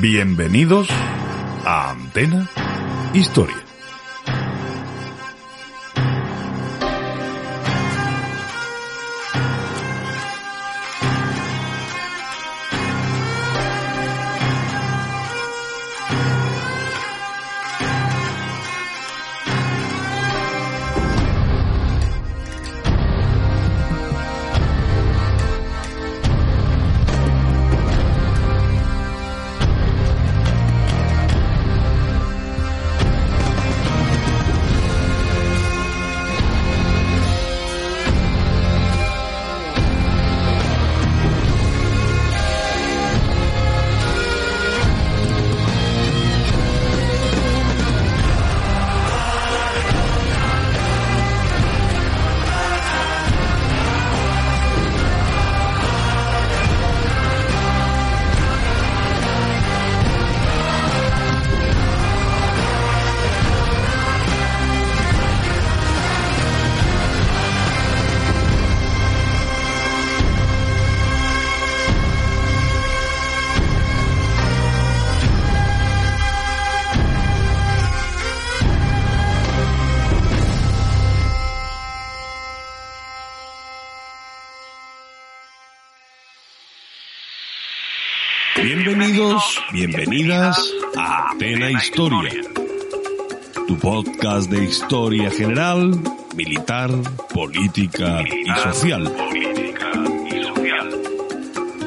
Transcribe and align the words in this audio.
Bienvenidos 0.00 0.88
a 1.64 1.90
Antena 1.90 2.48
Historia. 3.14 3.63
Bienvenidas 90.34 90.72
a 90.96 91.30
Atena 91.30 91.70
Historia, 91.70 92.32
tu 93.68 93.78
podcast 93.78 94.50
de 94.50 94.64
historia 94.64 95.30
general, 95.30 95.92
militar, 96.34 96.90
política 97.32 98.22
y 98.22 98.48
social. 98.60 99.12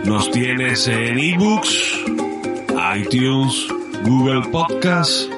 Nos 0.06 0.32
tienes 0.32 0.88
en 0.88 1.20
ebooks, 1.20 2.06
iTunes, 2.96 3.68
Google 4.04 4.50
Podcast 4.50 5.30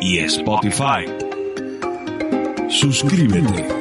y 0.00 0.18
Spotify. 0.18 1.06
Suscríbete. 2.68 3.79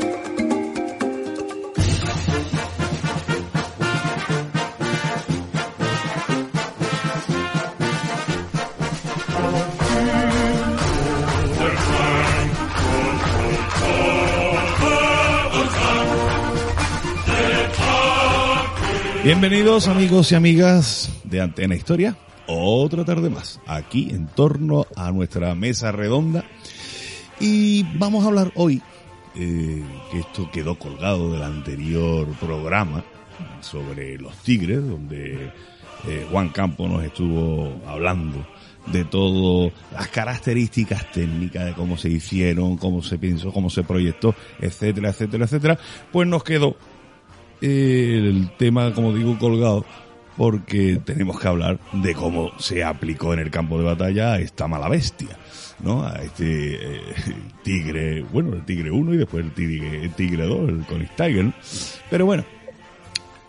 Bienvenidos 19.30 19.88
amigos 19.88 20.32
y 20.32 20.36
amigas 20.36 21.22
de 21.24 21.40
Antena 21.40 21.76
Historia. 21.76 22.18
Otra 22.48 23.06
tarde 23.06 23.30
más, 23.30 23.62
aquí 23.68 24.10
en 24.10 24.26
torno 24.26 24.88
a 24.96 25.12
nuestra 25.12 25.54
mesa 25.54 25.92
redonda. 25.92 26.46
Y 27.40 27.84
vamos 28.00 28.24
a 28.24 28.30
hablar 28.30 28.52
hoy, 28.56 28.82
eh, 29.36 29.84
que 30.12 30.20
esto 30.22 30.50
quedó 30.52 30.80
colgado 30.80 31.32
del 31.32 31.44
anterior 31.44 32.26
programa 32.40 33.04
sobre 33.62 34.18
los 34.18 34.36
tigres, 34.38 34.84
donde 34.84 35.52
eh, 36.08 36.28
Juan 36.32 36.50
Campo 36.50 36.88
nos 36.88 37.04
estuvo 37.04 37.80
hablando 37.86 38.48
de 38.88 39.06
todo, 39.06 39.72
las 39.94 40.08
características 40.08 41.12
técnicas 41.12 41.66
de 41.66 41.74
cómo 41.74 41.98
se 41.98 42.10
hicieron, 42.10 42.78
cómo 42.78 43.04
se 43.04 43.20
pensó, 43.20 43.54
cómo 43.54 43.70
se 43.70 43.84
proyectó, 43.84 44.34
etcétera, 44.60 45.10
etcétera, 45.10 45.46
etcétera, 45.46 45.80
pues 46.12 46.28
nos 46.28 46.44
quedó 46.44 46.76
el 47.62 48.52
tema, 48.58 48.94
como 48.94 49.14
digo, 49.14 49.38
colgado, 49.38 49.86
porque 50.38 51.02
tenemos 51.04 51.40
que 51.40 51.48
hablar 51.48 51.80
de 51.92 52.16
cómo 52.16 52.52
se 52.58 52.84
aplicó 52.84 53.34
en 53.34 53.40
el 53.40 53.52
campo 53.52 53.78
de 53.78 53.84
batalla 53.84 54.34
a 54.34 54.40
esta 54.40 54.68
mala 54.68 54.88
bestia, 54.88 55.38
¿no? 55.80 56.04
A 56.04 56.14
este 56.22 56.76
eh, 56.76 57.02
tigre, 57.64 58.22
bueno, 58.32 58.54
el 58.54 58.64
tigre 58.64 58.90
1 58.90 59.14
y 59.16 59.18
después 59.18 59.44
el 59.44 59.52
tigre, 59.52 60.04
el 60.04 60.14
tigre 60.14 60.46
2, 60.46 60.70
el 60.70 60.86
Conich 60.86 61.16
Tiger. 61.16 61.52
Pero 62.10 62.26
bueno, 62.26 62.46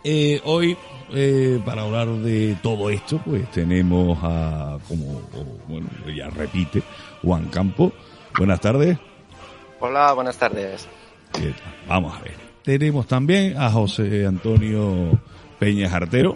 eh, 0.03 0.41
hoy, 0.43 0.75
eh, 1.13 1.61
para 1.65 1.83
hablar 1.83 2.09
de 2.09 2.57
todo 2.61 2.89
esto, 2.89 3.21
pues 3.23 3.49
tenemos 3.51 4.17
a, 4.21 4.77
como, 4.87 5.21
bueno, 5.69 5.87
ya 6.13 6.29
repite, 6.29 6.83
Juan 7.21 7.45
Campo. 7.45 7.93
Buenas 8.37 8.59
tardes. 8.59 8.97
Hola, 9.79 10.11
buenas 10.13 10.37
tardes. 10.37 10.89
Vamos 11.87 12.17
a 12.17 12.21
ver. 12.21 12.50
Tenemos 12.63 13.07
también 13.07 13.57
a 13.57 13.71
José 13.71 14.25
Antonio 14.25 15.19
Peña 15.59 15.93
Artero. 15.93 16.35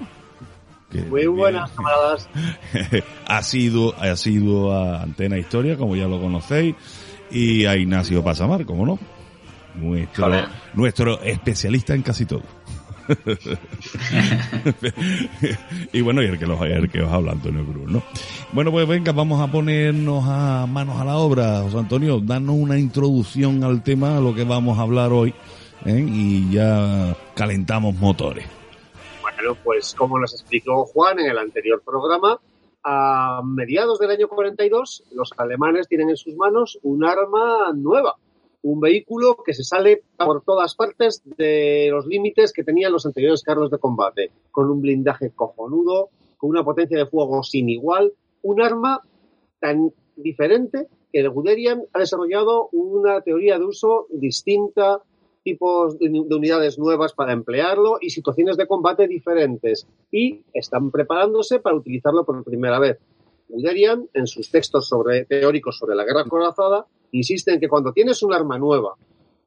Muy 1.09 1.27
buenas, 1.27 1.71
camaradas. 1.71 2.29
ha 3.27 3.43
sido, 3.43 3.93
ha 3.99 4.15
sido 4.15 4.73
a 4.73 5.01
Antena 5.03 5.37
Historia, 5.37 5.77
como 5.77 5.95
ya 5.95 6.07
lo 6.07 6.19
conocéis, 6.21 6.75
y 7.29 7.65
a 7.65 7.75
Ignacio 7.75 8.23
Pasamar, 8.23 8.65
como 8.65 8.85
no. 8.85 8.99
Nuestro, 9.75 10.31
nuestro 10.73 11.21
especialista 11.21 11.93
en 11.93 12.01
casi 12.01 12.25
todo. 12.25 12.43
y 15.93 16.01
bueno, 16.01 16.23
y 16.23 16.25
el 16.25 16.39
que, 16.39 16.47
los, 16.47 16.59
el 16.61 16.89
que 16.89 17.01
os 17.01 17.11
habla 17.11 17.33
Antonio 17.33 17.65
Cruz, 17.65 17.91
¿no? 17.91 18.01
Bueno, 18.53 18.71
pues 18.71 18.87
venga, 18.87 19.11
vamos 19.11 19.41
a 19.41 19.51
ponernos 19.51 20.23
a 20.27 20.65
manos 20.67 20.99
a 20.99 21.05
la 21.05 21.17
obra. 21.17 21.61
José 21.61 21.77
Antonio, 21.77 22.19
danos 22.19 22.55
una 22.57 22.79
introducción 22.79 23.63
al 23.63 23.83
tema, 23.83 24.17
a 24.17 24.21
lo 24.21 24.33
que 24.33 24.43
vamos 24.43 24.79
a 24.79 24.83
hablar 24.83 25.11
hoy. 25.11 25.33
¿Eh? 25.85 26.05
y 26.07 26.51
ya 26.51 27.15
calentamos 27.35 27.95
motores. 27.95 28.45
Bueno, 29.21 29.57
pues 29.63 29.93
como 29.95 30.19
nos 30.19 30.33
explicó 30.33 30.85
Juan 30.85 31.19
en 31.19 31.29
el 31.29 31.37
anterior 31.37 31.81
programa, 31.83 32.39
a 32.83 33.41
mediados 33.43 33.97
del 33.99 34.11
año 34.11 34.29
42 34.29 35.05
los 35.11 35.31
alemanes 35.37 35.87
tienen 35.87 36.09
en 36.09 36.17
sus 36.17 36.35
manos 36.35 36.79
un 36.83 37.03
arma 37.03 37.71
nueva, 37.73 38.15
un 38.61 38.79
vehículo 38.79 39.37
que 39.43 39.53
se 39.53 39.63
sale 39.63 40.03
por 40.17 40.43
todas 40.43 40.75
partes 40.75 41.21
de 41.25 41.89
los 41.91 42.05
límites 42.05 42.53
que 42.53 42.63
tenían 42.63 42.91
los 42.91 43.05
anteriores 43.05 43.43
carros 43.43 43.71
de 43.71 43.79
combate, 43.79 44.31
con 44.51 44.69
un 44.69 44.81
blindaje 44.81 45.31
cojonudo, 45.31 46.09
con 46.37 46.51
una 46.51 46.63
potencia 46.63 46.97
de 46.97 47.05
fuego 47.05 47.43
sin 47.43 47.69
igual, 47.69 48.13
un 48.43 48.61
arma 48.61 49.01
tan 49.59 49.91
diferente 50.15 50.87
que 51.11 51.19
el 51.19 51.29
Guderian 51.29 51.83
ha 51.93 51.99
desarrollado 51.99 52.69
una 52.71 53.21
teoría 53.21 53.57
de 53.57 53.65
uso 53.65 54.07
distinta 54.11 55.01
tipos 55.45 55.97
de, 55.99 56.09
unidades 56.09 56.77
nuevas 56.79 57.13
para 57.13 57.31
emplearlo 57.31 57.99
y 58.01 58.09
situaciones 58.09 58.57
de 58.57 58.67
combate 58.67 59.07
diferentes. 59.07 59.87
Y 60.11 60.41
están 60.53 60.91
preparándose 60.91 61.59
para 61.59 61.75
utilizarlo 61.75 62.25
por 62.25 62.43
primera 62.43 62.79
vez. 62.79 62.97
Guderian, 63.47 64.09
en 64.13 64.25
sus 64.25 64.49
textos 64.49 64.87
sobre, 64.87 65.25
teóricos 65.25 65.77
sobre 65.77 65.95
la 65.95 66.03
guerra 66.03 66.25
corazada, 66.25 66.87
insiste 67.11 67.53
en 67.53 67.59
que 67.59 67.69
cuando 67.69 67.93
tienes 67.93 68.23
un 68.23 68.33
arma 68.33 68.57
nueva, 68.57 68.95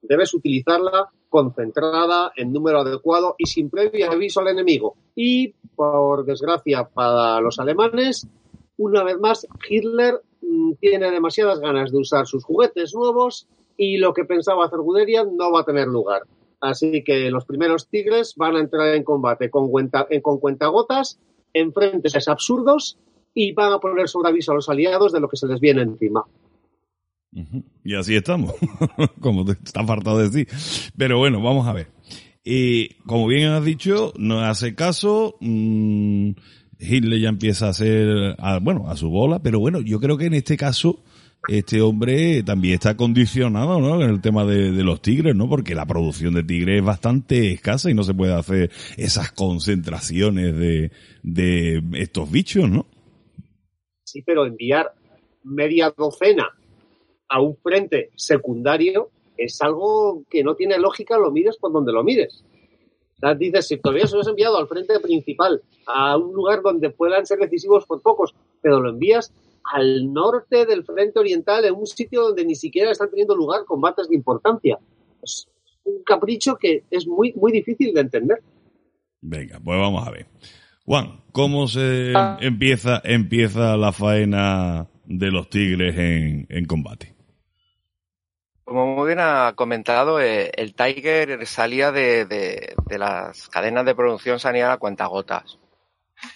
debes 0.00 0.32
utilizarla 0.34 1.10
concentrada, 1.28 2.32
en 2.36 2.52
número 2.52 2.80
adecuado 2.80 3.34
y 3.36 3.46
sin 3.46 3.68
previo 3.68 4.10
aviso 4.10 4.40
al 4.40 4.48
enemigo. 4.48 4.94
Y, 5.16 5.52
por 5.74 6.24
desgracia 6.24 6.84
para 6.84 7.40
los 7.40 7.58
alemanes, 7.58 8.26
una 8.76 9.02
vez 9.02 9.18
más, 9.18 9.46
Hitler 9.68 10.22
mm, 10.42 10.74
tiene 10.80 11.10
demasiadas 11.10 11.58
ganas 11.58 11.90
de 11.90 11.98
usar 11.98 12.26
sus 12.28 12.44
juguetes 12.44 12.94
nuevos 12.94 13.48
y 13.78 13.96
lo 13.96 14.12
que 14.12 14.24
pensaba 14.24 14.66
hacer 14.66 14.80
Guderian 14.80 15.36
no 15.36 15.52
va 15.52 15.60
a 15.60 15.64
tener 15.64 15.86
lugar. 15.86 16.22
Así 16.60 17.04
que 17.04 17.30
los 17.30 17.46
primeros 17.46 17.88
Tigres 17.88 18.34
van 18.36 18.56
a 18.56 18.60
entrar 18.60 18.94
en 18.94 19.04
combate 19.04 19.48
con, 19.48 19.70
cuenta, 19.70 20.08
con 20.20 20.38
cuentagotas, 20.40 21.20
en 21.54 21.72
frentes 21.72 22.28
absurdos 22.28 22.98
y 23.32 23.52
van 23.52 23.72
a 23.72 23.78
poner 23.78 24.08
sobre 24.08 24.30
aviso 24.30 24.50
a 24.50 24.56
los 24.56 24.68
aliados 24.68 25.12
de 25.12 25.20
lo 25.20 25.28
que 25.28 25.36
se 25.36 25.46
les 25.46 25.60
viene 25.60 25.82
encima. 25.82 26.24
Y 27.84 27.94
así 27.94 28.16
estamos, 28.16 28.52
como 29.20 29.48
está 29.48 29.84
faltado 29.84 30.18
decir. 30.18 30.48
Pero 30.96 31.18
bueno, 31.18 31.40
vamos 31.40 31.68
a 31.68 31.72
ver. 31.72 31.86
Eh, 32.44 32.96
como 33.06 33.28
bien 33.28 33.50
has 33.50 33.64
dicho, 33.64 34.12
no 34.18 34.40
hace 34.40 34.74
caso. 34.74 35.36
Mm, 35.40 36.30
Hitler 36.80 37.20
ya 37.20 37.28
empieza 37.28 37.66
a 37.66 37.70
hacer, 37.70 38.36
bueno, 38.60 38.88
a 38.88 38.96
su 38.96 39.08
bola, 39.08 39.40
pero 39.40 39.60
bueno, 39.60 39.80
yo 39.80 40.00
creo 40.00 40.16
que 40.16 40.26
en 40.26 40.34
este 40.34 40.56
caso 40.56 41.04
este 41.48 41.80
hombre 41.80 42.42
también 42.42 42.74
está 42.74 42.96
condicionado, 42.96 43.80
¿no? 43.80 44.02
En 44.02 44.10
el 44.10 44.20
tema 44.20 44.44
de, 44.44 44.70
los 44.84 45.00
tigres, 45.00 45.34
¿no? 45.34 45.48
Porque 45.48 45.74
la 45.74 45.86
producción 45.86 46.34
de 46.34 46.44
tigres 46.44 46.78
es 46.78 46.84
bastante 46.84 47.52
escasa 47.52 47.90
y 47.90 47.94
no 47.94 48.04
se 48.04 48.14
puede 48.14 48.34
hacer 48.34 48.70
esas 48.96 49.32
concentraciones 49.32 50.56
de, 50.56 50.92
de 51.22 51.82
estos 51.94 52.30
bichos, 52.30 52.68
¿no? 52.68 52.86
Sí, 54.04 54.22
pero 54.22 54.46
enviar 54.46 54.92
media 55.42 55.92
docena 55.96 56.48
a 57.28 57.40
un 57.40 57.56
frente 57.56 58.10
secundario 58.16 59.10
es 59.36 59.60
algo 59.62 60.24
que 60.28 60.42
no 60.42 60.54
tiene 60.54 60.78
lógica, 60.78 61.16
lo 61.16 61.30
mires 61.30 61.56
por 61.56 61.72
donde 61.72 61.92
lo 61.92 62.04
mires. 62.04 62.44
Dices, 63.38 63.66
si 63.66 63.78
todavía 63.78 64.06
se 64.06 64.14
lo 64.14 64.20
has 64.20 64.28
enviado 64.28 64.58
al 64.58 64.68
frente 64.68 64.98
principal, 65.00 65.60
a 65.86 66.16
un 66.16 66.34
lugar 66.34 66.62
donde 66.62 66.90
puedan 66.90 67.26
ser 67.26 67.38
decisivos 67.38 67.84
por 67.84 68.00
pocos, 68.00 68.34
pero 68.62 68.80
lo 68.80 68.90
envías 68.90 69.32
al 69.64 70.12
norte 70.12 70.66
del 70.66 70.84
frente 70.84 71.18
oriental, 71.18 71.64
en 71.64 71.74
un 71.74 71.86
sitio 71.86 72.22
donde 72.22 72.44
ni 72.44 72.54
siquiera 72.54 72.90
están 72.90 73.10
teniendo 73.10 73.36
lugar 73.36 73.64
combates 73.64 74.08
de 74.08 74.16
importancia. 74.16 74.78
Es 75.22 75.48
un 75.84 76.02
capricho 76.04 76.56
que 76.56 76.84
es 76.90 77.06
muy, 77.06 77.32
muy 77.34 77.52
difícil 77.52 77.92
de 77.94 78.00
entender. 78.00 78.42
Venga, 79.20 79.60
pues 79.62 79.78
vamos 79.78 80.06
a 80.06 80.10
ver. 80.10 80.26
Juan, 80.84 81.22
¿cómo 81.32 81.66
se 81.66 82.12
empieza, 82.40 83.00
empieza 83.04 83.76
la 83.76 83.92
faena 83.92 84.88
de 85.04 85.30
los 85.30 85.50
tigres 85.50 85.96
en, 85.98 86.46
en 86.48 86.64
combate? 86.64 87.14
Como 88.64 88.94
muy 88.94 89.06
bien 89.06 89.18
ha 89.20 89.54
comentado, 89.54 90.20
eh, 90.20 90.50
el 90.54 90.74
Tiger 90.74 91.46
salía 91.46 91.90
de, 91.90 92.26
de, 92.26 92.74
de, 92.86 92.98
las 92.98 93.48
cadenas 93.48 93.86
de 93.86 93.94
producción 93.94 94.38
salía 94.38 94.72
a 94.72 94.76
cuentagotas. 94.76 95.58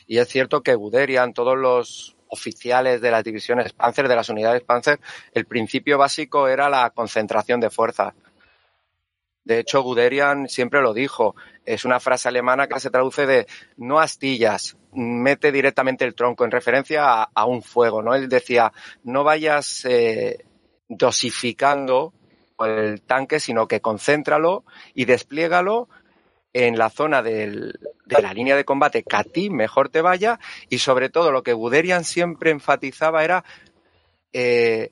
Y 0.07 0.19
es 0.19 0.29
cierto 0.29 0.63
que 0.63 0.75
Guderian, 0.75 1.35
todos 1.35 1.59
los 1.59 2.17
oficiales 2.33 3.01
de 3.03 3.11
las 3.11 3.23
divisiones 3.23 3.73
Panzer, 3.75 4.09
de 4.09 4.17
las 4.17 4.31
unidades 4.31 4.63
Panzer, 4.63 4.99
el 5.33 5.45
principio 5.45 5.99
básico 5.99 6.49
era 6.49 6.69
la 6.69 6.91
concentración 6.91 7.61
de 7.61 7.71
fuerzas. 7.71 8.15
De 9.45 9.59
hecho, 9.59 9.83
Guderian 9.83 10.49
siempre 10.49 10.81
lo 10.81 10.95
dijo. 10.95 11.35
Es 11.65 11.85
una 11.85 12.01
frase 12.01 12.29
alemana 12.29 12.69
que 12.69 12.81
se 12.81 12.91
traduce 12.91 13.27
de 13.27 13.47
no 13.77 13.99
astillas, 13.99 14.77
mete 14.93 15.53
directamente 15.53 16.05
el 16.05 16.15
tronco 16.15 16.45
en 16.45 16.51
referencia 16.51 17.23
a, 17.23 17.45
un 17.45 17.63
fuego, 17.63 18.03
¿no? 18.03 18.15
Él 18.15 18.29
decía, 18.29 18.73
no 19.05 19.25
vayas 19.25 19.85
eh, 19.85 20.45
dosificando 20.89 22.15
el 22.61 23.03
tanque, 23.03 23.41
sino 23.41 23.67
que 23.67 23.81
concéntralo 23.81 24.65
y 24.95 25.05
despliégalo 25.05 25.89
en 26.53 26.79
la 26.79 26.91
zona 26.91 27.23
del, 27.23 27.79
de 28.05 28.23
la 28.23 28.35
línea 28.35 28.57
de 28.57 28.65
combate 28.65 29.03
que 29.03 29.17
a 29.17 29.25
ti 29.25 29.51
mejor 29.51 29.89
te 29.89 30.03
vaya 30.03 30.39
y 30.69 30.79
sobre 30.79 31.09
todo 31.09 31.33
lo 31.33 31.43
que 31.43 31.53
Guderian 31.53 32.05
siempre 32.05 32.51
enfatizaba 32.51 33.25
era 33.25 33.45
eh, 34.33 34.91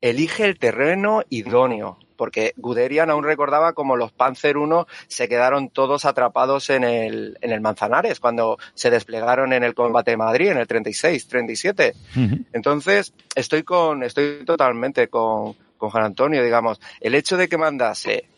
elige 0.00 0.44
el 0.44 0.58
terreno 0.58 1.22
idóneo 1.28 1.98
porque 2.16 2.52
Guderian 2.56 3.10
aún 3.10 3.24
recordaba 3.24 3.72
como 3.72 3.96
los 3.96 4.12
Panzer 4.12 4.56
I 4.56 4.84
se 5.08 5.28
quedaron 5.28 5.70
todos 5.70 6.04
atrapados 6.04 6.70
en 6.70 6.84
el, 6.84 7.36
en 7.40 7.50
el 7.50 7.60
Manzanares 7.60 8.20
cuando 8.20 8.58
se 8.74 8.90
desplegaron 8.90 9.52
en 9.52 9.64
el 9.64 9.74
combate 9.74 10.12
de 10.12 10.16
Madrid 10.16 10.50
en 10.50 10.58
el 10.58 10.68
36, 10.68 11.26
37. 11.26 11.94
Uh 12.14 12.18
-huh. 12.20 12.46
Entonces, 12.52 13.12
estoy 13.34 13.64
con, 13.64 14.04
estoy 14.04 14.44
totalmente 14.44 15.08
con, 15.08 15.56
con 15.76 15.90
Juan 15.90 16.04
Antonio, 16.04 16.44
digamos, 16.44 16.80
el 17.00 17.16
hecho 17.16 17.36
de 17.36 17.48
que 17.48 17.58
mandase 17.58 18.28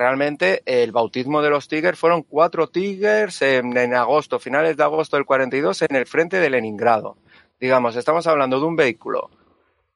realmente 0.00 0.62
el 0.64 0.92
bautismo 0.92 1.42
de 1.42 1.50
los 1.50 1.68
Tigers 1.68 1.98
fueron 1.98 2.22
cuatro 2.22 2.70
Tigers 2.70 3.42
en, 3.42 3.76
agosto, 3.94 4.38
finales 4.38 4.78
de 4.78 4.82
agosto 4.82 5.18
del 5.18 5.26
42, 5.26 5.82
en 5.82 5.94
el 5.94 6.06
frente 6.06 6.40
de 6.40 6.48
Leningrado. 6.48 7.18
Digamos, 7.60 7.96
estamos 7.96 8.26
hablando 8.26 8.58
de 8.58 8.64
un 8.64 8.76
vehículo 8.76 9.28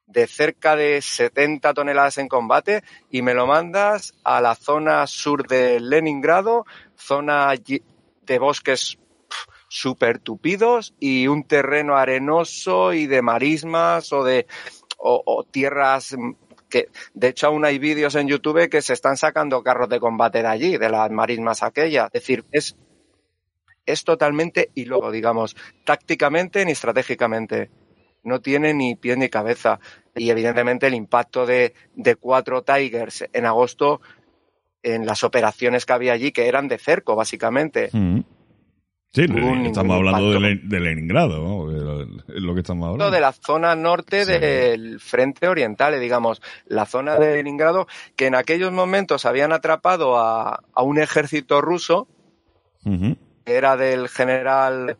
de 0.06 0.26
cerca 0.26 0.76
de 0.76 1.00
70 1.00 1.72
toneladas 1.72 2.18
en 2.18 2.28
combate 2.28 2.84
y 3.10 3.22
me 3.22 3.32
lo 3.32 3.46
mandas 3.46 4.12
a 4.24 4.42
la 4.42 4.54
zona 4.54 5.06
sur 5.06 5.48
de 5.48 5.80
Leningrado, 5.80 6.66
zona 6.96 7.54
de 7.54 8.38
bosques 8.38 8.98
súper 9.68 10.18
tupidos 10.18 10.92
y 11.00 11.28
un 11.28 11.44
terreno 11.44 11.96
arenoso 11.96 12.92
y 12.92 13.06
de 13.06 13.22
marismas 13.22 14.12
o 14.12 14.22
de 14.22 14.46
o 14.98 15.44
tierras 15.50 16.14
que 16.74 16.88
de 17.12 17.28
hecho 17.28 17.46
aún 17.46 17.64
hay 17.64 17.78
vídeos 17.78 18.16
en 18.16 18.26
YouTube 18.26 18.68
que 18.68 18.82
se 18.82 18.94
están 18.94 19.16
sacando 19.16 19.62
carros 19.62 19.88
de 19.88 20.00
combate 20.00 20.42
de 20.42 20.48
allí, 20.48 20.76
de 20.76 20.88
las 20.88 21.08
marismas 21.08 21.62
aquellas. 21.62 22.06
Es 22.06 22.22
decir, 22.22 22.44
es, 22.50 22.76
es 23.86 24.02
totalmente 24.02 24.70
y 24.74 24.84
luego, 24.86 25.12
digamos, 25.12 25.54
tácticamente 25.84 26.64
ni 26.64 26.72
estratégicamente. 26.72 27.70
No 28.24 28.40
tiene 28.40 28.74
ni 28.74 28.96
pie 28.96 29.16
ni 29.16 29.28
cabeza. 29.28 29.78
Y 30.16 30.30
evidentemente 30.30 30.88
el 30.88 30.94
impacto 30.94 31.46
de, 31.46 31.74
de 31.94 32.16
cuatro 32.16 32.64
Tigers 32.64 33.24
en 33.32 33.46
agosto 33.46 34.00
en 34.82 35.06
las 35.06 35.22
operaciones 35.22 35.86
que 35.86 35.92
había 35.92 36.12
allí, 36.12 36.32
que 36.32 36.48
eran 36.48 36.66
de 36.66 36.78
cerco, 36.78 37.14
básicamente. 37.14 37.90
Mm. 37.92 38.20
Sí, 39.14 39.26
estamos 39.66 39.96
hablando 39.96 40.32
de, 40.40 40.60
de, 40.60 40.80
Leningrado, 40.80 41.40
¿no? 41.40 41.70
es 41.70 42.42
lo 42.42 42.52
que 42.52 42.62
estamos 42.62 42.88
hablando. 42.88 43.12
De 43.12 43.20
la 43.20 43.30
zona 43.32 43.76
norte 43.76 44.24
sí. 44.24 44.32
del 44.32 44.98
frente 44.98 45.46
oriental, 45.46 46.00
digamos, 46.00 46.42
la 46.66 46.84
zona 46.84 47.14
de 47.14 47.36
Leningrado, 47.36 47.86
que 48.16 48.26
en 48.26 48.34
aquellos 48.34 48.72
momentos 48.72 49.24
habían 49.24 49.52
atrapado 49.52 50.18
a, 50.18 50.64
a 50.72 50.82
un 50.82 50.98
ejército 50.98 51.60
ruso, 51.60 52.08
uh 52.84 52.90
-huh. 52.90 53.16
que 53.44 53.54
era 53.54 53.76
del 53.76 54.08
general 54.08 54.96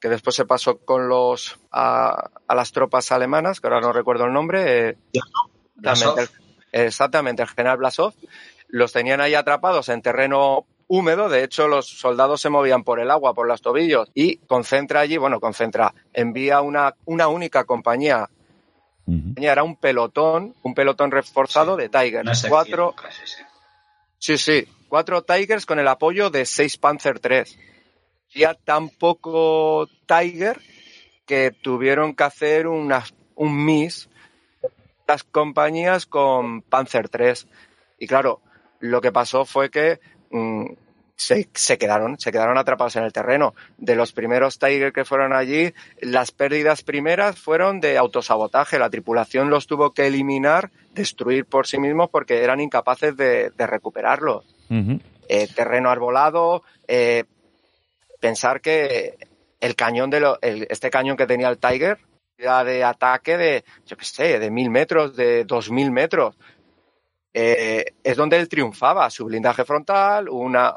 que 0.00 0.08
después 0.08 0.34
se 0.34 0.46
pasó 0.46 0.78
con 0.78 1.08
los 1.08 1.56
a, 1.70 2.30
a, 2.48 2.54
las 2.56 2.72
tropas 2.72 3.12
alemanas, 3.12 3.60
que 3.60 3.68
ahora 3.68 3.80
no 3.80 3.92
recuerdo 3.92 4.24
el 4.24 4.32
nombre. 4.32 4.90
Eh, 4.90 4.96
exactamente, 5.80 6.22
el, 6.72 6.86
exactamente, 6.86 7.42
el 7.42 7.48
general 7.48 7.76
Blasov. 7.78 8.14
Los 8.66 8.92
tenían 8.92 9.20
ahí 9.20 9.34
atrapados 9.34 9.88
en 9.90 10.02
terreno 10.02 10.66
húmedo, 10.88 11.28
de 11.28 11.44
hecho 11.44 11.68
los 11.68 11.86
soldados 11.86 12.40
se 12.40 12.50
movían 12.50 12.84
por 12.84 13.00
el 13.00 13.10
agua, 13.10 13.34
por 13.34 13.46
los 13.46 13.62
tobillos, 13.62 14.10
y 14.14 14.38
concentra 14.38 15.00
allí, 15.00 15.16
bueno, 15.16 15.40
concentra, 15.40 15.94
envía 16.12 16.60
una, 16.60 16.94
una 17.04 17.28
única 17.28 17.64
compañía, 17.64 18.28
uh 19.06 19.12
-huh. 19.12 19.34
era 19.42 19.62
un 19.62 19.76
pelotón, 19.76 20.54
un 20.62 20.74
pelotón 20.74 21.10
reforzado 21.10 21.76
sí, 21.76 21.82
de 21.82 21.88
Tigers, 21.88 22.46
cuatro, 22.48 22.94
sí, 24.18 24.38
sí, 24.38 24.66
cuatro 24.88 25.22
Tigers 25.22 25.66
con 25.66 25.78
el 25.78 25.88
apoyo 25.88 26.30
de 26.30 26.46
seis 26.46 26.76
Panzer 26.76 27.20
III. 27.22 27.44
Ya 28.34 28.54
tan 28.54 28.88
poco 28.88 29.88
Tiger 30.06 30.60
que 31.24 31.50
tuvieron 31.50 32.14
que 32.14 32.24
hacer 32.24 32.66
una, 32.66 33.04
un 33.36 33.64
MIS 33.64 34.08
las 35.06 35.24
compañías 35.24 36.06
con 36.06 36.62
Panzer 36.62 37.08
III. 37.12 37.48
Y 37.98 38.06
claro, 38.06 38.40
lo 38.80 39.00
que 39.00 39.12
pasó 39.12 39.44
fue 39.44 39.70
que 39.70 40.00
mmm, 40.30 40.66
se, 41.16 41.48
se, 41.54 41.78
quedaron, 41.78 42.18
se 42.18 42.32
quedaron 42.32 42.58
atrapados 42.58 42.96
en 42.96 43.04
el 43.04 43.12
terreno. 43.12 43.54
De 43.78 43.94
los 43.94 44.12
primeros 44.12 44.58
Tiger 44.58 44.92
que 44.92 45.04
fueron 45.04 45.32
allí, 45.32 45.72
las 46.00 46.32
pérdidas 46.32 46.82
primeras 46.82 47.38
fueron 47.38 47.80
de 47.80 47.96
autosabotaje. 47.98 48.78
La 48.78 48.90
tripulación 48.90 49.50
los 49.50 49.66
tuvo 49.66 49.92
que 49.92 50.06
eliminar, 50.06 50.70
destruir 50.92 51.46
por 51.46 51.66
sí 51.66 51.78
mismos 51.78 52.10
porque 52.10 52.42
eran 52.42 52.60
incapaces 52.60 53.16
de, 53.16 53.50
de 53.50 53.66
recuperarlos. 53.66 54.44
Uh 54.70 54.74
-huh. 54.74 55.00
eh, 55.28 55.46
terreno 55.54 55.90
arbolado, 55.90 56.62
eh, 56.88 57.24
pensar 58.20 58.60
que 58.60 59.16
el 59.60 59.74
cañón 59.76 60.10
de 60.10 60.20
lo, 60.20 60.38
el, 60.42 60.66
este 60.70 60.90
cañón 60.90 61.16
que 61.16 61.26
tenía 61.26 61.48
el 61.48 61.58
Tiger 61.58 61.98
era 62.36 62.64
de 62.64 62.82
ataque 62.82 63.36
de, 63.36 63.64
yo 63.86 63.96
qué 63.96 64.04
sé, 64.04 64.38
de 64.38 64.50
mil 64.50 64.70
metros, 64.70 65.14
de 65.14 65.44
dos 65.44 65.70
mil 65.70 65.90
metros. 65.90 66.34
Eh, 67.32 67.92
es 68.02 68.16
donde 68.16 68.36
él 68.36 68.48
triunfaba, 68.48 69.10
su 69.10 69.24
blindaje 69.24 69.64
frontal, 69.64 70.28
una 70.28 70.76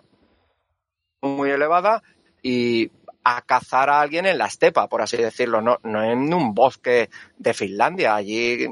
muy 1.27 1.49
elevada 1.49 2.03
y 2.41 2.91
a 3.23 3.41
cazar 3.41 3.89
a 3.89 3.99
alguien 3.99 4.25
en 4.25 4.37
la 4.37 4.45
estepa, 4.45 4.87
por 4.87 5.01
así 5.01 5.17
decirlo, 5.17 5.61
no, 5.61 5.79
no 5.83 6.01
en 6.01 6.33
un 6.33 6.53
bosque 6.53 7.09
de 7.37 7.53
Finlandia. 7.53 8.15
Allí, 8.15 8.67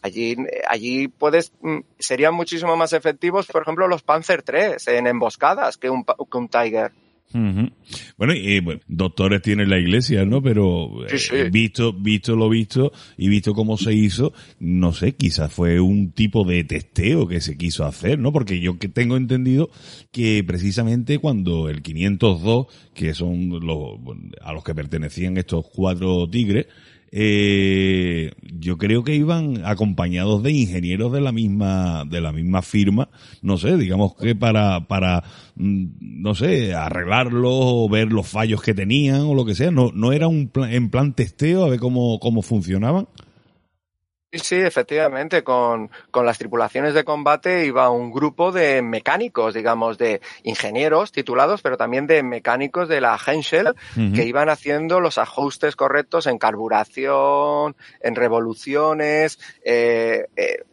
allí, 0.00 0.36
allí 0.66 1.08
puedes, 1.08 1.52
mm, 1.60 1.80
serían 1.98 2.32
muchísimo 2.32 2.74
más 2.76 2.94
efectivos, 2.94 3.46
por 3.46 3.62
ejemplo, 3.62 3.86
los 3.86 4.02
Panzer 4.02 4.42
III 4.46 4.96
en 4.96 5.06
emboscadas 5.08 5.76
que 5.76 5.90
un, 5.90 6.04
que 6.04 6.38
un 6.38 6.48
Tiger. 6.48 6.92
Uh 7.34 7.38
-huh. 7.38 7.72
Bueno, 8.16 8.34
y 8.34 8.60
bueno, 8.60 8.80
doctores 8.88 9.42
tiene 9.42 9.66
la 9.66 9.78
iglesia, 9.78 10.24
¿no? 10.24 10.42
Pero 10.42 10.90
sí, 11.08 11.18
sí. 11.18 11.36
Eh, 11.36 11.50
visto, 11.50 11.92
visto 11.92 12.36
lo 12.36 12.48
visto 12.48 12.90
y 13.18 13.28
visto 13.28 13.52
cómo 13.52 13.76
se 13.76 13.92
hizo, 13.92 14.32
no 14.60 14.92
sé, 14.94 15.14
quizás 15.14 15.52
fue 15.52 15.78
un 15.78 16.12
tipo 16.12 16.44
de 16.44 16.64
testeo 16.64 17.28
que 17.28 17.40
se 17.42 17.58
quiso 17.58 17.84
hacer, 17.84 18.18
¿no? 18.18 18.32
Porque 18.32 18.60
yo 18.60 18.78
que 18.78 18.88
tengo 18.88 19.16
entendido 19.16 19.70
que 20.10 20.42
precisamente 20.42 21.18
cuando 21.18 21.68
el 21.68 21.82
502, 21.82 22.66
que 22.94 23.12
son 23.12 23.50
los, 23.60 23.98
a 24.40 24.52
los 24.52 24.64
que 24.64 24.74
pertenecían 24.74 25.36
estos 25.36 25.66
cuatro 25.70 26.28
tigres, 26.30 26.66
eh, 27.10 28.32
yo 28.42 28.76
creo 28.76 29.02
que 29.02 29.14
iban 29.14 29.64
acompañados 29.64 30.42
de 30.42 30.52
ingenieros 30.52 31.12
de 31.12 31.20
la 31.20 31.32
misma, 31.32 32.04
de 32.04 32.20
la 32.20 32.32
misma 32.32 32.62
firma, 32.62 33.08
no 33.40 33.56
sé, 33.56 33.76
digamos 33.76 34.14
que 34.14 34.34
para, 34.34 34.86
para, 34.86 35.24
mm, 35.56 35.86
no 36.00 36.34
sé, 36.34 36.74
arreglarlo 36.74 37.50
o 37.50 37.88
ver 37.88 38.12
los 38.12 38.28
fallos 38.28 38.62
que 38.62 38.74
tenían 38.74 39.22
o 39.22 39.34
lo 39.34 39.44
que 39.44 39.54
sea, 39.54 39.70
no, 39.70 39.90
no 39.94 40.12
era 40.12 40.28
un 40.28 40.48
plan, 40.48 40.72
en 40.72 40.90
plan 40.90 41.14
testeo 41.14 41.64
a 41.64 41.70
ver 41.70 41.80
cómo, 41.80 42.18
cómo 42.20 42.42
funcionaban. 42.42 43.08
Sí, 44.30 44.38
sí, 44.40 44.56
efectivamente, 44.56 45.42
con, 45.42 45.90
con, 46.10 46.26
las 46.26 46.36
tripulaciones 46.36 46.92
de 46.92 47.02
combate 47.02 47.64
iba 47.64 47.88
un 47.88 48.10
grupo 48.10 48.52
de 48.52 48.82
mecánicos, 48.82 49.54
digamos, 49.54 49.96
de 49.96 50.20
ingenieros 50.42 51.12
titulados, 51.12 51.62
pero 51.62 51.78
también 51.78 52.06
de 52.06 52.22
mecánicos 52.22 52.88
de 52.88 53.00
la 53.00 53.18
Henschel, 53.26 53.68
uh 53.68 53.70
-huh. 53.96 54.14
que 54.14 54.26
iban 54.26 54.50
haciendo 54.50 55.00
los 55.00 55.16
ajustes 55.16 55.76
correctos 55.76 56.26
en 56.26 56.36
carburación, 56.36 57.74
en 58.02 58.14
revoluciones, 58.16 59.38
eh, 59.64 60.26
eh, 60.36 60.64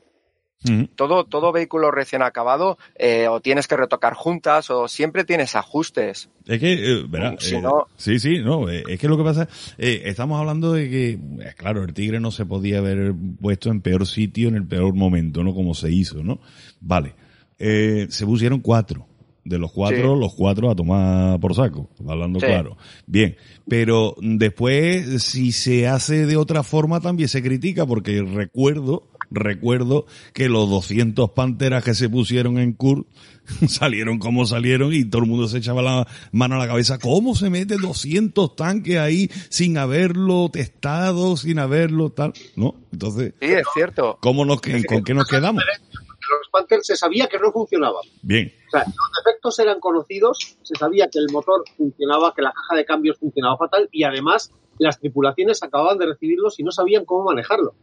todo, 0.95 1.25
todo 1.25 1.51
vehículo 1.51 1.91
recién 1.91 2.21
acabado 2.21 2.77
eh, 2.95 3.27
o 3.27 3.39
tienes 3.41 3.67
que 3.67 3.77
retocar 3.77 4.13
juntas 4.13 4.69
o 4.69 4.87
siempre 4.87 5.23
tienes 5.23 5.55
ajustes. 5.55 6.29
Es 6.45 6.59
que, 6.59 6.73
eh, 6.73 7.05
verá, 7.07 7.35
si 7.39 7.55
eh, 7.55 7.61
no... 7.61 7.87
sí, 7.97 8.19
sí, 8.19 8.39
no, 8.39 8.69
eh, 8.69 8.83
es 8.87 8.99
que 8.99 9.07
lo 9.07 9.17
que 9.17 9.23
pasa, 9.23 9.47
eh, 9.77 10.03
estamos 10.05 10.39
hablando 10.39 10.73
de 10.73 10.89
que, 10.89 11.19
claro, 11.57 11.83
el 11.83 11.93
Tigre 11.93 12.19
no 12.19 12.31
se 12.31 12.45
podía 12.45 12.79
haber 12.79 13.13
puesto 13.41 13.69
en 13.69 13.81
peor 13.81 14.05
sitio 14.05 14.47
en 14.47 14.55
el 14.55 14.65
peor 14.67 14.93
momento, 14.93 15.43
¿no? 15.43 15.53
Como 15.53 15.73
se 15.73 15.91
hizo, 15.91 16.23
¿no? 16.23 16.39
Vale, 16.79 17.13
eh, 17.59 18.07
se 18.09 18.25
pusieron 18.25 18.59
cuatro. 18.59 19.07
De 19.47 19.59
los 19.59 19.71
cuatro, 19.71 20.15
Sí. 20.15 20.19
los 20.19 20.33
cuatro 20.33 20.71
a 20.71 20.75
tomar 20.75 21.39
por 21.39 21.53
saco, 21.53 21.87
hablando 22.09 22.39
Sí. 22.39 22.47
claro. 22.47 22.77
Bien, 23.05 23.37
pero 23.67 24.15
después, 24.19 25.21
si 25.21 25.51
se 25.51 25.87
hace 25.87 26.25
de 26.25 26.35
otra 26.35 26.63
forma, 26.63 26.99
también 26.99 27.29
se 27.29 27.43
critica, 27.43 27.85
porque 27.85 28.23
recuerdo, 28.23 29.07
recuerdo 29.31 30.05
que 30.33 30.49
los 30.49 30.69
200 30.69 31.31
panteras 31.31 31.83
que 31.83 31.93
se 31.93 32.09
pusieron 32.09 32.57
en 32.57 32.73
Kurt 32.73 33.07
salieron 33.67 34.19
como 34.19 34.45
salieron 34.45 34.93
y 34.93 35.05
todo 35.05 35.23
el 35.23 35.29
mundo 35.29 35.47
se 35.47 35.59
echaba 35.59 35.81
la 35.81 36.07
mano 36.31 36.55
a 36.55 36.59
la 36.59 36.67
cabeza. 36.67 36.99
¿Cómo 36.99 37.35
se 37.35 37.49
mete 37.49 37.77
200 37.77 38.55
tanques 38.55 38.97
ahí 38.97 39.29
sin 39.49 39.77
haberlo 39.77 40.49
testado, 40.51 41.37
sin 41.37 41.59
haberlo 41.59 42.11
tal? 42.11 42.33
¿No? 42.55 42.75
Entonces, 42.91 43.33
Sí, 43.39 43.51
es 43.51 43.65
cierto. 43.73 44.17
¿cómo 44.21 44.45
nos, 44.45 44.61
¿con 44.61 45.03
qué 45.03 45.13
nos 45.13 45.27
quedamos? 45.27 45.63
Los 45.63 46.49
Panthers 46.51 46.87
se 46.87 46.95
sabía 46.95 47.27
que 47.27 47.37
no 47.37 47.51
funcionaban. 47.51 48.01
Bien. 48.23 48.51
O 48.67 48.71
sea, 48.71 48.79
los 48.79 49.23
defectos 49.23 49.59
eran 49.59 49.79
conocidos, 49.79 50.57
se 50.63 50.75
sabía 50.75 51.07
que 51.07 51.19
el 51.19 51.27
motor 51.31 51.63
funcionaba, 51.77 52.33
que 52.33 52.41
la 52.41 52.51
caja 52.51 52.75
de 52.75 52.83
cambios 52.85 53.19
funcionaba 53.19 53.57
fatal 53.57 53.87
y 53.91 54.03
además 54.03 54.51
las 54.79 54.99
tripulaciones 54.99 55.61
acababan 55.63 55.97
de 55.97 56.07
recibirlos 56.07 56.59
y 56.59 56.63
no 56.63 56.71
sabían 56.71 57.05
cómo 57.05 57.25
manejarlo. 57.25 57.75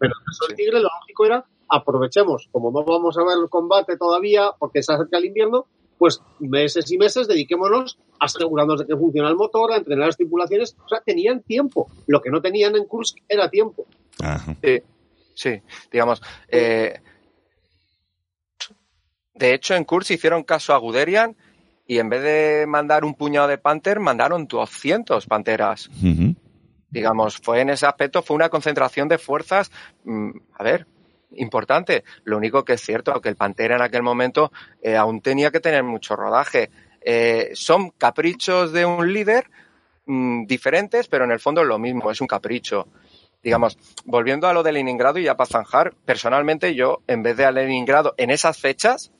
Pero 0.00 0.14
en 0.14 0.20
el 0.20 0.26
caso 0.26 0.46
del 0.48 0.56
Tigre 0.56 0.80
lo 0.80 0.88
lógico 1.00 1.26
era 1.26 1.44
aprovechemos, 1.68 2.48
como 2.50 2.72
no 2.72 2.84
vamos 2.84 3.16
a 3.16 3.22
ver 3.22 3.38
el 3.40 3.48
combate 3.48 3.96
todavía 3.96 4.50
porque 4.58 4.82
se 4.82 4.92
acerca 4.92 5.18
el 5.18 5.26
invierno, 5.26 5.66
pues 5.98 6.20
meses 6.40 6.90
y 6.90 6.98
meses 6.98 7.28
dediquémonos 7.28 7.98
a 8.18 8.24
asegurarnos 8.24 8.80
de 8.80 8.86
que 8.86 8.96
funciona 8.96 9.28
el 9.28 9.36
motor, 9.36 9.72
a 9.72 9.76
entrenar 9.76 10.06
las 10.06 10.16
tripulaciones. 10.16 10.74
O 10.84 10.88
sea, 10.88 11.00
tenían 11.00 11.42
tiempo. 11.42 11.88
Lo 12.06 12.20
que 12.20 12.30
no 12.30 12.40
tenían 12.40 12.74
en 12.74 12.86
Kursk 12.86 13.18
era 13.28 13.48
tiempo. 13.48 13.86
Ajá. 14.18 14.56
Sí, 14.64 14.82
sí, 15.34 15.62
digamos. 15.92 16.22
Eh, 16.48 16.98
de 19.34 19.54
hecho, 19.54 19.74
en 19.74 19.84
Kurz 19.84 20.10
hicieron 20.10 20.42
caso 20.42 20.74
a 20.74 20.78
Guderian 20.78 21.36
y 21.86 21.98
en 21.98 22.08
vez 22.08 22.22
de 22.22 22.66
mandar 22.66 23.04
un 23.04 23.14
puñado 23.14 23.48
de 23.48 23.58
Panther, 23.58 24.00
mandaron 24.00 24.46
200 24.46 25.26
Panteras. 25.26 25.88
Ujú. 26.02 26.34
Digamos, 26.90 27.38
fue 27.38 27.60
en 27.60 27.70
ese 27.70 27.86
aspecto, 27.86 28.22
fue 28.22 28.36
una 28.36 28.48
concentración 28.48 29.08
de 29.08 29.18
fuerzas, 29.18 29.70
mm, 30.04 30.30
a 30.54 30.62
ver, 30.62 30.86
importante. 31.36 32.04
Lo 32.24 32.36
único 32.36 32.64
que 32.64 32.74
es 32.74 32.80
cierto, 32.80 33.20
que 33.20 33.28
el 33.28 33.36
Pantera 33.36 33.76
en 33.76 33.82
aquel 33.82 34.02
momento 34.02 34.52
eh, 34.82 34.96
aún 34.96 35.20
tenía 35.20 35.50
que 35.50 35.60
tener 35.60 35.82
mucho 35.82 36.16
rodaje. 36.16 36.70
Eh, 37.00 37.50
son 37.54 37.90
caprichos 37.90 38.72
de 38.72 38.84
un 38.84 39.12
líder 39.12 39.50
mm, 40.06 40.46
diferentes, 40.46 41.08
pero 41.08 41.24
en 41.24 41.30
el 41.30 41.40
fondo 41.40 41.62
es 41.62 41.68
lo 41.68 41.78
mismo, 41.78 42.10
es 42.10 42.20
un 42.20 42.26
capricho. 42.26 42.88
Digamos, 43.42 43.78
volviendo 44.04 44.48
a 44.48 44.52
lo 44.52 44.62
de 44.62 44.72
Leningrado 44.72 45.18
y 45.18 45.24
ya 45.24 45.36
para 45.36 45.48
zanjar, 45.48 45.94
personalmente 46.04 46.74
yo, 46.74 47.02
en 47.06 47.22
vez 47.22 47.36
de 47.36 47.46
a 47.46 47.52
Leningrado, 47.52 48.14
en 48.18 48.30
esas 48.30 48.58
fechas, 48.58 49.12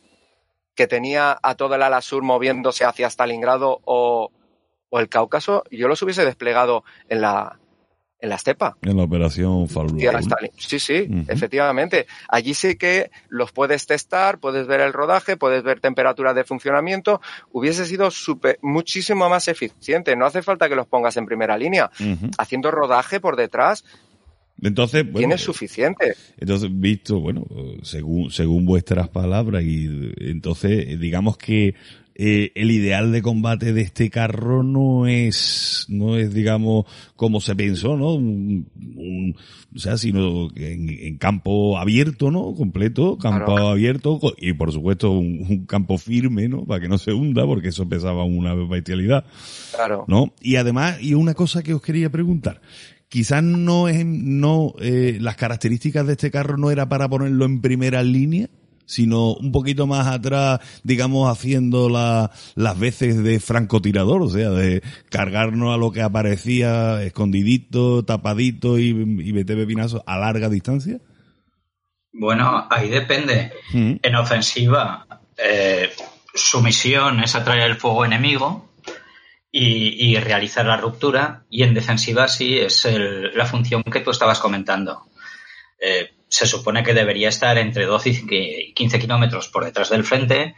que 0.75 0.87
tenía 0.87 1.39
a 1.43 1.55
todo 1.55 1.75
el 1.75 1.83
ala 1.83 2.00
sur 2.03 2.23
moviéndose 2.23 2.85
hacia 2.85 3.09
Stalingrado 3.09 3.81
o, 3.85 4.31
o 4.91 5.00
el 5.00 5.09
Cáucaso, 5.09 5.65
yo 5.71 5.89
los 5.89 6.03
hubiese 6.03 6.25
desplegado 6.25 6.85
en 7.09 7.23
la, 7.23 7.60
en 8.21 8.29
la 8.29 8.35
estepa. 8.37 8.77
En 8.83 8.97
la 8.97 9.05
operación. 9.05 9.67
Stalin. 9.69 10.50
Sí, 10.57 10.79
sí, 10.79 11.09
efectivamente. 11.29 12.07
Allí 12.29 12.55
sí 12.55 12.77
que 12.77 13.11
los 13.29 13.53
puedes 13.53 13.87
testar, 13.87 14.39
puedes 14.39 14.67
ver 14.67 14.81
el 14.81 14.93
rodaje, 14.93 15.37
puedes 15.37 15.62
ver 15.62 15.81
temperatura 15.81 16.35
de 16.35 16.45
funcionamiento. 16.45 17.21
Hubiese 17.53 17.87
sido 17.87 18.11
súper- 18.11 18.59
muchísimo 18.62 19.29
más 19.29 19.49
eficiente. 19.49 20.17
No 20.17 20.27
hace 20.27 20.43
falta 20.43 20.69
que 20.69 20.75
los 20.77 20.87
pongas 20.87 21.17
en 21.17 21.27
primera 21.27 21.57
línea. 21.57 21.91
Haciendo 22.39 22.71
rodaje 22.71 23.21
por 23.21 23.37
detrás, 23.37 23.85
Entonces, 24.62 25.05
bueno, 25.05 25.19
tienes 25.19 25.41
suficiente. 25.41 26.15
Entonces, 26.39 26.69
visto, 26.73 27.19
bueno, 27.21 27.47
según, 27.83 28.31
según 28.31 28.67
vuestras 28.67 29.09
palabras, 29.09 29.62
y 29.62 30.12
entonces, 30.19 31.00
digamos 31.00 31.39
que 31.39 31.75
eh, 32.23 32.53
el 32.55 32.71
ideal 32.71 33.12
de 33.12 33.23
combate 33.23 33.73
de 33.73 33.81
este 33.81 34.11
carro 34.11 34.62
no 34.62 35.07
es, 35.07 35.87
no 35.89 36.19
es, 36.19 36.35
digamos, 36.35 36.85
como 37.17 37.41
se 37.41 37.57
pensó, 37.57 37.97
¿no? 37.97 38.12
Un, 38.15 38.67
un- 38.97 39.37
o 39.75 39.79
sea, 39.79 39.97
sino 39.97 40.49
en, 40.57 40.91
en 40.91 41.17
campo 41.17 41.79
abierto, 41.79 42.31
¿no? 42.31 42.53
Completo, 42.55 43.17
campo 43.17 43.55
Claro. 43.55 43.69
abierto, 43.69 44.21
y 44.39 44.53
por 44.53 44.71
supuesto 44.71 45.12
un, 45.12 45.47
un 45.49 45.65
campo 45.65 45.97
firme, 45.97 46.47
¿no? 46.49 46.67
Para 46.67 46.81
que 46.83 46.89
no 46.89 46.99
se 46.99 47.12
hunda, 47.15 47.47
porque 47.47 47.69
eso 47.69 47.89
pesaba 47.89 48.25
una 48.25 48.53
bestialidad. 48.55 49.25
Claro. 49.75 50.05
¿no? 50.07 50.35
Y 50.43 50.57
además, 50.57 50.99
y 51.00 51.15
una 51.15 51.33
cosa 51.33 51.62
que 51.62 51.73
os 51.73 51.81
quería 51.81 52.11
preguntar, 52.11 52.61
quizás 53.09 53.43
no 53.43 53.89
es, 53.89 54.05
no, 54.05 54.75
eh, 54.81 55.17
las 55.21 55.37
características 55.37 56.07
de 56.07 56.12
este 56.12 56.31
carro 56.31 56.59
no 56.59 56.71
era 56.71 56.89
para 56.89 57.09
ponerlo 57.09 57.47
en 57.47 57.61
primera 57.62 58.03
línea, 58.03 58.50
sino 58.90 59.35
un 59.35 59.52
poquito 59.52 59.87
más 59.87 60.06
atrás, 60.09 60.59
digamos, 60.82 61.30
haciendo 61.30 61.88
la, 61.88 62.30
las 62.56 62.78
veces 62.78 63.23
de 63.23 63.38
francotirador, 63.40 64.20
o 64.23 64.28
sea, 64.28 64.50
de 64.50 64.82
cargarnos 65.11 65.73
a 65.73 65.78
lo 65.78 65.92
que 65.92 66.02
aparecía 66.02 67.02
escondidito, 67.02 68.04
tapadito 68.04 68.78
y, 68.78 68.88
y 68.88 69.32
vete 69.32 69.54
pepinazo 69.56 70.02
a 70.06 70.18
larga 70.18 70.49
distancia. 70.49 70.99
Bueno, 72.12 72.66
ahí 72.70 72.88
depende. 72.88 73.52
Mm. 73.73 73.92
En 74.02 74.14
ofensiva, 74.16 75.06
eh, 75.37 75.90
su 76.35 76.61
misión 76.61 77.23
es 77.23 77.35
atraer 77.37 77.70
el 77.70 77.76
fuego 77.76 78.04
enemigo 78.04 78.73
y, 79.52 80.11
y 80.11 80.16
realizar 80.18 80.66
la 80.66 80.76
ruptura. 80.76 81.44
Y 81.49 81.62
en 81.62 81.75
defensiva 81.75 82.26
sí 82.26 82.59
es 82.59 82.85
el- 82.85 83.30
la 83.37 83.47
función 83.47 83.82
que 83.85 84.00
tú 84.00 84.11
estabas 84.11 84.40
comentando. 84.40 85.06
Eh, 85.80 86.11
se 86.31 86.47
supone 86.47 86.83
que 86.83 86.95
debería 86.95 87.29
estar 87.29 87.59
entre 87.59 87.85
12 87.85 88.11
y 88.31 88.73
15 88.73 88.99
kilómetros 88.99 89.49
por 89.49 89.65
detrás 89.65 89.91
del 89.91 90.05
frente 90.05 90.55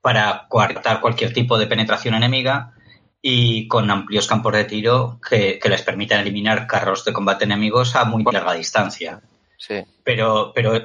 para 0.00 0.46
coartar 0.48 1.00
cualquier 1.00 1.32
tipo 1.32 1.58
de 1.58 1.66
penetración 1.66 2.14
enemiga 2.14 2.74
y 3.22 3.66
con 3.66 3.90
amplios 3.90 4.26
campos 4.26 4.52
de 4.52 4.64
tiro 4.64 5.18
que, 5.26 5.58
que 5.58 5.68
les 5.68 5.82
permitan 5.82 6.20
eliminar 6.20 6.66
carros 6.66 7.04
de 7.04 7.12
combate 7.12 7.44
enemigos 7.44 7.96
a 7.96 8.04
muy 8.04 8.22
larga 8.24 8.52
distancia. 8.52 9.20
Sí. 9.58 9.82
Pero, 10.04 10.52
pero 10.54 10.80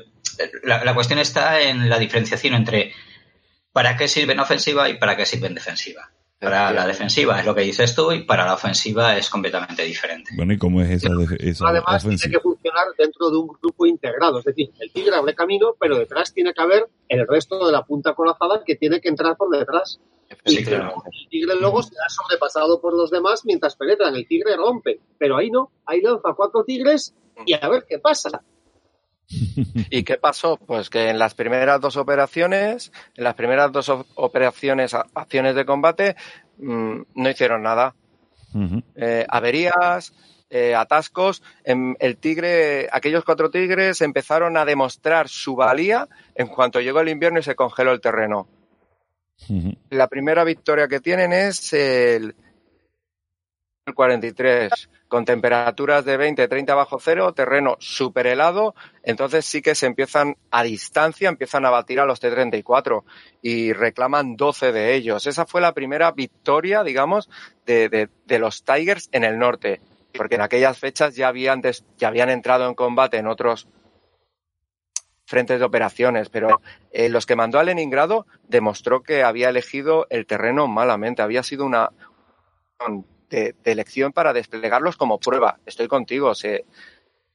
la, 0.63 0.83
la 0.83 0.95
cuestión 0.95 1.19
está 1.19 1.61
en 1.61 1.89
la 1.89 1.99
diferenciación 1.99 2.55
entre 2.55 2.93
para 3.71 3.97
qué 3.97 4.07
sirve 4.07 4.33
en 4.33 4.39
ofensiva 4.39 4.89
y 4.89 4.97
para 4.97 5.17
qué 5.17 5.25
sirve 5.25 5.47
en 5.47 5.55
defensiva. 5.55 6.09
Para 6.39 6.71
la 6.71 6.85
defensiva 6.85 7.39
es 7.39 7.45
lo 7.45 7.55
que 7.55 7.61
dices 7.61 7.95
tú 7.95 8.11
y 8.11 8.23
para 8.23 8.45
la 8.45 8.53
ofensiva 8.55 9.17
es 9.17 9.29
completamente 9.29 9.83
diferente. 9.83 10.31
Bueno, 10.35 10.53
¿y 10.53 10.57
cómo 10.57 10.81
es 10.81 10.91
esa, 10.91 11.09
de- 11.13 11.37
esa 11.49 11.67
Además, 11.69 12.03
tiene 12.03 12.17
que 12.29 12.39
funcionar 12.39 12.85
dentro 12.97 13.29
de 13.31 13.37
un 13.37 13.47
grupo 13.47 13.85
integrado. 13.85 14.39
Es 14.39 14.45
decir, 14.45 14.69
el 14.79 14.91
tigre 14.91 15.15
abre 15.15 15.33
camino, 15.33 15.75
pero 15.79 15.97
detrás 15.97 16.33
tiene 16.33 16.53
que 16.53 16.61
haber 16.61 16.87
el 17.07 17.25
resto 17.27 17.65
de 17.65 17.71
la 17.71 17.83
punta 17.83 18.13
corazada 18.13 18.63
que 18.65 18.75
tiene 18.75 18.99
que 18.99 19.09
entrar 19.09 19.37
por 19.37 19.49
detrás. 19.57 19.99
Sí, 20.45 20.59
Y 20.59 20.63
claro. 20.65 21.03
El 21.11 21.29
tigre 21.29 21.55
luego 21.59 21.81
será 21.83 22.09
sobrepasado 22.09 22.81
por 22.81 22.95
los 22.95 23.09
demás 23.11 23.45
mientras 23.45 23.75
penetran. 23.75 24.15
El 24.15 24.27
tigre 24.27 24.55
rompe. 24.57 24.99
Pero 25.17 25.37
ahí 25.37 25.49
no. 25.49 25.71
Ahí 25.85 26.01
lanza 26.01 26.33
cuatro 26.35 26.63
tigres 26.65 27.13
y 27.45 27.53
a 27.53 27.69
ver 27.69 27.85
qué 27.87 27.99
pasa. 27.99 28.41
¿Y 29.27 30.03
qué 30.03 30.17
pasó? 30.17 30.57
Pues 30.57 30.89
que 30.89 31.09
en 31.09 31.17
las 31.19 31.33
primeras 31.33 31.81
dos 31.81 31.97
operaciones, 31.97 32.91
en 33.15 33.23
las 33.23 33.33
primeras 33.35 33.71
dos 33.71 33.89
op- 33.89 34.07
operaciones, 34.15 34.93
acciones 34.93 35.55
de 35.55 35.65
combate, 35.65 36.15
mm, 36.57 37.01
no 37.15 37.29
hicieron 37.29 37.63
nada. 37.63 37.95
Eh, 38.95 39.25
averías, 39.27 40.13
eh, 40.49 40.75
atascos. 40.75 41.41
En 41.63 41.97
el 41.99 42.17
tigre, 42.17 42.87
aquellos 42.91 43.25
cuatro 43.25 43.49
tigres 43.49 44.01
empezaron 44.01 44.57
a 44.57 44.65
demostrar 44.65 45.27
su 45.27 45.55
valía 45.55 46.07
en 46.35 46.47
cuanto 46.47 46.79
llegó 46.79 47.01
el 47.01 47.09
invierno 47.09 47.39
y 47.39 47.43
se 47.43 47.55
congeló 47.55 47.91
el 47.91 48.01
terreno. 48.01 48.47
La 49.89 50.07
primera 50.07 50.43
victoria 50.45 50.87
que 50.87 51.01
tienen 51.01 51.33
es 51.33 51.73
el, 51.73 52.35
el 53.85 53.93
43 53.93 54.71
con 55.07 55.25
temperaturas 55.25 56.03
de 56.05 56.17
20, 56.17 56.47
30 56.47 56.75
bajo 56.75 56.99
cero, 56.99 57.33
terreno 57.33 57.77
súper 57.79 58.27
helado, 58.27 58.75
entonces 59.03 59.45
sí 59.45 59.61
que 59.61 59.75
se 59.75 59.85
empiezan 59.85 60.35
a 60.51 60.63
distancia, 60.63 61.29
empiezan 61.29 61.65
a 61.65 61.69
batir 61.69 61.99
a 61.99 62.05
los 62.05 62.19
T-34 62.19 63.03
y 63.41 63.73
reclaman 63.73 64.35
12 64.35 64.71
de 64.71 64.95
ellos. 64.95 65.27
Esa 65.27 65.45
fue 65.45 65.61
la 65.61 65.73
primera 65.73 66.11
victoria, 66.11 66.83
digamos, 66.83 67.29
de, 67.65 68.09
de, 68.25 68.39
los 68.39 68.63
Tigers 68.63 69.09
en 69.11 69.23
el 69.23 69.37
norte, 69.37 69.81
porque 70.17 70.35
en 70.35 70.41
aquellas 70.41 70.79
fechas 70.79 71.15
ya 71.15 71.27
habían, 71.27 71.61
ya 71.97 72.07
habían 72.07 72.29
entrado 72.29 72.67
en 72.67 72.73
combate 72.73 73.17
en 73.17 73.27
otros 73.27 73.67
frentes 75.25 75.59
de 75.59 75.65
operaciones, 75.65 76.29
pero 76.29 76.61
eh, 76.91 77.09
los 77.09 77.25
que 77.25 77.35
mandó 77.35 77.59
a 77.59 77.63
Leningrado 77.63 78.25
demostró 78.47 79.01
que 79.01 79.23
había 79.23 79.49
elegido 79.49 80.07
el 80.09 80.25
terreno 80.25 80.67
malamente, 80.67 81.21
había 81.21 81.43
sido 81.43 81.65
una 81.65 81.91
de, 83.29 83.55
elección 83.63 84.13
para 84.13 84.33
desplegarlos 84.33 84.97
como 84.97 85.19
prueba. 85.19 85.59
Estoy 85.65 85.87
contigo, 85.87 86.33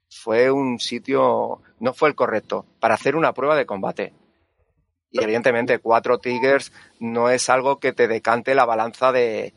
fue 0.08 0.50
un 0.50 0.80
sitio, 0.80 1.62
no 1.78 1.94
fue 1.94 2.08
el 2.08 2.14
correcto, 2.14 2.66
para 2.80 2.94
hacer 2.94 3.16
una 3.16 3.32
prueba 3.32 3.56
de 3.56 3.66
combate. 3.66 4.12
Y 5.10 5.22
evidentemente 5.22 5.78
cuatro 5.78 6.18
Tigers 6.18 6.72
no 7.00 7.30
es 7.30 7.48
algo 7.48 7.78
que 7.78 7.92
te 7.92 8.06
decante 8.06 8.54
la 8.54 8.64
balanza 8.64 9.10
de, 9.10 9.54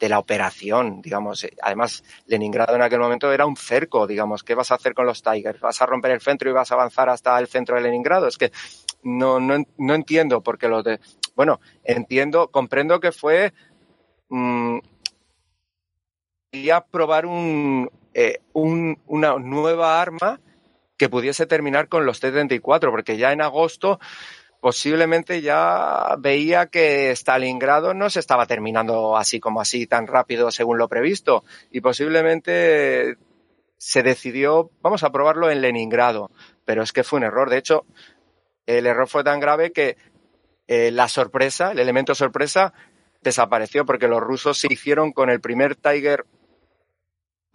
la 0.00 0.18
operación, 0.18 1.00
digamos. 1.00 1.46
Además, 1.62 2.04
Leningrado 2.26 2.74
en 2.74 2.82
aquel 2.82 3.00
momento 3.00 3.32
era 3.32 3.46
un 3.46 3.56
cerco, 3.56 4.06
digamos. 4.06 4.44
¿Qué 4.44 4.54
vas 4.54 4.70
a 4.70 4.74
hacer 4.74 4.92
con 4.92 5.06
los 5.06 5.22
Tigers? 5.22 5.60
¿Vas 5.60 5.80
a 5.80 5.86
romper 5.86 6.12
el 6.12 6.20
centro 6.20 6.50
y 6.50 6.52
vas 6.52 6.70
a 6.70 6.74
avanzar 6.74 7.08
hasta 7.08 7.38
el 7.38 7.48
centro 7.48 7.76
de 7.76 7.82
Leningrado? 7.82 8.28
Es 8.28 8.36
que 8.36 8.52
no, 9.02 9.40
no, 9.40 9.64
no 9.78 9.94
entiendo 9.94 10.42
porque 10.42 10.68
los 10.68 10.84
de... 10.84 11.00
Bueno, 11.34 11.60
entiendo, 11.82 12.48
comprendo 12.48 13.00
que 13.00 13.12
fue 13.12 13.54
mmm, 14.28 14.78
probar 16.90 17.26
eh, 18.14 18.40
un, 18.52 18.98
una 19.06 19.38
nueva 19.38 20.00
arma 20.00 20.40
que 20.96 21.08
pudiese 21.08 21.46
terminar 21.46 21.88
con 21.88 22.06
los 22.06 22.20
T-34, 22.20 22.90
porque 22.90 23.16
ya 23.16 23.32
en 23.32 23.42
agosto 23.42 23.98
posiblemente 24.60 25.42
ya 25.42 26.16
veía 26.18 26.66
que 26.66 27.10
Stalingrado 27.10 27.92
no 27.92 28.08
se 28.08 28.20
estaba 28.20 28.46
terminando 28.46 29.14
así 29.14 29.38
como 29.38 29.60
así 29.60 29.86
tan 29.86 30.06
rápido 30.06 30.50
según 30.50 30.78
lo 30.78 30.88
previsto 30.88 31.44
y 31.70 31.82
posiblemente 31.82 33.18
se 33.76 34.02
decidió, 34.02 34.70
vamos 34.80 35.02
a 35.02 35.12
probarlo 35.12 35.50
en 35.50 35.60
Leningrado, 35.60 36.30
pero 36.64 36.82
es 36.82 36.92
que 36.92 37.04
fue 37.04 37.18
un 37.18 37.24
error. 37.24 37.50
De 37.50 37.58
hecho, 37.58 37.84
el 38.64 38.86
error 38.86 39.06
fue 39.06 39.22
tan 39.22 39.40
grave 39.40 39.72
que 39.72 39.98
eh, 40.66 40.90
la 40.90 41.08
sorpresa, 41.08 41.72
el 41.72 41.80
elemento 41.80 42.14
sorpresa, 42.14 42.72
desapareció 43.20 43.84
porque 43.84 44.08
los 44.08 44.22
rusos 44.22 44.56
se 44.56 44.72
hicieron 44.72 45.12
con 45.12 45.28
el 45.28 45.42
primer 45.42 45.76
Tiger 45.76 46.24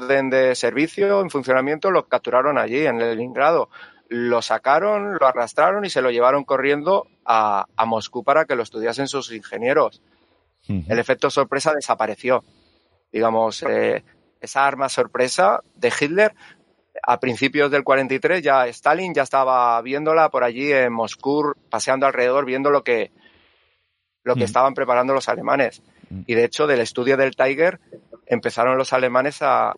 de 0.08 0.56
servicio 0.56 1.22
en 1.22 1.29
funcionamiento, 1.29 1.91
lo 1.91 2.08
capturaron 2.08 2.58
allí 2.58 2.86
en 2.86 3.00
Leningrado. 3.00 3.70
Lo 4.08 4.41
sacaron, 4.41 5.18
lo 5.20 5.27
arrastraron 5.27 5.86
y 5.86 5.89
se 5.89 6.01
lo 6.01 6.10
llevaron 6.10 6.44
corriendo 6.44 7.08
a, 7.25 7.65
Moscú 7.86 8.24
para 8.24 8.46
que 8.46 8.56
lo 8.56 8.63
estudiasen 8.63 9.08
sus 9.08 9.32
ingenieros. 9.32 10.01
El 10.68 11.00
efecto 11.00 11.29
sorpresa 11.29 11.74
desapareció. 11.74 12.44
Digamos, 13.12 13.63
eh, 13.63 14.03
esa 14.39 14.65
arma 14.65 14.88
sorpresa 14.89 15.62
de 15.75 15.91
Hitler 16.00 16.34
a 17.03 17.20
principios 17.20 17.72
del 17.72 17.84
43 17.84 18.41
ya 18.41 18.68
Stalin 18.68 19.13
ya 19.13 19.24
estaba 19.24 19.82
viéndola 19.82 20.29
por 20.29 20.44
allí 20.44 20.72
en 20.72 20.91
Moscú, 20.91 21.53
paseando 21.70 22.06
alrededor, 22.06 22.46
viendo 22.46 22.72
lo 22.72 22.84
que, 22.84 23.12
lo 24.24 24.36
que 24.36 24.44
estaban 24.44 24.74
preparando 24.74 25.13
los 25.13 25.29
alemanes. 25.29 25.82
Y 26.25 26.34
de 26.34 26.44
hecho, 26.44 26.68
del 26.68 26.82
estudio 26.82 27.18
del 27.18 27.36
Tiger, 27.36 27.79
empezaron 28.25 28.77
los 28.77 28.94
alemanes 28.94 29.41
a, 29.41 29.75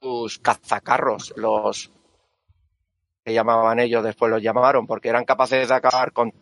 sus 0.00 0.38
cazacarros, 0.38 1.34
los 1.36 1.92
que 3.24 3.34
llamaban 3.34 3.80
ellos, 3.80 4.02
después 4.02 4.30
los 4.30 4.42
llamaron, 4.42 4.86
porque 4.86 5.08
eran 5.08 5.24
capaces 5.24 5.68
de 5.68 5.74
acabar 5.74 6.12
con 6.12 6.32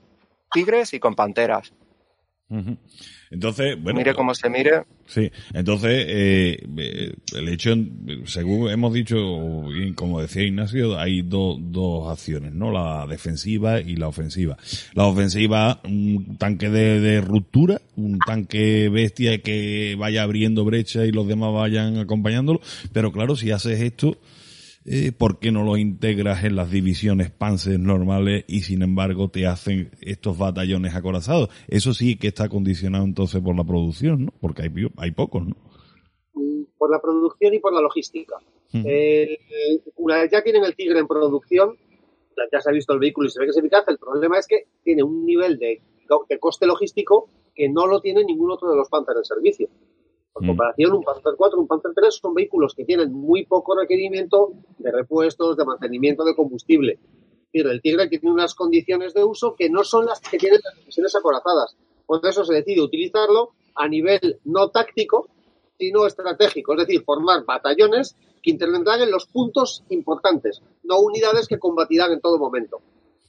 tigres 0.52 0.94
y 0.94 1.00
con 1.00 1.14
panteras. 1.14 1.72
Entonces, 3.30 3.80
bueno. 3.80 3.98
Mire 3.98 4.14
cómo 4.14 4.34
se 4.34 4.48
mire. 4.48 4.84
Sí, 5.06 5.30
entonces, 5.52 6.04
eh, 6.08 6.66
eh, 6.78 7.14
el 7.36 7.48
hecho, 7.48 7.74
según 8.24 8.70
hemos 8.70 8.94
dicho, 8.94 9.16
como 9.94 10.20
decía 10.20 10.44
Ignacio, 10.44 10.98
hay 10.98 11.22
dos 11.22 12.10
acciones, 12.10 12.54
¿no? 12.54 12.70
La 12.72 13.06
defensiva 13.06 13.80
y 13.80 13.96
la 13.96 14.08
ofensiva. 14.08 14.56
La 14.94 15.04
ofensiva, 15.04 15.80
un 15.84 16.36
tanque 16.38 16.70
de, 16.70 17.00
de, 17.00 17.20
ruptura, 17.20 17.80
un 17.96 18.18
tanque 18.18 18.88
bestia 18.88 19.42
que 19.42 19.94
vaya 19.98 20.22
abriendo 20.22 20.64
brecha 20.64 21.04
y 21.04 21.12
los 21.12 21.28
demás 21.28 21.52
vayan 21.52 21.98
acompañándolo, 21.98 22.60
pero 22.92 23.12
claro, 23.12 23.36
si 23.36 23.50
haces 23.50 23.80
esto, 23.80 24.16
eh, 24.90 25.12
¿por 25.12 25.38
qué 25.38 25.52
no 25.52 25.64
lo 25.64 25.76
integras 25.76 26.44
en 26.44 26.56
las 26.56 26.70
divisiones 26.70 27.30
Panzer 27.30 27.78
normales 27.78 28.44
y 28.48 28.62
sin 28.62 28.82
embargo 28.82 29.28
te 29.28 29.46
hacen 29.46 29.90
estos 30.00 30.38
batallones 30.38 30.94
acorazados? 30.94 31.50
Eso 31.68 31.92
sí 31.92 32.16
que 32.16 32.28
está 32.28 32.48
condicionado 32.48 33.04
entonces 33.04 33.42
por 33.42 33.54
la 33.54 33.64
producción, 33.64 34.24
¿no? 34.24 34.32
Porque 34.40 34.62
hay, 34.62 34.70
hay 34.96 35.10
pocos, 35.10 35.46
¿no? 35.46 35.56
Por 36.78 36.90
la 36.90 37.00
producción 37.02 37.52
y 37.52 37.58
por 37.58 37.74
la 37.74 37.82
logística. 37.82 38.36
una 38.72 40.22
vez 40.22 40.30
ya 40.32 40.42
tienen 40.42 40.64
el 40.64 40.74
Tigre 40.74 41.00
en 41.00 41.06
producción, 41.06 41.76
ya 42.50 42.60
se 42.60 42.70
ha 42.70 42.72
visto 42.72 42.94
el 42.94 43.00
vehículo 43.00 43.28
y 43.28 43.30
se 43.30 43.40
ve 43.40 43.46
que 43.46 43.50
es 43.50 43.58
eficaz, 43.58 43.84
el 43.88 43.98
problema 43.98 44.38
es 44.38 44.46
que 44.46 44.68
tiene 44.82 45.02
un 45.02 45.26
nivel 45.26 45.58
de, 45.58 45.82
de 46.28 46.38
coste 46.38 46.66
logístico 46.66 47.28
que 47.54 47.68
no 47.68 47.86
lo 47.86 48.00
tiene 48.00 48.24
ningún 48.24 48.52
otro 48.52 48.70
de 48.70 48.76
los 48.76 48.88
Panzer 48.88 49.16
en 49.16 49.24
servicio. 49.24 49.68
Por 50.38 50.44
mm. 50.44 50.50
comparación, 50.50 50.92
un 50.92 51.02
Panzer 51.02 51.34
4, 51.36 51.58
un 51.58 51.66
Panzer 51.66 51.92
3 51.96 52.14
son 52.14 52.32
vehículos 52.32 52.72
que 52.72 52.84
tienen 52.84 53.12
muy 53.12 53.44
poco 53.44 53.76
requerimiento 53.76 54.52
de 54.78 54.92
repuestos, 54.92 55.56
de 55.56 55.64
mantenimiento 55.64 56.24
de 56.24 56.36
combustible. 56.36 57.00
el 57.52 57.82
Tigre 57.82 58.08
tiene 58.08 58.30
unas 58.30 58.54
condiciones 58.54 59.14
de 59.14 59.24
uso 59.24 59.56
que 59.56 59.68
no 59.68 59.82
son 59.82 60.06
las 60.06 60.20
que 60.20 60.38
tienen 60.38 60.60
las 60.62 60.76
divisiones 60.76 61.16
acorazadas. 61.16 61.76
Por 62.06 62.24
eso 62.24 62.44
se 62.44 62.54
decide 62.54 62.80
utilizarlo 62.80 63.50
a 63.74 63.88
nivel 63.88 64.38
no 64.44 64.70
táctico, 64.70 65.28
sino 65.76 66.06
estratégico, 66.06 66.74
es 66.74 66.86
decir, 66.86 67.02
formar 67.02 67.44
batallones 67.44 68.16
que 68.40 68.52
intervendrán 68.52 69.00
en 69.00 69.10
los 69.10 69.26
puntos 69.26 69.82
importantes, 69.88 70.62
no 70.84 71.00
unidades 71.00 71.48
que 71.48 71.58
combatirán 71.58 72.12
en 72.12 72.20
todo 72.20 72.38
momento. 72.38 72.80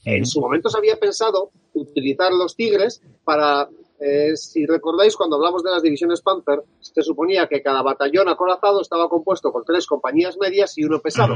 En 0.06 0.26
su 0.28 0.40
momento 0.40 0.70
se 0.70 0.78
había 0.78 0.98
pensado 0.98 1.50
utilizar 1.74 2.32
los 2.32 2.56
Tigres 2.56 3.02
para 3.24 3.68
eh, 4.00 4.38
si 4.38 4.66
recordáis, 4.66 5.18
cuando 5.18 5.36
hablamos 5.36 5.62
de 5.62 5.72
las 5.72 5.84
divisiones 5.84 6.22
Panther, 6.22 6.64
se 6.80 7.04
suponía 7.04 7.48
que 7.48 7.62
cada 7.62 7.82
batallón 7.82 8.30
acorazado 8.30 8.82
estaba 8.82 9.10
compuesto 9.10 9.52
por 9.52 9.66
tres 9.66 9.86
compañías 9.86 10.38
medias 10.38 10.78
y 10.78 10.86
uno 10.86 11.00
pesado. 11.00 11.36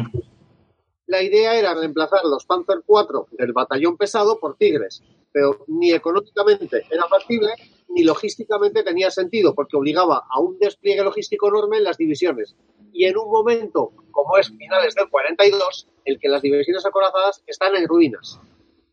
La 1.07 1.21
idea 1.21 1.55
era 1.55 1.73
reemplazar 1.73 2.21
los 2.23 2.45
Panther 2.45 2.81
4 2.85 3.27
del 3.31 3.51
batallón 3.51 3.97
pesado 3.97 4.39
por 4.39 4.55
Tigres, 4.55 5.03
pero 5.33 5.65
ni 5.67 5.91
económicamente 5.91 6.85
era 6.89 7.05
factible 7.07 7.51
ni 7.89 8.03
logísticamente 8.03 8.81
tenía 8.81 9.11
sentido, 9.11 9.53
porque 9.53 9.77
obligaba 9.77 10.23
a 10.29 10.39
un 10.39 10.57
despliegue 10.57 11.03
logístico 11.03 11.49
enorme 11.49 11.77
en 11.77 11.83
las 11.83 11.97
divisiones. 11.97 12.55
Y 12.93 13.05
en 13.05 13.17
un 13.17 13.29
momento, 13.29 13.91
como 14.09 14.37
es 14.37 14.49
finales 14.49 14.95
del 14.95 15.09
42, 15.09 15.87
el 16.05 16.17
que 16.17 16.29
las 16.29 16.41
divisiones 16.41 16.85
acorazadas 16.85 17.43
están 17.45 17.75
en 17.75 17.87
ruinas, 17.87 18.39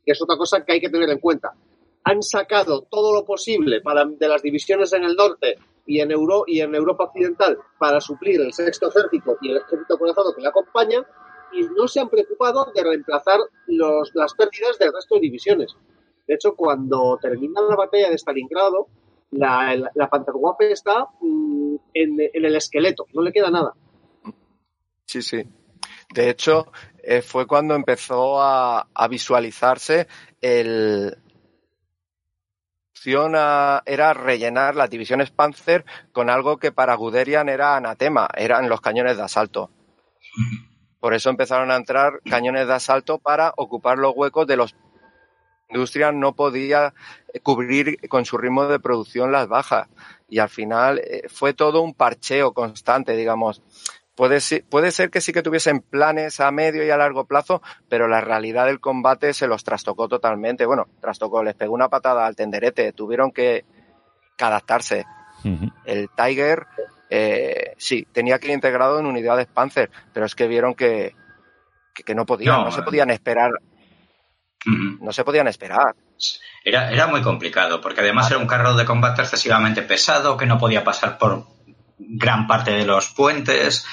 que 0.05 0.13
es 0.13 0.21
otra 0.21 0.37
cosa 0.37 0.65
que 0.65 0.73
hay 0.73 0.81
que 0.81 0.91
tener 0.91 1.09
en 1.09 1.21
cuenta 1.21 1.55
han 2.05 2.23
sacado 2.23 2.83
todo 2.83 3.13
lo 3.13 3.25
posible 3.25 3.81
para, 3.81 4.05
de 4.05 4.29
las 4.29 4.43
divisiones 4.43 4.93
en 4.93 5.05
el 5.05 5.15
norte 5.15 5.57
y 5.87 6.01
en, 6.01 6.11
Euro, 6.11 6.45
y 6.47 6.61
en 6.61 6.75
Europa 6.75 7.05
Occidental 7.05 7.59
para 7.79 8.01
suplir 8.01 8.41
el 8.41 8.53
sexto 8.53 8.89
ejército 8.89 9.37
y 9.41 9.51
el 9.51 9.59
ejército 9.59 9.99
corazado 9.99 10.35
que 10.35 10.43
le 10.43 10.49
acompaña 10.49 11.05
y 11.53 11.63
no 11.63 11.89
se 11.89 12.01
han 12.01 12.09
preocupado 12.09 12.71
de 12.75 12.83
reemplazar 12.83 13.41
los, 13.67 14.11
las 14.15 14.35
pérdidas 14.35 14.79
del 14.79 14.93
resto 14.93 15.17
de 15.17 15.23
divisiones. 15.23 15.77
De 16.27 16.35
hecho, 16.35 16.55
cuando 16.55 17.19
termina 17.21 17.61
la 17.61 17.75
batalla 17.75 18.09
de 18.09 18.19
Stalingrado, 18.19 18.87
la, 19.33 19.75
la, 19.75 19.91
la 19.95 20.09
Panzerwaffe 20.09 20.71
está 20.71 21.07
mm, 21.21 21.75
en, 21.93 22.21
en, 22.21 22.45
el 22.45 22.57
esqueleto, 22.57 23.07
no 23.13 23.23
le 23.23 23.33
queda 23.33 23.51
nada. 23.51 23.75
Sí, 25.07 25.23
sí. 25.23 25.43
De 26.15 26.31
hecho, 26.31 26.67
eh, 27.03 27.23
fue 27.23 27.47
cuando 27.47 27.75
empezó 27.75 28.41
a, 28.41 28.89
a 28.95 29.09
visualizarse 29.09 30.07
el, 30.41 31.17
era 33.05 34.15
rellenar 34.15 34.75
las 34.77 34.91
divisiones 34.91 35.31
Panzer 35.31 35.85
con 36.13 36.31
algo 36.31 36.59
que 36.59 36.73
para 36.73 36.95
Guderian 36.95 37.49
era 37.49 37.77
anatema, 37.77 38.29
eran 38.37 38.69
los 38.69 38.81
cañones 38.81 39.17
de 39.17 39.23
asalto. 39.23 39.71
Por 41.01 41.15
eso 41.15 41.31
empezaron 41.31 41.71
a 41.71 41.77
entrar 41.77 42.21
cañones 42.29 42.67
de 42.67 42.75
asalto 42.75 43.19
para 43.19 43.55
ocupar 43.57 43.99
los 43.99 44.13
huecos 44.15 44.47
de 44.47 44.57
los 44.57 44.75
industria 45.71 46.13
no 46.13 46.35
podía 46.35 46.95
cubrir 47.43 47.97
con 48.09 48.25
su 48.25 48.37
ritmo 48.37 48.67
de 48.67 48.81
producción 48.81 49.31
las 49.33 49.49
bajas 49.49 49.89
y 50.29 50.41
al 50.41 50.49
final 50.49 50.99
eh, 50.99 51.29
fue 51.29 51.55
todo 51.55 51.81
un 51.83 51.95
parcheo 51.95 52.53
constante, 52.53 53.17
digamos. 53.17 53.63
Puede 54.21 54.41
ser, 54.43 54.67
puede 54.69 54.91
ser 54.91 55.09
que 55.09 55.23
sí 55.23 55.33
que 55.33 55.41
tuviesen 55.41 55.81
planes 55.81 56.41
a 56.41 56.51
medio 56.51 56.85
y 56.85 56.91
a 56.91 56.99
largo 56.99 57.25
plazo, 57.25 57.63
pero 57.89 58.07
la 58.07 58.21
realidad 58.21 58.67
del 58.67 58.79
combate 58.79 59.33
se 59.33 59.47
los 59.47 59.65
trastocó 59.65 60.09
totalmente. 60.09 60.67
Bueno, 60.67 60.89
trastocó, 61.01 61.43
les 61.43 61.55
pegó 61.55 61.73
una 61.73 61.89
patada 61.89 62.27
al 62.27 62.37
tenderete, 62.37 62.93
tuvieron 62.93 63.33
que, 63.33 63.65
adaptarse. 64.39 65.07
El 65.87 66.11
Tiger 66.15 66.67
eh, 67.09 67.73
sí, 67.79 68.07
tenía 68.13 68.39
que 68.39 68.49
ir 68.49 68.53
integrado 68.53 69.01
en 69.01 69.07
unidades 69.07 69.47
Panzer, 69.47 69.91
pero 70.13 70.27
es 70.27 70.35
que 70.35 70.47
vieron 70.47 70.75
que, 70.75 71.15
que, 71.95 72.15
no 72.15 72.27
podían, 72.27 72.57
no, 72.57 72.65
no, 72.65 72.73
se 72.73 72.83
podían 72.83 73.09
esperar. 73.09 73.53
No 74.67 75.13
se 75.15 75.25
podían 75.25 75.49
esperar. 75.49 75.97
Era, 76.63 76.93
era 76.93 77.07
muy 77.07 77.23
complicado, 77.23 77.81
porque 77.81 78.03
además 78.03 78.31
era 78.31 78.39
un 78.39 78.47
carro 78.47 78.75
de 78.75 78.85
combate 78.85 79.23
excesivamente 79.23 79.81
pesado, 79.81 80.37
que 80.37 80.45
no 80.45 80.59
podía 80.59 80.85
pasar 80.85 81.17
por 81.17 81.47
gran 82.09 82.47
parte 82.47 82.73
de 82.73 82.85
los 82.85 83.09
puentes. 83.09 83.85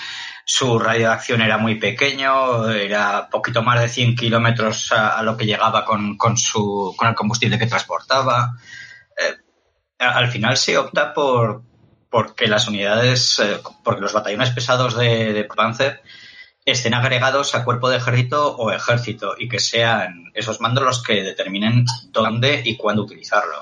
Su 0.46 0.80
radio 0.80 1.08
de 1.08 1.14
acción 1.14 1.42
era 1.42 1.58
muy 1.58 1.76
pequeño, 1.76 2.70
era 2.70 3.30
poquito 3.30 3.62
más 3.62 3.82
de 3.82 3.90
100 3.90 4.16
kilómetros 4.16 4.92
a, 4.92 5.22
lo 5.22 5.36
que 5.36 5.46
llegaba 5.46 5.84
con, 5.84 6.18
con, 6.18 6.38
su, 6.38 6.96
con 6.98 7.10
el 7.10 7.16
combustible 7.16 7.60
que 7.60 7.68
transportaba. 7.68 8.56
Eh, 9.18 9.36
al 10.00 10.30
final 10.30 10.56
se 10.56 10.78
opta 10.78 11.14
por 11.14 11.64
porque 12.10 12.48
las 12.48 12.68
unidades, 12.68 13.40
eh, 13.40 13.60
porque 13.84 14.02
los 14.02 14.14
batallones 14.14 14.52
pesados 14.52 14.96
de, 14.96 15.34
de 15.34 15.44
Panzer 15.44 16.02
estén 16.66 16.94
agregados 16.94 17.56
a 17.56 17.64
cuerpo 17.64 17.90
de 17.90 17.98
ejército 17.98 18.56
o 18.58 18.72
ejército 18.72 19.36
y 19.38 19.48
que 19.48 19.60
sean 19.60 20.32
esos 20.34 20.60
mandos 20.60 20.84
los 20.84 21.04
que 21.04 21.24
determinen 21.24 21.86
dónde 22.10 22.62
y 22.64 22.76
cuándo 22.76 23.04
utilizarlos. 23.04 23.60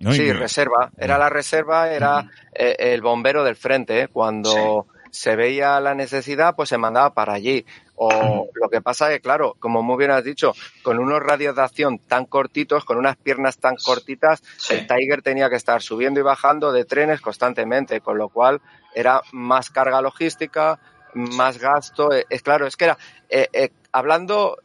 No, 0.00 0.12
sí, 0.12 0.32
reserva. 0.32 0.90
Era 0.96 1.18
la 1.18 1.28
reserva, 1.28 1.92
era 1.92 2.30
eh, 2.54 2.74
el 2.78 3.02
bombero 3.02 3.44
del 3.44 3.54
frente. 3.54 4.08
Cuando 4.08 4.86
sí. 4.94 5.08
se 5.10 5.36
veía 5.36 5.78
la 5.78 5.94
necesidad, 5.94 6.56
pues 6.56 6.70
se 6.70 6.78
mandaba 6.78 7.12
para 7.12 7.34
allí. 7.34 7.66
O 7.96 8.48
lo 8.54 8.70
que 8.70 8.80
pasa 8.80 9.08
es 9.08 9.16
que, 9.16 9.20
claro, 9.20 9.56
como 9.60 9.82
muy 9.82 9.98
bien 9.98 10.10
has 10.10 10.24
dicho, 10.24 10.54
con 10.82 10.98
unos 10.98 11.20
radios 11.20 11.54
de 11.54 11.62
acción 11.62 11.98
tan 11.98 12.24
cortitos, 12.24 12.86
con 12.86 12.96
unas 12.96 13.16
piernas 13.18 13.58
tan 13.58 13.76
cortitas, 13.76 14.42
sí. 14.56 14.72
el 14.72 14.86
Tiger 14.86 15.20
tenía 15.20 15.50
que 15.50 15.56
estar 15.56 15.82
subiendo 15.82 16.18
y 16.18 16.22
bajando 16.22 16.72
de 16.72 16.86
trenes 16.86 17.20
constantemente, 17.20 18.00
con 18.00 18.16
lo 18.16 18.30
cual 18.30 18.62
era 18.94 19.20
más 19.32 19.68
carga 19.68 20.00
logística, 20.00 20.80
más 21.12 21.58
gasto. 21.58 22.08
Es 22.30 22.40
claro, 22.40 22.66
es 22.66 22.76
que 22.76 22.86
era, 22.86 22.96
eh, 23.28 23.48
eh, 23.52 23.70
hablando 23.92 24.56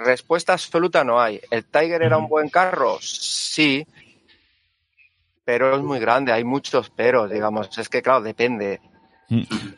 respuesta 0.00 0.54
absoluta 0.54 1.04
no 1.04 1.20
hay. 1.20 1.40
¿El 1.50 1.64
Tiger 1.64 2.02
era 2.02 2.18
un 2.18 2.28
buen 2.28 2.48
carro? 2.48 2.98
Sí, 3.00 3.86
pero 5.44 5.76
es 5.76 5.82
muy 5.82 5.98
grande, 5.98 6.32
hay 6.32 6.44
muchos 6.44 6.90
peros, 6.90 7.30
digamos. 7.30 7.76
Es 7.78 7.88
que, 7.88 8.02
claro, 8.02 8.22
depende. 8.22 8.80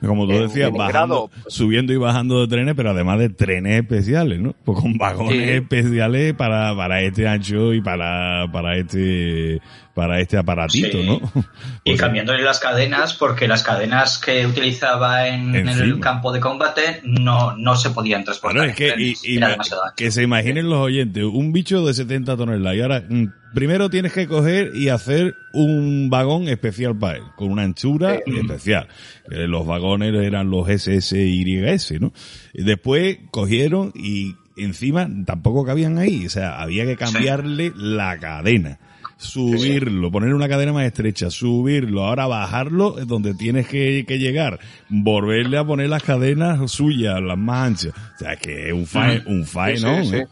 Como 0.00 0.26
tú 0.26 0.32
decías, 0.32 0.72
bajando, 0.72 1.30
pues, 1.42 1.54
subiendo 1.54 1.92
y 1.92 1.96
bajando 1.96 2.40
de 2.40 2.48
trenes, 2.48 2.74
pero 2.74 2.90
además 2.90 3.18
de 3.18 3.28
trenes 3.28 3.82
especiales, 3.82 4.40
¿no? 4.40 4.54
Pues 4.64 4.78
con 4.80 4.96
vagones 4.96 5.44
sí. 5.44 5.50
especiales 5.50 6.35
para, 6.35 6.74
para 6.74 7.02
este 7.02 7.28
ancho 7.28 7.74
y 7.74 7.82
para, 7.82 8.50
para 8.50 8.76
este, 8.76 9.61
para 9.94 10.20
este 10.20 10.38
aparatito, 10.38 10.98
sí. 10.98 11.07
¿no? 11.07 11.20
Y 11.85 11.90
pues, 11.90 12.00
cambiándole 12.00 12.42
las 12.42 12.61
cadenas, 12.61 13.14
porque 13.14 13.46
las 13.46 13.62
cadenas 13.62 14.18
que 14.18 14.46
utilizaba 14.46 15.28
en, 15.28 15.55
en 15.55 15.68
el 15.68 16.00
campo 16.00 16.33
de 16.33 16.40
combate 16.40 17.00
no, 17.05 17.57
no 17.57 17.76
se 17.76 17.90
podían 17.90 18.24
transportar. 18.24 18.59
Bueno, 18.59 18.72
es 18.72 18.76
que, 18.76 18.94
y, 18.98 19.37
y 19.37 19.40
que 19.96 20.11
se 20.11 20.22
imaginen 20.22 20.68
los 20.68 20.78
oyentes, 20.78 21.24
un 21.24 21.52
bicho 21.52 21.85
de 21.85 21.94
70 21.94 22.37
toneladas 22.37 22.76
y 22.76 22.81
ahora 22.81 23.05
mm, 23.09 23.26
primero 23.55 23.90
tienes 23.90 24.12
que 24.12 24.26
coger 24.26 24.72
y 24.74 24.88
hacer 24.88 25.37
un 25.52 26.09
vagón 26.11 26.48
especial 26.48 26.96
para 26.96 27.18
él, 27.18 27.24
con 27.37 27.50
una 27.50 27.62
anchura 27.62 28.18
sí. 28.24 28.37
especial. 28.37 28.88
Eh, 29.31 29.46
los 29.46 29.66
vagones 29.66 30.14
eran 30.14 30.50
los 30.50 30.68
SSYS, 30.68 32.00
¿no? 32.00 32.12
Y 32.52 32.64
después 32.64 33.18
cogieron 33.31 33.92
y 33.94 34.37
encima 34.57 35.09
tampoco 35.24 35.64
cabían 35.64 35.98
ahí, 35.98 36.26
o 36.26 36.31
sea, 36.31 36.61
había 36.61 36.85
que 36.85 36.96
cambiarle 36.96 37.68
sí. 37.68 37.74
la 37.76 38.18
cadena. 38.18 38.78
Subirlo, 39.22 40.11
poner 40.11 40.35
una 40.35 40.48
cadena 40.48 40.72
más 40.72 40.85
estrecha, 40.85 41.30
subirlo, 41.30 42.04
ahora 42.04 42.26
bajarlo 42.26 42.98
es 42.98 43.06
donde 43.06 43.35
tienes 43.35 43.68
que, 43.68 44.04
que, 44.06 44.18
llegar, 44.18 44.58
volverle 44.88 45.58
a 45.58 45.64
poner 45.64 45.88
las 45.88 46.02
cadenas 46.02 46.70
suyas, 46.70 47.20
las 47.22 47.38
más 47.38 47.66
anchas. 47.68 47.94
O 48.16 48.18
sea, 48.18 48.37
que 48.37 48.68
es 48.68 48.72
un 48.72 48.87
fae, 48.87 49.22
un 49.26 49.46
fae, 49.46 49.78
¿no? 49.80 50.00
¿Eh? 50.00 50.26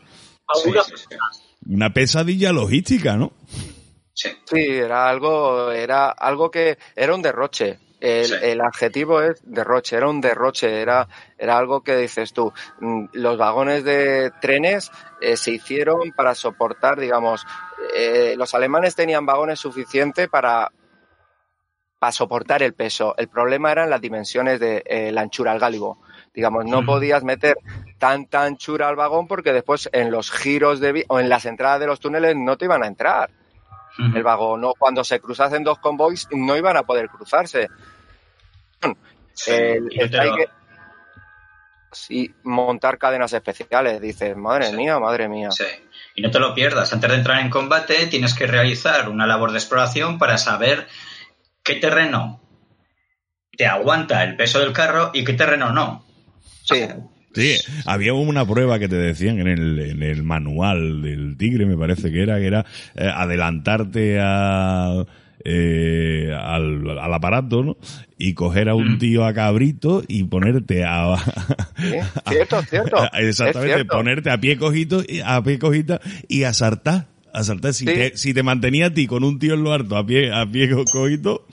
una 1.66 1.92
pesadilla 1.92 2.52
logística, 2.52 3.16
¿no? 3.16 3.32
Sí. 4.12 4.30
sí, 4.44 4.66
era 4.68 5.08
algo, 5.08 5.70
era 5.70 6.10
algo 6.10 6.50
que 6.50 6.78
era 6.96 7.14
un 7.14 7.22
derroche. 7.22 7.78
El, 8.00 8.26
sí. 8.26 8.34
el, 8.42 8.60
adjetivo 8.62 9.20
es 9.20 9.40
derroche, 9.44 9.96
era 9.96 10.08
un 10.08 10.22
derroche, 10.22 10.80
era, 10.80 11.06
era 11.38 11.58
algo 11.58 11.82
que 11.82 11.96
dices 11.96 12.32
tú. 12.32 12.52
Mm, 12.80 13.06
los 13.12 13.36
vagones 13.38 13.84
de 13.84 14.32
trenes 14.40 14.90
eh, 15.20 15.36
se 15.36 15.52
hicieron 15.52 16.12
para 16.12 16.34
soportar, 16.34 16.98
digamos, 16.98 17.46
eh, 17.94 18.34
los 18.36 18.54
alemanes 18.54 18.94
tenían 18.94 19.26
vagones 19.26 19.58
suficientes 19.58 20.28
para, 20.28 20.72
para 21.98 22.12
soportar 22.12 22.62
el 22.62 22.74
peso. 22.74 23.14
El 23.18 23.28
problema 23.28 23.70
eran 23.70 23.90
las 23.90 24.00
dimensiones 24.00 24.58
de 24.60 24.82
eh, 24.86 25.12
la 25.12 25.20
anchura 25.20 25.52
al 25.52 25.58
gálibo. 25.58 25.98
Digamos, 26.32 26.64
no 26.64 26.84
podías 26.84 27.24
meter 27.24 27.58
tanta 27.98 28.44
anchura 28.44 28.88
al 28.88 28.96
vagón 28.96 29.26
porque 29.26 29.52
después 29.52 29.88
en 29.92 30.10
los 30.10 30.30
giros 30.30 30.80
de 30.80 31.04
o 31.08 31.20
en 31.20 31.28
las 31.28 31.44
entradas 31.44 31.80
de 31.80 31.86
los 31.86 32.00
túneles 32.00 32.36
no 32.36 32.56
te 32.56 32.66
iban 32.66 32.82
a 32.82 32.86
entrar. 32.86 33.30
El 33.98 34.22
vagón, 34.22 34.62
no, 34.62 34.72
cuando 34.78 35.04
se 35.04 35.20
cruzasen 35.20 35.62
dos 35.62 35.78
convoys 35.78 36.26
no 36.30 36.56
iban 36.56 36.76
a 36.76 36.84
poder 36.84 37.10
cruzarse. 37.10 37.68
Sí, 39.34 39.50
el, 39.50 39.88
el 39.92 40.10
y 42.08 42.30
montar 42.42 42.98
cadenas 42.98 43.32
especiales, 43.32 44.00
dices, 44.00 44.36
madre 44.36 44.66
sí. 44.70 44.76
mía, 44.76 44.98
madre 44.98 45.28
mía. 45.28 45.50
Sí. 45.50 45.64
Y 46.14 46.22
no 46.22 46.30
te 46.30 46.38
lo 46.38 46.54
pierdas, 46.54 46.92
antes 46.92 47.10
de 47.10 47.16
entrar 47.16 47.40
en 47.40 47.50
combate 47.50 48.06
tienes 48.06 48.34
que 48.34 48.46
realizar 48.46 49.08
una 49.08 49.26
labor 49.26 49.52
de 49.52 49.58
exploración 49.58 50.18
para 50.18 50.38
saber 50.38 50.86
qué 51.62 51.76
terreno 51.76 52.40
te 53.56 53.66
aguanta 53.66 54.24
el 54.24 54.36
peso 54.36 54.60
del 54.60 54.72
carro 54.72 55.10
y 55.12 55.24
qué 55.24 55.34
terreno 55.34 55.72
no. 55.72 56.04
Sí. 56.64 56.86
Sí, 57.32 57.58
había 57.86 58.12
una 58.12 58.44
prueba 58.44 58.80
que 58.80 58.88
te 58.88 58.96
decían 58.96 59.38
en 59.38 59.46
el, 59.46 59.78
en 59.78 60.02
el 60.02 60.24
manual 60.24 61.00
del 61.00 61.36
tigre, 61.36 61.64
me 61.64 61.76
parece 61.76 62.10
que 62.10 62.22
era, 62.22 62.38
que 62.38 62.46
era 62.46 62.66
eh, 62.96 63.08
adelantarte 63.08 64.18
a, 64.20 65.06
eh, 65.44 66.36
al, 66.38 66.98
al, 66.98 67.14
aparato, 67.14 67.62
¿no? 67.62 67.76
Y 68.18 68.34
coger 68.34 68.68
a 68.68 68.74
un 68.74 68.94
mm. 68.94 68.98
tío 68.98 69.24
a 69.24 69.32
cabrito 69.32 70.02
y 70.06 70.24
ponerte 70.24 70.84
a... 70.84 71.16
Cierto, 72.28 72.62
cierto. 72.62 72.96
Exactamente, 73.14 73.74
cierto. 73.74 73.96
ponerte 73.96 74.30
a 74.30 74.38
pie 74.38 74.56
cojito, 74.56 75.02
a 75.24 75.42
pie 75.42 75.58
cojita 75.58 76.00
y 76.28 76.44
a 76.44 76.52
saltar. 76.52 77.06
A 77.32 77.44
saltar. 77.44 77.72
Si, 77.74 77.84
sí. 77.86 77.94
te, 77.94 78.16
si 78.16 78.34
te 78.34 78.42
mantenía 78.42 78.86
a 78.86 78.94
ti 78.94 79.06
con 79.06 79.24
un 79.24 79.38
tío 79.38 79.54
en 79.54 79.62
lo 79.62 79.72
harto 79.72 79.96
a 79.96 80.04
pie, 80.04 80.32
a 80.32 80.44
pie 80.50 80.68
cojito, 80.70 81.46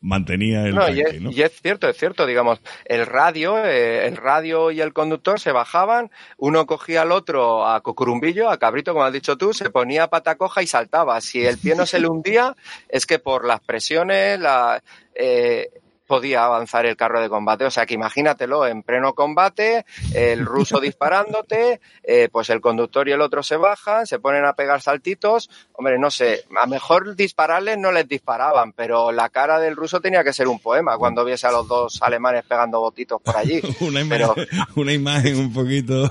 mantenía 0.00 0.64
el 0.64 0.74
no, 0.74 0.82
tanque, 0.82 0.98
y, 0.98 1.00
es, 1.00 1.20
¿no? 1.20 1.30
y 1.30 1.42
es 1.42 1.60
cierto, 1.60 1.88
es 1.88 1.96
cierto, 1.96 2.26
digamos, 2.26 2.60
el 2.84 3.06
radio, 3.06 3.64
eh, 3.64 4.06
el 4.06 4.16
radio 4.16 4.70
y 4.70 4.80
el 4.80 4.92
conductor 4.92 5.40
se 5.40 5.52
bajaban, 5.52 6.10
uno 6.36 6.66
cogía 6.66 7.02
al 7.02 7.12
otro 7.12 7.66
a 7.66 7.80
cocurumbillo, 7.80 8.50
a 8.50 8.58
cabrito, 8.58 8.92
como 8.92 9.04
has 9.04 9.12
dicho 9.12 9.36
tú, 9.36 9.52
se 9.52 9.70
ponía 9.70 10.08
pata 10.08 10.36
coja 10.36 10.62
y 10.62 10.66
saltaba. 10.66 11.20
Si 11.20 11.44
el 11.44 11.58
pie 11.58 11.74
no 11.74 11.86
se 11.86 11.98
le 11.98 12.08
hundía, 12.08 12.54
es 12.88 13.06
que 13.06 13.18
por 13.18 13.46
las 13.46 13.60
presiones, 13.60 14.38
la, 14.38 14.82
eh, 15.14 15.70
podía 16.06 16.44
avanzar 16.44 16.86
el 16.86 16.96
carro 16.96 17.20
de 17.20 17.28
combate. 17.28 17.64
O 17.64 17.70
sea 17.70 17.86
que 17.86 17.94
imagínatelo 17.94 18.66
en 18.66 18.82
pleno 18.82 19.14
combate, 19.14 19.84
el 20.14 20.44
ruso 20.44 20.80
disparándote, 20.80 21.80
eh, 22.02 22.28
pues 22.30 22.50
el 22.50 22.60
conductor 22.60 23.08
y 23.08 23.12
el 23.12 23.20
otro 23.20 23.42
se 23.42 23.56
bajan, 23.56 24.06
se 24.06 24.18
ponen 24.18 24.44
a 24.44 24.54
pegar 24.54 24.80
saltitos. 24.80 25.50
Hombre, 25.72 25.98
no 25.98 26.10
sé, 26.10 26.44
a 26.60 26.66
mejor 26.66 27.16
dispararles 27.16 27.78
no 27.78 27.92
les 27.92 28.08
disparaban, 28.08 28.72
pero 28.72 29.12
la 29.12 29.28
cara 29.28 29.58
del 29.58 29.76
ruso 29.76 30.00
tenía 30.00 30.24
que 30.24 30.32
ser 30.32 30.48
un 30.48 30.60
poema 30.60 30.96
cuando 30.96 31.24
viese 31.24 31.46
a 31.46 31.52
los 31.52 31.68
dos 31.68 32.02
alemanes 32.02 32.44
pegando 32.44 32.80
botitos 32.80 33.20
por 33.20 33.36
allí. 33.36 33.60
una, 33.80 34.00
imagen, 34.00 34.08
pero, 34.08 34.34
una 34.76 34.92
imagen 34.92 35.38
un 35.38 35.52
poquito... 35.52 36.04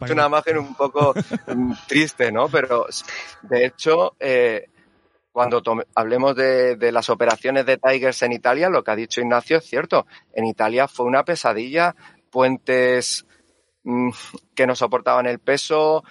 es 0.00 0.10
una 0.10 0.26
imagen 0.26 0.58
un 0.58 0.74
poco 0.74 1.14
mm, 1.46 1.72
triste, 1.86 2.32
¿no? 2.32 2.48
Pero 2.48 2.86
de 3.42 3.66
hecho... 3.66 4.14
Eh, 4.18 4.66
cuando 5.32 5.62
hablemos 5.94 6.34
de, 6.34 6.76
de, 6.76 6.92
las 6.92 7.08
operaciones 7.08 7.66
de 7.66 7.78
Tigers 7.78 8.22
en 8.22 8.32
Italia, 8.32 8.68
lo 8.68 8.82
que 8.82 8.90
ha 8.90 8.96
dicho 8.96 9.20
Ignacio 9.20 9.58
es 9.58 9.64
cierto. 9.64 10.06
En 10.34 10.44
Italia 10.44 10.88
fue 10.88 11.06
una 11.06 11.24
pesadilla, 11.24 11.94
puentes 12.30 13.26
mmm, 13.84 14.10
que 14.54 14.66
no 14.66 14.74
soportaban 14.74 15.26
el 15.26 15.38
peso, 15.38 16.04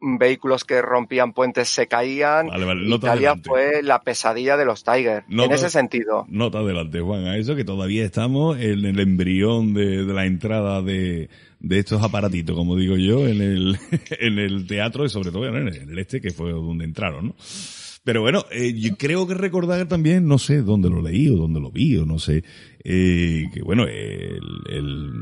vehículos 0.00 0.64
que 0.64 0.80
rompían 0.82 1.32
puentes 1.32 1.68
se 1.68 1.86
caían. 1.86 2.48
Vale, 2.48 2.64
vale. 2.64 2.88
Italia 2.88 3.30
adelante. 3.30 3.48
fue 3.48 3.82
la 3.82 4.00
pesadilla 4.00 4.56
de 4.56 4.64
los 4.64 4.84
Tigers, 4.84 5.24
en 5.28 5.52
ese 5.52 5.70
sentido. 5.70 6.26
Nota 6.28 6.58
adelante, 6.58 7.00
Juan, 7.00 7.26
a 7.26 7.36
eso 7.36 7.54
que 7.54 7.64
todavía 7.64 8.04
estamos 8.04 8.58
en 8.58 8.84
el 8.84 8.98
embrión 9.00 9.74
de, 9.74 10.04
de 10.04 10.12
la 10.12 10.26
entrada 10.26 10.82
de, 10.82 11.28
de 11.60 11.78
estos 11.78 12.02
aparatitos, 12.02 12.56
como 12.56 12.76
digo 12.76 12.96
yo, 12.96 13.26
en 13.26 13.40
el, 13.40 13.78
en 14.18 14.38
el 14.38 14.66
teatro 14.66 15.04
y 15.04 15.08
sobre 15.08 15.30
todo 15.30 15.46
en 15.46 15.68
el 15.68 15.98
este, 15.98 16.20
que 16.20 16.30
fue 16.30 16.50
donde 16.52 16.84
entraron, 16.84 17.28
¿no? 17.28 17.34
Pero 18.10 18.22
bueno, 18.22 18.44
eh, 18.50 18.74
yo 18.76 18.96
creo 18.96 19.24
que 19.24 19.34
recordar 19.34 19.86
también, 19.86 20.26
no 20.26 20.36
sé 20.36 20.62
dónde 20.62 20.90
lo 20.90 21.00
leí 21.00 21.28
o 21.28 21.36
dónde 21.36 21.60
lo 21.60 21.70
vi 21.70 21.96
o 21.96 22.04
no 22.04 22.18
sé, 22.18 22.42
eh, 22.82 23.44
que 23.54 23.62
bueno, 23.62 23.84
el, 23.84 24.40
el 24.68 25.12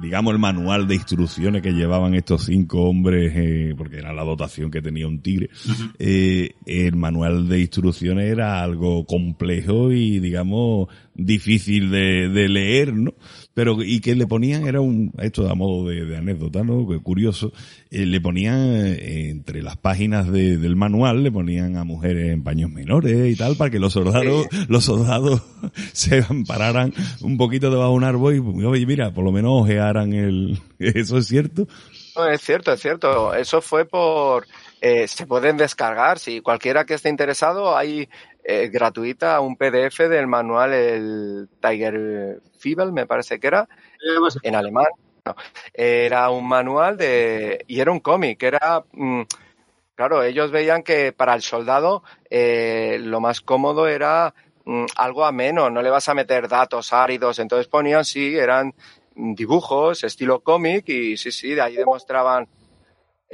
digamos, 0.00 0.32
el 0.32 0.38
manual 0.38 0.86
de 0.86 0.94
instrucciones 0.94 1.60
que 1.60 1.72
llevaban 1.72 2.14
estos 2.14 2.44
cinco 2.44 2.84
hombres, 2.84 3.32
eh, 3.36 3.74
porque 3.76 3.98
era 3.98 4.14
la 4.14 4.24
dotación 4.24 4.70
que 4.70 4.80
tenía 4.80 5.06
un 5.06 5.20
tigre, 5.20 5.50
eh, 5.98 6.54
el 6.64 6.96
manual 6.96 7.48
de 7.48 7.60
instrucciones 7.60 8.30
era 8.30 8.62
algo 8.62 9.04
complejo 9.04 9.92
y, 9.92 10.18
digamos, 10.18 10.88
difícil 11.14 11.90
de, 11.90 12.30
de 12.30 12.48
leer, 12.48 12.94
¿no? 12.94 13.14
Pero 13.54 13.82
y 13.82 14.00
que 14.00 14.14
le 14.14 14.26
ponían 14.26 14.66
era 14.66 14.80
un 14.80 15.12
esto 15.18 15.48
a 15.48 15.54
modo 15.54 15.88
de, 15.88 16.16
anécdota 16.16 16.62
no 16.64 16.86
curioso 17.02 17.52
eh, 17.90 18.04
le 18.04 18.20
ponían 18.20 18.74
eh, 18.74 19.30
entre 19.30 19.62
las 19.62 19.76
páginas 19.76 20.30
del 20.30 20.76
manual 20.76 21.22
le 21.22 21.32
ponían 21.32 21.76
a 21.76 21.84
mujeres 21.84 22.32
en 22.32 22.42
paños 22.42 22.70
menores 22.70 23.32
y 23.32 23.36
tal 23.36 23.56
para 23.56 23.70
que 23.70 23.78
los 23.78 23.92
soldados 23.92 24.46
los 24.68 24.84
soldados 24.84 25.42
se 25.92 26.24
ampararan 26.28 26.92
un 27.22 27.36
poquito 27.36 27.70
debajo 27.70 27.90
de 27.90 27.96
un 27.96 28.04
árbol 28.04 28.34
y 28.34 28.64
oye 28.64 28.86
mira 28.86 29.12
por 29.12 29.24
lo 29.24 29.32
menos 29.32 29.62
ojearan 29.62 30.12
el 30.12 30.58
eso 30.78 31.18
es 31.18 31.26
cierto 31.26 31.66
no, 32.16 32.28
es 32.28 32.40
cierto 32.42 32.72
es 32.72 32.80
cierto. 32.80 33.34
Eso 33.34 33.60
fue 33.60 33.84
por 33.86 34.46
eh, 34.80 35.08
se 35.08 35.26
pueden 35.26 35.56
descargar 35.56 36.18
si 36.18 36.40
cualquiera 36.40 36.84
que 36.84 36.94
esté 36.94 37.08
interesado 37.08 37.76
hay 37.76 38.08
eh, 38.44 38.68
gratuita 38.68 39.40
un 39.40 39.56
PDF 39.56 40.00
del 40.08 40.26
manual, 40.26 40.74
el 40.74 41.48
Tiger 41.62 42.42
Fibel, 42.58 42.92
me 42.92 43.06
parece 43.06 43.40
que 43.40 43.46
era, 43.46 43.68
en 44.42 44.54
alemán. 44.54 44.86
era 45.72 46.28
un 46.28 46.46
manual 46.46 46.98
de, 46.98 47.64
y 47.66 47.80
era 47.80 47.90
un 47.90 48.00
cómic, 48.00 48.42
era, 48.42 48.84
mm, 48.92 49.22
claro, 49.94 50.22
ellos 50.22 50.50
veían 50.50 50.82
que 50.82 51.12
para 51.12 51.34
el 51.34 51.40
soldado 51.40 52.02
eh, 52.28 52.98
lo 53.00 53.20
más 53.20 53.40
cómodo 53.40 53.88
era 53.88 54.34
mm, 54.66 54.84
algo 54.96 55.24
ameno, 55.24 55.70
no 55.70 55.80
le 55.80 55.88
vas 55.88 56.10
a 56.10 56.14
meter 56.14 56.46
datos 56.46 56.92
áridos, 56.92 57.38
entonces 57.38 57.66
ponían, 57.66 58.04
sí, 58.04 58.36
eran 58.36 58.74
dibujos, 59.14 60.04
estilo 60.04 60.40
cómic, 60.40 60.86
y 60.90 61.16
sí, 61.16 61.32
sí, 61.32 61.54
de 61.54 61.62
ahí 61.62 61.76
demostraban 61.76 62.46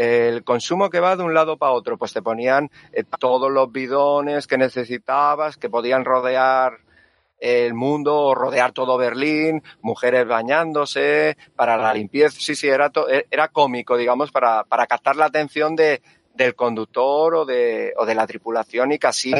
el 0.00 0.44
consumo 0.44 0.88
que 0.88 0.98
va 0.98 1.14
de 1.14 1.22
un 1.22 1.34
lado 1.34 1.58
para 1.58 1.72
otro, 1.72 1.98
pues 1.98 2.14
te 2.14 2.22
ponían 2.22 2.70
eh, 2.90 3.04
todos 3.18 3.50
los 3.50 3.70
bidones 3.70 4.46
que 4.46 4.56
necesitabas, 4.56 5.58
que 5.58 5.68
podían 5.68 6.06
rodear 6.06 6.78
el 7.38 7.74
mundo 7.74 8.16
o 8.16 8.34
rodear 8.34 8.72
todo 8.72 8.96
Berlín, 8.96 9.62
mujeres 9.82 10.26
bañándose, 10.26 11.36
para 11.54 11.76
la 11.76 11.92
limpieza. 11.92 12.38
Sí, 12.40 12.54
sí, 12.54 12.66
era, 12.66 12.90
e, 13.10 13.26
era 13.30 13.48
cómico, 13.48 13.98
digamos, 13.98 14.32
para, 14.32 14.64
para 14.64 14.86
captar 14.86 15.16
la 15.16 15.26
atención 15.26 15.76
de, 15.76 16.00
del 16.34 16.54
conductor 16.54 17.34
o 17.34 17.44
de, 17.44 17.92
o 17.98 18.06
de 18.06 18.14
la 18.14 18.26
tripulación 18.26 18.92
y 18.92 18.98
casi 18.98 19.34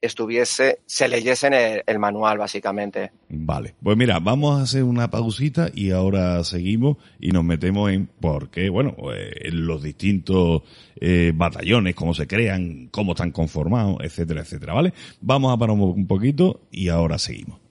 estuviese, 0.00 0.80
se 0.86 1.08
leyese 1.08 1.46
el, 1.48 1.82
el, 1.86 1.98
manual, 1.98 2.38
básicamente. 2.38 3.12
Vale, 3.28 3.74
pues 3.82 3.96
mira, 3.96 4.18
vamos 4.20 4.58
a 4.58 4.62
hacer 4.62 4.84
una 4.84 5.10
pausita 5.10 5.70
y 5.74 5.90
ahora 5.90 6.42
seguimos 6.44 6.96
y 7.20 7.32
nos 7.32 7.44
metemos 7.44 7.90
en 7.90 8.06
por 8.06 8.50
qué, 8.50 8.68
bueno, 8.68 8.94
eh, 9.14 9.48
en 9.48 9.66
los 9.66 9.82
distintos 9.82 10.62
eh, 11.00 11.32
batallones, 11.34 11.94
cómo 11.94 12.14
se 12.14 12.26
crean, 12.26 12.88
cómo 12.90 13.12
están 13.12 13.32
conformados, 13.32 13.98
etcétera, 14.02 14.42
etcétera, 14.42 14.74
¿vale? 14.74 14.92
Vamos 15.20 15.52
a 15.52 15.58
parar 15.58 15.76
un 15.76 16.06
poquito 16.06 16.62
y 16.70 16.88
ahora 16.88 17.18
seguimos. 17.18 17.65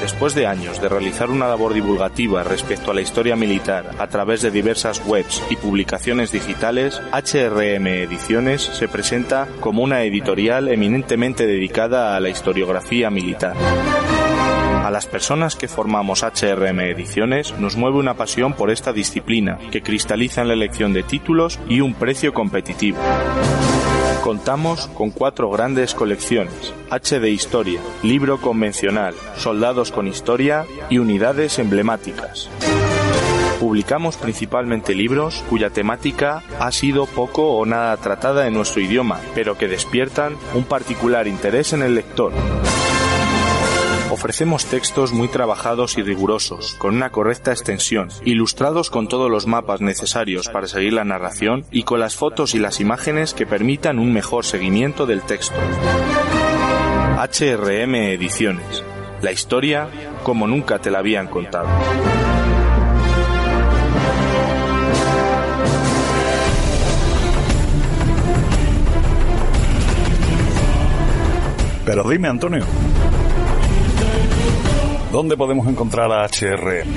Después 0.00 0.34
de 0.34 0.46
años 0.46 0.80
de 0.80 0.88
realizar 0.88 1.30
una 1.30 1.46
labor 1.46 1.74
divulgativa 1.74 2.42
respecto 2.42 2.90
a 2.90 2.94
la 2.94 3.02
historia 3.02 3.36
militar 3.36 3.90
a 3.98 4.06
través 4.06 4.40
de 4.40 4.50
diversas 4.50 5.02
webs 5.04 5.42
y 5.50 5.56
publicaciones 5.56 6.32
digitales, 6.32 7.00
HRM 7.12 7.86
Ediciones 7.86 8.62
se 8.62 8.88
presenta 8.88 9.46
como 9.60 9.82
una 9.82 10.02
editorial 10.02 10.68
eminentemente 10.68 11.46
dedicada 11.46 12.16
a 12.16 12.20
la 12.20 12.30
historiografía 12.30 13.10
militar. 13.10 13.54
A 14.84 14.90
las 14.90 15.06
personas 15.06 15.54
que 15.54 15.68
formamos 15.68 16.22
HRM 16.22 16.80
Ediciones 16.80 17.52
nos 17.58 17.76
mueve 17.76 17.98
una 17.98 18.14
pasión 18.14 18.54
por 18.54 18.70
esta 18.70 18.94
disciplina, 18.94 19.58
que 19.70 19.82
cristaliza 19.82 20.40
en 20.40 20.48
la 20.48 20.54
elección 20.54 20.94
de 20.94 21.02
títulos 21.02 21.60
y 21.68 21.80
un 21.80 21.92
precio 21.92 22.32
competitivo. 22.32 22.98
Contamos 24.22 24.86
con 24.88 25.10
cuatro 25.10 25.50
grandes 25.50 25.94
colecciones, 25.94 26.74
H 26.90 27.20
de 27.20 27.30
Historia, 27.30 27.80
Libro 28.02 28.38
Convencional, 28.38 29.14
Soldados 29.38 29.90
con 29.90 30.06
Historia 30.06 30.66
y 30.90 30.98
Unidades 30.98 31.58
Emblemáticas. 31.58 32.50
Publicamos 33.58 34.18
principalmente 34.18 34.94
libros 34.94 35.42
cuya 35.48 35.70
temática 35.70 36.42
ha 36.58 36.70
sido 36.70 37.06
poco 37.06 37.56
o 37.56 37.64
nada 37.64 37.96
tratada 37.96 38.46
en 38.46 38.52
nuestro 38.52 38.82
idioma, 38.82 39.20
pero 39.34 39.56
que 39.56 39.68
despiertan 39.68 40.36
un 40.54 40.64
particular 40.64 41.26
interés 41.26 41.72
en 41.72 41.82
el 41.82 41.94
lector. 41.94 42.32
Ofrecemos 44.10 44.64
textos 44.64 45.12
muy 45.12 45.28
trabajados 45.28 45.96
y 45.96 46.02
rigurosos, 46.02 46.74
con 46.78 46.96
una 46.96 47.10
correcta 47.10 47.52
extensión, 47.52 48.08
ilustrados 48.24 48.90
con 48.90 49.06
todos 49.06 49.30
los 49.30 49.46
mapas 49.46 49.80
necesarios 49.80 50.48
para 50.48 50.66
seguir 50.66 50.94
la 50.94 51.04
narración 51.04 51.64
y 51.70 51.84
con 51.84 52.00
las 52.00 52.16
fotos 52.16 52.56
y 52.56 52.58
las 52.58 52.80
imágenes 52.80 53.34
que 53.34 53.46
permitan 53.46 54.00
un 54.00 54.12
mejor 54.12 54.44
seguimiento 54.44 55.06
del 55.06 55.22
texto. 55.22 55.54
HRM 57.18 57.94
Ediciones. 57.94 58.82
La 59.22 59.30
historia 59.30 59.88
como 60.24 60.48
nunca 60.48 60.80
te 60.80 60.90
la 60.90 60.98
habían 60.98 61.28
contado. 61.28 61.68
Pero 71.84 72.08
dime, 72.08 72.28
Antonio, 72.28 72.64
¿Dónde 75.12 75.36
podemos 75.36 75.66
encontrar 75.66 76.10
a 76.12 76.24
HRM? 76.24 76.88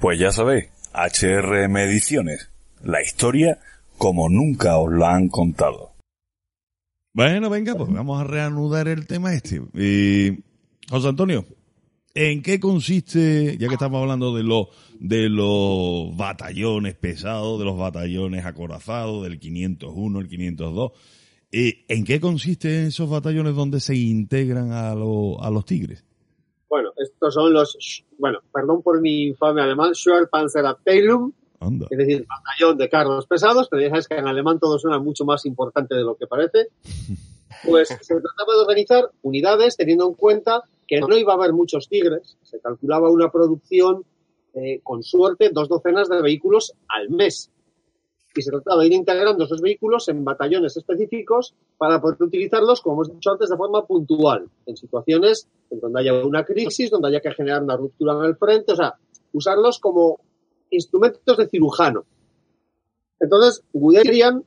Pues 0.00 0.18
ya 0.18 0.30
sabéis, 0.30 0.66
HRM 0.92 1.74
Ediciones, 1.78 2.50
la 2.82 3.02
historia 3.02 3.60
como 3.96 4.28
nunca 4.28 4.76
os 4.76 4.92
la 4.92 5.14
han 5.14 5.28
contado. 5.28 5.90
Bueno, 7.12 7.50
venga, 7.50 7.74
pues 7.74 7.90
vamos 7.90 8.20
a 8.20 8.24
reanudar 8.24 8.88
el 8.88 9.06
tema 9.06 9.34
este. 9.34 9.60
Y 9.74 10.44
José 10.90 11.06
Antonio, 11.06 11.44
¿en 12.14 12.42
qué 12.42 12.58
consiste, 12.58 13.56
ya 13.58 13.68
que 13.68 13.74
estamos 13.74 14.02
hablando 14.02 14.34
de 14.34 14.42
los 14.42 14.66
de 14.98 15.28
los 15.28 16.16
batallones 16.16 16.96
pesados, 16.96 17.60
de 17.60 17.64
los 17.64 17.78
batallones 17.78 18.44
acorazados, 18.44 19.22
del 19.22 19.38
501, 19.38 20.18
el 20.18 20.28
502, 20.28 20.90
eh, 21.52 21.84
¿en 21.86 22.04
qué 22.04 22.20
consiste 22.20 22.88
esos 22.88 23.08
batallones 23.08 23.54
donde 23.54 23.78
se 23.78 23.94
integran 23.94 24.72
a, 24.72 24.90
a 24.90 24.94
los 25.50 25.64
tigres? 25.64 26.04
Bueno, 26.68 26.90
estos 26.96 27.34
son 27.34 27.52
los, 27.52 28.04
bueno, 28.18 28.40
perdón 28.52 28.82
por 28.82 29.00
mi 29.00 29.28
infame 29.28 29.62
alemán, 29.62 29.94
Schwerpanzerabteilung, 29.94 31.32
es 31.88 31.98
decir, 31.98 32.26
batallón 32.26 32.78
de 32.78 32.88
carros 32.88 33.26
pesados, 33.28 33.68
pero 33.70 33.82
ya 33.82 33.90
sabes 33.90 34.08
que 34.08 34.16
en 34.16 34.26
alemán 34.26 34.58
todo 34.58 34.76
suena 34.78 34.98
mucho 34.98 35.24
más 35.24 35.46
importante 35.46 35.94
de 35.94 36.02
lo 36.02 36.16
que 36.16 36.26
parece. 36.26 36.68
Pues 37.64 37.88
se 37.88 37.96
trataba 37.96 38.54
de 38.54 38.60
organizar 38.62 39.10
unidades 39.22 39.76
teniendo 39.76 40.08
en 40.08 40.14
cuenta 40.14 40.62
que 40.90 41.00
no 41.00 41.16
iba 41.16 41.32
a 41.32 41.36
haber 41.36 41.52
muchos 41.52 41.88
tigres, 41.88 42.36
se 42.42 42.58
calculaba 42.58 43.10
una 43.10 43.30
producción, 43.30 44.04
eh, 44.54 44.80
con 44.82 45.04
suerte, 45.04 45.50
dos 45.52 45.68
docenas 45.68 46.08
de 46.08 46.20
vehículos 46.20 46.72
al 46.88 47.10
mes. 47.10 47.48
Y 48.34 48.42
se 48.42 48.50
trataba 48.50 48.80
de 48.80 48.88
ir 48.88 48.94
integrando 48.94 49.44
esos 49.44 49.60
vehículos 49.60 50.08
en 50.08 50.24
batallones 50.24 50.76
específicos 50.76 51.54
para 51.78 52.00
poder 52.00 52.20
utilizarlos, 52.20 52.80
como 52.80 52.96
hemos 52.96 53.14
dicho 53.14 53.30
antes, 53.30 53.48
de 53.48 53.56
forma 53.56 53.86
puntual, 53.86 54.48
en 54.66 54.76
situaciones 54.76 55.46
en 55.70 55.78
donde 55.78 56.00
haya 56.00 56.24
una 56.24 56.44
crisis, 56.44 56.90
donde 56.90 57.06
haya 57.06 57.20
que 57.20 57.34
generar 57.34 57.62
una 57.62 57.76
ruptura 57.76 58.14
en 58.14 58.24
el 58.24 58.36
frente, 58.36 58.72
o 58.72 58.76
sea, 58.76 58.96
usarlos 59.32 59.78
como 59.78 60.18
instrumentos 60.70 61.36
de 61.36 61.46
cirujano. 61.46 62.04
Entonces, 63.20 63.62
Guderian 63.72 64.44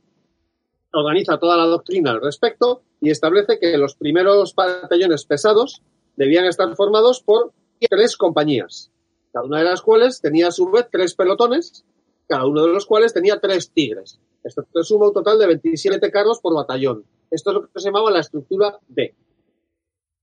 organiza 0.92 1.38
toda 1.38 1.56
la 1.56 1.68
doctrina 1.68 2.12
al 2.12 2.22
respecto 2.22 2.82
y 3.00 3.12
establece 3.12 3.60
que 3.60 3.78
los 3.78 3.96
primeros 3.96 4.54
batallones 4.56 5.26
pesados 5.26 5.82
debían 6.16 6.46
estar 6.46 6.76
formados 6.76 7.22
por 7.22 7.52
tres 7.90 8.18
compañías, 8.18 8.92
cada 9.32 9.46
una 9.46 9.60
de 9.60 9.66
las 9.66 9.82
cuales 9.82 10.22
tenía 10.22 10.48
a 10.48 10.52
su 10.52 10.70
vez 10.72 10.88
tres 10.92 11.16
pelotones, 11.16 11.86
cada 12.28 12.46
uno 12.46 12.64
de 12.64 12.74
los 12.74 12.86
cuales 12.86 13.14
tenía 13.14 13.40
tres 13.40 13.72
tigres. 13.72 14.20
Esto 14.44 14.66
suma 14.84 15.08
un 15.08 15.14
total 15.14 15.40
de 15.40 15.48
27 15.48 16.12
carros 16.12 16.40
por 16.40 16.54
batallón. 16.54 17.06
Esto 17.32 17.50
es 17.50 17.54
lo 17.56 17.62
que 17.64 17.80
se 17.80 17.88
llamaba 17.88 18.12
la 18.12 18.20
estructura 18.20 18.78
B. 18.88 19.16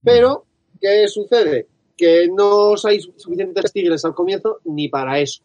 Pero, 0.03 0.45
¿qué 0.79 1.07
sucede? 1.07 1.67
Que 1.97 2.27
no 2.27 2.73
hay 2.83 3.01
suficientes 3.01 3.71
tigres 3.73 4.05
al 4.05 4.15
comienzo 4.15 4.59
ni 4.65 4.89
para 4.89 5.19
eso. 5.19 5.43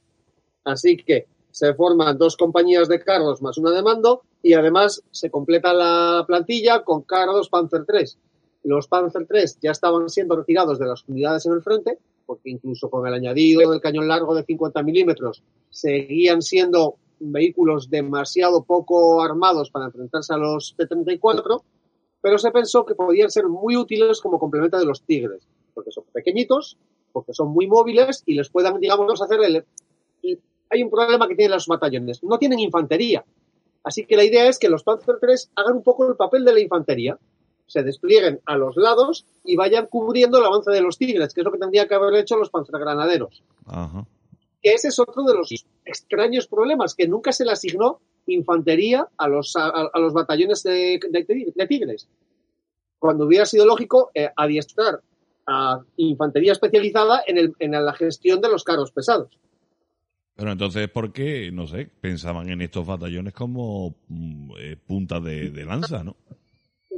Así 0.64 0.96
que 0.96 1.26
se 1.50 1.74
forman 1.74 2.18
dos 2.18 2.36
compañías 2.36 2.88
de 2.88 3.00
carros 3.00 3.40
más 3.40 3.56
una 3.56 3.70
de 3.70 3.82
mando 3.82 4.22
y 4.42 4.52
además 4.52 5.02
se 5.10 5.30
completa 5.30 5.72
la 5.72 6.24
plantilla 6.26 6.84
con 6.84 7.02
carros 7.02 7.48
Panzer 7.48 7.84
III. 7.88 8.04
Los 8.66 8.88
Panzer 8.88 9.28
III 9.30 9.44
ya 9.62 9.70
estaban 9.70 10.08
siendo 10.10 10.34
retirados 10.34 10.80
de 10.80 10.86
las 10.86 11.04
unidades 11.06 11.46
en 11.46 11.52
el 11.52 11.62
frente, 11.62 12.00
porque 12.26 12.50
incluso 12.50 12.90
con 12.90 13.06
el 13.06 13.14
añadido 13.14 13.70
del 13.70 13.80
cañón 13.80 14.08
largo 14.08 14.34
de 14.34 14.42
50 14.42 14.82
milímetros 14.82 15.44
seguían 15.70 16.42
siendo 16.42 16.96
vehículos 17.20 17.88
demasiado 17.88 18.64
poco 18.64 19.22
armados 19.22 19.70
para 19.70 19.86
enfrentarse 19.86 20.34
a 20.34 20.38
los 20.38 20.74
T-34, 20.76 21.62
pero 22.20 22.38
se 22.38 22.50
pensó 22.50 22.84
que 22.84 22.96
podían 22.96 23.30
ser 23.30 23.46
muy 23.46 23.76
útiles 23.76 24.20
como 24.20 24.40
complemento 24.40 24.80
de 24.80 24.84
los 24.84 25.00
Tigres, 25.02 25.46
porque 25.72 25.92
son 25.92 26.02
pequeñitos, 26.12 26.76
porque 27.12 27.34
son 27.34 27.50
muy 27.50 27.68
móviles 27.68 28.24
y 28.26 28.34
les 28.34 28.50
puedan, 28.50 28.80
digamos, 28.80 29.22
hacer 29.22 29.44
el... 29.44 29.64
Hay 30.70 30.82
un 30.82 30.90
problema 30.90 31.28
que 31.28 31.36
tienen 31.36 31.52
los 31.52 31.68
batallones, 31.68 32.20
no 32.24 32.36
tienen 32.36 32.58
infantería. 32.58 33.24
Así 33.84 34.04
que 34.06 34.16
la 34.16 34.24
idea 34.24 34.48
es 34.48 34.58
que 34.58 34.68
los 34.68 34.82
Panzer 34.82 35.18
III 35.22 35.36
hagan 35.54 35.76
un 35.76 35.82
poco 35.84 36.04
el 36.08 36.16
papel 36.16 36.44
de 36.44 36.52
la 36.52 36.58
infantería, 36.58 37.16
se 37.66 37.82
desplieguen 37.82 38.40
a 38.46 38.56
los 38.56 38.76
lados 38.76 39.26
y 39.44 39.56
vayan 39.56 39.86
cubriendo 39.86 40.38
el 40.38 40.44
avance 40.44 40.70
de 40.70 40.80
los 40.80 40.98
tigres, 40.98 41.34
que 41.34 41.40
es 41.40 41.44
lo 41.44 41.52
que 41.52 41.58
tendría 41.58 41.88
que 41.88 41.94
haber 41.94 42.14
hecho 42.14 42.36
los 42.36 42.50
panzergranaderos. 42.50 43.42
Ajá. 43.66 44.06
Que 44.62 44.74
ese 44.74 44.88
es 44.88 44.98
otro 44.98 45.24
de 45.24 45.34
los 45.34 45.52
extraños 45.84 46.46
problemas, 46.46 46.94
que 46.94 47.08
nunca 47.08 47.32
se 47.32 47.44
le 47.44 47.52
asignó 47.52 48.00
infantería 48.26 49.08
a 49.16 49.28
los, 49.28 49.54
a, 49.56 49.90
los 49.98 50.12
batallones 50.12 50.62
de, 50.62 50.98
de, 51.10 51.66
tigres. 51.66 52.08
Cuando 52.98 53.26
hubiera 53.26 53.46
sido 53.46 53.66
lógico 53.66 54.10
eh, 54.14 54.30
adiestrar 54.34 55.00
a 55.46 55.80
infantería 55.96 56.52
especializada 56.52 57.22
en, 57.26 57.38
el, 57.38 57.54
en 57.60 57.72
la 57.72 57.92
gestión 57.92 58.40
de 58.40 58.48
los 58.48 58.64
carros 58.64 58.90
pesados. 58.90 59.38
Pero 60.34 60.52
entonces, 60.52 60.88
¿por 60.90 61.12
qué, 61.12 61.50
no 61.52 61.66
sé, 61.66 61.88
pensaban 62.00 62.50
en 62.50 62.60
estos 62.60 62.86
batallones 62.86 63.32
como 63.32 63.94
mm, 64.08 64.50
eh, 64.58 64.76
punta 64.76 65.20
de, 65.20 65.50
de 65.50 65.64
lanza, 65.64 66.02
no? 66.02 66.16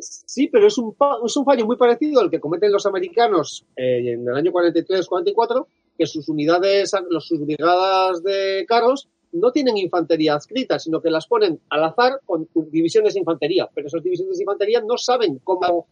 Sí, 0.02 0.48
pero 0.48 0.66
es 0.66 0.78
un, 0.78 0.94
es 1.24 1.36
un 1.36 1.44
fallo 1.44 1.66
muy 1.66 1.76
parecido 1.76 2.20
al 2.20 2.30
que 2.30 2.40
cometen 2.40 2.72
los 2.72 2.86
americanos 2.86 3.64
eh, 3.76 4.12
en 4.12 4.28
el 4.28 4.34
año 4.34 4.52
43-44, 4.52 5.66
que 5.96 6.06
sus 6.06 6.28
unidades, 6.28 6.92
sus 7.20 7.40
brigadas 7.40 8.22
de 8.22 8.64
carros 8.68 9.08
no 9.32 9.52
tienen 9.52 9.76
infantería 9.76 10.34
adscrita, 10.34 10.78
sino 10.78 11.00
que 11.02 11.10
las 11.10 11.26
ponen 11.26 11.60
al 11.68 11.84
azar 11.84 12.20
con 12.24 12.48
divisiones 12.70 13.14
de 13.14 13.20
infantería. 13.20 13.68
Pero 13.74 13.88
esas 13.88 14.02
divisiones 14.02 14.38
de 14.38 14.44
infantería 14.44 14.80
no 14.80 14.96
saben 14.96 15.38
cómo 15.44 15.86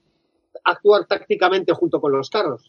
actuar 0.65 1.07
tácticamente 1.07 1.73
junto 1.73 2.01
con 2.01 2.13
los 2.13 2.31
carros. 2.31 2.69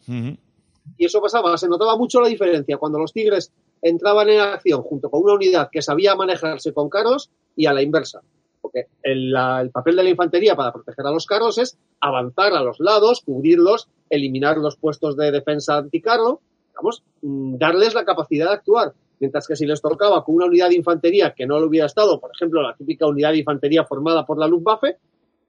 Y 0.96 1.04
eso 1.04 1.20
pasaba, 1.20 1.56
se 1.56 1.68
notaba 1.68 1.96
mucho 1.96 2.20
la 2.20 2.28
diferencia 2.28 2.76
cuando 2.76 2.98
los 2.98 3.12
tigres 3.12 3.52
entraban 3.82 4.28
en 4.30 4.40
acción 4.40 4.82
junto 4.82 5.10
con 5.10 5.22
una 5.22 5.34
unidad 5.34 5.68
que 5.70 5.82
sabía 5.82 6.14
manejarse 6.14 6.72
con 6.72 6.88
carros 6.88 7.30
y 7.56 7.66
a 7.66 7.72
la 7.72 7.82
inversa 7.82 8.22
porque 8.68 8.88
el, 9.02 9.32
papel 9.72 9.96
de 9.96 10.02
la 10.02 10.10
infantería 10.10 10.54
para 10.54 10.72
proteger 10.72 11.06
a 11.06 11.10
los 11.10 11.26
carros 11.26 11.58
es 11.58 11.78
avanzar 12.00 12.52
a 12.52 12.62
los 12.62 12.78
lados, 12.80 13.22
cubrirlos, 13.24 13.88
eliminar 14.10 14.58
los 14.58 14.76
puestos 14.76 15.16
de 15.16 15.30
defensa 15.30 15.78
anticarro, 15.78 16.40
vamos, 16.76 17.02
mm, 17.22 17.56
darles 17.56 17.94
la 17.94 18.04
capacidad 18.04 18.46
de 18.46 18.52
actuar. 18.52 18.92
Mientras 19.20 19.48
que 19.48 19.56
si 19.56 19.66
les 19.66 19.80
tocaba 19.80 20.22
con 20.24 20.36
una 20.36 20.46
unidad 20.46 20.68
de 20.68 20.76
infantería 20.76 21.34
que 21.34 21.46
no 21.46 21.58
lo 21.58 21.66
hubiera 21.66 21.86
estado, 21.86 22.20
por 22.20 22.30
ejemplo, 22.34 22.62
la 22.62 22.76
típica 22.76 23.06
unidad 23.06 23.32
de 23.32 23.38
infantería 23.38 23.84
formada 23.84 24.24
por 24.24 24.38
la 24.38 24.46
Luftwaffe, 24.46 24.98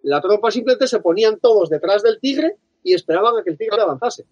la 0.01 0.21
tropa 0.21 0.49
simplemente 0.49 0.88
se 0.88 0.99
ponían 0.99 1.39
todos 1.39 1.69
detrás 1.69 2.01
del 2.01 2.19
tigre 2.19 2.55
y 2.84 2.93
esperaban 2.93 3.38
a 3.38 3.43
que 3.43 3.51
el 3.51 3.58
tigre 3.58 3.82
avanzase 3.82 4.25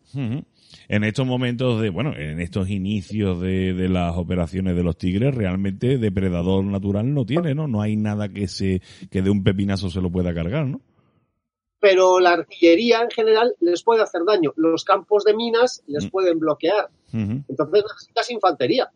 en 0.89 1.03
estos 1.03 1.25
momentos 1.25 1.81
de, 1.81 1.89
bueno, 1.89 2.13
en 2.15 2.39
estos 2.39 2.69
inicios 2.69 3.41
de, 3.41 3.73
de, 3.73 3.89
las 3.89 4.15
operaciones 4.15 4.75
de 4.75 4.83
los 4.83 4.97
tigres, 4.97 5.35
realmente 5.35 5.97
depredador 5.97 6.63
natural 6.63 7.13
no 7.13 7.25
tiene, 7.25 7.53
¿no? 7.53 7.67
No 7.67 7.81
hay 7.81 7.95
nada 7.95 8.29
que 8.29 8.47
se, 8.47 8.81
que 9.11 9.21
de 9.21 9.29
un 9.29 9.43
pepinazo 9.43 9.89
se 9.89 10.01
lo 10.01 10.09
pueda 10.09 10.33
cargar, 10.33 10.65
¿no? 10.65 10.81
Pero 11.79 12.19
la 12.19 12.31
artillería 12.31 13.01
en 13.01 13.11
general 13.11 13.55
les 13.59 13.83
puede 13.83 14.01
hacer 14.01 14.23
daño. 14.25 14.53
Los 14.55 14.83
campos 14.83 15.23
de 15.23 15.35
minas 15.35 15.83
les 15.87 16.05
mm. 16.05 16.09
pueden 16.09 16.39
bloquear. 16.39 16.89
Entonces 17.13 17.83
necesitas 17.83 18.31
infantería. 18.31 18.89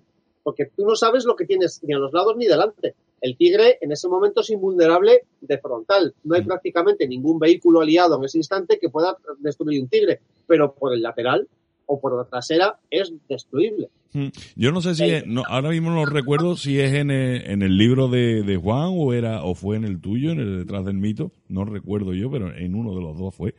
Porque 0.44 0.66
tú 0.66 0.86
no 0.86 0.96
sabes 0.96 1.26
lo 1.26 1.36
que 1.36 1.46
tienes 1.46 1.84
ni 1.84 1.94
a 1.94 2.00
los 2.00 2.12
lados 2.12 2.36
ni 2.36 2.48
delante. 2.48 2.96
El 3.22 3.38
tigre 3.38 3.78
en 3.82 3.92
ese 3.92 4.08
momento 4.08 4.42
es 4.42 4.50
invulnerable 4.50 5.26
de 5.42 5.60
frontal. 5.60 6.16
No 6.24 6.34
hay 6.34 6.42
mm. 6.42 6.48
prácticamente 6.48 7.08
ningún 7.08 7.38
vehículo 7.38 7.82
aliado 7.82 8.18
en 8.18 8.24
ese 8.24 8.40
instante 8.40 8.80
que 8.80 8.90
pueda 8.90 9.16
destruir 9.38 9.80
un 9.80 9.88
tigre. 9.88 10.22
Pero 10.48 10.74
por 10.74 10.94
el 10.94 11.04
lateral 11.04 11.48
o 11.92 12.00
por 12.00 12.16
la 12.18 12.24
trasera 12.24 12.80
es 12.90 13.12
destruible. 13.28 13.90
Hmm. 14.14 14.28
Yo 14.56 14.72
no 14.72 14.82
sé 14.82 14.96
si 14.96 15.04
ahora 15.50 15.70
mismo 15.70 15.92
no 15.92 16.06
recuerdo 16.06 16.56
si 16.56 16.80
es 16.80 16.94
en 16.94 17.12
el, 17.12 17.78
libro 17.78 18.08
de, 18.08 18.60
Juan 18.62 18.92
o 18.94 19.14
era 19.14 19.44
o 19.44 19.56
fue 19.56 19.76
en 19.76 19.84
el 19.84 20.00
tuyo, 20.00 20.32
en 20.32 20.40
el 20.40 20.60
detrás 20.60 20.86
del 20.86 20.98
mito, 20.98 21.32
no 21.50 21.66
recuerdo 21.66 22.14
yo, 22.14 22.32
pero 22.32 22.56
en 22.56 22.76
uno 22.76 22.96
de 22.96 23.02
los 23.02 23.18
dos 23.18 23.36
fue, 23.36 23.56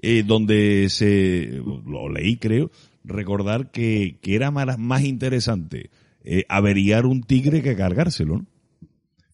eh, 0.00 0.22
donde 0.26 0.88
se 0.88 1.62
lo 1.86 2.08
leí 2.08 2.38
creo, 2.38 2.70
recordar 3.04 3.70
que, 3.70 4.18
que 4.22 4.36
era 4.36 4.50
más, 4.50 4.78
más 4.78 5.04
interesante 5.04 5.90
eh, 6.24 6.44
averiar 6.48 7.04
un 7.04 7.22
tigre 7.22 7.62
que 7.62 7.76
cargárselo, 7.76 8.38
¿no? 8.38 8.46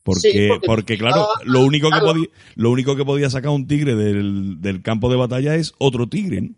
Porque, 0.03 0.51
porque, 0.67 0.99
claro, 0.99 1.29
lo 1.45 1.65
único 1.65 1.89
que 1.89 2.01
podía, 2.01 2.27
lo 2.57 2.73
único 2.73 2.97
que 2.97 3.05
podía 3.05 3.31
sacar 3.31 3.53
un 3.53 3.69
tigre 3.69 3.95
del, 3.95 4.61
del 4.61 4.83
campo 4.83 5.09
de 5.09 5.17
batalla 5.17 5.55
es 5.55 5.75
otro 5.79 6.09
tigre, 6.09 6.41
¿no? 6.41 6.51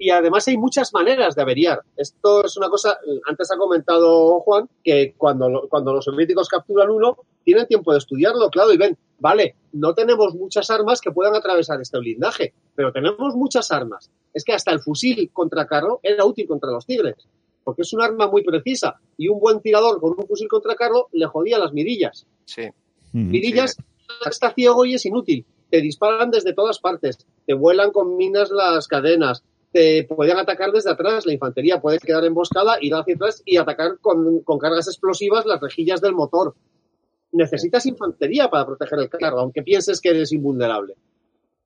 Y 0.00 0.08
además 0.08 0.48
hay 0.48 0.56
muchas 0.56 0.94
maneras 0.94 1.34
de 1.34 1.42
averiar. 1.42 1.82
Esto 1.94 2.42
es 2.42 2.56
una 2.56 2.70
cosa, 2.70 2.98
antes 3.28 3.52
ha 3.52 3.58
comentado 3.58 4.40
Juan, 4.40 4.66
que 4.82 5.12
cuando, 5.14 5.66
cuando 5.68 5.92
los 5.92 6.06
soviéticos 6.06 6.48
capturan 6.48 6.88
uno, 6.88 7.18
tienen 7.44 7.66
tiempo 7.66 7.92
de 7.92 7.98
estudiarlo, 7.98 8.48
claro, 8.48 8.72
y 8.72 8.78
ven, 8.78 8.96
vale, 9.18 9.56
no 9.72 9.92
tenemos 9.92 10.34
muchas 10.34 10.70
armas 10.70 11.02
que 11.02 11.10
puedan 11.10 11.34
atravesar 11.34 11.82
este 11.82 11.98
blindaje, 11.98 12.54
pero 12.74 12.92
tenemos 12.92 13.34
muchas 13.36 13.70
armas. 13.70 14.10
Es 14.32 14.42
que 14.42 14.54
hasta 14.54 14.72
el 14.72 14.80
fusil 14.80 15.30
contra 15.34 15.66
carro 15.66 16.00
era 16.02 16.24
útil 16.24 16.48
contra 16.48 16.70
los 16.70 16.86
tigres, 16.86 17.16
porque 17.62 17.82
es 17.82 17.92
un 17.92 18.00
arma 18.00 18.26
muy 18.26 18.42
precisa 18.42 18.98
y 19.18 19.28
un 19.28 19.38
buen 19.38 19.60
tirador 19.60 20.00
con 20.00 20.14
un 20.16 20.26
fusil 20.26 20.48
contra 20.48 20.76
carro 20.76 21.08
le 21.12 21.26
jodía 21.26 21.58
las 21.58 21.74
mirillas. 21.74 22.26
Sí. 22.46 22.70
Mirillas 23.12 23.76
está 24.24 24.54
ciego 24.54 24.86
y 24.86 24.94
es 24.94 25.04
inútil. 25.04 25.44
Te 25.68 25.82
disparan 25.82 26.30
desde 26.30 26.54
todas 26.54 26.80
partes, 26.80 27.18
te 27.46 27.52
vuelan 27.52 27.92
con 27.92 28.16
minas 28.16 28.50
las 28.50 28.88
cadenas, 28.88 29.44
te 29.72 30.04
podían 30.04 30.38
atacar 30.38 30.72
desde 30.72 30.90
atrás, 30.90 31.26
la 31.26 31.32
infantería 31.32 31.80
puede 31.80 31.98
quedar 31.98 32.24
emboscada, 32.24 32.78
ir 32.80 32.94
hacia 32.94 33.14
atrás 33.14 33.42
y 33.44 33.56
atacar 33.56 33.98
con, 34.00 34.42
cargas 34.58 34.88
explosivas 34.88 35.46
las 35.46 35.60
rejillas 35.60 36.00
del 36.00 36.14
motor. 36.14 36.54
Necesitas 37.32 37.86
infantería 37.86 38.50
para 38.50 38.66
proteger 38.66 38.98
el 38.98 39.08
carro, 39.08 39.40
aunque 39.40 39.62
pienses 39.62 40.00
que 40.00 40.10
eres 40.10 40.32
invulnerable. 40.32 40.94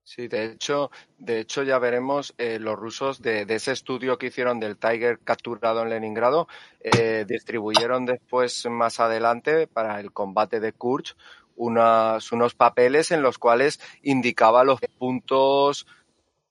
Sí, 0.02 0.28
de 0.28 0.44
hecho, 0.44 0.90
de 1.16 1.40
hecho 1.40 1.62
ya 1.62 1.78
veremos 1.78 2.34
eh, 2.36 2.58
los 2.58 2.78
rusos 2.78 3.22
de, 3.22 3.46
ese 3.48 3.72
estudio 3.72 4.18
que 4.18 4.26
hicieron 4.26 4.60
del 4.60 4.76
Tiger 4.76 5.18
capturado 5.20 5.82
en 5.82 5.88
Leningrado, 5.88 6.46
eh, 6.80 7.24
distribuyeron 7.26 8.04
después 8.04 8.66
más 8.66 9.00
adelante 9.00 9.66
para 9.66 9.98
el 10.00 10.12
combate 10.12 10.60
de 10.60 10.72
Kursk 10.72 11.16
unos 11.56 12.54
papeles 12.56 13.12
en 13.12 13.22
los 13.22 13.38
cuales 13.38 13.80
indicaba 14.02 14.64
los 14.64 14.80
puntos 14.98 15.86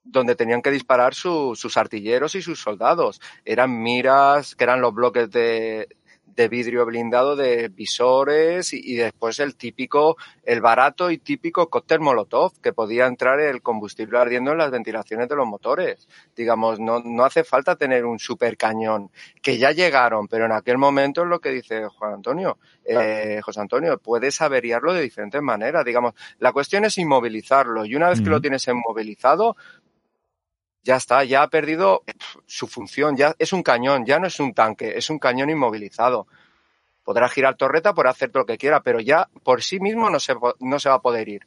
donde 0.03 0.35
tenían 0.35 0.61
que 0.61 0.71
disparar 0.71 1.13
sus 1.15 1.77
artilleros 1.77 2.35
y 2.35 2.41
sus 2.41 2.61
soldados. 2.61 3.21
Eran 3.45 3.81
miras, 3.81 4.55
que 4.55 4.63
eran 4.63 4.81
los 4.81 4.93
bloques 4.93 5.29
de, 5.31 5.87
de 6.35 6.47
vidrio 6.47 6.85
blindado 6.85 7.35
de 7.35 7.67
visores 7.69 8.73
y, 8.73 8.95
después 8.95 9.39
el 9.39 9.55
típico, 9.55 10.17
el 10.43 10.61
barato 10.61 11.11
y 11.11 11.17
típico 11.17 11.69
cóctel 11.69 11.99
molotov 11.99 12.59
que 12.61 12.73
podía 12.73 13.05
entrar 13.05 13.39
el 13.39 13.61
combustible 13.61 14.17
ardiendo 14.17 14.51
en 14.51 14.57
las 14.57 14.71
ventilaciones 14.71 15.29
de 15.29 15.35
los 15.35 15.47
motores. 15.47 16.07
Digamos, 16.35 16.79
no, 16.79 17.01
no 17.03 17.23
hace 17.23 17.43
falta 17.43 17.75
tener 17.75 18.05
un 18.05 18.19
super 18.19 18.57
cañón, 18.57 19.11
que 19.41 19.57
ya 19.57 19.71
llegaron, 19.71 20.27
pero 20.27 20.45
en 20.45 20.53
aquel 20.53 20.77
momento 20.77 21.23
es 21.23 21.27
lo 21.27 21.39
que 21.39 21.49
dice 21.49 21.87
Juan 21.87 22.13
Antonio, 22.13 22.57
eh, 22.83 23.39
José 23.43 23.61
Antonio, 23.61 23.97
puedes 23.97 24.41
averiarlo 24.41 24.93
de 24.93 25.01
diferentes 25.01 25.41
maneras. 25.41 25.85
Digamos, 25.85 26.13
la 26.39 26.51
cuestión 26.51 26.85
es 26.85 26.97
inmovilizarlo 26.97 27.85
y 27.85 27.95
una 27.95 28.09
vez 28.09 28.21
que 28.21 28.29
lo 28.29 28.41
tienes 28.41 28.67
inmovilizado, 28.67 29.55
ya 30.83 30.97
está, 30.97 31.23
ya 31.23 31.43
ha 31.43 31.49
perdido 31.49 32.03
su 32.45 32.67
función, 32.67 33.15
ya 33.15 33.35
es 33.39 33.53
un 33.53 33.63
cañón, 33.63 34.05
ya 34.05 34.19
no 34.19 34.27
es 34.27 34.39
un 34.39 34.53
tanque, 34.53 34.97
es 34.97 35.09
un 35.09 35.17
cañón 35.17 35.49
inmovilizado. 35.49 36.27
Podrá 37.03 37.27
girar 37.29 37.55
torreta, 37.55 37.93
por 37.93 38.07
hacer 38.07 38.31
todo 38.31 38.41
lo 38.41 38.45
que 38.45 38.57
quiera, 38.57 38.81
pero 38.81 38.99
ya 38.99 39.29
por 39.43 39.61
sí 39.61 39.79
mismo 39.79 40.09
no 40.09 40.19
se, 40.19 40.33
no 40.59 40.79
se 40.79 40.89
va 40.89 40.95
a 40.95 41.01
poder 41.01 41.27
ir. 41.29 41.41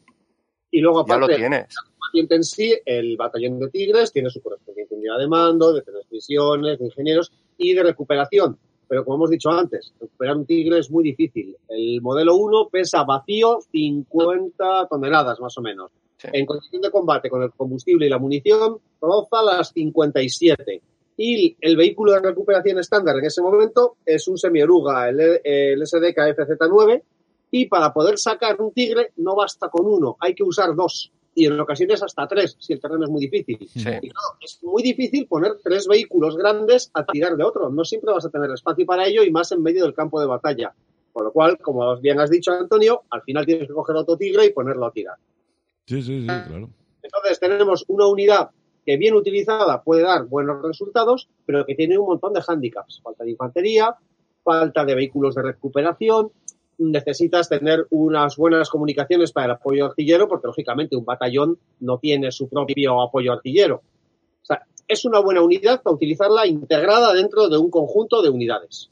Y 0.71 0.81
luego, 0.81 1.01
aparte, 1.01 1.15
ya 1.15 1.33
lo 1.33 1.37
tienes. 1.37 1.75
en 2.13 2.45
sí, 2.45 2.75
el 2.85 3.17
batallón 3.17 3.59
de 3.61 3.69
Tigres 3.71 4.13
tiene 4.13 4.31
su 4.31 4.43
correspondiente 4.43 4.95
unidad 4.95 5.19
de 5.19 5.29
mando, 5.29 5.73
de 5.73 5.83
transmisiones, 5.83 6.79
de 6.79 6.87
ingenieros 6.87 7.33
y 7.57 7.75
de 7.75 7.83
recuperación. 7.83 8.59
Pero 8.89 9.05
como 9.05 9.17
hemos 9.17 9.31
dicho 9.31 9.51
antes, 9.51 9.93
recuperar 10.01 10.37
un 10.37 10.47
Tigre 10.47 10.79
es 10.79 10.91
muy 10.91 11.05
difícil. 11.05 11.57
El 11.69 12.01
modelo 12.01 12.37
1 12.37 12.69
pesa 12.71 13.05
vacío 13.05 13.61
50 13.73 14.89
toneladas 14.89 15.41
más 15.41 15.57
o 15.59 15.63
menos. 15.63 15.91
En 16.33 16.47
condición 16.47 16.83
de 16.83 16.91
combate 16.91 17.31
con 17.31 17.43
el 17.43 17.51
combustible 17.53 18.07
y 18.07 18.09
la 18.09 18.19
munición, 18.19 18.79
roza 19.01 19.43
las 19.43 19.73
57. 19.73 20.83
Y 21.19 21.57
el 21.61 21.77
vehículo 21.77 22.13
de 22.13 22.21
recuperación 22.21 22.79
estándar 22.79 23.17
en 23.19 23.25
ese 23.25 23.41
momento 23.43 23.97
es 24.05 24.29
un 24.29 24.37
semioruga, 24.37 25.09
el, 25.09 25.41
el 25.43 25.87
SDK 25.87 26.37
FZ9, 26.37 27.03
y 27.51 27.67
para 27.67 27.93
poder 27.93 28.19
sacar 28.19 28.61
un 28.61 28.73
tigre 28.73 29.13
no 29.17 29.35
basta 29.35 29.69
con 29.69 29.87
uno, 29.87 30.17
hay 30.21 30.35
que 30.35 30.43
usar 30.43 30.75
dos 30.75 31.13
y 31.37 31.45
en 31.45 31.61
ocasiones 31.61 32.03
hasta 32.03 32.27
tres, 32.27 32.57
si 32.59 32.73
el 32.73 32.81
terreno 32.81 33.05
es 33.05 33.11
muy 33.11 33.29
difícil. 33.29 33.59
Sí. 33.69 33.81
Y 33.81 34.09
claro, 34.09 34.39
es 34.41 34.59
muy 34.63 34.83
difícil 34.83 35.27
poner 35.27 35.59
tres 35.63 35.87
vehículos 35.87 36.35
grandes 36.35 36.91
a 36.95 37.05
tirar 37.05 37.37
de 37.37 37.45
otro. 37.45 37.69
No 37.69 37.85
siempre 37.85 38.11
vas 38.11 38.25
a 38.25 38.31
tener 38.31 38.51
espacio 38.51 38.87
para 38.87 39.07
ello 39.07 39.23
y 39.23 39.31
más 39.31 39.53
en 39.53 39.63
medio 39.63 39.85
del 39.85 39.93
campo 39.93 40.19
de 40.19 40.27
batalla. 40.27 40.75
Con 41.13 41.25
lo 41.25 41.33
cual, 41.33 41.59
como 41.59 41.95
bien 41.99 42.19
has 42.21 42.31
dicho, 42.31 42.53
Antonio, 42.53 43.03
al 43.11 43.21
final 43.21 43.45
tienes 43.45 43.69
que 43.69 43.75
coger 43.75 43.97
otro 43.97 44.17
tigre 44.17 44.47
y 44.47 44.51
ponerlo 44.51 44.87
a 44.87 44.93
tirar. 44.93 45.17
Sí, 45.87 46.03
sí, 46.03 46.21
sí, 46.21 46.27
claro. 46.27 46.71
Entonces 47.03 47.39
tenemos 47.39 47.85
una 47.89 48.07
unidad 48.07 48.51
que 48.85 48.97
bien 48.97 49.15
utilizada 49.15 49.83
puede 49.83 50.03
dar 50.03 50.27
buenos 50.27 50.63
resultados, 50.63 51.29
pero 51.45 51.65
que 51.65 51.75
tiene 51.75 51.99
un 51.99 52.07
montón 52.07 52.33
de 52.33 52.43
hándicaps. 52.43 53.01
Falta 53.03 53.25
de 53.25 53.31
infantería, 53.31 53.97
falta 54.43 54.85
de 54.85 54.95
vehículos 54.95 55.35
de 55.35 55.43
recuperación, 55.43 56.31
necesitas 56.79 57.49
tener 57.49 57.87
unas 57.91 58.37
buenas 58.37 58.69
comunicaciones 58.71 59.33
para 59.33 59.47
el 59.47 59.53
apoyo 59.53 59.87
artillero, 59.87 60.29
porque 60.29 60.47
lógicamente 60.47 60.97
un 60.97 61.05
batallón 61.05 61.59
no 61.81 61.99
tiene 61.99 62.31
su 62.31 62.49
propio 62.49 63.01
apoyo 63.01 63.33
artillero. 63.33 63.83
O 64.43 64.45
sea, 64.45 64.65
es 64.89 65.05
una 65.05 65.21
buena 65.21 65.43
unidad 65.43 65.83
para 65.83 65.95
utilizarla 65.95 66.47
integrada 66.47 67.13
dentro 67.13 67.49
de 67.49 67.59
un 67.59 67.71
conjunto 67.71 68.23
de 68.23 68.31
unidades. 68.31 68.91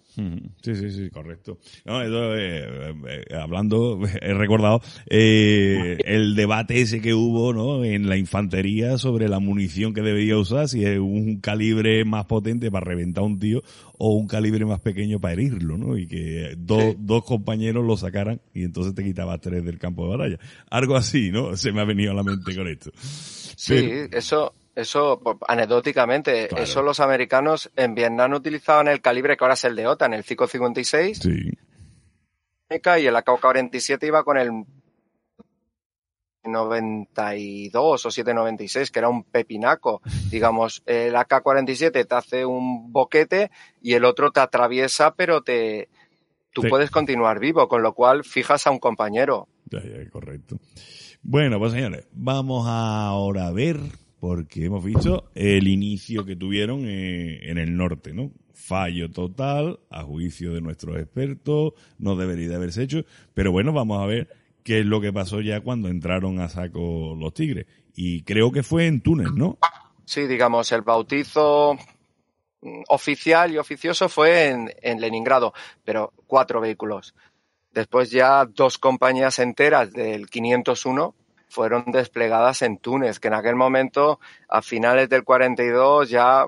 Sí, 0.62 0.76
sí, 0.76 0.90
sí, 0.92 1.10
correcto. 1.10 1.58
No, 1.84 2.00
eso, 2.00 2.36
eh, 2.36 2.94
eh, 3.08 3.34
hablando, 3.34 3.98
he 4.22 4.32
recordado 4.32 4.80
eh, 5.10 5.98
el 6.04 6.36
debate 6.36 6.80
ese 6.80 7.00
que 7.00 7.14
hubo 7.14 7.52
¿no? 7.52 7.84
en 7.84 8.08
la 8.08 8.16
infantería 8.16 8.96
sobre 8.96 9.28
la 9.28 9.40
munición 9.40 9.92
que 9.92 10.02
debería 10.02 10.38
usar, 10.38 10.68
si 10.68 10.84
es 10.84 11.00
un 11.00 11.40
calibre 11.40 12.04
más 12.04 12.26
potente 12.26 12.70
para 12.70 12.84
reventar 12.86 13.24
a 13.24 13.26
un 13.26 13.40
tío 13.40 13.62
o 13.98 14.12
un 14.14 14.28
calibre 14.28 14.64
más 14.64 14.80
pequeño 14.80 15.18
para 15.18 15.34
herirlo, 15.34 15.78
¿no? 15.78 15.98
Y 15.98 16.06
que 16.06 16.54
dos, 16.58 16.92
Sí. 16.92 16.96
dos 17.00 17.24
compañeros 17.24 17.84
lo 17.84 17.96
sacaran 17.96 18.40
y 18.52 18.62
entonces 18.62 18.94
te 18.94 19.02
quitabas 19.02 19.40
tres 19.40 19.64
del 19.64 19.78
campo 19.78 20.04
de 20.04 20.16
batalla. 20.16 20.38
Algo 20.70 20.94
así, 20.96 21.30
¿no? 21.32 21.56
Se 21.56 21.72
me 21.72 21.80
ha 21.80 21.84
venido 21.84 22.12
a 22.12 22.14
la 22.14 22.22
mente 22.22 22.54
con 22.54 22.68
esto. 22.68 22.92
Sí, 22.94 23.74
eso, 24.12 24.52
eso 24.74 25.20
por- 25.20 25.38
anecdóticamente, 25.48 26.48
Claro. 26.48 26.64
eso 26.64 26.82
los 26.82 27.00
americanos 27.00 27.70
en 27.76 27.94
Vietnam 27.94 28.32
utilizaban 28.34 28.88
el 28.88 29.00
calibre 29.00 29.36
que 29.36 29.44
ahora 29.44 29.54
es 29.54 29.64
el 29.64 29.76
de 29.76 29.86
OTAN, 29.86 30.14
el 30.14 30.24
556, 30.24 31.18
Sí. 31.18 31.50
y 32.70 33.06
el 33.06 33.16
AK-47 33.16 34.06
iba 34.06 34.24
con 34.24 34.36
el 34.38 34.50
92 36.44 38.06
o 38.06 38.10
796, 38.10 38.90
que 38.90 38.98
era 38.98 39.08
un 39.08 39.24
pepinaco. 39.24 40.02
Digamos, 40.30 40.82
el 40.86 41.14
AK-47 41.16 42.06
te 42.06 42.14
hace 42.14 42.44
un 42.44 42.92
boquete 42.92 43.50
y 43.80 43.94
el 43.94 44.04
otro 44.04 44.30
te 44.30 44.40
atraviesa, 44.40 45.14
pero 45.14 45.42
te, 45.42 45.88
tú 46.52 46.62
puedes 46.68 46.90
continuar 46.90 47.38
vivo, 47.38 47.68
con 47.68 47.82
lo 47.82 47.94
cual 47.94 48.24
fijas 48.24 48.66
a 48.66 48.70
un 48.70 48.78
compañero. 48.78 49.48
Ya, 49.70 49.80
ya, 49.82 50.08
correcto. 50.10 50.58
Bueno, 51.22 51.58
pues 51.58 51.72
señores, 51.72 52.06
vamos 52.12 52.66
ahora 52.68 53.46
a 53.46 53.52
ver, 53.52 53.78
porque 54.24 54.64
hemos 54.64 54.82
visto 54.82 55.28
el 55.34 55.68
inicio 55.68 56.24
que 56.24 56.34
tuvieron 56.34 56.86
eh, 56.86 57.50
en 57.50 57.58
el 57.58 57.76
norte, 57.76 58.14
¿no? 58.14 58.30
Fallo 58.54 59.10
total, 59.10 59.80
a 59.90 60.02
juicio 60.02 60.54
de 60.54 60.62
nuestros 60.62 60.96
expertos, 60.96 61.74
no 61.98 62.16
debería 62.16 62.48
de 62.48 62.54
haberse 62.54 62.84
hecho, 62.84 63.04
pero 63.34 63.52
bueno, 63.52 63.74
vamos 63.74 64.02
a 64.02 64.06
ver 64.06 64.30
qué 64.62 64.80
es 64.80 64.86
lo 64.86 65.02
que 65.02 65.12
pasó 65.12 65.42
ya 65.42 65.60
cuando 65.60 65.90
entraron 65.90 66.40
a 66.40 66.48
saco 66.48 67.14
los 67.20 67.34
tigres. 67.34 67.66
Y 67.94 68.22
creo 68.22 68.50
que 68.50 68.62
fue 68.62 68.86
en 68.86 69.02
Túnez, 69.02 69.30
¿no? 69.34 69.58
Sí, 70.06 70.22
digamos, 70.26 70.72
el 70.72 70.80
bautizo 70.80 71.76
mm, 72.62 72.84
oficial 72.88 73.52
y 73.52 73.58
oficioso 73.58 74.08
fue 74.08 74.48
en, 74.48 74.72
en 74.80 75.02
Leningrado, 75.02 75.52
pero 75.84 76.14
cuatro 76.26 76.62
vehículos. 76.62 77.14
Después 77.72 78.10
ya 78.10 78.46
dos 78.46 78.78
compañías 78.78 79.38
enteras 79.38 79.92
del 79.92 80.30
501 80.30 81.14
fueron 81.54 81.84
desplegadas 81.86 82.62
en 82.62 82.78
Túnez, 82.78 83.20
que 83.20 83.28
en 83.28 83.34
aquel 83.34 83.54
momento, 83.54 84.18
a 84.48 84.60
finales 84.60 85.08
del 85.08 85.22
42, 85.22 86.10
ya 86.10 86.46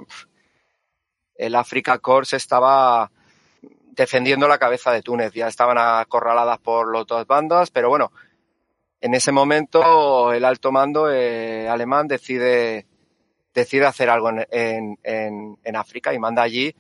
el 1.37 1.55
Africa 1.55 1.99
Corps 1.99 2.33
estaba 2.33 3.13
defendiendo 3.93 4.49
la 4.49 4.59
cabeza 4.59 4.91
de 4.91 5.03
Túnez. 5.03 5.33
Ya 5.33 5.47
estaban 5.47 5.79
acorraladas 5.79 6.59
por 6.59 6.93
las 6.93 7.07
dos 7.07 7.25
bandas, 7.25 7.71
pero 7.71 7.89
bueno, 7.89 8.11
en 9.01 9.15
ese 9.15 9.31
momento 9.31 10.33
el 10.33 10.45
alto 10.45 10.73
mando 10.73 11.09
eh, 11.09 11.69
alemán 11.69 12.09
decide 12.09 12.87
decide 13.55 13.87
hacer 13.87 14.11
algo 14.11 14.31
en, 14.31 14.99
en, 15.03 15.59
en 15.63 15.77
África 15.77 16.13
y 16.13 16.19
manda 16.19 16.43
allí 16.43 16.75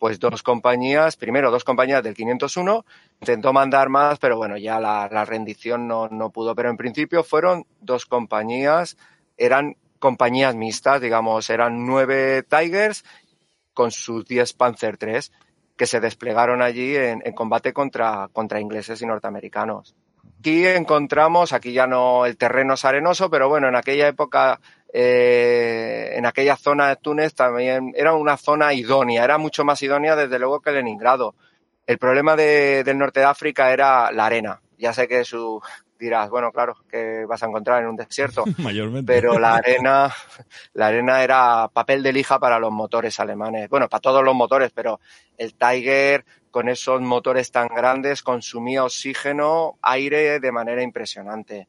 pues 0.00 0.18
dos 0.18 0.42
compañías, 0.42 1.16
primero 1.16 1.50
dos 1.50 1.62
compañías 1.62 2.02
del 2.02 2.14
501, 2.14 2.86
intentó 3.20 3.52
mandar 3.52 3.90
más, 3.90 4.18
pero 4.18 4.38
bueno, 4.38 4.56
ya 4.56 4.80
la, 4.80 5.24
rendición 5.26 5.86
no, 5.86 6.08
no 6.08 6.30
pudo, 6.30 6.54
pero 6.54 6.70
en 6.70 6.78
principio 6.78 7.22
fueron 7.22 7.66
dos 7.82 8.06
compañías, 8.06 8.96
eran 9.36 9.76
compañías 9.98 10.56
mixtas, 10.56 11.02
digamos, 11.02 11.50
eran 11.50 11.84
nueve 11.84 12.42
Tigers 12.42 13.04
con 13.74 13.90
sus 13.90 14.24
10 14.24 14.54
Panzer 14.54 14.96
III 14.98 15.20
que 15.76 15.86
se 15.86 16.00
desplegaron 16.00 16.62
allí 16.62 16.96
en, 16.96 17.20
en 17.22 17.34
combate 17.34 17.74
contra, 17.74 18.30
contra 18.32 18.58
ingleses 18.58 19.02
y 19.02 19.06
norteamericanos. 19.06 19.94
Aquí 20.38 20.66
encontramos, 20.66 21.52
aquí 21.52 21.74
ya 21.74 21.86
no 21.86 22.24
el 22.24 22.38
terreno 22.38 22.72
es 22.72 22.86
arenoso, 22.86 23.28
pero 23.28 23.50
bueno, 23.50 23.68
en 23.68 23.76
aquella 23.76 24.08
época, 24.08 24.60
eh, 24.92 26.12
en 26.14 26.26
aquella 26.26 26.56
zona 26.56 26.88
de 26.88 26.96
Túnez 26.96 27.34
también 27.34 27.92
era 27.96 28.14
una 28.14 28.36
zona 28.36 28.74
idónea, 28.74 29.24
era 29.24 29.38
mucho 29.38 29.64
más 29.64 29.82
idónea 29.82 30.16
desde 30.16 30.38
luego 30.38 30.60
que 30.60 30.72
Leningrado. 30.72 31.34
El 31.86 31.98
problema 31.98 32.36
de, 32.36 32.84
del 32.84 32.98
norte 32.98 33.20
de 33.20 33.26
África 33.26 33.72
era 33.72 34.12
la 34.12 34.26
arena. 34.26 34.60
Ya 34.78 34.92
sé 34.92 35.08
que 35.08 35.24
su 35.24 35.60
dirás, 36.00 36.30
bueno, 36.30 36.50
claro, 36.50 36.76
que 36.90 37.24
vas 37.26 37.42
a 37.42 37.46
encontrar 37.46 37.82
en 37.82 37.88
un 37.88 37.96
desierto, 37.96 38.44
Mayormente. 38.58 39.12
pero 39.12 39.38
la 39.38 39.56
arena, 39.56 40.12
la 40.72 40.86
arena 40.86 41.22
era 41.22 41.68
papel 41.72 42.02
de 42.02 42.12
lija 42.12 42.38
para 42.38 42.58
los 42.58 42.72
motores 42.72 43.20
alemanes. 43.20 43.68
Bueno, 43.68 43.88
para 43.88 44.00
todos 44.00 44.24
los 44.24 44.34
motores, 44.34 44.72
pero 44.74 44.98
el 45.36 45.54
Tiger 45.54 46.24
con 46.50 46.68
esos 46.68 47.00
motores 47.00 47.52
tan 47.52 47.68
grandes 47.68 48.22
consumía 48.22 48.82
oxígeno, 48.82 49.78
aire 49.82 50.40
de 50.40 50.52
manera 50.52 50.82
impresionante. 50.82 51.68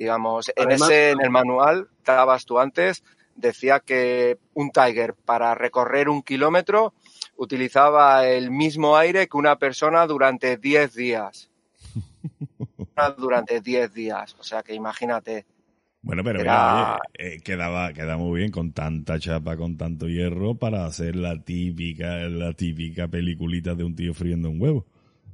Digamos, 0.00 0.50
en 0.56 0.72
ese, 0.72 1.10
en 1.10 1.20
el 1.20 1.28
manual, 1.28 1.88
que 2.02 2.12
dabas 2.12 2.46
tú 2.46 2.58
antes, 2.58 3.04
decía 3.36 3.80
que 3.80 4.38
un 4.54 4.70
Tiger 4.70 5.12
para 5.12 5.54
recorrer 5.54 6.08
un 6.08 6.22
kilómetro 6.22 6.94
utilizaba 7.36 8.26
el 8.26 8.50
mismo 8.50 8.96
aire 8.96 9.28
que 9.28 9.36
una 9.36 9.58
persona 9.58 10.06
durante 10.06 10.56
10 10.56 10.94
días. 10.94 11.50
durante 13.18 13.60
10 13.60 13.92
días. 13.92 14.34
O 14.40 14.42
sea 14.42 14.62
que 14.62 14.72
imagínate. 14.72 15.44
Bueno, 16.00 16.24
pero 16.24 16.40
Era- 16.40 16.72
mira, 16.72 16.98
oye, 17.18 17.34
eh, 17.34 17.40
quedaba, 17.44 17.92
queda 17.92 18.16
muy 18.16 18.40
bien 18.40 18.50
con 18.50 18.72
tanta 18.72 19.18
chapa, 19.18 19.58
con 19.58 19.76
tanto 19.76 20.08
hierro 20.08 20.54
para 20.54 20.86
hacer 20.86 21.14
la 21.14 21.38
típica, 21.42 22.20
la 22.20 22.54
típica 22.54 23.06
peliculita 23.06 23.74
de 23.74 23.84
un 23.84 23.94
tío 23.94 24.14
friendo 24.14 24.48
un 24.48 24.62
huevo. 24.62 24.86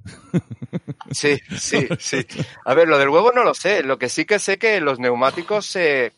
Sí, 1.11 1.39
sí, 1.59 1.87
sí. 1.99 2.19
A 2.65 2.75
ver, 2.75 2.89
lo 2.89 2.99
del 2.99 3.09
huevo 3.09 3.33
no 3.33 3.45
lo 3.45 3.55
sé. 3.55 3.83
Lo 3.83 3.99
que 3.99 4.09
sí 4.09 4.25
que 4.25 4.39
sé 4.39 4.59
que 4.59 4.81
los 4.81 4.99
neumáticos 4.99 5.67
se, 5.67 6.13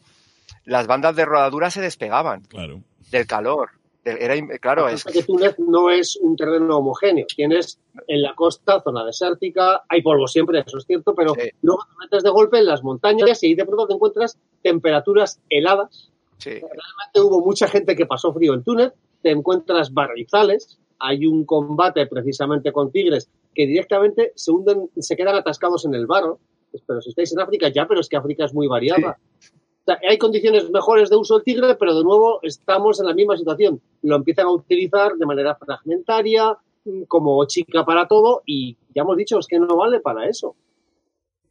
las 0.65 0.87
bandas 0.87 1.15
de 1.15 1.25
rodadura 1.25 1.71
se 1.71 1.81
despegaban 1.81 2.43
Claro. 2.43 2.81
del 3.11 3.27
calor. 3.27 3.71
Era, 4.05 4.35
claro, 4.59 4.89
es 4.89 5.05
que 5.05 5.23
Túnez 5.23 5.57
no 5.59 5.91
es 5.91 6.17
un 6.17 6.35
terreno 6.35 6.79
homogéneo. 6.79 7.27
Tienes 7.27 7.79
en 8.07 8.23
la 8.23 8.35
costa 8.35 8.81
zona 8.81 9.05
desértica, 9.05 9.83
hay 9.87 10.01
polvo 10.01 10.27
siempre, 10.27 10.61
eso 10.67 10.79
es 10.79 10.85
cierto, 10.87 11.15
pero 11.15 11.35
Sí. 11.35 11.51
luego 11.61 11.83
te 11.85 12.05
metes 12.05 12.23
de 12.23 12.31
golpe 12.31 12.59
en 12.59 12.67
las 12.67 12.83
montañas 12.83 13.43
y 13.43 13.55
de 13.55 13.67
pronto 13.67 13.87
te 13.87 13.95
encuentras 13.95 14.39
temperaturas 14.63 15.41
heladas. 15.51 16.11
sí, 16.39 16.51
Realmente 16.53 17.21
hubo 17.21 17.45
mucha 17.45 17.69
gente 17.69 17.95
que 17.97 18.07
pasó 18.07 18.33
frío 18.33 18.55
en 18.55 18.63
Túnez, 18.65 18.93
te 19.21 19.31
encuentras 19.31 19.93
barrizales, 19.93 20.79
hay 21.01 21.27
un 21.27 21.45
combate 21.45 22.07
precisamente 22.07 22.73
con 22.73 22.91
tigres 22.91 23.29
que 23.55 23.67
directamente 23.67 24.33
se 24.35 24.51
hunden, 24.51 24.91
se 24.97 25.17
quedan 25.17 25.37
atascados 25.37 25.85
en 25.85 25.95
el 25.95 26.07
barro. 26.07 26.39
Pues, 26.71 26.83
Pero 26.87 27.01
si 27.01 27.11
estáis 27.11 27.33
en 27.33 27.41
África 27.41 27.69
ya, 27.69 27.87
pero 27.87 28.01
es 28.01 28.09
que 28.09 28.17
África 28.17 28.45
es 28.45 28.55
muy 28.55 28.67
variada. 28.67 29.19
O 29.19 29.85
sea, 29.85 29.99
hay 30.09 30.19
condiciones 30.19 30.71
mejores 30.71 31.09
de 31.09 31.17
uso 31.17 31.37
del 31.37 31.45
tigre, 31.45 31.75
pero 31.77 31.97
de 31.97 32.05
nuevo 32.05 32.41
estamos 32.43 33.01
en 33.01 33.07
la 33.07 33.15
misma 33.15 33.37
situación. 33.37 33.81
Lo 34.03 34.17
empiezan 34.17 34.47
a 34.47 34.53
utilizar 34.53 35.15
de 35.15 35.27
manera 35.27 35.55
fragmentaria, 35.55 36.57
mm, 36.85 37.05
como 37.05 37.45
chica 37.47 37.85
para 37.85 38.07
todo, 38.07 38.43
y 38.45 38.77
ya 38.95 39.03
hemos 39.03 39.17
dicho, 39.17 39.39
es 39.39 39.47
que 39.47 39.59
no 39.59 39.77
vale 39.77 40.01
para 40.01 40.29
eso. 40.29 40.55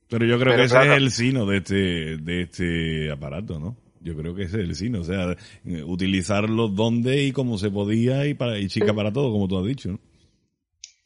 Pero 0.09 0.25
yo 0.25 0.39
creo 0.39 0.53
Pero 0.53 0.57
que 0.57 0.63
ese 0.65 0.75
claro. 0.75 0.91
es 0.91 0.97
el 0.97 1.11
sino 1.11 1.45
de 1.45 1.57
este, 1.57 2.17
de 2.17 2.41
este 2.41 3.11
aparato, 3.11 3.59
¿no? 3.59 3.75
Yo 4.01 4.15
creo 4.15 4.35
que 4.35 4.43
ese 4.43 4.61
es 4.61 4.69
el 4.69 4.75
sino, 4.75 5.01
o 5.01 5.03
sea, 5.03 5.35
eh, 5.65 5.83
utilizarlo 5.83 6.69
donde 6.69 7.23
y 7.23 7.31
como 7.33 7.57
se 7.57 7.69
podía 7.69 8.25
y 8.25 8.35
para 8.35 8.57
y 8.57 8.67
chica 8.67 8.93
para 8.93 9.11
todo, 9.11 9.31
como 9.31 9.47
tú 9.47 9.57
has 9.57 9.65
dicho, 9.65 9.89
¿no? 9.89 9.99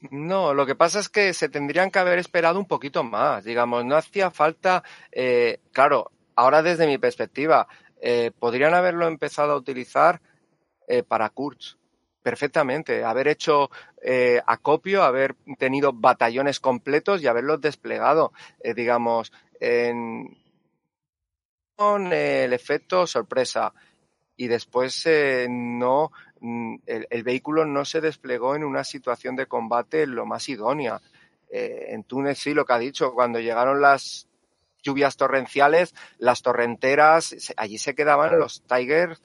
No, 0.10 0.54
lo 0.56 0.66
que 0.66 0.76
pasa 0.76 1.00
es 1.00 1.10
que 1.10 1.34
se 1.34 1.48
tendrían 1.50 1.92
que 1.92 2.00
haber 2.00 2.18
esperado 2.18 2.58
un 2.60 2.66
poquito 2.66 3.04
más, 3.04 3.44
digamos, 3.44 3.86
no 3.86 3.96
hacía 3.96 4.32
falta, 4.32 4.84
eh, 5.12 5.60
claro, 5.72 6.12
ahora 6.36 6.64
desde 6.64 6.88
mi 6.88 6.98
perspectiva, 6.98 7.68
eh, 8.02 8.32
podrían 8.40 8.74
haberlo 8.74 9.08
empezado 9.08 9.52
a 9.54 9.58
utilizar 9.58 10.20
eh, 10.88 11.04
para 11.04 11.30
Kurz. 11.30 11.78
Perfectamente. 12.22 13.04
Haber 13.04 13.28
hecho 13.30 13.72
eh, 14.02 14.42
acopio, 14.46 15.04
haber 15.04 15.36
tenido 15.58 15.92
batallones 15.94 16.60
completos 16.60 17.22
y 17.22 17.28
haberlos 17.28 17.62
desplegado, 17.62 18.34
eh, 18.60 18.74
digamos, 18.74 19.32
en, 19.60 20.38
con 21.76 22.12
el 22.14 22.54
efecto 22.54 23.08
sorpresa. 23.08 23.74
Y 24.36 24.48
después 24.48 25.08
no, 25.50 26.12
mm, 26.12 26.31
el, 26.42 27.08
el, 27.10 27.24
vehículo 27.24 27.66
no 27.66 27.86
se 27.86 28.02
desplegó 28.02 28.56
en 28.56 28.64
una 28.64 28.84
situación 28.84 29.36
de 29.36 29.46
combate 29.46 30.08
lo 30.08 30.26
más 30.26 30.50
idónea. 30.50 31.00
en 31.50 32.04
Túnez 32.04 32.40
sí, 32.40 32.54
lo 32.54 32.66
que 32.66 32.74
ha 32.74 32.80
dicho, 32.80 33.14
cuando 33.14 33.40
llegaron 33.40 33.82
las 33.82 34.28
lluvias 34.82 35.18
torrenciales, 35.18 35.94
las 36.18 36.42
torrenteras, 36.42 37.54
allí 37.58 37.78
se 37.78 37.96
quedaban 37.96 38.40
los 38.40 38.64
Tigers. 38.64 39.22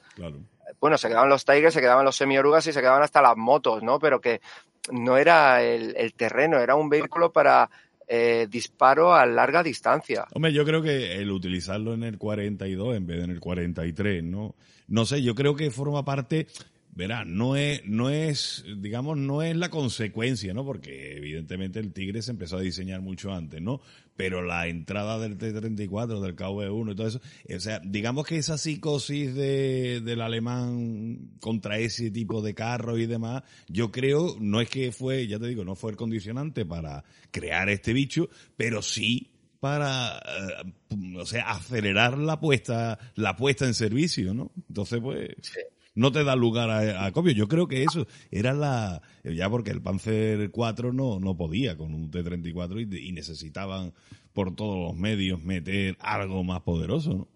Bueno, 0.79 0.97
se 0.97 1.07
quedaban 1.07 1.29
los 1.29 1.45
Tigers, 1.45 1.73
se 1.73 1.81
quedaban 1.81 2.05
los 2.05 2.15
semiorugas 2.15 2.67
y 2.67 2.73
se 2.73 2.79
quedaban 2.79 3.03
hasta 3.03 3.21
las 3.21 3.37
motos, 3.37 3.83
¿no? 3.83 3.99
Pero 3.99 4.21
que 4.21 4.41
no 4.91 5.17
era 5.17 5.63
el, 5.63 6.13
terreno, 6.13 6.59
era 6.59 6.75
un 6.75 6.89
vehículo 6.89 7.31
para 7.31 7.69
eh, 8.07 8.47
disparo 8.49 9.13
a 9.13 9.25
larga 9.25 9.63
distancia. 9.63 10.25
Hombre, 10.33 10.53
yo 10.53 10.65
creo 10.65 10.81
que 10.81 11.15
el 11.15 11.31
utilizarlo 11.31 11.93
en 11.93 12.03
el 12.03 12.17
42 12.17 12.95
en 12.95 13.07
vez 13.07 13.17
de 13.17 13.23
en 13.23 13.31
el 13.31 13.39
43, 13.39 14.23
¿no? 14.23 14.55
No 14.87 15.05
sé, 15.05 15.21
yo 15.21 15.35
creo 15.35 15.55
que 15.55 15.69
forma 15.71 16.05
parte 16.05 16.47
verá, 16.97 17.25
no 17.25 17.55
es, 17.55 17.85
no 17.85 18.09
es, 18.09 18.65
digamos, 18.79 19.17
no 19.17 19.43
es 19.43 19.55
la 19.55 19.69
consecuencia, 19.69 20.51
¿no? 20.55 20.65
Porque 20.65 21.15
evidentemente 21.15 21.79
el 21.79 21.93
Tigre 21.93 22.23
se 22.23 22.31
empezó 22.31 22.57
a 22.57 22.61
diseñar 22.61 23.01
mucho 23.01 23.31
antes, 23.31 23.61
¿no? 23.61 23.81
Pero 24.15 24.41
la 24.41 24.67
entrada 24.67 25.19
del 25.19 25.37
T-34, 25.37 26.19
del 26.19 26.35
KV-1 26.35 26.91
y 26.91 26.95
todo 26.95 27.07
eso, 27.07 27.21
o 27.55 27.59
sea, 27.59 27.79
digamos 27.85 28.25
que 28.25 28.37
esa 28.37 28.57
psicosis 28.57 29.35
de, 29.35 30.01
del 30.03 30.21
alemán 30.21 31.37
contra 31.39 31.77
ese 31.77 32.09
tipo 32.09 32.41
de 32.41 32.55
carros 32.55 32.97
y 32.97 33.05
demás, 33.05 33.43
yo 33.67 33.91
creo, 33.91 34.35
no 34.39 34.59
es 34.59 34.67
que 34.67 34.91
fue, 34.91 35.27
ya 35.27 35.37
te 35.37 35.47
digo, 35.47 35.63
no 35.63 35.75
fue 35.75 35.91
el 35.91 35.97
condicionante 35.97 36.65
para 36.65 37.03
crear 37.29 37.69
este 37.69 37.93
bicho, 37.93 38.27
pero 38.57 38.81
sí 38.81 39.29
para, 39.59 40.17
eh, 40.17 41.15
o 41.15 41.25
sea, 41.27 41.51
acelerar 41.51 42.17
la 42.17 42.39
puesta, 42.39 42.97
la 43.13 43.35
puesta 43.35 43.65
en 43.65 43.75
servicio, 43.75 44.33
¿no? 44.33 44.51
Entonces, 44.67 44.99
pues 44.99 45.29
no 45.97 46.11
te 46.11 46.23
da 46.23 46.35
lugar 46.35 46.69
a, 46.69 47.05
a 47.05 47.11
copio. 47.11 47.33
Yo 47.33 47.47
creo 47.47 47.67
que 47.67 47.83
eso 47.83 48.07
era 48.31 48.53
la, 48.53 49.01
ya 49.23 49.49
porque 49.49 49.71
el 49.71 49.81
Panzer 49.81 50.51
4 50.51 50.93
no, 50.93 51.19
no 51.19 51.35
podía 51.35 51.75
con 51.75 51.93
un 51.93 52.11
T-34 52.11 53.01
y, 53.01 53.11
necesitaban 53.11 53.93
por 54.31 54.55
todos 54.55 54.77
los 54.77 54.95
medios 54.95 55.41
meter 55.41 55.97
algo 55.99 56.43
más 56.43 56.61
poderoso, 56.61 57.13
¿no? 57.13 57.27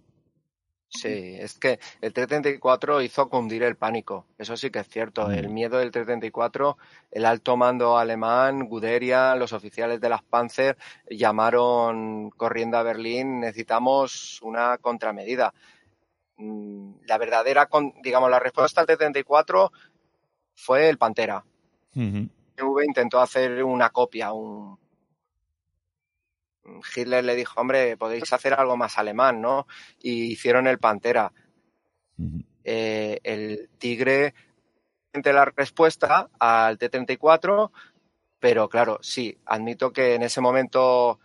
Sí, 0.93 1.37
es 1.39 1.57
que 1.57 1.79
el 2.01 2.11
T-34 2.11 3.03
hizo 3.05 3.29
cundir 3.29 3.63
el 3.63 3.77
pánico, 3.77 4.25
eso 4.37 4.57
sí 4.57 4.69
que 4.71 4.79
es 4.79 4.89
cierto. 4.89 5.25
Mm. 5.25 5.31
El 5.31 5.49
miedo 5.49 5.77
del 5.77 5.89
T-34, 5.89 6.75
el 7.11 7.25
alto 7.25 7.55
mando 7.55 7.97
alemán, 7.97 8.67
Guderian, 8.67 9.39
los 9.39 9.53
oficiales 9.53 10.01
de 10.01 10.09
las 10.09 10.21
Panzer 10.21 10.77
llamaron 11.09 12.29
corriendo 12.31 12.77
a 12.77 12.83
Berlín, 12.83 13.39
necesitamos 13.39 14.41
una 14.41 14.77
contramedida. 14.79 15.53
Mm, 16.41 17.05
la 17.05 17.17
verdadera, 17.19 17.69
digamos, 18.01 18.31
la 18.31 18.39
respuesta 18.39 18.81
al 18.81 18.87
T-34 18.87 19.71
fue 20.55 20.89
el 20.89 20.97
Pantera. 20.97 21.45
V 21.93 22.85
intentó 22.85 23.19
hacer 23.21 23.63
una 23.63 23.91
copia, 23.91 24.33
un... 24.33 24.79
Hitler 26.95 27.23
le 27.23 27.35
dijo, 27.35 27.59
hombre, 27.59 27.95
podéis 27.95 28.33
hacer 28.33 28.53
algo 28.53 28.75
más 28.75 28.97
alemán, 28.97 29.39
¿no? 29.39 29.67
Y 29.99 30.31
hicieron 30.31 30.67
el 30.67 30.79
Pantera. 30.79 31.31
Eh, 32.63 33.19
el 33.23 33.69
Tigre 33.77 34.33
la 35.13 35.45
respuesta 35.45 36.29
al 36.39 36.77
T-34, 36.77 37.71
pero 38.39 38.69
claro, 38.69 38.99
sí, 39.01 39.37
admito 39.45 39.91
que 39.91 40.15
en 40.15 40.23
ese 40.23 40.39
momento 40.39 41.19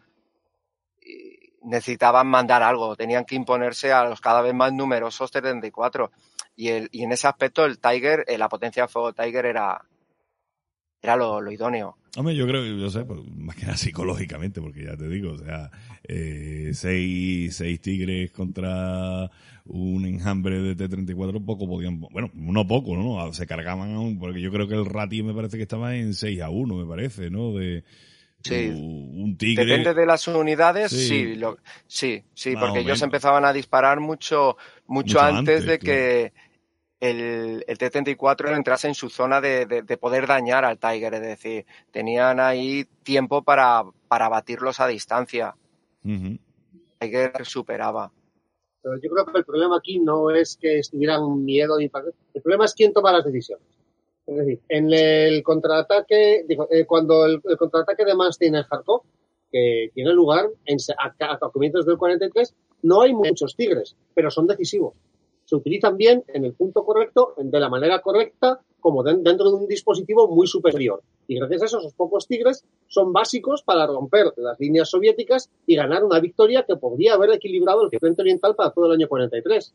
necesitaban 1.66 2.26
mandar 2.28 2.62
algo, 2.62 2.96
tenían 2.96 3.24
que 3.24 3.34
imponerse 3.34 3.92
a 3.92 4.04
los 4.04 4.20
cada 4.20 4.40
vez 4.40 4.54
más 4.54 4.72
numerosos 4.72 5.30
74. 5.30 6.10
Y, 6.54 6.68
el, 6.68 6.88
y 6.92 7.02
en 7.02 7.12
ese 7.12 7.26
aspecto 7.26 7.64
el 7.64 7.78
Tiger, 7.78 8.24
eh, 8.26 8.38
la 8.38 8.48
potencia 8.48 8.84
de 8.84 8.88
fuego 8.88 9.12
Tiger 9.12 9.44
era, 9.46 9.84
era 11.02 11.16
lo, 11.16 11.50
idóneo. 11.50 11.98
Hombre, 12.16 12.34
yo 12.34 12.46
creo 12.46 12.64
yo 12.64 12.88
sé, 12.88 13.04
pues, 13.04 13.20
más 13.36 13.56
que 13.56 13.66
nada 13.66 13.76
psicológicamente, 13.76 14.62
porque 14.62 14.84
ya 14.84 14.96
te 14.96 15.08
digo, 15.08 15.32
o 15.32 15.38
sea, 15.38 15.70
eh, 16.04 16.70
seis, 16.72 17.56
seis 17.56 17.80
tigres 17.80 18.30
contra 18.30 19.30
un 19.66 20.06
enjambre 20.06 20.60
de 20.62 20.76
T-34 20.76 21.44
poco 21.44 21.66
podían, 21.66 22.00
bueno, 22.00 22.30
no 22.32 22.66
poco, 22.66 22.96
¿no? 22.96 23.32
Se 23.32 23.46
cargaban 23.46 23.92
aún, 23.94 24.18
porque 24.18 24.40
yo 24.40 24.50
creo 24.50 24.68
que 24.68 24.74
el 24.74 24.86
ratio 24.86 25.24
me 25.24 25.34
parece 25.34 25.56
que 25.56 25.64
estaba 25.64 25.96
en 25.96 26.14
6 26.14 26.40
a 26.40 26.48
1, 26.48 26.74
me 26.76 26.86
parece, 26.86 27.28
¿no? 27.28 27.52
De, 27.52 27.84
Sí. 28.46 28.68
Un 28.68 29.36
tigre. 29.36 29.64
Depende 29.64 29.94
de 29.94 30.06
las 30.06 30.28
unidades, 30.28 30.90
sí, 30.90 31.38
sí, 31.86 32.24
sí, 32.34 32.54
porque 32.56 32.80
ellos 32.80 33.02
empezaban 33.02 33.44
a 33.44 33.52
disparar 33.52 34.00
mucho, 34.00 34.56
mucho, 34.86 35.20
antes, 35.20 35.66
de 35.66 35.78
que 35.78 36.32
el, 37.00 37.64
el 37.66 37.78
T-34 37.78 38.56
entrase 38.56 38.88
en 38.88 38.94
su 38.94 39.08
zona 39.08 39.40
de, 39.40 39.66
de, 39.66 39.96
poder 39.96 40.26
dañar 40.26 40.64
al 40.64 40.78
Tiger, 40.78 41.14
es 41.14 41.22
decir, 41.22 41.66
tenían 41.90 42.40
ahí 42.40 42.86
tiempo 43.02 43.42
para, 43.42 43.84
para 44.08 44.28
batirlos 44.28 44.80
a 44.80 44.86
distancia. 44.86 45.56
Tiger 46.02 47.44
superaba. 47.44 48.12
Pero 48.82 48.96
yo 49.02 49.10
creo 49.10 49.26
que 49.26 49.38
el 49.38 49.44
problema 49.44 49.78
aquí 49.78 49.98
no 49.98 50.30
es 50.30 50.56
que 50.56 50.78
estuvieran 50.78 51.44
miedo 51.44 51.76
ni 51.78 51.86
el 51.86 52.42
problema 52.42 52.64
es 52.64 52.74
quién 52.74 52.92
toma 52.92 53.12
las 53.12 53.24
decisiones. 53.24 53.75
Es 54.26 54.36
decir, 54.36 54.60
en 54.68 54.92
el 54.92 55.42
contraataque, 55.42 56.44
eh, 56.48 56.84
cuando 56.84 57.24
el, 57.24 57.40
contraataque 57.56 58.04
de 58.04 58.14
Manstein 58.14 58.56
en 58.56 58.64
Kharkov, 58.64 59.02
que 59.50 59.90
tiene 59.94 60.12
lugar 60.12 60.50
en, 60.64 60.78
a, 60.98 61.38
comienzos 61.50 61.86
del 61.86 61.96
43, 61.96 62.54
no 62.82 63.02
hay 63.02 63.14
muchos 63.14 63.54
tigres, 63.54 63.96
pero 64.14 64.30
son 64.30 64.46
decisivos. 64.46 64.94
Se 65.44 65.54
utilizan 65.54 65.96
bien 65.96 66.24
en 66.26 66.44
el 66.44 66.54
punto 66.54 66.84
correcto, 66.84 67.34
de 67.36 67.60
la 67.60 67.68
manera 67.68 68.00
correcta, 68.00 68.60
como 68.80 69.04
dentro 69.04 69.50
de 69.50 69.56
un 69.56 69.68
dispositivo 69.68 70.28
muy 70.28 70.48
superior. 70.48 71.02
Y 71.28 71.36
gracias 71.36 71.62
a 71.62 71.64
eso, 71.66 71.78
esos 71.78 71.94
pocos 71.94 72.26
tigres 72.26 72.64
son 72.88 73.12
básicos 73.12 73.62
para 73.62 73.86
romper 73.86 74.32
las 74.36 74.58
líneas 74.58 74.90
soviéticas 74.90 75.50
y 75.66 75.76
ganar 75.76 76.04
una 76.04 76.20
victoria 76.20 76.64
que 76.66 76.76
podría 76.76 77.14
haber 77.14 77.30
equilibrado 77.30 77.82
el 77.84 77.98
frente 77.98 78.22
oriental 78.22 78.56
para 78.56 78.70
todo 78.70 78.86
el 78.86 78.92
año 78.92 79.08
43. 79.08 79.72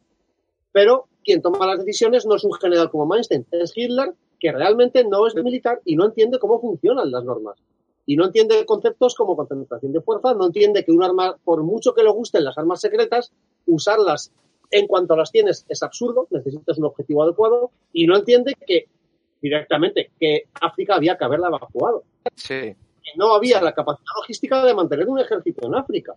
Pero 0.74 1.08
quien 1.24 1.42
toma 1.42 1.68
las 1.68 1.80
decisiones 1.80 2.26
no 2.26 2.36
es 2.36 2.44
un 2.44 2.54
general 2.54 2.90
como 2.90 3.06
Manstein, 3.06 3.46
es 3.52 3.74
Hitler, 3.76 4.14
que 4.42 4.52
realmente 4.52 5.06
no 5.06 5.28
es 5.28 5.36
militar 5.36 5.82
y 5.86 5.96
no 5.96 6.06
entiende 6.06 6.40
cómo 6.40 6.60
funcionan 6.60 7.12
las 7.12 7.24
normas. 7.24 7.60
Y 8.08 8.16
no 8.16 8.26
entiende 8.26 8.66
conceptos 8.66 9.14
como 9.14 9.38
concentración 9.38 9.94
de 9.94 10.02
fuerza, 10.02 10.34
no 10.34 10.48
entiende 10.48 10.84
que 10.84 10.92
un 10.92 11.04
arma, 11.04 11.38
por 11.44 11.64
mucho 11.64 11.94
que 11.94 12.02
le 12.04 12.10
gusten 12.10 12.44
las 12.44 12.58
armas 12.58 12.82
secretas, 12.82 13.32
usarlas 13.68 14.32
en 14.72 14.88
cuanto 14.88 15.16
las 15.16 15.32
tienes 15.32 15.64
es 15.70 15.84
absurdo, 15.84 16.28
necesitas 16.32 16.80
un 16.80 16.86
objetivo 16.86 17.22
adecuado, 17.22 17.70
y 17.94 18.08
no 18.08 18.18
entiende 18.18 18.56
que 18.66 18.88
directamente 19.40 20.10
que 20.20 20.46
África 20.60 20.96
había 20.96 21.18
que 21.18 21.26
haberla 21.26 21.50
evacuado. 21.50 22.04
Sí. 22.36 22.76
Que 23.04 23.12
no 23.18 23.36
había 23.36 23.62
la 23.62 23.76
capacidad 23.76 24.14
logística 24.16 24.66
de 24.66 24.74
mantener 24.74 25.08
un 25.08 25.20
ejército 25.20 25.68
en 25.68 25.76
África. 25.76 26.16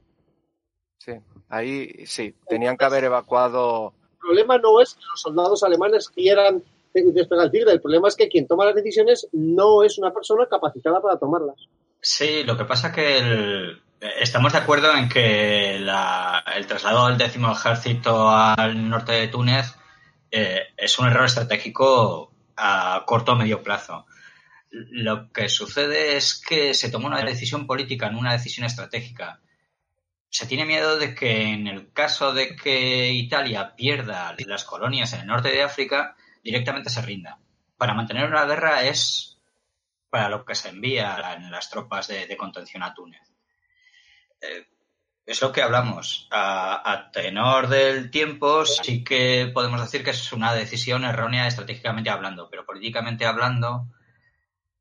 Sí, 0.96 1.12
ahí 1.50 2.06
sí, 2.06 2.34
tenían 2.48 2.78
que 2.78 2.86
haber 2.86 3.04
evacuado. 3.04 3.92
El 4.12 4.18
problema 4.18 4.56
no 4.56 4.80
es 4.80 4.94
que 4.94 5.02
los 5.10 5.20
soldados 5.20 5.62
alemanes 5.62 6.08
quieran 6.08 6.62
despegar 6.94 7.46
el 7.46 7.50
tigre. 7.50 7.72
El 7.72 7.80
problema 7.80 8.08
es 8.08 8.16
que 8.16 8.28
quien 8.28 8.46
toma 8.46 8.64
las 8.64 8.74
decisiones 8.74 9.28
no 9.32 9.82
es 9.82 9.98
una 9.98 10.12
persona 10.12 10.46
capacitada 10.48 11.00
para 11.02 11.18
tomarlas. 11.18 11.56
Sí, 12.00 12.44
lo 12.44 12.56
que 12.56 12.64
pasa 12.64 12.92
que 12.92 13.76
estamos 14.20 14.52
de 14.52 14.58
acuerdo 14.58 14.94
en 14.94 15.08
que 15.08 15.76
el 15.76 16.66
traslado 16.66 17.08
del 17.08 17.18
décimo 17.18 17.52
ejército 17.52 18.28
al 18.30 18.88
norte 18.88 19.12
de 19.12 19.28
Túnez 19.28 19.74
eh, 20.30 20.62
es 20.76 20.98
un 20.98 21.06
error 21.06 21.24
estratégico 21.24 22.32
a 22.56 23.02
corto 23.06 23.32
o 23.32 23.36
medio 23.36 23.62
plazo. 23.62 24.06
Lo 24.70 25.30
que 25.32 25.48
sucede 25.48 26.16
es 26.16 26.34
que 26.34 26.74
se 26.74 26.90
toma 26.90 27.08
una 27.08 27.22
decisión 27.22 27.66
política, 27.66 28.10
no 28.10 28.18
una 28.18 28.32
decisión 28.32 28.66
estratégica. 28.66 29.40
Se 30.28 30.46
tiene 30.46 30.64
miedo 30.64 30.98
de 30.98 31.14
que 31.14 31.52
en 31.52 31.68
el 31.68 31.92
caso 31.92 32.32
de 32.32 32.56
que 32.56 33.12
Italia 33.12 33.74
pierda 33.76 34.34
las 34.46 34.64
colonias 34.64 35.12
en 35.12 35.20
el 35.20 35.26
norte 35.28 35.50
de 35.50 35.62
África, 35.62 36.16
directamente 36.44 36.90
se 36.90 37.02
rinda. 37.02 37.38
Para 37.76 37.94
mantener 37.94 38.28
una 38.28 38.44
guerra 38.44 38.84
es 38.84 39.40
para 40.10 40.28
lo 40.28 40.44
que 40.44 40.54
se 40.54 40.68
envía 40.68 41.34
en 41.34 41.50
las 41.50 41.70
tropas 41.70 42.06
de, 42.06 42.36
contención 42.36 42.82
a 42.84 42.94
Túnez. 42.94 43.22
Eh, 44.40 44.68
es 45.26 45.40
lo 45.40 45.50
que 45.50 45.62
hablamos. 45.62 46.28
A, 46.30 47.10
tenor 47.12 47.68
del 47.68 48.10
tiempo 48.10 48.66
sí 48.66 49.02
que 49.02 49.50
podemos 49.52 49.80
decir 49.80 50.04
que 50.04 50.10
es 50.10 50.32
una 50.32 50.54
decisión 50.54 51.04
errónea 51.04 51.48
estratégicamente 51.48 52.10
hablando, 52.10 52.48
pero 52.50 52.66
políticamente 52.66 53.24
hablando 53.24 53.88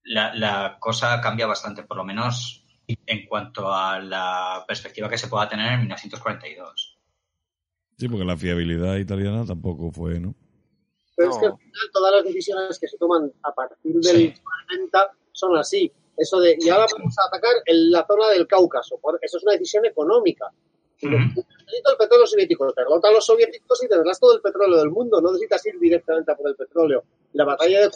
la, 0.03 0.35
la 0.35 0.77
cosa 0.79 1.21
cambia 1.21 1.47
bastante, 1.47 1.83
por 1.83 1.97
lo 1.97 2.03
menos 2.03 2.65
en 2.87 3.25
cuanto 3.25 3.73
a 3.73 3.99
la 3.99 4.65
perspectiva 4.67 5.09
que 5.09 5.17
se 5.17 5.27
pueda 5.29 5.47
tener 5.47 5.71
en 5.71 5.79
1942. 5.79 6.99
Sí, 7.97 8.09
porque 8.09 8.25
la 8.25 8.37
fiabilidad 8.37 8.97
italiana 8.97 9.45
tampoco 9.45 9.91
fue, 9.91 10.19
¿no? 10.19 10.35
Pero 11.15 11.31
es 11.31 11.37
que 11.37 11.45
al 11.45 11.57
final 11.57 11.89
todas 11.91 12.11
las 12.11 12.23
decisiones 12.23 12.79
que 12.79 12.87
se 12.87 12.97
toman 12.97 13.31
a 13.43 13.53
partir 13.53 13.95
del 13.95 14.33
40 14.67 15.11
son 15.31 15.57
así. 15.57 15.91
Eso 16.17 16.39
de, 16.39 16.55
y 16.59 16.69
ahora 16.69 16.85
vamos 16.91 17.15
a 17.19 17.27
atacar 17.27 17.53
en 17.65 17.91
la 17.91 18.05
zona 18.05 18.29
del 18.29 18.47
Cáucaso. 18.47 18.99
Eso 19.21 19.37
es 19.37 19.43
una 19.43 19.53
decisión 19.53 19.85
económica. 19.85 20.51
Necesito 21.01 21.91
el 21.91 21.97
petróleo 21.97 22.27
soviético, 22.27 22.71
derrota 22.71 23.09
a 23.09 23.11
los 23.11 23.25
soviéticos 23.25 23.83
y 23.83 23.87
tendrás 23.87 24.19
todo 24.19 24.35
el 24.35 24.41
petróleo 24.41 24.77
del 24.77 24.89
mundo. 24.89 25.19
No 25.21 25.31
necesitas 25.31 25.65
ir 25.65 25.79
directamente 25.79 26.31
a 26.31 26.35
por 26.35 26.49
el 26.49 26.55
petróleo. 26.55 27.03
La 27.33 27.45
batalla 27.45 27.81
de 27.81 27.91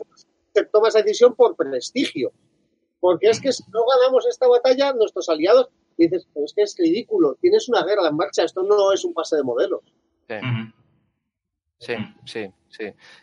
se 0.54 0.66
toma 0.66 0.88
esa 0.90 1.02
decisión 1.02 1.36
por 1.36 1.56
prestigio. 1.56 2.32
Porque 3.00 3.30
es 3.30 3.40
que 3.40 3.52
si 3.52 3.64
no 3.72 3.86
ganamos 3.86 4.26
esta 4.26 4.48
batalla, 4.48 4.94
nuestros 4.94 5.30
aliados, 5.30 5.70
dices, 5.98 6.28
pero 6.34 6.46
es 6.46 6.54
que 6.54 6.64
es 6.64 6.76
ridículo, 6.78 7.36
tienes 7.40 7.70
una 7.70 7.84
guerra 7.84 8.08
en 8.08 8.16
marcha, 8.16 8.44
esto 8.44 8.64
no 8.64 8.92
es 8.92 9.06
un 9.06 9.14
pase 9.14 9.36
de 9.36 9.44
modelos. 9.44 9.82
Sí, 10.28 10.36
sí, 11.80 11.96
sí. 12.26 12.52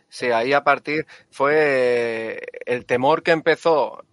Sí, 0.09 0.26
ahí 0.30 0.52
a 0.52 0.64
partir 0.64 1.07
fue 1.30 2.40
el 2.66 2.86
temor 2.86 3.22
que 3.22 3.32
empezó 3.32 4.05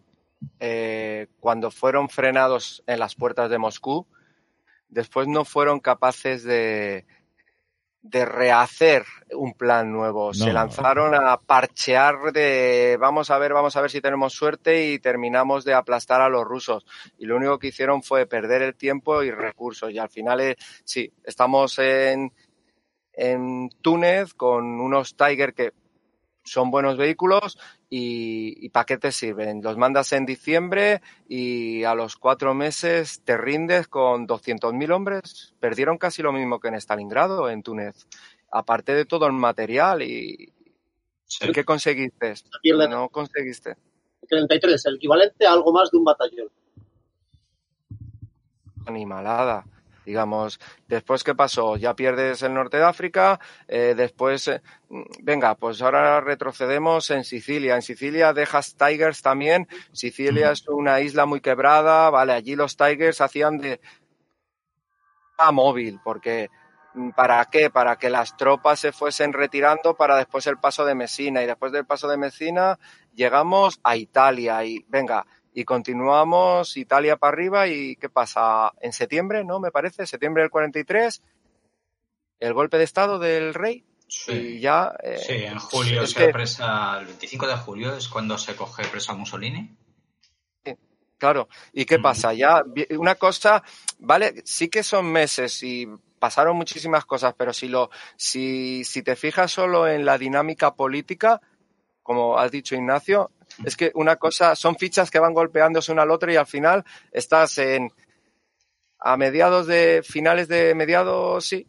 eh, 0.59 1.27
cuando 1.39 1.71
fueron 1.71 2.09
frenados 2.09 2.83
en 2.87 2.99
las 2.99 3.15
puertas 3.15 3.49
de 3.49 3.57
Moscú. 3.57 4.07
Después 4.89 5.27
no 5.27 5.45
fueron 5.45 5.79
capaces 5.79 6.43
de, 6.43 7.05
de 8.01 8.25
rehacer 8.25 9.05
un 9.31 9.53
plan 9.53 9.91
nuevo. 9.91 10.33
Se 10.33 10.51
lanzaron 10.51 11.15
a 11.15 11.37
parchear 11.37 12.33
de 12.33 12.97
vamos 12.99 13.29
a 13.29 13.37
ver, 13.37 13.53
vamos 13.53 13.75
a 13.75 13.81
ver 13.81 13.91
si 13.91 14.01
tenemos 14.01 14.33
suerte 14.33 14.91
y 14.91 14.99
terminamos 14.99 15.63
de 15.63 15.75
aplastar 15.75 16.19
a 16.19 16.29
los 16.29 16.43
rusos. 16.43 16.85
Y 17.17 17.25
lo 17.25 17.37
único 17.37 17.57
que 17.57 17.67
hicieron 17.67 18.03
fue 18.03 18.25
perder 18.25 18.63
el 18.63 18.75
tiempo 18.75 19.23
y 19.23 19.31
recursos. 19.31 19.91
Y 19.91 19.99
al 19.99 20.09
final, 20.09 20.41
eh, 20.41 20.57
sí, 20.83 21.13
estamos 21.23 21.79
en, 21.79 22.33
en 23.13 23.69
Túnez 23.81 24.33
con 24.33 24.79
unos 24.79 25.15
Tiger 25.15 25.53
que 25.53 25.73
son 26.43 26.71
buenos 26.71 26.97
vehículos 26.97 27.57
y, 27.89 28.69
¿para 28.69 28.85
qué 28.85 28.97
te 28.97 29.11
sirven? 29.11 29.61
Los 29.61 29.77
mandas 29.77 30.11
en 30.13 30.25
diciembre 30.25 31.01
y 31.27 31.83
a 31.83 31.93
los 31.93 32.15
cuatro 32.15 32.53
meses 32.53 33.21
te 33.23 33.37
rindes 33.37 33.87
con 33.87 34.27
200.000 34.27 34.91
hombres. 34.91 35.53
Perdieron 35.59 35.97
casi 35.97 36.21
lo 36.21 36.31
mismo 36.31 36.59
que 36.59 36.69
en 36.69 36.75
Stalingrado, 36.75 37.49
en 37.49 37.63
Túnez. 37.63 38.07
Aparte 38.51 38.93
de 38.93 39.05
todo 39.05 39.27
el 39.27 39.33
material 39.33 40.01
y... 40.01 40.53
¿Qué 41.53 41.63
conseguiste? 41.63 42.33
No 42.89 43.07
conseguiste. 43.09 43.77
33, 44.27 44.85
el 44.87 44.95
equivalente 44.95 45.45
a 45.45 45.53
algo 45.53 45.71
más 45.71 45.89
de 45.91 45.97
un 45.97 46.03
batallón. 46.03 46.49
Animalada 48.85 49.65
digamos, 50.11 50.59
después 50.89 51.23
qué 51.23 51.33
pasó, 51.33 51.77
ya 51.77 51.95
pierdes 51.95 52.41
el 52.43 52.53
norte 52.53 52.75
de 52.75 52.83
África, 52.83 53.39
eh, 53.69 53.93
después, 53.95 54.49
eh, 54.49 54.61
venga, 55.23 55.55
pues 55.55 55.81
ahora 55.81 56.19
retrocedemos 56.19 57.09
en 57.11 57.23
Sicilia, 57.23 57.75
en 57.75 57.81
Sicilia 57.81 58.33
dejas 58.33 58.75
Tigers 58.75 59.21
también, 59.21 59.69
Sicilia 59.93 60.51
es 60.51 60.67
una 60.67 60.99
isla 60.99 61.25
muy 61.25 61.39
quebrada, 61.39 62.09
vale, 62.09 62.33
allí 62.33 62.57
los 62.57 62.75
Tigers 62.75 63.21
hacían 63.21 63.57
de 63.57 63.79
a 65.37 65.51
móvil, 65.53 65.99
porque 66.03 66.49
mm, 66.93 67.11
¿Para 67.11 67.45
qué? 67.45 67.69
Para 67.69 67.95
que 67.95 68.09
las 68.09 68.35
tropas 68.35 68.79
se 68.81 68.91
fuesen 68.91 69.31
retirando 69.31 69.95
para 69.95 70.17
después 70.17 70.45
el 70.47 70.57
paso 70.57 70.85
de 70.85 70.93
Messina. 70.93 71.41
Y 71.41 71.47
después 71.47 71.71
del 71.71 71.85
paso 71.85 72.07
de 72.09 72.17
Messina 72.17 72.77
llegamos 73.13 73.79
a 73.83 73.95
Italia. 73.95 74.63
Y 74.65 74.85
venga, 74.89 75.25
y 75.53 75.65
continuamos 75.65 76.77
Italia 76.77 77.17
para 77.17 77.33
arriba 77.33 77.67
y 77.67 77.95
¿qué 77.95 78.09
pasa? 78.09 78.71
En 78.81 78.93
septiembre, 78.93 79.43
¿no? 79.43 79.59
Me 79.59 79.71
parece, 79.71 80.05
septiembre 80.05 80.43
del 80.43 80.51
43, 80.51 81.21
el 82.39 82.53
golpe 82.53 82.77
de 82.77 82.83
estado 82.83 83.19
del 83.19 83.53
rey. 83.53 83.85
Sí, 84.07 84.33
y 84.33 84.59
ya, 84.59 84.93
eh, 85.01 85.17
sí 85.17 85.33
en 85.45 85.57
julio 85.57 86.05
se 86.05 86.29
presa, 86.29 86.99
el 86.99 87.05
25 87.05 87.47
de 87.47 87.55
julio 87.55 87.95
es 87.95 88.09
cuando 88.09 88.37
se 88.37 88.55
coge 88.55 88.83
presa 88.87 89.13
Mussolini. 89.13 89.77
Claro, 91.17 91.47
¿y 91.71 91.85
qué 91.85 91.99
pasa? 91.99 92.33
Ya, 92.33 92.63
una 92.97 93.13
cosa, 93.13 93.61
vale, 93.99 94.41
sí 94.43 94.69
que 94.69 94.81
son 94.81 95.05
meses 95.11 95.61
y 95.61 95.87
pasaron 96.17 96.57
muchísimas 96.57 97.05
cosas, 97.05 97.35
pero 97.37 97.53
si 97.53 97.67
lo, 97.67 97.91
si, 98.15 98.83
si 98.83 99.03
te 99.03 99.15
fijas 99.15 99.51
solo 99.51 99.87
en 99.87 100.03
la 100.03 100.17
dinámica 100.17 100.73
política, 100.73 101.39
como 102.01 102.39
has 102.39 102.49
dicho 102.49 102.73
Ignacio, 102.73 103.29
es 103.65 103.75
que 103.75 103.91
una 103.95 104.15
cosa, 104.15 104.55
son 104.55 104.75
fichas 104.75 105.11
que 105.11 105.19
van 105.19 105.33
golpeándose 105.33 105.91
una 105.91 106.03
al 106.03 106.11
otro 106.11 106.31
y 106.31 106.35
al 106.35 106.47
final 106.47 106.83
estás 107.11 107.57
en 107.57 107.91
a 108.99 109.17
mediados 109.17 109.65
de, 109.67 110.01
finales 110.03 110.47
de 110.47 110.75
mediados, 110.75 111.45
sí, 111.45 111.67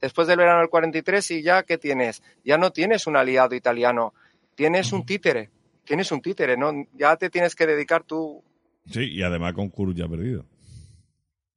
después 0.00 0.26
del 0.26 0.38
verano 0.38 0.60
del 0.60 0.68
43 0.68 1.30
y 1.30 1.42
ya, 1.42 1.62
¿qué 1.62 1.78
tienes? 1.78 2.22
Ya 2.44 2.58
no 2.58 2.72
tienes 2.72 3.06
un 3.06 3.16
aliado 3.16 3.54
italiano, 3.54 4.12
tienes 4.56 4.92
un 4.92 5.06
títere, 5.06 5.50
tienes 5.84 6.10
un 6.10 6.20
títere, 6.20 6.56
¿no? 6.56 6.72
Ya 6.94 7.16
te 7.16 7.30
tienes 7.30 7.54
que 7.54 7.66
dedicar 7.66 8.02
tú. 8.02 8.42
Sí, 8.90 9.04
y 9.12 9.22
además 9.22 9.54
con 9.54 9.68
Kurz 9.70 9.94
ya 9.94 10.08
perdido. 10.08 10.44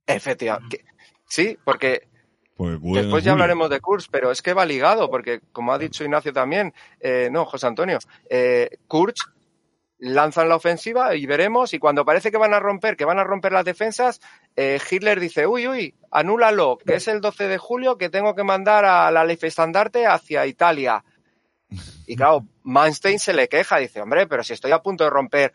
Efectivamente. 0.05 0.85
Sí, 1.27 1.57
porque 1.65 2.07
Después 2.57 3.23
ya 3.23 3.33
hablaremos 3.33 3.69
de 3.69 3.79
Kurz, 3.79 4.07
pero 4.09 4.31
es 4.31 4.41
que 4.41 4.53
va 4.53 4.65
ligado, 4.65 5.11
porque 5.11 5.41
como 5.51 5.73
ha 5.73 5.77
dicho 5.77 6.03
Ignacio 6.03 6.33
también, 6.33 6.73
eh, 6.99 7.29
no, 7.31 7.45
José 7.45 7.67
Antonio, 7.67 7.99
eh, 8.29 8.79
Kurz 8.87 9.15
lanzan 9.99 10.49
la 10.49 10.55
ofensiva 10.55 11.15
y 11.15 11.25
veremos. 11.25 11.73
Y 11.73 11.79
cuando 11.79 12.05
parece 12.05 12.31
que 12.31 12.37
van 12.37 12.53
a 12.53 12.59
romper, 12.59 12.95
que 12.95 13.05
van 13.05 13.19
a 13.19 13.23
romper 13.23 13.51
las 13.51 13.65
defensas, 13.65 14.21
eh, 14.55 14.79
Hitler 14.89 15.19
dice, 15.19 15.47
uy, 15.47 15.67
uy, 15.67 15.95
anúlalo, 16.11 16.77
que 16.77 16.95
es 16.95 17.07
el 17.07 17.21
12 17.21 17.47
de 17.47 17.57
julio 17.57 17.97
que 17.97 18.09
tengo 18.09 18.35
que 18.35 18.43
mandar 18.43 18.85
a 18.85 19.09
la 19.11 19.25
ley 19.25 19.37
estandarte 19.41 20.05
hacia 20.05 20.45
Italia. 20.45 21.03
Y 22.05 22.15
claro, 22.15 22.45
Manstein 22.63 23.19
se 23.19 23.33
le 23.33 23.49
queja, 23.49 23.77
dice, 23.77 24.01
hombre, 24.01 24.27
pero 24.27 24.43
si 24.43 24.53
estoy 24.53 24.71
a 24.71 24.81
punto 24.81 25.03
de 25.03 25.09
romper, 25.09 25.53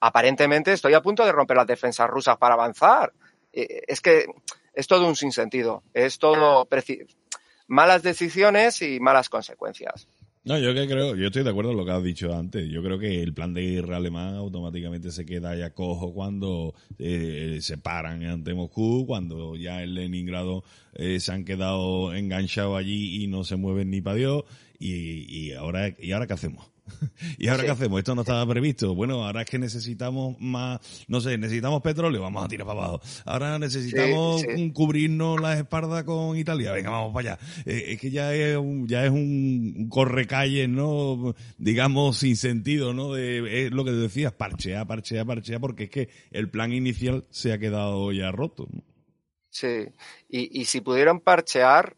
aparentemente 0.00 0.72
estoy 0.72 0.94
a 0.94 1.02
punto 1.02 1.24
de 1.24 1.32
romper 1.32 1.56
las 1.56 1.66
defensas 1.66 2.08
rusas 2.10 2.36
para 2.38 2.54
avanzar. 2.54 3.12
Eh, 3.52 3.82
es 3.86 4.00
que 4.00 4.26
es 4.72 4.86
todo 4.86 5.06
un 5.06 5.16
sinsentido, 5.16 5.82
es 5.94 6.18
todo 6.18 6.68
malas 7.68 8.02
decisiones 8.02 8.82
y 8.82 8.98
malas 9.00 9.28
consecuencias. 9.28 10.08
No, 10.42 10.58
yo 10.58 10.72
que 10.72 10.86
creo, 10.86 11.16
yo 11.16 11.26
estoy 11.26 11.42
de 11.42 11.50
acuerdo 11.50 11.70
con 11.70 11.76
lo 11.76 11.84
que 11.84 11.92
has 11.92 12.02
dicho 12.02 12.34
antes. 12.34 12.66
Yo 12.70 12.82
creo 12.82 12.98
que 12.98 13.22
el 13.22 13.34
plan 13.34 13.52
de 13.52 13.60
guerra 13.60 13.98
alemán 13.98 14.36
automáticamente 14.36 15.10
se 15.10 15.26
queda 15.26 15.54
ya 15.54 15.74
cojo 15.74 16.14
cuando 16.14 16.74
eh, 16.98 17.58
se 17.60 17.76
paran 17.76 18.24
ante 18.24 18.54
Moscú, 18.54 19.04
cuando 19.06 19.54
ya 19.56 19.82
en 19.82 19.94
Leningrado 19.94 20.64
eh, 20.94 21.20
se 21.20 21.32
han 21.32 21.44
quedado 21.44 22.14
enganchados 22.14 22.78
allí 22.78 23.22
y 23.22 23.26
no 23.26 23.44
se 23.44 23.56
mueven 23.56 23.90
ni 23.90 24.00
para 24.00 24.16
Dios. 24.16 24.44
Y, 24.78 25.26
y 25.28 25.52
ahora, 25.52 25.94
¿y 25.98 26.12
ahora 26.12 26.26
qué 26.26 26.32
hacemos? 26.32 26.70
¿Y 27.38 27.48
ahora 27.48 27.64
qué 27.64 27.70
hacemos? 27.70 27.98
Esto 27.98 28.14
no 28.14 28.22
estaba 28.22 28.46
previsto. 28.46 28.94
Bueno, 28.94 29.24
ahora 29.24 29.42
es 29.42 29.50
que 29.50 29.58
necesitamos 29.58 30.36
más, 30.40 30.80
no 31.08 31.20
sé, 31.20 31.38
necesitamos 31.38 31.82
petróleo, 31.82 32.22
vamos 32.22 32.44
a 32.44 32.48
tirar 32.48 32.66
para 32.66 32.80
abajo. 32.80 33.00
Ahora 33.24 33.58
necesitamos 33.58 34.44
cubrirnos 34.72 35.40
las 35.40 35.58
espaldas 35.58 36.04
con 36.04 36.36
Italia, 36.36 36.72
venga, 36.72 36.90
vamos 36.90 37.12
para 37.14 37.34
allá. 37.34 37.42
Eh, 37.66 37.92
es 37.92 38.00
que 38.00 38.10
ya 38.10 38.34
es 38.34 38.56
un, 38.56 38.86
ya 38.86 39.04
es 39.04 39.10
un 39.10 39.88
correcalle, 39.88 40.68
¿no? 40.68 41.34
Digamos, 41.58 42.18
sin 42.18 42.36
sentido, 42.36 42.92
¿no? 42.92 43.12
De, 43.12 43.66
es 43.66 43.72
lo 43.72 43.84
que 43.84 43.92
decías, 43.92 44.32
parchea, 44.32 44.84
parchea, 44.84 45.24
parchea, 45.24 45.58
porque 45.58 45.84
es 45.84 45.90
que 45.90 46.08
el 46.30 46.50
plan 46.50 46.72
inicial 46.72 47.24
se 47.30 47.52
ha 47.52 47.58
quedado 47.58 48.12
ya 48.12 48.30
roto. 48.30 48.68
Sí, 49.50 49.88
y, 50.28 50.60
y 50.60 50.64
si 50.66 50.80
pudieran 50.80 51.20
parchear, 51.20 51.96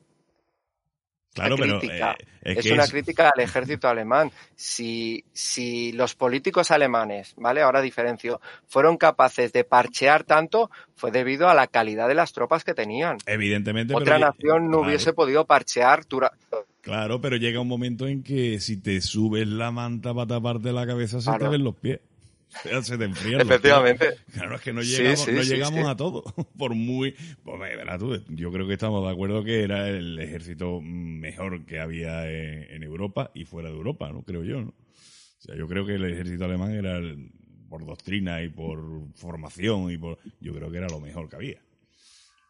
Claro, 1.34 1.56
pero 1.56 1.80
eh, 1.82 2.14
es, 2.42 2.70
una 2.70 2.86
crítica 2.86 3.30
al 3.34 3.42
ejército 3.42 3.88
alemán. 3.88 4.30
Si, 4.54 5.24
si 5.32 5.92
los 5.92 6.14
políticos 6.14 6.70
alemanes, 6.70 7.34
¿vale? 7.36 7.62
Ahora 7.62 7.80
diferencio, 7.80 8.40
fueron 8.66 8.98
capaces 8.98 9.52
de 9.52 9.64
parchear 9.64 10.24
tanto, 10.24 10.70
fue 10.94 11.10
debido 11.10 11.48
a 11.48 11.54
la 11.54 11.68
calidad 11.68 12.06
de 12.08 12.14
las 12.14 12.32
tropas 12.32 12.64
que 12.64 12.74
tenían. 12.74 13.16
Evidentemente. 13.24 13.94
Otra 13.94 14.18
nación 14.18 14.70
no 14.70 14.80
hubiese 14.80 15.14
podido 15.14 15.46
parchear. 15.46 16.04
Claro, 16.82 17.20
pero 17.20 17.36
llega 17.36 17.60
un 17.60 17.68
momento 17.68 18.06
en 18.06 18.22
que 18.22 18.60
si 18.60 18.76
te 18.76 19.00
subes 19.00 19.46
la 19.46 19.70
manta 19.70 20.12
para 20.12 20.26
taparte 20.26 20.72
la 20.72 20.86
cabeza, 20.86 21.20
se 21.20 21.32
te 21.38 21.48
ven 21.48 21.64
los 21.64 21.76
pies. 21.76 22.00
Se 22.82 22.98
te 22.98 23.04
enfrían 23.04 23.40
Efectivamente. 23.40 24.16
Claro, 24.32 24.56
es 24.56 24.60
que 24.60 24.72
no 24.72 24.82
llegamos, 24.82 25.28
no 25.28 25.42
llegamos 25.42 25.88
a 25.88 25.96
todo. 25.96 26.22
Por 26.58 26.74
muy. 26.74 27.14
Pues, 27.42 27.58
verás 27.58 27.98
tú, 27.98 28.22
yo 28.28 28.52
creo 28.52 28.66
que 28.66 28.74
estamos 28.74 29.04
de 29.04 29.12
acuerdo 29.12 29.42
que 29.44 29.62
era 29.62 29.88
el 29.88 30.18
ejército 30.18 30.80
mejor 30.80 31.64
que 31.64 31.80
había 31.80 32.30
en, 32.30 32.82
Europa 32.82 33.30
y 33.34 33.44
fuera 33.44 33.70
de 33.70 33.76
Europa, 33.76 34.10
¿no? 34.12 34.22
Creo 34.22 34.44
yo, 34.44 34.60
¿no? 34.60 34.68
O 34.68 35.44
sea, 35.44 35.56
yo 35.56 35.66
creo 35.66 35.86
que 35.86 35.94
el 35.94 36.04
ejército 36.04 36.44
alemán 36.44 36.72
era, 36.72 37.00
por 37.68 37.86
doctrina 37.86 38.42
y 38.42 38.48
por 38.48 38.80
formación 39.14 39.90
y 39.90 39.98
por. 39.98 40.18
Yo 40.40 40.54
creo 40.54 40.70
que 40.70 40.78
era 40.78 40.88
lo 40.88 41.00
mejor 41.00 41.28
que 41.28 41.36
había. 41.36 41.60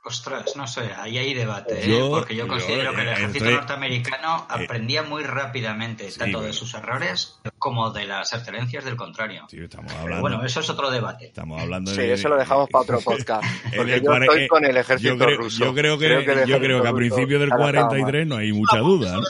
Ostras, 0.05 0.57
no 0.57 0.67
sé, 0.67 0.81
ahí 0.97 1.17
hay 1.17 1.33
debate, 1.33 1.79
¿eh? 1.81 2.07
porque 2.11 2.35
yo 2.35 2.49
considero 2.49 2.93
que 2.93 3.03
el 3.03 3.09
ejército 3.11 3.51
norteamericano 3.53 4.39
eh, 4.51 4.65
aprendía 4.65 5.05
muy 5.05 5.23
rápidamente, 5.23 6.11
tanto 6.19 6.41
de 6.41 6.53
sus 6.53 6.75
errores 6.75 7.39
como 7.57 7.91
de 7.93 8.07
las 8.07 8.33
excelencias 8.33 8.85
del 8.85 8.97
contrario. 8.97 9.45
Sí, 9.49 9.59
estamos 9.61 9.93
hablando, 9.93 10.21
bueno, 10.21 10.45
eso 10.45 10.59
es 10.59 10.69
otro 10.71 10.91
debate. 10.91 11.27
Estamos 11.27 11.63
hablando 11.63 11.93
Sí, 11.95 12.01
eso 12.01 12.29
lo 12.29 12.37
dejamos 12.37 12.69
para 12.69 12.83
otro 12.83 13.01
podcast. 13.05 13.45
Porque 13.77 14.01
yo 14.01 14.13
estoy 14.13 14.49
con 14.49 14.65
el 14.65 14.77
ejército 14.77 15.15
yo 15.15 15.19
creo, 15.25 15.39
ruso. 15.39 15.65
Yo 15.65 15.73
creo 15.73 15.97
que, 15.97 16.45
yo 16.49 16.59
creo 16.59 16.83
que 16.83 16.89
a 16.89 16.93
principios 16.93 17.41
del 17.41 17.51
43 17.51 18.27
no 18.27 18.37
hay 18.39 18.53
mucha 18.53 18.79
duda. 18.79 19.19
¿no? 19.19 19.23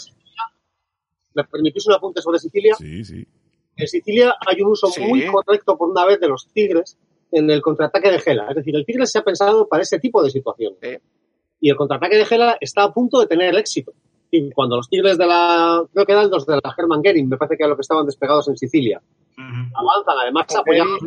¿Me 1.35 1.45
permitís 1.45 1.87
un 1.87 1.93
apunte 1.95 2.23
sobre 2.23 2.39
Sicilia? 2.39 2.75
Sí, 2.79 3.05
sí. 3.05 3.27
En 3.77 3.87
Sicilia 3.89 4.35
hay 4.47 4.62
un 4.62 4.70
uso 4.73 4.87
Sí. 4.87 5.03
muy 5.03 5.27
correcto 5.27 5.77
por 5.77 5.91
una 5.91 6.07
vez 6.07 6.18
de 6.18 6.29
los 6.29 6.47
tigres 6.53 6.97
en 7.33 7.51
el 7.51 7.61
contraataque 7.61 8.11
de 8.11 8.20
Gela. 8.20 8.47
Es 8.51 8.57
decir, 8.57 8.76
el 8.76 8.85
tigre 8.85 9.07
se 9.07 9.18
ha 9.18 9.22
pensado 9.22 9.66
para 9.66 9.83
ese 9.83 9.99
tipo 9.99 10.22
de 10.22 10.30
situaciones. 10.30 10.78
Sí. 10.80 10.97
Y 11.61 11.70
el 11.70 11.76
contraataque 11.76 12.16
de 12.16 12.24
Gela 12.24 12.57
está 12.61 12.85
a 12.85 12.93
punto 12.93 13.20
de 13.20 13.26
tener 13.26 13.55
éxito. 13.57 13.93
Y 14.30 14.51
cuando 14.53 14.76
los 14.76 14.89
tigres 14.89 15.18
de 15.18 15.26
la, 15.26 15.85
creo 15.93 16.07
que 16.07 16.12
eran 16.12 16.30
los 16.30 16.47
de 16.47 16.55
la 16.57 16.74
Hermann 16.76 17.03
Goering, 17.03 17.28
me 17.28 17.37
parece 17.37 17.57
que 17.57 17.62
eran 17.62 17.70
los 17.70 17.76
que 17.78 17.83
estaban 17.83 18.07
despegados 18.07 18.49
en 18.49 18.57
Sicilia, 18.57 19.03
avanzan, 19.37 20.18
además 20.18 20.47
Ok. 20.51 20.61
apoyados 20.61 21.01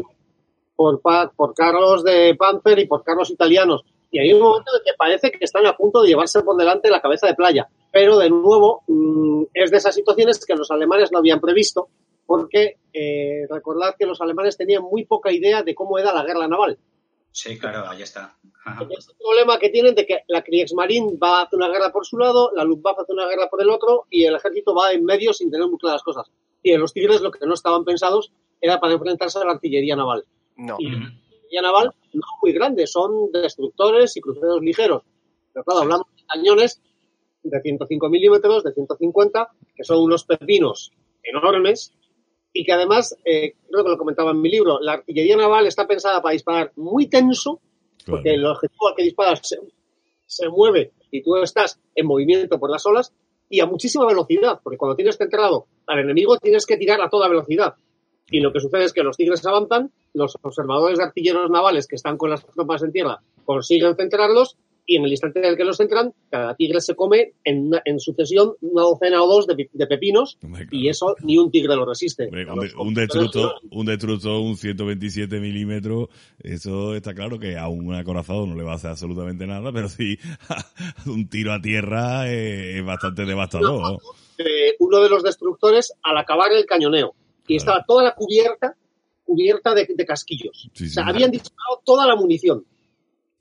por, 0.75 1.01
por 1.35 1.53
carros 1.55 2.03
de 2.03 2.35
Panzer 2.35 2.79
y 2.79 2.87
por 2.87 3.03
carros 3.03 3.31
italianos. 3.31 3.83
Y 4.11 4.19
hay 4.19 4.33
un 4.33 4.41
momento 4.41 4.71
en 4.71 4.79
el 4.79 4.83
que 4.85 4.97
parece 4.97 5.31
que 5.31 5.43
están 5.43 5.65
a 5.65 5.75
punto 5.75 6.01
de 6.01 6.09
llevarse 6.09 6.41
por 6.41 6.55
delante 6.55 6.89
la 6.89 7.01
cabeza 7.01 7.27
de 7.27 7.33
playa. 7.33 7.67
Pero 7.91 8.17
de 8.17 8.29
nuevo, 8.29 8.83
mm, 8.87 9.43
es 9.53 9.71
de 9.71 9.77
esas 9.77 9.95
situaciones 9.95 10.45
que 10.45 10.55
los 10.55 10.69
alemanes 10.71 11.11
no 11.11 11.19
habían 11.19 11.39
previsto, 11.39 11.89
porque 12.25 12.77
eh, 12.93 13.45
recordad 13.49 13.95
que 13.97 14.05
los 14.05 14.21
alemanes 14.21 14.57
tenían 14.57 14.83
muy 14.83 15.05
poca 15.05 15.31
idea 15.31 15.63
de 15.63 15.75
cómo 15.75 15.99
era 15.99 16.13
la 16.13 16.23
guerra 16.23 16.47
naval. 16.47 16.77
Sí, 17.31 17.59
claro, 17.59 17.89
ahí 17.89 18.01
está. 18.01 18.37
Ajá. 18.63 18.87
Es 18.97 19.09
el 19.09 19.15
problema 19.17 19.59
que 19.59 19.69
tienen 19.69 19.93
de 19.93 20.05
que 20.05 20.19
la 20.27 20.41
Kriegsmarine 20.41 21.17
va 21.21 21.39
a 21.39 21.43
hacer 21.43 21.57
una 21.57 21.67
guerra 21.67 21.91
por 21.91 22.05
su 22.05 22.17
lado, 22.17 22.51
la 22.55 22.63
Luftwaffe 22.63 23.01
hace 23.01 23.11
una 23.11 23.27
guerra 23.27 23.49
por 23.49 23.61
el 23.61 23.69
otro 23.69 24.05
y 24.09 24.23
el 24.23 24.35
ejército 24.35 24.73
va 24.73 24.93
en 24.93 25.03
medio 25.03 25.33
sin 25.33 25.51
tener 25.51 25.67
muy 25.67 25.77
claras 25.77 26.01
cosas. 26.01 26.31
Y 26.63 26.71
en 26.71 26.79
los 26.79 26.93
tigres 26.93 27.21
lo 27.21 27.31
que 27.31 27.45
no 27.45 27.53
estaban 27.53 27.83
pensados 27.83 28.31
era 28.61 28.79
para 28.79 28.93
enfrentarse 28.93 29.37
a 29.39 29.45
la 29.45 29.51
artillería 29.51 29.95
naval. 29.95 30.25
No. 30.55 30.77
Y 30.79 30.89
la 30.89 31.07
artillería 31.07 31.61
naval 31.61 31.93
no 32.13 32.21
muy 32.41 32.53
grande, 32.53 32.87
son 32.87 33.31
destructores 33.31 34.15
y 34.15 34.21
cruceros 34.21 34.61
ligeros. 34.61 35.03
Pero 35.53 35.65
claro, 35.65 35.81
hablamos 35.81 36.07
de 36.15 36.23
cañones 36.25 36.81
de 37.43 37.61
105 37.61 38.09
milímetros, 38.09 38.63
de 38.63 38.73
150, 38.73 39.49
que 39.75 39.83
son 39.83 40.01
unos 40.01 40.23
pepinos 40.23 40.91
enormes 41.23 41.93
y 42.57 42.63
que 42.63 42.71
además, 42.71 43.15
eh, 43.25 43.53
creo 43.69 43.83
que 43.83 43.89
lo 43.91 43.97
comentaba 43.97 44.31
en 44.31 44.39
mi 44.41 44.49
libro, 44.49 44.79
la 44.79 44.93
artillería 44.93 45.35
naval 45.35 45.67
está 45.67 45.85
pensada 45.85 46.21
para 46.21 46.33
disparar 46.33 46.71
muy 46.77 47.07
tenso 47.07 47.59
Claro. 48.05 48.17
porque 48.17 48.33
el 48.35 48.45
objetivo 48.45 48.87
al 48.87 48.95
que 48.95 49.03
disparas 49.03 49.41
se, 49.43 49.57
se 50.25 50.47
mueve 50.47 50.93
y 51.11 51.21
tú 51.23 51.35
estás 51.37 51.79
en 51.95 52.05
movimiento 52.05 52.59
por 52.59 52.69
las 52.69 52.85
olas 52.85 53.13
y 53.49 53.59
a 53.59 53.65
muchísima 53.65 54.05
velocidad, 54.05 54.59
porque 54.63 54.77
cuando 54.77 54.95
tienes 54.95 55.17
centrado 55.17 55.65
al 55.87 55.99
enemigo 55.99 56.37
tienes 56.37 56.65
que 56.65 56.77
tirar 56.77 57.01
a 57.01 57.09
toda 57.09 57.27
velocidad. 57.27 57.75
Y 58.31 58.39
lo 58.39 58.53
que 58.53 58.59
sucede 58.59 58.85
es 58.85 58.93
que 58.93 59.03
los 59.03 59.17
tigres 59.17 59.45
avanzan, 59.45 59.91
los 60.13 60.37
observadores 60.41 60.97
de 60.97 61.03
artilleros 61.03 61.49
navales 61.49 61.87
que 61.87 61.95
están 61.95 62.17
con 62.17 62.29
las 62.29 62.45
tropas 62.45 62.83
en 62.83 62.91
tierra 62.91 63.21
consiguen 63.43 63.95
centrarlos 63.95 64.55
y 64.87 64.97
en 64.97 65.05
el 65.05 65.11
instante 65.11 65.39
en 65.39 65.45
el 65.45 65.57
que 65.57 65.63
los 65.63 65.77
centran, 65.77 66.13
cada 66.29 66.55
tigre 66.55 66.79
se 66.81 66.95
come 66.95 67.33
en, 67.43 67.67
una- 67.67 67.81
en 67.85 67.99
sucesión 67.99 68.53
una 68.61 68.83
docena 68.83 69.23
o 69.23 69.27
dos 69.27 69.47
de, 69.47 69.69
de 69.71 69.87
pepinos 69.87 70.37
Hombre, 70.43 70.67
y 70.71 70.87
eso 70.89 71.15
ni 71.23 71.37
un 71.37 71.49
tigre 71.51 71.75
lo 71.75 71.85
resiste. 71.85 72.25
Hombre, 72.25 72.71
un, 72.77 72.87
un 72.87 72.93
destructor, 72.93 73.53
un 73.71 73.85
destructor, 73.85 74.39
un 74.41 74.55
127 74.57 75.39
milímetros, 75.39 76.09
eso 76.41 76.95
está 76.95 77.13
claro 77.13 77.39
que 77.39 77.57
a 77.57 77.67
un 77.67 77.93
acorazado 77.95 78.45
no 78.45 78.55
le 78.55 78.63
va 78.63 78.73
a 78.73 78.75
hacer 78.75 78.91
absolutamente 78.91 79.47
nada, 79.47 79.71
pero 79.71 79.89
sí 79.89 80.17
un 81.05 81.27
tiro 81.29 81.53
a 81.53 81.61
tierra 81.61 82.29
es 82.31 82.83
bastante 82.85 83.25
devastador. 83.25 83.81
¿no? 83.93 83.97
eh, 84.37 84.75
uno 84.79 84.99
de 85.01 85.09
los 85.09 85.23
destructores 85.23 85.93
al 86.03 86.17
acabar 86.17 86.51
el 86.51 86.65
cañoneo. 86.65 87.13
Y 87.47 87.57
Claro. 87.57 87.57
estaba 87.57 87.85
toda 87.87 88.03
la 88.03 88.15
cubierta, 88.15 88.75
cubierta 89.23 89.73
de, 89.75 89.87
de 89.95 90.05
casquillos. 90.05 90.69
Sí, 90.73 90.85
o 90.85 90.89
sea, 90.89 91.03
sí. 91.03 91.09
habían 91.09 91.31
disparado 91.31 91.81
toda 91.85 92.07
la 92.07 92.15
munición. 92.15 92.65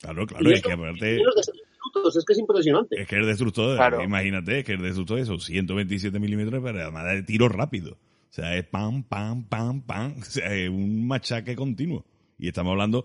Claro, 0.05 0.27
claro, 0.27 0.51
Y 0.51 0.53
es 0.53 0.59
eso 0.61 0.69
que 0.69 0.75
aparte, 0.75 1.17
es 1.17 2.25
que 2.27 2.33
es 2.35 2.39
impresionante. 2.39 3.01
es 3.01 3.09
que 3.09 3.17
el 3.17 3.27
destructor, 3.27 3.77
Claro. 3.77 4.03
imagínate, 4.03 4.59
es 4.59 4.65
que 4.65 4.73
el 4.73 4.83
destructor 4.83 5.19
es 5.19 5.29
127 5.29 6.19
milímetros, 6.19 6.63
pero 6.63 6.81
además 6.81 7.07
de 7.07 7.23
tiro 7.23 7.49
rápido. 7.49 7.93
O 7.93 8.33
sea, 8.35 8.55
es 8.57 8.65
pam, 8.67 9.05
pam, 9.05 9.45
pam, 9.45 9.81
pam, 9.83 10.15
o 10.21 10.25
sea, 10.25 10.53
es 10.55 10.69
un 10.69 11.07
machaque 11.07 11.57
continuo. 11.57 12.05
Y 12.39 12.49
estamos 12.49 12.73
hablando 12.73 13.05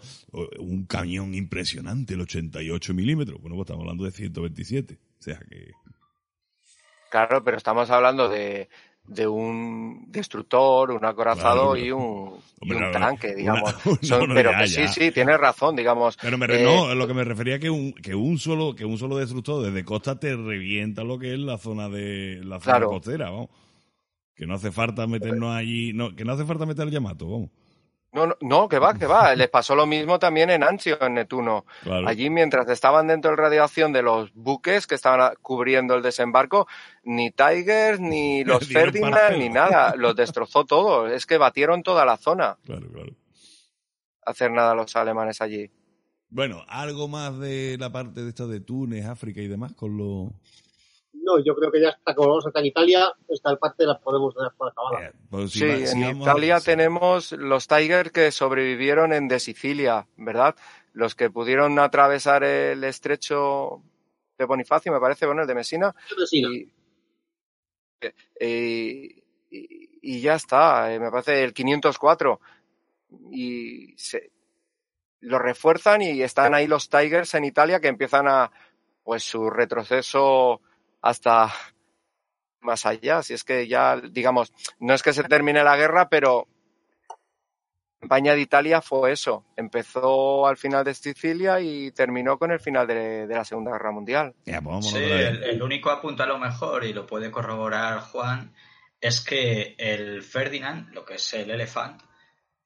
un 0.60 0.86
camión 0.86 1.36
impresionante, 1.36 2.16
el 2.16 2.22
88 2.22 2.94
milímetros. 2.94 3.40
Bueno, 3.40 3.56
pues 3.56 3.68
estamos 3.68 3.84
hablando 3.84 4.04
de 4.06 4.12
127. 4.12 4.96
O 4.96 5.22
sea 5.22 5.40
que... 5.50 5.72
Claro, 7.12 7.44
pero 7.44 7.58
estamos 7.58 7.90
hablando 7.92 8.28
de, 8.28 8.70
de 9.10 9.28
un 9.28 10.06
destructor, 10.12 10.92
un 10.92 11.04
acorazado 11.04 11.74
Claro, 11.74 11.78
y 11.78 11.92
un, 11.92 12.36
y 12.62 12.72
Hombre, 12.72 12.88
un 12.88 12.92
tanque, 12.94 13.28
una- 13.28 13.36
digamos. 13.36 13.76
no, 13.86 13.98
Son- 14.02 14.28
no, 14.30 14.36
pero 14.36 14.52
ya, 14.52 14.60
que 14.60 14.68
ya. 14.68 14.88
sí, 14.88 15.00
sí, 15.06 15.12
tienes 15.12 15.40
razón, 15.40 15.76
digamos. 15.76 16.18
Pero 16.22 16.38
me 16.38 16.46
re- 16.48 16.62
Eh, 16.62 16.64
no, 16.64 16.94
lo 16.94 17.08
que 17.08 17.14
me 17.14 17.24
refería 17.24 17.60
que 17.60 17.70
un, 17.70 17.92
que 17.94 18.14
un 18.16 18.38
solo, 18.38 18.76
que 18.76 18.86
un 18.86 18.98
solo 18.98 19.18
destructor 19.18 19.64
desde 19.66 19.84
costa 19.84 20.20
te 20.20 20.36
revienta 20.36 21.04
lo 21.04 21.18
que 21.18 21.34
es 21.34 21.40
la 21.40 21.58
zona 21.58 21.90
de, 21.90 22.38
la 22.44 22.60
zona 22.60 22.78
Claro. 22.78 22.90
costera, 22.90 23.30
vamos. 23.32 23.50
Que 24.36 24.46
no 24.46 24.54
hace 24.54 24.72
falta 24.72 25.06
meternos 25.08 25.54
allí, 25.56 25.92
no, 25.94 26.16
que 26.16 26.24
no 26.24 26.34
hace 26.34 26.46
falta 26.46 26.66
meter 26.66 26.86
el 26.88 26.92
Yamato, 26.94 27.30
vamos. 27.30 27.50
No, 28.12 28.26
no, 28.26 28.36
no, 28.42 28.68
que 28.68 28.80
va, 28.80 28.96
que 28.96 29.06
va. 29.06 29.34
Les 29.36 29.50
pasó 29.50 29.76
lo 29.76 29.86
mismo 29.86 30.18
también 30.18 30.50
en 30.50 30.64
Anzio, 30.64 31.02
en 31.02 31.14
Netuno. 31.14 31.66
Claro. 31.84 32.08
Allí, 32.08 32.30
mientras 32.30 32.68
estaban 32.70 33.08
dentro 33.08 33.32
de 33.32 33.38
radiación 33.38 33.94
de 33.94 34.02
los 34.02 34.34
buques 34.34 34.88
que 34.88 34.96
estaban 34.96 35.34
cubriendo 35.42 35.96
el 35.96 36.02
desembarco, 36.02 36.68
ni 37.04 37.32
Tigers, 37.32 38.00
ni 38.00 38.44
los 38.46 38.68
Ferdinand, 38.68 39.38
ni 39.38 39.50
nada. 39.50 39.96
Los 40.00 40.16
destrozó 40.16 40.66
todo. 40.66 41.08
Es 41.08 41.26
que 41.26 41.38
batieron 41.38 41.84
toda 41.84 42.06
la 42.06 42.18
zona. 42.18 42.58
Claro, 42.66 42.90
claro. 42.92 43.14
Hacer 44.26 44.52
nada 44.52 44.76
los 44.76 44.96
alemanes 44.96 45.42
allí. 45.42 45.70
Bueno, 46.30 46.64
algo 46.68 47.08
más 47.08 47.40
de 47.40 47.78
la 47.80 47.92
parte 47.92 48.22
de 48.22 48.30
esto 48.30 48.48
de 48.48 48.60
Túnez, 48.60 49.06
África 49.06 49.42
y 49.42 49.48
demás 49.48 49.74
con 49.74 49.98
lo... 49.98 50.34
No, 51.38 51.44
yo 51.44 51.56
creo 51.56 51.72
que 51.72 51.82
ya 51.82 51.90
está, 51.90 52.16
como 52.16 52.30
vamos 52.30 52.46
a 52.46 52.50
estar 52.50 52.62
en 52.62 52.68
Italia, 52.68 53.12
esta 53.28 53.56
parte 53.58 53.86
la 53.86 54.00
podemos 54.00 54.34
dar 54.36 54.52
por 54.56 54.70
acabada. 54.72 55.08
Eh, 55.08 55.12
pues 55.30 55.52
si 55.52 55.60
Sí, 55.60 55.68
va- 55.68 55.86
si 55.86 55.98
en 55.98 56.02
vamos 56.08 56.22
Italia 56.28 56.60
sí. 56.60 56.66
tenemos 56.66 57.32
los 57.34 57.68
Tigers 57.68 58.12
que 58.12 58.32
sobrevivieron 58.32 59.14
en 59.14 59.28
de 59.28 59.40
Sicilia, 59.40 60.08
¿verdad? 60.18 60.56
Los 60.94 61.14
que 61.16 61.30
pudieron 61.30 61.78
atravesar 61.80 62.44
el 62.44 62.84
estrecho 62.84 63.84
de 64.38 64.46
Bonifacio, 64.46 64.92
me 64.92 65.00
parece, 65.00 65.26
bueno, 65.26 65.42
el 65.42 65.48
de 65.48 65.56
Messina, 65.56 65.94
Messina. 66.18 66.50
y, 66.50 66.72
y- 68.40 69.24
y- 69.52 69.90
y 70.02 70.22
ya 70.22 70.36
está, 70.36 70.94
eh, 70.94 71.00
me 71.00 71.12
parece 71.12 71.44
el 71.44 71.54
504. 71.54 72.40
Y 73.32 73.94
se, 73.98 74.32
lo 75.22 75.40
refuerzan 75.40 76.02
y 76.02 76.22
están 76.22 76.54
ahí 76.54 76.68
los 76.68 76.90
Tigers 76.90 77.34
en 77.36 77.44
Italia 77.44 77.80
que 77.80 77.88
empiezan 77.90 78.28
a, 78.28 78.52
pues 79.04 79.24
su 79.24 79.50
retroceso 79.50 80.62
hasta 81.02 81.54
más 82.62 82.86
allá. 82.86 83.24
Si 83.24 83.34
es 83.34 83.44
que 83.44 83.68
ya, 83.68 83.98
digamos, 83.98 84.52
no 84.80 84.94
es 84.94 85.04
que 85.04 85.14
se 85.14 85.24
termine 85.24 85.64
la 85.64 85.78
guerra, 85.78 86.10
pero 86.10 86.48
la 87.10 88.08
campaña 88.08 88.34
de 88.34 88.42
Italia 88.42 88.82
fue 88.82 89.12
eso. 89.12 89.46
Empezó 89.58 90.48
al 90.48 90.58
final 90.58 90.84
de 90.84 90.94
Sicilia 90.94 91.60
y 91.60 91.92
terminó 91.92 92.38
con 92.38 92.52
el 92.52 92.60
final 92.60 92.88
de, 92.88 93.28
de 93.28 93.36
la 93.36 93.46
Segunda 93.46 93.72
Guerra 93.72 93.92
Mundial. 93.92 94.36
Ya, 94.46 94.62
pues 94.62 94.88
Sí, 94.88 94.98
el, 94.98 95.44
el 95.44 95.62
único 95.62 95.90
apunto 95.90 96.24
a 96.24 96.28
lo 96.28 96.38
mejor, 96.38 96.86
y 96.86 96.94
lo 96.94 97.06
puede 97.06 97.32
corroborar 97.32 98.00
Juan, 98.00 98.54
es 99.02 99.22
que 99.22 99.76
el 99.78 100.24
Ferdinand, 100.24 100.94
lo 100.94 101.06
que 101.06 101.16
es 101.16 101.34
el 101.34 101.50
Elephant, 101.52 102.02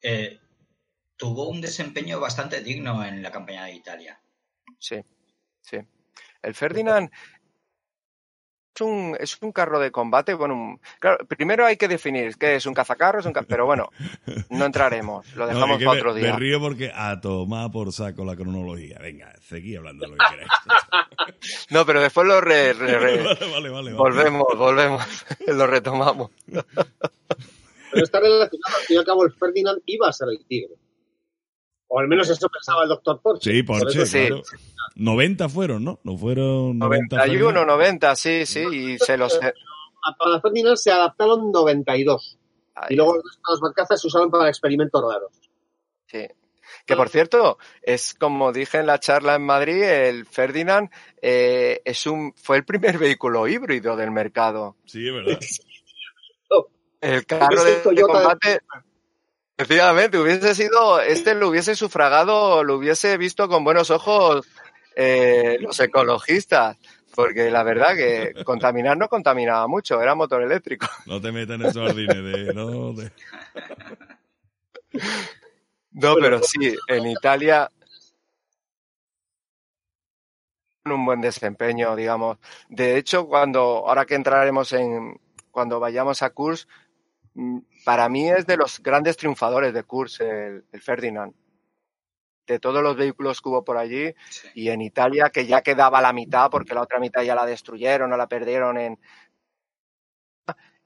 eh, 0.02 0.40
tuvo 1.16 1.48
un 1.48 1.62
desempeño 1.62 2.20
bastante 2.20 2.62
digno 2.62 3.04
en 3.06 3.22
la 3.22 3.32
campaña 3.32 3.66
de 3.66 3.76
Italia. 3.76 4.20
Sí, 4.78 4.98
sí. 5.62 5.78
El 6.42 6.54
Ferdinand 6.54 7.10
un, 8.84 9.18
es 9.20 9.38
un 9.42 9.52
carro 9.52 9.80
de 9.80 9.92
combate. 9.92 10.34
Bueno, 10.36 10.54
un- 10.54 10.80
claro, 11.00 11.26
primero 11.26 11.66
hay 11.66 11.78
que 11.78 11.88
definir 11.88 12.36
qué 12.38 12.56
es 12.56 12.66
un 12.66 12.74
cazacarro, 12.74 13.20
es 13.20 13.26
un 13.26 13.34
ca- 13.34 13.44
pero 13.44 13.66
bueno, 13.66 13.90
no 14.50 14.66
entraremos, 14.66 15.26
lo 15.36 15.48
dejamos 15.48 15.80
que 15.80 15.86
para 15.86 15.96
me- 15.96 16.02
otro 16.02 16.14
Me 16.14 16.20
día. 16.22 16.36
río 16.36 16.60
porque 16.60 16.92
a 16.94 17.20
tomar 17.20 17.72
por 17.72 17.92
saco 17.92 18.24
la 18.26 18.36
cronología. 18.36 19.00
Venga, 19.02 19.34
seguí 19.48 19.76
hablando 19.76 20.06
de 20.06 20.12
lo 20.12 20.18
que 20.18 20.26
queráis. 20.30 20.52
No, 21.70 21.86
pero 21.86 22.02
después 22.02 22.28
lo 22.28 22.40
re- 22.42 22.74
re- 22.74 23.00
re- 23.00 23.18
vale, 23.24 23.36
vale, 23.50 23.70
vale. 23.70 23.70
vale. 23.70 23.94
volvemos, 23.94 24.46
volvemos, 24.58 25.26
lo 25.48 25.68
retomamos. 25.68 26.32
Pero 26.46 28.04
está 28.04 28.20
relacionado. 28.20 28.78
Al 28.78 28.84
fin 28.86 28.96
y 28.96 29.00
al 29.00 29.06
cabo, 29.06 29.24
el 29.26 29.32
Ferdinand 29.34 29.82
iba 29.86 30.08
a 30.08 30.14
ser 30.14 30.28
el 30.30 30.44
tigre. 30.46 30.74
O 31.96 32.00
al 32.00 32.08
menos 32.08 32.28
eso 32.30 32.48
pensaba 32.50 32.84
el 32.84 32.90
doctor 32.90 33.22
Porsche. 33.22 33.52
Sí, 33.52 33.62
Por 33.64 33.80
Porsche, 33.82 34.02
eso- 34.02 34.18
Sí. 34.18 34.28
claro. 34.28 34.42
90 34.96 35.48
fueron, 35.50 35.84
¿no? 35.84 36.00
No 36.04 36.18
fueron 36.18 36.78
90 36.80 37.18
91, 37.18 37.46
Ferdinand. 37.46 37.68
90, 37.68 38.16
sí, 38.16 38.46
sí, 38.48 38.60
y 38.72 38.98
se 38.98 39.16
los... 39.18 39.38
Para 39.38 40.42
Ferdinand 40.42 40.76
se 40.76 40.92
adaptaron 40.92 41.52
92. 41.52 42.40
Y 42.90 42.96
luego 42.96 43.16
las 43.18 43.60
barcazas 43.62 44.02
se 44.02 44.08
usaron 44.08 44.32
para 44.32 44.50
experimentos 44.50 45.02
raros. 45.02 45.32
Sí. 46.08 46.26
Que 46.88 46.96
por 46.96 47.10
cierto, 47.10 47.60
es 47.84 48.16
como 48.16 48.52
dije 48.52 48.80
en 48.80 48.88
la 48.88 49.00
charla 49.00 49.36
en 49.36 49.44
Madrid, 49.46 49.84
el 49.84 50.26
Ferdinand 50.26 50.90
eh, 51.22 51.80
es 51.86 52.08
un, 52.08 52.34
fue 52.36 52.58
el 52.58 52.66
primer 52.66 52.98
vehículo 52.98 53.48
híbrido 53.48 53.96
del 53.96 54.10
mercado. 54.12 54.76
Sí, 54.86 55.08
es 55.08 55.14
verdad. 55.14 55.40
El 57.02 57.26
carro 57.26 57.58
Es 57.58 57.64
de, 57.66 57.70
el 57.72 57.78
de 57.78 57.84
Toyota 57.84 58.14
de- 58.18 58.24
combate, 58.24 58.60
efectivamente, 59.58 60.18
hubiese 60.18 60.56
sido, 60.56 61.00
este 61.00 61.36
lo 61.36 61.50
hubiese 61.50 61.76
sufragado, 61.76 62.64
lo 62.64 62.76
hubiese 62.76 63.18
visto 63.18 63.48
con 63.48 63.64
buenos 63.64 63.92
ojos 63.92 64.48
eh, 64.96 65.58
los 65.60 65.80
ecologistas, 65.80 66.78
Porque 67.16 67.52
la 67.52 67.64
verdad 67.64 67.96
que 67.96 68.44
contaminar 68.44 68.98
no 68.98 69.08
contaminaba 69.08 69.68
mucho, 69.68 70.02
era 70.02 70.16
motor 70.16 70.42
eléctrico. 70.42 70.88
No 71.06 71.22
te 71.22 71.32
metas 71.32 71.60
en 71.60 71.66
esos 71.66 71.88
jardines 71.88 72.24
de... 72.24 72.54
No, 72.54 72.94
de... 72.94 73.12
no 75.92 76.16
pero 76.16 76.42
sí, 76.42 76.76
en 76.88 77.08
Italia 77.08 77.70
un 80.92 81.06
buen 81.06 81.22
desempeño, 81.22 81.96
digamos. 81.96 82.38
De 82.68 82.98
hecho, 82.98 83.28
cuando 83.28 83.88
ahora 83.88 84.06
que 84.06 84.16
entraremos 84.16 84.74
en 84.74 85.20
cuando 85.52 85.80
vayamos 85.80 86.24
a 86.24 86.32
Kurs, 86.32 86.68
para 87.86 88.10
mí 88.10 88.30
es 88.30 88.46
de 88.46 88.58
los 88.58 88.82
grandes 88.82 89.18
triunfadores 89.18 89.74
de 89.74 89.84
Kurs 89.84 90.20
el, 90.22 90.66
el 90.72 90.82
Ferdinand 90.82 91.34
de 92.46 92.60
todos 92.60 92.84
los 92.84 92.96
vehículos 92.98 93.42
que 93.42 93.50
hubo 93.50 93.64
por 93.64 93.78
allí 93.78 94.14
Sí. 94.30 94.48
y 94.56 94.70
en 94.70 94.82
Italia 94.82 95.30
que 95.30 95.46
ya 95.48 95.62
quedaba 95.62 96.02
la 96.02 96.14
mitad 96.14 96.50
porque 96.52 96.74
la 96.76 96.82
otra 96.82 97.00
mitad 97.00 97.24
ya 97.24 97.36
la 97.36 97.46
destruyeron 97.46 98.12
o 98.12 98.18
la 98.18 98.28
perdieron 98.28 98.78
en 98.78 99.00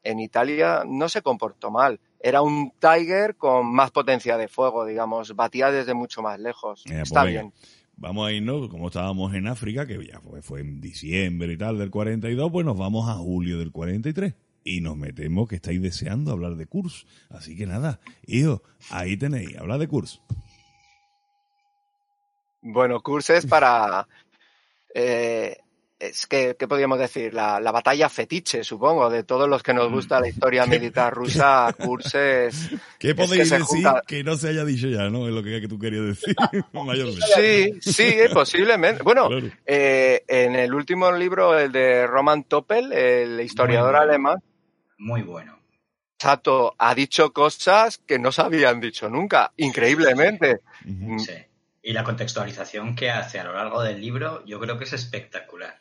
en 0.03 0.19
Italia 0.19 0.83
no 0.87 1.09
se 1.09 1.21
comportó 1.21 1.69
mal. 1.69 1.99
Era 2.19 2.41
un 2.41 2.71
Tiger 2.79 3.35
con 3.35 3.73
más 3.73 3.91
potencia 3.91 4.37
de 4.37 4.47
fuego, 4.47 4.85
digamos, 4.85 5.35
batía 5.35 5.69
desde 5.69 5.93
mucho 5.93 6.21
más 6.21 6.39
lejos. 6.39 6.85
Eh, 6.85 6.89
pues 6.91 7.01
Está 7.03 7.25
bien. 7.25 7.53
Vamos 7.97 8.27
a 8.27 8.31
irnos, 8.31 8.69
como 8.69 8.87
estábamos 8.87 9.33
en 9.33 9.47
África, 9.47 9.85
que 9.85 10.05
ya 10.05 10.21
fue, 10.21 10.41
fue 10.41 10.61
en 10.61 10.79
diciembre 10.79 11.51
y 11.51 11.57
tal 11.57 11.77
del 11.77 11.89
42, 11.89 12.51
pues 12.51 12.65
nos 12.65 12.77
vamos 12.77 13.09
a 13.09 13.15
julio 13.15 13.57
del 13.59 13.71
43. 13.71 14.33
Y 14.69 14.81
nos 14.81 14.97
metemos 14.97 15.47
que 15.47 15.55
estáis 15.55 15.81
deseando 15.81 16.31
hablar 16.31 16.55
de 16.55 16.65
Kurs. 16.65 17.05
Así 17.29 17.55
que 17.55 17.65
nada, 17.65 17.99
hijo, 18.25 18.61
ahí 18.89 19.15
tenéis, 19.15 19.55
habla 19.57 19.77
de 19.77 19.87
Kurs. 19.87 20.19
Bueno, 22.61 23.01
Kurs 23.01 23.29
es 23.29 23.45
para 23.45 24.07
eh, 24.93 25.57
es 25.99 26.27
que, 26.27 26.55
¿qué 26.59 26.67
podríamos 26.67 26.99
decir? 26.99 27.33
La, 27.33 27.59
la 27.59 27.71
batalla 27.71 28.07
fetiche, 28.09 28.63
supongo, 28.63 29.09
de 29.09 29.23
todos 29.23 29.49
los 29.49 29.63
que 29.63 29.73
nos 29.73 29.89
gusta 29.91 30.19
la 30.19 30.27
historia 30.27 30.65
militar 30.67 31.11
rusa, 31.13 31.73
Kurs 31.79 32.13
es... 32.13 32.69
¿Qué 32.99 33.09
Es 33.11 33.15
que 33.15 33.15
podéis 33.15 33.49
se 33.49 33.57
decir 33.59 33.83
junta- 33.83 34.03
que 34.05 34.23
no 34.23 34.35
se 34.37 34.49
haya 34.49 34.63
dicho 34.63 34.87
ya, 34.89 35.09
no? 35.09 35.27
Es 35.27 35.33
lo 35.33 35.41
que, 35.41 35.59
que 35.61 35.67
tú 35.67 35.79
querías 35.79 36.05
decir, 36.05 36.35
mayormente. 36.73 37.79
Sí, 37.81 37.91
sí, 37.93 38.03
eh, 38.03 38.29
posiblemente. 38.31 39.01
Bueno, 39.01 39.27
Claro. 39.29 39.47
eh, 39.65 40.23
en 40.27 40.55
el 40.55 40.73
último 40.73 41.11
libro, 41.11 41.57
el 41.57 41.71
de 41.71 42.05
Roman 42.05 42.43
Toppel, 42.43 42.91
el 42.93 43.39
historiador 43.41 43.93
bueno. 43.93 44.03
alemán, 44.11 44.43
Muy 44.97 45.21
bueno. 45.21 45.59
Chato 46.19 46.75
ha 46.77 46.95
dicho 46.95 47.31
cosas 47.31 47.99
que 47.99 48.17
no 48.17 48.31
se 48.31 48.41
habían 48.41 48.79
dicho 48.79 49.09
nunca, 49.09 49.53
increíblemente. 49.57 50.61
Sí. 51.19 51.33
Y 51.83 51.93
la 51.93 52.03
contextualización 52.03 52.95
que 52.95 53.09
hace 53.11 53.39
a 53.39 53.43
lo 53.43 53.53
largo 53.53 53.81
del 53.83 54.01
libro, 54.01 54.43
yo 54.45 54.59
creo 54.59 54.77
que 54.77 54.85
es 54.85 54.93
espectacular. 54.93 55.79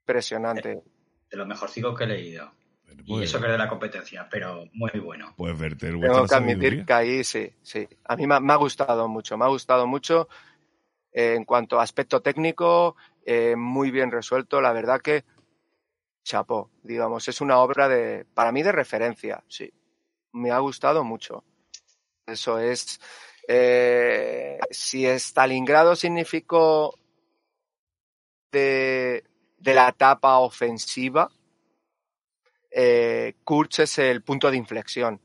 Impresionante. 0.00 0.82
De 1.30 1.36
lo 1.36 1.46
mejorcito 1.46 1.94
que 1.94 2.04
he 2.04 2.06
leído. 2.06 2.52
Bueno, 2.86 3.02
Y 3.06 3.12
pues, 3.12 3.28
eso 3.30 3.38
que 3.40 3.46
es 3.46 3.52
de 3.52 3.58
la 3.58 3.68
competencia, 3.68 4.28
pero 4.30 4.64
muy 4.72 4.90
bueno. 5.00 5.34
pues 5.36 5.58
verte 5.58 5.88
el 5.88 6.00
Tengo 6.00 6.26
que 6.26 6.34
admitir 6.34 6.84
que 6.84 6.92
ahí 6.92 7.24
sí, 7.24 7.52
sí. 7.62 7.86
A 8.04 8.16
mí 8.16 8.26
me, 8.26 8.34
ha- 8.36 8.40
me 8.40 8.52
ha 8.52 8.56
gustado 8.56 9.08
mucho, 9.08 9.36
me 9.36 9.44
ha 9.44 9.48
gustado 9.48 9.86
mucho 9.86 10.28
eh, 11.12 11.34
en 11.34 11.44
cuanto 11.44 11.78
a 11.80 11.82
aspecto 11.82 12.20
técnico, 12.20 12.96
eh, 13.24 13.56
muy 13.56 13.90
bien 13.90 14.10
resuelto. 14.10 14.60
La 14.60 14.72
verdad 14.72 15.00
que 15.00 15.24
chapó, 16.24 16.70
digamos, 16.82 17.28
es 17.28 17.40
una 17.40 17.58
obra 17.58 17.88
de, 17.88 18.24
para 18.34 18.50
mí 18.50 18.62
de 18.62 18.72
referencia, 18.72 19.44
sí. 19.48 19.72
Me 20.32 20.50
ha 20.50 20.58
gustado 20.58 21.04
mucho. 21.04 21.44
Eso 22.26 22.58
es, 22.58 23.00
eh, 23.46 24.58
si 24.70 25.06
Stalingrado 25.06 25.94
significó 25.94 26.98
de, 28.50 29.24
de 29.58 29.74
la 29.74 29.90
etapa 29.90 30.38
ofensiva, 30.38 31.30
eh, 32.70 33.34
es 33.78 33.98
el 33.98 34.22
punto 34.22 34.50
de 34.50 34.56
inflexión. 34.56 35.20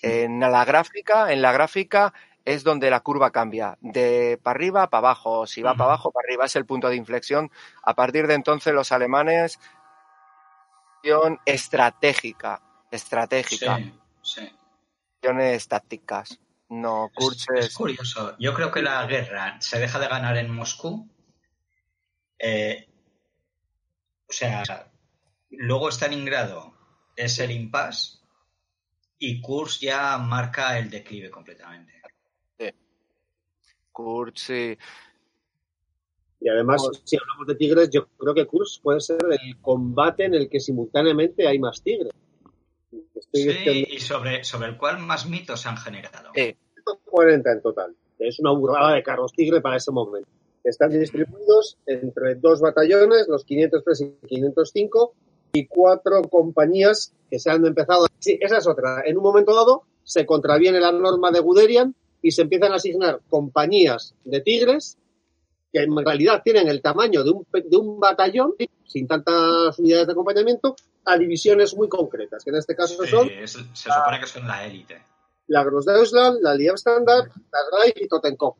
En 0.00 0.38
la 0.38 0.64
gráfica, 0.64 1.32
en 1.32 1.42
la 1.42 1.52
gráfica 1.52 2.14
es 2.44 2.64
donde 2.64 2.88
la 2.88 3.00
curva 3.00 3.30
cambia, 3.30 3.76
de 3.80 4.38
para 4.42 4.56
arriba 4.56 4.88
para 4.88 5.08
abajo, 5.08 5.46
si 5.46 5.60
va 5.60 5.74
para 5.74 5.90
abajo, 5.90 6.12
para 6.12 6.24
arriba 6.26 6.46
es 6.46 6.56
el 6.56 6.64
punto 6.64 6.88
de 6.88 6.96
inflexión. 6.96 7.50
A 7.82 7.94
partir 7.94 8.26
de 8.26 8.34
entonces 8.34 8.72
los 8.72 8.90
alemanes 8.90 9.58
acción 10.98 11.38
estratégica, 11.44 12.60
estratégica, 12.90 13.76
Sí, 13.76 13.92
sí. 14.22 14.52
acciones 15.16 15.68
tácticas. 15.68 16.38
No, 16.70 17.10
Kurz 17.14 17.46
Es, 17.56 17.66
es 17.66 17.74
curioso. 17.74 18.36
Yo 18.38 18.52
creo 18.52 18.70
que 18.70 18.82
la 18.82 19.06
guerra 19.06 19.60
se 19.60 19.78
deja 19.78 19.98
de 19.98 20.08
ganar 20.08 20.36
en 20.36 20.50
Moscú. 20.50 21.08
Eh, 22.38 22.86
o 24.28 24.32
sea, 24.32 24.62
luego 25.50 25.90
Stalingrado 25.90 26.74
es 27.16 27.38
el 27.38 27.50
impasse 27.50 28.18
y 29.18 29.40
Kursk 29.40 29.80
ya 29.80 30.18
marca 30.18 30.78
el 30.78 30.90
declive 30.90 31.30
completamente. 31.30 31.94
Kurz, 33.90 34.40
sí. 34.40 34.78
Y 36.40 36.48
además, 36.48 36.82
Pues- 36.86 37.02
si 37.04 37.16
hablamos 37.16 37.46
de 37.46 37.54
tigres, 37.56 37.90
yo 37.90 38.06
creo 38.16 38.34
que 38.34 38.46
Kurs 38.46 38.80
puede 38.82 39.00
ser 39.00 39.18
el 39.30 39.56
combate 39.60 40.24
en 40.24 40.34
el 40.34 40.48
que 40.48 40.60
simultáneamente 40.60 41.46
hay 41.48 41.58
más 41.58 41.82
tigres. 41.82 42.12
Estoy 43.14 43.42
Sí, 43.42 43.48
diciendo 43.48 43.88
y 43.92 43.98
sobre, 43.98 44.44
sobre 44.44 44.68
el 44.68 44.76
cual 44.78 44.98
más 45.00 45.28
mitos 45.28 45.60
se 45.60 45.68
han 45.68 45.76
generado. 45.76 46.30
Eh, 46.34 46.56
140 46.74 47.52
en 47.52 47.60
total. 47.62 47.94
Es 48.18 48.38
una 48.40 48.52
burrada 48.52 48.94
de 48.94 49.02
carros 49.02 49.32
tigre 49.32 49.60
para 49.60 49.76
ese 49.76 49.90
momento. 49.90 50.28
Están 50.64 50.90
distribuidos 50.90 51.76
entre 51.86 52.34
dos 52.36 52.60
batallones, 52.60 53.26
los 53.28 53.44
503 53.44 54.00
y 54.00 54.26
505, 54.26 55.14
y 55.52 55.66
cuatro 55.66 56.22
compañías 56.22 57.12
que 57.30 57.38
se 57.38 57.50
han 57.50 57.64
empezado. 57.64 58.06
Sí, 58.18 58.38
esa 58.40 58.58
es 58.58 58.66
otra. 58.66 59.02
En 59.04 59.16
un 59.16 59.22
momento 59.22 59.54
dado 59.54 59.82
se 60.04 60.24
contraviene 60.26 60.80
la 60.80 60.92
norma 60.92 61.30
de 61.30 61.40
Guderian 61.40 61.94
y 62.22 62.30
se 62.32 62.42
empiezan 62.42 62.72
a 62.72 62.76
asignar 62.76 63.20
compañías 63.28 64.14
de 64.24 64.40
tigres 64.40 64.98
que 65.72 65.82
en 65.82 65.96
realidad 66.04 66.40
tienen 66.44 66.68
el 66.68 66.80
tamaño 66.82 67.22
de 67.24 67.30
un, 67.30 67.44
pe- 67.44 67.64
de 67.66 67.76
un 67.76 67.98
batallón, 68.00 68.54
sin 68.86 69.06
tantas 69.06 69.78
unidades 69.78 70.06
de 70.06 70.12
acompañamiento, 70.12 70.74
a 71.04 71.16
divisiones 71.18 71.74
muy 71.76 71.88
concretas, 71.88 72.42
que 72.44 72.50
en 72.50 72.56
este 72.56 72.74
caso 72.76 73.02
Sí, 73.04 73.10
son 73.10 73.28
es- 73.30 73.52
se 73.52 73.90
supone 73.90 74.20
que 74.20 74.26
son 74.26 74.46
la 74.46 74.64
élite. 74.66 75.02
la 75.48 75.64
Grossdeutschland, 75.64 76.38
la 76.42 76.54
Liebstandard, 76.54 77.28
la 77.28 77.78
Reich 77.82 77.96
y 78.00 78.08
Totenkopf. 78.08 78.58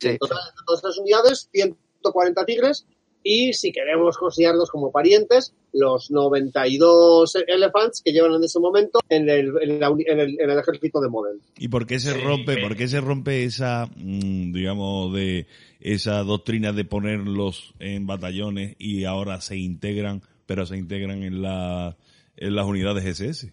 Sí. 0.00 0.08
En 0.08 0.18
total, 0.18 0.38
de 0.56 0.62
todas 0.66 0.78
estas 0.80 0.98
unidades, 0.98 1.48
140 1.52 2.44
tigres. 2.44 2.86
Y 3.26 3.54
si 3.54 3.72
queremos 3.72 4.18
considerarlos 4.18 4.70
como 4.70 4.92
parientes, 4.92 5.54
los 5.72 6.10
92 6.10 7.34
elephants 7.48 8.02
que 8.04 8.12
llevan 8.12 8.34
en 8.34 8.44
ese 8.44 8.60
momento 8.60 9.00
en 9.08 9.28
el, 9.30 9.50
en 9.62 9.80
la 9.80 9.88
uni- 9.90 10.04
en 10.06 10.20
el, 10.20 10.38
en 10.38 10.50
el 10.50 10.58
ejército 10.58 11.00
de 11.00 11.08
Model. 11.08 11.40
¿Y 11.58 11.68
por 11.68 11.86
qué 11.86 11.98
se 11.98 12.12
Sí, 12.12 12.20
rompe, 12.20 12.58
por 12.58 12.76
qué 12.76 12.86
se 12.86 13.00
rompe 13.00 13.44
esa, 13.44 13.86
mm, 13.96 14.52
digamos, 14.52 15.14
de 15.14 15.46
esa 15.80 16.22
doctrina 16.22 16.72
de 16.72 16.84
ponerlos 16.84 17.72
en 17.78 18.06
batallones 18.06 18.76
y 18.78 19.04
ahora 19.04 19.40
se 19.40 19.56
integran, 19.56 20.22
pero 20.46 20.66
se 20.66 20.76
integran 20.76 21.22
en 21.22 21.40
la, 21.40 21.96
en 22.36 22.54
las 22.54 22.66
unidades 22.66 23.04
SS? 23.06 23.52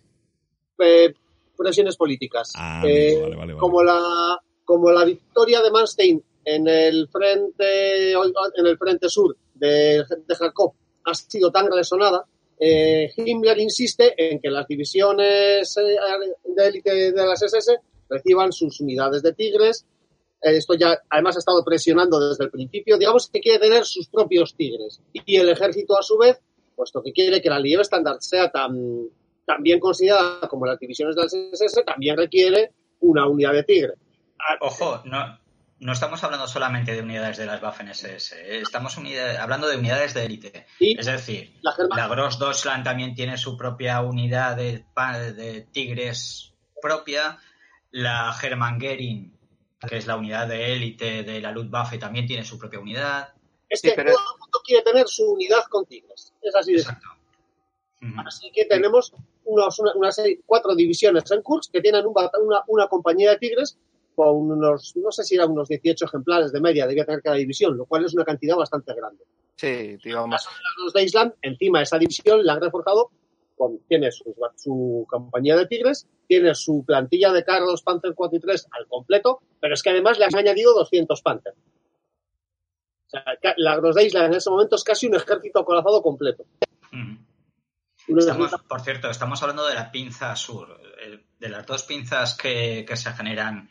Eh, 0.80 1.14
presiones 1.58 1.96
políticas. 1.96 2.52
Ah, 2.56 2.84
Eh, 2.86 3.16
vale, 3.22 3.36
vale, 3.36 3.54
vale. 3.54 3.60
Como 3.60 3.84
la 3.84 4.38
como 4.66 4.92
la 4.92 5.06
victoria 5.06 5.62
de 5.62 5.72
Manstein 5.72 6.24
en 6.46 6.68
el 6.68 7.08
frente 7.10 8.12
en 8.14 8.66
el 8.68 8.78
frente 8.78 9.10
sur 9.10 9.36
de, 9.62 10.04
de 10.28 10.36
Kharkov 10.38 10.74
ha 11.06 11.14
sido 11.14 11.52
tan 11.52 11.72
resonada, 11.72 12.26
eh, 12.60 13.12
Himmler 13.16 13.58
insiste 13.60 14.14
en 14.18 14.40
que 14.40 14.50
las 14.50 14.68
divisiones 14.68 15.76
eh, 15.78 15.96
de 16.44 16.68
élite 16.68 17.12
de 17.12 17.26
las 17.26 17.42
SS 17.42 17.80
reciban 18.10 18.52
sus 18.52 18.80
unidades 18.82 19.24
de 19.24 19.34
tigres. 19.34 19.86
Eh, 20.42 20.58
Esto 20.58 20.76
ya, 20.76 21.00
además, 21.10 21.36
ha 21.38 21.40
estado 21.40 21.64
presionando 21.64 22.20
desde 22.20 22.44
el 22.44 22.52
principio. 22.52 22.98
Digamos 22.98 23.30
que 23.30 23.40
quiere 23.40 23.60
tener 23.60 23.86
sus 23.86 24.08
propios 24.10 24.56
tigres. 24.56 25.02
Y 25.12 25.38
el 25.38 25.50
ejército, 25.50 25.98
a 25.98 26.04
su 26.04 26.18
vez, 26.18 26.40
puesto 26.76 27.02
que 27.02 27.14
quiere 27.14 27.42
que 27.42 27.50
la 27.50 27.60
Liebe 27.60 27.82
Standard 27.82 28.20
sea 28.20 28.52
tan, 28.52 29.08
tan 29.46 29.64
bien 29.64 29.80
considerada 29.80 30.48
como 30.48 30.68
las 30.68 30.80
divisiones 30.80 31.16
de 31.16 31.24
las 31.24 31.34
SS, 31.34 31.84
también 31.84 32.16
requiere 32.16 32.72
una 33.00 33.28
unidad 33.28 33.54
de 33.54 33.64
tigre. 33.64 33.94
Ah, 34.40 34.58
Ojo, 34.62 35.02
no, 35.06 35.40
no 35.82 35.94
estamos 35.94 36.24
hablando 36.24 36.48
solamente 36.48 36.94
de 36.94 37.02
unidades 37.02 37.38
de 37.38 37.46
las 37.46 37.62
Waffen 37.62 37.90
SS, 37.90 38.36
¿eh? 38.40 38.62
estamos 38.62 38.98
unida- 38.98 39.42
hablando 39.42 39.68
de 39.68 39.78
unidades 39.78 40.14
de 40.14 40.26
élite. 40.26 40.66
Es 40.80 41.06
decir, 41.08 41.58
la 41.62 41.72
German- 41.74 41.98
la 41.98 42.08
Gross 42.08 42.40
Deutschland 42.40 42.84
también 42.84 43.14
tiene 43.16 43.38
su 43.38 43.58
propia 43.58 44.00
unidad 44.02 44.56
de, 44.56 44.86
tigres 45.72 46.54
propia, 46.82 47.38
la 47.92 48.34
Hermann 48.42 48.80
Göring, 48.80 49.38
que 49.88 49.98
es 49.98 50.08
la 50.08 50.16
unidad 50.16 50.48
de 50.48 50.74
élite 50.74 51.24
de 51.24 51.42
la 51.42 51.52
Luftwaffe, 51.52 51.98
también 51.98 52.26
tiene 52.28 52.46
su 52.46 52.58
propia 52.58 52.80
unidad. 52.80 53.34
es 53.68 53.80
Sí, 53.82 53.90
que 53.90 53.96
pero- 53.96 54.12
todo 54.14 54.34
el 54.36 54.40
mundo 54.40 54.60
quiere 54.66 54.84
tener 54.84 55.08
su 55.08 55.32
unidad 55.32 55.64
con 55.70 55.86
tigres. 55.86 56.34
Es 56.42 56.56
así 56.56 56.74
de 56.74 56.80
Exacto. 56.80 57.08
Así 58.26 58.52
que 58.52 58.66
tenemos 58.66 59.14
unos- 59.46 59.80
una, 59.80 59.94
una 59.94 60.12
serie, 60.12 60.40
cuatro 60.46 60.76
divisiones 60.76 61.30
en 61.32 61.42
Kursk 61.42 61.72
que 61.72 61.82
tienen 61.82 62.06
un 62.06 62.14
una, 62.44 62.64
una 62.68 62.88
compañía 62.88 63.30
de 63.32 63.38
tigres 63.38 63.78
con 64.16 64.52
unos, 64.52 64.94
no 64.96 65.12
sé 65.12 65.24
si 65.24 65.36
eran 65.36 65.52
unos 65.52 65.68
18 65.68 66.06
ejemplares 66.06 66.52
de 66.52 66.62
media, 66.62 66.88
debía 66.88 67.06
tener 67.06 67.22
cada 67.22 67.38
división, 67.38 67.78
lo 67.78 67.86
cual 67.86 68.06
es 68.06 68.14
una 68.14 68.26
cantidad 68.26 68.56
bastante 68.56 68.94
grande. 68.94 69.24
Sí, 69.56 69.98
digamos. 70.04 70.48
Los 70.84 70.94
de 70.94 71.04
Island, 71.04 71.34
encima 71.42 71.82
esa 71.82 71.98
división 71.98 72.46
la 72.46 72.54
han 72.54 72.62
reforzado 72.62 73.12
con, 73.56 73.80
tiene 73.88 74.12
su, 74.12 74.36
su 74.56 75.06
compañía 75.08 75.56
de 75.56 75.68
Tigres, 75.68 76.08
tiene 76.28 76.56
su 76.56 76.84
plantilla 76.86 77.32
de 77.32 77.44
carros 77.44 77.84
Panther 77.84 78.14
4 78.16 78.38
y 78.38 78.42
3 78.42 78.68
al 78.72 78.88
completo, 78.88 79.42
pero 79.60 79.74
es 79.74 79.84
que 79.84 79.92
además 79.92 80.18
le 80.18 80.26
han 80.26 80.36
añadido 80.36 80.74
200 80.74 81.22
Panther. 81.22 81.54
O 81.54 83.10
sea, 83.12 83.24
la 83.58 83.76
Gross 83.76 83.96
de 83.96 84.06
Island 84.06 84.28
en 84.28 84.34
ese 84.36 84.50
momento 84.50 84.78
es 84.78 84.84
casi 84.84 85.08
un 85.08 85.16
ejército 85.16 85.60
acorazado 85.60 86.02
completo. 86.02 86.46
Estamos, 88.08 88.52
por 88.68 88.82
cierto, 88.82 89.10
estamos 89.10 89.42
hablando 89.42 89.68
de 89.68 89.76
la 89.76 89.92
pinza 89.92 90.36
sur, 90.36 90.80
eh, 91.02 91.24
de 91.40 91.50
las 91.50 91.66
dos 91.66 91.84
pinzas 91.84 92.36
que, 92.36 92.84
que 92.88 92.98
se 92.98 93.12
generan 93.14 93.70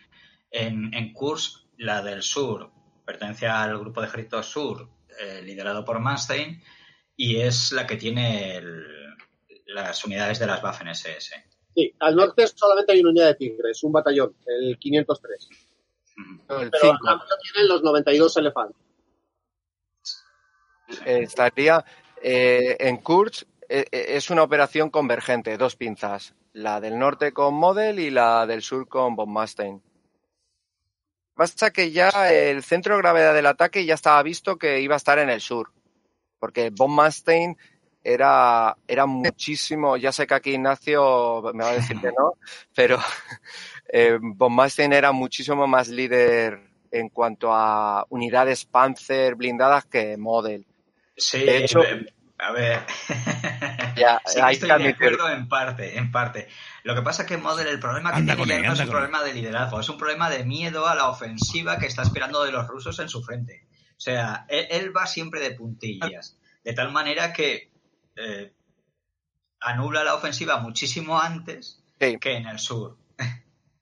en, 0.51 0.93
en 0.95 1.13
Kurs, 1.13 1.67
la 1.77 2.03
del 2.03 2.23
sur 2.23 2.71
pertenece 3.05 3.47
al 3.47 3.79
grupo 3.79 4.01
de 4.01 4.07
ejércitos 4.07 4.47
sur 4.47 4.89
eh, 5.19 5.43
liderado 5.43 5.85
por 5.85 5.99
Manstein 5.99 6.63
y 7.17 7.41
es 7.41 7.73
la 7.73 7.87
que 7.87 7.97
tiene 7.97 8.57
el, 8.57 8.85
las 9.67 10.05
unidades 10.05 10.39
de 10.39 10.47
las 10.47 10.63
Waffen 10.63 10.89
SS. 10.89 11.35
Sí, 11.75 11.95
al 11.99 12.17
norte 12.17 12.47
solamente 12.47 12.93
hay 12.93 13.01
una 13.01 13.11
unidad 13.11 13.27
de 13.27 13.35
Tigres, 13.35 13.83
un 13.83 13.93
batallón, 13.93 14.37
el 14.47 14.79
503. 14.79 15.49
el 16.17 16.71
Pero 16.71 16.99
tienen 17.53 17.69
los 17.69 17.83
92 17.83 18.37
elefantes. 18.37 18.77
estaría 21.05 21.85
eh, 22.23 22.77
en 22.81 22.99
Kurz, 22.99 23.45
eh, 23.69 23.85
es 23.91 24.31
una 24.31 24.43
operación 24.43 24.91
convergente, 24.91 25.57
dos 25.57 25.77
pinzas. 25.77 26.35
La 26.53 26.81
del 26.81 26.99
norte 26.99 27.33
con 27.33 27.55
Model 27.55 28.01
y 28.01 28.11
la 28.11 28.47
del 28.47 28.63
sur 28.63 28.89
con 28.89 29.15
von 29.15 29.33
Manstein. 29.33 29.83
Basta 31.41 31.71
que 31.71 31.91
ya 31.91 32.11
el 32.31 32.63
centro 32.63 32.97
de 32.97 33.01
gravedad 33.01 33.33
del 33.33 33.47
ataque 33.47 33.87
ya 33.87 33.95
estaba 33.95 34.23
visto 34.23 34.59
que 34.59 34.83
iba 34.83 34.93
a 34.93 34.99
estar 34.99 35.19
en 35.19 35.31
el 35.31 35.41
sur. 35.41 35.73
Porque 36.39 36.69
von 36.69 36.95
Manstein 36.95 37.57
era, 38.05 38.77
era 38.87 39.07
muchísimo, 39.07 39.97
ya 39.97 40.13
sé 40.13 40.27
que 40.27 40.35
aquí 40.35 40.51
Ignacio 40.51 41.41
me 41.55 41.65
va 41.65 41.71
a 41.71 41.77
decir 41.77 41.99
que 41.99 42.09
no, 42.09 42.35
pero 42.77 42.99
eh, 43.89 44.19
von 44.21 44.55
Manstein 44.55 44.93
era 44.93 45.13
muchísimo 45.13 45.67
más 45.67 45.89
líder 45.89 46.61
en 46.91 47.09
cuanto 47.09 47.55
a 47.55 48.05
unidades 48.11 48.67
Panzer 48.67 49.35
blindadas 49.35 49.87
que 49.87 50.19
Model. 50.19 50.67
Sí, 51.17 51.39
de 51.39 51.57
hecho, 51.57 51.81
a 52.41 52.53
ver, 52.53 52.81
ya, 53.97 54.21
sí, 54.27 54.41
estoy 54.51 54.69
de 54.69 54.89
acuerdo 54.89 55.29
en 55.29 55.49
parte, 55.49 55.99
en 55.99 56.11
parte. 56.11 56.49
Lo 56.85 56.95
que 56.95 57.03
pasa 57.03 57.23
es 57.23 57.29
que 57.29 57.37
Model, 57.37 57.67
el 57.67 57.81
problema 57.81 58.15
que 58.15 58.23
tiene 58.23 58.63
no 58.63 58.73
es 58.73 58.81
un 58.81 58.89
problema 58.89 59.23
de 59.23 59.35
liderazgo, 59.35 59.81
es 59.81 59.89
un 59.89 59.99
problema 59.99 60.31
de 60.31 60.45
miedo 60.45 60.87
a 60.87 60.95
la 60.95 61.09
ofensiva 61.09 61.79
que 61.79 61.87
está 61.87 62.03
esperando 62.03 62.43
de 62.45 62.53
los 62.53 62.67
rusos 62.67 62.99
en 62.99 63.09
su 63.09 63.23
frente. 63.23 63.67
O 63.97 64.01
sea, 64.01 64.47
él 64.49 64.97
va 64.97 65.07
siempre 65.07 65.41
de 65.41 65.51
puntillas, 65.51 66.39
de 66.65 66.73
tal 66.73 66.91
manera 66.91 67.33
que 67.33 67.71
eh, 68.17 68.53
anula 69.61 70.05
la 70.05 70.15
ofensiva 70.15 70.59
muchísimo 70.59 71.21
antes 71.21 71.83
que 71.99 72.33
en 72.33 72.47
el 72.47 72.59
sur. 72.59 72.97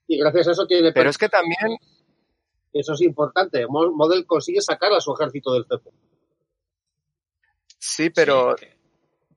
Y 0.07 0.17
gracias 0.17 0.47
a 0.47 0.51
eso 0.51 0.67
tiene... 0.67 0.91
Pero 0.91 1.09
es 1.09 1.17
que 1.17 1.29
también... 1.29 1.77
Eso 2.73 2.93
es 2.93 3.01
importante. 3.01 3.65
Model 3.67 4.25
consigue 4.25 4.61
sacar 4.61 4.91
a 4.91 4.99
su 4.99 5.13
ejército 5.13 5.53
del 5.53 5.65
cepo. 5.65 5.91
Sí, 7.79 8.09
pero... 8.09 8.55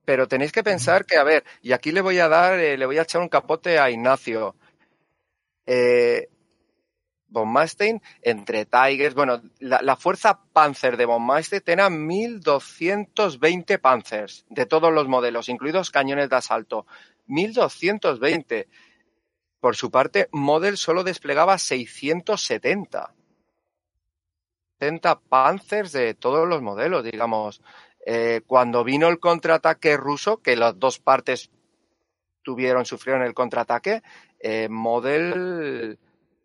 Pero 0.05 0.27
tenéis 0.27 0.51
que 0.51 0.65
pensar 0.65 1.07
que, 1.07 1.17
a 1.17 1.23
ver, 1.23 1.45
y 1.63 1.71
aquí 1.73 1.93
le 1.93 2.01
voy 2.01 2.19
a 2.19 2.29
dar, 2.29 2.59
eh, 2.59 2.77
le 2.77 2.87
voy 2.87 2.99
a 2.99 3.03
echar 3.03 3.21
un 3.21 3.29
capote 3.29 3.79
a 3.79 3.89
Ignacio. 3.89 4.57
Eh, 5.65 6.29
von 7.29 7.49
Manstein, 7.49 8.03
entre 8.21 8.67
Tigers, 8.67 9.15
bueno, 9.15 9.41
la, 9.61 9.97
fuerza 9.97 10.43
Panzer 10.53 10.97
de 10.97 11.07
von 11.07 11.23
Manstein 11.23 11.63
tenía 11.63 11.89
1220 11.89 13.79
Panzers 13.79 14.45
de 14.51 14.67
todos 14.67 14.93
los 14.93 15.09
modelos, 15.09 15.49
incluidos 15.49 15.91
cañones 15.91 16.29
de 16.29 16.37
asalto. 16.37 16.87
1220. 17.27 18.69
Por 19.61 19.77
su 19.77 19.91
parte, 19.91 20.29
Model 20.33 20.77
solo 20.77 21.05
desplegaba 21.05 21.57
670. 21.59 23.15
70 24.81 25.21
Panzers 25.21 25.93
de 25.93 26.15
todos 26.15 26.49
los 26.49 26.61
modelos, 26.61 27.05
digamos. 27.05 27.63
Eh, 28.05 28.43
cuando 28.47 28.83
vino 28.85 29.09
el 29.09 29.21
contraataque 29.21 29.97
ruso, 29.97 30.43
que 30.43 30.57
las 30.57 30.79
dos 30.79 30.99
partes 30.99 31.51
tuvieron, 32.43 32.85
sufrieron 32.85 33.23
el 33.23 33.35
contraataque, 33.35 34.03
eh, 34.41 34.69
Model 34.69 35.99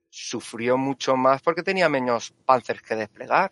sufrió 0.09 0.77
mucho 0.77 1.15
más 1.15 1.41
porque 1.41 1.63
tenía 1.63 1.89
menos 1.89 2.33
panzers 2.45 2.81
que 2.81 2.95
desplegar. 2.95 3.51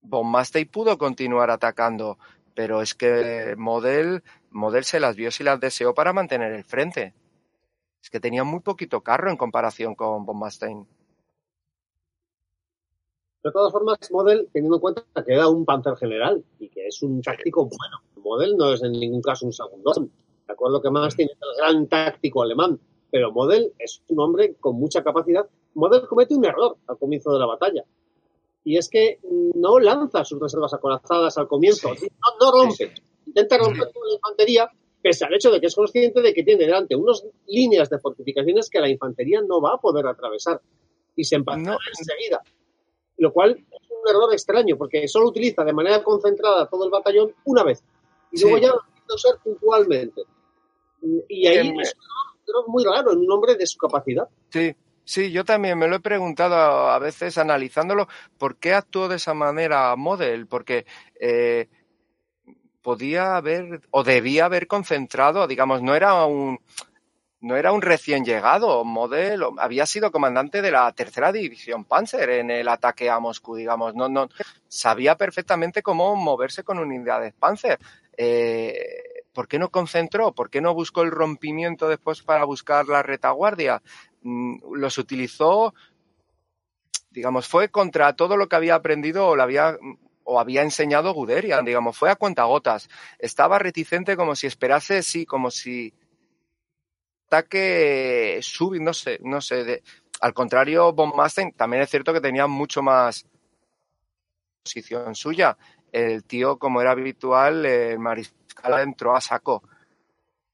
Von 0.00 0.30
Mastey 0.30 0.64
pudo 0.64 0.98
continuar 0.98 1.50
atacando, 1.50 2.18
pero 2.54 2.82
es 2.82 2.94
que 2.94 3.54
Model, 3.56 4.22
Model 4.50 4.84
se 4.84 5.00
las 5.00 5.16
vio 5.16 5.30
si 5.30 5.44
las 5.44 5.60
deseó 5.60 5.94
para 5.94 6.12
mantener 6.12 6.52
el 6.52 6.64
frente. 6.64 7.14
Es 8.02 8.10
que 8.10 8.20
tenía 8.20 8.44
muy 8.44 8.60
poquito 8.60 9.02
carro 9.02 9.30
en 9.30 9.36
comparación 9.36 9.94
con 9.94 10.24
Von. 10.24 10.40
De 13.48 13.52
todas 13.52 13.72
formas, 13.72 13.98
Model, 14.10 14.46
teniendo 14.52 14.76
en 14.76 14.80
cuenta 14.82 15.02
que 15.24 15.32
era 15.32 15.48
un 15.48 15.64
panzer 15.64 15.96
general 15.96 16.44
y 16.58 16.68
que 16.68 16.86
es 16.86 17.02
un 17.02 17.22
táctico 17.22 17.64
bueno, 17.64 17.96
Model 18.16 18.58
no 18.58 18.74
es 18.74 18.82
en 18.82 18.92
ningún 18.92 19.22
caso 19.22 19.46
un 19.46 19.54
segundón. 19.54 20.12
De 20.46 20.52
acuerdo 20.52 20.82
que 20.82 20.90
Mastein 20.90 21.30
es 21.30 21.38
el 21.40 21.56
gran 21.56 21.88
táctico 21.88 22.42
alemán, 22.42 22.78
pero 23.10 23.32
Model 23.32 23.72
es 23.78 24.02
un 24.08 24.20
hombre 24.20 24.56
con 24.60 24.76
mucha 24.76 25.02
capacidad. 25.02 25.46
Model 25.72 26.06
comete 26.06 26.34
un 26.34 26.44
error 26.44 26.76
al 26.88 26.98
comienzo 26.98 27.32
de 27.32 27.38
la 27.38 27.46
batalla. 27.46 27.84
Y 28.64 28.76
es 28.76 28.90
que 28.90 29.18
no 29.54 29.78
lanza 29.78 30.26
sus 30.26 30.38
reservas 30.38 30.74
acorazadas 30.74 31.38
al 31.38 31.48
comienzo. 31.48 31.88
No, 31.88 32.52
rompe. 32.52 32.92
Intenta 33.24 33.56
romper 33.56 33.90
con 33.94 34.08
la 34.08 34.14
infantería, 34.14 34.70
pese 35.00 35.24
al 35.24 35.32
hecho 35.32 35.50
de 35.50 35.58
que 35.58 35.68
es 35.68 35.74
consciente 35.74 36.20
de 36.20 36.34
que 36.34 36.42
tiene 36.42 36.66
delante 36.66 36.94
unas 36.94 37.24
líneas 37.46 37.88
de 37.88 37.98
fortificaciones 37.98 38.68
que 38.68 38.78
la 38.78 38.90
infantería 38.90 39.40
no 39.40 39.62
va 39.62 39.76
a 39.76 39.78
poder 39.78 40.06
atravesar. 40.06 40.60
Y 41.16 41.24
se 41.24 41.36
empata 41.36 41.78
enseguida. 41.98 42.42
Lo 43.18 43.32
cual 43.32 43.52
es 43.52 43.90
un 43.90 44.08
error 44.08 44.32
extraño, 44.32 44.76
porque 44.76 45.06
solo 45.08 45.28
utiliza 45.28 45.64
de 45.64 45.72
manera 45.72 46.02
concentrada 46.02 46.66
todo 46.68 46.84
el 46.84 46.90
batallón 46.90 47.34
una 47.44 47.64
vez. 47.64 47.82
Y 48.32 48.40
luego 48.40 48.58
ya 48.58 48.68
lo 48.68 48.74
a 48.76 49.14
usar 49.14 49.38
puntualmente. 49.42 50.22
Y 51.28 51.46
ahí 51.46 51.72
muy 52.66 52.84
raro 52.84 53.12
en 53.12 53.18
un 53.18 53.30
hombre 53.30 53.56
de 53.56 53.66
su 53.66 53.78
capacidad. 53.78 54.28
Sí, 54.50 54.74
sí, 55.04 55.30
yo 55.30 55.44
también 55.44 55.78
me 55.78 55.88
lo 55.88 55.96
he 55.96 56.00
preguntado 56.00 56.54
a 56.54 56.98
veces 56.98 57.38
analizándolo, 57.38 58.08
¿por 58.38 58.56
qué 58.56 58.72
actuó 58.72 59.08
de 59.08 59.16
esa 59.16 59.34
manera 59.34 59.94
Model? 59.96 60.46
Porque 60.46 60.86
eh, 61.20 61.68
podía 62.82 63.36
haber 63.36 63.82
o 63.90 64.02
debía 64.02 64.46
haber 64.46 64.66
concentrado, 64.66 65.46
digamos, 65.46 65.82
no 65.82 65.94
era 65.94 66.24
un 66.24 66.58
no 67.40 67.56
era 67.56 67.72
un 67.72 67.82
recién 67.82 68.24
llegado, 68.24 68.84
Model 68.84 69.44
había 69.58 69.86
sido 69.86 70.10
comandante 70.10 70.60
de 70.60 70.72
la 70.72 70.90
tercera 70.92 71.30
división 71.30 71.84
Panzer 71.84 72.30
en 72.30 72.50
el 72.50 72.68
ataque 72.68 73.10
a 73.10 73.20
Moscú, 73.20 73.54
digamos, 73.54 73.94
no, 73.94 74.08
no, 74.08 74.28
sabía 74.66 75.16
perfectamente 75.16 75.82
cómo 75.82 76.16
moverse 76.16 76.64
con 76.64 76.78
unidades 76.78 77.34
Panzer. 77.34 77.78
Eh, 78.16 79.24
¿Por 79.32 79.46
qué 79.46 79.58
no 79.60 79.70
concentró? 79.70 80.32
¿Por 80.32 80.50
qué 80.50 80.60
no 80.60 80.74
buscó 80.74 81.02
el 81.02 81.12
rompimiento 81.12 81.88
después 81.88 82.22
para 82.22 82.44
buscar 82.44 82.88
la 82.88 83.04
retaguardia? 83.04 83.82
Mm, 84.22 84.74
los 84.74 84.98
utilizó, 84.98 85.74
digamos, 87.10 87.46
fue 87.46 87.68
contra 87.68 88.14
todo 88.14 88.36
lo 88.36 88.48
que 88.48 88.56
había 88.56 88.74
aprendido 88.74 89.28
o 89.28 89.40
había 89.40 89.78
o 90.30 90.38
había 90.38 90.62
enseñado 90.62 91.14
Guderian, 91.14 91.64
digamos, 91.64 91.96
fue 91.96 92.10
a 92.10 92.16
cuentagotas. 92.16 92.90
Estaba 93.18 93.58
reticente 93.58 94.14
como 94.14 94.36
si 94.36 94.46
esperase, 94.46 95.02
sí, 95.02 95.24
como 95.24 95.50
si 95.50 95.94
ataque 97.28 98.38
subir, 98.42 98.80
no 98.80 98.92
sé, 98.92 99.18
no 99.22 99.40
sé. 99.40 99.82
al 100.20 100.32
contrario, 100.34 100.92
Von 100.92 101.12
también 101.56 101.82
es 101.82 101.90
cierto 101.90 102.12
que 102.12 102.20
tenía 102.20 102.46
mucho 102.46 102.82
más 102.82 103.26
posición 104.62 105.14
suya. 105.14 105.56
El 105.92 106.24
tío, 106.24 106.58
como 106.58 106.80
era 106.80 106.92
habitual, 106.92 107.64
el 107.64 107.98
mariscal 107.98 108.80
entró 108.80 109.14
a 109.14 109.20
saco 109.20 109.62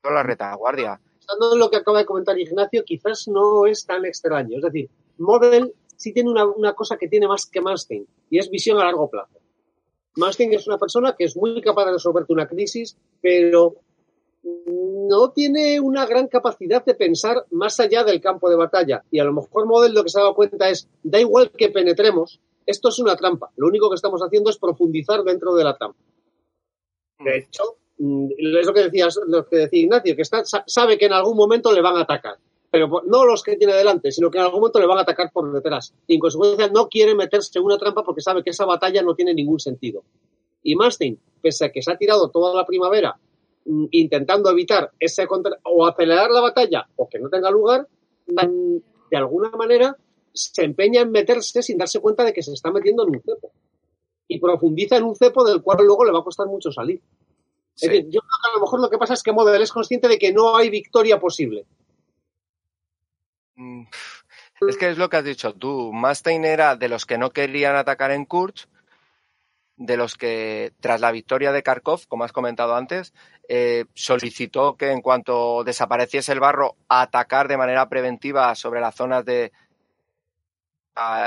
la 0.02 0.22
retaguardia. 0.22 1.00
Pensando 1.18 1.54
en 1.54 1.58
lo 1.58 1.70
que 1.70 1.78
acaba 1.78 1.98
de 1.98 2.04
comentar 2.04 2.38
Ignacio, 2.38 2.84
quizás 2.84 3.26
no 3.28 3.66
es 3.66 3.86
tan 3.86 4.04
extraño. 4.04 4.58
Es 4.58 4.62
decir, 4.62 4.90
Model 5.18 5.74
sí 5.96 6.12
tiene 6.12 6.30
una, 6.30 6.74
cosa 6.74 6.96
que 6.98 7.08
tiene 7.08 7.26
más 7.26 7.46
que 7.46 7.62
Manstein, 7.62 8.06
y 8.28 8.38
es 8.38 8.50
visión 8.50 8.78
a 8.78 8.84
largo 8.84 9.08
plazo. 9.08 9.40
Manstein 10.16 10.52
es 10.52 10.66
una 10.66 10.78
persona 10.78 11.14
que 11.16 11.24
es 11.24 11.36
muy 11.36 11.60
capaz 11.62 11.86
de 11.86 11.92
resolverte 11.92 12.32
una 12.32 12.46
crisis, 12.46 12.96
pero 13.20 13.74
no 15.08 15.30
tiene 15.30 15.80
una 15.80 16.06
gran 16.06 16.28
capacidad 16.28 16.84
de 16.84 16.94
pensar 16.94 17.44
más 17.50 17.78
allá 17.80 18.04
del 18.04 18.20
campo 18.20 18.50
de 18.50 18.56
batalla. 18.56 19.04
Y 19.10 19.18
a 19.18 19.24
lo 19.24 19.32
mejor 19.32 19.66
Model 19.66 19.94
lo 19.94 20.02
que 20.02 20.10
se 20.10 20.18
ha 20.18 20.22
dado 20.22 20.34
cuenta 20.34 20.68
es, 20.68 20.88
da 21.02 21.20
igual 21.20 21.50
que 21.50 21.70
penetremos, 21.70 22.40
esto 22.66 22.88
es 22.88 22.98
una 22.98 23.16
trampa. 23.16 23.50
Lo 23.56 23.66
único 23.66 23.88
que 23.90 23.96
estamos 23.96 24.20
haciendo 24.22 24.50
es 24.50 24.58
profundizar 24.58 25.22
dentro 25.22 25.54
de 25.54 25.64
la 25.64 25.76
trampa. 25.76 25.98
De 27.18 27.30
mm. 27.30 27.34
hecho, 27.34 27.76
Mm, 27.98 28.26
es 28.36 28.66
lo 28.66 28.74
que, 28.74 28.82
decías, 28.84 29.18
lo 29.26 29.46
que 29.46 29.56
decía 29.56 29.80
Ignacio, 29.80 30.16
que 30.16 30.22
está, 30.22 30.42
sabe 30.44 30.98
que 30.98 31.06
en 31.06 31.12
algún 31.12 31.36
momento 31.36 31.72
le 31.72 31.80
van 31.80 31.96
a 31.96 32.02
atacar. 32.02 32.36
Pero 32.70 33.02
no 33.06 33.24
los 33.24 33.42
que 33.44 33.56
tiene 33.56 33.72
delante, 33.74 34.10
sino 34.10 34.30
que 34.30 34.38
en 34.38 34.44
algún 34.44 34.60
momento 34.60 34.80
le 34.80 34.86
van 34.86 34.98
a 34.98 35.02
atacar 35.02 35.30
por 35.32 35.52
detrás. 35.52 35.94
Y 36.08 36.14
en 36.14 36.20
consecuencia 36.20 36.68
no 36.68 36.88
quiere 36.88 37.14
meterse 37.14 37.58
en 37.58 37.64
una 37.64 37.78
trampa 37.78 38.02
porque 38.02 38.20
sabe 38.20 38.42
que 38.42 38.50
esa 38.50 38.64
batalla 38.64 39.00
no 39.02 39.14
tiene 39.14 39.32
ningún 39.32 39.60
sentido. 39.60 40.02
Y 40.62 40.74
Mustang, 40.74 41.16
pese 41.40 41.66
a 41.66 41.72
que 41.72 41.82
se 41.82 41.92
ha 41.92 41.96
tirado 41.96 42.30
toda 42.30 42.52
la 42.54 42.66
primavera 42.66 43.16
intentando 43.90 44.50
evitar 44.50 44.92
ese 44.98 45.26
contra 45.26 45.58
o 45.64 45.86
acelerar 45.86 46.30
la 46.30 46.40
batalla 46.40 46.88
o 46.96 47.08
que 47.08 47.18
no 47.18 47.28
tenga 47.28 47.50
lugar, 47.50 47.88
mm, 48.26 48.76
de 49.10 49.16
alguna 49.16 49.50
manera 49.50 49.96
se 50.32 50.64
empeña 50.64 51.02
en 51.02 51.10
meterse 51.10 51.62
sin 51.62 51.78
darse 51.78 52.00
cuenta 52.00 52.24
de 52.24 52.32
que 52.32 52.42
se 52.42 52.52
está 52.52 52.70
metiendo 52.70 53.04
en 53.04 53.16
un 53.16 53.22
cepo. 53.22 53.52
Y 54.26 54.40
profundiza 54.40 54.96
en 54.96 55.04
un 55.04 55.14
cepo 55.14 55.44
del 55.44 55.62
cual 55.62 55.84
luego 55.84 56.04
le 56.04 56.12
va 56.12 56.20
a 56.20 56.24
costar 56.24 56.46
mucho 56.46 56.72
salir. 56.72 57.00
Sí. 57.74 57.86
Es 57.86 57.92
decir, 57.92 58.04
yo 58.10 58.20
creo 58.20 58.38
que 58.42 58.50
a 58.50 58.54
lo 58.56 58.60
mejor 58.60 58.80
lo 58.80 58.90
que 58.90 58.98
pasa 58.98 59.14
es 59.14 59.22
que 59.22 59.32
Model 59.32 59.62
es 59.62 59.72
consciente 59.72 60.08
de 60.08 60.18
que 60.18 60.32
no 60.32 60.56
hay 60.56 60.70
victoria 60.70 61.18
posible. 61.20 61.66
Mm, 63.56 63.84
Es 64.68 64.76
que 64.76 64.90
es 64.90 64.98
lo 64.98 65.08
que 65.08 65.16
has 65.16 65.24
dicho 65.24 65.52
tú. 65.54 65.92
Mustaine 65.92 66.48
era 66.48 66.76
de 66.76 66.88
los 66.88 67.06
que 67.06 67.18
no 67.18 67.30
querían 67.30 67.76
atacar 67.76 68.10
en 68.10 68.24
Kursk, 68.24 68.68
de 69.76 69.96
los 69.96 70.16
que, 70.16 70.72
tras 70.80 71.00
la 71.00 71.10
victoria 71.10 71.52
de 71.52 71.62
Kharkov, 71.62 72.06
como 72.06 72.24
has 72.24 72.32
comentado 72.32 72.76
antes, 72.76 73.12
eh, 73.48 73.86
solicitó 73.94 74.76
que 74.76 74.90
en 74.90 75.02
cuanto 75.02 75.64
desapareciese 75.64 76.32
el 76.32 76.40
barro, 76.40 76.76
atacar 76.88 77.48
de 77.48 77.56
manera 77.56 77.88
preventiva 77.88 78.54
sobre 78.54 78.80
las 78.80 78.94
zonas 78.94 79.24
de 79.24 79.52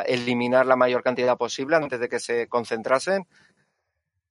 eliminar 0.06 0.66
la 0.66 0.78
mayor 0.78 1.04
cantidad 1.04 1.38
posible 1.38 1.76
antes 1.76 2.00
de 2.00 2.08
que 2.08 2.20
se 2.20 2.48
concentrasen 2.48 3.28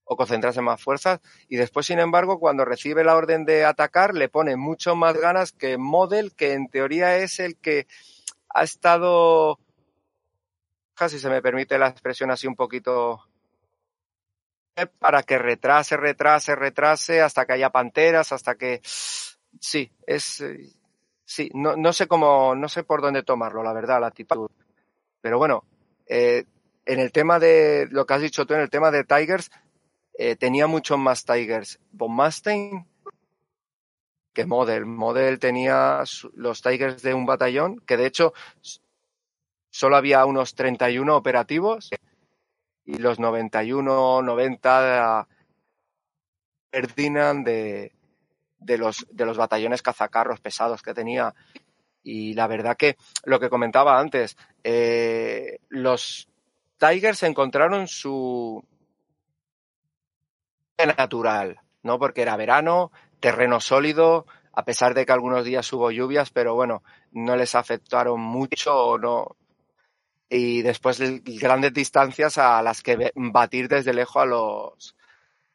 o 0.05 0.17
concentrasen 0.17 0.65
más 0.65 0.81
fuerzas. 0.81 1.21
Y 1.49 1.57
después, 1.57 1.87
sin 1.87 1.99
embargo, 1.99 2.39
cuando 2.39 2.65
recibe 2.65 3.05
la 3.05 3.17
orden 3.17 3.45
de 3.45 3.65
atacar, 3.65 4.15
le 4.15 4.29
pone 4.29 4.57
mucho 4.57 4.97
más 4.97 5.15
ganas 5.19 5.53
que 5.53 5.77
Model, 5.79 6.35
que 6.35 6.55
en 6.55 6.69
teoría 6.69 7.19
es 7.19 7.41
el 7.41 7.57
que 7.57 7.87
ha 8.49 8.63
estado, 8.63 9.59
casi 10.95 11.19
se 11.19 11.29
me 11.29 11.43
permite 11.43 11.79
la 11.79 11.89
expresión 11.89 12.31
así 12.31 12.47
un 12.47 12.55
poquito, 12.55 13.21
para 14.99 15.23
que 15.23 15.39
retrase, 15.39 15.97
retrase, 15.97 16.55
retrase, 16.55 17.23
hasta 17.23 17.47
que 17.47 17.55
haya 17.55 17.71
panteras, 17.71 18.33
hasta 18.33 18.57
que, 18.57 18.81
sí, 18.85 19.91
es, 20.07 20.41
eh, 20.43 20.71
sí, 21.25 21.51
no, 21.55 21.77
no 21.77 21.93
sé 21.93 22.07
cómo, 22.07 22.55
no 22.55 22.69
sé 22.69 22.85
por 22.85 23.01
dónde 23.01 23.23
tomarlo, 23.23 23.63
la 23.63 23.73
verdad, 23.73 24.01
la 24.01 24.09
actitud. 24.09 24.51
Pero 25.21 25.39
bueno, 25.39 25.65
eh, 26.07 26.45
en 26.85 27.01
el 27.01 27.11
tema 27.11 27.39
de, 27.39 27.89
lo 27.91 28.07
que 28.07 28.15
has 28.15 28.21
dicho 28.21 28.47
tú, 28.47 28.55
en 28.55 28.61
el 28.61 28.71
tema 28.71 28.91
de 28.91 29.05
Tigers, 29.05 29.51
eh, 30.15 30.37
tenía 30.37 30.67
muchos 30.67 30.99
más 30.99 31.25
Tigers 31.25 31.79
Von 31.93 32.13
Mustaine 32.13 32.87
que 34.33 34.45
Model. 34.45 34.85
Model 34.85 35.39
tenía 35.39 36.05
los 36.35 36.63
Tigers 36.63 37.03
de 37.03 37.15
un 37.15 37.25
batallón, 37.25 37.81
que 37.81 37.97
de 37.97 38.07
hecho 38.07 38.35
solo 39.71 39.97
había 39.97 40.25
unos 40.27 40.55
31 40.55 41.17
operativos 41.17 41.91
y 42.87 42.99
los 42.99 43.19
91, 43.19 44.23
90 44.23 45.29
Ferdinand 46.71 47.45
de, 47.45 47.93
de, 48.59 48.79
los, 48.79 49.07
de 49.11 49.27
los 49.27 49.37
batallones 49.37 49.83
cazacarros 49.83 50.41
pesados 50.41 50.83
que 50.83 50.95
tenía. 50.95 51.35
Y 52.03 52.35
la 52.35 52.47
verdad 52.47 52.77
que 52.77 52.97
lo 53.25 53.41
que 53.41 53.51
comentaba 53.51 53.99
antes, 53.99 54.37
eh, 54.63 55.59
los 55.69 56.29
Tigers 56.79 57.23
encontraron 57.25 57.89
su 57.89 58.65
natural, 60.85 61.61
¿no? 61.83 61.99
Porque 61.99 62.23
era 62.23 62.37
verano, 62.37 62.93
terreno 63.19 63.61
sólido, 63.61 64.27
a 64.53 64.65
pesar 64.65 64.95
de 64.95 65.05
que 65.05 65.13
algunos 65.13 65.45
días 65.45 65.73
hubo 65.73 65.91
lluvias, 65.91 66.31
pero 66.31 66.55
bueno, 66.55 66.83
no 67.13 67.35
les 67.35 67.55
afectaron 67.55 68.21
mucho 68.21 68.75
o 68.75 68.99
no. 68.99 69.37
Y 70.29 70.63
después 70.63 71.01
grandes 71.39 71.73
distancias 71.73 72.37
a 72.39 72.61
las 72.63 72.83
que 72.83 73.13
batir 73.15 73.69
desde 73.69 73.95
lejos 73.95 74.23
a 74.23 74.27
los 74.27 74.97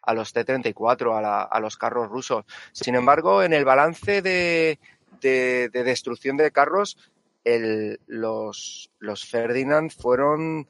a 0.04 0.16
los 0.16 0.34
T-34, 0.34 1.16
a, 1.16 1.22
la- 1.22 1.44
a 1.44 1.60
los 1.60 1.78
carros 1.78 2.10
rusos. 2.10 2.44
Sin 2.72 2.96
embargo, 2.96 3.44
en 3.44 3.54
el 3.54 3.66
balance 3.66 4.24
de, 4.24 4.80
de- 5.22 5.70
de 5.70 5.84
destrucción 5.84 6.38
de 6.38 6.52
carros, 6.52 6.98
el- 7.44 8.00
los, 8.08 8.90
los 8.98 9.26
Ferdinand 9.30 9.92
fueron 9.92 10.68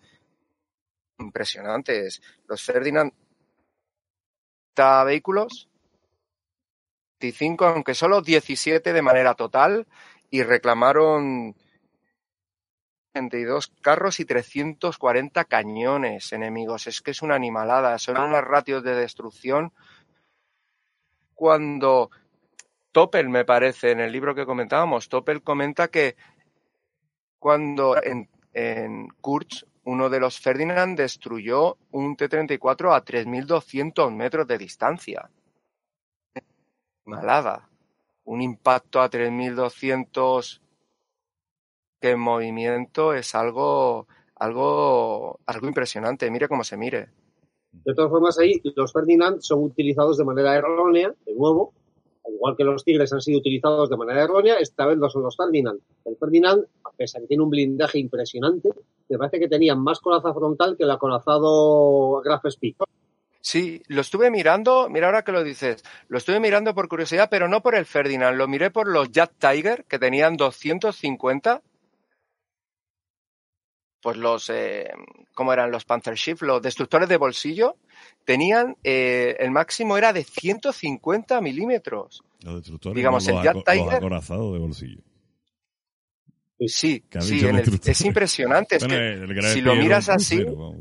impresionantes. 1.20 2.22
Los 2.47 2.62
Ferdinand 2.64 3.14
30 4.74 5.04
vehículos, 5.06 5.70
25, 7.22 7.66
aunque 7.68 7.93
solo 7.93 8.22
17 8.22 8.93
de 8.93 9.02
manera 9.02 9.34
total, 9.36 9.88
y 10.30 10.43
reclamaron 10.43 11.56
32 13.14 13.72
carros 13.82 14.20
y 14.20 14.26
340 14.26 15.45
cañones 15.45 16.32
enemigos. 16.34 16.88
Es 16.88 17.01
que 17.01 17.12
es 17.12 17.22
una 17.22 17.36
animalada, 17.36 17.97
son 17.97 18.18
unas 18.18 18.43
ratios 18.43 18.84
de 18.84 18.95
destrucción. 18.95 19.74
Cuando 21.34 22.12
Topel, 22.91 23.30
me 23.30 23.45
parece, 23.45 23.91
en 23.91 23.99
el 23.99 24.12
libro 24.12 24.36
que 24.36 24.45
comentábamos, 24.45 25.09
Topel 25.09 25.41
comenta 25.41 25.88
que 25.89 26.16
cuando 27.39 28.01
en, 28.01 28.30
en 28.53 29.07
Kurz 29.22 29.66
uno 29.84 30.09
de 30.09 30.20
los 30.20 30.39
Ferdinand 30.39 30.97
destruyó 30.97 31.78
un 31.91 32.16
T-34 32.16 32.95
a 32.95 33.03
3.200 33.03 34.12
metros 34.12 34.47
de 34.47 34.57
distancia. 34.57 35.30
Malada. 37.05 37.68
Un 38.26 38.41
impacto 38.41 39.01
a 39.01 39.09
3.200 39.09 40.62
que 42.02 42.12
en 42.12 42.20
movimiento 42.20 43.14
es 43.14 43.36
algo, 43.36 44.08
algo, 44.36 45.39
algo 45.45 45.68
impresionante. 45.68 46.32
Mire 46.32 46.47
cómo 46.47 46.64
se 46.64 46.76
mire. 46.76 47.10
De 47.72 47.93
todas 47.93 48.12
formas, 48.12 48.38
ahí 48.39 48.60
los 48.76 48.91
Ferdinand 48.91 49.39
son 49.39 49.64
utilizados 49.64 50.18
de 50.18 50.26
manera 50.26 50.56
errónea, 50.56 51.14
de 51.26 51.36
nuevo, 51.36 51.74
al 52.26 52.34
igual 52.34 52.56
que 52.58 52.64
los 52.64 52.84
Tigres 52.84 53.14
han 53.14 53.22
sido 53.22 53.39
utilizados 53.39 53.89
de 53.89 53.97
manera 53.97 54.24
errónea, 54.24 54.56
esta 54.56 54.86
vez 54.86 54.97
lo 54.97 55.10
son 55.10 55.24
los 55.24 55.38
Ferdinand. 55.38 55.80
El 56.04 56.18
Ferdinand, 56.18 56.66
a 56.84 56.91
pesar 56.91 57.22
de 57.22 57.26
que 57.26 57.30
tiene 57.30 57.43
un 57.43 57.49
blindaje 57.49 57.99
impresionante, 57.99 58.70
me 59.08 59.18
parece 59.18 59.39
que 59.39 59.47
tenía 59.47 59.76
más 59.76 59.99
coraza 59.99 60.34
frontal 60.34 60.76
que 60.76 60.84
el 60.84 60.91
acorazado 60.91 62.22
Graf 62.22 62.43
Spee. 62.49 62.76
Sí, 63.41 63.82
lo 63.88 64.02
estuve 64.02 64.30
mirando, 64.30 64.88
mira 64.89 65.08
ahora 65.08 65.24
que 65.24 65.32
lo 65.32 65.43
dices, 65.43 65.84
lo 66.10 66.18
estuve 66.18 66.39
mirando 66.39 66.76
por 66.76 66.88
curiosidad, 66.88 67.28
pero 67.32 67.47
no 67.47 67.62
por 67.62 67.74
el 67.74 67.86
Ferdinand, 67.86 68.38
lo 68.38 68.47
miré 68.47 68.70
por 68.70 68.88
los 68.88 69.12
Jet 69.12 69.32
Tiger, 69.39 69.86
que 69.86 69.97
tenían 69.97 70.38
250. 70.38 71.62
Pues 74.02 74.18
los, 74.18 74.49
eh, 74.49 74.89
¿cómo 75.36 75.54
eran 75.54 75.70
los 75.72 75.86
Panther 75.86 76.16
Shift? 76.16 76.41
Los 76.41 76.62
destructores 76.62 77.08
de 77.08 77.18
bolsillo 77.18 77.76
tenían, 78.26 78.76
eh, 78.84 79.36
el 79.39 79.52
máximo 79.52 79.95
era 79.97 80.12
de 80.12 80.24
150 80.24 81.39
milímetros. 81.41 82.24
Los 82.43 82.56
destructores, 82.56 82.95
Digamos, 82.95 83.28
no, 83.28 83.38
el 83.39 83.43
Jet 83.45 83.54
los 83.56 83.64
Tiger- 83.64 83.93
acorazados 83.95 84.54
de 84.54 84.60
bolsillo. 84.60 85.02
Sí, 86.68 87.04
ha 87.16 87.22
sí, 87.22 87.34
dicho 87.36 87.47
en 87.47 87.56
el- 87.56 87.62
destructor. 87.62 87.91
es 87.91 88.02
impresionante. 88.06 88.76
Es 88.76 88.88
Bueno, 88.88 89.34
que 89.34 89.41
si 89.43 89.62
lo 89.62 89.76
miras 89.76 90.10
así, 90.10 90.38
crucero. 90.43 90.76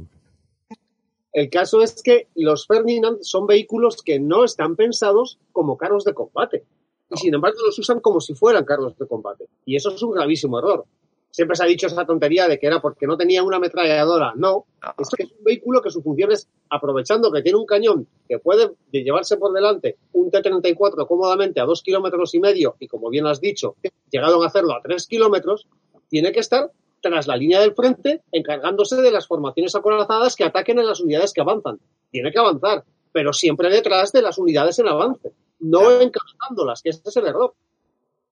El 1.33 1.49
caso 1.49 1.81
es 1.83 2.03
que 2.03 2.29
los 2.35 2.67
Ferdinand 2.67 3.19
son 3.23 3.47
vehículos 3.47 4.03
que 4.03 4.19
no 4.19 4.45
están 4.45 4.77
pensados 4.77 5.39
como 5.53 5.77
carros 5.79 6.05
de 6.05 6.13
combate. 6.13 6.65
Y 7.11 7.17
sin 7.19 7.35
embargo 7.35 7.59
los 7.65 7.79
usan 7.79 8.01
como 8.01 8.21
si 8.21 8.35
fueran 8.35 8.65
carros 8.65 8.97
de 8.99 9.07
combate. 9.07 9.47
Y 9.65 9.77
eso 9.77 9.95
es 9.95 10.03
un 10.03 10.13
gravísimo 10.13 10.59
error. 10.59 10.85
Siempre 11.33 11.57
se 11.57 11.63
ha 11.63 11.67
dicho 11.67 11.87
esa 11.87 12.05
tontería 12.05 12.49
de 12.49 12.59
que 12.59 12.67
era 12.67 12.81
porque 12.81 13.07
no 13.07 13.17
tenía 13.17 13.43
una 13.45 13.59
ametralladora. 13.59 14.33
No, 14.35 14.67
no, 14.83 14.95
es 14.99 15.09
que 15.11 15.23
es 15.23 15.31
un 15.31 15.45
vehículo 15.45 15.81
que 15.81 15.91
su 15.91 16.03
función 16.03 16.33
es, 16.33 16.49
aprovechando 16.69 17.31
que 17.31 17.41
tiene 17.43 17.57
un 17.59 17.67
cañón 17.67 18.09
que 18.29 18.39
puede 18.41 18.73
llevarse 18.91 19.37
por 19.37 19.53
delante 19.53 19.97
un 20.13 20.31
T-34 20.31 21.07
cómodamente 21.07 21.61
a 21.61 21.65
dos 21.65 21.83
kilómetros 21.83 22.35
y 22.35 22.41
medio, 22.41 22.75
y 22.81 22.89
como 22.89 23.11
bien 23.11 23.27
has 23.27 23.41
dicho, 23.41 23.77
llegaron 24.11 24.43
a 24.43 24.47
hacerlo 24.49 24.75
a 24.75 24.83
tres 24.83 25.07
kilómetros, 25.07 25.69
tiene 26.09 26.33
que 26.33 26.41
estar 26.41 26.71
tras 27.01 27.27
la 27.29 27.37
línea 27.37 27.61
del 27.61 27.75
frente, 27.75 28.23
encargándose 28.33 29.01
de 29.01 29.11
las 29.11 29.27
formaciones 29.27 29.75
acorazadas 29.75 30.35
que 30.37 30.45
ataquen 30.45 30.81
a 30.81 30.83
las 30.83 31.01
unidades 31.01 31.33
que 31.33 31.41
avanzan. 31.41 31.79
Tiene 32.11 32.33
que 32.33 32.39
avanzar, 32.41 32.85
pero 33.13 33.33
siempre 33.33 33.71
detrás 33.71 34.13
de 34.13 34.21
las 34.21 34.37
unidades 34.37 34.79
en 34.81 34.89
avance, 34.89 35.33
no 35.61 35.79
Claro. 35.81 36.01
encabezándolas, 36.03 36.83
que 36.83 36.91
ese 36.91 37.03
es 37.05 37.17
el 37.17 37.27
error. 37.29 37.55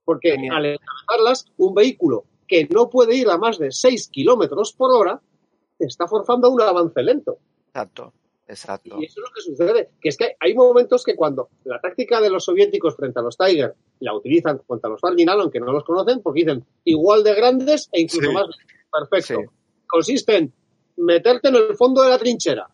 Porque 0.04 0.32
Genial. 0.32 0.56
al 0.56 0.66
encabezarlas, 0.66 1.46
un 1.56 1.74
vehículo 1.74 2.24
que 2.48 2.66
no 2.70 2.88
puede 2.90 3.14
ir 3.14 3.28
a 3.28 3.36
más 3.38 3.58
de 3.58 3.70
6 3.70 4.08
kilómetros 4.08 4.72
por 4.72 4.90
hora, 4.90 5.20
te 5.78 5.86
está 5.86 6.08
forzando 6.08 6.48
a 6.48 6.50
un 6.50 6.60
avance 6.60 7.00
lento. 7.02 7.38
exacto, 7.68 8.12
exacto. 8.48 8.96
Y 8.98 9.04
eso 9.04 9.20
es 9.20 9.24
lo 9.28 9.32
que 9.34 9.40
sucede, 9.42 9.90
que 10.00 10.08
es 10.08 10.16
que 10.16 10.34
hay 10.40 10.54
momentos 10.54 11.04
que 11.04 11.14
cuando 11.14 11.50
la 11.64 11.80
táctica 11.80 12.20
de 12.20 12.30
los 12.30 12.44
soviéticos 12.44 12.96
frente 12.96 13.20
a 13.20 13.22
los 13.22 13.36
Tiger 13.36 13.74
la 14.00 14.14
utilizan 14.14 14.58
contra 14.66 14.90
los 14.90 15.00
Ferdinand, 15.00 15.40
aunque 15.42 15.60
no 15.60 15.70
los 15.70 15.84
conocen, 15.84 16.22
porque 16.22 16.40
dicen 16.40 16.64
igual 16.84 17.22
de 17.22 17.34
grandes 17.34 17.88
e 17.92 18.00
incluso 18.00 18.28
Sí. 18.28 18.34
más 18.34 18.46
perfecto. 18.90 19.40
Sí. 19.42 19.56
Consiste 19.86 20.36
en 20.36 20.52
meterte 20.96 21.48
en 21.48 21.56
el 21.56 21.76
fondo 21.76 22.02
de 22.02 22.08
la 22.08 22.18
trinchera, 22.18 22.68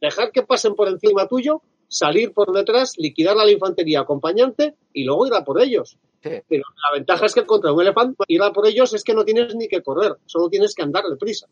dejar 0.00 0.32
que 0.32 0.42
pasen 0.42 0.74
por 0.74 0.88
encima 0.88 1.28
tuyo, 1.28 1.62
salir 1.86 2.32
por 2.32 2.52
detrás, 2.52 2.94
liquidar 2.96 3.38
a 3.38 3.44
la 3.44 3.50
infantería 3.52 4.00
acompañante 4.00 4.74
y 4.92 5.04
luego 5.04 5.26
ir 5.26 5.34
a 5.34 5.44
por 5.44 5.60
ellos. 5.60 5.96
Sí. 6.22 6.42
Pero 6.48 6.64
la 6.90 6.96
ventaja 6.96 7.26
es 7.26 7.34
que 7.34 7.46
contra 7.46 7.72
un 7.72 7.80
elefante 7.80 8.24
ir 8.26 8.42
a 8.42 8.52
por 8.52 8.66
ellos 8.66 8.92
es 8.94 9.04
que 9.04 9.14
no 9.14 9.24
tienes 9.24 9.54
ni 9.54 9.68
que 9.68 9.82
correr, 9.82 10.16
solo 10.26 10.48
tienes 10.48 10.74
que 10.74 10.82
andar 10.82 11.04
deprisa. 11.04 11.46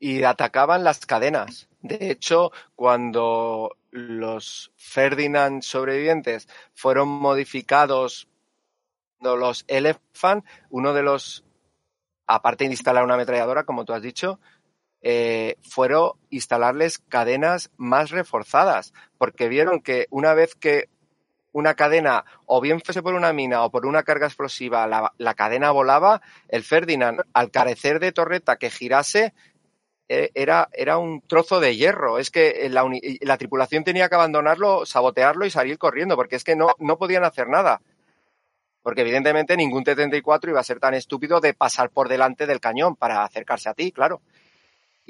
y 0.00 0.22
atacaban 0.24 0.82
las 0.82 1.04
cadenas. 1.06 1.68
De 1.82 2.10
hecho, 2.10 2.52
cuando 2.74 3.76
los 3.90 4.72
Ferdinand 4.76 5.62
sobrevivientes 5.62 6.48
fueron 6.74 7.08
modificados 7.08 8.28
los 9.20 9.64
Elephant, 9.68 10.44
uno 10.70 10.94
de 10.94 11.02
los, 11.02 11.44
aparte 12.26 12.64
de 12.64 12.70
instalar 12.70 13.04
una 13.04 13.14
ametralladora, 13.14 13.64
como 13.64 13.84
tú 13.84 13.92
has 13.92 14.02
dicho, 14.02 14.40
eh, 15.02 15.56
fueron 15.62 16.12
instalarles 16.30 16.98
cadenas 16.98 17.70
más 17.76 18.10
reforzadas, 18.10 18.92
porque 19.18 19.48
vieron 19.48 19.80
que 19.80 20.06
una 20.10 20.34
vez 20.34 20.54
que 20.54 20.88
una 21.52 21.74
cadena, 21.74 22.24
o 22.46 22.60
bien 22.60 22.80
fuese 22.80 23.02
por 23.02 23.14
una 23.14 23.32
mina 23.32 23.64
o 23.64 23.70
por 23.70 23.86
una 23.86 24.02
carga 24.02 24.26
explosiva, 24.26 24.86
la, 24.86 25.34
cadena 25.34 25.70
volaba, 25.70 26.22
el 26.48 26.62
Ferdinand, 26.62 27.20
al 27.32 27.50
carecer 27.50 28.00
de 28.00 28.12
torreta 28.12 28.56
que 28.56 28.70
girase, 28.70 29.34
e, 30.08 30.30
era, 30.34 30.68
era 30.72 30.98
un 30.98 31.22
trozo 31.22 31.60
de 31.60 31.76
hierro. 31.76 32.18
Es 32.18 32.30
que 32.30 32.68
la, 32.70 32.84
la, 33.20 33.38
tripulación 33.38 33.84
tenía 33.84 34.08
que 34.08 34.14
abandonarlo, 34.14 34.86
sabotearlo 34.86 35.46
y 35.46 35.50
salir 35.50 35.78
corriendo, 35.78 36.16
porque 36.16 36.36
es 36.36 36.44
que 36.44 36.56
no, 36.56 36.74
no 36.78 36.98
podían 36.98 37.24
hacer 37.24 37.48
nada. 37.48 37.80
Porque 38.82 39.02
evidentemente 39.02 39.56
ningún 39.56 39.84
T-34 39.84 40.48
iba 40.48 40.60
a 40.60 40.64
ser 40.64 40.80
tan 40.80 40.94
estúpido 40.94 41.40
de 41.40 41.52
pasar 41.52 41.90
por 41.90 42.08
delante 42.08 42.46
del 42.46 42.60
cañón 42.60 42.96
para 42.96 43.24
acercarse 43.24 43.68
a 43.68 43.74
ti, 43.74 43.92
claro 43.92 44.22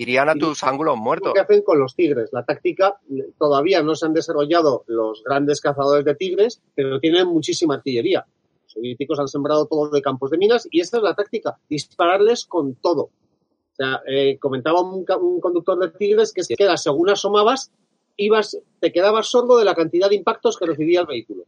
irían 0.01 0.31
a 0.31 0.35
tus 0.35 0.65
ángulos 0.65 0.97
muertos. 0.97 1.33
¿Qué 1.35 1.41
hacen 1.41 1.63
con 1.63 1.79
los 1.79 1.95
tigres? 1.95 2.31
La 2.33 2.43
táctica, 2.43 2.99
todavía 3.39 3.83
no 3.83 3.95
se 3.95 4.07
han 4.07 4.15
desarrollado 4.15 4.85
los 4.87 5.23
grandes 5.23 5.61
cazadores 5.61 6.07
de 6.07 6.15
tigres, 6.15 6.63
pero 6.75 6.99
tienen 7.01 7.27
muchísima 7.27 7.75
artillería. 7.75 8.27
Los 8.63 8.73
soviéticos 8.73 9.19
han 9.21 9.29
sembrado 9.29 9.67
todo 9.67 9.91
de 9.91 10.01
campos 10.01 10.31
de 10.31 10.39
minas 10.39 10.67
y 10.71 10.81
esa 10.81 10.97
es 10.97 11.03
la 11.03 11.15
táctica, 11.15 11.59
dispararles 11.69 12.47
con 12.47 12.77
todo. 12.77 13.03
O 13.03 13.75
sea, 13.75 14.01
eh, 14.07 14.39
comentaba 14.39 14.81
un, 14.81 15.05
conductor 15.05 15.79
de 15.79 15.91
tigres 15.91 16.33
que, 16.33 16.41
es 16.41 16.49
que 16.49 16.77
según 16.79 17.11
asomabas, 17.11 17.71
ibas, 18.17 18.59
te 18.81 18.93
quedabas 18.93 19.27
sordo 19.27 19.59
de 19.59 19.67
la 19.67 19.75
cantidad 19.75 20.09
de 20.09 20.17
impactos 20.17 20.57
que 20.57 20.65
recibía 20.65 21.01
el 21.01 21.07
vehículo. 21.07 21.45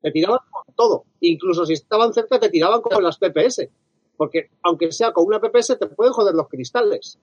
Te 0.00 0.12
tiraban 0.12 0.38
con 0.50 0.72
todo. 0.76 1.04
Incluso 1.20 1.66
si 1.66 1.72
estaban 1.72 2.14
cerca, 2.14 2.38
te 2.38 2.48
tiraban 2.48 2.80
con 2.80 3.02
las 3.02 3.18
PPS. 3.18 3.68
Porque 4.16 4.50
aunque 4.62 4.92
sea 4.92 5.12
con 5.12 5.26
una 5.26 5.40
PPS, 5.40 5.78
te 5.78 5.86
pueden 5.86 6.12
joder 6.12 6.34
los 6.36 6.48
cristales. 6.48 7.18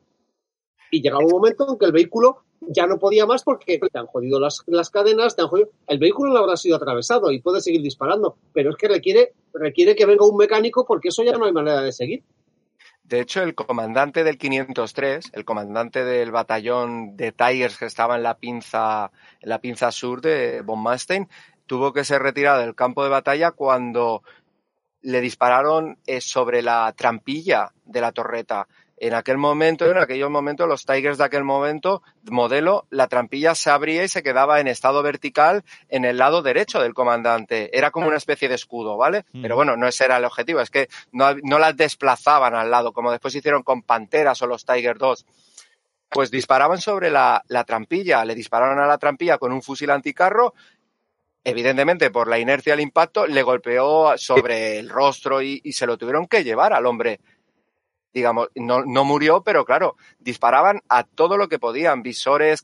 Y 0.91 1.02
llegaba 1.02 1.24
un 1.24 1.32
momento 1.32 1.68
en 1.70 1.78
que 1.78 1.86
el 1.86 1.91
vehículo 1.91 2.44
ya 2.62 2.88
no 2.88 2.98
podía 2.98 3.26
más 3.26 3.44
porque 3.44 3.80
te 3.80 3.99
han 3.99 4.07
jodido 4.07 4.40
las, 4.40 4.64
cadenas, 4.90 5.36
te 5.36 5.41
han 5.41 5.48
jodido. 5.48 5.70
El 5.88 5.99
vehículo 5.99 6.34
no 6.34 6.40
habrá 6.40 6.57
sido 6.57 6.78
atravesado 6.78 7.32
y 7.32 7.41
puede 7.41 7.62
seguir 7.62 7.82
disparando, 7.82 8.38
pero 8.53 8.72
es 8.72 8.78
que 8.78 8.88
requiere, 8.88 9.34
requiere 9.53 9.95
que 9.95 10.06
venga 10.06 10.26
un 10.26 10.38
mecánico 10.38 10.86
porque 10.86 11.10
eso 11.10 11.24
ya 11.24 11.34
no 11.34 11.45
hay 11.45 11.52
manera 11.52 11.82
de 11.82 11.91
seguir. 11.91 12.24
De 13.03 13.20
hecho, 13.20 13.44
el 13.44 13.53
comandante 13.53 14.24
del 14.24 14.40
503, 14.40 15.32
el 15.34 15.45
comandante 15.45 16.03
del 16.03 16.32
batallón 16.32 17.16
de 17.16 17.32
Tigers 17.32 17.78
que 17.78 17.86
estaba 17.86 18.16
en 18.16 18.24
la 18.24 18.38
pinza, 18.38 19.12
en 19.41 19.49
la 19.49 19.62
pinza 19.62 19.91
sur 19.91 20.22
de 20.22 20.62
von 20.62 20.82
Manstein, 20.82 21.30
tuvo 21.68 21.94
que 21.94 22.03
ser 22.03 22.24
retirado 22.24 22.62
del 22.62 22.74
campo 22.74 23.03
de 23.03 23.10
batalla 23.10 23.52
cuando 23.52 24.24
le 25.02 25.22
dispararon 25.22 25.99
eh, 26.07 26.20
sobre 26.20 26.64
la 26.64 26.91
trampilla 26.98 27.72
de 27.86 28.02
la 28.02 28.12
torreta 28.12 28.68
en 28.97 29.13
aquel 29.13 29.38
momento, 29.38 29.89
en 29.89 29.97
aquellos 29.97 30.30
momentos, 30.30 30.69
los 30.69 30.85
Tigers 30.85 31.17
de 31.17 31.26
aquel 31.26 31.43
momento, 31.43 32.01
modelo, 32.23 32.88
la 32.89 33.07
trampilla 33.07 33.53
se 33.53 33.69
abría 33.69 34.03
y 34.03 34.07
se 34.07 34.23
quedaba 34.23 34.61
en 34.61 34.67
estado 34.67 35.03
vertical 35.03 35.65
en 35.89 36.05
el 36.05 36.17
lado 36.17 36.41
derecho 36.41 36.81
del 36.81 36.93
comandante. 36.93 37.77
Era 37.77 37.91
como 37.91 38.07
una 38.07 38.17
especie 38.17 38.47
de 38.47 38.55
escudo, 38.55 38.95
¿vale? 38.95 39.26
Mm. 39.34 39.41
Pero 39.41 39.55
bueno, 39.55 39.76
no 39.76 39.88
ese 39.88 40.05
era 40.05 40.17
el 40.17 40.26
objetivo, 40.26 40.61
es 40.61 40.69
que 40.69 40.88
no, 41.11 41.34
las 41.59 41.76
desplazaban 41.76 42.55
al 42.55 42.72
lado, 42.72 42.93
como 42.93 43.11
después 43.11 43.35
hicieron 43.35 43.63
con 43.63 43.81
Panteras 43.81 44.41
o 44.41 44.47
los 44.47 44.65
Tiger 44.65 44.97
2. 44.97 45.26
Pues 46.09 46.31
disparaban 46.31 46.80
sobre 46.80 47.09
la, 47.09 47.43
trampilla, 47.67 48.23
le 48.23 48.35
dispararon 48.35 48.80
a 48.80 48.88
la 48.88 48.97
trampilla 48.97 49.38
con 49.38 49.51
un 49.51 49.61
fusil 49.61 49.89
anticarro 49.89 50.53
evidentemente 51.47 52.09
por 52.09 52.27
la 52.27 52.39
inercia 52.39 52.73
del 52.73 52.80
impacto, 52.80 53.27
le 53.27 53.43
golpeó 53.43 54.17
sobre 54.17 54.80
el 54.80 54.89
rostro 54.89 55.43
y, 55.43 55.61
se 55.73 55.85
lo 55.85 55.95
tuvieron 55.95 56.26
que 56.26 56.43
llevar 56.43 56.73
al 56.73 56.88
hombre 56.88 57.19
digamos, 58.15 58.47
no, 58.55 58.85
no 58.85 59.03
murió, 59.03 59.43
pero 59.43 59.65
claro, 59.65 59.97
disparaban 60.19 60.81
a 60.87 61.03
todo 61.03 61.35
lo 61.35 61.49
que 61.49 61.59
podían, 61.59 62.01
visores, 62.01 62.63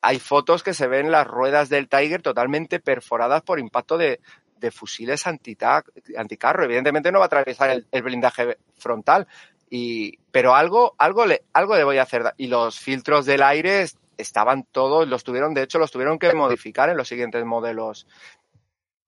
hay 0.00 0.18
fotos 0.18 0.62
que 0.62 0.72
se 0.72 0.86
ven 0.86 1.10
las 1.10 1.26
ruedas 1.26 1.68
del 1.68 1.90
Tiger 1.90 2.22
totalmente 2.22 2.80
perforadas 2.80 3.42
por 3.42 3.60
impacto 3.60 3.98
de, 3.98 4.20
de 4.56 4.70
fusiles 4.70 5.26
anticarro. 5.26 6.64
Evidentemente 6.64 7.12
no 7.12 7.18
va 7.18 7.26
a 7.26 7.26
atravesar 7.26 7.84
el, 7.90 8.02
blindaje 8.02 8.56
frontal, 8.78 9.28
y, 9.68 10.16
pero 10.32 10.54
algo, 10.54 10.94
algo, 10.96 11.26
le, 11.26 11.44
algo 11.52 11.76
le 11.76 11.84
voy 11.84 11.98
a 11.98 12.04
hacer. 12.04 12.32
Y 12.38 12.46
los 12.46 12.78
filtros 12.78 13.26
del 13.26 13.42
aire 13.42 13.84
estaban 14.16 14.64
todos, 14.72 15.06
los 15.06 15.22
tuvieron, 15.22 15.52
de 15.52 15.64
hecho, 15.64 15.78
los 15.78 15.90
tuvieron 15.90 16.18
que 16.18 16.32
modificar 16.32 16.88
en 16.88 16.96
los 16.96 17.08
siguientes 17.08 17.44
modelos. 17.44 18.06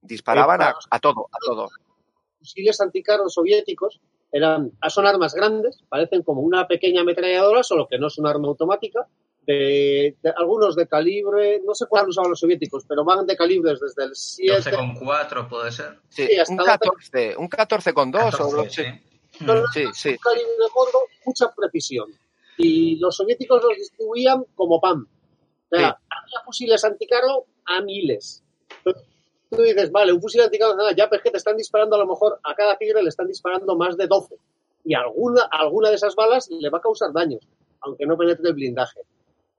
Disparaban 0.02 0.60
a, 0.60 0.74
a 0.90 0.98
todo, 0.98 1.26
a 1.32 1.38
todo. 1.42 1.70
Fusiles 2.38 2.78
anticarro 2.82 3.30
soviéticos 3.30 3.98
eran, 4.32 4.72
son 4.88 5.06
armas 5.06 5.34
grandes, 5.34 5.82
parecen 5.88 6.22
como 6.22 6.40
una 6.40 6.66
pequeña 6.66 7.02
ametralladora, 7.02 7.62
solo 7.62 7.88
que 7.88 7.98
no 7.98 8.06
es 8.06 8.18
un 8.18 8.26
arma 8.26 8.48
automática, 8.48 9.06
de, 9.46 10.16
algunos 10.36 10.76
de 10.76 10.86
calibre, 10.86 11.60
no 11.64 11.74
sé 11.74 11.86
cuál 11.88 12.08
usaban 12.08 12.30
los 12.30 12.38
soviéticos, 12.38 12.84
pero 12.86 13.04
van 13.04 13.26
de 13.26 13.36
calibres 13.36 13.80
desde 13.80 14.04
el 14.04 14.14
7. 14.14 14.70
12,4 14.70 15.48
puede 15.48 15.72
ser. 15.72 15.98
Sí, 16.08 16.28
un 16.48 16.56
14, 16.56 17.36
un 17.36 17.48
14 17.48 17.92
con 17.92 18.10
2 18.10 18.40
o 18.40 18.64
sí. 18.68 18.84
sí, 19.72 19.84
sí. 19.92 20.08
Un 20.10 20.16
calibre 20.18 20.52
de 20.62 20.68
fondo, 20.72 20.98
mucha 21.24 21.52
precisión. 21.52 22.08
Y 22.58 22.96
los 23.00 23.16
soviéticos 23.16 23.62
los 23.62 23.76
distribuían 23.76 24.44
como 24.54 24.80
pan. 24.80 25.06
O 25.72 25.76
sea, 25.76 25.88
había 25.88 26.44
fusiles 26.44 26.84
anticarro 26.84 27.46
a 27.64 27.80
miles 27.80 28.44
tú 29.50 29.62
dices, 29.62 29.90
vale, 29.90 30.12
un 30.12 30.20
fusil 30.20 30.40
anticarro, 30.42 30.76
nada, 30.76 30.92
ya, 30.96 31.08
que 31.08 31.30
te 31.30 31.36
están 31.36 31.56
disparando 31.56 31.96
a 31.96 31.98
lo 31.98 32.06
mejor 32.06 32.38
a 32.42 32.54
cada 32.54 32.76
tigre 32.76 33.02
le 33.02 33.08
están 33.08 33.26
disparando 33.26 33.76
más 33.76 33.96
de 33.96 34.06
12. 34.06 34.36
Y 34.84 34.94
alguna, 34.94 35.42
alguna 35.50 35.90
de 35.90 35.96
esas 35.96 36.14
balas 36.14 36.48
le 36.50 36.70
va 36.70 36.78
a 36.78 36.80
causar 36.80 37.12
daños, 37.12 37.46
aunque 37.80 38.06
no 38.06 38.16
penetre 38.16 38.48
el 38.48 38.54
blindaje. 38.54 39.00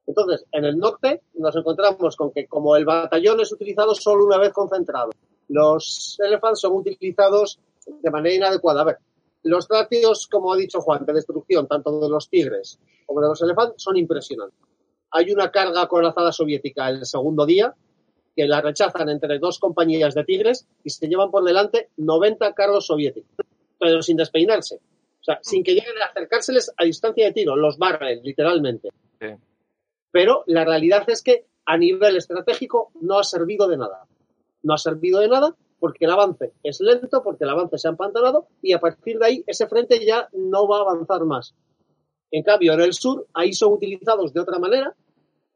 Entonces, 0.07 0.45
en 0.51 0.65
el 0.65 0.77
norte 0.77 1.21
nos 1.35 1.55
encontramos 1.55 2.15
con 2.15 2.31
que 2.31 2.47
como 2.47 2.75
el 2.75 2.85
batallón 2.85 3.39
es 3.39 3.51
utilizado 3.51 3.93
solo 3.93 4.25
una 4.25 4.37
vez 4.37 4.51
concentrado, 4.51 5.11
los 5.49 6.17
elephants 6.19 6.61
son 6.61 6.73
utilizados 6.73 7.59
de 7.85 8.11
manera 8.11 8.35
inadecuada. 8.35 8.81
A 8.81 8.85
ver, 8.85 8.97
los 9.43 9.67
ratios, 9.67 10.27
como 10.27 10.53
ha 10.53 10.57
dicho 10.57 10.81
Juan, 10.81 11.05
de 11.05 11.13
destrucción, 11.13 11.67
tanto 11.67 11.99
de 11.99 12.09
los 12.09 12.29
tigres 12.29 12.79
como 13.05 13.21
de 13.21 13.27
los 13.27 13.41
elefantes, 13.41 13.81
son 13.81 13.97
impresionantes. 13.97 14.57
Hay 15.11 15.31
una 15.31 15.51
carga 15.51 15.81
acorazada 15.81 16.31
soviética 16.31 16.89
el 16.89 17.05
segundo 17.05 17.45
día, 17.45 17.75
que 18.35 18.45
la 18.45 18.61
rechazan 18.61 19.09
entre 19.09 19.39
dos 19.39 19.59
compañías 19.59 20.15
de 20.15 20.23
tigres 20.23 20.67
y 20.83 20.89
se 20.89 21.07
llevan 21.07 21.31
por 21.31 21.43
delante 21.43 21.89
90 21.97 22.53
carros 22.53 22.87
soviéticos, 22.87 23.45
pero 23.79 24.01
sin 24.01 24.17
despeinarse. 24.17 24.75
O 24.75 25.23
sea, 25.23 25.39
sin 25.41 25.63
que 25.63 25.73
lleguen 25.73 25.97
a 26.01 26.07
acercárseles 26.07 26.73
a 26.75 26.83
distancia 26.83 27.25
de 27.25 27.33
tiro, 27.33 27.55
los 27.55 27.77
barren 27.77 28.21
literalmente. 28.23 28.89
Pero 30.11 30.43
la 30.47 30.65
realidad 30.65 31.03
es 31.09 31.21
que 31.21 31.45
a 31.65 31.77
nivel 31.77 32.17
estratégico 32.17 32.91
no 33.01 33.19
ha 33.19 33.23
servido 33.23 33.67
de 33.67 33.77
nada. 33.77 34.05
No 34.63 34.73
ha 34.73 34.77
servido 34.77 35.19
de 35.19 35.27
nada 35.27 35.55
porque 35.79 36.05
el 36.05 36.11
avance 36.11 36.53
es 36.63 36.79
lento, 36.79 37.23
porque 37.23 37.43
el 37.43 37.49
avance 37.49 37.77
se 37.77 37.87
ha 37.87 37.91
empantanado 37.91 38.47
y 38.61 38.73
a 38.73 38.79
partir 38.79 39.19
de 39.19 39.25
ahí 39.25 39.43
ese 39.47 39.67
frente 39.67 40.03
ya 40.05 40.27
no 40.33 40.67
va 40.67 40.77
a 40.77 40.81
avanzar 40.81 41.23
más. 41.25 41.55
En 42.31 42.43
cambio, 42.43 42.73
en 42.73 42.81
el 42.81 42.93
sur, 42.93 43.27
ahí 43.33 43.53
son 43.53 43.73
utilizados 43.73 44.33
de 44.33 44.39
otra 44.39 44.57
manera 44.57 44.95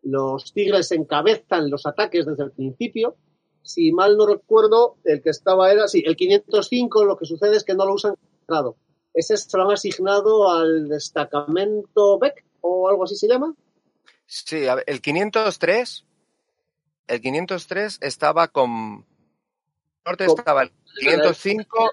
los 0.06 0.54
Tigres 0.54 0.92
encabezan 0.92 1.70
los 1.70 1.86
ataques 1.86 2.26
desde 2.26 2.44
el 2.44 2.52
principio. 2.52 3.18
Si 3.64 3.92
mal 3.92 4.16
no 4.16 4.28
recuerdo, 4.28 4.98
el 5.04 5.22
que 5.24 5.32
estaba 5.32 5.72
era, 5.72 5.88
sí, 5.88 6.04
el 6.06 6.16
505, 6.16 7.04
lo 7.04 7.18
que 7.18 7.26
sucede 7.26 7.58
es 7.58 7.64
que 7.64 7.74
no 7.74 7.86
lo 7.86 7.96
usan 7.96 8.16
Ese 9.14 9.36
se 9.36 9.58
lo 9.58 9.64
han 9.64 9.72
asignado 9.72 10.52
al 10.52 10.88
destacamento 10.88 12.20
Beck 12.20 12.46
o 12.62 12.88
algo 12.88 13.06
así 13.06 13.16
se 13.16 13.28
llama. 13.28 13.56
Sí, 14.28 14.66
el 14.86 15.02
503, 15.02 16.06
el 17.08 17.22
503 17.22 17.98
estaba 18.02 18.48
con 18.48 19.06
norte 20.06 20.26
estaba 20.26 20.64
el 20.64 20.72
505 21.00 21.92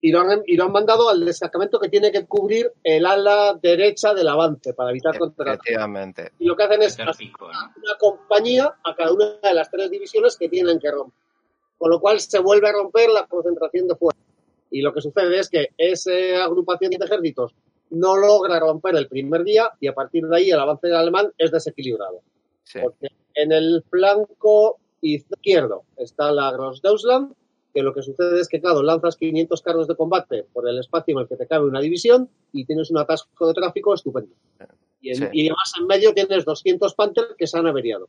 y 0.00 0.12
lo, 0.12 0.20
han, 0.20 0.72
mandado 0.72 1.08
al 1.08 1.24
destacamento 1.24 1.80
que 1.80 1.88
tiene 1.88 2.12
que 2.12 2.26
cubrir 2.26 2.72
el 2.84 3.06
ala 3.06 3.58
derecha 3.60 4.12
del 4.14 4.28
avance 4.28 4.74
para 4.74 4.90
evitar 4.90 5.14
Efectivamente. 5.16 6.32
Y 6.38 6.44
lo 6.44 6.56
que 6.56 6.64
hacen 6.64 6.82
es 6.82 6.98
una 6.98 7.96
compañía 7.98 8.74
a 8.84 8.94
cada 8.94 9.12
una 9.12 9.38
de 9.42 9.54
las 9.54 9.70
tres 9.70 9.90
divisiones 9.90 10.36
que 10.36 10.48
tienen 10.48 10.78
que 10.78 10.90
romper. 10.90 11.18
Con 11.78 11.90
lo 11.90 12.00
cual 12.00 12.20
se 12.20 12.38
vuelve 12.38 12.68
a 12.68 12.72
romper 12.72 13.10
la 13.10 13.26
concentración 13.26 13.88
de 13.88 13.96
fuerza. 13.96 14.20
Y 14.70 14.82
lo 14.82 14.92
que 14.92 15.00
sucede 15.00 15.38
es 15.38 15.48
que 15.48 15.68
esa 15.76 16.44
agrupación 16.44 16.90
de 16.90 17.04
ejércitos 17.04 17.54
no 17.90 18.16
logra 18.16 18.60
romper 18.60 18.96
el 18.96 19.08
primer 19.08 19.44
día 19.44 19.70
y 19.80 19.86
a 19.86 19.94
partir 19.94 20.26
de 20.26 20.36
ahí 20.36 20.50
el 20.50 20.58
avance 20.58 20.86
del 20.86 20.96
alemán 20.96 21.32
es 21.38 21.50
desequilibrado. 21.50 22.20
Porque 22.82 23.08
en 23.34 23.52
el 23.52 23.84
flanco 23.88 24.78
izquierdo 25.00 25.84
está 25.96 26.32
la 26.32 26.50
Grossdeutschland 26.52 27.34
que 27.76 27.82
lo 27.82 27.92
que 27.92 28.00
sucede 28.02 28.40
es 28.40 28.48
que, 28.48 28.58
claro, 28.58 28.82
lanzas 28.82 29.16
500 29.16 29.60
carros 29.60 29.86
de 29.86 29.94
combate 29.96 30.44
por 30.50 30.66
el 30.66 30.78
espacio 30.78 31.12
en 31.12 31.18
el 31.20 31.28
que 31.28 31.36
te 31.36 31.46
cabe 31.46 31.66
una 31.66 31.78
división 31.80 32.30
y 32.50 32.64
tienes 32.64 32.90
un 32.90 32.96
atasco 32.96 33.46
de 33.48 33.52
tráfico 33.52 33.92
estupendo. 33.92 34.34
Y, 35.02 35.10
en- 35.10 35.16
Sí. 35.16 35.24
y 35.30 35.40
además 35.48 35.72
en 35.78 35.86
medio 35.86 36.14
tienes 36.14 36.46
200 36.46 36.94
Panther 36.94 37.34
que 37.36 37.46
se 37.46 37.58
han 37.58 37.66
averiado. 37.66 38.08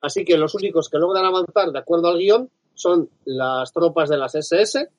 Así 0.00 0.24
que 0.24 0.38
los 0.38 0.54
únicos 0.54 0.88
que 0.88 0.98
logran 0.98 1.24
avanzar 1.24 1.72
de 1.72 1.78
acuerdo 1.80 2.06
al 2.06 2.18
guion 2.18 2.48
son 2.74 3.10
las 3.24 3.72
tropas 3.72 4.08
de 4.08 4.16
las 4.16 4.36
SS, 4.36 4.90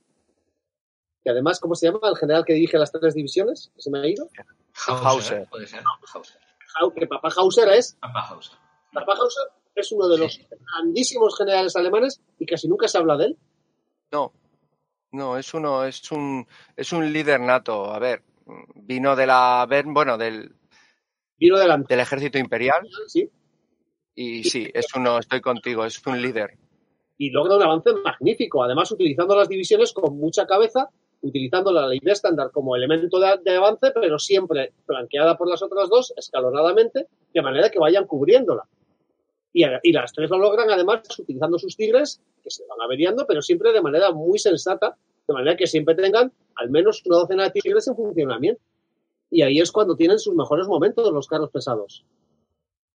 que 1.23 1.29
además, 1.29 1.61
¿cómo 1.61 1.73
se 1.75 1.85
llama? 1.87 1.99
El 2.09 2.17
general 2.17 2.43
que 2.43 2.53
dirige 2.53 2.77
las 2.77 2.91
tres 2.91 3.13
divisiones, 3.13 3.71
que 3.75 3.81
se 3.81 3.89
me 3.89 3.99
ha 3.99 4.07
ido. 4.07 4.27
Hauser. 4.87 5.47
Puede 5.49 5.67
ser. 5.67 5.81
Hauser. 6.13 6.37
Que 6.95 7.07
Papa 7.07 7.29
Hauser 7.37 7.69
es, 7.69 7.95
Papa 8.01 8.27
Hauser. 8.29 8.57
Papa 8.91 9.13
Hauser 9.13 9.43
es 9.81 9.91
uno 9.91 10.07
de 10.07 10.17
los 10.17 10.33
Sí. 10.33 10.45
grandísimos 10.73 11.37
generales 11.37 11.75
alemanes 11.75 12.21
y 12.39 12.45
casi 12.45 12.67
nunca 12.67 12.87
se 12.87 12.97
habla 12.97 13.17
de 13.17 13.25
él. 13.25 13.37
No, 14.11 14.31
no, 15.11 15.37
es 15.37 15.53
uno, 15.53 15.83
es 15.85 16.11
un, 16.11 16.45
es 16.75 16.91
un 16.93 17.11
líder 17.11 17.39
nato. 17.39 17.91
A 17.93 17.99
ver, 17.99 18.23
vino 18.75 19.15
de 19.15 19.27
la, 19.27 19.67
bueno, 19.85 20.17
del, 20.17 20.53
Vino 21.39 21.57
delante, 21.59 21.93
del 21.93 21.99
ejército 22.01 22.39
imperial 22.39 22.87
sí, 23.07 23.29
y 24.15 24.43
sí, 24.43 24.67
es 24.73 24.87
uno, 24.95 25.19
estoy 25.19 25.39
contigo, 25.41 25.85
es 25.85 26.01
un 26.07 26.19
líder. 26.21 26.57
y 27.19 27.29
logra 27.29 27.55
un 27.57 27.61
avance 27.63 27.91
magnífico, 28.03 28.63
además 28.63 28.91
utilizando 28.91 29.35
las 29.35 29.47
divisiones 29.47 29.93
con 29.93 30.17
mucha 30.17 30.47
cabeza, 30.47 30.89
utilizando 31.21 31.71
la 31.71 31.87
ley 31.87 31.99
de 32.01 32.11
estándar 32.11 32.49
como 32.51 32.75
elemento 32.75 33.19
de, 33.19 33.37
de 33.43 33.55
avance, 33.57 33.91
pero 33.93 34.17
siempre 34.17 34.73
flanqueada 34.85 35.37
por 35.37 35.47
las 35.49 35.61
otras 35.61 35.89
dos, 35.89 36.11
escalonadamente, 36.17 37.07
de 37.33 37.41
manera 37.43 37.69
que 37.69 37.77
vayan 37.79 38.07
cubriéndola. 38.07 38.63
Y, 39.53 39.91
las 39.91 40.13
tres 40.13 40.29
lo 40.29 40.37
logran 40.37 40.69
además 40.69 41.01
utilizando 41.17 41.57
sus 41.57 41.75
tigres, 41.75 42.21
que 42.43 42.51
se 42.51 42.63
van 42.67 42.81
averiando, 42.81 43.25
pero 43.25 43.41
siempre 43.41 43.71
de 43.71 43.81
manera 43.81 44.11
muy 44.11 44.37
sensata, 44.37 44.97
de 45.27 45.33
manera 45.33 45.57
que 45.57 45.67
siempre 45.67 45.95
tengan 45.95 46.31
al 46.55 46.69
menos 46.69 47.01
una 47.05 47.17
docena 47.17 47.43
de 47.45 47.51
tigres 47.51 47.87
en 47.87 47.95
funcionamiento. 47.95 48.61
Y 49.29 49.41
ahí 49.41 49.59
es 49.59 49.71
cuando 49.71 49.95
tienen 49.95 50.19
sus 50.19 50.35
mejores 50.35 50.67
momentos 50.67 51.11
los 51.11 51.27
carros 51.27 51.49
pesados. 51.51 52.05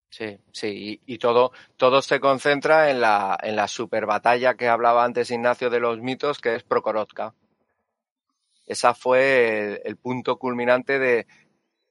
Sí, 0.09 0.37
sí, 0.51 1.01
y, 1.05 1.17
todo, 1.17 1.51
todo 1.77 2.01
se 2.01 2.19
concentra 2.19 2.91
en 2.91 2.99
la, 2.99 3.37
en 3.41 3.55
la 3.55 3.67
super 3.67 4.05
batalla 4.05 4.55
que 4.55 4.67
hablaba 4.67 5.05
antes 5.05 5.31
Ignacio 5.31 5.69
de 5.69 5.79
los 5.79 5.99
mitos, 6.01 6.39
que 6.39 6.55
es 6.55 6.63
Prokhorovka. 6.63 7.33
Esa 8.65 8.93
fue 8.93 9.81
el 9.85 9.95
punto 9.97 10.37
culminante 10.37 10.99
de, 10.99 11.27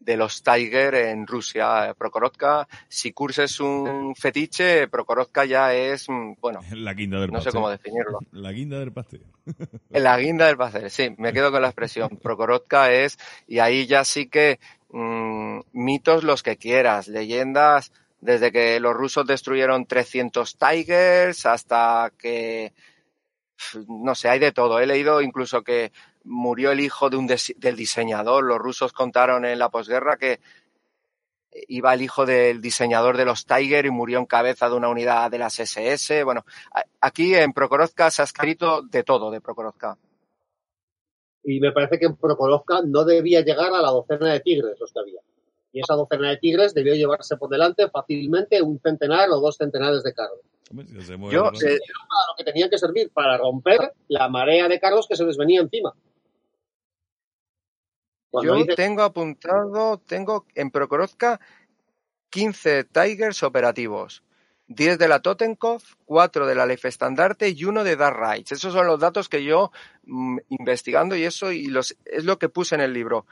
de 0.01 0.17
los 0.17 0.43
Tiger 0.43 0.95
en 0.95 1.27
Rusia. 1.27 1.95
Prokhorovka, 1.97 2.67
si 2.89 3.13
Kursk 3.13 3.41
es 3.41 3.61
un 3.61 4.15
fetiche, 4.17 4.89
Prokhorovka 4.89 5.45
ya 5.45 5.75
es, 5.75 6.09
mm, 6.09 6.33
bueno, 6.41 6.61
La 6.73 6.95
guinda 6.95 7.21
del 7.21 7.31
no 7.31 7.41
sé 7.41 7.53
cómo 7.53 7.71
definirlo. 7.71 8.19
La 8.33 8.51
guinda 8.53 8.79
del 8.81 8.93
pastel. 8.93 9.23
La 9.91 10.19
guinda 10.19 10.47
del 10.47 10.57
pastel, 10.57 10.91
sí, 10.91 11.15
me 11.19 11.33
quedo 11.33 11.53
con 11.53 11.63
la 11.63 11.69
expresión. 11.69 12.19
Prokhorovka 12.23 12.91
es, 12.93 13.19
y 13.47 13.59
ahí 13.59 13.87
ya 13.87 14.05
sí 14.05 14.27
que 14.27 14.59
mm, 14.91 15.61
mitos 15.73 16.25
los 16.25 16.43
que 16.43 16.57
quieras, 16.57 17.07
leyendas, 17.07 17.93
desde 18.21 18.53
que 18.53 18.81
los 18.81 18.95
rusos 18.95 19.27
destruyeron 19.27 19.87
300 19.87 20.59
Tigers 20.59 21.47
hasta 21.47 22.13
que, 22.19 22.73
no 23.89 24.15
sé, 24.15 24.29
hay 24.29 24.39
de 24.39 24.53
todo. 24.53 24.79
He 24.79 24.87
leído 24.87 25.23
incluso 25.23 25.63
que 25.63 25.93
murió 26.25 26.73
el 26.73 26.81
hijo 26.81 27.11
de 27.11 27.17
un 27.17 27.27
des- 27.27 27.55
del 27.57 27.77
diseñador. 27.77 28.45
Los 28.45 28.59
rusos 28.59 28.93
contaron 28.93 29.45
en 29.45 29.59
la 29.59 29.69
posguerra 29.71 30.17
que 30.17 30.41
iba 31.69 31.93
el 31.95 32.03
hijo 32.03 32.27
del 32.27 32.61
diseñador 32.61 33.17
de 33.17 33.25
los 33.25 33.45
Tiger 33.45 33.85
y 33.87 33.91
murió 33.91 34.19
en 34.19 34.27
cabeza 34.27 34.69
de 34.69 34.77
una 34.77 34.89
unidad 34.89 35.31
de 35.31 35.39
las 35.39 35.59
SS. 35.59 36.23
Bueno, 36.25 36.45
aquí 37.01 37.35
en 37.35 37.53
Prokhorovka 37.53 38.11
se 38.11 38.23
ha 38.23 38.25
escrito 38.25 38.83
de 38.83 39.03
todo 39.03 39.31
de 39.31 39.41
Prokhorovka. 39.41 39.97
y 41.43 41.59
me 41.59 41.73
parece 41.73 41.99
que 41.99 42.05
en 42.07 42.17
Prokhorovka 42.17 42.83
no 42.85 43.03
debía 43.05 43.41
llegar 43.41 43.73
a 43.73 43.81
la 43.81 43.89
docena 43.91 44.31
de 44.33 44.41
tigres 44.41 44.79
los 44.79 44.93
que 44.93 45.01
había. 45.01 45.21
Y 45.73 45.81
esa 45.81 45.95
docena 45.95 46.29
de 46.29 46.37
tigres 46.37 46.75
debió 46.75 46.95
llevarse 46.95 47.37
por 47.39 47.49
delante 47.49 47.89
fácilmente 47.89 48.61
un 48.61 48.79
centenar 48.79 49.31
o 49.31 49.41
dos 49.41 49.57
centenares 49.57 50.03
de 50.03 50.13
carros. 50.13 50.41
Yo, 51.33 51.47
eh, 51.67 51.79
Para 52.09 52.27
lo 52.29 52.35
que 52.37 52.45
tenían 52.45 52.69
que 52.71 52.77
servir, 52.79 53.11
para 53.11 53.39
romper 53.39 53.95
la 54.09 54.29
marea 54.29 54.69
de 54.69 54.79
carros 54.79 55.09
que 55.09 55.17
se 55.17 55.25
les 55.25 55.37
venía 55.39 55.61
encima. 55.63 55.95
Cuando 58.31 58.55
yo 58.57 58.63
dice- 58.63 58.77
tengo 58.77 59.03
apuntado, 59.03 59.99
tengo 59.99 60.47
en 60.55 60.71
Prokhorovka 60.71 61.41
15 62.31 62.85
Tigers 62.85 63.43
operativos. 63.43 64.23
10 64.69 64.99
de 64.99 65.09
la 65.09 65.21
Totenkov, 65.21 65.83
4 66.05 66.47
de 66.47 66.55
la 66.55 66.65
Leif 66.65 66.85
Estandarte 66.85 67.49
y 67.49 67.65
uno 67.65 67.83
de 67.83 67.97
Dark 67.97 68.17
Rides. 68.21 68.53
Esos 68.53 68.73
son 68.73 68.87
los 68.87 69.01
datos 69.01 69.29
que 69.29 69.43
yo 69.43 69.73
mm, 70.05 70.39
investigando 70.51 71.17
y 71.17 71.25
eso 71.25 71.51
y 71.51 71.67
los 71.67 71.97
es 72.05 72.25
lo 72.25 72.39
que 72.39 72.49
puse 72.49 72.77
en 72.77 72.81
el 72.81 72.93
libro. 72.93 73.27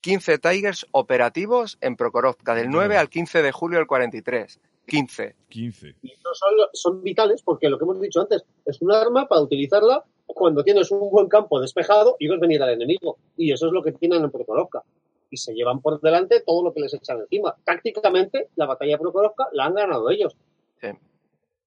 15 0.00 0.38
Tigers 0.38 0.86
operativos 0.90 1.78
en 1.80 1.94
Prokhorovka 1.94 2.54
del 2.54 2.68
9 2.70 2.96
al 2.96 3.08
15 3.10 3.42
de 3.42 3.52
julio 3.52 3.78
del 3.78 3.86
43. 3.86 4.58
15. 4.86 5.36
15. 5.50 5.94
y 6.02 6.12
estos 6.12 6.36
son, 6.36 6.48
son 6.72 7.02
vitales 7.04 7.42
porque 7.42 7.68
lo 7.68 7.78
que 7.78 7.84
hemos 7.84 8.00
dicho 8.00 8.20
antes 8.20 8.42
es 8.64 8.82
un 8.82 8.90
arma 8.90 9.28
para 9.28 9.42
utilizarla 9.42 10.04
cuando 10.34 10.64
tienes 10.64 10.90
un 10.90 11.10
buen 11.10 11.28
campo 11.28 11.60
despejado 11.60 12.16
ves 12.18 12.40
venir 12.40 12.62
al 12.62 12.70
enemigo. 12.70 13.18
Y 13.36 13.52
eso 13.52 13.66
es 13.66 13.72
lo 13.72 13.82
que 13.82 13.92
tienen 13.92 14.22
en 14.22 14.30
Prokhorovka. 14.30 14.82
Y 15.30 15.36
se 15.36 15.54
llevan 15.54 15.80
por 15.80 16.00
delante 16.00 16.40
todo 16.40 16.64
lo 16.64 16.72
que 16.72 16.80
les 16.80 16.94
echan 16.94 17.20
encima. 17.20 17.54
Tácticamente, 17.64 18.48
la 18.56 18.66
batalla 18.66 18.92
de 18.92 18.98
Prokhorovka 18.98 19.48
la 19.52 19.66
han 19.66 19.74
ganado 19.74 20.10
ellos. 20.10 20.36
Sí. 20.80 20.88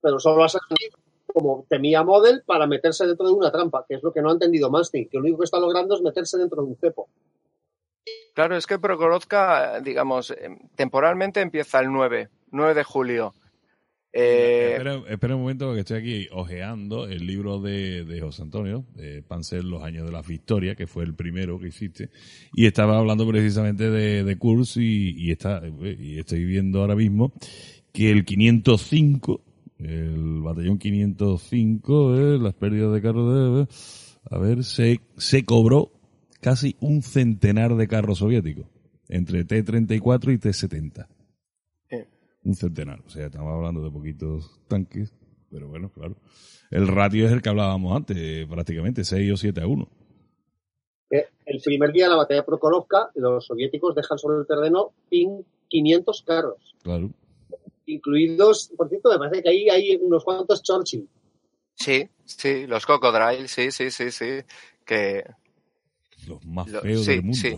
Pero 0.01 0.19
solo 0.19 0.43
ha 0.43 0.49
servido 0.49 0.97
como 1.33 1.65
temía 1.67 2.03
Model 2.03 2.43
para 2.45 2.67
meterse 2.67 3.07
dentro 3.07 3.27
de 3.27 3.33
una 3.33 3.51
trampa, 3.51 3.85
que 3.87 3.95
es 3.95 4.03
lo 4.03 4.13
que 4.13 4.21
no 4.21 4.29
ha 4.29 4.33
entendido 4.33 4.69
Manstein, 4.69 5.09
que 5.09 5.17
lo 5.17 5.23
único 5.23 5.39
que 5.39 5.45
está 5.45 5.59
logrando 5.59 5.95
es 5.95 6.01
meterse 6.01 6.37
dentro 6.37 6.61
de 6.61 6.69
un 6.69 6.75
cepo. 6.77 7.09
Claro, 8.33 8.55
es 8.55 8.67
que 8.67 8.79
Prokhorovka, 8.79 9.79
digamos, 9.81 10.31
eh, 10.31 10.57
temporalmente 10.75 11.41
empieza 11.41 11.79
el 11.79 11.91
9, 11.91 12.29
9 12.51 12.73
de 12.73 12.83
julio. 12.83 13.33
Eh, 14.15 14.73
Espera, 14.73 15.01
espera 15.09 15.35
un 15.35 15.41
momento 15.41 15.65
porque 15.65 15.79
estoy 15.79 15.97
aquí 15.97 16.27
ojeando 16.31 17.07
el 17.07 17.25
libro 17.25 17.59
de, 17.59 18.05
de 18.05 18.21
José 18.21 18.43
Antonio, 18.43 18.85
de 18.95 19.23
Panzer, 19.23 19.63
Los 19.63 19.81
años 19.81 20.05
de 20.05 20.11
las 20.11 20.27
victorias, 20.27 20.77
que 20.77 20.85
fue 20.85 21.03
el 21.03 21.15
primero 21.15 21.59
que 21.59 21.69
hiciste, 21.69 22.11
y 22.53 22.67
estaba 22.67 22.99
hablando 22.99 23.27
precisamente 23.27 23.89
de, 23.89 24.23
de 24.23 24.37
Kursk 24.37 24.77
y, 24.77 25.15
y, 25.17 25.31
está, 25.31 25.63
y 25.99 26.19
estoy 26.19 26.45
viendo 26.45 26.81
ahora 26.81 26.95
mismo 26.95 27.33
que 27.91 28.11
el 28.11 28.23
505, 28.23 29.41
el 29.79 30.41
batallón 30.41 30.77
505, 30.77 32.15
eh, 32.15 32.37
las 32.39 32.53
pérdidas 32.53 32.93
de 32.93 33.01
carros 33.01 33.67
de... 33.67 33.75
A 34.29 34.37
ver, 34.37 34.63
se, 34.63 35.01
se 35.17 35.43
cobró 35.43 35.91
casi 36.39 36.75
un 36.79 37.01
centenar 37.01 37.75
de 37.75 37.87
carros 37.87 38.19
soviéticos, 38.19 38.67
entre 39.09 39.43
T-34 39.43 40.33
y 40.33 40.37
T-70 40.37 41.07
Sí. 41.07 41.12
Un 42.43 42.55
centenar. 42.55 43.01
O 43.05 43.09
sea, 43.09 43.25
estamos 43.27 43.53
hablando 43.53 43.83
de 43.83 43.91
poquitos 43.91 44.59
tanques, 44.67 45.13
pero 45.49 45.67
bueno, 45.67 45.89
claro. 45.91 46.15
El 46.71 46.87
ratio 46.87 47.25
es 47.27 47.31
el 47.31 47.41
que 47.41 47.49
hablábamos 47.49 47.95
antes, 47.95 48.17
eh, 48.19 48.47
prácticamente, 48.49 49.03
6 49.03 49.31
o 49.31 49.37
7 49.37 49.61
a 49.61 49.67
1. 49.67 49.87
Que 51.09 51.27
El 51.45 51.61
primer 51.61 51.91
día 51.91 52.05
de 52.05 52.11
la 52.11 52.15
batalla 52.17 52.41
de 52.41 52.45
Prokhorovka, 52.45 53.11
los 53.15 53.45
soviéticos 53.45 53.93
dejan 53.95 54.17
sobre 54.17 54.39
el 54.39 54.47
terreno 54.47 54.91
pin- 55.11 55.45
500 55.69 56.23
carros, 56.23 56.75
Claro. 56.83 57.11
incluidos, 57.85 58.71
por 58.77 58.89
cierto, 58.89 59.09
me 59.11 59.17
parece 59.19 59.43
que 59.43 59.49
ahí 59.49 59.69
hay 59.69 59.95
unos 60.01 60.23
cuantos 60.23 60.61
Churchill. 60.63 61.07
sí, 61.75 62.07
sí, 62.25 62.65
los 62.67 62.85
Cocodrile, 62.85 63.47
sí, 63.47 63.71
sí, 63.71 63.89
sí, 63.91 64.11
sí. 64.11 64.25
Que 64.85 65.23
Los 66.27 66.45
más 66.45 66.67
Lo- 66.69 66.81
feos 66.81 67.03
sí, 67.05 67.11
del 67.11 67.23
mundo. 67.23 67.37
sí. 67.37 67.55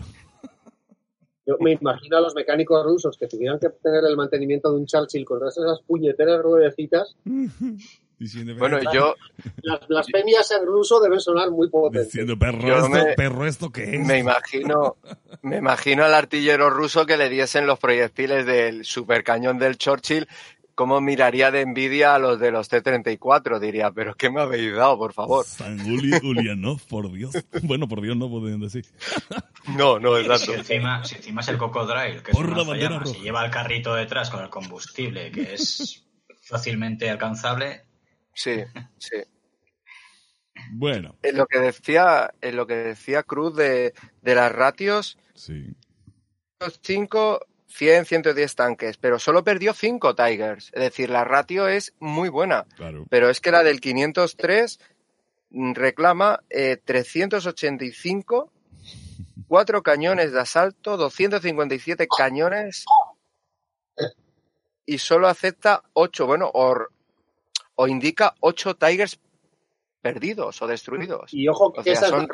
Yo 1.46 1.56
me 1.60 1.72
imagino 1.72 2.16
a 2.16 2.20
los 2.20 2.34
mecánicos 2.34 2.84
rusos 2.84 3.16
que 3.16 3.28
tuvieran 3.28 3.58
que 3.60 3.68
tener 3.70 4.04
el 4.04 4.16
mantenimiento 4.16 4.70
de 4.70 4.78
un 4.78 4.86
Churchill 4.86 5.24
con 5.24 5.38
todas 5.38 5.56
esas 5.56 5.80
puñeteras 5.86 6.42
ruedecitas. 6.42 7.16
Diciendo, 8.18 8.54
Bueno, 8.56 8.78
yo 8.94 9.14
Las 9.60 9.86
blasfemias 9.86 10.50
en 10.50 10.64
ruso 10.64 11.00
deben 11.00 11.20
sonar 11.20 11.50
muy 11.50 11.68
potentes. 11.68 12.06
Diciendo, 12.06 12.38
perro, 12.38 12.78
esto, 12.78 12.88
me- 12.88 13.12
perro, 13.14 13.46
¿esto 13.46 13.70
qué 13.70 13.96
es? 13.96 14.06
me 14.06 14.18
imagino, 14.18 14.96
me 15.42 15.58
imagino 15.58 16.02
al 16.02 16.14
artillero 16.14 16.70
ruso 16.70 17.04
que 17.04 17.18
le 17.18 17.28
diesen 17.28 17.66
los 17.66 17.78
proyectiles 17.78 18.46
del 18.46 18.86
supercañón 18.86 19.58
del 19.58 19.76
Churchill, 19.76 20.26
cómo 20.76 21.00
miraría 21.00 21.50
de 21.50 21.62
envidia 21.62 22.14
a 22.14 22.18
los 22.20 22.38
de 22.38 22.52
los 22.52 22.68
T-34, 22.68 23.58
diría, 23.58 23.90
pero 23.90 24.14
¿qué 24.14 24.30
me 24.30 24.42
habéis 24.42 24.76
dado, 24.76 24.96
por 24.98 25.12
favor? 25.14 25.44
San 25.44 25.80
Uli, 25.80 26.12
Ulianov, 26.22 26.80
por 26.86 27.10
Dios. 27.10 27.34
Bueno, 27.62 27.88
por 27.88 28.02
Dios 28.02 28.16
no 28.16 28.30
pueden 28.30 28.60
decir. 28.60 28.86
No, 29.76 29.98
no, 29.98 30.16
Si 30.16 30.22
exacto. 30.22 30.54
encima, 30.54 31.04
si 31.04 31.16
encima 31.16 31.40
es 31.40 31.48
el 31.48 31.58
cocodrilo, 31.58 32.22
que 32.22 32.30
es 32.30 32.36
Por 32.36 32.46
un 32.48 32.56
la 32.56 32.62
bandera 32.62 33.02
y 33.04 33.20
lleva 33.20 33.44
el 33.44 33.50
carrito 33.50 33.96
detrás 33.96 34.30
con 34.30 34.40
el 34.44 34.48
combustible, 34.48 35.32
que 35.32 35.54
es 35.54 36.06
fácilmente 36.42 37.10
alcanzable, 37.10 37.82
Sí, 38.32 38.60
sí. 38.98 39.16
Bueno, 40.72 41.16
En 41.22 41.36
lo 41.36 41.46
que 41.46 41.58
decía, 41.58 42.32
en 42.40 42.54
lo 42.54 42.66
que 42.66 42.74
decía 42.74 43.22
Cruz 43.22 43.56
de, 43.56 43.94
de 44.22 44.34
las 44.34 44.52
ratios, 44.52 45.18
sí. 45.34 45.74
5, 46.82 47.40
100, 47.76 48.06
110 48.06 48.54
tanques, 48.54 48.96
pero 48.96 49.18
solo 49.18 49.44
perdió 49.44 49.74
5 49.74 50.14
Tigers. 50.14 50.70
Es 50.72 50.82
decir, 50.82 51.10
la 51.10 51.24
ratio 51.24 51.68
es 51.68 51.94
muy 51.98 52.28
buena, 52.30 52.64
Claro. 52.76 53.04
pero 53.10 53.28
es 53.28 53.40
que 53.40 53.50
la 53.50 53.62
del 53.62 53.80
503 53.80 54.78
mm, 55.50 55.72
reclama 55.74 56.40
eh, 56.50 56.78
385 56.84 58.50
cuatro 59.48 59.82
cañones 59.82 60.32
de 60.32 60.40
asalto, 60.40 60.96
257 60.96 62.08
cañones 62.08 62.84
y 64.84 64.98
solo 64.98 65.28
acepta 65.28 65.82
ocho, 65.92 66.26
bueno, 66.26 66.50
o, 66.52 66.74
o 67.76 67.86
indica 67.88 68.34
ocho 68.40 68.74
Tigers 68.76 69.18
perdidos 70.00 70.62
o 70.62 70.66
destruidos. 70.66 71.32
Y 71.34 71.46
ojo 71.48 71.72
que 71.72 71.80
O 71.80 71.82
sea, 71.82 71.92
esas 71.92 72.10
son 72.10 72.28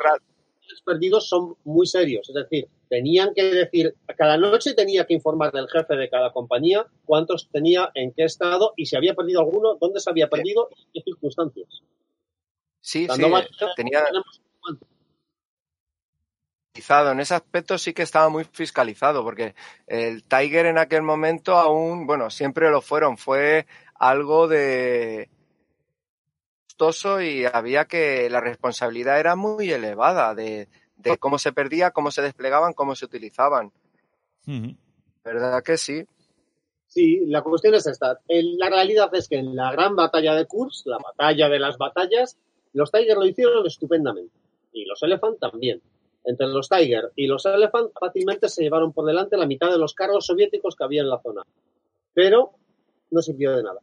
los 0.69 0.81
perdidos 0.81 1.27
son 1.27 1.55
muy 1.63 1.85
serios. 1.85 2.29
Es 2.29 2.35
decir, 2.35 2.67
tenían 2.89 3.33
que 3.33 3.43
decir, 3.43 3.95
cada 4.17 4.37
noche 4.37 4.73
tenía 4.73 5.05
que 5.05 5.13
informar 5.13 5.51
del 5.51 5.67
jefe 5.69 5.95
de 5.95 6.09
cada 6.09 6.31
compañía 6.31 6.85
cuántos 7.05 7.49
tenía, 7.49 7.91
en 7.95 8.11
qué 8.13 8.23
estado 8.23 8.73
y 8.75 8.85
si 8.85 8.95
había 8.95 9.13
perdido 9.13 9.41
alguno, 9.41 9.75
dónde 9.79 9.99
se 9.99 10.09
había 10.09 10.29
perdido 10.29 10.69
y 10.71 10.81
en 10.83 10.87
qué 10.93 11.01
circunstancias. 11.11 11.81
Sí, 12.81 13.07
Cuando 13.07 13.27
sí, 13.27 13.31
vaya- 13.31 13.49
tenía. 13.75 14.03
En 16.75 17.19
ese 17.19 17.35
aspecto 17.35 17.77
sí 17.77 17.93
que 17.93 18.01
estaba 18.01 18.29
muy 18.29 18.45
fiscalizado, 18.45 19.23
porque 19.23 19.53
el 19.85 20.23
Tiger 20.23 20.65
en 20.65 20.79
aquel 20.79 21.03
momento 21.03 21.55
aún, 21.55 22.07
bueno, 22.07 22.31
siempre 22.31 22.71
lo 22.71 22.81
fueron, 22.81 23.17
fue 23.17 23.67
algo 23.95 24.47
de 24.47 25.29
costoso 26.73 27.21
y 27.21 27.45
había 27.45 27.85
que, 27.85 28.29
la 28.29 28.41
responsabilidad 28.41 29.19
era 29.19 29.35
muy 29.35 29.71
elevada 29.71 30.33
de, 30.33 30.67
de 30.97 31.17
cómo 31.17 31.37
se 31.37 31.53
perdía, 31.53 31.91
cómo 31.91 32.09
se 32.09 32.23
desplegaban, 32.23 32.73
cómo 32.73 32.95
se 32.95 33.05
utilizaban. 33.05 33.71
¿Verdad 35.23 35.63
que 35.63 35.77
sí? 35.77 36.03
Sí, 36.87 37.25
la 37.27 37.41
cuestión 37.41 37.75
es 37.75 37.85
esta. 37.85 38.19
La 38.27 38.69
realidad 38.69 39.13
es 39.13 39.29
que 39.29 39.37
en 39.37 39.55
la 39.55 39.71
gran 39.71 39.95
batalla 39.95 40.33
de 40.33 40.45
Kursk, 40.45 40.87
la 40.87 40.97
batalla 40.97 41.47
de 41.47 41.59
las 41.59 41.77
batallas, 41.77 42.37
los 42.73 42.91
Tiger 42.91 43.17
lo 43.17 43.25
hicieron 43.25 43.65
estupendamente. 43.65 44.35
Y 44.71 44.85
los 44.85 45.01
Elephant 45.03 45.39
también. 45.39 45.81
Entre 46.25 46.47
los 46.47 46.69
Tiger 46.69 47.11
y 47.15 47.27
los 47.27 47.45
Elephant 47.45 47.91
fácilmente 47.99 48.49
se 48.49 48.63
llevaron 48.63 48.93
por 48.93 49.05
delante 49.05 49.37
la 49.37 49.45
mitad 49.45 49.69
de 49.69 49.77
los 49.77 49.93
carros 49.93 50.25
soviéticos 50.25 50.75
que 50.75 50.83
había 50.83 51.01
en 51.01 51.09
la 51.09 51.21
zona. 51.21 51.43
Pero 52.13 52.51
no 53.11 53.21
sirvió 53.21 53.55
de 53.55 53.63
nada. 53.63 53.79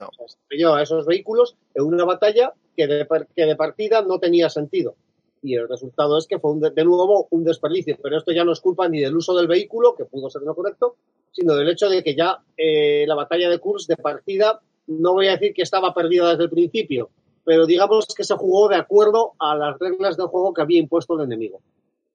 No. 0.00 0.08
O 0.18 0.28
sea, 0.28 0.74
a 0.76 0.82
esos 0.82 1.06
vehículos 1.06 1.56
en 1.74 1.84
una 1.84 2.04
batalla 2.04 2.52
que 2.76 2.86
de, 2.86 3.06
que 3.34 3.44
de 3.46 3.56
partida 3.56 4.02
no 4.02 4.18
tenía 4.18 4.48
sentido. 4.48 4.94
Y 5.42 5.54
el 5.54 5.68
resultado 5.68 6.18
es 6.18 6.26
que 6.26 6.38
fue 6.38 6.50
un 6.52 6.60
de, 6.60 6.70
de 6.70 6.84
nuevo 6.84 7.26
un 7.30 7.44
desperdicio. 7.44 7.96
Pero 8.02 8.16
esto 8.18 8.32
ya 8.32 8.44
no 8.44 8.52
es 8.52 8.60
culpa 8.60 8.88
ni 8.88 9.00
del 9.00 9.16
uso 9.16 9.34
del 9.36 9.46
vehículo, 9.46 9.94
que 9.96 10.04
pudo 10.04 10.28
ser 10.30 10.42
no 10.42 10.54
correcto, 10.54 10.96
sino 11.32 11.54
del 11.54 11.68
hecho 11.68 11.88
de 11.88 12.02
que 12.02 12.14
ya 12.14 12.42
eh, 12.56 13.04
la 13.06 13.14
batalla 13.14 13.48
de 13.48 13.58
Kursk 13.58 13.88
de 13.88 13.96
partida, 13.96 14.60
no 14.86 15.12
voy 15.14 15.28
a 15.28 15.32
decir 15.32 15.52
que 15.54 15.62
estaba 15.62 15.94
perdida 15.94 16.30
desde 16.30 16.44
el 16.44 16.50
principio, 16.50 17.10
pero 17.44 17.66
digamos 17.66 18.06
que 18.16 18.24
se 18.24 18.34
jugó 18.34 18.68
de 18.68 18.76
acuerdo 18.76 19.34
a 19.38 19.54
las 19.54 19.78
reglas 19.78 20.16
del 20.16 20.26
juego 20.26 20.52
que 20.54 20.62
había 20.62 20.78
impuesto 20.80 21.14
el 21.14 21.24
enemigo. 21.24 21.60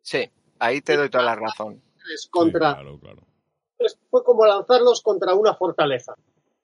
Sí, 0.01 0.29
ahí 0.59 0.81
te 0.81 0.97
doy 0.97 1.09
toda 1.09 1.23
la 1.23 1.35
razón. 1.35 1.81
Es 2.13 2.27
contra, 2.27 2.71
Sí, 2.71 2.75
claro, 2.75 2.99
claro. 2.99 3.21
es- 3.79 3.97
fue 4.09 4.23
como 4.23 4.45
lanzarlos 4.45 5.01
contra 5.01 5.33
una 5.33 5.53
fortaleza 5.55 6.15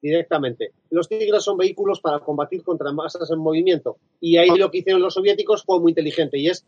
directamente. 0.01 0.71
Los 0.89 1.07
Tigres 1.07 1.43
son 1.43 1.57
vehículos 1.57 1.99
para 1.99 2.19
combatir 2.19 2.63
contra 2.63 2.91
masas 2.91 3.29
en 3.31 3.39
movimiento 3.39 3.97
y 4.19 4.37
ahí 4.37 4.49
lo 4.57 4.71
que 4.71 4.79
hicieron 4.79 5.01
los 5.01 5.13
soviéticos 5.13 5.63
fue 5.63 5.79
muy 5.79 5.91
inteligente 5.91 6.37
y 6.37 6.47
es 6.47 6.65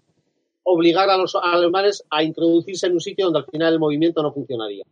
obligar 0.63 1.09
a 1.09 1.17
los 1.17 1.35
alemanes 1.35 2.03
a 2.09 2.23
introducirse 2.23 2.87
en 2.87 2.93
un 2.93 3.01
sitio 3.01 3.25
donde 3.25 3.39
al 3.39 3.45
final 3.45 3.73
el 3.73 3.79
movimiento 3.79 4.21
no 4.21 4.33
funcionaría. 4.33 4.83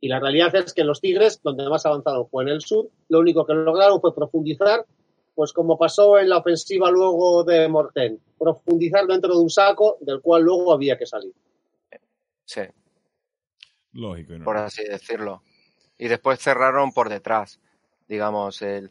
Y 0.00 0.08
la 0.08 0.20
realidad 0.20 0.54
es 0.56 0.74
que 0.74 0.84
los 0.84 1.00
Tigres, 1.00 1.40
donde 1.42 1.68
más 1.68 1.86
avanzaron 1.86 2.28
fue 2.28 2.42
en 2.44 2.50
el 2.50 2.60
sur, 2.60 2.90
lo 3.08 3.20
único 3.20 3.46
que 3.46 3.54
lograron 3.54 4.00
fue 4.00 4.14
profundizar, 4.14 4.84
pues 5.34 5.52
como 5.52 5.78
pasó 5.78 6.18
en 6.18 6.28
la 6.28 6.38
ofensiva 6.38 6.90
luego 6.90 7.42
de 7.44 7.66
Morten, 7.68 8.20
profundizar 8.38 9.06
dentro 9.06 9.34
de 9.34 9.40
un 9.40 9.50
saco 9.50 9.96
del 10.00 10.20
cual 10.20 10.42
luego 10.42 10.72
había 10.72 10.98
que 10.98 11.06
salir. 11.06 11.32
Sí. 12.44 12.60
Lógico. 13.92 14.34
y 14.34 14.40
por 14.40 14.56
así 14.56 14.84
decirlo. 14.84 15.42
Y 15.98 16.08
después 16.08 16.40
cerraron 16.40 16.92
por 16.92 17.08
detrás, 17.08 17.60
digamos, 18.08 18.62
el 18.62 18.90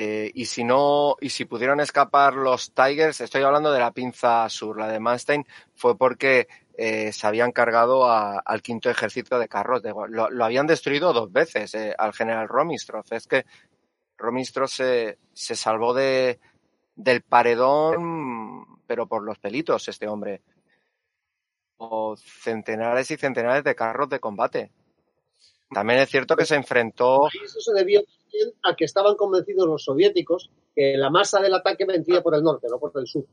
eh, 0.00 0.30
y 0.32 0.44
si 0.44 0.62
no, 0.62 1.16
y 1.20 1.30
si 1.30 1.44
pudieron 1.44 1.80
escapar 1.80 2.34
los 2.34 2.72
Tigers, 2.72 3.20
estoy 3.20 3.42
hablando 3.42 3.72
de 3.72 3.80
la 3.80 3.90
pinza 3.90 4.48
sur, 4.48 4.78
la 4.78 4.86
de 4.86 5.00
Manstein, 5.00 5.44
fue 5.74 5.98
porque 5.98 6.46
eh, 6.76 7.12
se 7.12 7.26
habían 7.26 7.50
cargado 7.50 8.08
al 8.08 8.62
quinto 8.62 8.88
ejército 8.90 9.40
de 9.40 9.48
carros. 9.48 9.82
lo, 10.08 10.30
lo 10.30 10.44
habían 10.44 10.68
destruido 10.68 11.12
dos 11.12 11.32
veces 11.32 11.74
eh, 11.74 11.96
al 11.98 12.12
general 12.12 12.46
Romistrov. 12.46 13.06
Es 13.10 13.26
que 13.26 13.44
Romistrov 14.16 14.68
se, 14.68 15.18
se 15.32 15.56
salvó 15.56 15.92
de, 15.92 16.38
del 16.94 17.22
paredón, 17.22 18.78
pero 18.86 19.08
por 19.08 19.24
los 19.24 19.40
pelitos, 19.40 19.88
este 19.88 20.06
hombre. 20.06 20.42
O 21.78 22.16
centenares 22.16 23.10
y 23.10 23.16
centenares 23.16 23.64
de 23.64 23.74
carros 23.74 24.08
de 24.08 24.20
combate. 24.20 24.70
También 25.70 26.00
es 26.00 26.08
cierto 26.08 26.36
que 26.36 26.44
se 26.44 26.56
enfrentó. 26.56 27.28
Y 27.32 27.44
eso 27.44 27.60
se 27.60 27.72
debió 27.72 28.02
también 28.02 28.54
a 28.64 28.74
que 28.74 28.84
estaban 28.84 29.16
convencidos 29.16 29.66
los 29.66 29.84
soviéticos 29.84 30.50
que 30.74 30.96
la 30.96 31.10
masa 31.10 31.40
del 31.40 31.54
ataque 31.54 31.84
vendría 31.84 32.22
por 32.22 32.34
el 32.34 32.42
norte, 32.42 32.68
no 32.70 32.78
por 32.78 32.92
el 32.96 33.06
sur. 33.06 33.24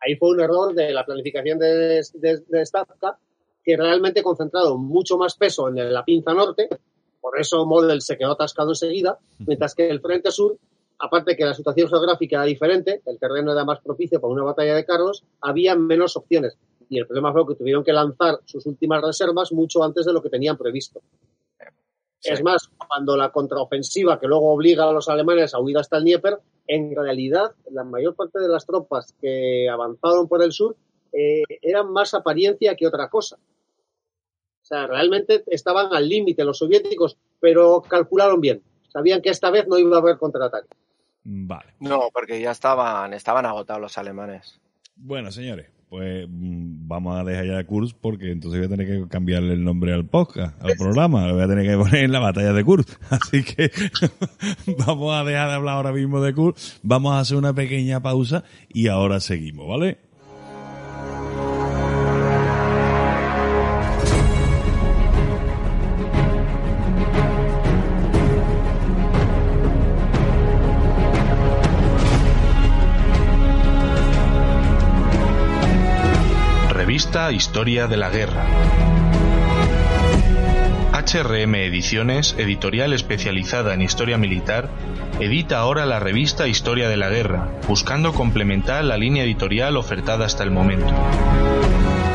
Ahí 0.00 0.16
fue 0.16 0.30
un 0.30 0.40
error 0.40 0.74
de 0.74 0.92
la 0.92 1.04
planificación 1.04 1.58
de, 1.58 2.02
de, 2.14 2.42
de 2.46 2.66
Stavka, 2.66 3.18
que 3.64 3.76
realmente 3.76 4.22
concentrado 4.22 4.76
mucho 4.76 5.16
más 5.16 5.36
peso 5.36 5.68
en 5.68 5.92
la 5.92 6.04
pinza 6.04 6.34
norte, 6.34 6.68
por 7.24 7.40
eso 7.40 7.64
Model 7.64 8.02
se 8.02 8.18
quedó 8.18 8.32
atascado 8.32 8.72
enseguida, 8.72 9.18
mientras 9.38 9.74
que 9.74 9.88
el 9.88 10.02
frente 10.02 10.30
sur, 10.30 10.58
aparte 10.98 11.34
que 11.34 11.46
la 11.46 11.54
situación 11.54 11.88
geográfica 11.88 12.36
era 12.36 12.44
diferente, 12.44 13.00
el 13.06 13.18
terreno 13.18 13.52
era 13.52 13.64
más 13.64 13.80
propicio 13.80 14.20
para 14.20 14.34
una 14.34 14.44
batalla 14.44 14.74
de 14.74 14.84
carros, 14.84 15.24
había 15.40 15.74
menos 15.74 16.18
opciones. 16.18 16.58
Y 16.90 16.98
el 16.98 17.06
problema 17.06 17.32
fue 17.32 17.46
que 17.46 17.54
tuvieron 17.54 17.82
que 17.82 17.94
lanzar 17.94 18.40
sus 18.44 18.66
últimas 18.66 19.00
reservas 19.02 19.52
mucho 19.52 19.82
antes 19.82 20.04
de 20.04 20.12
lo 20.12 20.22
que 20.22 20.28
tenían 20.28 20.58
previsto. 20.58 21.00
Es 22.24 22.42
más, 22.42 22.70
cuando 22.88 23.16
la 23.16 23.30
contraofensiva 23.30 24.18
que 24.18 24.26
luego 24.26 24.52
obliga 24.52 24.88
a 24.88 24.92
los 24.92 25.08
alemanes 25.08 25.54
a 25.54 25.60
huir 25.60 25.78
hasta 25.78 25.98
el 25.98 26.04
Dnieper, 26.04 26.38
en 26.66 26.94
realidad 26.96 27.52
la 27.70 27.84
mayor 27.84 28.14
parte 28.14 28.38
de 28.38 28.48
las 28.48 28.66
tropas 28.66 29.14
que 29.20 29.68
avanzaron 29.68 30.26
por 30.28 30.42
el 30.42 30.52
sur 30.52 30.76
eh, 31.12 31.42
eran 31.62 31.92
más 31.92 32.14
apariencia 32.14 32.74
que 32.74 32.86
otra 32.86 33.08
cosa. 33.08 33.36
O 33.36 34.66
sea, 34.66 34.86
realmente 34.86 35.44
estaban 35.46 35.92
al 35.92 36.08
límite 36.08 36.44
los 36.44 36.58
soviéticos, 36.58 37.18
pero 37.38 37.82
calcularon 37.82 38.40
bien. 38.40 38.62
Sabían 38.88 39.20
que 39.20 39.28
esta 39.28 39.50
vez 39.50 39.66
no 39.68 39.78
iba 39.78 39.96
a 39.96 40.00
haber 40.00 40.16
contraataque. 40.16 40.68
Vale. 41.24 41.74
No, 41.80 42.08
porque 42.12 42.40
ya 42.40 42.50
estaban, 42.50 43.12
estaban 43.12 43.44
agotados 43.44 43.82
los 43.82 43.98
alemanes. 43.98 44.60
Bueno, 44.96 45.30
señores, 45.30 45.68
pues 45.88 46.26
mm, 46.28 46.88
vamos 46.88 47.18
a 47.18 47.24
dejar 47.24 47.46
ya 47.46 47.64
Kursk 47.64 47.96
porque 48.00 48.30
entonces 48.30 48.60
voy 48.60 48.66
a 48.66 48.76
tener 48.76 48.86
que 48.86 49.08
cambiarle 49.08 49.54
el 49.54 49.64
nombre 49.64 49.92
al 49.92 50.06
podcast, 50.06 50.60
al 50.62 50.74
programa. 50.76 51.26
Lo 51.26 51.34
voy 51.34 51.44
a 51.44 51.48
tener 51.48 51.66
que 51.66 51.76
poner 51.76 52.04
en 52.04 52.12
la 52.12 52.20
batalla 52.20 52.52
de 52.52 52.64
Kursk. 52.64 52.88
Así 53.10 53.42
que 53.42 53.70
vamos 54.86 55.14
a 55.14 55.24
dejar 55.24 55.48
de 55.48 55.54
hablar 55.54 55.76
ahora 55.76 55.92
mismo 55.92 56.20
de 56.20 56.34
Kursk. 56.34 56.78
Vamos 56.82 57.14
a 57.14 57.20
hacer 57.20 57.36
una 57.36 57.54
pequeña 57.54 58.00
pausa 58.00 58.44
y 58.68 58.88
ahora 58.88 59.20
seguimos, 59.20 59.68
¿vale? 59.68 59.98
Historia 77.32 77.86
de 77.86 77.96
la 77.96 78.10
Guerra. 78.10 78.44
HRM 80.92 81.54
Ediciones, 81.54 82.34
editorial 82.38 82.92
especializada 82.92 83.74
en 83.74 83.82
historia 83.82 84.18
militar, 84.18 84.68
edita 85.20 85.58
ahora 85.58 85.86
la 85.86 86.00
revista 86.00 86.46
Historia 86.48 86.88
de 86.88 86.96
la 86.96 87.08
Guerra, 87.08 87.50
buscando 87.68 88.12
complementar 88.12 88.84
la 88.84 88.96
línea 88.96 89.24
editorial 89.24 89.76
ofertada 89.76 90.24
hasta 90.24 90.44
el 90.44 90.50
momento. 90.50 90.92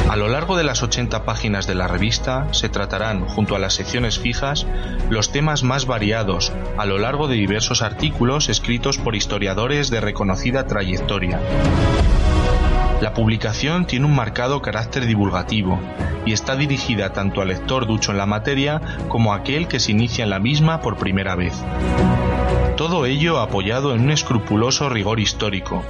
A 0.10 0.16
lo 0.16 0.28
largo 0.28 0.58
de 0.58 0.64
las 0.64 0.82
80 0.82 1.24
páginas 1.24 1.68
de 1.68 1.76
la 1.76 1.88
revista 1.88 2.48
se 2.52 2.68
tratarán, 2.68 3.26
junto 3.28 3.56
a 3.56 3.60
las 3.60 3.74
secciones 3.74 4.18
fijas, 4.18 4.66
los 5.10 5.32
temas 5.32 5.64
más 5.64 5.86
variados, 5.86 6.52
a 6.78 6.86
lo 6.86 6.98
largo 6.98 7.28
de 7.28 7.36
diversos 7.36 7.82
artículos 7.82 8.50
escritos 8.50 8.98
por 8.98 9.16
historiadores 9.16 9.90
de 9.90 10.02
reconocida 10.02 10.66
trayectoria. 10.66 11.40
La 13.02 13.14
publicación 13.14 13.86
tiene 13.86 14.06
un 14.06 14.16
marcado 14.16 14.62
carácter 14.62 15.06
divulgativo 15.06 15.80
y 16.26 16.34
está 16.34 16.58
dirigida 16.58 17.14
tanto 17.14 17.42
al 17.42 17.48
lector 17.48 17.88
ducho 17.88 18.12
en 18.12 18.18
la 18.18 18.26
materia 18.26 18.82
como 19.08 19.32
a 19.32 19.38
aquel 19.38 19.70
que 19.70 19.80
se 19.80 19.92
inicia 19.92 20.26
en 20.26 20.30
la 20.30 20.40
misma 20.40 20.82
por 20.82 20.98
primera 20.98 21.36
vez. 21.36 21.54
Todo 22.76 23.06
ello 23.06 23.40
apoyado 23.40 23.96
en 23.96 24.02
un 24.02 24.12
escrupuloso 24.12 24.90
rigor 24.90 25.22
histórico, 25.22 25.82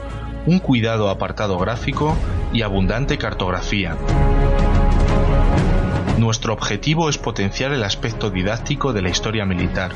un 0.45 0.60
cuidado 0.60 1.10
apartado 1.10 1.57
gráfico 1.57 2.15
y 2.53 2.61
abundante 2.61 3.18
cartografía. 3.18 3.98
Nuestro 6.19 6.53
objetivo 6.53 7.10
es 7.10 7.18
potenciar 7.18 7.72
el 7.72 7.84
aspecto 7.84 8.30
didáctico 8.30 8.94
de 8.94 9.02
la 9.02 9.10
historia 9.10 9.45
militar. 9.45 9.91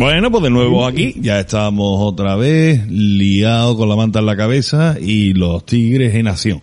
Bueno, 0.00 0.30
pues 0.30 0.42
de 0.44 0.48
nuevo 0.48 0.86
aquí, 0.86 1.14
ya 1.20 1.40
estamos 1.40 1.98
otra 2.00 2.34
vez 2.34 2.88
liados 2.88 3.76
con 3.76 3.86
la 3.86 3.96
manta 3.96 4.20
en 4.20 4.26
la 4.26 4.34
cabeza 4.34 4.96
y 4.98 5.34
los 5.34 5.66
tigres 5.66 6.14
en 6.14 6.26
acción. 6.26 6.62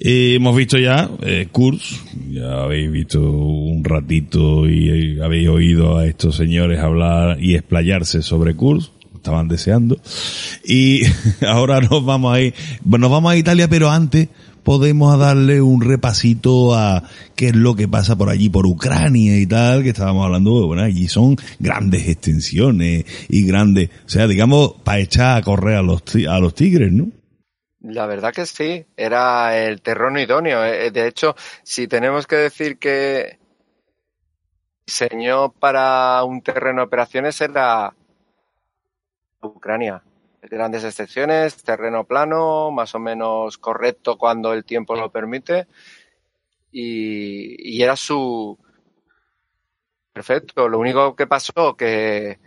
Eh, 0.00 0.34
hemos 0.36 0.56
visto 0.56 0.78
ya 0.78 1.10
eh, 1.22 1.48
Kurz, 1.50 2.00
ya 2.30 2.62
habéis 2.62 2.90
visto 2.90 3.20
un 3.20 3.82
ratito 3.82 4.68
y 4.68 5.18
habéis 5.20 5.48
oído 5.48 5.98
a 5.98 6.06
estos 6.06 6.36
señores 6.36 6.78
hablar 6.78 7.42
y 7.42 7.56
explayarse 7.56 8.22
sobre 8.22 8.54
Kurz, 8.54 8.92
estaban 9.16 9.48
deseando. 9.48 9.98
Y 10.64 11.02
ahora 11.46 11.80
nos 11.80 12.04
vamos 12.04 12.32
a 12.32 12.40
ir, 12.40 12.54
nos 12.84 13.10
vamos 13.10 13.32
a 13.32 13.36
Italia, 13.36 13.66
pero 13.68 13.90
antes 13.90 14.28
podemos 14.62 15.18
darle 15.18 15.60
un 15.62 15.80
repasito 15.80 16.74
a 16.74 17.02
qué 17.34 17.48
es 17.48 17.56
lo 17.56 17.74
que 17.74 17.88
pasa 17.88 18.16
por 18.16 18.28
allí, 18.28 18.50
por 18.50 18.66
Ucrania 18.66 19.36
y 19.40 19.46
tal, 19.46 19.82
que 19.82 19.88
estábamos 19.88 20.26
hablando, 20.26 20.66
bueno, 20.66 20.82
allí 20.82 21.08
son 21.08 21.36
grandes 21.58 22.06
extensiones 22.08 23.04
y 23.28 23.42
grandes, 23.44 23.90
o 24.06 24.08
sea, 24.08 24.28
digamos, 24.28 24.74
para 24.84 25.00
echar 25.00 25.38
a 25.38 25.42
correr 25.42 25.76
a 25.76 25.82
los, 25.82 26.02
a 26.28 26.38
los 26.38 26.54
tigres, 26.54 26.92
¿no? 26.92 27.08
La 27.80 28.06
verdad 28.06 28.32
que 28.32 28.46
sí, 28.46 28.86
era 28.96 29.58
el 29.58 29.82
terreno 29.82 30.20
idóneo. 30.20 30.64
Eh, 30.64 30.90
De 30.92 31.08
hecho, 31.08 31.34
si 31.64 31.88
tenemos 31.88 32.26
que 32.28 32.36
decir 32.36 32.78
que 32.78 33.38
diseñó 34.86 35.52
para 35.52 36.24
un 36.24 36.42
terreno 36.42 36.80
de 36.80 36.86
operaciones 36.86 37.40
era 37.40 37.94
Ucrania 39.42 40.02
grandes 40.42 40.84
excepciones, 40.84 41.62
terreno 41.64 42.04
plano, 42.04 42.70
más 42.70 42.94
o 42.94 42.98
menos 43.00 43.58
correcto 43.58 44.16
cuando 44.16 44.52
el 44.52 44.64
tiempo 44.64 44.94
lo 44.94 45.10
permite. 45.10 45.66
Y, 46.72 47.76
y 47.78 47.82
era 47.82 47.96
su. 47.96 48.58
Perfecto. 50.12 50.68
Lo 50.68 50.78
único 50.78 51.16
que 51.16 51.26
pasó 51.26 51.74
que. 51.76 52.38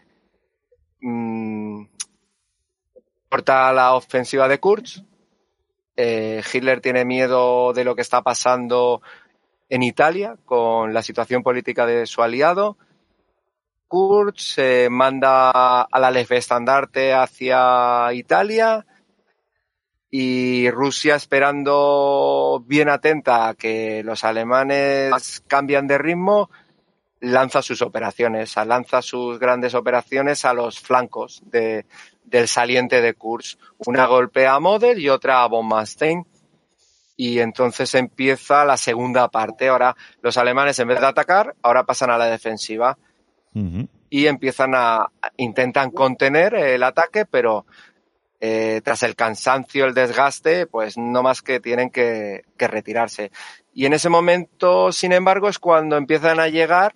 Mmm, 1.02 1.86
corta 3.30 3.74
la 3.74 3.96
ofensiva 3.96 4.48
de 4.48 4.60
Kurz. 4.60 5.04
Eh, 5.96 6.42
Hitler 6.52 6.82
tiene 6.82 7.06
miedo 7.06 7.74
de 7.74 7.84
lo 7.84 7.96
que 7.96 8.02
está 8.02 8.22
pasando 8.22 9.02
en 9.70 9.84
Italia 9.84 10.38
con 10.46 10.94
la 10.94 11.04
situación 11.04 11.44
política 11.44 11.86
de 11.86 12.06
su 12.06 12.22
aliado. 12.22 12.78
Kurt 13.88 14.38
se 14.38 14.90
manda 14.90 15.82
a 15.82 16.00
la 16.00 16.22
estandarte 16.22 17.14
hacia 17.14 18.14
Italia 18.14 18.86
y 20.10 20.70
Rusia 20.70 21.16
esperando 21.16 22.64
bien 22.66 22.90
atenta 22.90 23.50
a 23.50 23.54
que 23.54 24.02
los 24.04 24.24
alemanes 24.24 25.42
cambian 25.48 25.88
de 25.88 25.98
ritmo, 25.98 26.50
lanza 27.22 27.62
sus 27.62 27.82
operaciones, 27.82 28.56
lanza 28.56 29.02
sus 29.02 29.40
grandes 29.40 29.74
operaciones 29.74 30.44
a 30.44 30.54
los 30.54 30.80
flancos 30.80 31.42
de, 31.46 31.86
del 32.24 32.48
saliente 32.48 33.02
de 33.02 33.14
Kursk. 33.14 33.60
Una 33.86 34.06
golpea 34.06 34.56
a 34.56 34.60
Model 34.60 35.00
y 35.00 35.10
otra 35.10 35.44
a 35.44 35.48
von. 35.48 35.70
Y 37.18 37.40
entonces 37.40 37.94
empieza 37.96 38.66
la 38.66 38.78
segunda 38.78 39.28
parte. 39.30 39.68
Ahora 39.68 39.96
los 40.22 40.38
alemanes 40.38 40.80
en 40.80 40.88
vez 40.88 41.00
de 41.00 41.08
atacar, 41.08 41.56
ahora 41.62 41.86
pasan 41.86 42.10
a 42.10 42.18
la 42.18 42.26
defensiva. 42.26 42.98
Y 44.10 44.28
empiezan 44.28 44.74
a, 44.76 45.12
intentan 45.36 45.92
contener 45.92 46.56
el 46.56 46.84
ataque, 46.84 47.26
pero 47.26 47.66
eh, 48.40 48.80
tras 48.84 49.04
el 49.04 49.16
cansancio, 49.16 49.86
el 49.86 49.94
desgaste, 49.94 50.68
pues 50.68 50.98
no 50.98 51.22
más 51.22 51.42
que 51.42 51.60
tienen 51.60 51.90
que, 51.90 52.46
que, 52.58 52.68
retirarse. 52.68 53.32
Y 53.74 53.86
en 53.86 53.94
ese 53.94 54.08
momento, 54.08 54.94
sin 54.94 55.12
embargo, 55.12 55.50
es 55.50 55.60
cuando 55.60 55.98
empiezan 55.98 56.40
a 56.40 56.48
llegar, 56.48 56.94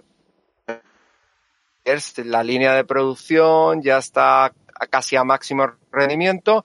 la 2.24 2.44
línea 2.44 2.74
de 2.74 2.84
producción 2.84 3.82
ya 3.82 3.98
está 3.98 4.54
casi 4.90 5.16
a 5.16 5.24
máximo 5.24 5.68
rendimiento 5.92 6.64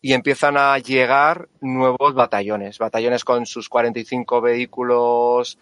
y 0.00 0.12
empiezan 0.12 0.56
a 0.56 0.78
llegar 0.78 1.48
nuevos 1.60 2.14
batallones, 2.14 2.78
batallones 2.78 3.24
con 3.24 3.46
sus 3.46 3.68
45 3.68 4.40
vehículos, 4.40 5.58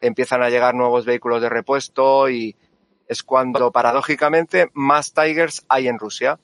empiezan 0.00 0.42
a 0.42 0.50
llegar 0.50 0.74
nuevos 0.74 1.04
vehículos 1.04 1.42
de 1.42 1.48
repuesto 1.48 2.28
y, 2.30 2.56
es 3.08 3.22
cuando 3.22 3.70
paradójicamente 3.70 4.70
más 4.74 5.12
Tigers 5.12 5.64
hay 5.68 5.88
en 5.88 5.98
Rusia. 5.98 6.38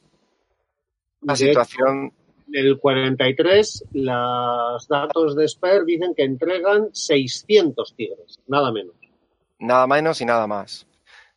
La 1.20 1.36
situación. 1.36 2.12
En 2.52 2.66
el 2.66 2.78
43, 2.78 3.84
los 3.92 4.88
datos 4.88 5.36
de 5.36 5.48
Sper 5.48 5.84
dicen 5.84 6.14
que 6.14 6.24
entregan 6.24 6.88
600 6.92 7.94
Tigres, 7.94 8.40
nada 8.46 8.72
menos. 8.72 8.94
Nada 9.58 9.86
menos 9.86 10.20
y 10.20 10.24
nada 10.24 10.46
más. 10.46 10.86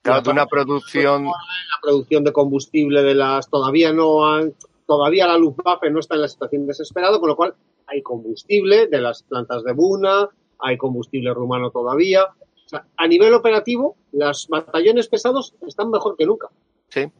Claro, 0.05 0.21
la, 0.23 0.31
una 0.31 0.45
producción. 0.45 1.25
La 1.25 1.81
producción 1.81 2.23
de 2.23 2.31
combustible 2.31 3.01
de 3.01 3.15
las. 3.15 3.49
Todavía 3.49 3.91
no 3.91 4.27
han. 4.27 4.53
Todavía 4.85 5.25
la 5.25 5.37
Luftwaffe 5.37 5.89
no 5.89 5.99
está 5.99 6.13
en 6.13 6.21
la 6.21 6.27
situación 6.27 6.67
desesperada, 6.67 7.19
con 7.19 7.29
lo 7.29 7.35
cual 7.35 7.55
hay 7.87 8.03
combustible 8.03 8.87
de 8.87 9.01
las 9.01 9.23
plantas 9.23 9.63
de 9.63 9.73
Buna, 9.73 10.29
hay 10.59 10.77
combustible 10.77 11.33
rumano 11.33 11.71
todavía, 11.71 12.23
o 12.23 12.69
sea, 12.69 12.85
a 12.95 13.07
nivel 13.07 13.33
operativo, 13.33 13.97
los 14.11 14.47
batallones 14.47 15.07
pesados 15.07 15.55
están 15.67 15.89
mejor 15.89 16.15
que 16.17 16.25
nunca. 16.25 16.49
Sí. 16.89 17.11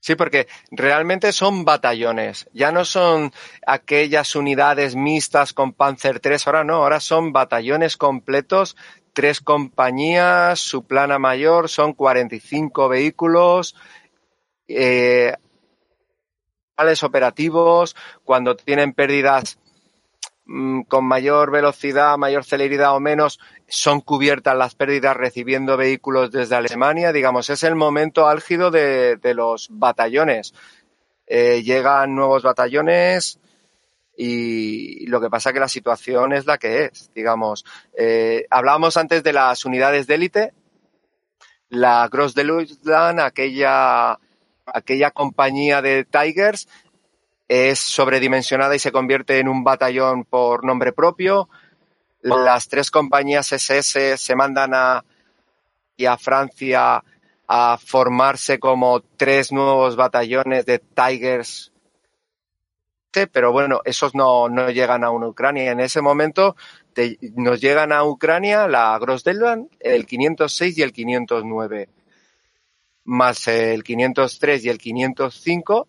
Sí, 0.00 0.16
porque 0.16 0.48
realmente 0.72 1.30
son 1.30 1.64
batallones, 1.64 2.50
ya 2.52 2.72
no 2.72 2.84
son 2.84 3.32
aquellas 3.64 4.34
unidades 4.34 4.96
mixtas 4.96 5.52
con 5.52 5.74
Panzer 5.74 6.18
3, 6.18 6.44
ahora 6.48 6.64
no, 6.64 6.74
ahora 6.74 6.98
son 6.98 7.32
batallones 7.32 7.96
completos, 7.96 8.76
tres 9.12 9.40
compañías, 9.40 10.60
su 10.60 10.84
plana 10.84 11.18
mayor, 11.18 11.68
son 11.68 11.92
45 11.92 12.88
vehículos, 12.88 13.76
eh, 14.68 15.34
operativos, 17.02 17.94
cuando 18.24 18.56
tienen 18.56 18.92
pérdidas 18.92 19.56
Mm, 20.44 20.82
con 20.82 21.04
mayor 21.04 21.52
velocidad, 21.52 22.18
mayor 22.18 22.44
celeridad 22.44 22.96
o 22.96 23.00
menos, 23.00 23.38
son 23.68 24.00
cubiertas 24.00 24.56
las 24.56 24.74
pérdidas 24.74 25.16
recibiendo 25.16 25.76
vehículos 25.76 26.30
desde 26.32 26.56
Alemania. 26.56 27.12
Digamos, 27.12 27.48
es 27.48 27.62
el 27.62 27.76
momento 27.76 28.26
álgido 28.26 28.70
de, 28.70 29.18
los 29.34 29.68
batallones. 29.70 30.52
Eh, 31.26 31.62
llegan 31.62 32.14
nuevos 32.14 32.42
batallones 32.42 33.38
y 34.24 35.06
lo 35.06 35.20
que 35.20 35.28
pasa 35.28 35.50
es 35.50 35.54
que 35.54 35.58
la 35.58 35.68
situación 35.68 36.32
es 36.32 36.46
la 36.46 36.56
que 36.56 36.84
es. 36.84 37.10
Digamos, 37.12 37.64
eh, 37.98 38.46
hablábamos 38.50 38.96
antes 38.96 39.24
de 39.24 39.32
las 39.32 39.64
unidades 39.64 40.06
de 40.06 40.14
élite. 40.14 40.54
La 41.70 42.08
Gross 42.08 42.32
de 42.32 42.44
Lufthansa, 42.44 43.26
aquella, 43.26 44.20
aquella 44.64 45.10
compañía 45.10 45.82
de 45.82 46.04
Tigers, 46.04 46.68
es 47.48 47.80
sobredimensionada 47.80 48.76
y 48.76 48.78
se 48.78 48.92
convierte 48.92 49.40
en 49.40 49.48
un 49.48 49.64
batallón 49.64 50.24
por 50.24 50.64
nombre 50.64 50.92
propio. 50.92 51.48
Las 52.20 52.68
tres 52.68 52.92
compañías 52.92 53.50
SS 53.50 54.18
se 54.18 54.36
mandan 54.36 54.72
a, 54.72 55.04
y 55.96 56.06
a 56.06 56.16
Francia 56.16 57.02
a 57.48 57.76
formarse 57.76 58.60
como 58.60 59.00
tres 59.16 59.50
nuevos 59.50 59.96
batallones 59.96 60.64
de 60.64 60.78
Tigers. 60.78 61.71
Pero 63.32 63.52
bueno, 63.52 63.80
esos 63.84 64.14
no, 64.14 64.48
no 64.48 64.70
llegan 64.70 65.04
a 65.04 65.10
una 65.10 65.28
Ucrania. 65.28 65.70
En 65.70 65.80
ese 65.80 66.00
momento 66.00 66.56
te, 66.92 67.18
nos 67.36 67.60
llegan 67.60 67.92
a 67.92 68.04
Ucrania 68.04 68.68
la 68.68 68.98
Grossdelban, 68.98 69.68
el 69.80 70.06
506 70.06 70.78
y 70.78 70.82
el 70.82 70.92
509, 70.92 71.88
más 73.04 73.48
el 73.48 73.82
503 73.84 74.64
y 74.64 74.68
el 74.68 74.78
505 74.78 75.88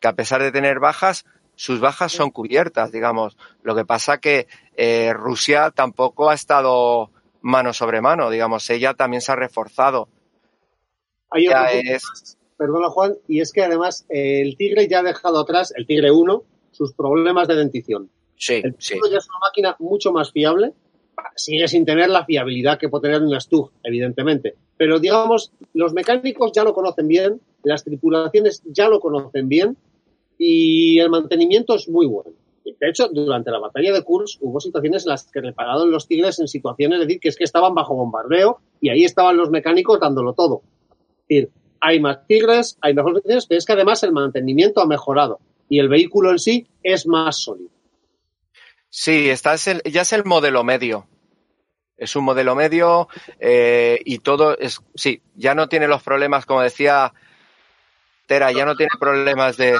que 0.00 0.08
a 0.08 0.14
pesar 0.14 0.42
de 0.42 0.52
tener 0.52 0.78
bajas, 0.78 1.24
sus 1.54 1.80
bajas 1.80 2.12
son 2.12 2.30
cubiertas, 2.30 2.92
digamos. 2.92 3.36
Lo 3.62 3.74
que 3.74 3.84
pasa 3.84 4.18
que 4.18 4.46
eh, 4.76 5.12
Rusia 5.12 5.70
tampoco 5.70 6.30
ha 6.30 6.34
estado 6.34 7.10
mano 7.40 7.72
sobre 7.72 8.00
mano, 8.00 8.30
digamos, 8.30 8.68
ella 8.70 8.94
también 8.94 9.20
se 9.20 9.32
ha 9.32 9.36
reforzado. 9.36 10.08
Hay 11.30 11.48
ya 11.48 11.66
es... 11.66 12.36
Perdona, 12.56 12.88
Juan, 12.90 13.14
y 13.28 13.40
es 13.40 13.52
que 13.52 13.62
además 13.62 14.04
eh, 14.08 14.40
el 14.40 14.56
Tigre 14.56 14.88
ya 14.88 15.00
ha 15.00 15.02
dejado 15.04 15.40
atrás, 15.40 15.72
el 15.76 15.86
Tigre 15.86 16.10
1, 16.10 16.42
sus 16.78 16.92
problemas 16.94 17.48
de 17.48 17.56
dentición. 17.56 18.08
Sí, 18.36 18.60
El 18.62 18.76
sí. 18.78 18.94
Ya 19.10 19.18
es 19.18 19.28
una 19.28 19.40
máquina 19.40 19.76
mucho 19.80 20.12
más 20.12 20.30
fiable. 20.30 20.72
Sigue 21.34 21.66
sin 21.66 21.84
tener 21.84 22.08
la 22.08 22.24
fiabilidad 22.24 22.78
que 22.78 22.88
puede 22.88 23.08
tener 23.08 23.22
una 23.22 23.40
Stug, 23.40 23.72
evidentemente. 23.82 24.54
Pero 24.76 25.00
digamos, 25.00 25.50
los 25.74 25.92
mecánicos 25.92 26.52
ya 26.54 26.62
lo 26.62 26.72
conocen 26.72 27.08
bien, 27.08 27.40
las 27.64 27.82
tripulaciones 27.82 28.62
ya 28.64 28.88
lo 28.88 29.00
conocen 29.00 29.48
bien 29.48 29.76
y 30.38 31.00
el 31.00 31.10
mantenimiento 31.10 31.74
es 31.74 31.88
muy 31.88 32.06
bueno. 32.06 32.30
De 32.64 32.88
hecho, 32.88 33.08
durante 33.08 33.50
la 33.50 33.58
batalla 33.58 33.92
de 33.92 34.04
Kursk 34.04 34.40
hubo 34.40 34.60
situaciones 34.60 35.04
en 35.04 35.10
las 35.10 35.28
que 35.32 35.40
repararon 35.40 35.90
los 35.90 36.06
Tigres 36.06 36.38
en 36.38 36.46
situaciones, 36.46 37.00
es 37.00 37.06
decir, 37.08 37.20
que 37.20 37.28
es 37.30 37.36
que 37.36 37.42
estaban 37.42 37.74
bajo 37.74 37.96
bombardeo 37.96 38.60
y 38.80 38.90
ahí 38.90 39.04
estaban 39.04 39.36
los 39.36 39.50
mecánicos 39.50 39.98
dándolo 39.98 40.34
todo. 40.34 40.62
Es 41.26 41.28
decir, 41.28 41.50
hay 41.80 41.98
más 41.98 42.24
Tigres, 42.28 42.78
hay 42.80 42.94
mejores 42.94 43.14
condiciones, 43.14 43.46
pero 43.46 43.58
es 43.58 43.64
que 43.64 43.72
además 43.72 44.02
el 44.04 44.12
mantenimiento 44.12 44.80
ha 44.80 44.86
mejorado 44.86 45.40
y 45.68 45.78
el 45.78 45.88
vehículo 45.88 46.30
en 46.30 46.38
sí 46.38 46.66
es 46.82 47.06
más 47.06 47.42
sólido. 47.42 47.70
Sí, 48.90 49.28
está 49.28 49.54
es 49.54 49.66
el- 49.68 49.82
ya 49.84 50.02
es 50.02 50.12
el 50.12 50.24
modelo 50.24 50.64
medio. 50.64 51.06
Es 51.96 52.14
un 52.16 52.24
modelo 52.24 52.54
medio 52.54 53.08
eh, 53.40 54.00
y 54.04 54.18
todo 54.20 54.56
es, 54.56 54.80
sí, 54.94 55.20
ya 55.34 55.54
no 55.54 55.68
tiene 55.68 55.88
los 55.88 56.02
problemas, 56.02 56.46
como 56.46 56.62
decía 56.62 57.12
Tera, 58.26 58.52
ya 58.52 58.64
no 58.64 58.76
tiene 58.76 58.90
problemas 59.00 59.56
de, 59.56 59.76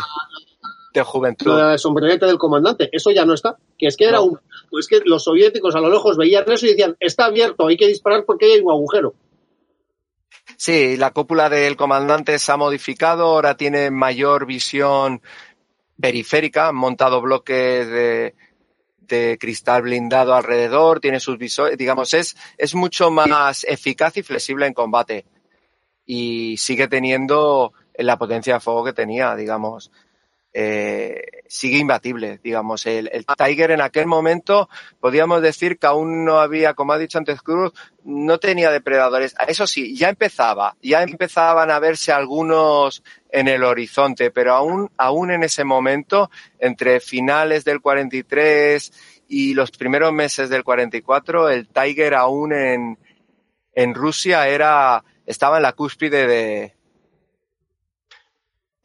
de 0.95 1.03
juventud. 1.03 1.47
Lo 1.47 1.57
del 1.69 1.79
sombrerete 1.79 2.27
del 2.27 2.39
comandante, 2.39 2.89
eso 2.93 3.11
ya 3.13 3.25
no 3.25 3.35
está. 3.35 3.57
Que 3.79 3.87
es 3.87 3.97
que 3.97 4.05
era 4.07 4.19
No. 4.19 4.25
un. 4.25 4.41
Pues 4.71 4.89
que 4.89 5.01
los 5.05 5.25
soviéticos 5.25 5.75
a 5.77 5.81
lo 5.81 5.91
lejos 5.91 6.17
veían 6.17 6.45
eso 6.51 6.67
y 6.67 6.71
decían, 6.71 6.97
está 6.99 7.27
abierto, 7.27 7.67
hay 7.69 7.77
que 7.77 7.87
disparar 7.87 8.25
porque 8.27 8.47
hay 8.53 8.61
un 8.61 8.71
agujero. 8.71 9.15
Sí, 10.57 10.97
la 10.97 11.13
cúpula 11.13 11.49
del 11.49 11.77
comandante 11.77 12.39
se 12.39 12.51
ha 12.53 12.57
modificado, 12.57 13.27
ahora 13.27 13.57
tiene 13.57 13.91
mayor 13.91 14.45
visión 14.47 15.23
periférica, 16.01 16.69
han 16.69 16.77
montado 16.77 17.21
bloques 17.21 17.89
de, 17.89 18.35
de 19.09 19.39
cristal 19.41 19.83
blindado 19.83 20.35
alrededor, 20.35 21.01
tiene 21.01 21.21
sus 21.21 21.39
visores, 21.39 21.77
digamos, 21.77 22.15
es, 22.15 22.37
es 22.57 22.75
mucho 22.75 23.11
más 23.11 23.65
eficaz 23.65 24.17
y 24.17 24.23
flexible 24.23 24.67
en 24.67 24.75
combate. 24.75 25.27
Y 26.05 26.57
sigue 26.57 26.89
teniendo 26.89 27.73
la 27.95 28.17
potencia 28.17 28.55
de 28.55 28.61
fuego 28.61 28.85
que 28.85 28.93
tenía, 28.93 29.35
digamos. 29.35 29.91
Eh, 30.53 31.23
sigue 31.47 31.79
imbatible, 31.79 32.41
digamos. 32.43 32.87
El, 32.87 33.11
el 33.13 33.27
Tiger 33.27 33.71
en 33.71 33.81
aquel 33.81 34.07
momento, 34.07 34.69
podríamos 35.01 35.43
decir 35.43 35.79
que 35.79 35.87
aún 35.87 36.25
no 36.25 36.39
había, 36.39 36.75
como 36.75 36.93
ha 36.93 36.99
dicho 36.99 37.19
antes 37.19 37.43
Cruz, 37.43 37.73
no 38.05 38.39
tenía 38.39 38.71
depredadores. 38.71 39.35
Eso 39.47 39.67
sí, 39.67 39.97
ya 39.97 40.09
empezaba, 40.09 40.77
ya 40.83 41.03
empezaban 41.03 41.71
a 41.71 41.79
verse 41.79 42.13
algunos 42.13 43.03
en 43.31 43.49
el 43.49 43.63
horizonte, 43.65 44.31
pero 44.31 44.55
aún, 44.55 44.91
aún 44.97 45.31
en 45.31 45.43
ese 45.43 45.65
momento, 45.65 46.31
entre 46.59 47.01
finales 47.01 47.65
del 47.65 47.81
43 47.81 49.25
y 49.29 49.55
los 49.55 49.71
primeros 49.71 50.13
meses 50.13 50.49
del 50.49 50.65
44, 50.65 51.51
el 51.51 51.69
Tiger 51.69 52.15
aún 52.15 52.53
en, 52.55 52.99
en 53.75 53.95
Rusia 53.95 54.49
era, 54.49 55.05
estaba 55.27 55.59
en 55.59 55.63
la 55.65 55.73
cúspide 55.73 56.27
de, 56.27 56.78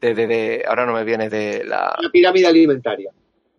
de, 0.04 0.14
de, 0.14 0.26
de- 0.26 0.64
ahora 0.68 0.86
no 0.86 0.92
me 0.94 1.04
viene 1.04 1.28
de 1.28 1.64
la, 1.64 1.94
La 2.00 2.10
pirámide 2.10 2.46
alimentaria. 2.46 3.10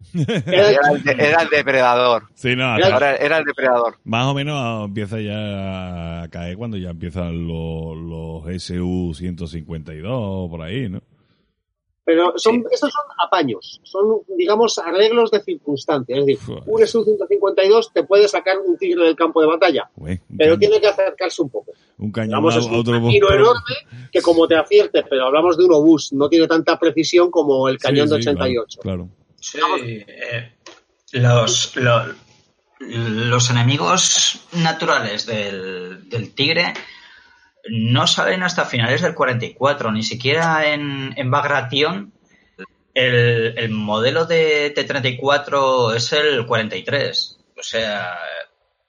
Era 0.14 0.70
el- 0.70 1.20
era 1.20 1.42
el, 1.42 1.50
depredador, 1.50 2.24
Sí, 2.36 2.56
no, 2.56 2.78
Era- 2.78 2.94
ahora 2.94 3.16
era 3.16 3.38
el 3.40 3.44
depredador. 3.46 3.96
más 4.04 4.28
o 4.28 4.34
menos 4.36 4.86
empieza 4.86 5.20
ya 5.20 6.22
a 6.24 6.28
caer 6.30 6.58
cuando 6.58 6.78
ya 6.78 6.92
empiezan 6.92 7.48
los, 7.48 7.98
los 7.98 8.44
SU-152 8.46 10.50
por 10.50 10.62
ahí, 10.62 10.90
¿no? 10.90 11.02
Pero 12.06 12.34
son, 12.38 12.58
Sí. 12.58 12.64
esos 12.72 12.92
son 12.94 13.04
apaños, 13.20 13.82
son, 13.84 14.20
digamos, 14.38 14.78
arreglos 14.78 15.32
de 15.32 15.42
circunstancias. 15.42 16.20
Es 16.20 16.26
decir, 16.28 16.46
Joder. 16.46 16.64
un 16.68 16.88
Su-152 16.88 17.92
te 17.92 18.04
puede 18.04 18.28
sacar 18.28 18.60
un 18.60 18.78
tigre 18.78 19.06
del 19.06 19.16
campo 19.16 19.42
de 19.42 19.48
batalla, 19.48 19.90
pero 19.96 20.20
cañón, 20.38 20.60
tiene 20.60 20.80
que 20.80 20.88
acercarse 20.88 21.42
un 21.42 21.50
poco. 21.50 21.72
un 21.98 22.12
cañón 22.12 22.28
Digamos, 22.30 22.56
a- 22.56 22.60
es 22.60 22.66
un 22.68 22.76
otro 22.76 23.08
tiro 23.10 23.34
enorme 23.34 24.08
que 24.12 24.22
como 24.22 24.48
te 24.48 24.56
acierte, 24.56 25.04
pero 25.10 25.26
hablamos 25.26 25.58
de 25.58 25.66
un 25.66 25.74
obús, 25.74 26.14
no 26.14 26.30
tiene 26.30 26.48
tanta 26.48 26.78
precisión 26.80 27.32
como 27.32 27.68
el 27.70 27.78
Sí, 27.80 27.82
cañón 27.88 28.08
de 28.10 28.18
sí, 28.18 28.22
claro, 28.24 28.38
88. 28.38 28.80
Claro. 28.82 29.10
Sí, 29.40 29.60
eh, 30.08 30.52
los, 31.14 31.76
lo- 31.76 32.14
los 32.80 33.50
enemigos 33.50 34.42
naturales 34.54 35.26
del, 35.26 36.08
del 36.10 36.36
tigre 36.36 36.74
no 37.70 38.08
salen 38.08 38.44
hasta 38.44 38.66
finales 38.66 39.02
del 39.02 39.16
44, 39.16 39.92
ni 39.92 40.04
siquiera 40.04 40.72
en, 40.74 41.14
en 41.18 41.32
Bagration. 41.32 42.14
El, 42.94 43.58
el 43.58 43.70
modelo 43.72 44.26
de 44.26 44.70
T-34 44.72 45.96
es 45.96 46.14
el 46.14 46.46
43. 46.46 47.40
O 47.58 47.64
sea, 47.64 48.18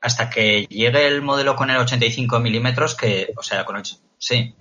hasta 0.01 0.31
que 0.31 0.67
llegue 0.67 1.07
el 1.07 1.23
modelo 1.23 1.57
con 1.57 1.71
el 1.71 1.79
85 1.79 2.39
milímetros, 2.41 2.95
que, 2.95 3.33
o 3.37 3.43
sea, 3.43 3.65
con 3.65 3.77
el, 3.77 3.83
sí, 4.19 4.55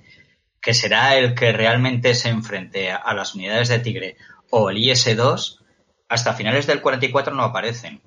que 0.61 0.73
será 0.73 1.15
el 1.17 1.35
que 1.35 1.51
realmente 1.51 2.15
se 2.15 2.29
enfrente 2.29 2.91
a, 2.91 2.95
a 2.97 3.13
las 3.13 3.35
unidades 3.35 3.69
de 3.69 3.79
Tigre 3.79 4.17
o 4.49 4.69
el 4.69 4.77
IS-2, 4.77 5.59
hasta 6.07 6.33
finales 6.33 6.65
del 6.67 6.81
44 6.81 7.33
no 7.35 7.43
aparecen. 7.43 8.01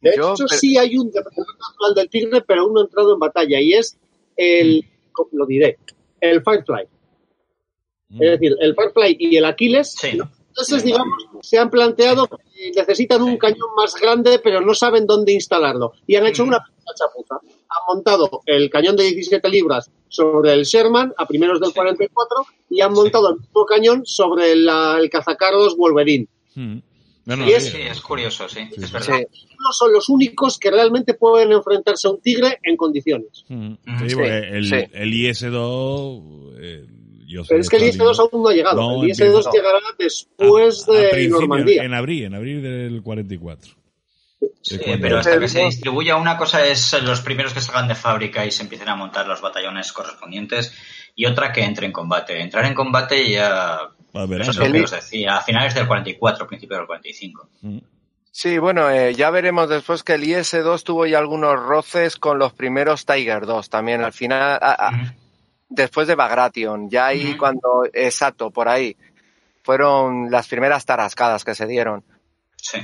De 0.00 0.16
Yo, 0.16 0.32
hecho, 0.32 0.44
pero- 0.48 0.60
sí 0.60 0.78
hay 0.78 0.96
un 0.96 1.10
depredador 1.10 1.56
natural 1.58 1.94
del 1.94 2.08
tigre, 2.08 2.40
pero 2.42 2.62
aún 2.62 2.74
no 2.74 2.80
ha 2.80 2.84
entrado 2.84 3.14
en 3.14 3.18
batalla, 3.18 3.60
y 3.60 3.72
es 3.74 3.98
el, 4.38 4.84
lo 5.32 5.44
diré, 5.46 5.78
el 6.20 6.42
Firefly. 6.42 6.84
Mm. 8.08 8.22
Es 8.22 8.30
decir, 8.30 8.56
el 8.60 8.74
Firefly 8.74 9.16
y 9.20 9.36
el 9.36 9.44
Aquiles, 9.44 9.92
Sí. 9.92 10.16
¿no? 10.16 10.30
entonces, 10.48 10.82
digamos, 10.82 11.24
se 11.42 11.58
han 11.58 11.70
planteado 11.70 12.26
que 12.26 12.72
necesitan 12.74 13.22
un 13.22 13.36
cañón 13.36 13.68
más 13.76 13.94
grande, 13.94 14.40
pero 14.42 14.60
no 14.60 14.74
saben 14.74 15.06
dónde 15.06 15.32
instalarlo. 15.32 15.92
Y 16.06 16.16
han 16.16 16.26
hecho 16.26 16.44
Mm. 16.44 16.48
una 16.48 16.64
chapuza. 16.96 17.34
Han 17.36 17.94
montado 17.94 18.40
el 18.46 18.68
cañón 18.70 18.96
de 18.96 19.04
17 19.04 19.48
libras 19.50 19.90
sobre 20.08 20.54
el 20.54 20.64
Sherman 20.64 21.12
a 21.16 21.26
primeros 21.26 21.60
del 21.60 21.72
44 21.74 22.46
y 22.70 22.80
han 22.80 22.92
montado 22.92 23.28
el 23.30 23.36
mismo 23.40 23.64
cañón 23.66 24.06
sobre 24.06 24.56
la- 24.56 24.96
el 24.98 25.10
cazacarros 25.10 25.76
Wolverine. 25.76 26.26
Mm. 26.56 26.78
Y 27.46 27.52
es- 27.52 27.70
sí, 27.70 27.78
es 27.82 28.00
curioso, 28.00 28.48
sí, 28.48 28.60
Sí, 28.74 28.80
es 28.80 28.86
sí. 28.88 28.92
verdad. 28.92 29.18
Sí, 29.32 29.46
No 29.58 29.72
son 29.72 29.92
los 29.92 30.08
únicos 30.08 30.58
que 30.58 30.70
realmente 30.70 31.14
pueden 31.14 31.52
enfrentarse 31.52 32.08
a 32.08 32.12
un 32.12 32.20
tigre 32.22 32.58
en 32.62 32.76
condiciones. 32.76 33.44
Mm. 33.48 33.72
Sí, 34.00 34.08
Sí, 34.10 34.14
porque 34.14 34.38
el, 34.38 34.64
sí. 34.66 34.76
el 34.92 35.14
IS-2... 35.14 36.54
eh, 36.60 36.86
yo 37.26 37.44
sé 37.44 37.48
Pero 37.50 37.60
es 37.60 37.68
que 37.68 37.76
el 37.76 37.82
está 37.82 38.04
IS-2 38.04 38.12
bien. 38.16 38.28
aún 38.32 38.42
no 38.42 38.48
ha 38.48 38.54
llegado. 38.54 38.76
No, 38.80 39.02
el 39.02 39.08
IS-2 39.10 39.26
empieza- 39.26 39.50
llegará 39.52 39.78
después 39.98 40.88
A- 40.88 40.92
a 40.92 40.94
de 41.16 41.28
Normandía. 41.28 41.82
En 41.84 41.94
abril, 41.94 42.24
en 42.24 42.34
abril 42.34 42.62
del 42.62 43.02
44. 43.02 43.72
Sí, 44.62 44.78
pero 45.00 45.18
hasta 45.18 45.38
que 45.40 45.48
se 45.48 45.64
distribuya 45.64 46.16
una 46.16 46.36
cosa 46.38 46.64
es 46.64 46.92
los 47.02 47.20
primeros 47.22 47.52
que 47.52 47.60
salgan 47.60 47.88
de 47.88 47.94
fábrica 47.94 48.46
y 48.46 48.50
se 48.52 48.62
empiecen 48.62 48.88
a 48.88 48.94
montar 48.94 49.26
los 49.26 49.40
batallones 49.40 49.92
correspondientes 49.92 50.72
y 51.16 51.26
otra 51.26 51.52
que 51.52 51.62
entre 51.64 51.86
en 51.86 51.92
combate. 51.92 52.40
Entrar 52.40 52.64
en 52.64 52.74
combate 52.74 53.30
ya... 53.30 53.80
Al 54.14 54.32
Eso 54.40 54.50
es 54.50 54.56
lo 54.58 54.72
que 54.72 54.82
os 54.84 54.90
decía, 54.90 55.36
a 55.36 55.40
finales 55.42 55.74
del 55.74 55.86
44, 55.86 56.46
principio 56.46 56.76
del 56.78 56.86
45. 56.86 57.48
Mm. 57.62 57.78
Sí, 58.30 58.58
bueno, 58.58 58.88
eh, 58.90 59.14
ya 59.14 59.30
veremos 59.30 59.68
después 59.68 60.02
que 60.04 60.14
el 60.14 60.24
IS-2 60.24 60.82
tuvo 60.84 61.06
ya 61.06 61.18
algunos 61.18 61.58
roces 61.60 62.16
con 62.16 62.38
los 62.38 62.52
primeros 62.52 63.04
Tiger 63.04 63.46
2 63.46 63.68
también. 63.68 64.02
Al 64.02 64.12
final, 64.12 64.58
a- 64.62 64.88
a- 64.88 64.90
Ujú. 64.94 65.12
después 65.70 66.06
de 66.06 66.14
Bagration, 66.14 66.88
ya 66.88 67.06
ahí 67.06 67.30
Ujú. 67.30 67.38
cuando, 67.38 67.82
exacto, 67.92 68.50
por 68.50 68.68
ahí, 68.68 68.96
fueron 69.64 70.30
las 70.30 70.46
primeras 70.48 70.84
tarascadas 70.86 71.44
que 71.44 71.54
se 71.54 71.66
dieron. 71.66 72.04
Sí. 72.56 72.78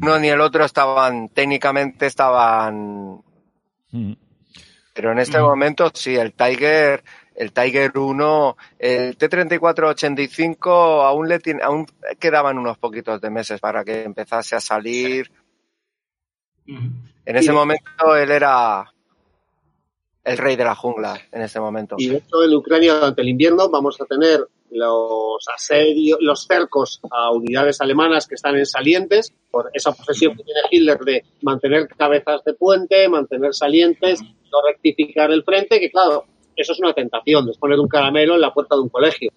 Uno 0.00 0.18
ni 0.18 0.28
el 0.28 0.40
otro 0.40 0.64
estaban, 0.64 1.28
técnicamente 1.28 2.06
estaban, 2.06 3.22
Mm. 3.92 4.12
pero 4.94 5.12
en 5.12 5.18
este 5.20 5.38
momento 5.40 5.90
sí, 5.94 6.14
el 6.16 6.32
Tiger, 6.34 7.02
el 7.38 7.52
Tiger 7.52 7.96
1, 7.96 8.56
el 8.80 9.16
T-34-85 9.16 11.06
aún 11.06 11.28
le 11.28 11.38
tiene, 11.38 11.62
aún 11.62 11.86
quedaban 12.18 12.58
unos 12.58 12.78
poquitos 12.78 13.20
de 13.20 13.30
meses 13.30 13.60
para 13.60 13.84
que 13.84 14.02
empezase 14.02 14.56
a 14.56 14.60
salir. 14.60 15.30
En 16.66 17.36
ese 17.36 17.52
momento 17.52 18.16
él 18.16 18.32
era 18.32 18.92
el 20.24 20.36
rey 20.36 20.56
de 20.56 20.64
la 20.64 20.74
jungla, 20.74 21.16
en 21.30 21.42
ese 21.42 21.60
momento. 21.60 21.94
Y 21.96 22.08
de 22.08 22.16
hecho, 22.16 22.42
en 22.42 22.54
Ucrania, 22.54 22.94
durante 22.94 23.22
el 23.22 23.28
invierno, 23.28 23.68
vamos 23.70 24.00
a 24.00 24.04
tener 24.04 24.44
los 24.72 25.46
asedios, 25.54 26.18
los 26.20 26.44
cercos 26.44 27.00
a 27.08 27.30
unidades 27.30 27.80
alemanas 27.80 28.26
que 28.26 28.34
están 28.34 28.56
en 28.56 28.66
salientes, 28.66 29.32
por 29.48 29.70
esa 29.72 29.90
obsesión 29.90 30.36
que 30.36 30.42
tiene 30.42 30.60
Hitler 30.72 30.98
de 30.98 31.24
mantener 31.42 31.86
cabezas 31.86 32.42
de 32.42 32.54
puente, 32.54 33.08
mantener 33.08 33.54
salientes, 33.54 34.22
no 34.22 34.58
rectificar 34.66 35.30
el 35.30 35.44
frente, 35.44 35.78
que 35.78 35.88
claro, 35.88 36.26
eso 36.58 36.72
es 36.72 36.80
una 36.80 36.92
tentación, 36.92 37.48
es 37.48 37.56
poner 37.56 37.78
un 37.78 37.86
caramelo 37.86 38.34
en 38.34 38.40
la 38.40 38.52
puerta 38.52 38.74
de 38.74 38.82
un 38.82 38.88
colegio. 38.88 39.30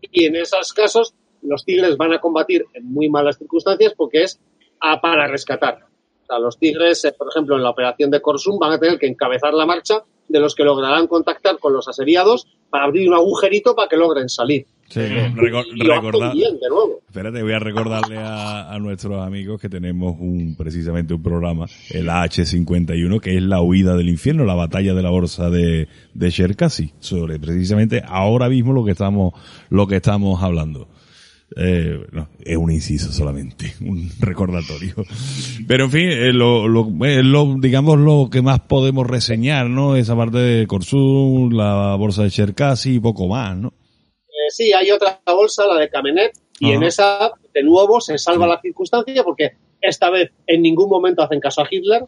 Y 0.00 0.24
en 0.24 0.36
esos 0.36 0.72
casos, 0.72 1.14
los 1.42 1.64
tigres 1.64 1.96
van 1.96 2.12
a 2.12 2.20
combatir 2.20 2.64
en 2.74 2.92
muy 2.92 3.08
malas 3.08 3.38
circunstancias 3.38 3.92
porque 3.96 4.22
es 4.22 4.40
a 4.78 5.00
para 5.00 5.26
rescatar. 5.26 5.86
O 6.22 6.26
sea, 6.26 6.38
los 6.38 6.58
tigres, 6.58 7.04
eh, 7.04 7.12
por 7.12 7.28
ejemplo, 7.28 7.56
en 7.56 7.64
la 7.64 7.70
operación 7.70 8.10
de 8.10 8.22
Korsum 8.22 8.56
van 8.58 8.72
a 8.72 8.78
tener 8.78 9.00
que 9.00 9.08
encabezar 9.08 9.52
la 9.52 9.66
marcha 9.66 10.04
de 10.28 10.38
los 10.38 10.54
que 10.54 10.62
lograrán 10.62 11.08
contactar 11.08 11.58
con 11.58 11.72
los 11.72 11.88
asediados 11.88 12.46
para 12.70 12.84
abrir 12.84 13.08
un 13.08 13.14
agujerito 13.14 13.74
para 13.74 13.88
que 13.88 13.96
logren 13.96 14.28
salir. 14.28 14.66
Sí, 14.90 14.98
Eh, 15.00 15.32
reco- 15.36 15.64
y 15.72 15.84
lo 15.84 15.94
hace 15.94 16.02
recordar- 16.06 16.32
bien, 16.34 16.54
de 16.60 16.68
nuevo. 16.68 17.00
Espérate, 17.06 17.42
voy 17.42 17.52
a 17.52 17.58
recordarle 17.60 18.18
a, 18.18 18.72
a 18.72 18.78
nuestros 18.80 19.24
amigos 19.24 19.60
que 19.60 19.68
tenemos 19.68 20.16
un 20.18 20.56
precisamente 20.56 21.14
un 21.14 21.22
programa, 21.22 21.66
el 21.90 22.08
H51, 22.08 23.20
que 23.20 23.36
es 23.36 23.42
la 23.42 23.62
huida 23.62 23.96
del 23.96 24.08
infierno, 24.08 24.44
la 24.44 24.54
batalla 24.54 24.92
de 24.92 25.02
la 25.02 25.10
bolsa 25.10 25.48
de, 25.48 25.86
de 26.14 26.30
sobre 27.00 27.38
precisamente 27.38 28.02
ahora 28.04 28.48
mismo 28.48 28.72
lo 28.72 28.84
que 28.84 28.90
estamos, 28.92 29.32
lo 29.70 29.86
que 29.86 29.96
estamos 29.96 30.42
hablando. 30.42 30.88
Eh, 31.56 31.98
no, 32.12 32.28
es 32.38 32.56
un 32.56 32.70
inciso 32.70 33.12
solamente, 33.12 33.72
un 33.80 34.08
recordatorio. 34.20 34.94
Pero 35.66 35.84
en 35.86 35.90
fin, 35.90 36.08
eh, 36.08 36.32
lo, 36.32 36.68
lo, 36.68 36.88
eh, 37.06 37.22
lo- 37.22 37.56
digamos 37.60 37.98
lo 37.98 38.28
que 38.30 38.40
más 38.42 38.60
podemos 38.60 39.06
reseñar, 39.06 39.68
¿no? 39.68 39.96
Esa 39.96 40.16
parte 40.16 40.38
de 40.38 40.66
Corsul, 40.68 41.56
la 41.56 41.94
bolsa 41.96 42.22
de 42.24 42.30
Cherkasy 42.30 42.94
y 42.94 43.00
poco 43.00 43.26
más, 43.28 43.56
¿no? 43.56 43.72
Sí, 44.50 44.72
hay 44.72 44.90
otra 44.90 45.20
bolsa, 45.26 45.66
la 45.66 45.76
de 45.80 45.88
Camenet, 45.88 46.32
y 46.58 46.72
en 46.72 46.82
esa, 46.88 47.32
de 47.54 47.62
nuevo, 47.62 48.00
se 48.00 48.18
salva 48.18 48.46
la 48.46 48.60
circunstancia 48.60 49.22
porque 49.24 49.52
esta 49.80 50.10
vez 50.10 50.30
en 50.46 50.60
ningún 50.62 50.88
momento 50.90 51.22
hacen 51.22 51.40
caso 51.40 51.62
a 51.62 51.68
Hitler. 51.70 52.04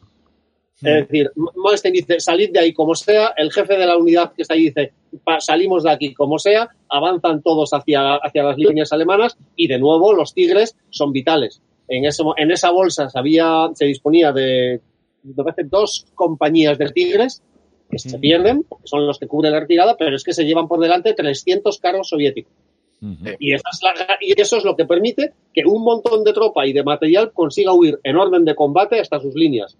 Es 0.77 1.09
decir, 1.09 1.31
M- 1.37 1.47
Malmsteen 1.55 1.95
dice, 1.95 2.19
salid 2.19 2.51
de 2.51 2.59
ahí 2.59 2.73
como 2.73 2.95
sea, 2.95 3.33
el 3.37 3.53
jefe 3.53 3.77
de 3.77 3.87
la 3.87 3.97
unidad 3.97 4.33
que 4.33 4.43
está 4.43 4.55
ahí 4.55 4.65
dice, 4.65 4.93
"Pa- 5.23 5.41
salimos 5.41 5.85
de 5.85 5.91
aquí 5.93 6.13
como 6.13 6.39
sea, 6.41 6.69
avanzan 6.89 7.41
todos 7.41 7.71
hacia, 7.73 8.17
hacia 8.17 8.43
las 8.43 8.59
líneas 8.59 8.93
alemanas 8.93 9.37
y 9.55 9.69
de 9.69 9.79
nuevo 9.79 10.13
los 10.13 10.35
tigres 10.35 10.77
son 10.91 11.13
vitales. 11.13 11.63
En, 11.89 12.05
ese, 12.05 12.23
en 12.37 12.51
esa 12.51 12.71
bolsa 12.73 13.09
se, 13.09 13.19
había, 13.19 13.69
se 13.75 13.85
disponía 13.85 14.33
de, 14.33 14.81
me 15.23 15.35
parece, 15.45 15.63
dos 15.65 16.07
compañías 16.15 16.77
de 16.79 16.87
tigres 16.91 17.43
que 17.93 17.99
se 17.99 18.19
pierden, 18.19 18.65
porque 18.69 18.89
son 18.89 19.07
los 19.07 19.19
que 19.19 19.27
cubren 19.29 19.53
la 19.53 19.61
retirada, 19.61 19.97
pero 19.99 20.17
es 20.17 20.25
que 20.25 20.33
se 20.33 20.45
llevan 20.45 20.67
por 20.67 20.81
delante 20.81 21.13
300 21.13 21.79
carros 21.79 22.09
soviéticos. 22.09 22.53
Y, 23.41 23.53
esa 23.53 23.69
es 23.73 23.81
la- 23.83 24.17
y 24.21 24.41
eso 24.41 24.57
es 24.59 24.65
lo 24.65 24.77
que 24.77 24.85
permite 24.85 25.33
que 25.53 25.63
un 25.67 25.83
montón 25.83 26.23
de 26.23 26.33
tropa 26.33 26.65
y 26.67 26.73
de 26.73 26.85
material 26.85 27.33
consiga 27.33 27.73
huir 27.73 27.99
en 28.05 28.17
orden 28.17 28.45
de 28.45 28.55
combate 28.55 29.01
hasta 29.01 29.19
sus 29.21 29.35
líneas. 29.35 29.77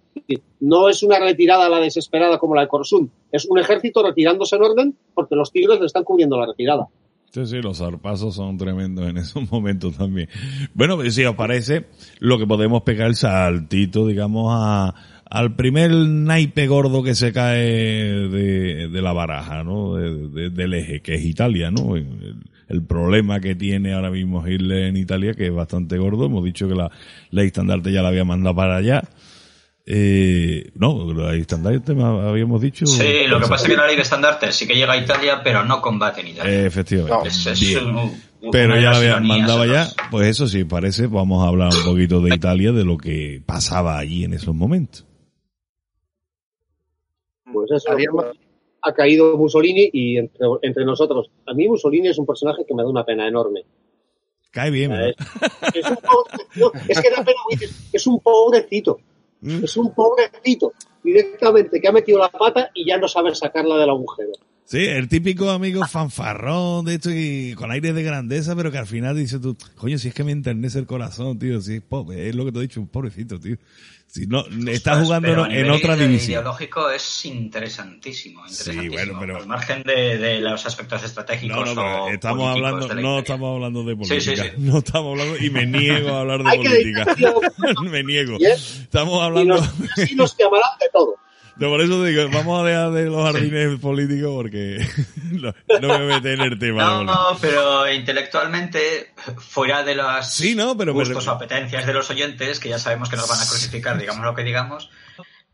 No 0.59 0.89
es 0.89 1.03
una 1.03 1.19
retirada 1.19 1.65
a 1.65 1.69
la 1.69 1.79
desesperada 1.79 2.37
como 2.37 2.53
la 2.53 2.61
de 2.63 2.67
Korsun, 2.67 3.09
es 3.31 3.45
un 3.45 3.59
ejército 3.59 4.03
retirándose 4.03 4.57
en 4.57 4.63
orden 4.63 4.97
porque 5.15 5.35
los 5.35 5.51
tigres 5.53 5.79
le 5.79 5.85
están 5.85 6.03
cubriendo 6.03 6.37
la 6.37 6.47
retirada. 6.47 6.87
Sí, 7.31 7.45
sí, 7.47 7.61
los 7.61 7.77
zarpazos 7.79 8.35
son 8.35 8.57
tremendos 8.57 9.07
en 9.07 9.17
esos 9.17 9.41
momentos 9.51 9.97
también. 9.97 10.27
Bueno, 10.73 10.97
pues, 10.97 11.15
si 11.15 11.23
os 11.23 11.35
parece, 11.35 11.85
lo 12.19 12.37
que 12.37 12.45
podemos 12.45 12.83
pegar 12.83 13.07
el 13.07 13.15
saltito, 13.15 14.05
digamos, 14.05 14.49
a, 14.51 14.93
al 15.33 15.55
primer 15.55 15.89
naipe 15.91 16.67
gordo 16.67 17.01
que 17.01 17.15
se 17.15 17.33
cae 17.33 17.57
de, 17.63 18.87
de 18.87 19.01
la 19.01 19.13
baraja, 19.13 19.63
¿no? 19.63 19.95
De- 19.95 20.27
de- 20.29 20.49
del 20.51 20.73
eje, 20.75 21.01
que 21.01 21.15
es 21.15 21.25
Italia, 21.25 21.71
¿no? 21.71 21.95
El, 21.95 22.35
el 22.69 22.83
problema 22.83 23.39
que 23.39 23.55
tiene 23.55 23.93
ahora 23.93 24.11
mismo 24.11 24.47
Hitler 24.47 24.83
en 24.85 24.97
Italia, 24.97 25.33
que 25.33 25.47
es 25.47 25.53
bastante 25.53 25.97
gordo. 25.97 26.25
Hemos 26.27 26.43
dicho 26.43 26.67
que 26.67 26.75
la 26.75 26.91
ley 27.31 27.47
estandarte 27.47 27.91
ya 27.91 28.01
la 28.03 28.09
había 28.09 28.23
mandado 28.23 28.55
para 28.55 28.77
allá. 28.77 29.01
Eh, 29.85 30.71
no, 30.75 31.11
la 31.13 31.31
ley 31.31 31.41
estandarte 31.41 31.91
habíamos 31.91 32.61
dicho. 32.61 32.85
Sí, 32.85 33.27
lo 33.27 33.39
que 33.39 33.47
pasa 33.47 33.65
es 33.65 33.71
que 33.71 33.75
la 33.77 33.85
ley 33.87 33.95
de 33.95 34.01
estandarte 34.03 34.51
sí 34.51 34.65
que 34.67 34.75
llega 34.75 34.93
a 34.93 34.97
Italia, 34.97 35.41
pero 35.43 35.65
no 35.65 35.81
combate 35.81 36.21
en 36.21 36.27
Italia. 36.27 36.53
Eh, 36.53 36.65
efectivamente. 36.67 37.13
No, 37.17 37.25
Es- 37.25 37.45
es 37.47 38.49
Pero 38.51 38.75
ya 38.75 38.81
la 38.81 38.89
las 38.89 38.97
había 38.97 39.09
ironías 39.11 39.37
mandado 39.39 39.65
ya, 39.65 39.83
esas. 39.83 39.95
pues 40.11 40.27
eso 40.27 40.47
sí, 40.47 40.63
parece, 40.63 41.07
vamos 41.07 41.43
a 41.43 41.47
hablar 41.47 41.69
un 41.75 41.83
poquito 41.83 42.21
de 42.21 42.35
Italia, 42.35 42.71
de 42.71 42.83
lo 42.85 42.97
que 42.97 43.41
pasaba 43.45 43.97
allí 43.97 44.23
en 44.25 44.33
esos 44.33 44.53
momentos. 44.53 45.05
Pues 47.53 47.71
eso 47.71 47.91
Habíamos- 47.91 48.25
ha 48.81 48.93
caído 48.93 49.37
Mussolini 49.37 49.89
y 49.93 50.17
entre, 50.17 50.45
entre 50.63 50.83
nosotros, 50.85 51.29
a 51.45 51.53
mí 51.53 51.67
Mussolini 51.69 52.09
es 52.09 52.17
un 52.17 52.25
personaje 52.25 52.65
que 52.67 52.73
me 52.73 52.83
da 52.83 52.89
una 52.89 53.05
pena 53.05 53.27
enorme. 53.27 53.63
Cae 54.51 54.69
bien, 54.71 54.91
¿verdad? 54.91 55.13
Es, 55.73 55.75
es 55.85 55.89
un 55.89 55.95
pobre- 55.97 56.45
no, 56.57 56.71
es 56.89 57.01
que 57.01 57.09
da 57.09 57.23
pena, 57.23 57.37
es 57.93 58.07
un 58.07 58.19
pobrecito, 58.19 58.99
Mm. 59.41 59.63
es 59.63 59.75
un 59.77 59.93
pobrecito 59.93 60.73
directamente 61.03 61.79
que 61.81 61.87
ha 61.87 61.91
metido 61.91 62.17
la 62.19 62.29
pata 62.29 62.71
y 62.73 62.85
ya 62.87 62.97
no 62.97 63.07
sabe 63.07 63.33
sacarla 63.35 63.77
del 63.77 63.89
agujero. 63.89 64.31
Sí, 64.65 64.85
el 64.85 65.09
típico 65.09 65.49
amigo 65.49 65.85
fanfarrón 65.85 66.85
de 66.85 66.93
esto 66.95 67.09
y 67.11 67.53
con 67.53 67.69
aire 67.71 67.91
de 67.91 68.01
grandeza, 68.03 68.55
pero 68.55 68.71
que 68.71 68.77
al 68.77 68.85
final 68.87 69.15
dice 69.17 69.39
tú, 69.39 69.57
coño, 69.75 69.97
si 69.97 70.07
es 70.07 70.13
que 70.13 70.23
me 70.23 70.31
enternece 70.31 70.79
el 70.79 70.85
corazón, 70.85 71.37
tío, 71.37 71.59
si 71.59 71.75
es 71.75 71.81
pobre, 71.81 72.29
es 72.29 72.35
lo 72.35 72.45
que 72.45 72.51
te 72.53 72.59
he 72.59 72.61
dicho, 72.61 72.79
un 72.79 72.87
pobrecito, 72.87 73.37
tío. 73.39 73.57
Si 74.15 74.27
no, 74.27 74.41
estás 74.41 74.75
Ostras, 74.75 74.99
jugando 75.05 75.27
pero 75.27 75.43
a 75.45 75.47
en, 75.55 75.71
otra 75.71 75.95
división. 75.95 76.29
ideológico 76.33 76.87
es 76.91 77.25
interesantísimo, 77.25 78.47
Sí, 78.47 78.69
interesantísimo. 78.69 78.93
bueno, 79.17 79.19
pero- 79.19 79.37
Al 79.37 79.47
margen 79.47 79.81
de, 79.81 80.17
de 80.19 80.39
los 80.39 80.63
aspectos 80.67 81.01
estratégicos 81.03 81.57
No, 81.57 81.73
no, 81.73 82.03
o 82.05 82.09
estamos 82.09 82.47
hablando, 82.47 82.87
de 82.87 83.01
no 83.01 83.17
estamos 83.17 83.55
hablando 83.55 83.83
de 83.83 83.93
Sí, 84.05 84.09
política. 84.09 84.43
sí, 84.43 84.49
sí. 84.51 84.55
No 84.59 84.77
estamos 84.77 85.11
hablando, 85.19 85.43
y 85.43 85.49
me 85.49 85.65
niego 85.65 86.09
a 86.09 86.19
hablar 86.19 86.43
de 86.43 86.57
política. 86.57 87.15
me 87.89 88.03
niego. 88.03 88.37
Estamos 88.39 89.15
Y 89.15 89.21
hablando, 89.23 89.55
nos, 89.55 89.69
así 89.97 90.13
nos 90.15 90.37
llamarán 90.37 90.77
de 90.79 90.89
todo. 90.93 91.15
No, 91.55 91.69
por 91.69 91.81
eso 91.81 92.03
digo, 92.03 92.23
vamos 92.31 92.63
a 92.63 92.67
dejar 92.67 92.91
de 92.91 93.05
los 93.05 93.23
jardines 93.23 93.79
políticos 93.79 94.31
porque 94.33 94.85
no, 95.31 95.53
no 95.81 95.99
me 95.99 96.05
meto 96.07 96.27
en 96.29 96.41
el 96.41 96.57
tema. 96.57 96.81
No, 96.83 97.03
no, 97.03 97.37
pero 97.39 97.91
intelectualmente, 97.91 99.11
fuera 99.37 99.83
de 99.83 99.95
las 99.95 100.33
Sí, 100.33 100.55
no, 100.55 100.75
pero 100.77 100.93
me- 100.93 100.99
gustos 100.99 101.27
o 101.27 101.31
apetencias 101.31 101.85
de 101.85 101.93
los 101.93 102.09
oyentes, 102.09 102.59
que 102.59 102.69
ya 102.69 102.79
sabemos 102.79 103.09
que 103.09 103.15
nos 103.17 103.29
van 103.29 103.39
a 103.39 103.45
crucificar, 103.47 103.97
digamos 103.99 104.25
lo 104.25 104.33
que 104.33 104.43
digamos, 104.43 104.89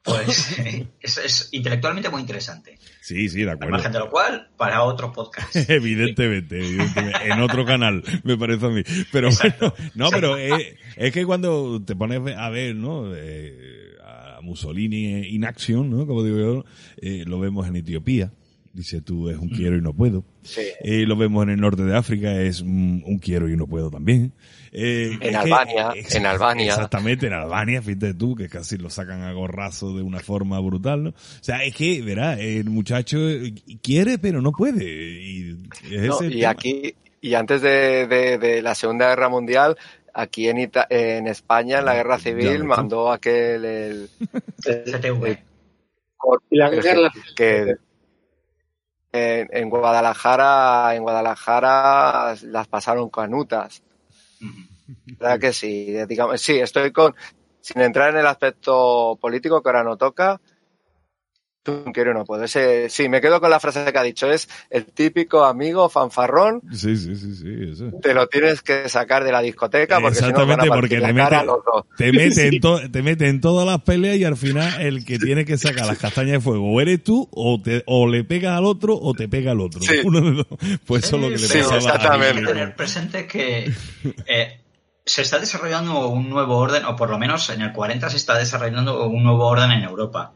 pues 0.02 0.58
es, 1.02 1.18
es 1.18 1.50
intelectualmente 1.52 2.10
muy 2.10 2.22
interesante. 2.22 2.80
Sí, 3.02 3.28
sí, 3.28 3.40
de 3.44 3.50
Al 3.50 3.56
acuerdo. 3.56 3.72
margen 3.74 3.92
de 3.92 4.00
lo 4.00 4.10
cual, 4.10 4.50
para 4.56 4.84
otro 4.84 5.12
podcast. 5.12 5.54
Evidentemente, 5.70 6.60
evidentemente, 6.60 7.26
en 7.26 7.42
otro 7.42 7.66
canal, 7.66 8.04
me 8.24 8.38
parece 8.38 8.66
a 8.68 8.70
mí. 8.70 8.84
Pero 9.12 9.28
Exacto. 9.30 9.74
bueno, 9.78 9.92
no, 9.96 10.10
pero 10.12 10.38
es, 10.38 10.76
es 10.96 11.12
que 11.12 11.26
cuando 11.26 11.82
te 11.84 11.96
pones 11.96 12.22
a 12.38 12.50
ver, 12.50 12.76
¿no? 12.76 13.12
Eh, 13.16 13.89
Mussolini 14.50 15.28
in 15.30 15.46
action, 15.46 15.90
¿no? 15.90 16.06
Como 16.06 16.24
digo 16.24 16.38
yo, 16.38 16.66
eh, 17.02 17.24
lo 17.26 17.40
vemos 17.40 17.68
en 17.68 17.78
Etiopía. 17.78 18.32
Dice 18.72 19.02
tú, 19.02 19.30
es 19.30 19.38
un 19.38 19.50
quiero 19.50 19.76
y 19.78 19.82
no 19.82 19.94
puedo. 19.94 20.24
Sí. 20.44 20.62
Eh, 20.84 21.06
lo 21.08 21.18
vemos 21.18 21.42
en 21.44 21.50
el 21.50 21.60
norte 21.60 21.84
de 21.84 21.98
África, 21.98 22.40
es 22.40 22.62
un, 22.62 23.02
un 23.06 23.18
quiero 23.18 23.50
y 23.50 23.58
no 23.58 23.66
puedo 23.66 23.90
también. 23.90 24.32
Eh, 24.72 25.18
En 25.22 25.36
Albania, 25.36 25.90
en 26.12 26.26
Albania. 26.28 26.68
Exactamente, 26.74 27.26
en 27.26 27.34
Albania, 27.34 27.82
fíjate 27.82 28.14
tú, 28.14 28.36
que 28.36 28.48
casi 28.48 28.78
lo 28.78 28.92
sacan 28.92 29.24
a 29.24 29.34
gorrazo 29.34 29.98
de 29.98 30.04
una 30.04 30.20
forma 30.20 30.60
brutal, 30.60 31.04
¿no? 31.04 31.10
O 31.10 31.14
sea, 31.42 31.64
es 31.64 31.76
que, 31.76 32.04
verá, 32.04 32.40
el 32.40 32.70
muchacho 32.70 33.18
quiere 33.82 34.20
pero 34.20 34.40
no 34.40 34.52
puede. 34.52 34.86
Y, 34.86 35.58
es 35.92 36.02
No, 36.04 36.16
ese 36.22 36.28
y 36.28 36.40
tema. 36.42 36.50
aquí, 36.52 36.94
y 37.22 37.34
antes 37.34 37.64
de, 37.64 38.06
de- 38.08 38.38
de 38.38 38.62
la 38.62 38.76
Segunda 38.76 39.10
Guerra 39.10 39.30
Mundial, 39.30 39.78
aquí 40.20 40.50
en, 40.50 40.58
Ita- 40.58 40.88
en 40.90 41.28
España, 41.28 41.80
en 41.80 41.86
la 41.86 41.96
Guerra 41.96 42.20
Civil, 42.20 42.64
mandó 42.64 43.12
aquel 43.12 43.66
el, 43.66 44.10
guerra, 46.70 47.10
que 47.36 47.78
en, 49.12 49.48
en 49.52 49.70
Guadalajara, 49.70 50.96
en 50.96 51.04
Guadalajara 51.04 52.36
las 52.44 52.68
pasaron 52.68 53.10
canutas. 53.10 53.82
¿Verdad 55.20 55.40
que 55.40 55.54
sí? 55.54 55.96
Digamos, 56.08 56.42
sí, 56.42 56.60
estoy 56.60 56.92
con, 56.92 57.16
sin 57.62 57.82
entrar 57.82 58.10
en 58.10 58.18
el 58.18 58.28
aspecto 58.28 59.18
político 59.20 59.62
que 59.62 59.70
ahora 59.70 59.84
no 59.84 59.98
toca, 59.98 60.40
tú 61.70 61.92
no 62.14 62.26
puedo. 62.26 62.44
Ese, 62.44 62.90
sí, 62.90 63.10
me 63.10 63.22
quedo 63.22 63.40
con 63.40 63.50
la 63.50 63.60
frase 63.60 63.92
que 63.92 63.98
ha 63.98 64.04
dicho, 64.04 64.30
es 64.32 64.50
el 64.70 64.86
típico 64.86 65.44
amigo 65.46 65.90
fanfarrón, 65.90 66.62
Sí, 66.74 66.96
sí, 66.96 67.16
sí, 67.16 67.36
sí, 67.36 67.48
eso. 67.72 67.92
te 68.02 68.14
lo 68.14 68.28
tienes 68.28 68.62
que 68.62 68.88
sacar 68.90 69.24
de 69.24 69.32
la 69.32 69.42
discoteca 69.42 70.00
porque 70.00 70.16
si 70.16 70.22
no 70.26 70.46
van 70.46 70.62
a 70.62 70.64
Exactamente, 70.64 70.76
porque 70.82 71.00
te 71.02 71.14
mete, 71.14 71.46
los 71.46 71.60
te, 71.98 72.12
mete 72.14 72.48
en 72.48 72.60
to- 72.60 72.92
te 72.92 73.02
mete 73.04 73.28
en 73.30 73.42
todas 73.42 73.66
las 73.66 73.82
peleas 73.82 74.18
y 74.18 74.24
al 74.26 74.38
final 74.38 74.82
el 74.82 75.06
que 75.06 75.20
tiene 75.20 75.46
que 75.46 75.58
sacar 75.58 75.86
las 75.86 75.98
castañas 75.98 76.34
de 76.34 76.40
fuego 76.42 76.72
o 76.74 76.82
eres 76.82 77.04
tú 77.04 77.28
o, 77.32 77.62
te, 77.62 77.84
o 77.86 78.08
le 78.08 78.24
pegas 78.24 78.58
al 78.58 78.66
otro 78.66 78.98
o 78.98 79.14
te 79.14 79.28
pega 79.28 79.52
al 79.52 79.62
otro. 79.62 79.82
Sí. 79.82 79.96
Uno 80.04 80.22
de 80.22 80.32
dos. 80.32 80.48
Pues 80.86 81.04
eso 81.06 81.16
es 81.18 81.22
lo 81.22 81.28
que 81.30 81.34
le 81.36 81.40
Sí, 81.40 81.58
pasaba 81.60 81.76
a 81.76 81.78
exactamente. 81.78 82.28
Hay 82.28 82.34
que 82.34 82.40
Hitler. 82.42 82.54
tener 82.56 82.76
presente 82.76 83.28
que 83.28 83.72
eh, 84.28 84.62
se 85.06 85.22
está 85.24 85.40
desarrollando 85.40 86.08
un 86.10 86.30
nuevo 86.30 86.58
orden, 86.58 86.86
o 86.86 86.96
por 86.96 87.10
lo 87.10 87.18
menos 87.18 87.50
en 87.50 87.62
el 87.62 87.72
40 87.74 88.10
se 88.10 88.18
está 88.18 88.38
desarrollando 88.38 89.08
un 89.08 89.24
nuevo 89.24 89.48
orden 89.48 89.72
en 89.72 89.84
Europa. 89.84 90.34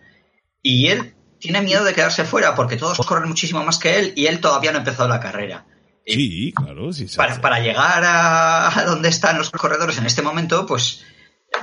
Y 0.61 0.87
él 0.87 1.12
tiene 1.43 1.61
miedo 1.61 1.83
de 1.83 1.93
quedarse 1.93 2.23
fuera 2.23 2.55
porque 2.55 2.77
todos 2.77 2.97
corren 3.05 3.27
muchísimo 3.27 3.61
más 3.65 3.77
que 3.77 3.99
él 3.99 4.13
y 4.15 4.27
él 4.27 4.39
todavía 4.39 4.71
no 4.71 4.77
ha 4.77 4.79
empezado 4.79 5.09
la 5.09 5.19
carrera. 5.19 5.65
Sí, 6.07 6.53
claro, 6.55 6.93
sí. 6.93 7.05
para, 7.17 7.59
llegar 7.59 8.01
a, 8.05 8.79
a 8.79 8.85
donde 8.85 9.09
están 9.09 9.37
los 9.37 9.49
corredores 9.51 9.97
en 9.97 10.05
este 10.05 10.21
momento, 10.21 10.65
pues 10.65 11.03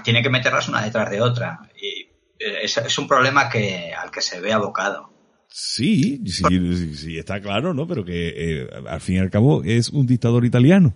tiene 0.04 0.22
que 0.22 0.28
meterlas 0.28 0.68
una 0.68 0.82
detrás 0.82 1.08
de 1.10 1.22
otra. 1.22 1.60
Y 1.80 2.10
eh, 2.38 2.58
es, 2.62 2.76
es 2.76 2.98
un 2.98 3.08
problema 3.08 3.48
que, 3.48 3.94
al 3.94 4.10
que 4.10 4.20
se 4.20 4.38
ve 4.42 4.52
abocado. 4.52 5.14
Sí, 5.48 6.20
sí, 6.26 6.44
sí, 6.50 6.94
sí, 6.94 7.18
está 7.18 7.40
claro, 7.40 7.72
¿no? 7.72 7.86
Pero 7.86 8.04
que 8.04 8.34
eh, 8.36 8.68
al 8.86 9.00
fin 9.00 9.16
y 9.16 9.18
al 9.20 9.30
cabo 9.30 9.64
es 9.64 9.88
un 9.88 10.06
dictador 10.06 10.44
italiano. 10.44 10.94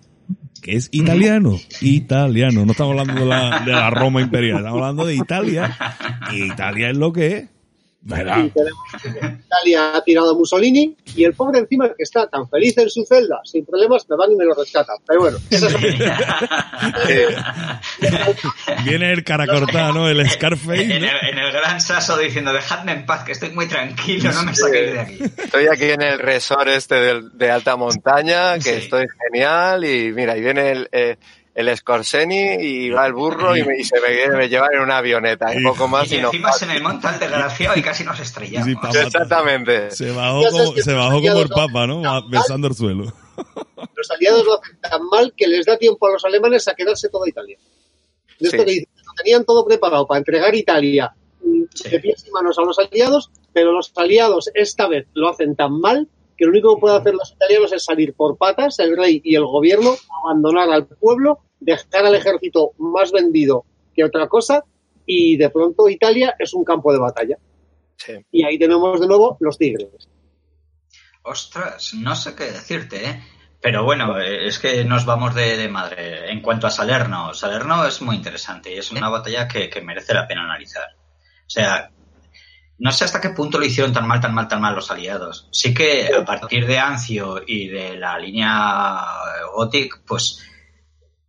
Que 0.60 0.76
es 0.76 0.90
italiano, 0.92 1.58
italiano. 1.80 2.66
No 2.66 2.72
estamos 2.72 2.98
hablando 2.98 3.18
de 3.18 3.26
la, 3.26 3.60
de 3.60 3.72
la 3.72 3.88
Roma 3.88 4.20
imperial, 4.20 4.58
estamos 4.58 4.82
hablando 4.82 5.06
de 5.06 5.14
Italia. 5.14 5.74
Y 6.32 6.52
Italia 6.52 6.90
es 6.90 6.96
lo 6.98 7.14
que 7.14 7.36
es. 7.38 7.53
¿Verdad? 8.06 8.44
Y 8.44 8.50
tenemos 8.50 8.78
que 9.02 9.08
Italia 9.08 9.96
ha 9.96 10.04
tirado 10.04 10.32
a 10.32 10.34
Mussolini 10.34 10.94
y 11.16 11.24
el 11.24 11.32
pobre 11.32 11.60
encima 11.60 11.88
que 11.88 12.02
está 12.02 12.28
tan 12.28 12.46
feliz 12.50 12.76
en 12.76 12.90
su 12.90 13.02
celda, 13.06 13.40
sin 13.44 13.64
problemas, 13.64 14.04
me 14.10 14.16
van 14.16 14.30
y 14.32 14.36
me 14.36 14.44
lo 14.44 14.52
rescatan. 14.54 14.96
Pero 15.06 15.20
bueno, 15.22 15.38
es 15.50 15.62
Viene 18.84 19.12
el 19.12 19.24
cara 19.24 19.46
cortada, 19.46 19.92
¿no? 19.92 20.08
El 20.08 20.28
Scarface. 20.28 20.82
En 20.82 21.04
el, 21.04 21.04
en 21.04 21.38
el 21.38 21.52
gran 21.52 21.80
saso 21.80 22.18
diciendo, 22.18 22.52
dejadme 22.52 22.92
en 22.92 23.06
paz, 23.06 23.24
que 23.24 23.32
estoy 23.32 23.50
muy 23.50 23.66
tranquilo, 23.66 24.32
no 24.32 24.44
me 24.44 24.54
saquéis 24.54 24.92
de 24.92 25.00
aquí. 25.00 25.18
Estoy 25.38 25.66
aquí 25.72 25.90
en 25.90 26.02
el 26.02 26.18
resort 26.18 26.68
este 26.68 27.20
de, 27.22 27.50
alta 27.50 27.76
montaña, 27.76 28.54
que 28.56 28.60
Sí. 28.64 28.70
estoy 28.70 29.06
genial 29.30 29.84
y 29.84 30.12
mira, 30.12 30.36
y 30.36 30.40
viene 30.40 30.70
el, 30.72 30.88
eh, 30.92 31.16
el 31.54 31.76
Scorseni 31.76 32.56
y 32.60 32.90
va 32.90 33.06
el 33.06 33.12
burro 33.12 33.56
y, 33.56 33.62
me, 33.64 33.78
y 33.78 33.84
se 33.84 34.00
me, 34.00 34.36
me 34.36 34.48
lleva 34.48 34.68
en 34.72 34.80
una 34.80 34.98
avioneta, 34.98 35.54
y 35.54 35.62
poco 35.62 35.86
más 35.88 36.10
Y 36.10 36.16
y 36.16 36.20
no. 36.20 36.28
encima 36.28 36.52
se 36.52 36.66
me 36.66 36.80
monta 36.80 37.14
el 37.14 37.20
desgraciado 37.20 37.78
y 37.78 37.82
casi 37.82 38.02
nos 38.04 38.18
estrellamos. 38.18 38.68
Sí, 38.68 38.74
papá. 38.74 38.90
Exactamente. 39.00 39.90
Se 39.92 40.10
bajó, 40.10 40.42
como, 40.50 40.72
se 40.76 40.92
bajó 40.92 41.20
como 41.22 41.40
el 41.40 41.48
no 41.48 41.54
papa, 41.54 41.86
¿no? 41.86 42.28
Besando 42.28 42.66
el 42.68 42.74
suelo. 42.74 43.04
los 43.96 44.10
aliados 44.10 44.44
lo 44.44 44.60
hacen 44.60 44.78
tan 44.80 45.04
mal 45.06 45.32
que 45.36 45.46
les 45.46 45.64
da 45.66 45.76
tiempo 45.78 46.06
a 46.06 46.12
los 46.12 46.24
alemanes 46.24 46.66
a 46.68 46.74
quedarse 46.74 47.08
toda 47.08 47.28
Italia. 47.28 47.56
De 48.40 48.46
esto 48.48 48.58
Sí. 48.58 48.64
que 48.64 48.70
dicen, 48.72 48.88
lo 49.06 49.12
tenían 49.22 49.44
todo 49.44 49.64
preparado 49.64 50.06
para 50.06 50.18
entregar 50.18 50.54
Italia 50.54 51.14
mm, 51.44 51.62
Sí. 51.72 51.88
de 51.88 52.00
pies 52.00 52.24
y 52.26 52.30
manos 52.32 52.58
a 52.58 52.62
los 52.62 52.78
aliados, 52.80 53.30
pero 53.52 53.70
los 53.72 53.92
aliados 53.96 54.50
esta 54.54 54.88
vez 54.88 55.06
lo 55.14 55.28
hacen 55.30 55.54
tan 55.54 55.78
mal 55.80 56.08
que 56.36 56.44
lo 56.44 56.50
único 56.50 56.74
que 56.74 56.80
pueden 56.80 57.00
hacer 57.00 57.14
los 57.14 57.32
italianos 57.32 57.72
es 57.72 57.84
salir 57.84 58.14
por 58.14 58.36
patas, 58.36 58.78
el 58.78 58.96
rey 58.96 59.20
y 59.24 59.34
el 59.36 59.44
gobierno, 59.44 59.94
abandonar 60.22 60.70
al 60.70 60.86
pueblo, 60.86 61.40
dejar 61.60 62.06
al 62.06 62.14
ejército 62.14 62.72
más 62.78 63.12
vendido 63.12 63.64
que 63.94 64.04
otra 64.04 64.28
cosa, 64.28 64.64
y 65.06 65.36
de 65.36 65.50
pronto 65.50 65.88
Italia 65.88 66.34
es 66.38 66.54
un 66.54 66.64
campo 66.64 66.92
de 66.92 66.98
batalla. 66.98 67.38
Sí. 67.96 68.14
Y 68.30 68.44
ahí 68.44 68.58
tenemos 68.58 69.00
de 69.00 69.06
nuevo 69.06 69.36
los 69.40 69.56
tigres. 69.56 69.88
Ostras, 71.22 71.94
no 71.94 72.14
sé 72.16 72.34
qué 72.34 72.44
decirte, 72.44 73.08
¿eh? 73.08 73.22
Pero 73.60 73.82
bueno, 73.82 74.20
es 74.20 74.58
que 74.58 74.84
nos 74.84 75.06
vamos 75.06 75.34
de, 75.34 75.56
de 75.56 75.68
madre. 75.70 76.30
En 76.30 76.42
cuanto 76.42 76.66
a 76.66 76.70
Salerno, 76.70 77.32
Salerno 77.32 77.86
es 77.86 78.02
muy 78.02 78.16
interesante 78.16 78.74
y 78.74 78.76
es 78.76 78.92
una 78.92 79.08
batalla 79.08 79.48
que, 79.48 79.70
que 79.70 79.80
merece 79.80 80.12
la 80.12 80.26
pena 80.26 80.44
analizar. 80.44 80.84
O 81.46 81.48
sea, 81.50 81.90
no 82.78 82.92
sé 82.92 83.04
hasta 83.04 83.20
qué 83.20 83.30
punto 83.30 83.58
lo 83.58 83.64
hicieron 83.66 83.92
tan 83.92 84.06
mal, 84.06 84.20
tan 84.20 84.34
mal, 84.34 84.48
tan 84.48 84.60
mal 84.60 84.74
los 84.74 84.90
aliados. 84.90 85.48
Sí 85.52 85.72
que 85.74 86.10
a 86.14 86.24
partir 86.24 86.66
de 86.66 86.78
Ancio 86.78 87.42
y 87.46 87.68
de 87.68 87.96
la 87.96 88.18
línea 88.18 89.00
Gothic, 89.54 90.02
pues 90.06 90.40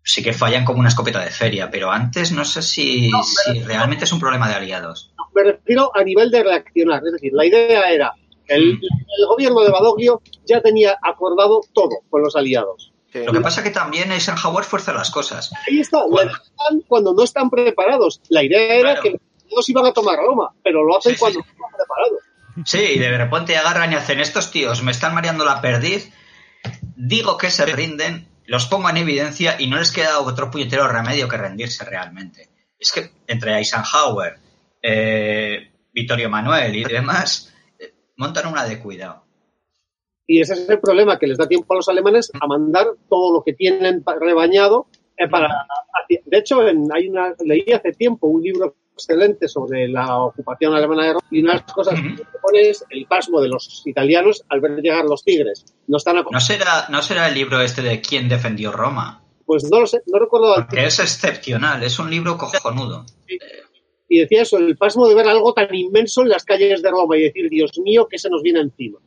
sí 0.03 0.21
que 0.23 0.33
fallan 0.33 0.65
como 0.65 0.79
una 0.79 0.89
escopeta 0.89 1.19
de 1.23 1.31
feria, 1.31 1.69
pero 1.69 1.91
antes 1.91 2.31
no 2.31 2.45
sé 2.45 2.61
si, 2.61 3.09
si 3.23 3.61
realmente 3.63 4.05
es 4.05 4.11
un 4.11 4.19
problema 4.19 4.47
de 4.47 4.55
aliados. 4.55 5.11
me 5.33 5.43
refiero 5.43 5.91
a 5.95 6.03
nivel 6.03 6.31
de 6.31 6.43
reaccionar. 6.43 7.01
Es 7.05 7.13
decir, 7.13 7.31
la 7.33 7.45
idea 7.45 7.89
era, 7.91 8.13
el, 8.47 8.75
Mm. 8.75 8.79
el 9.19 9.25
gobierno 9.27 9.61
de 9.61 9.71
Badoglio 9.71 10.21
ya 10.45 10.61
tenía 10.61 10.97
acordado 11.01 11.61
todo 11.73 11.89
con 12.09 12.21
los 12.21 12.35
aliados. 12.35 12.91
Sí. 13.11 13.23
Lo 13.25 13.31
que 13.33 13.41
pasa 13.41 13.63
que 13.63 13.69
también 13.71 14.11
Eisenhower 14.11 14.63
fuerza 14.65 14.93
las 14.93 15.09
cosas. 15.11 15.51
Ahí 15.69 15.79
está, 15.79 15.99
dejan 16.09 16.81
cuando 16.87 17.13
no 17.13 17.23
están 17.23 17.49
preparados. 17.49 18.21
La 18.29 18.43
idea 18.43 18.75
era 18.75 18.93
Claro. 18.95 19.01
que 19.01 19.19
aliados 19.45 19.69
iban 19.69 19.85
a 19.85 19.93
tomar 19.93 20.17
Roma, 20.19 20.53
pero 20.63 20.83
lo 20.83 20.97
hacen 20.97 21.13
Sí, 21.13 21.19
cuando 21.19 21.39
no 21.39 21.45
están 21.45 21.69
preparados. 21.77 22.19
Sí, 22.65 22.79
y 22.95 22.99
de 22.99 23.17
repente 23.17 23.57
agarran 23.57 23.91
y 23.91 23.95
hacen 23.95 24.19
estos 24.19 24.51
tíos, 24.51 24.81
me 24.83 24.91
están 24.91 25.13
mareando 25.13 25.43
la 25.45 25.61
perdiz, 25.61 26.11
digo 26.95 27.37
que 27.37 27.49
se 27.51 27.65
rinden, 27.65 28.27
los 28.45 28.65
pongo 28.67 28.89
en 28.89 28.97
evidencia 28.97 29.55
y 29.59 29.67
no 29.67 29.77
les 29.77 29.91
queda 29.91 30.19
otro 30.19 30.49
puñetero 30.51 30.87
remedio 30.87 31.27
que 31.27 31.37
rendirse 31.37 31.83
realmente. 31.85 32.49
Es 32.79 32.91
que 32.91 33.09
entre 33.27 33.57
Eisenhower, 33.57 34.37
eh, 34.81 35.71
Vittorio 35.93 36.29
Manuel 36.29 36.75
y 36.75 36.83
demás, 36.83 37.53
eh, 37.79 37.93
montan 38.17 38.47
una 38.47 38.63
de 38.65 38.79
cuidado. 38.79 39.23
Y 40.27 40.41
ese 40.41 40.53
es 40.53 40.69
el 40.69 40.79
problema, 40.79 41.19
que 41.19 41.27
les 41.27 41.37
da 41.37 41.47
tiempo 41.47 41.73
a 41.73 41.77
los 41.77 41.87
alemanes 41.89 42.31
a 42.39 42.47
mandar 42.47 42.87
todo 43.09 43.31
lo 43.33 43.43
que 43.43 43.53
tienen 43.53 44.03
rebañado 44.19 44.87
eh, 45.17 45.27
para... 45.27 45.67
De 46.07 46.37
hecho, 46.37 46.67
en- 46.67 46.87
hay 46.93 47.07
una, 47.09 47.33
leí 47.43 47.65
hace 47.73 47.91
tiempo 47.93 48.27
un 48.27 48.41
libro 48.41 48.75
excelente 48.95 49.47
sobre 49.49 49.87
la 49.87 50.17
ocupación 50.19 50.73
alemana 50.73 51.03
de 51.03 51.13
Roma 51.13 51.25
y 51.29 51.41
una 51.41 51.53
de 51.53 51.59
las 51.59 51.73
cosas 51.73 51.99
que 51.99 52.23
pone 52.41 52.69
es 52.69 52.83
el 52.89 53.05
pasmo 53.05 53.41
de 53.41 53.49
los 53.49 53.83
italianos 53.85 54.43
al 54.49 54.61
ver 54.61 54.71
llegar 54.81 55.03
los 55.05 55.23
tigres. 55.23 55.65
No 55.87 55.97
están 55.97 56.15
¿No 56.31 56.39
será, 56.39 56.87
¿No 56.89 57.01
será 57.01 57.27
el 57.27 57.35
libro 57.35 57.61
este 57.61 57.81
de 57.81 57.99
quién 58.01 58.29
defendió 58.29 58.71
Roma? 58.71 59.21
Pues 59.45 59.65
no 59.69 59.81
lo 59.81 59.87
sé, 59.87 60.01
no 60.07 60.17
recuerdo. 60.17 60.55
Porque 60.55 60.85
es 60.85 60.99
excepcional, 60.99 61.83
es 61.83 61.99
un 61.99 62.09
libro 62.09 62.37
cojonudo. 62.37 63.05
Y 64.07 64.19
decía 64.19 64.43
eso, 64.43 64.57
el 64.57 64.77
pasmo 64.77 65.07
de 65.07 65.15
ver 65.15 65.27
algo 65.27 65.53
tan 65.53 65.73
inmenso 65.75 66.21
en 66.21 66.29
las 66.29 66.45
calles 66.45 66.81
de 66.81 66.89
Roma 66.89 67.17
y 67.17 67.23
decir, 67.23 67.49
Dios 67.49 67.71
mío, 67.83 68.07
que 68.09 68.17
se 68.17 68.29
nos 68.29 68.41
viene 68.41 68.61
encima. 68.61 68.99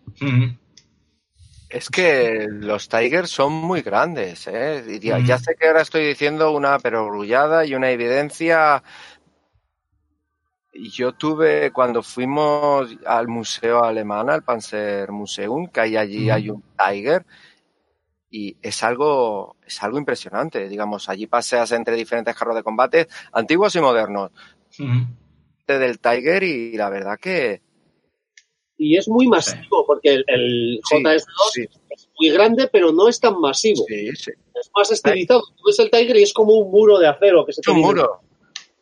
Es 1.71 1.91
que 1.91 2.47
los 2.51 2.89
Tigers 2.89 3.31
son 3.31 3.53
muy 3.53 3.83
grandes, 3.83 4.47
¿eh? 4.47 4.83
Ya, 5.03 5.19
Mm. 5.19 5.27
ya 5.27 5.39
sé 5.39 5.55
que 5.59 5.67
ahora 5.67 5.83
estoy 5.83 6.07
diciendo 6.07 6.51
una 6.53 6.79
perogrullada 6.79 7.67
y 7.67 7.75
una 7.75 7.91
evidencia. 7.91 8.83
Y 10.81 10.91
Yo 10.91 11.13
tuve, 11.13 11.73
cuando 11.73 12.03
fuimos 12.05 12.89
al 13.05 13.27
museo 13.27 13.83
alemán, 13.83 14.31
al 14.31 14.45
Panzer 14.45 15.11
Museum, 15.11 15.67
que 15.69 15.81
hay 15.81 15.97
allí 15.97 16.29
Mm. 16.29 16.33
hay 16.33 16.51
un 16.51 16.63
Tiger, 16.77 17.27
y 18.31 18.57
es 18.63 18.83
algo, 18.85 19.57
es 19.67 19.83
algo 19.83 19.99
impresionante. 19.99 20.69
Digamos, 20.69 21.09
allí 21.09 21.27
paseas 21.27 21.73
entre 21.73 21.97
diferentes 21.97 22.37
carros 22.37 22.55
de 22.55 22.63
combate, 22.63 23.09
antiguos 23.33 23.75
y 23.75 23.81
modernos, 23.81 24.31
Ujú. 24.79 25.07
del 25.67 25.99
Tiger, 25.99 26.43
y 26.45 26.77
la 26.77 26.91
verdad 26.91 27.19
que 27.21 27.61
Y 28.77 28.97
es 28.97 29.09
muy 29.09 29.27
masivo, 29.27 29.85
porque 29.85 30.11
el, 30.15 30.25
el 30.29 30.81
Sí, 30.89 30.97
JS2 31.03 31.51
sí. 31.53 31.65
es 31.91 32.09
muy 32.21 32.31
grande, 32.31 32.69
pero 32.69 32.93
no 32.93 33.09
es 33.09 33.19
tan 33.19 33.41
masivo. 33.41 33.85
sí, 33.89 34.15
sí. 34.15 34.31
Es 34.55 34.71
más 34.77 34.93
estilizado. 34.93 35.43
Tú 35.57 35.65
ves 35.67 35.79
el 35.81 35.91
Tiger 35.91 36.17
y 36.17 36.23
es 36.23 36.33
como 36.33 36.55
un 36.55 36.71
muro 36.71 36.99
de 37.01 37.09
acero 37.09 37.45
que 37.45 37.53
se 37.53 37.61
Es 37.63 37.67
un 37.67 37.81
muro. 37.81 38.21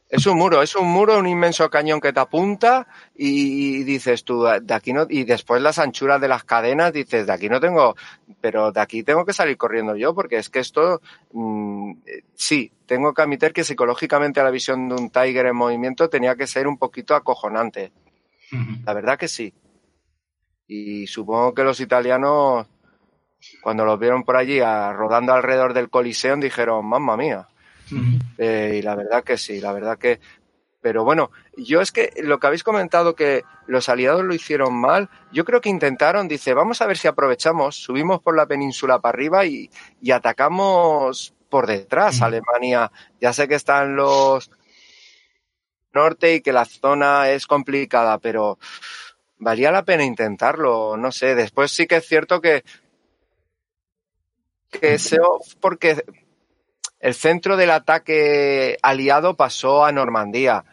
Es 0.09 0.25
un 0.27 0.39
muro, 0.39 0.63
es 0.63 0.77
un 0.77 0.87
muro, 0.87 1.19
un 1.19 1.27
inmenso 1.27 1.69
cañón 1.69 2.01
que 2.01 2.13
te 2.13 2.21
apunta 2.21 2.87
y, 3.17 3.83
dices 3.83 4.23
tú, 4.23 4.45
de 4.45 4.73
aquí 4.75 4.93
no, 4.93 5.05
y 5.09 5.25
después 5.25 5.61
las 5.61 5.81
anchuras 5.81 6.21
de 6.21 6.29
las 6.29 6.45
cadenas 6.45 6.93
dices, 6.93 7.27
de 7.27 7.33
aquí 7.33 7.49
no 7.49 7.59
tengo, 7.59 7.97
pero 8.41 8.71
de 8.71 8.81
aquí 8.81 9.03
tengo 9.03 9.25
que 9.25 9.33
salir 9.33 9.57
corriendo 9.57 9.97
yo 9.97 10.15
porque 10.15 10.37
es 10.37 10.49
que 10.49 10.61
esto, 10.61 11.01
mm, 11.33 11.91
eh, 12.07 12.23
sí, 12.37 12.71
tengo 12.87 13.13
que 13.15 13.23
admitir 13.23 13.53
que 13.53 13.65
psicológicamente 13.65 14.41
la 14.45 14.51
visión 14.51 14.89
de 14.89 14.95
un 14.95 15.11
Tiger 15.11 15.47
en 15.47 15.57
movimiento 15.57 16.09
tenía 16.09 16.37
que 16.37 16.47
ser 16.47 16.69
un 16.69 16.79
poquito 16.79 17.17
acojonante. 17.17 17.91
La 18.85 18.93
verdad 18.95 19.19
que 19.19 19.27
sí. 19.27 19.53
Y 20.69 21.09
supongo 21.09 21.53
que 21.53 21.65
los 21.65 21.81
italianos, 21.81 22.67
cuando 23.61 23.85
los 23.85 23.99
vieron 23.99 24.23
por 24.23 24.37
allí 24.37 24.61
a- 24.61 24.93
rodando 24.93 25.33
alrededor 25.33 25.75
del 25.75 25.91
Coliseum, 25.91 26.39
dijeron, 26.39 26.87
mamma 26.87 27.17
mía. 27.17 27.49
Eh, 28.39 28.77
y 28.79 28.83
la 28.83 28.95
verdad 28.95 29.25
que 29.25 29.39
sí, 29.39 29.61
la 29.61 29.73
verdad 29.73 29.99
que. 29.99 30.21
Pero 30.81 31.05
bueno, 31.05 31.31
yo 31.57 31.81
es 31.81 31.91
que 31.91 32.13
lo 32.23 32.39
que 32.39 32.47
habéis 32.47 32.63
comentado 32.63 33.17
que 33.17 33.43
los 33.67 33.89
aliados 33.89 34.23
lo 34.23 34.35
hicieron 34.35 34.75
mal, 34.75 35.11
yo 35.33 35.45
creo 35.45 35.61
que 35.61 35.69
intentaron, 35.69 36.29
dice, 36.29 36.55
vamos 36.55 36.81
a 36.81 36.87
ver 36.87 36.97
si 36.97 37.09
aprovechamos, 37.09 37.75
subimos 37.75 38.21
por 38.21 38.37
la 38.37 38.47
península 38.47 39.01
para 39.01 39.17
arriba 39.17 39.45
y, 39.47 39.69
y 40.01 40.13
atacamos 40.13 41.35
por 41.49 41.67
detrás. 41.67 42.23
Alemania. 42.23 42.91
Ya 43.21 43.33
sé 43.33 43.49
que 43.49 43.55
están 43.55 43.97
los 43.97 44.51
norte 45.93 46.35
y 46.35 46.41
que 46.41 46.53
la 46.53 46.65
zona 46.65 47.31
es 47.31 47.47
complicada, 47.47 48.19
pero 48.19 48.59
valía 49.39 49.71
la 49.71 49.85
pena 49.85 50.05
intentarlo, 50.05 50.97
no 50.97 51.11
sé. 51.11 51.35
Después 51.35 51.73
sí 51.73 51.87
que 51.87 51.97
es 51.97 52.07
cierto 52.07 52.41
que 52.41 52.63
que 54.71 54.95
ese 54.95 55.19
porque 55.61 56.05
el 57.01 57.15
centro 57.15 57.57
del 57.57 57.71
ataque 57.71 58.79
aliado 58.83 59.37
pasó 59.37 59.85
a 59.85 59.93
Normandía, 59.93 60.65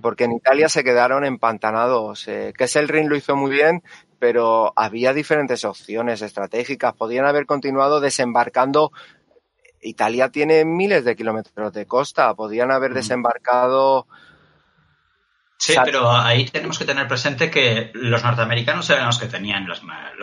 porque 0.00 0.24
en 0.24 0.32
Italia 0.32 0.68
se 0.70 0.82
quedaron 0.82 1.24
empantanados. 1.24 2.26
Eh, 2.26 2.54
Kesselring 2.56 3.08
lo 3.08 3.16
hizo 3.16 3.36
muy 3.36 3.50
bien, 3.50 3.82
pero 4.18 4.72
había 4.76 5.12
diferentes 5.12 5.64
opciones 5.64 6.22
estratégicas. 6.22 6.94
Podían 6.94 7.26
haber 7.26 7.44
continuado 7.44 8.00
desembarcando. 8.00 8.92
Italia 9.82 10.30
tiene 10.30 10.64
miles 10.64 11.04
de 11.04 11.16
kilómetros 11.16 11.72
de 11.74 11.84
costa. 11.84 12.34
Podían 12.34 12.70
haber 12.70 12.94
desembarcado. 12.94 14.06
Sí, 15.58 15.74
pero 15.84 16.10
ahí 16.10 16.46
tenemos 16.46 16.78
que 16.78 16.84
tener 16.84 17.06
presente 17.06 17.50
que 17.50 17.90
los 17.92 18.22
norteamericanos 18.22 18.88
eran 18.90 19.06
los 19.06 19.18
que 19.18 19.26
tenían 19.26 19.66
los, 19.66 19.82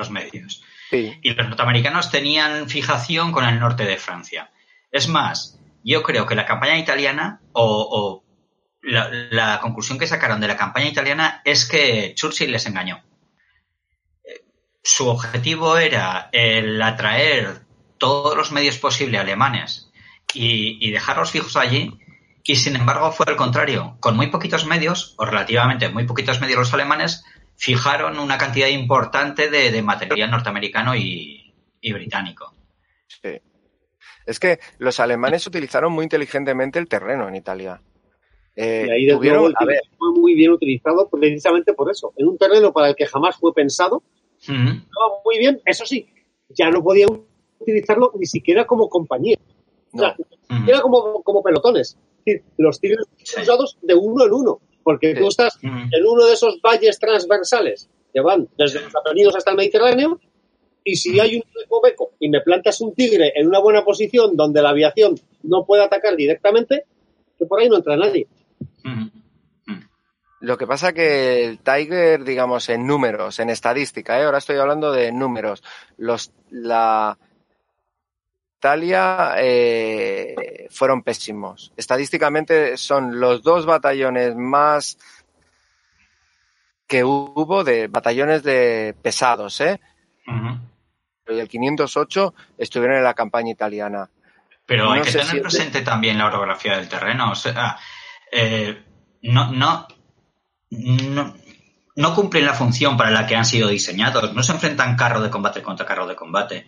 medios. 0.10 0.64
Sí, 0.90 1.20
Y 1.22 1.34
los 1.34 1.48
norteamericanos 1.50 2.10
tenían 2.10 2.68
fijación 2.68 3.32
con 3.32 3.46
el 3.46 3.60
norte 3.60 3.86
de 3.86 3.98
Francia. 3.98 4.50
Es 4.96 5.10
más, 5.10 5.60
yo 5.84 6.04
creo 6.04 6.26
que 6.26 6.36
la 6.36 6.46
campaña 6.46 6.78
italiana, 6.78 7.42
o, 7.52 8.24
la, 8.82 9.60
conclusión 9.60 10.00
que 10.00 10.08
sacaron 10.08 10.40
de 10.40 10.48
la 10.48 10.56
campaña 10.56 10.88
italiana 10.88 11.42
es 11.44 11.66
que 11.66 12.14
Churchill 12.16 12.50
les 12.50 12.66
engañó. 12.66 13.04
Su 14.82 15.10
objetivo 15.10 15.78
era 15.78 16.30
el 16.32 16.82
atraer 16.82 17.66
todos 17.98 18.38
los 18.38 18.54
medios 18.54 18.78
posibles 18.78 19.20
alemanes 19.20 19.92
y, 20.34 20.78
y 20.80 20.92
dejarlos 20.92 21.32
fijos 21.32 21.58
allí 21.58 22.00
Y 22.46 22.56
sin 22.56 22.78
embargo 22.78 23.12
fue 23.12 23.26
al 23.28 23.36
contrario. 23.36 23.98
Con 24.00 24.16
muy 24.16 24.28
poquitos 24.28 24.66
medios, 24.66 25.14
o 25.18 25.26
relativamente 25.26 25.90
muy 25.90 26.06
poquitos 26.06 26.40
medios 26.40 26.60
los 26.60 26.74
alemanes, 26.74 27.26
fijaron 27.58 28.18
una 28.18 28.38
cantidad 28.38 28.70
importante 28.70 29.50
de, 29.50 29.82
material 29.82 30.32
norteamericano 30.32 30.96
y, 30.96 31.54
británico. 31.82 32.56
Sí. 33.10 33.42
Es 34.26 34.40
que 34.40 34.60
los 34.80 35.00
alemanes 35.00 35.46
utilizaron 35.46 35.94
muy 35.94 36.04
inteligentemente 36.04 36.80
el 36.80 36.88
terreno 36.88 37.28
en 37.28 37.36
Italia. 37.36 37.82
Eh, 38.56 38.86
y 38.88 38.92
ahí 38.92 39.08
tuvieron, 39.10 39.54
fue 39.98 40.12
muy 40.14 40.34
bien 40.34 40.52
utilizado 40.52 41.10
precisamente 41.10 41.74
por 41.74 41.92
eso. 41.92 42.14
En 42.16 42.28
un 42.28 42.38
terreno 42.38 42.72
para 42.72 42.90
el 42.90 42.96
que 42.96 43.06
jamás 43.06 43.36
fue 43.38 43.54
pensado, 43.54 44.04
muy 44.48 45.38
bien, 45.38 45.62
eso 45.66 45.86
sí, 45.86 46.08
ya 46.50 46.70
no 46.70 46.84
podía 46.84 47.06
utilizarlo 47.60 48.12
ni 48.18 48.26
siquiera 48.26 48.66
como 48.66 48.90
compañía. 48.90 49.38
Era 50.68 50.82
como, 50.82 51.22
como 51.24 51.44
pelotones. 51.44 51.98
Los 52.58 52.80
tigres 52.80 53.06
usados 53.20 53.78
de 53.82 53.94
uno 53.94 54.26
en 54.26 54.34
uno. 54.34 54.60
Porque 54.84 55.16
tú 55.16 55.28
estás 55.28 55.58
en 55.64 56.06
uno 56.06 56.26
de 56.26 56.34
esos 56.34 56.62
valles 56.62 57.00
transversales 57.00 57.90
que 58.14 58.22
van 58.22 58.48
desde 58.58 58.82
los 58.82 58.96
Apeninos 58.96 59.36
hasta 59.36 59.52
el 59.52 59.58
Mediterráneo 59.58 60.20
y 60.86 60.96
si 60.96 61.20
hay 61.20 61.38
un 61.38 61.44
beco 61.84 62.12
y 62.20 62.30
me 62.30 62.42
plantas 62.42 62.80
un 62.80 62.94
tigre 62.94 63.34
en 63.36 63.48
una 63.48 63.60
buena 63.60 63.84
posición 63.84 64.38
donde 64.38 64.62
la 64.62 64.70
aviación 64.70 65.20
no 65.44 65.66
puede 65.66 65.84
atacar 65.84 66.16
directamente, 66.16 66.86
que 67.38 67.46
por 67.46 67.60
ahí 67.60 67.68
no 67.68 67.78
entra 67.78 67.98
nadie. 67.98 68.28
Lo 70.42 70.58
que 70.58 70.68
pasa 70.68 70.94
que 70.94 71.44
el 71.44 71.58
Tiger, 71.60 72.24
digamos, 72.24 72.70
en 72.70 72.86
números, 72.86 73.40
en 73.40 73.50
estadística, 73.50 74.20
¿eh? 74.20 74.26
ahora 74.26 74.38
estoy 74.38 74.58
hablando 74.58 74.92
de 74.92 75.12
números, 75.12 75.64
los, 75.98 76.32
la 76.52 77.18
Italia 78.60 79.34
eh, 79.40 80.68
fueron 80.70 81.02
pésimos. 81.02 81.74
Estadísticamente 81.76 82.78
son 82.78 83.20
los 83.20 83.42
dos 83.42 83.66
batallones 83.66 84.36
más 84.36 85.00
que 86.86 87.04
hubo 87.04 87.64
de 87.64 87.88
batallones 87.88 88.44
de 88.44 88.96
pesados, 89.02 89.60
¿eh? 89.62 89.80
Y 91.28 91.40
el 91.40 91.48
508 91.48 92.34
estuvieron 92.58 92.98
en 92.98 93.04
la 93.04 93.14
campaña 93.14 93.52
italiana. 93.52 94.10
Pero 94.66 94.92
hay 94.92 95.02
que 95.02 95.12
tener 95.12 95.42
presente 95.42 95.82
también 95.82 96.18
la 96.18 96.28
orografía 96.28 96.78
del 96.78 96.90
terreno. 96.90 97.32
O 97.32 97.36
sea, 97.36 97.78
eh, 98.32 98.84
no, 99.22 99.52
no, 99.52 99.88
no, 101.96 102.16
cumplen 102.16 102.46
la 102.46 102.54
función 102.54 102.98
para 102.98 103.12
la 103.12 103.28
que 103.28 103.36
han 103.36 103.46
sido 103.46 103.70
diseñados. 103.70 104.34
No 104.34 104.44
se 104.44 104.54
enfrentan 104.54 104.96
carro 104.96 105.22
de 105.22 105.30
combate 105.30 105.62
contra 105.62 105.86
carro 105.86 106.08
de 106.08 106.16
combate. 106.16 106.66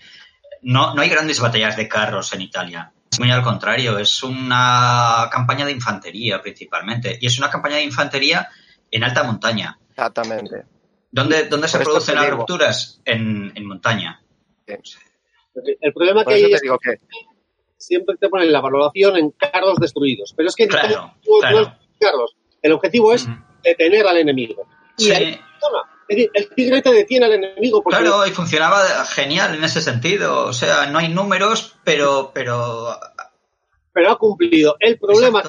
No, 0.61 0.93
no 0.93 1.01
hay 1.01 1.09
grandes 1.09 1.39
batallas 1.39 1.75
de 1.75 1.87
carros 1.87 2.33
en 2.33 2.41
Italia. 2.41 2.91
Muy 3.19 3.31
al 3.31 3.41
contrario, 3.41 3.97
es 3.97 4.21
una 4.21 5.27
campaña 5.31 5.65
de 5.65 5.71
infantería 5.71 6.41
principalmente. 6.41 7.17
Y 7.19 7.25
es 7.25 7.37
una 7.39 7.49
campaña 7.49 7.77
de 7.77 7.83
infantería 7.83 8.47
en 8.91 9.03
alta 9.03 9.23
montaña. 9.23 9.77
Exactamente. 9.89 10.65
¿Dónde, 11.11 11.67
se 11.67 11.79
producen 11.79 12.15
las 12.15 12.29
rupturas? 12.29 13.01
En, 13.05 13.53
montaña. 13.65 14.21
El 15.81 15.93
problema 15.93 16.25
que 16.25 16.33
hay 16.33 16.53
es 16.53 16.61
que... 16.61 16.97
siempre 17.77 18.15
te 18.19 18.29
ponen 18.29 18.51
la 18.51 18.61
valoración 18.61 19.17
en 19.17 19.31
carros 19.31 19.77
destruidos. 19.79 20.33
Pero 20.35 20.49
es 20.49 20.55
que 20.55 20.67
claro, 20.67 21.13
carros. 21.99 22.35
El 22.61 22.71
objetivo 22.73 23.13
es 23.13 23.27
detener 23.63 24.05
al 24.05 24.17
enemigo. 24.17 24.67
Y 24.97 25.11
el 26.09 26.49
tigre 26.55 26.81
te 26.81 26.91
detiene 26.91 27.25
al 27.25 27.33
enemigo. 27.33 27.83
Claro, 27.83 28.25
y 28.25 28.31
funcionaba 28.31 29.05
genial 29.05 29.55
en 29.55 29.63
ese 29.63 29.81
sentido. 29.81 30.45
O 30.45 30.53
sea, 30.53 30.87
no 30.87 30.99
hay 30.99 31.09
números, 31.09 31.75
pero. 31.83 32.31
Pero, 32.33 32.97
pero 33.93 34.11
ha 34.11 34.17
cumplido. 34.17 34.75
El 34.79 34.97
problema 34.99 35.43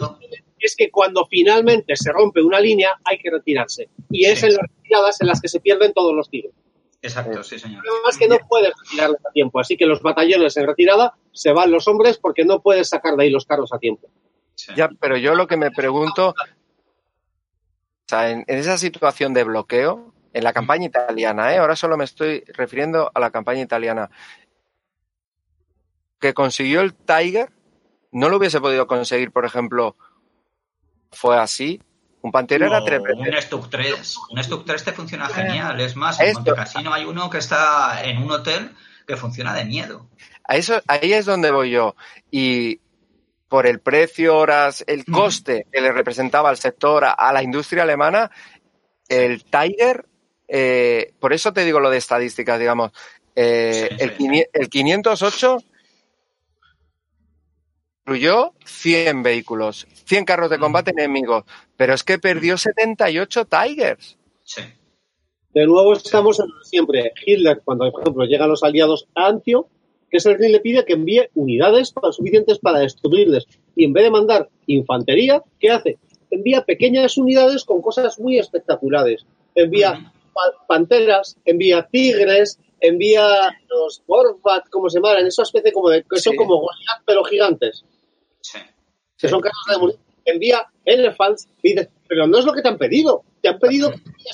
es 0.59 0.75
que 0.77 0.91
cuando 0.91 1.27
finalmente 1.27 1.97
se 1.97 2.13
rompe 2.13 2.43
una 2.43 2.61
línea, 2.61 2.99
hay 3.05 3.19
que 3.19 3.31
retirarse. 3.31 3.89
Y 4.11 4.27
es 4.27 4.43
en 4.43 4.55
las 4.55 4.63
retiradas 4.63 5.21
en 5.21 5.29
las 5.29 5.41
que 5.41 5.49
se 5.49 5.61
pierden 5.61 5.93
todos 5.93 6.15
los 6.15 6.29
tiros. 6.29 6.53
Exacto, 7.01 7.43
sí, 7.43 7.59
señor. 7.59 7.79
El 7.79 7.83
problema 7.83 8.09
es 8.11 8.19
que 8.19 8.29
no 8.29 8.39
puedes 8.49 8.73
retirarles 8.83 9.21
a 9.25 9.31
tiempo. 9.31 9.61
Así 9.61 9.77
que 9.77 9.87
los 9.87 10.03
batallones 10.03 10.57
en 10.57 10.67
retirada 10.67 11.15
se 11.33 11.53
van 11.53 11.71
los 11.71 11.87
hombres 11.87 12.19
porque 12.19 12.45
no 12.45 12.61
puedes 12.61 12.89
sacar 12.89 13.15
de 13.17 13.25
ahí 13.25 13.31
los 13.31 13.47
carros 13.47 13.73
a 13.73 13.79
tiempo. 13.79 14.09
Ya, 14.77 14.91
pero 15.01 15.17
yo 15.17 15.35
lo 15.37 15.47
que 15.47 15.57
me 15.57 15.71
pregunto 15.71 16.35
o 18.09 18.09
sea, 18.09 18.31
en, 18.31 18.45
esa 18.47 18.79
situación 18.79 19.35
de 19.35 19.45
bloqueo, 19.45 20.15
en 20.33 20.43
la 20.43 20.55
campaña 20.55 20.87
italiana, 20.87 21.53
¿eh? 21.53 21.59
ahora 21.59 21.77
solo 21.77 21.99
me 21.99 22.05
estoy 22.05 22.43
refiriendo 22.55 23.11
a 23.15 23.21
la 23.21 23.31
campaña 23.31 23.61
italiana, 23.61 24.09
que 26.19 26.33
consiguió 26.33 26.81
el 26.81 26.95
Tiger, 26.95 27.53
no 28.11 28.31
lo 28.31 28.39
hubiese 28.39 28.63
podido 28.63 28.87
conseguir, 28.87 29.31
por 29.31 29.45
ejemplo, 29.45 29.95
fue 31.13 31.39
así. 31.39 31.83
Un 32.29 32.33
Pantera 32.33 32.67
era 32.67 32.85
tres 32.85 33.01
Un 33.17 33.41
Stuck 33.41 33.71
3. 33.71 34.17
Un 34.31 34.45
Stuck 34.45 34.67
3 34.67 34.85
te 34.85 34.93
funciona 34.93 35.29
genial. 35.29 35.81
Es 35.81 35.97
más, 35.97 36.21
en 36.21 36.35
Monte 36.35 36.53
Casino 36.53 36.93
hay 36.93 37.05
uno 37.05 37.31
que 37.31 37.39
está 37.39 38.05
en 38.05 38.23
un 38.23 38.31
hotel 38.31 38.71
que 39.07 39.17
funciona 39.17 39.55
de 39.55 39.65
miedo. 39.65 40.07
A 40.45 40.57
eso, 40.57 40.83
ahí 40.87 41.15
es 41.15 41.25
donde 41.25 41.51
voy 41.51 41.71
yo. 41.71 41.97
Y 42.31 42.81
por 43.49 43.67
el 43.67 43.81
precio, 43.81 44.37
horas, 44.37 44.85
el 44.87 45.07
coste 45.07 45.67
que 45.73 45.81
le 45.81 45.91
representaba 45.91 46.51
al 46.51 46.59
sector, 46.59 47.07
a, 47.07 47.33
la 47.33 47.43
industria 47.43 47.85
alemana, 47.85 48.31
el 49.09 49.43
Tiger, 49.45 50.05
eh, 50.47 51.15
por 51.19 51.33
eso 51.33 51.55
te 51.55 51.65
digo 51.65 51.81
lo 51.81 51.89
de 51.89 51.97
estadísticas, 51.97 52.59
digamos, 52.59 52.93
eh, 53.35 53.97
el, 53.99 54.69
508 54.69 55.63
incluyó 58.09 58.55
100 58.65 59.23
vehículos, 59.23 59.87
100 60.07 60.25
carros 60.25 60.49
de 60.49 60.59
combate 60.59 60.93
enemigos, 60.93 61.45
pero 61.77 61.93
es 61.93 62.03
que 62.03 62.19
perdió 62.19 62.57
78 62.57 63.45
Tigers. 63.45 64.17
Sí. 64.45 64.63
De 65.53 65.67
nuevo 65.67 65.93
estamos 65.93 66.41
en 66.41 66.47
siempre. 66.63 67.13
Hitler, 67.27 67.61
cuando 67.63 67.91
por 67.93 68.01
ejemplo 68.01 68.25
llegan 68.25 68.49
los 68.49 68.63
aliados 68.63 69.09
a 69.15 69.27
Antio, 69.27 69.69
que 70.11 70.17
es 70.17 70.27
el 70.27 70.39
que 70.39 70.49
le 70.49 70.61
pide 70.61 70.87
que 70.87 70.95
envíe 70.95 71.29
unidades 71.35 71.93
suficientes 72.13 72.59
para 72.61 72.79
destruirles. 72.79 73.45
Y 73.77 73.85
en 73.85 73.93
vez 73.93 74.05
de 74.05 74.11
mandar 74.11 74.49
infantería, 74.67 75.43
¿qué 75.61 75.71
hace? 75.71 75.99
Envía 76.31 76.65
pequeñas 76.65 77.19
unidades 77.19 77.65
con 77.67 77.83
cosas 77.83 78.19
muy 78.19 78.39
espectaculares. 78.39 79.27
Envía 79.55 80.13
panteras, 80.67 81.37
envía 81.45 81.87
tigres, 81.91 82.59
envía 82.81 83.51
los 83.69 84.03
Borfat, 84.07 84.69
como 84.71 84.89
se 84.89 84.99
llaman, 84.99 85.27
esa 85.27 85.43
especie 85.43 85.73
como 85.73 85.91
de, 85.91 86.05
que 86.05 86.21
son 86.21 86.37
como 86.37 86.57
Goliath, 86.57 87.03
pero 87.05 87.25
gigantes. 87.25 87.85
Sí. 88.41 88.59
Que 89.17 89.29
son 89.29 89.41
carros 89.41 89.65
de 89.71 89.79
munición. 89.79 90.05
Envía 90.25 90.67
elephants, 90.85 91.49
pero 92.07 92.27
no 92.27 92.39
es 92.39 92.45
lo 92.45 92.53
que 92.53 92.61
te 92.61 92.69
han 92.69 92.77
pedido. 92.77 93.25
Te 93.41 93.49
han 93.49 93.59
pedido 93.59 93.93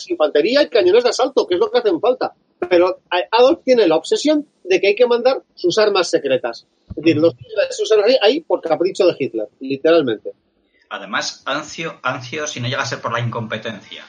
infantería 0.09 0.63
y 0.63 0.69
cañones 0.69 1.05
de 1.05 1.11
asalto, 1.11 1.47
que 1.47 1.55
es 1.55 1.61
lo 1.61 1.71
que 1.71 1.79
hacen 1.79 2.01
falta 2.01 2.35
pero 2.69 3.01
Adolf 3.31 3.61
tiene 3.65 3.87
la 3.87 3.97
obsesión 3.97 4.47
de 4.65 4.81
que 4.81 4.89
hay 4.89 4.95
que 4.95 5.07
mandar 5.07 5.43
sus 5.55 5.79
armas 5.79 6.11
secretas. 6.11 6.67
Es 6.91 6.97
decir, 6.97 7.17
los 7.17 7.35
se 7.71 7.83
usan 7.83 8.01
ahí 8.23 8.41
por 8.41 8.61
capricho 8.61 9.07
de 9.07 9.17
Hitler, 9.19 9.49
literalmente. 9.61 10.33
Además, 10.91 11.43
Ancio, 11.47 11.99
Ancio, 12.03 12.47
si 12.47 12.61
no 12.61 12.69
llega 12.69 12.83
a 12.83 12.87
ser 12.87 13.01
por 13.01 13.13
la 13.13 13.21
incompetencia 13.21 14.05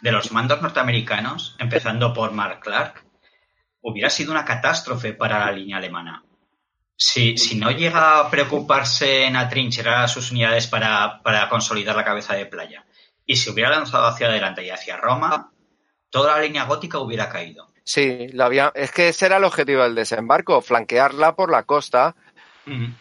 de 0.00 0.12
los 0.12 0.32
mandos 0.32 0.62
norteamericanos, 0.62 1.56
empezando 1.58 2.14
por 2.14 2.32
Mark 2.32 2.60
Clark, 2.60 3.04
hubiera 3.82 4.08
sido 4.08 4.32
una 4.32 4.44
catástrofe 4.44 5.12
para 5.12 5.38
la 5.44 5.52
línea 5.52 5.76
alemana. 5.76 6.24
Si, 7.02 7.38
si 7.38 7.56
no 7.56 7.70
llega 7.70 8.20
a 8.20 8.30
preocuparse 8.30 9.24
en 9.24 9.34
atrincherar 9.34 10.04
a 10.04 10.08
sus 10.08 10.32
unidades 10.32 10.66
para, 10.66 11.22
para 11.22 11.48
consolidar 11.48 11.96
la 11.96 12.04
cabeza 12.04 12.34
de 12.34 12.44
playa 12.44 12.84
y 13.24 13.36
se 13.36 13.50
hubiera 13.50 13.70
lanzado 13.70 14.06
hacia 14.06 14.26
adelante 14.26 14.62
y 14.62 14.68
hacia 14.68 14.98
Roma, 14.98 15.50
toda 16.10 16.36
la 16.36 16.42
línea 16.42 16.64
gótica 16.64 16.98
hubiera 16.98 17.30
caído. 17.30 17.68
Sí, 17.84 18.28
la 18.34 18.44
había, 18.44 18.70
es 18.74 18.90
que 18.90 19.08
ese 19.08 19.24
era 19.24 19.38
el 19.38 19.44
objetivo 19.44 19.82
del 19.82 19.94
desembarco, 19.94 20.60
flanquearla 20.60 21.34
por 21.34 21.50
la 21.50 21.62
costa, 21.62 22.14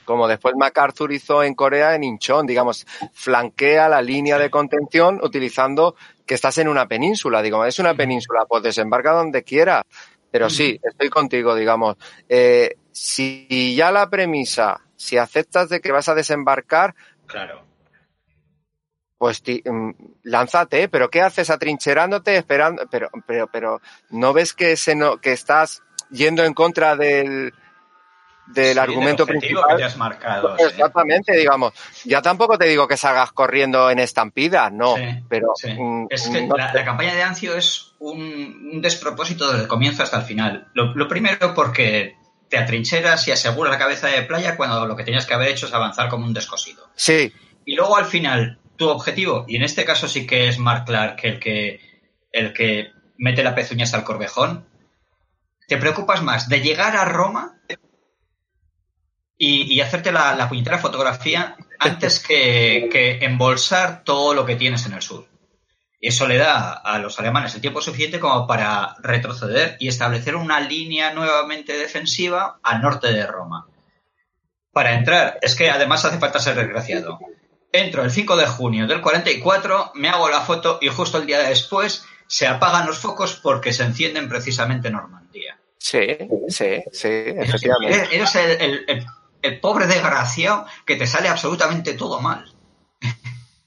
como 0.05 0.29
después 0.29 0.55
MacArthur 0.57 1.11
hizo 1.11 1.43
en 1.43 1.53
Corea, 1.53 1.93
en 1.93 2.05
Incheon, 2.05 2.47
digamos, 2.47 2.87
flanquea 3.11 3.89
la 3.89 4.01
línea 4.01 4.37
de 4.37 4.49
contención 4.49 5.19
utilizando 5.21 5.95
que 6.25 6.35
estás 6.35 6.57
en 6.59 6.69
una 6.69 6.87
península, 6.87 7.41
digamos, 7.41 7.67
es 7.67 7.79
una 7.79 7.93
península, 7.95 8.45
pues 8.47 8.63
desembarca 8.63 9.11
donde 9.11 9.43
quiera. 9.43 9.85
Pero 10.31 10.49
sí, 10.49 10.79
estoy 10.81 11.09
contigo, 11.09 11.53
digamos. 11.53 11.97
Eh, 12.29 12.77
si 13.01 13.75
ya 13.75 13.91
la 13.91 14.09
premisa, 14.09 14.81
si 14.95 15.17
aceptas 15.17 15.69
de 15.69 15.79
que 15.79 15.91
vas 15.91 16.09
a 16.09 16.15
desembarcar, 16.15 16.95
claro 17.27 17.69
pues 19.19 19.43
mm, 19.45 19.91
lánzate, 20.23 20.87
pero 20.87 21.09
¿qué 21.09 21.21
haces 21.21 21.49
atrincherándote 21.49 22.37
esperando? 22.37 22.87
Pero, 22.89 23.09
pero, 23.27 23.47
pero, 23.47 23.81
¿no 24.09 24.31
ves 24.31 24.53
que 24.53 24.77
se 24.77 24.95
no, 24.95 25.17
que 25.17 25.33
estás 25.33 25.83
yendo 26.09 26.45
en 26.45 26.53
contra 26.53 26.95
del, 26.95 27.53
del 28.47 28.79
argumento 28.79 29.25
principal? 29.25 29.65
Que 29.71 29.75
te 29.75 29.83
has 29.83 29.97
marcado, 29.97 30.55
Exactamente, 30.57 31.35
digamos. 31.35 31.73
Ya 32.05 32.21
tampoco 32.21 32.57
te 32.57 32.67
digo 32.67 32.87
que 32.87 32.95
salgas 32.95 33.33
corriendo 33.33 33.91
en 33.91 33.99
estampida, 33.99 34.69
no, 34.69 34.95
pero... 35.27 35.53
Mm, 35.63 36.05
es 36.09 36.29
que 36.29 36.47
la, 36.47 36.85
campaña 36.85 37.13
de 37.13 37.21
Ancio 37.21 37.57
es 37.57 37.95
un, 37.99 38.79
despropósito 38.81 39.49
desde 39.49 39.63
el 39.63 39.67
comienzo 39.67 40.01
hasta 40.01 40.15
el 40.15 40.23
final. 40.23 40.69
Lo, 40.73 40.95
lo 40.95 41.09
primero 41.09 41.53
porque 41.53 42.18
te 42.49 42.57
atrincheras 42.57 43.27
y 43.27 43.31
aseguras 43.31 43.71
la 43.71 43.79
cabeza 43.79 44.07
de 44.07 44.23
playa 44.23 44.57
cuando 44.57 44.85
lo 44.85 44.95
que 44.95 45.03
tenías 45.03 45.25
que 45.25 45.33
haber 45.33 45.49
hecho 45.49 45.67
es 45.67 45.73
avanzar 45.73 46.09
como 46.09 46.25
un 46.25 46.33
descosido. 46.33 46.89
Sí, 46.95 47.31
y 47.65 47.75
luego 47.75 47.97
al 47.97 48.05
final 48.05 48.59
tu 48.77 48.89
objetivo, 48.89 49.45
y 49.47 49.57
en 49.57 49.63
este 49.63 49.85
caso 49.85 50.07
sí 50.07 50.25
que 50.25 50.47
es 50.47 50.57
Mark 50.57 50.85
Clark 50.85 51.19
el 51.23 51.39
que, 51.39 51.81
el 52.31 52.53
que 52.53 52.91
mete 53.17 53.43
la 53.43 53.53
pezuña 53.53 53.83
hasta 53.83 53.97
el 53.97 54.03
corvejón, 54.03 54.65
te 55.67 55.77
preocupas 55.77 56.23
más 56.23 56.49
de 56.49 56.61
llegar 56.61 56.95
a 56.95 57.05
Roma 57.05 57.59
y, 59.37 59.71
y 59.71 59.81
hacerte 59.81 60.11
la, 60.11 60.33
la, 60.35 60.49
puñetera 60.49 60.79
fotografía 60.79 61.55
antes 61.77 62.19
que, 62.19 62.89
que 62.91 63.23
embolsar 63.23 64.03
todo 64.03 64.33
lo 64.33 64.45
que 64.45 64.55
tienes 64.55 64.85
en 64.87 64.93
el 64.93 65.01
sur. 65.01 65.28
Eso 66.01 66.27
le 66.27 66.37
da 66.37 66.71
a 66.71 66.97
los 66.99 67.19
alemanes 67.19 67.53
el 67.55 67.61
tiempo 67.61 67.81
suficiente 67.81 68.19
como 68.19 68.47
para 68.47 68.95
retroceder 68.99 69.75
y 69.79 69.89
establecer 69.89 70.35
una 70.35 70.61
línea 70.61 71.13
nuevamente 71.13 71.77
defensiva 71.77 72.59
al 72.63 72.81
norte 72.81 73.11
de 73.11 73.27
Roma. 73.27 73.67
Para 74.71 74.93
entrar, 74.93 75.39
es 75.41 75.55
que 75.55 75.69
además 75.69 76.05
hace 76.05 76.19
falta 76.19 76.39
ser 76.39 76.55
desgraciado. 76.55 77.19
Entro 77.71 78.03
el 78.03 78.11
5 78.11 78.37
de 78.37 78.47
junio 78.47 78.87
del 78.87 79.01
44, 79.01 79.91
me 79.95 80.09
hago 80.09 80.29
la 80.29 80.41
foto 80.41 80.79
y 80.81 80.87
justo 80.87 81.17
el 81.17 81.25
día 81.25 81.39
después 81.39 82.05
se 82.27 82.47
apagan 82.47 82.87
los 82.87 82.99
focos 82.99 83.39
porque 83.41 83.73
se 83.73 83.83
encienden 83.83 84.29
precisamente 84.29 84.87
en 84.87 84.93
Normandía. 84.93 85.59
Sí, 85.77 86.17
sí, 86.47 86.83
sí, 86.91 87.07
efectivamente. 87.07 88.15
Eres 88.15 88.35
el, 88.35 88.51
el, 88.61 88.85
el, 88.87 89.05
el 89.41 89.59
pobre 89.59 89.87
desgraciado 89.87 90.65
que 90.85 90.95
te 90.95 91.07
sale 91.07 91.27
absolutamente 91.27 91.93
todo 91.93 92.21
mal. 92.21 92.45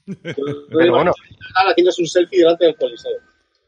Pero 0.05 0.91
bueno. 0.91 1.13
Haciéndose 1.55 2.01
un 2.01 2.07
selfie 2.07 2.39
delante 2.39 2.65
del 2.65 2.75
coliseo. 2.75 3.19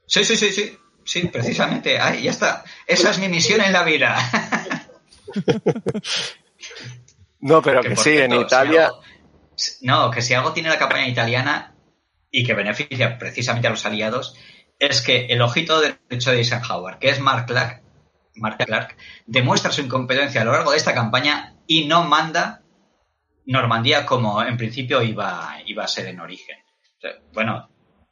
Sí, 0.06 0.24
sí, 0.24 0.36
sí, 0.36 0.52
sí. 0.52 0.78
Sí, 1.04 1.28
precisamente. 1.28 2.00
Ahí, 2.00 2.24
ya 2.24 2.32
está. 2.32 2.64
Esa 2.88 3.12
es 3.12 3.20
mi 3.20 3.30
misión 3.30 3.62
en 3.62 3.72
la 3.72 3.84
vida. 3.84 4.18
no, 7.40 7.62
pero 7.62 7.82
que, 7.82 7.90
que 7.90 7.96
sí, 7.96 8.04
cierto, 8.12 8.36
en 8.36 8.42
Italia. 8.42 8.92
Si 9.56 9.88
algo, 9.88 10.06
no, 10.08 10.12
que 10.12 10.22
si 10.22 10.34
algo 10.34 10.52
tiene 10.52 10.70
la 10.70 10.80
campaña 10.80 11.08
italiana 11.08 11.76
y 12.32 12.44
que 12.44 12.56
beneficia 12.56 13.20
precisamente 13.20 13.68
a 13.68 13.72
los 13.72 13.86
aliados, 13.86 14.36
es 14.80 15.02
que 15.02 15.28
el 15.28 15.42
ojito 15.42 15.80
derecho 15.80 16.32
de 16.32 16.38
Eisenhower, 16.38 16.98
que 16.98 17.10
es 17.10 17.20
Mark 17.20 17.46
Clark, 17.46 17.84
Mark 18.36 18.58
Clark, 18.58 18.98
demuestra 19.26 19.72
su 19.72 19.82
incompetencia 19.82 20.42
a 20.42 20.46
lo 20.46 20.52
largo 20.52 20.72
de 20.72 20.78
esta 20.78 20.94
campaña 20.94 21.56
y 21.68 21.86
no 21.86 22.04
manda 22.04 22.65
Normandía 23.46 24.06
como 24.06 24.42
en 24.42 24.58
principio 24.58 25.02
iba, 25.02 25.58
iba 25.66 25.84
a 25.84 25.88
ser 25.88 26.08
en 26.08 26.20
origen. 26.20 26.58
O 26.98 27.02
sea, 27.02 27.12
bueno, 27.34 27.70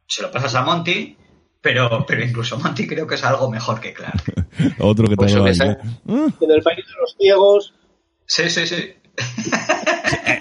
se 0.07 0.21
lo 0.21 0.31
pasas 0.31 0.53
a 0.55 0.63
Monty, 0.63 1.17
pero, 1.61 2.05
pero 2.05 2.23
incluso 2.23 2.59
Monty 2.59 2.85
creo 2.85 3.07
que 3.07 3.15
es 3.15 3.23
algo 3.23 3.49
mejor 3.49 3.79
que 3.79 3.93
Clark. 3.93 4.47
Otro 4.79 5.07
que 5.07 5.15
pues 5.15 5.33
te 5.33 5.39
pues 5.39 5.59
En 5.59 6.51
el 6.51 6.61
país 6.61 6.85
de 6.85 6.93
los 6.99 7.15
ciegos. 7.17 7.73
Sí, 8.25 8.49
sí, 8.49 8.67
sí. 8.67 8.93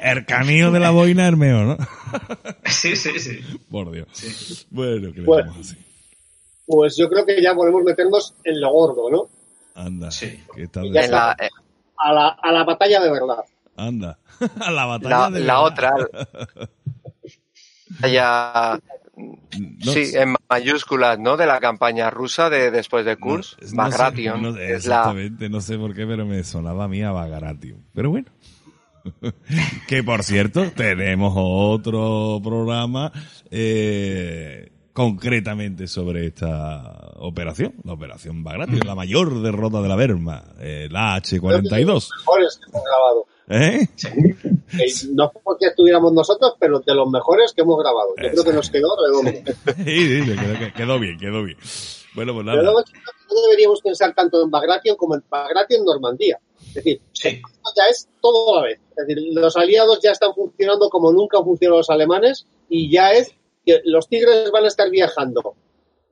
El 0.02 0.26
canillo 0.26 0.70
de 0.70 0.80
la 0.80 0.90
boina 0.90 1.26
Hermeo, 1.26 1.62
¿no? 1.62 1.76
sí, 2.66 2.96
sí, 2.96 3.18
sí. 3.18 3.40
Por 3.70 3.90
Dios. 3.90 4.08
Sí. 4.12 4.66
Bueno, 4.70 5.12
que 5.12 5.20
bueno, 5.22 5.54
así. 5.58 5.76
Pues 6.66 6.96
yo 6.96 7.08
creo 7.08 7.24
que 7.24 7.40
ya 7.42 7.54
podemos 7.54 7.82
meternos 7.82 8.34
en 8.44 8.60
lo 8.60 8.70
gordo, 8.70 9.10
¿no? 9.10 9.28
Anda. 9.74 10.10
Sí. 10.10 10.42
¿Qué 10.54 10.68
tal? 10.68 10.92
Ya 10.92 11.00
está. 11.00 11.36
La, 11.38 11.48
a, 11.98 12.12
la, 12.12 12.28
a 12.28 12.52
la 12.52 12.64
batalla 12.64 13.00
de 13.00 13.10
verdad. 13.10 13.44
Anda. 13.76 14.18
A 14.60 14.70
la 14.70 14.86
batalla 14.86 15.18
la, 15.18 15.30
de 15.30 15.40
la 15.40 15.60
otra. 15.60 15.94
No, 19.14 19.92
sí, 19.92 20.12
en 20.14 20.34
mayúsculas, 20.48 21.18
¿no? 21.18 21.36
De 21.36 21.46
la 21.46 21.60
campaña 21.60 22.08
rusa 22.10 22.48
de 22.48 22.70
después 22.70 23.04
de 23.04 23.16
Kurs, 23.16 23.56
no, 23.70 23.76
Bagration. 23.76 24.42
No 24.42 24.54
sé, 24.54 24.74
exactamente, 24.74 25.44
la... 25.44 25.50
no 25.50 25.60
sé 25.60 25.76
por 25.76 25.94
qué, 25.94 26.06
pero 26.06 26.24
me 26.24 26.42
sonaba 26.44 26.84
a 26.84 26.88
mí 26.88 27.02
a 27.02 27.10
Bagration. 27.10 27.84
Pero 27.94 28.10
bueno. 28.10 28.28
que 29.88 30.02
por 30.02 30.22
cierto, 30.22 30.70
tenemos 30.70 31.34
otro 31.36 32.40
programa 32.42 33.12
eh, 33.50 34.72
concretamente 34.92 35.86
sobre 35.88 36.26
esta 36.26 37.12
operación, 37.16 37.74
la 37.84 37.92
operación 37.92 38.42
Bagration, 38.44 38.80
la 38.86 38.94
mayor 38.94 39.42
derrota 39.42 39.82
de 39.82 39.88
la 39.88 39.96
Berma, 39.96 40.44
eh, 40.60 40.88
la 40.90 41.14
H-42. 41.14 42.08
Mejores 42.18 42.58
que 42.58 42.70
hemos 42.70 42.84
grabado. 42.84 43.26
¿Eh? 43.52 43.88
Sí. 43.96 45.10
No 45.12 45.30
porque 45.44 45.66
estuviéramos 45.66 46.12
nosotros, 46.12 46.54
pero 46.58 46.80
de 46.80 46.94
los 46.94 47.08
mejores 47.10 47.52
que 47.52 47.62
hemos 47.62 47.78
grabado. 47.78 48.14
Yo 48.16 48.30
creo 48.30 48.44
que 48.44 48.52
nos 48.52 48.70
quedó 48.70 48.88
redondo. 48.96 49.30
sí, 49.84 50.24
sí, 50.24 50.36
quedó, 50.36 50.72
quedó, 50.74 50.98
bien, 50.98 51.18
quedó 51.18 51.42
bien. 51.44 51.58
Bueno, 52.14 52.34
pues 52.34 52.46
nada. 52.46 52.58
Pero 52.58 52.72
luego 52.72 52.84
no 53.28 53.42
deberíamos 53.42 53.80
pensar 53.82 54.14
tanto 54.14 54.42
en 54.42 54.50
Bagration 54.50 54.96
como 54.96 55.14
en 55.14 55.22
Bagration 55.28 55.80
en 55.80 55.84
Normandía. 55.84 56.38
Es 56.68 56.74
decir, 56.74 57.00
sí. 57.12 57.28
esto 57.28 57.70
ya 57.76 57.84
es 57.90 58.08
todo 58.20 58.56
a 58.56 58.60
la 58.60 58.68
vez. 58.68 58.80
Es 58.96 59.06
decir, 59.06 59.22
los 59.32 59.56
aliados 59.56 60.00
ya 60.02 60.12
están 60.12 60.34
funcionando 60.34 60.88
como 60.88 61.12
nunca 61.12 61.38
han 61.38 61.44
funcionado 61.44 61.78
los 61.78 61.90
alemanes 61.90 62.46
y 62.68 62.90
ya 62.90 63.12
es 63.12 63.34
que 63.64 63.80
los 63.84 64.08
tigres 64.08 64.50
van 64.50 64.64
a 64.64 64.68
estar 64.68 64.90
viajando 64.90 65.56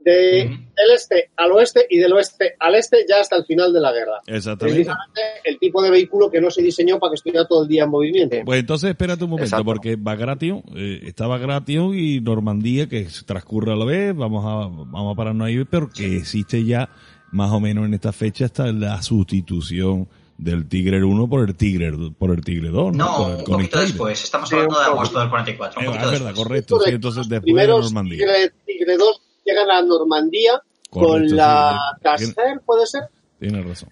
de, 0.04 0.46
uh 0.46 0.50
-huh. 0.50 0.74
del 0.74 0.90
este 0.94 1.30
al 1.36 1.52
oeste 1.52 1.86
y 1.90 1.98
del 1.98 2.12
oeste 2.12 2.54
al 2.58 2.74
este 2.74 3.04
ya 3.08 3.20
hasta 3.20 3.36
el 3.36 3.44
final 3.44 3.72
de 3.72 3.80
la 3.80 3.92
guerra. 3.92 4.20
Exactamente. 4.26 4.76
Precisamente 4.84 5.20
el 5.44 5.58
tipo 5.58 5.82
de 5.82 5.90
vehículo 5.90 6.30
que 6.30 6.40
no 6.40 6.50
se 6.50 6.62
diseñó 6.62 6.98
para 6.98 7.10
que 7.12 7.16
estuviera 7.16 7.46
todo 7.46 7.62
el 7.62 7.68
día 7.68 7.84
en 7.84 7.90
movimiento. 7.90 8.36
Pues 8.44 8.60
entonces 8.60 8.90
espérate 8.90 9.24
un 9.24 9.30
momento, 9.30 9.46
Exacto. 9.46 9.64
porque 9.64 9.96
Bagration, 9.96 10.62
eh, 10.74 11.00
está 11.04 11.26
Bagration 11.26 11.96
y 11.98 12.20
Normandía 12.20 12.88
que 12.88 13.06
transcurre 13.26 13.72
a 13.72 13.76
la 13.76 13.84
vez, 13.84 14.14
vamos 14.16 14.44
a, 14.44 14.68
vamos 14.68 15.12
a 15.12 15.16
pararnos 15.16 15.46
ahí, 15.46 15.64
pero 15.64 15.90
que 15.90 16.16
existe 16.16 16.64
ya 16.64 16.88
más 17.32 17.50
o 17.52 17.60
menos 17.60 17.84
en 17.86 17.94
esta 17.94 18.12
fecha 18.12 18.46
hasta 18.46 18.72
la 18.72 19.00
sustitución 19.02 20.08
del 20.38 20.66
Tigre 20.66 21.04
1 21.04 21.28
por 21.28 21.46
el 21.46 21.54
Tigre 21.54 21.92
por 22.18 22.30
el 22.30 22.42
Tigre 22.42 22.70
2, 22.70 22.96
¿no? 22.96 23.04
no 23.04 23.16
por 23.16 23.30
el 23.32 23.38
un 23.40 23.44
poquito 23.44 23.80
después, 23.80 24.24
estamos 24.24 24.50
hablando 24.52 24.78
de 24.78 24.84
agosto 24.86 25.20
del 25.20 25.28
44. 25.28 25.80
Eh, 25.82 25.84
Un 25.86 25.90
es 25.92 25.98
poquito 25.98 26.10
verdad, 26.12 26.26
después. 26.28 26.46
correcto, 26.48 26.80
sí, 26.80 26.90
entonces 26.90 27.28
después 27.28 27.40
de 27.40 27.40
Primeros 27.42 27.92
Normandía. 27.92 28.18
Tigre, 28.18 28.52
Tigre 28.66 28.96
2 28.96 29.22
llegan 29.50 29.70
a 29.70 29.82
Normandía 29.82 30.62
Correcto, 30.90 31.12
con 31.12 31.36
la 31.36 31.78
sí. 31.96 32.02
Casser, 32.02 32.60
¿puede 32.64 32.86
ser? 32.86 33.02
Tienes 33.38 33.64
razón. 33.64 33.90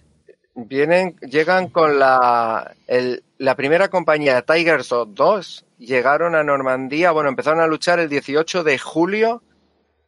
Vienen, 0.55 1.17
llegan 1.21 1.69
con 1.69 1.99
la, 1.99 2.75
el, 2.87 3.23
la 3.39 3.55
primera 3.55 3.89
compañía 3.89 4.43
Tigers 4.43 4.89
2, 5.07 5.65
llegaron 5.79 6.35
a 6.35 6.43
Normandía, 6.43 7.13
bueno, 7.13 7.29
empezaron 7.29 7.61
a 7.61 7.67
luchar 7.67 8.01
el 8.01 8.09
18 8.09 8.65
de 8.65 8.79
julio, 8.79 9.43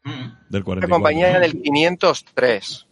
Mm. 0.02 0.32
Del 0.48 0.60
la 0.60 0.64
44. 0.64 0.88
compañía 0.88 1.32
¿no? 1.34 1.40
del 1.40 1.62
503. 1.62 2.86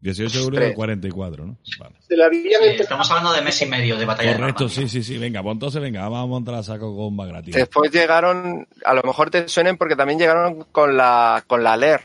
18 0.00 0.38
de 0.38 0.44
julio 0.44 0.60
del 0.60 0.74
44, 0.74 1.44
¿no? 1.46 1.56
Vale. 1.80 1.96
Se 2.06 2.16
la 2.16 2.26
habían 2.26 2.42
Sí, 2.44 2.54
empezado- 2.54 2.82
estamos 2.82 3.10
hablando 3.10 3.32
de 3.32 3.42
mes 3.42 3.62
y 3.62 3.66
medio 3.66 3.96
de 3.96 4.04
batalla 4.04 4.30
de 4.30 4.36
Correcto, 4.38 4.64
Normandía. 4.64 4.88
sí, 4.88 5.02
sí, 5.02 5.12
sí. 5.14 5.18
Venga, 5.18 5.42
pues 5.42 5.52
entonces 5.54 5.82
venga, 5.82 6.02
vamos 6.02 6.22
a 6.22 6.26
montar 6.26 6.54
a 6.54 6.62
saco 6.62 6.96
con 6.96 7.16
Bagration. 7.16 7.52
Después 7.52 7.90
llegaron, 7.90 8.66
a 8.84 8.94
lo 8.94 9.02
mejor 9.02 9.30
te 9.30 9.48
suenen 9.48 9.76
porque 9.76 9.96
también 9.96 10.18
llegaron 10.18 10.64
con 10.70 10.96
la, 10.96 11.42
con 11.46 11.62
la 11.64 11.76
LER. 11.76 12.00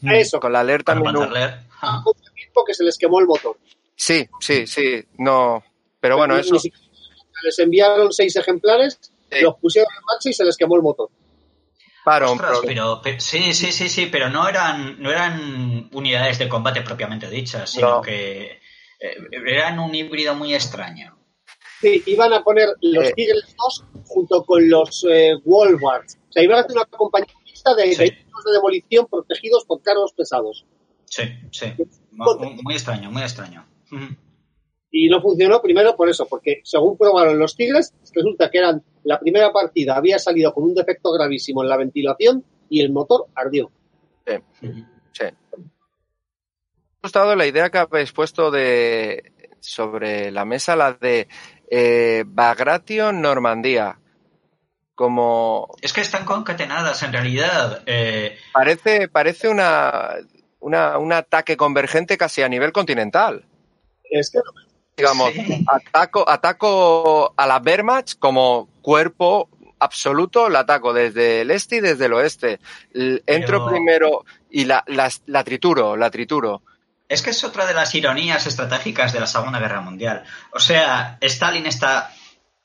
Mm. 0.00 0.10
Eso, 0.10 0.38
Con 0.40 0.52
la 0.52 0.62
LER 0.62 0.84
también. 0.84 1.16
hubo- 1.16 1.20
Panzerlehr. 1.24 1.60
Ah. 1.80 2.02
que 2.66 2.74
se 2.74 2.84
les 2.84 2.98
quemó 2.98 3.20
el 3.20 3.26
motor. 3.26 3.56
Sí, 3.96 4.28
sí, 4.40 4.66
sí, 4.66 5.02
no. 5.18 5.62
Pero 6.00 6.16
bueno, 6.16 6.36
eso. 6.36 6.56
Les 7.44 7.58
enviaron 7.60 8.12
seis 8.12 8.34
ejemplares, 8.36 8.98
Sí. 9.30 9.42
los 9.42 9.54
pusieron 9.56 9.88
en 9.96 10.04
marcha 10.04 10.28
y 10.28 10.32
se 10.32 10.44
les 10.44 10.56
quemó 10.56 10.74
el 10.76 10.82
motor. 10.82 11.08
Para 12.08 12.30
Ostras, 12.30 12.58
pero, 12.64 13.02
pe- 13.02 13.20
sí, 13.20 13.52
sí, 13.52 13.70
sí, 13.72 13.88
sí, 13.88 14.06
pero 14.06 14.30
no 14.30 14.48
eran, 14.48 15.00
no 15.02 15.10
eran 15.10 15.88
unidades 15.92 16.38
de 16.38 16.48
combate 16.48 16.80
propiamente 16.82 17.28
dichas, 17.28 17.70
sino 17.70 17.96
No. 17.96 18.00
que 18.02 18.60
eh, 19.00 19.16
eran 19.46 19.78
un 19.78 19.94
híbrido 19.94 20.34
muy 20.34 20.54
extraño. 20.54 21.16
Sí, 21.80 22.02
iban 22.06 22.32
a 22.32 22.42
poner 22.42 22.68
los 22.80 23.04
Eh. 23.08 23.12
Tigres 23.14 23.54
2 23.56 23.84
junto 24.06 24.42
con 24.44 24.68
los 24.68 25.04
eh, 25.10 25.34
Wolvards. 25.44 26.18
O 26.28 26.32
sea, 26.32 26.42
iban 26.42 26.58
a 26.58 26.60
hacer 26.62 26.72
una 26.76 26.86
compañía 26.86 27.32
mixta 27.44 27.74
de 27.74 27.92
Sí. 27.92 27.98
vehículos 27.98 28.44
de 28.44 28.52
demolición 28.52 29.06
protegidos 29.06 29.64
por 29.66 29.82
carros 29.82 30.12
pesados. 30.16 30.64
Sí, 31.04 31.22
sí. 31.52 31.74
Muy, 32.12 32.58
muy 32.62 32.74
extraño, 32.74 33.10
muy 33.10 33.22
extraño. 33.22 33.64
Y 34.90 35.08
no 35.08 35.20
funcionó 35.20 35.60
primero 35.60 35.96
por 35.96 36.08
eso, 36.08 36.26
porque 36.26 36.60
según 36.64 36.96
probaron 36.96 37.38
los 37.38 37.54
Tigres, 37.54 37.92
resulta 38.14 38.50
que 38.50 38.58
eran 38.58 38.82
la 39.04 39.20
primera 39.20 39.52
partida 39.52 39.96
había 39.96 40.18
salido 40.18 40.52
con 40.52 40.64
un 40.64 40.74
defecto 40.74 41.12
gravísimo 41.12 41.62
en 41.62 41.68
la 41.68 41.76
ventilación 41.76 42.44
y 42.68 42.80
el 42.80 42.92
motor 42.92 43.26
ardió. 43.34 43.70
Ujú. 44.62 44.84
Sí. 45.12 45.24
Me 45.56 45.64
ha 45.64 47.02
gustado 47.02 47.34
la 47.36 47.46
idea 47.46 47.70
que 47.70 47.78
habéis 47.78 48.12
puesto 48.12 48.50
de 48.50 49.32
sobre 49.60 50.30
la 50.30 50.44
mesa, 50.44 50.76
la 50.76 50.92
de 50.92 51.28
eh, 51.70 52.24
Bagration 52.26 53.20
Normandía. 53.20 53.98
Como 54.94 55.74
Es 55.80 55.92
que 55.92 56.00
están 56.00 56.24
concatenadas 56.24 57.02
en 57.02 57.12
realidad. 57.12 57.82
eh, 57.86 58.36
parece, 58.52 59.08
parece 59.08 59.48
una, 59.48 60.16
una, 60.60 60.98
un 60.98 61.12
ataque 61.12 61.56
convergente 61.56 62.18
casi 62.18 62.42
a 62.42 62.48
nivel 62.48 62.72
continental. 62.72 63.44
Es 64.10 64.30
que 64.30 64.40
Digamos, 64.98 65.32
Sí. 65.32 65.64
ataco, 65.66 66.28
ataco 66.28 67.32
a 67.36 67.46
la 67.46 67.58
Wehrmacht 67.64 68.18
como 68.18 68.68
cuerpo 68.82 69.48
absoluto, 69.78 70.48
la 70.48 70.60
ataco 70.60 70.92
desde 70.92 71.42
el 71.42 71.50
este 71.52 71.76
y 71.76 71.80
desde 71.80 72.06
el 72.06 72.12
oeste. 72.14 72.58
Entro 72.92 73.64
Pero- 73.64 73.66
primero 73.68 74.24
y 74.50 74.64
la, 74.64 74.82
la, 74.88 75.10
la 75.26 75.44
trituro, 75.44 75.96
la 75.96 76.10
trituro. 76.10 76.62
Es 77.08 77.22
que 77.22 77.30
es 77.30 77.42
otra 77.44 77.64
de 77.64 77.72
las 77.74 77.94
ironías 77.94 78.46
estratégicas 78.46 79.12
de 79.12 79.20
la 79.20 79.26
Segunda 79.26 79.58
Guerra 79.60 79.80
Mundial. 79.80 80.24
O 80.52 80.58
sea, 80.58 81.16
Stalin 81.22 81.64
está 81.66 82.12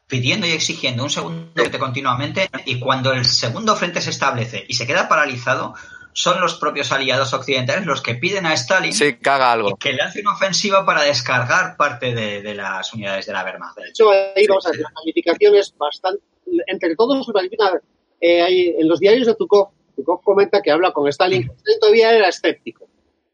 pidiendo 0.07 0.45
y 0.45 0.51
exigiendo 0.51 1.03
un 1.03 1.09
segundo 1.09 1.49
frente 1.55 1.79
continuamente 1.79 2.49
y 2.65 2.79
cuando 2.79 3.13
el 3.13 3.25
segundo 3.25 3.75
frente 3.75 4.01
se 4.01 4.09
establece 4.09 4.65
y 4.67 4.73
se 4.73 4.85
queda 4.85 5.07
paralizado, 5.07 5.75
son 6.13 6.39
los 6.41 6.55
propios 6.55 6.91
aliados 6.91 7.33
occidentales 7.33 7.85
los 7.85 8.01
que 8.01 8.15
piden 8.15 8.45
a 8.45 8.53
Stalin 8.53 8.93
que 8.97 9.29
haga 9.29 9.51
algo. 9.51 9.75
que 9.75 9.93
le 9.93 10.01
hace 10.01 10.21
una 10.21 10.33
ofensiva 10.33 10.85
para 10.85 11.03
descargar 11.03 11.75
parte 11.77 12.13
de, 12.13 12.53
las 12.53 12.93
unidades 12.93 13.25
de 13.25 13.33
la 13.33 13.43
Wehrmacht. 13.43 13.77
De 13.77 13.89
hecho, 13.89 14.09
ahí 14.11 14.45
vamos 14.47 14.65
a 14.65 14.71
ver, 14.71 14.79
la 14.79 14.91
calificación 14.91 15.55
es 15.55 15.75
bastante... 15.77 16.23
Entre 16.67 16.95
todos 16.95 17.25
se 17.25 17.33
califica... 17.33 17.81
Eh, 18.21 18.75
en 18.79 18.87
los 18.87 18.99
diarios 18.99 19.27
de 19.27 19.35
Tukov, 19.35 19.71
Tukov 19.97 20.21
comenta 20.21 20.61
que 20.61 20.71
habla 20.71 20.93
con 20.93 21.09
Stalin, 21.09 21.41
Stalin 21.43 21.79
todavía 21.81 22.13
era 22.13 22.29
escéptico, 22.29 22.87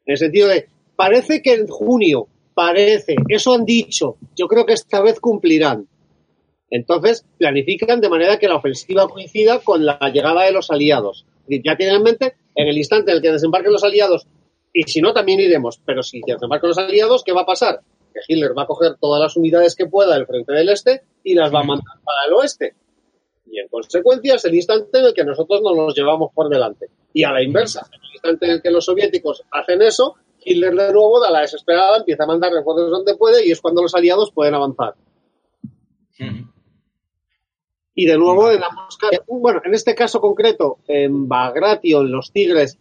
en 0.06 0.14
el 0.14 0.18
sentido 0.18 0.48
de, 0.48 0.68
parece 0.96 1.44
que 1.44 1.54
en 1.54 1.68
junio, 1.68 2.28
parece, 2.56 3.16
eso 3.28 3.54
han 3.54 3.66
dicho, 3.66 4.18
yo 4.36 4.48
creo 4.48 4.66
que 4.66 4.74
esta 4.74 5.02
vez 5.02 5.20
cumplirán. 5.20 5.88
Entonces, 6.72 7.26
planifican 7.38 8.02
de 8.02 8.10
manera 8.10 8.38
que 8.38 8.48
la 8.48 8.56
ofensiva 8.56 9.08
coincida 9.08 9.60
con 9.60 9.86
la 9.86 9.98
llegada 10.12 10.44
de 10.44 10.52
los 10.52 10.70
aliados. 10.70 11.26
Ya 11.48 11.78
tienen 11.78 11.96
en 11.96 12.04
mente, 12.04 12.36
en 12.62 12.68
el 12.68 12.78
instante 12.78 13.12
en 13.12 13.18
el 13.18 13.24
que 13.24 13.32
desembarquen 13.32 13.72
los 13.72 13.84
aliados, 13.84 14.28
y 14.74 14.84
si 14.84 15.02
no, 15.02 15.14
también 15.14 15.40
iremos, 15.40 15.82
pero 15.86 16.04
si 16.04 16.22
desembarcan 16.26 16.70
los 16.70 16.78
aliados, 16.78 17.24
¿qué 17.24 17.32
va 17.32 17.42
a 17.42 17.46
pasar? 17.46 17.82
Que 18.14 18.20
Hitler 18.28 18.58
va 18.58 18.64
a 18.64 18.68
coger 18.68 18.98
todas 19.00 19.22
las 19.22 19.36
unidades 19.36 19.76
que 19.76 19.88
pueda 19.88 20.14
del 20.14 20.26
frente 20.26 20.54
del 20.54 20.70
este 20.70 21.04
y 21.24 21.34
las 21.36 21.54
va 21.54 21.62
a 21.62 21.64
mandar 21.64 22.00
para 22.04 22.26
el 22.28 22.34
oeste. 22.34 22.76
Y 23.52 23.60
en 23.60 23.68
consecuencia 23.68 24.36
es 24.36 24.46
el 24.46 24.56
instante 24.56 25.00
en 25.00 25.06
el 25.06 25.14
que 25.14 25.24
nosotros 25.24 25.62
nos 25.62 25.76
los 25.76 25.96
llevamos 25.96 26.32
por 26.34 26.50
delante. 26.50 26.88
Y 27.14 27.24
a 27.24 27.32
la 27.32 27.42
inversa, 27.42 27.88
en 27.92 28.00
el 28.02 28.12
instante 28.14 28.46
en 28.46 28.52
el 28.52 28.62
que 28.62 28.70
los 28.70 28.86
soviéticos 28.86 29.44
hacen 29.52 29.82
eso, 29.82 30.16
Hitler 30.44 30.76
de 30.76 30.94
nuevo 30.94 31.20
da 31.20 31.32
la 31.32 31.42
desesperada, 31.42 31.98
empieza 31.98 32.24
a 32.24 32.28
mandar 32.28 32.52
refuerzos 32.52 32.92
donde 32.92 33.16
puede 33.16 33.46
y 33.46 33.52
es 33.52 33.62
cuando 33.62 33.82
los 33.82 33.96
aliados 33.96 34.32
pueden 34.32 34.54
avanzar. 34.54 34.94
Y 38.00 38.06
de 38.06 38.18
nuevo, 38.18 38.50
en 38.50 38.62
la 38.62 38.70
mosca, 38.70 39.10
bueno, 39.28 39.62
en 39.66 39.74
este 39.74 39.94
caso 39.94 40.22
concreto, 40.22 40.78
en 40.88 41.28
Bagration, 41.28 42.10
los 42.10 42.32
Tigres 42.32 42.78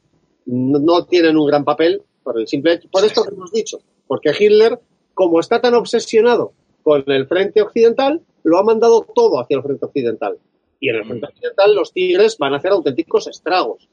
no, 0.46 1.06
tienen 1.06 1.36
un 1.36 1.44
gran 1.48 1.64
papel 1.64 2.02
por 2.22 2.38
el 2.38 2.46
simple 2.46 2.80
por 2.92 3.04
esto 3.04 3.24
que 3.24 3.34
hemos 3.34 3.50
dicho, 3.50 3.80
porque 4.06 4.30
Hitler, 4.38 4.78
como 5.14 5.40
está 5.40 5.60
tan 5.60 5.74
obsesionado 5.74 6.52
con 6.84 7.02
el 7.10 7.26
frente 7.26 7.62
occidental, 7.62 8.20
lo 8.44 8.58
ha 8.58 8.62
mandado 8.62 9.04
todo 9.12 9.40
hacia 9.40 9.56
el 9.56 9.64
frente 9.64 9.86
occidental. 9.86 10.38
Y 10.78 10.88
en 10.90 10.94
el 10.94 11.04
frente 11.04 11.26
occidental 11.26 11.74
los 11.74 11.92
Tigres 11.92 12.38
van 12.38 12.54
a 12.54 12.58
hacer 12.58 12.70
auténticos 12.70 13.26
estragos. 13.26 13.88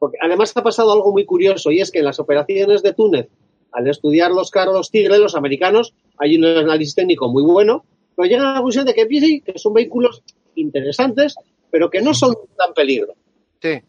Porque 0.00 0.16
además 0.20 0.52
ha 0.56 0.64
pasado 0.64 0.90
algo 0.90 1.12
muy 1.12 1.26
curioso 1.26 1.70
y 1.70 1.78
es 1.78 1.92
que 1.92 2.00
en 2.00 2.06
las 2.06 2.18
operaciones 2.18 2.82
de 2.82 2.92
Túnez, 2.92 3.28
al 3.70 3.86
estudiar 3.86 4.32
los 4.32 4.50
carros 4.50 4.90
Tigre, 4.90 5.20
los 5.20 5.36
americanos, 5.36 5.94
hay 6.18 6.36
un 6.36 6.44
análisis 6.44 6.96
técnico 6.96 7.28
muy 7.28 7.44
bueno, 7.44 7.84
pero 8.16 8.28
llegan 8.28 8.46
a 8.46 8.54
la 8.54 8.56
conclusión 8.56 8.84
de 8.84 8.94
que, 8.94 9.06
que 9.06 9.58
son 9.60 9.72
vehículos 9.72 10.24
interesantes, 10.56 11.34
pero 11.70 11.90
que 11.90 12.00
no 12.00 12.14
son 12.14 12.34
tan 12.56 12.74
peligro. 12.74 13.14
Sí. 13.62 13.80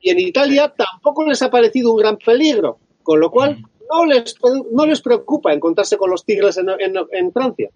Y 0.00 0.10
en 0.10 0.18
Italia 0.18 0.72
tampoco 0.76 1.24
les 1.24 1.40
ha 1.42 1.50
parecido 1.50 1.92
un 1.92 1.98
gran 1.98 2.16
peligro, 2.18 2.78
con 3.02 3.20
lo 3.20 3.30
cual 3.30 3.62
no 3.90 4.04
les, 4.04 4.36
no 4.72 4.86
les 4.86 5.00
preocupa 5.00 5.52
encontrarse 5.52 5.96
con 5.96 6.10
los 6.10 6.24
tigres 6.24 6.58
en, 6.58 7.32
Francia. 7.32 7.70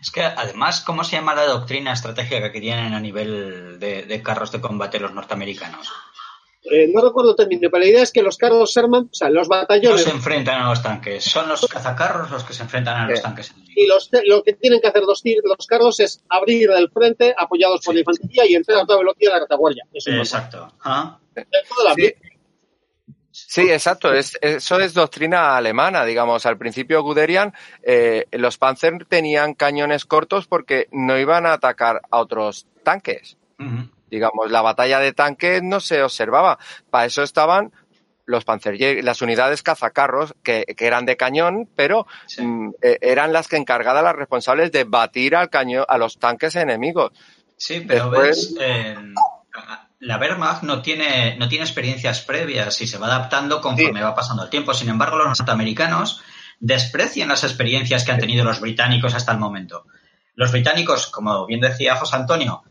Es 0.00 0.10
que 0.10 0.22
además, 0.22 0.80
¿cómo 0.80 1.04
se 1.04 1.16
llama 1.16 1.34
la 1.34 1.44
doctrina 1.44 1.92
estratégica 1.92 2.50
que 2.50 2.60
tienen 2.60 2.94
a 2.94 3.00
nivel 3.00 3.78
de 3.78 4.22
carros 4.22 4.50
de 4.50 4.60
combate 4.60 4.98
los 4.98 5.14
norteamericanos? 5.14 5.88
Eh, 6.62 6.90
no 6.92 7.00
recuerdo 7.00 7.30
el 7.30 7.36
término, 7.36 7.70
pero 7.70 7.82
la 7.82 7.88
idea 7.88 8.02
es 8.02 8.12
que 8.12 8.22
los 8.22 8.36
carros 8.36 8.70
Sherman, 8.74 9.08
o 9.10 9.14
sea, 9.14 9.30
los 9.30 9.48
batallones. 9.48 10.04
No 10.04 10.10
se 10.10 10.16
enfrentan 10.16 10.60
a 10.60 10.68
los 10.68 10.82
tanques, 10.82 11.24
son 11.24 11.48
los 11.48 11.66
cazacarros 11.66 12.30
los 12.30 12.44
que 12.44 12.52
se 12.52 12.62
enfrentan 12.62 12.96
a 12.96 13.08
los 13.08 13.22
tanques. 13.22 13.54
Y 13.74 13.86
los, 13.86 14.10
lo 14.26 14.42
que 14.42 14.52
tienen 14.52 14.80
que 14.80 14.88
hacer 14.88 15.02
los, 15.04 15.22
los 15.24 15.66
carros 15.66 16.00
es 16.00 16.22
abrir 16.28 16.70
el 16.70 16.90
frente 16.90 17.34
apoyados 17.36 17.80
por 17.82 17.94
la 17.94 18.00
infantería 18.00 18.44
y 18.46 18.54
entrar 18.54 18.78
a 18.78 18.84
toda 18.84 18.98
velocidad 18.98 19.32
a 19.32 19.36
la 19.36 19.40
retaguardia. 19.44 19.86
Exacto. 19.94 20.70
¿Ah? 20.84 21.18
Sí. 23.30 23.62
exacto. 23.70 24.12
Es, 24.12 24.38
eso 24.42 24.80
es 24.80 24.92
doctrina 24.92 25.56
alemana, 25.56 26.04
digamos. 26.04 26.44
Al 26.44 26.58
principio 26.58 27.02
Guderian, 27.02 27.54
eh, 27.82 28.26
los 28.32 28.58
Panzer 28.58 29.06
tenían 29.06 29.54
cañones 29.54 30.04
cortos 30.04 30.46
porque 30.46 30.88
no 30.92 31.18
iban 31.18 31.46
a 31.46 31.54
atacar 31.54 32.02
a 32.10 32.18
otros 32.18 32.66
tanques. 32.82 33.38
Digamos, 34.10 34.50
la 34.50 34.62
batalla 34.62 34.98
de 34.98 35.12
tanques 35.12 35.62
no 35.62 35.80
se 35.80 36.02
observaba. 36.02 36.58
Para 36.90 37.06
eso 37.06 37.22
estaban 37.22 37.72
los 38.26 38.44
Panzerjäger, 38.44 39.04
las 39.04 39.22
unidades 39.22 39.62
cazacarros 39.62 40.34
que, 40.42 40.64
que, 40.76 40.86
eran 40.86 41.04
de 41.04 41.16
cañón, 41.16 41.68
pero 41.74 42.06
mm, 42.38 42.70
e, 42.80 42.98
eran 43.00 43.32
las 43.32 43.48
que 43.48 43.56
encargadas, 43.56 44.04
las 44.04 44.14
responsables 44.14 44.70
de 44.72 44.84
batir 44.84 45.34
al 45.34 45.50
cañón, 45.50 45.84
a 45.88 45.98
los 45.98 46.18
tanques 46.18 46.54
enemigos. 46.56 47.12
Sí, 47.56 47.84
pero 47.86 48.08
ves, 48.10 48.54
la 50.00 50.16
Wehrmacht 50.16 50.62
no 50.62 50.80
tiene, 50.80 51.36
no 51.36 51.48
tiene 51.48 51.64
experiencias 51.64 52.22
previas 52.22 52.80
y 52.80 52.86
se 52.86 52.96
va 52.96 53.06
adaptando 53.06 53.60
conforme 53.60 54.00
va 54.00 54.14
pasando 54.14 54.44
el 54.44 54.50
tiempo. 54.50 54.72
Sin 54.72 54.88
embargo, 54.88 55.18
los 55.18 55.38
norteamericanos 55.38 56.22
desprecian 56.58 57.28
las 57.28 57.44
experiencias 57.44 58.04
que 58.04 58.12
han 58.12 58.20
tenido 58.20 58.44
los 58.44 58.60
británicos 58.60 59.14
hasta 59.14 59.32
el 59.32 59.38
momento. 59.38 59.84
Los 60.36 60.52
británicos, 60.52 61.08
como 61.08 61.44
bien 61.44 61.60
decía 61.60 61.96
José 61.96 62.16
Antonio, 62.16 62.62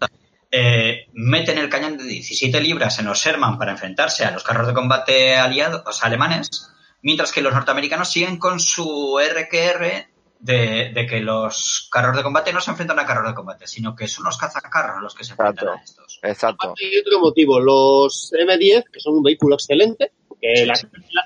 eh, 0.52 1.08
meten 1.14 1.58
el 1.58 1.70
cañón 1.70 1.98
de 1.98 2.06
17 2.06 2.60
libras 2.62 2.98
en 3.00 3.06
los 3.06 3.20
Sherman 3.20 3.58
para 3.58 3.72
enfrentarse 3.72 4.26
a 4.26 4.32
los 4.32 4.44
carros 4.44 4.68
de 4.68 4.74
combate 4.74 5.36
aliados 5.36 6.04
alemanes, 6.04 6.70
mientras 7.02 7.32
que 7.32 7.42
los 7.42 7.54
norteamericanos 7.54 8.12
siguen 8.12 8.38
con 8.38 8.60
su 8.60 9.20
RQR 9.20 10.08
de, 10.40 11.06
que 11.08 11.20
los 11.20 11.88
carros 11.92 12.16
de 12.16 12.24
combate 12.24 12.54
no 12.54 12.62
se 12.62 12.72
enfrentan 12.72 12.98
a 13.00 13.06
carros 13.06 13.28
de 13.28 13.36
combate, 13.36 13.68
sino 13.68 13.96
que 13.96 14.08
son 14.08 14.26
los 14.26 14.38
cazacarros 14.38 15.02
los 15.02 15.14
que 15.14 15.24
se 15.24 15.34
enfrentan 15.34 15.70
a 15.70 15.84
estos. 15.84 16.20
Exacto. 16.24 16.74
Hay 16.80 16.98
otro 16.98 17.20
motivo, 17.20 17.60
los 17.60 18.32
M10, 18.34 18.86
que 18.92 19.00
son 19.00 19.16
un 19.16 19.24
vehículo 19.24 19.56
excelente, 19.56 20.14
que 20.42 20.68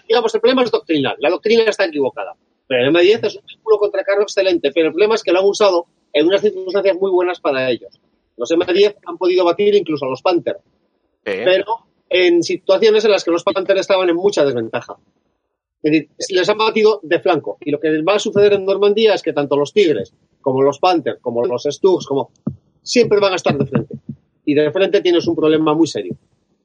digamos, 0.07 0.35
el 0.35 0.41
problema 0.41 0.63
es 0.63 0.71
doctrinal, 0.71 1.15
la 1.19 1.29
doctrina 1.29 1.63
está 1.63 1.85
equivocada. 1.85 2.35
Pero 2.67 2.85
el 2.85 2.93
M10 2.93 3.27
es 3.27 3.35
un 3.35 3.45
vehículo 3.45 3.77
contra 3.77 4.03
carro 4.03 4.23
excelente, 4.23 4.71
pero 4.73 4.87
el 4.87 4.93
problema 4.93 5.15
es 5.15 5.23
que 5.23 5.31
lo 5.31 5.39
han 5.39 5.45
usado 5.45 5.85
en 6.11 6.27
unas 6.27 6.41
circunstancias 6.41 6.97
muy 6.99 7.11
buenas 7.11 7.39
para 7.39 7.69
ellos. 7.69 7.99
Los 8.37 8.51
M10 8.51 8.95
han 9.05 9.17
podido 9.17 9.45
batir 9.45 9.75
incluso 9.75 10.05
a 10.05 10.09
los 10.09 10.21
Panther. 10.21 10.57
Pero 11.23 11.65
en 12.09 12.43
situaciones 12.43 13.05
en 13.05 13.11
las 13.11 13.23
que 13.23 13.31
los 13.31 13.43
Panther 13.43 13.77
estaban 13.77 14.09
en 14.09 14.15
mucha 14.15 14.45
desventaja. 14.45 14.97
Es 15.81 15.91
decir, 15.91 16.09
les 16.29 16.47
han 16.47 16.57
batido 16.57 16.99
de 17.03 17.19
flanco. 17.19 17.57
Y 17.61 17.71
lo 17.71 17.79
que 17.79 18.01
va 18.01 18.15
a 18.15 18.19
suceder 18.19 18.53
en 18.53 18.65
Normandía 18.65 19.13
es 19.13 19.21
que 19.21 19.33
tanto 19.33 19.57
los 19.57 19.73
Tigres, 19.73 20.13
como 20.41 20.61
los 20.61 20.79
Panther, 20.79 21.19
como 21.19 21.45
los 21.45 21.63
Stugs, 21.63 22.05
como 22.05 22.31
siempre 22.81 23.19
van 23.19 23.33
a 23.33 23.35
estar 23.35 23.57
de 23.57 23.65
frente. 23.65 23.95
Y 24.45 24.53
de 24.53 24.71
frente 24.71 25.01
tienes 25.01 25.27
un 25.27 25.35
problema 25.35 25.73
muy 25.73 25.87
serio. 25.87 26.15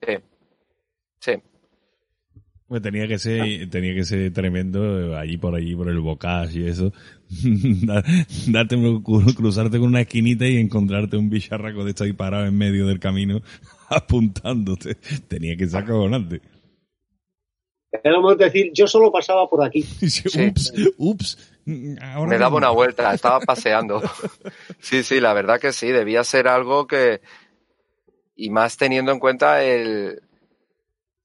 Sí. 0.07 0.15
Sí. 1.21 1.33
Pues 2.69 2.83
tenía 2.83 3.09
que 3.09 3.19
ser, 3.19 3.71
tenía 3.71 3.95
que 3.95 4.05
ser 4.05 4.31
tremendo 4.31 5.17
allí 5.17 5.39
por 5.39 5.55
allí, 5.55 5.75
por 5.75 5.89
el 5.89 6.01
bocage 6.01 6.61
y 6.61 6.67
eso. 6.67 6.93
Darte, 8.49 8.77
cruzarte 9.35 9.79
con 9.79 9.89
una 9.89 10.03
esquinita 10.03 10.47
y 10.47 10.59
encontrarte 10.59 11.17
un 11.17 11.31
bicharraco 11.31 11.83
de 11.83 11.91
esto 11.91 12.05
ahí 12.05 12.13
parado 12.13 12.45
en 12.45 12.59
medio 12.59 12.87
del 12.87 13.01
camino 13.01 13.41
apuntándote. 13.89 14.97
Tenía 15.29 15.57
que 15.57 15.67
ser 15.67 15.83
acogonante. 15.83 16.43
Queremos 18.03 18.37
decir, 18.37 18.71
yo 18.75 18.87
solo 18.87 19.11
pasaba 19.11 19.49
por 19.49 19.65
aquí. 19.65 19.83
Ups, 20.03 20.73
ups. 20.99 21.55
Me 21.65 22.39
daba 22.39 22.57
una 22.57 22.71
vuelta, 22.71 23.15
estaba 23.15 23.41
paseando. 23.41 24.03
sí, 24.79 25.03
sí, 25.03 25.21
la 25.21 25.33
verdad 25.33 25.59
que 25.59 25.73
sí, 25.73 25.89
debía 25.89 26.23
ser 26.23 26.49
algo 26.49 26.87
que, 26.87 27.23
y 28.37 28.51
más 28.51 28.77
teniendo 28.77 29.11
en 29.11 29.19
cuenta 29.19 29.65
el, 29.65 30.23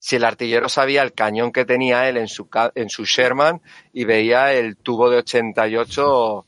si 0.04 0.18
el 0.18 0.26
artillero 0.26 0.68
sabía 0.68 1.02
el 1.02 1.14
cañón 1.14 1.54
que 1.54 1.64
tenía 1.64 2.10
él 2.10 2.18
en 2.18 2.28
su, 2.28 2.50
en 2.76 2.90
su 2.90 3.06
Sherman 3.06 3.62
y 3.94 4.04
veía 4.04 4.54
el 4.54 4.76
tubo 4.76 5.10
de 5.10 5.20
88, 5.20 6.46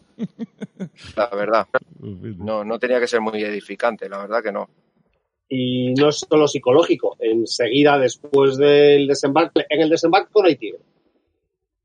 la 1.16 1.30
verdad. 1.30 1.66
No, 2.02 2.66
no 2.66 2.78
tenía 2.80 3.00
que 3.00 3.08
ser 3.08 3.22
muy 3.22 3.42
edificante, 3.42 4.10
la 4.10 4.18
verdad 4.18 4.44
que 4.44 4.52
no. 4.52 4.70
Y 5.48 5.94
no 5.94 6.10
es 6.10 6.26
solo 6.30 6.50
psicológico. 6.50 7.16
Enseguida, 7.18 7.98
después 7.98 8.58
del 8.58 9.08
desembarque, 9.08 9.66
en 9.70 9.82
el 9.84 9.90
desembarque 9.90 10.32
no 10.36 10.48
hay 10.48 10.58
Tigre. 10.58 10.82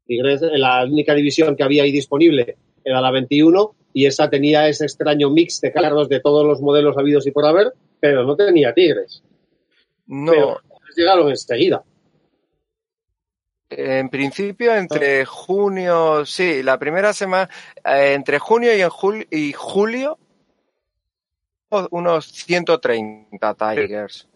Tigre, 0.07 0.39
la 0.59 0.85
única 0.85 1.15
división 1.15 1.55
que 1.55 1.63
había 1.63 1.85
ahí 1.85 1.93
disponible 1.93 2.57
era 2.85 3.01
la 3.01 3.13
21 3.13 3.77
y 3.93 4.07
esa 4.07 4.29
tenía 4.29 4.67
ese 4.67 4.87
extraño 4.87 5.31
mix 5.31 5.61
de 5.61 5.71
carros 5.71 6.09
de 6.09 6.19
todos 6.19 6.45
los 6.45 6.61
modelos 6.61 6.99
habidos 6.99 7.29
y 7.29 7.31
por 7.31 7.47
haber, 7.47 7.75
pero 8.01 8.25
no 8.25 8.35
tenía 8.35 8.75
Tigres. 8.75 9.23
No 10.09 10.59
llegaron 10.95 11.31
enseguida. 11.31 11.85
En 13.71 14.09
principio, 14.09 14.75
entre 14.75 15.25
junio, 15.25 16.27
sí, 16.27 16.62
la 16.62 16.77
primera 16.77 17.12
semana, 17.12 17.49
eh, 17.85 18.15
entre 18.15 18.41
junio 18.41 18.77
y, 18.77 18.81
en 18.81 19.27
y 19.31 19.53
julio, 19.53 20.19
unos 21.91 22.27
130 22.27 23.55
Tigers. 23.55 24.29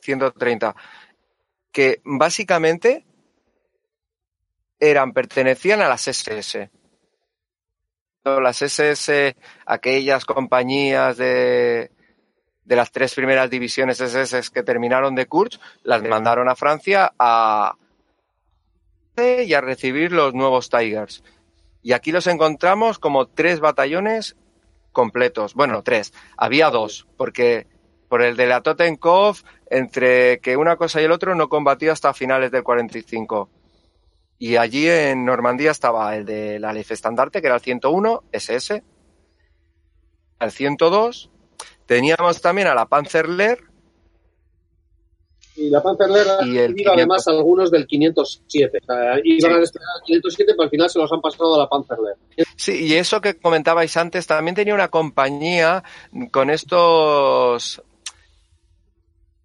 130. 0.00 0.68
Eh, 0.68 0.74
que 1.72 2.00
básicamente 2.04 3.04
eran, 4.78 5.12
pertenecían 5.12 5.80
a 5.82 5.88
las 5.88 6.06
SS. 6.06 6.70
las 8.24 8.62
SS, 8.62 9.36
aquellas 9.66 10.24
compañías 10.24 11.16
de, 11.16 11.90
de 12.68 12.76
las 12.76 12.92
tres 12.92 13.14
primeras 13.14 13.48
divisiones 13.48 13.98
SS 13.98 14.50
que 14.50 14.62
terminaron 14.62 15.14
de 15.14 15.24
Kurz, 15.24 15.58
las 15.84 16.02
mandaron 16.02 16.50
a 16.50 16.54
Francia 16.54 17.14
a, 17.18 17.76
y 19.16 19.54
a 19.54 19.60
recibir 19.62 20.12
los 20.12 20.34
nuevos 20.34 20.68
Tigers. 20.68 21.24
Y 21.82 21.92
aquí 21.92 22.12
los 22.12 22.26
encontramos 22.26 22.98
como 22.98 23.26
tres 23.26 23.60
batallones 23.60 24.36
completos. 24.92 25.54
Bueno, 25.54 25.82
tres. 25.82 26.12
Había 26.36 26.68
dos, 26.68 27.06
porque 27.16 27.66
por 28.06 28.20
el 28.20 28.36
de 28.36 28.46
la 28.46 28.60
Totenkopf, 28.60 29.44
entre 29.70 30.38
que 30.40 30.58
una 30.58 30.76
cosa 30.76 31.00
y 31.00 31.04
el 31.04 31.12
otro 31.12 31.34
no 31.34 31.48
combatió 31.48 31.90
hasta 31.90 32.12
finales 32.12 32.50
del 32.50 32.64
45. 32.64 33.48
Y 34.38 34.56
allí 34.56 34.86
en 34.86 35.24
Normandía 35.24 35.70
estaba 35.70 36.14
el 36.14 36.26
de 36.26 36.58
la 36.58 36.74
Leif 36.74 36.90
Estandarte, 36.90 37.40
que 37.40 37.46
era 37.46 37.56
el 37.56 37.62
101, 37.62 38.24
SS. 38.30 38.82
El 40.38 40.50
102. 40.50 41.30
Teníamos 41.88 42.42
también 42.42 42.68
a 42.68 42.74
la 42.74 42.84
Panzerlehr. 42.84 43.58
Y 45.56 45.70
la 45.70 45.82
Panzerlehr 45.82 46.26
Y 46.44 46.58
el 46.58 46.78
iba 46.78 46.92
además 46.92 47.24
500. 47.24 47.26
algunos 47.28 47.70
del 47.70 47.86
507. 47.86 48.78
O 48.82 48.84
sea, 48.84 49.18
iban 49.24 49.52
a 49.54 49.58
destinar 49.58 49.88
al 49.96 50.02
507, 50.04 50.52
pero 50.52 50.64
al 50.64 50.70
final 50.70 50.90
se 50.90 50.98
los 50.98 51.10
han 51.10 51.22
pasado 51.22 51.54
a 51.54 51.58
la 51.60 51.66
Panzerlehr. 51.66 52.16
Sí, 52.56 52.84
y 52.84 52.94
eso 52.94 53.22
que 53.22 53.38
comentabais 53.38 53.96
antes, 53.96 54.26
también 54.26 54.54
tenía 54.54 54.74
una 54.74 54.88
compañía 54.88 55.82
con 56.30 56.50
estos 56.50 57.82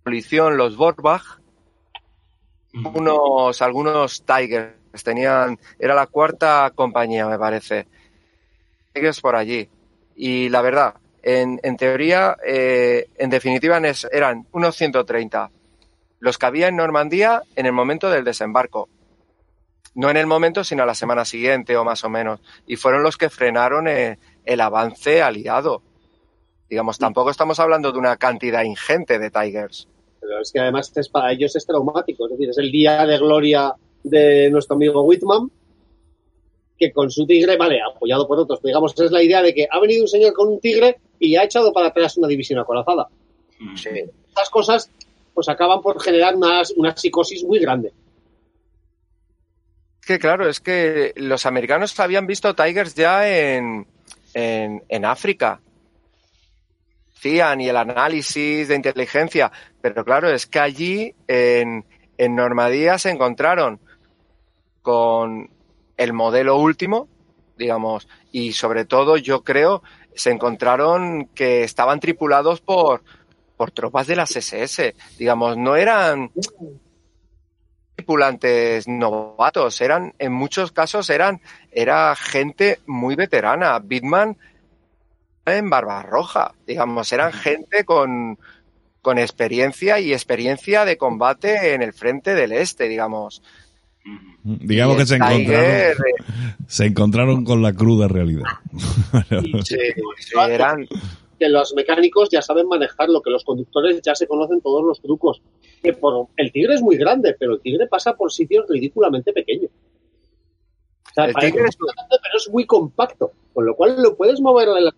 policía, 0.03 0.49
los 0.49 0.75
Vorbach, 0.75 1.39
unos, 2.73 3.61
algunos 3.61 4.25
Tigers, 4.25 5.01
tenían, 5.01 5.57
era 5.79 5.95
la 5.95 6.07
cuarta 6.07 6.73
compañía, 6.75 7.25
me 7.25 7.39
parece. 7.39 7.87
Tigers 8.91 9.21
por 9.21 9.37
allí. 9.37 9.69
Y 10.17 10.49
la 10.49 10.61
verdad, 10.61 10.95
en, 11.23 11.59
en 11.63 11.77
teoría, 11.77 12.35
eh, 12.45 13.07
en 13.17 13.29
definitiva, 13.29 13.81
eran 14.11 14.45
unos 14.51 14.75
130. 14.75 15.49
Los 16.19 16.37
que 16.37 16.45
había 16.45 16.67
en 16.67 16.75
Normandía 16.75 17.41
en 17.55 17.65
el 17.65 17.71
momento 17.71 18.09
del 18.09 18.25
desembarco. 18.25 18.89
No 19.95 20.09
en 20.09 20.17
el 20.17 20.27
momento, 20.27 20.63
sino 20.63 20.83
a 20.83 20.85
la 20.85 20.95
semana 20.95 21.23
siguiente 21.23 21.77
o 21.77 21.85
más 21.85 22.03
o 22.03 22.09
menos. 22.09 22.41
Y 22.67 22.75
fueron 22.75 23.03
los 23.03 23.17
que 23.17 23.29
frenaron 23.29 23.87
eh, 23.87 24.19
el 24.43 24.59
avance 24.59 25.21
aliado. 25.21 25.81
Digamos, 26.69 26.97
tampoco 26.97 27.29
estamos 27.29 27.59
hablando 27.59 27.91
de 27.91 27.99
una 27.99 28.17
cantidad 28.17 28.63
ingente 28.63 29.19
de 29.19 29.29
Tigers. 29.29 29.87
Pero 30.19 30.41
es 30.41 30.51
que 30.51 30.59
además 30.59 30.91
es 30.95 31.09
para 31.09 31.31
ellos 31.31 31.55
es 31.55 31.65
traumático. 31.65 32.25
Es 32.25 32.31
decir, 32.31 32.49
es 32.49 32.57
el 32.57 32.71
día 32.71 33.05
de 33.05 33.17
gloria 33.17 33.73
de 34.03 34.49
nuestro 34.49 34.75
amigo 34.75 35.03
Whitman, 35.03 35.51
que 36.77 36.91
con 36.91 37.11
su 37.11 37.25
tigre, 37.25 37.55
vale, 37.55 37.79
apoyado 37.81 38.27
por 38.27 38.39
otros. 38.39 38.59
pero 38.59 38.69
digamos, 38.69 38.99
es 38.99 39.11
la 39.11 39.23
idea 39.23 39.41
de 39.41 39.53
que 39.53 39.67
ha 39.69 39.79
venido 39.79 40.01
un 40.03 40.07
señor 40.07 40.33
con 40.33 40.49
un 40.49 40.59
tigre 40.59 40.97
y 41.23 41.37
ha 41.37 41.43
echado 41.43 41.71
para 41.71 41.87
atrás 41.87 42.17
una 42.17 42.27
división 42.27 42.59
acorazada. 42.59 43.07
Estas 43.75 44.49
cosas 44.49 44.89
pues 45.33 45.47
acaban 45.47 45.81
por 45.81 46.01
generar 46.01 46.35
una, 46.35 46.61
una 46.75 46.95
psicosis 46.95 47.43
muy 47.43 47.59
grande. 47.59 47.93
Es 50.01 50.07
que 50.07 50.19
claro, 50.19 50.49
es 50.49 50.59
que 50.59 51.13
los 51.15 51.45
americanos 51.45 51.97
habían 51.99 52.27
visto 52.27 52.53
Tigers 52.53 52.93
ya 52.93 53.27
en, 53.29 53.87
en, 54.33 54.83
en 54.89 55.05
África. 55.05 55.61
Hacían 57.15 57.61
y 57.61 57.69
el 57.69 57.77
análisis 57.77 58.67
de 58.67 58.75
inteligencia, 58.75 59.49
pero 59.81 60.03
claro, 60.03 60.29
es 60.29 60.45
que 60.45 60.59
allí 60.59 61.15
en, 61.27 61.85
en 62.17 62.35
Normandía 62.35 62.97
se 62.97 63.11
encontraron 63.11 63.79
con 64.81 65.49
el 65.95 66.11
modelo 66.11 66.57
último, 66.57 67.07
digamos, 67.57 68.09
y 68.33 68.51
sobre 68.51 68.83
todo 68.83 69.15
yo 69.15 69.41
creo 69.45 69.83
se 70.15 70.31
encontraron 70.31 71.29
que 71.33 71.63
estaban 71.63 71.99
tripulados 71.99 72.61
por, 72.61 73.03
por 73.57 73.71
tropas 73.71 74.07
de 74.07 74.15
las 74.15 74.35
SS, 74.35 74.95
digamos, 75.17 75.57
no 75.57 75.75
eran 75.75 76.31
tripulantes 77.95 78.87
novatos, 78.87 79.79
eran, 79.81 80.13
en 80.19 80.33
muchos 80.33 80.71
casos 80.71 81.09
eran, 81.09 81.41
era 81.71 82.15
gente 82.15 82.79
muy 82.85 83.15
veterana. 83.15 83.79
Bitman 83.79 84.37
en 85.45 85.69
Barbarroja, 85.69 86.53
digamos, 86.65 87.11
eran 87.11 87.33
gente 87.33 87.83
con, 87.85 88.39
con 89.01 89.17
experiencia 89.17 89.99
y 89.99 90.13
experiencia 90.13 90.85
de 90.85 90.97
combate 90.97 91.73
en 91.73 91.81
el 91.81 91.93
frente 91.93 92.33
del 92.33 92.51
este, 92.53 92.87
digamos. 92.87 93.43
Digamos 94.43 94.97
que 94.97 95.05
se 95.05 95.15
encontraron, 95.15 95.51
eh, 95.53 95.93
se 96.67 96.85
encontraron 96.85 97.45
con 97.45 97.61
la 97.61 97.73
cruda 97.73 98.07
realidad. 98.07 98.43
Y 99.43 99.51
sí, 99.63 99.75
se- 99.75 99.93
sí, 100.19 100.33
eran, 100.49 100.85
que 101.39 101.47
los 101.49 101.73
mecánicos 101.73 102.29
ya 102.29 102.41
saben 102.41 102.67
manejarlo, 102.67 103.21
que 103.21 103.29
los 103.31 103.43
conductores 103.45 104.01
ya 104.01 104.13
se 104.15 104.27
conocen 104.27 104.59
todos 104.61 104.83
los 104.83 105.01
trucos. 105.01 105.41
Que 105.81 105.93
por, 105.93 106.27
el 106.37 106.51
tigre 106.51 106.75
es 106.75 106.81
muy 106.81 106.97
grande, 106.97 107.35
pero 107.39 107.53
el 107.53 107.61
tigre 107.61 107.87
pasa 107.87 108.13
por 108.15 108.31
sitios 108.31 108.65
ridículamente 108.67 109.31
pequeños. 109.31 109.71
O 111.09 111.13
sea, 111.13 111.25
El 111.25 111.33
parece 111.33 111.51
tigre 111.51 111.63
muy 111.63 111.69
es- 111.69 111.77
grande, 111.95 112.15
pero 112.21 112.37
es 112.37 112.49
muy 112.51 112.65
compacto, 112.65 113.31
con 113.53 113.65
lo 113.65 113.75
cual 113.75 114.01
lo 114.01 114.17
puedes 114.17 114.41
mover 114.41 114.67
la- 114.67 114.93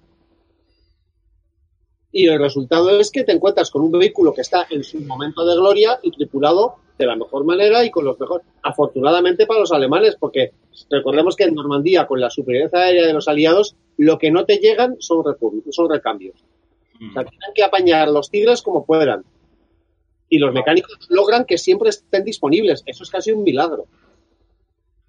Y 2.18 2.30
el 2.30 2.40
resultado 2.40 2.98
es 2.98 3.12
que 3.12 3.26
te 3.26 3.34
encuentras 3.34 3.70
con 3.70 3.82
un 3.82 3.92
vehículo 3.92 4.34
que 4.34 4.40
está 4.40 4.66
en 4.70 4.86
su 4.86 5.02
momento 5.02 5.46
de 5.46 5.54
gloria 5.54 6.00
y 6.02 6.12
tripulado 6.12 6.78
de 6.98 7.08
la 7.08 7.18
mejor 7.18 7.44
manera 7.44 7.84
y 7.84 7.92
con 7.92 8.06
los 8.06 8.18
mejores. 8.18 8.48
Afortunadamente 8.64 9.46
para 9.46 9.60
los 9.60 9.74
alemanes, 9.74 10.16
porque 10.18 10.54
recordemos 10.90 11.36
que 11.36 11.44
en 11.44 11.54
Normandía, 11.54 12.08
con 12.08 12.22
la 12.22 12.30
superioridad 12.30 12.74
aérea 12.74 13.06
de 13.06 13.12
los 13.12 13.28
aliados, 13.28 13.76
lo 13.98 14.18
que 14.18 14.32
no 14.32 14.46
te 14.46 14.60
llegan 14.60 14.96
son, 15.00 15.26
son 15.72 15.90
recambios. 15.90 16.42
O 16.96 17.12
sea, 17.12 17.26
tienen 17.26 17.52
que 17.54 17.64
apañar 17.66 18.08
los 18.08 18.32
tigres 18.32 18.62
como 18.62 18.86
puedan. 18.86 19.26
Y 20.30 20.40
los 20.40 20.54
mecánicos 20.54 20.98
logran 21.10 21.44
que 21.44 21.58
siempre 21.58 21.90
estén 21.90 22.24
disponibles. 22.24 22.82
Eso 22.86 23.04
es 23.04 23.10
casi 23.10 23.34
un 23.34 23.44
milagro. 23.44 23.88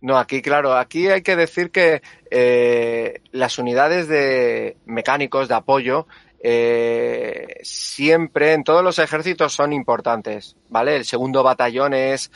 No, 0.01 0.19
aquí, 0.19 0.43
claro, 0.43 0.75
aquí 0.75 1.09
hay 1.09 1.23
que 1.23 1.37
decir 1.37 1.71
que 1.71 2.03
eh, 2.31 3.21
las 3.33 3.59
unidades 3.59 4.09
de 4.09 4.77
mecánicos 4.85 5.49
de 5.49 5.55
apoyo 5.55 6.07
eh, 6.49 7.59
siempre 7.65 8.53
en 8.53 8.63
todos 8.63 8.85
los 8.85 9.01
ejércitos 9.01 9.53
son 9.53 9.73
importantes, 9.73 10.55
¿vale? 10.69 10.95
El 10.95 11.05
segundo 11.05 11.43
batallón 11.43 11.93
es, 11.93 12.31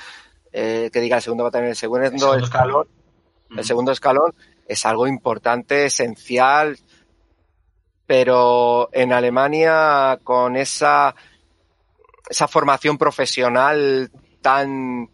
eh, 0.50 0.90
que 0.92 1.00
diga 1.00 1.18
el 1.18 1.22
segundo 1.22 1.44
batallón, 1.44 1.68
el 1.68 1.76
segundo, 1.76 2.04
El 2.06 2.18
segundo 2.18 2.44
escalón, 2.44 2.88
escalón. 2.88 3.58
el 3.58 3.64
segundo 3.64 3.92
escalón 3.92 4.34
es 4.66 4.84
algo 4.84 5.06
importante, 5.06 5.84
esencial, 5.84 6.76
pero 8.04 8.88
en 8.92 9.12
Alemania 9.12 10.18
con 10.24 10.56
esa, 10.56 11.14
esa 12.28 12.48
formación 12.48 12.98
profesional 12.98 14.10
tan 14.42 15.08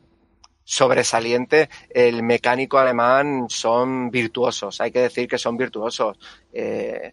sobresaliente, 0.64 1.68
el 1.90 2.22
mecánico 2.22 2.78
alemán 2.78 3.44
son 3.50 4.10
virtuosos, 4.10 4.80
hay 4.80 4.90
que 4.90 5.00
decir 5.00 5.28
que 5.28 5.36
son 5.36 5.58
virtuosos. 5.58 6.18
Eh, 6.50 7.12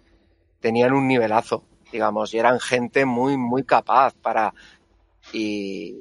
tenían 0.62 0.94
un 0.94 1.10
nivelazo, 1.10 1.66
digamos, 1.94 2.34
y 2.34 2.40
eran 2.40 2.60
gente 2.60 3.06
muy, 3.06 3.38
muy 3.38 3.64
capaz 3.64 4.14
para... 4.16 4.54
Y 5.32 5.96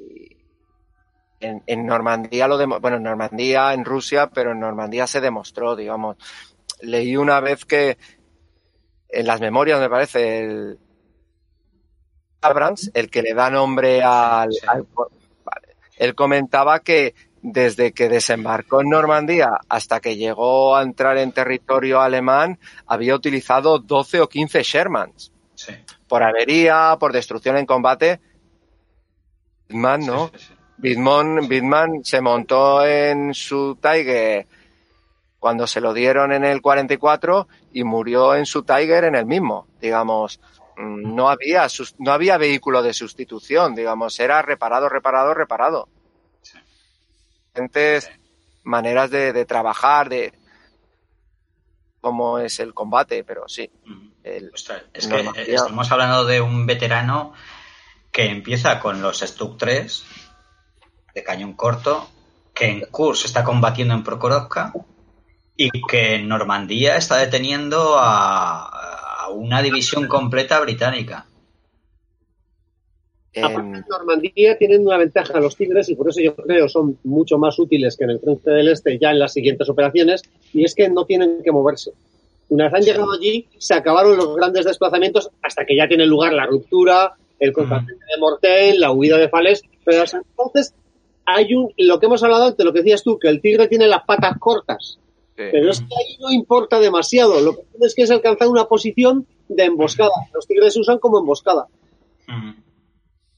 en, 1.39 1.63
en 1.65 1.85
Normandía 1.85 2.47
lo 2.49 2.57
demo- 2.57 2.79
bueno, 2.81 2.97
en 2.97 3.03
Normandía, 3.03 3.73
en 3.73 3.85
Rusia, 3.85 4.29
pero 4.33 4.51
en 4.51 4.59
Normandía 4.59 5.07
se 5.07 5.21
demostró, 5.21 5.75
digamos. 5.77 6.17
Leí 6.81 7.15
una 7.15 7.39
vez 7.39 7.63
que 7.63 7.97
en 9.09 9.27
las 9.27 9.39
memorias, 9.39 9.79
me 9.79 9.89
parece, 9.89 10.39
el 10.43 10.79
Abrams, 12.41 12.91
el 12.93 13.09
que 13.09 13.21
le 13.21 13.33
da 13.33 13.49
nombre 13.49 14.01
al, 14.03 14.49
al- 14.67 14.87
él 15.97 16.15
comentaba 16.15 16.79
que 16.79 17.13
desde 17.41 17.91
que 17.91 18.07
desembarcó 18.09 18.81
en 18.81 18.89
Normandía 18.89 19.49
hasta 19.69 19.99
que 19.99 20.15
llegó 20.15 20.75
a 20.77 20.81
entrar 20.81 21.17
en 21.17 21.33
territorio 21.33 21.99
alemán, 22.01 22.57
había 22.87 23.15
utilizado 23.15 23.79
12 23.79 24.21
o 24.21 24.29
15 24.29 24.63
Shermans. 24.63 25.32
Sí. 25.65 25.73
Por 26.07 26.23
avería, 26.23 26.97
por 26.99 27.13
destrucción 27.13 27.57
en 27.57 27.65
combate. 27.65 28.19
Bitman, 29.69 30.05
¿no? 30.05 30.27
Sí, 30.27 30.39
sí, 30.39 30.45
sí. 30.47 30.53
Bitman, 31.47 32.03
se 32.03 32.19
montó 32.21 32.85
en 32.85 33.33
su 33.33 33.77
Tiger 33.81 34.47
cuando 35.39 35.67
se 35.67 35.81
lo 35.81 35.93
dieron 35.93 36.31
en 36.31 36.43
el 36.45 36.61
44 36.61 37.47
y 37.73 37.83
murió 37.83 38.35
en 38.35 38.45
su 38.45 38.63
Tiger 38.63 39.05
en 39.05 39.15
el 39.15 39.25
mismo, 39.25 39.67
digamos. 39.81 40.39
Mm, 40.77 41.15
No 41.15 41.29
había, 41.29 41.67
no 41.99 42.11
había 42.11 42.37
vehículo 42.37 42.81
de 42.81 42.93
sustitución, 42.93 43.75
digamos, 43.75 44.19
era 44.19 44.41
reparado, 44.41 44.89
reparado, 44.89 45.33
reparado. 45.33 45.87
Diferentes 47.47 48.09
maneras 48.63 49.11
de, 49.11 49.31
de 49.33 49.45
trabajar, 49.45 50.09
de 50.09 50.33
cómo 52.01 52.39
es 52.39 52.59
el 52.59 52.73
combate, 52.73 53.23
pero 53.23 53.47
sí. 53.47 53.69
Ujú. 53.85 54.12
El- 54.23 54.51
Ostras, 54.53 54.83
es 54.93 55.07
que 55.07 55.15
eh, 55.21 55.23
estamos 55.47 55.91
hablando 55.91 56.25
de 56.25 56.41
un 56.41 56.65
veterano 56.65 57.33
que 58.11 58.25
empieza 58.25 58.79
con 58.79 59.01
los 59.01 59.19
Stuck 59.19 59.57
3 59.57 60.03
de 61.15 61.23
cañón 61.23 61.53
corto, 61.53 62.07
que 62.53 62.65
en 62.69 62.81
Kurs 62.91 63.25
está 63.25 63.43
combatiendo 63.43 63.93
en 63.93 64.03
Prokhorovka 64.03 64.73
Y 65.55 65.69
que 65.87 66.19
Normandía 66.19 66.95
está 66.97 67.17
deteniendo 67.17 67.97
a, 67.99 69.23
a 69.25 69.29
una 69.29 69.61
división 69.61 70.07
completa 70.07 70.59
británica. 70.59 71.25
Aparte 73.35 73.77
en 73.77 73.85
Normandía 73.89 74.57
tienen 74.59 74.85
una 74.85 74.97
ventaja 74.97 75.39
los 75.39 75.55
tigres 75.55 75.89
y 75.89 75.95
por 75.95 76.09
eso 76.09 76.21
yo 76.21 76.35
creo 76.35 76.69
son 76.69 76.99
mucho 77.03 77.39
más 77.39 77.57
útiles 77.57 77.97
que 77.97 78.03
en 78.03 78.11
el 78.11 78.19
frente 78.19 78.51
del 78.51 78.67
este 78.69 78.99
ya 78.99 79.09
en 79.09 79.17
las 79.17 79.33
siguientes 79.33 79.67
operaciones 79.69 80.21
y 80.53 80.63
es 80.63 80.75
que 80.75 80.87
no 80.89 81.05
tienen 81.05 81.41
que 81.43 81.51
moverse. 81.51 81.93
Una 82.53 82.65
vez 82.65 82.73
han 82.75 82.81
llegado 82.83 83.11
allí, 83.11 83.47
se 83.57 83.73
acabaron 83.73 84.15
los 84.15 84.35
grandes 84.35 84.63
desplazamientos 84.63 85.27
hasta 85.41 85.65
que 85.65 85.75
ya 85.75 85.87
tiene 85.87 86.05
lugar 86.05 86.33
la 86.33 86.45
ruptura, 86.45 87.15
el 87.39 87.51
combate 87.51 87.93
de 87.93 88.19
Mortel, 88.19 88.79
la 88.79 88.91
huida 88.91 89.17
de 89.17 89.27
Fales, 89.27 89.63
pero 89.83 90.03
entonces 90.03 90.75
hay 91.25 91.55
un, 91.55 91.73
lo 91.77 91.99
que 91.99 92.05
hemos 92.05 92.21
hablado 92.21 92.45
antes, 92.45 92.63
lo 92.63 92.71
que 92.71 92.81
decías 92.81 93.01
tú, 93.01 93.17
que 93.17 93.27
el 93.27 93.41
tigre 93.41 93.67
tiene 93.67 93.87
las 93.87 94.03
patas 94.03 94.37
cortas. 94.37 94.99
Pero 95.35 95.71
es 95.71 95.79
que 95.79 95.85
ahí 95.85 96.15
no 96.19 96.31
importa 96.31 96.79
demasiado. 96.79 97.41
Lo 97.41 97.55
que 97.55 97.63
tienes 97.71 97.95
que 97.95 98.03
es 98.03 98.11
alcanzar 98.11 98.47
una 98.47 98.65
posición 98.65 99.25
de 99.47 99.63
emboscada. 99.63 100.11
Los 100.31 100.45
tigres 100.45 100.75
se 100.75 100.79
usan 100.79 100.99
como 100.99 101.17
emboscada. 101.17 101.65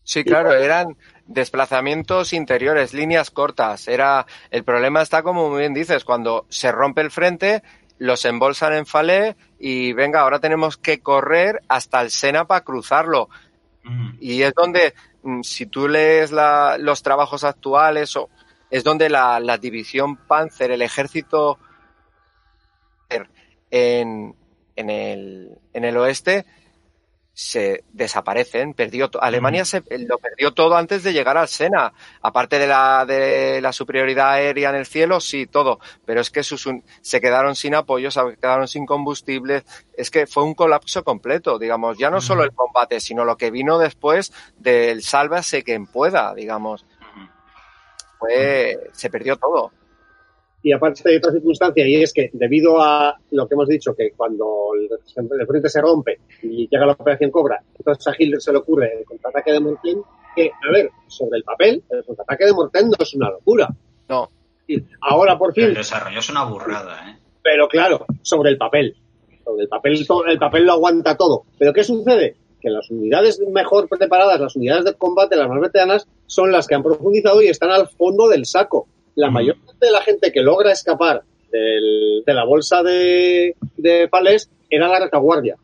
Sí, 0.03 0.25
claro, 0.25 0.51
eran 0.51 0.97
desplazamientos 1.25 2.33
interiores, 2.33 2.93
líneas 2.93 3.31
cortas. 3.31 3.87
Era 3.87 4.25
el 4.51 4.65
problema 4.65 5.01
está 5.01 5.23
como 5.23 5.49
muy 5.49 5.59
bien 5.59 5.73
dices, 5.73 6.03
cuando 6.03 6.45
se 6.49 6.69
rompe 6.73 6.99
el 6.99 7.11
frente, 7.11 7.63
los 7.97 8.25
embolsan 8.25 8.73
en 8.73 8.85
falé 8.85 9.35
y 9.59 9.93
venga, 9.93 10.21
ahora 10.21 10.39
tenemos 10.39 10.77
que 10.77 10.99
correr 10.99 11.61
hasta 11.67 12.01
el 12.01 12.11
Sena 12.11 12.45
para 12.45 12.61
cruzarlo. 12.61 13.29
Y 14.19 14.41
es 14.41 14.53
donde, 14.55 14.95
mm, 15.21 15.41
si 15.41 15.67
tú 15.67 15.87
lees 15.87 16.31
la, 16.31 16.77
los 16.79 17.03
trabajos 17.03 17.43
actuales, 17.43 18.15
o, 18.15 18.29
es 18.71 18.83
donde 18.83 19.09
la, 19.09 19.39
la 19.39 19.59
división 19.59 20.15
Panzer, 20.17 20.71
el 20.71 20.81
ejército 20.81 21.59
en, 23.69 24.35
en, 24.75 24.89
el, 24.89 25.57
en 25.73 25.83
el 25.83 25.97
oeste, 25.97 26.45
se 27.35 27.83
desaparecen. 27.91 28.73
Perdió 28.73 29.11
Alemania 29.19 29.65
se, 29.65 29.83
lo 30.07 30.17
perdió 30.17 30.53
todo 30.53 30.77
antes 30.77 31.03
de 31.03 31.11
llegar 31.11 31.37
al 31.37 31.49
Sena. 31.49 31.93
Aparte 32.21 32.57
de 32.57 32.65
la, 32.65 33.05
de 33.05 33.59
la 33.61 33.73
superioridad 33.73 34.31
aérea 34.31 34.69
en 34.69 34.77
el 34.77 34.85
cielo, 34.85 35.19
sí, 35.19 35.45
todo. 35.45 35.79
Pero 36.05 36.21
es 36.21 36.31
que 36.31 36.43
sus, 36.43 36.67
se 37.01 37.21
quedaron 37.21 37.55
sin 37.55 37.75
apoyo, 37.75 38.09
se 38.09 38.21
quedaron 38.41 38.69
sin 38.69 38.85
combustible. 38.85 39.65
Es 39.95 40.09
que 40.09 40.25
fue 40.25 40.43
un 40.43 40.55
colapso 40.55 41.03
completo, 41.03 41.59
digamos. 41.59 41.97
Ya 41.97 42.09
no 42.09 42.21
solo 42.21 42.43
el 42.43 42.53
combate, 42.53 43.01
sino 43.01 43.25
lo 43.25 43.35
que 43.35 43.51
vino 43.51 43.77
después 43.77 44.31
del 44.57 45.03
sálvase 45.03 45.63
quien 45.63 45.87
pueda, 45.87 46.33
digamos. 46.33 46.85
Fue, 48.17 48.79
se 48.93 49.09
perdió 49.09 49.35
todo. 49.35 49.73
Y 50.65 50.71
aparte 50.71 51.07
hay 51.07 51.17
otra 51.17 51.31
circunstancia, 51.31 51.87
y 51.87 52.01
es 52.01 52.11
que 52.11 52.31
debido 52.33 52.81
a 52.81 53.15
lo 53.29 53.47
que 53.47 53.53
hemos 53.53 53.67
dicho, 53.67 53.93
que 53.95 54.13
cuando 54.17 54.71
el, 54.73 55.45
frente 55.45 55.69
se 55.69 55.79
rompe 55.79 56.21
y 56.41 56.67
llega 56.67 56.87
la 56.87 56.93
operación 56.93 57.29
Cobra, 57.29 57.61
entonces 57.77 58.07
a 58.07 58.15
Hitler 58.17 58.41
se 58.41 58.51
le 58.51 58.57
ocurre 58.57 58.97
el 58.97 59.05
contraataque 59.05 59.51
de 59.51 59.59
Morten, 59.59 60.01
que, 60.35 60.49
a 60.49 60.71
ver, 60.71 60.89
sobre 61.05 61.37
el 61.37 61.43
papel, 61.43 61.83
el 61.87 62.03
contraataque 62.03 62.45
de 62.45 62.53
Morten 62.53 62.89
no 62.89 62.95
es 62.97 63.13
una 63.13 63.29
locura. 63.29 63.69
No. 64.09 64.27
Ahora, 65.01 65.37
por 65.37 65.53
fin... 65.53 65.65
El 65.65 65.75
desarrollo 65.75 66.17
es 66.17 66.29
una 66.31 66.45
burrada, 66.45 67.11
¿eh? 67.11 67.19
Pero 67.43 67.67
claro, 67.67 68.03
sobre 68.23 68.49
el 68.49 68.57
papel. 68.57 68.95
Sobre 69.43 69.65
el 69.65 69.69
papel, 69.69 70.03
el 70.29 70.39
papel 70.39 70.65
lo 70.65 70.71
aguanta 70.71 71.15
todo. 71.15 71.43
Pero 71.59 71.73
¿qué 71.73 71.83
sucede? 71.83 72.37
Que 72.59 72.71
las 72.71 72.89
unidades 72.89 73.39
mejor 73.39 73.87
preparadas, 73.87 74.39
las 74.39 74.55
unidades 74.55 74.85
de 74.85 74.95
combate, 74.95 75.35
las 75.35 75.47
más 75.47 75.61
veteranas, 75.61 76.07
son 76.25 76.51
las 76.51 76.65
que 76.65 76.73
han 76.73 76.81
profundizado 76.81 77.43
y 77.43 77.49
están 77.49 77.69
al 77.69 77.87
fondo 77.87 78.27
del 78.27 78.47
saco 78.47 78.87
la 79.15 79.31
mayor 79.31 79.57
parte 79.57 79.85
de 79.85 79.91
la 79.91 80.01
gente 80.01 80.31
que 80.31 80.41
logra 80.41 80.71
escapar 80.71 81.23
del, 81.51 82.23
de 82.25 82.33
la 82.33 82.45
bolsa 82.45 82.83
de, 82.83 83.55
de 83.77 84.07
palés 84.07 84.49
era 84.69 84.87
la 84.87 84.99
retaguardia. 84.99 85.55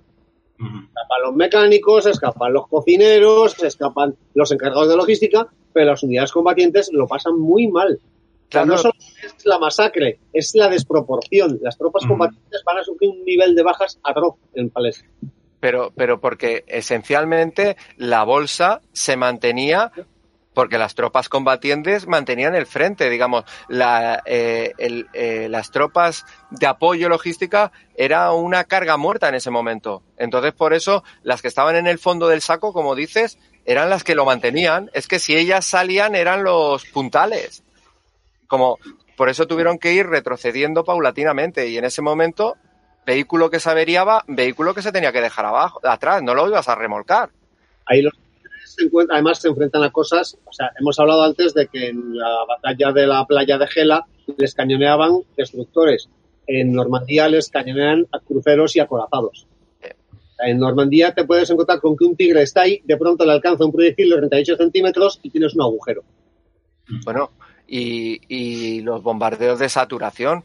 Escapan 0.58 1.22
los 1.24 1.36
mecánicos, 1.36 2.06
escapan 2.06 2.54
los 2.54 2.68
cocineros, 2.68 3.62
escapan 3.64 4.16
los 4.36 4.52
encargados 4.52 4.90
de 4.90 4.96
logística, 4.96 5.48
pero 5.74 5.88
las 5.88 6.04
unidades 6.04 6.32
combatientes 6.32 6.90
lo 6.94 7.08
pasan 7.08 7.40
muy 7.40 7.68
mal. 7.68 8.00
no 8.66 8.78
solo 8.78 8.94
es 9.24 9.46
la 9.46 9.58
masacre, 9.58 10.20
es 10.32 10.54
la 10.54 10.70
desproporción. 10.70 11.60
Las 11.62 11.78
tropas 11.78 12.06
combatientes 12.06 12.62
van 12.64 12.78
a 12.78 12.84
sufrir 12.84 13.10
un 13.10 13.24
nivel 13.26 13.56
de 13.56 13.64
bajas 13.64 14.00
atroz 14.04 14.36
en 14.54 14.70
Palés. 14.70 15.04
Pero, 15.60 15.92
pero 15.96 16.20
porque 16.20 16.64
esencialmente 16.68 17.76
la 17.98 18.24
bolsa 18.24 18.82
se 18.94 19.16
mantenía 19.16 19.92
porque 20.54 20.78
las 20.78 20.96
tropas 20.96 21.30
combatientes 21.30 22.08
mantenían 22.08 22.56
el 22.56 22.66
frente, 22.66 23.10
digamos, 23.10 23.46
la, 23.70 24.22
eh, 24.26 24.74
el, 24.78 25.08
eh, 25.14 25.48
las 25.50 25.72
tropas 25.72 26.26
de 26.50 26.68
apoyo 26.68 27.08
logística 27.10 27.72
era 27.96 28.32
una 28.34 28.66
carga 28.66 28.98
muerta 28.98 29.30
en 29.30 29.36
ese 29.36 29.50
momento. 29.50 30.04
Entonces, 30.18 30.54
por 30.54 30.74
eso, 30.74 31.04
las 31.24 31.42
que 31.42 31.48
estaban 31.48 31.76
en 31.76 31.88
el 31.88 32.00
fondo 32.00 32.28
del 32.28 32.42
saco, 32.42 32.74
como 32.74 32.96
dices, 32.96 33.38
eran 33.66 33.90
las 33.90 34.04
que 34.04 34.16
lo 34.16 34.26
mantenían. 34.26 34.90
Es 34.94 35.08
que 35.08 35.20
si 35.20 35.36
ellas 35.36 35.66
salían, 35.66 36.16
eran 36.16 36.44
los 36.44 36.86
puntales. 36.86 37.64
Como, 38.48 38.78
por 39.16 39.30
eso 39.30 39.48
tuvieron 39.48 39.78
que 39.78 39.94
ir 39.94 40.08
retrocediendo 40.08 40.84
paulatinamente. 40.84 41.70
Y 41.70 41.78
en 41.78 41.86
ese 41.86 42.02
momento, 42.02 42.58
vehículo 43.06 43.50
que 43.50 43.60
se 43.60 43.70
averiaba, 43.70 44.24
vehículo 44.28 44.74
que 44.74 44.82
se 44.82 44.92
tenía 44.92 45.14
que 45.14 45.22
dejar 45.22 45.46
abajo, 45.46 45.80
atrás, 45.84 46.22
no 46.22 46.34
lo 46.34 46.48
ibas 46.48 46.68
a 46.68 46.76
remolcar. 46.76 47.30
Ahí 47.86 48.02
los 48.02 48.14
además 49.10 49.40
se 49.40 49.48
enfrentan 49.48 49.84
a 49.84 49.92
cosas, 49.92 50.38
o 50.46 50.54
sea, 50.54 50.72
hemos 50.80 51.00
hablado 51.00 51.24
antes 51.24 51.54
de 51.54 51.68
que 51.68 51.90
en 51.90 52.18
la 52.18 52.46
batalla 52.48 52.92
de 52.92 53.08
la 53.08 53.26
playa 53.26 53.58
de 53.58 53.68
Gela 53.68 54.06
les 54.38 54.54
cañoneaban 54.54 55.22
destructores, 55.38 56.10
en 56.48 56.74
Normandía 56.74 57.28
les 57.28 57.50
cañonean 57.50 58.08
a 58.12 58.20
cruceros 58.20 58.76
y 58.76 58.80
acorazados. 58.80 59.48
En 60.44 60.58
Normandía 60.58 61.14
te 61.14 61.24
puedes 61.24 61.50
encontrar 61.50 61.80
con 61.80 61.96
que 61.96 62.06
un 62.06 62.16
tigre 62.16 62.42
está 62.42 62.62
ahí, 62.62 62.82
de 62.84 62.98
pronto 62.98 63.26
le 63.26 63.34
alcanza 63.34 63.64
un 63.64 63.72
proyectil 63.72 64.10
de 64.10 64.18
38 64.18 64.58
centímetros 64.58 65.20
y 65.22 65.30
tienes 65.30 65.54
un 65.54 65.62
agujero. 65.62 66.04
Bueno, 67.06 67.32
y, 67.68 68.20
y 68.28 68.82
los 68.82 69.04
bombardeos 69.04 69.60
de 69.60 69.70
saturación, 69.70 70.44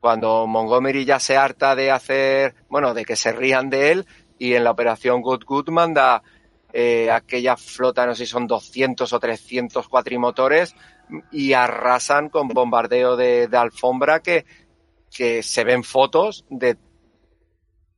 cuando 0.00 0.46
Montgomery 0.46 1.04
ya 1.04 1.20
se 1.20 1.36
harta 1.36 1.74
de 1.74 1.90
hacer, 1.90 2.54
bueno, 2.68 2.94
de 2.94 3.04
que 3.04 3.16
se 3.16 3.32
rían 3.32 3.68
de 3.68 3.92
él, 3.92 4.06
y 4.38 4.54
en 4.54 4.64
la 4.64 4.70
operación 4.70 5.22
Good 5.22 5.44
Good 5.44 5.68
manda 5.70 6.22
eh, 6.78 7.10
aquella 7.10 7.56
flota, 7.56 8.04
no 8.04 8.14
sé 8.14 8.26
si 8.26 8.32
son 8.32 8.46
200 8.46 9.10
o 9.10 9.18
300 9.18 9.88
cuatrimotores, 9.88 10.76
y 11.32 11.54
arrasan 11.54 12.28
con 12.28 12.48
bombardeo 12.48 13.16
de, 13.16 13.48
alfombra 13.50 14.20
que, 14.20 14.44
que 15.10 15.42
se 15.42 15.64
ven 15.64 15.84
fotos 15.84 16.44
de 16.50 16.76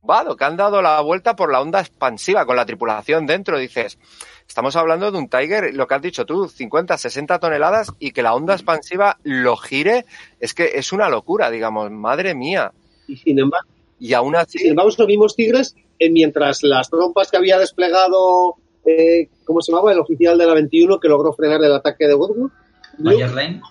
Vado, 0.01 0.37
que 0.37 0.45
han 0.45 0.55
dado 0.55 0.81
la 0.81 1.01
vuelta 1.01 1.35
por 1.35 1.51
la 1.51 1.59
onda 1.59 1.81
expansiva 1.81 2.45
con 2.45 2.55
la 2.55 2.65
tripulación 2.65 3.25
dentro. 3.25 3.59
Dices, 3.59 3.99
estamos 4.47 4.77
hablando 4.77 5.11
de 5.11 5.17
un 5.17 5.27
Tiger, 5.27 5.73
lo 5.73 5.85
que 5.85 5.95
has 5.95 6.01
dicho 6.01 6.25
tú, 6.25 6.47
50, 6.47 6.97
60 6.97 7.37
toneladas 7.37 7.91
y 7.99 8.11
que 8.11 8.23
la 8.23 8.33
onda 8.33 8.53
expansiva 8.53 9.19
lo 9.23 9.57
gire, 9.57 10.05
es 10.39 10.53
que 10.53 10.71
es 10.75 10.93
una 10.93 11.09
locura, 11.09 11.51
digamos, 11.51 11.91
madre 11.91 12.33
mía. 12.33 12.71
Y 13.09 13.17
sin 13.17 13.39
embargo, 13.39 13.67
y 13.99 14.13
aún 14.13 14.37
así. 14.37 14.57
Sin 14.59 14.69
embargo, 14.69 15.05
vimos 15.05 15.35
Tigres 15.35 15.75
eh, 15.99 16.09
mientras 16.09 16.63
las 16.63 16.89
trompas 16.89 17.29
que 17.29 17.35
había 17.35 17.59
desplegado 17.59 18.55
eh, 18.85 19.29
¿cómo 19.45 19.61
se 19.61 19.71
llamaba? 19.71 19.91
El 19.91 19.99
oficial 19.99 20.37
de 20.37 20.45
la 20.45 20.53
21 20.53 20.99
que 20.99 21.07
logró 21.07 21.33
frenar 21.33 21.63
el 21.63 21.73
ataque 21.73 22.07
de 22.07 22.15
Woodwood. 22.15 22.51
Lane. 22.99 23.61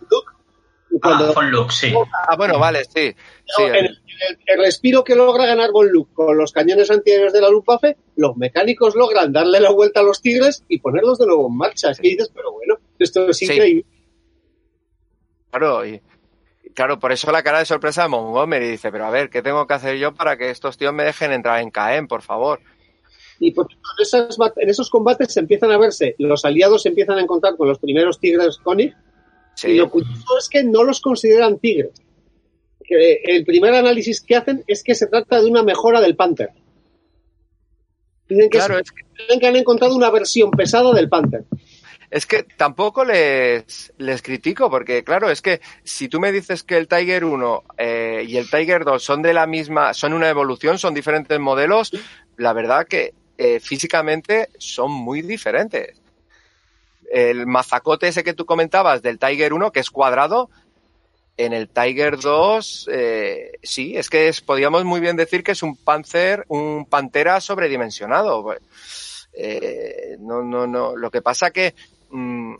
Ah, 1.02 1.32
Von 1.34 1.50
Luke, 1.50 1.72
sí. 1.72 1.92
Ah, 2.28 2.36
bueno, 2.36 2.58
vale, 2.58 2.84
sí. 2.84 3.14
el, 3.58 3.98
respiro 4.58 5.04
que 5.04 5.14
logra 5.14 5.46
ganar 5.46 5.70
Von 5.70 5.88
Luke 5.88 6.12
con 6.14 6.36
los 6.36 6.52
cañones 6.52 6.90
antiaéreos 6.90 7.32
de 7.32 7.40
la 7.40 7.50
Luftwaffe, 7.50 7.96
los 8.16 8.36
mecánicos 8.36 8.96
logran 8.96 9.32
darle 9.32 9.60
la 9.60 9.70
vuelta 9.70 10.00
a 10.00 10.02
los 10.02 10.22
tigres 10.22 10.64
y 10.68 10.80
ponerlos 10.80 11.18
de 11.18 11.26
nuevo 11.26 11.48
en 11.48 11.56
marcha. 11.56 11.90
Es 11.90 12.00
que 12.00 12.08
dices, 12.08 12.30
pero 12.34 12.52
bueno, 12.52 12.76
esto 12.98 13.28
es 13.28 13.42
increíble. 13.42 13.84
Claro, 15.50 15.86
y, 15.86 16.02
claro, 16.74 16.98
por 16.98 17.12
eso 17.12 17.30
la 17.30 17.42
cara 17.42 17.58
de 17.58 17.64
sorpresa 17.66 18.02
de 18.02 18.08
Montgomery 18.08 18.68
dice, 18.68 18.90
pero 18.90 19.06
a 19.06 19.10
ver, 19.10 19.30
¿qué 19.30 19.42
tengo 19.42 19.66
que 19.66 19.74
hacer 19.74 19.98
yo 19.98 20.14
para 20.14 20.36
que 20.36 20.50
estos 20.50 20.78
tíos 20.78 20.94
me 20.94 21.04
dejen 21.04 21.32
entrar 21.32 21.60
en 21.60 21.70
Caen, 21.70 22.08
por 22.08 22.22
favor? 22.22 22.60
Y 23.40 23.48
en, 23.48 23.66
esas, 24.00 24.36
en 24.56 24.68
esos 24.68 24.90
combates 24.90 25.32
se 25.32 25.40
empiezan 25.40 25.70
a 25.70 25.78
verse, 25.78 26.16
los 26.18 26.44
aliados 26.44 26.82
se 26.82 26.88
empiezan 26.88 27.18
a 27.18 27.22
encontrar 27.22 27.56
con 27.56 27.68
los 27.68 27.78
primeros 27.78 28.18
tigres 28.18 28.58
Koenig, 28.58 28.94
y 29.64 29.74
lo 29.74 29.90
curioso 29.90 30.38
es 30.38 30.48
que 30.48 30.62
no 30.62 30.84
los 30.84 31.00
consideran 31.00 31.58
tigres. 31.58 31.92
Que 32.84 33.20
el 33.24 33.44
primer 33.44 33.74
análisis 33.74 34.20
que 34.20 34.36
hacen 34.36 34.64
es 34.66 34.82
que 34.82 34.94
se 34.94 35.06
trata 35.06 35.40
de 35.40 35.46
una 35.46 35.62
mejora 35.62 36.00
del 36.00 36.16
Panther. 36.16 36.50
Dicen 38.28 38.48
que, 38.50 38.58
claro, 38.58 38.78
es 38.78 38.92
que... 38.92 39.46
han 39.46 39.56
encontrado 39.56 39.94
una 39.94 40.10
versión 40.10 40.50
pesada 40.50 40.92
del 40.92 41.08
Panther. 41.08 41.44
Es 42.10 42.24
que 42.24 42.42
tampoco 42.42 43.04
les, 43.04 43.92
les 43.98 44.22
critico, 44.22 44.70
porque 44.70 45.04
claro, 45.04 45.30
es 45.30 45.42
que 45.42 45.60
si 45.84 46.08
tú 46.08 46.20
me 46.20 46.32
dices 46.32 46.62
que 46.62 46.78
el 46.78 46.88
Tiger 46.88 47.24
1 47.24 47.64
eh, 47.76 48.24
y 48.26 48.38
el 48.38 48.48
Tiger 48.48 48.84
2 48.84 49.02
son 49.02 49.20
de 49.20 49.34
la 49.34 49.46
misma, 49.46 49.92
son 49.92 50.14
una 50.14 50.30
evolución, 50.30 50.78
son 50.78 50.94
diferentes 50.94 51.38
modelos, 51.38 51.92
la 52.38 52.54
verdad 52.54 52.86
que 52.86 53.12
eh, 53.40 53.60
físicamente 53.60 54.48
son 54.58 54.90
muy 54.90 55.22
diferentes. 55.22 56.02
El 57.08 57.46
mazacote 57.46 58.08
ese 58.08 58.24
que 58.24 58.34
tú 58.34 58.44
comentabas 58.44 59.00
del 59.00 59.20
Tiger 59.20 59.52
1, 59.52 59.70
que 59.70 59.78
es 59.78 59.90
cuadrado, 59.90 60.50
en 61.36 61.52
el 61.52 61.68
Tiger 61.68 62.18
2, 62.18 62.88
eh, 62.92 63.52
sí, 63.62 63.96
es 63.96 64.10
que 64.10 64.26
es, 64.26 64.40
podríamos 64.40 64.84
muy 64.84 64.98
bien 64.98 65.16
decir 65.16 65.44
que 65.44 65.52
es 65.52 65.62
un 65.62 65.76
Panzer, 65.76 66.46
un 66.48 66.86
Pantera 66.86 67.40
sobredimensionado. 67.40 68.56
Eh, 69.32 70.16
no, 70.18 70.42
no, 70.42 70.66
no. 70.66 70.96
Lo 70.96 71.08
que 71.12 71.22
pasa 71.22 71.52
que, 71.52 71.76
mm, 72.10 72.56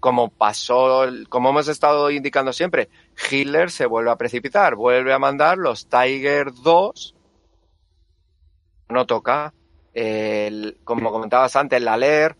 como 0.00 0.30
pasó, 0.30 1.06
como 1.28 1.50
hemos 1.50 1.68
estado 1.68 2.10
indicando 2.10 2.54
siempre, 2.54 2.88
Hitler 3.30 3.70
se 3.70 3.84
vuelve 3.84 4.10
a 4.10 4.16
precipitar, 4.16 4.76
vuelve 4.76 5.12
a 5.12 5.18
mandar 5.18 5.58
los 5.58 5.88
Tiger 5.88 6.52
2, 6.64 7.14
no 8.92 9.06
toca, 9.06 9.52
como 10.84 11.10
comentabas 11.10 11.56
antes, 11.56 11.82
la 11.82 11.96
LER, 11.96 12.36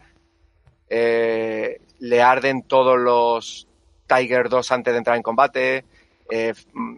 eh, 0.94 1.80
le 2.00 2.20
arden 2.20 2.64
todos 2.64 3.00
los 3.00 3.66
Tiger 4.06 4.50
2 4.50 4.72
antes 4.72 4.92
de 4.92 4.98
entrar 4.98 5.16
en 5.16 5.22
combate, 5.22 5.86
eh, 6.30 6.52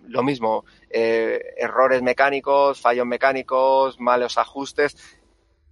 lo 0.09 0.24
mismo, 0.24 0.64
eh, 0.90 1.55
errores 1.56 2.02
mecánicos, 2.02 2.81
fallos 2.81 3.06
mecánicos, 3.06 4.01
malos 4.01 4.36
ajustes, 4.36 4.97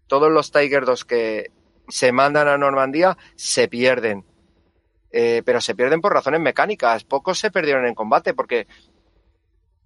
todos 0.06 0.30
los 0.30 0.52
Tiger 0.52 0.84
2 0.84 1.04
que 1.04 1.50
se 1.88 2.12
mandan 2.12 2.46
a 2.46 2.56
Normandía 2.58 3.18
se 3.34 3.66
pierden. 3.66 4.24
Pero 5.10 5.60
se 5.60 5.74
pierden 5.74 6.00
por 6.00 6.14
razones 6.14 6.40
mecánicas. 6.40 7.04
Pocos 7.04 7.38
se 7.38 7.50
perdieron 7.50 7.84
en 7.84 7.94
combate 7.94 8.32
porque 8.32 8.66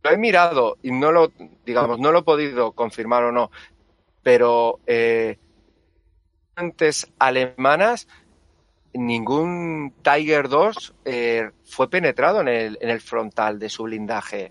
lo 0.04 0.10
he 0.10 0.16
mirado 0.16 0.76
y 0.82 0.92
no 0.92 1.10
lo, 1.10 1.32
digamos, 1.64 1.98
no 1.98 2.12
lo 2.12 2.20
he 2.20 2.22
podido 2.22 2.70
confirmar 2.72 3.24
o 3.24 3.32
no, 3.32 3.50
pero 4.26 4.80
eh, 4.88 5.38
antes 6.56 7.06
alemanas 7.16 8.08
ningún 8.92 9.92
Tiger 10.02 10.48
2 10.48 10.94
eh, 11.04 11.50
fue 11.62 11.88
penetrado 11.88 12.40
en 12.40 12.48
el, 12.48 12.78
en 12.80 12.90
el 12.90 13.00
frontal 13.00 13.60
de 13.60 13.68
su 13.68 13.84
blindaje 13.84 14.50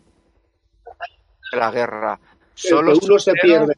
de 1.51 1.57
la 1.57 1.71
guerra. 1.71 2.17
Solo 2.53 2.93
uno 3.03 3.19
se 3.19 3.33
pierde. 3.33 3.73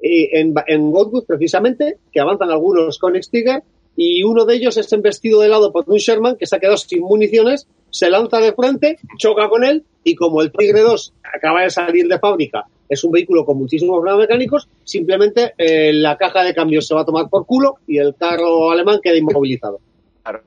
Y 0.00 0.30
en, 0.38 0.54
en 0.68 0.92
Godwood, 0.92 1.26
precisamente, 1.26 1.98
que 2.12 2.20
avanzan 2.20 2.52
algunos 2.52 3.00
con 3.00 3.20
Stiger, 3.20 3.64
y 3.96 4.22
uno 4.22 4.44
de 4.44 4.54
ellos 4.54 4.76
es 4.76 4.92
embestido 4.92 5.40
de 5.40 5.48
lado 5.48 5.72
por 5.72 5.90
un 5.90 5.96
Sherman 5.96 6.36
que 6.36 6.46
se 6.46 6.54
ha 6.54 6.60
quedado 6.60 6.76
sin 6.76 7.00
municiones, 7.00 7.66
se 7.90 8.10
lanza 8.10 8.38
de 8.38 8.52
frente, 8.52 9.00
choca 9.18 9.48
con 9.48 9.64
él, 9.64 9.84
y 10.04 10.14
como 10.14 10.40
el 10.40 10.52
Tigre 10.52 10.82
2 10.82 11.14
acaba 11.34 11.62
de 11.62 11.70
salir 11.70 12.06
de 12.06 12.20
fábrica, 12.20 12.64
es 12.92 13.04
un 13.04 13.12
vehículo 13.12 13.44
con 13.46 13.56
muchísimos 13.56 13.96
problemas 13.96 14.20
mecánicos, 14.20 14.68
simplemente 14.84 15.54
eh, 15.56 15.92
la 15.94 16.16
caja 16.18 16.42
de 16.42 16.54
cambios 16.54 16.86
se 16.86 16.94
va 16.94 17.00
a 17.00 17.04
tomar 17.06 17.30
por 17.30 17.46
culo 17.46 17.76
y 17.86 17.96
el 17.98 18.14
carro 18.14 18.70
alemán 18.70 19.00
queda 19.02 19.16
inmovilizado. 19.16 19.80
Claro, 20.22 20.42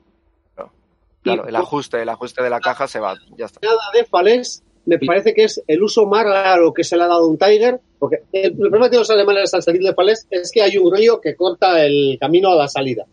claro, 1.22 1.48
el 1.48 1.56
ajuste, 1.56 2.00
el 2.00 2.08
ajuste 2.08 2.42
de 2.42 2.50
la 2.50 2.60
caja 2.60 2.86
se 2.86 3.00
va, 3.00 3.16
ya 3.36 3.46
está. 3.46 3.58
Nada 3.62 3.82
de 3.92 4.04
Fales 4.04 4.62
me 4.84 5.00
parece 5.00 5.34
que 5.34 5.42
es 5.42 5.60
el 5.66 5.82
uso 5.82 6.06
más 6.06 6.24
raro 6.24 6.72
que 6.72 6.84
se 6.84 6.96
le 6.96 7.02
ha 7.02 7.08
dado 7.08 7.24
a 7.24 7.26
un 7.26 7.36
Tiger, 7.36 7.80
porque 7.98 8.22
el, 8.30 8.56
problema 8.56 8.84
que 8.84 8.90
tienen 8.90 9.00
los 9.00 9.10
alemanes 9.10 9.52
al 9.52 9.62
salir 9.62 9.82
de 9.82 9.92
Fales 9.92 10.28
es 10.30 10.52
que 10.52 10.62
hay 10.62 10.78
un 10.78 10.94
río 10.94 11.20
que 11.20 11.34
corta 11.34 11.84
el 11.84 12.16
camino 12.20 12.52
a 12.52 12.54
la 12.54 12.68
salida. 12.68 13.04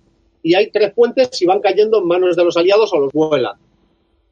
Y 0.44 0.54
hay 0.54 0.70
tres 0.70 0.94
puentes 0.94 1.42
y 1.42 1.48
van 1.48 1.62
cayendo 1.62 2.00
en 2.00 2.08
manos 2.08 2.36
de 2.36 2.44
los 2.44 2.56
aliados 2.56 2.94
o 2.94 3.00
los 3.00 3.12
vuelan. 3.12 3.56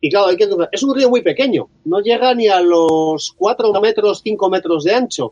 Y 0.04 0.10
claro, 0.10 0.28
hay 0.28 0.36
que 0.36 0.50
es 0.72 0.84
un 0.84 0.96
río 0.96 1.10
muy 1.12 1.22
pequeño, 1.22 1.70
no 1.86 2.00
llega 2.00 2.34
ni 2.34 2.48
a 2.48 2.60
los 2.60 3.36
4 3.38 3.72
metros, 3.80 4.22
5 4.24 4.50
metros 4.50 4.84
de 4.84 4.96
ancho, 4.96 5.32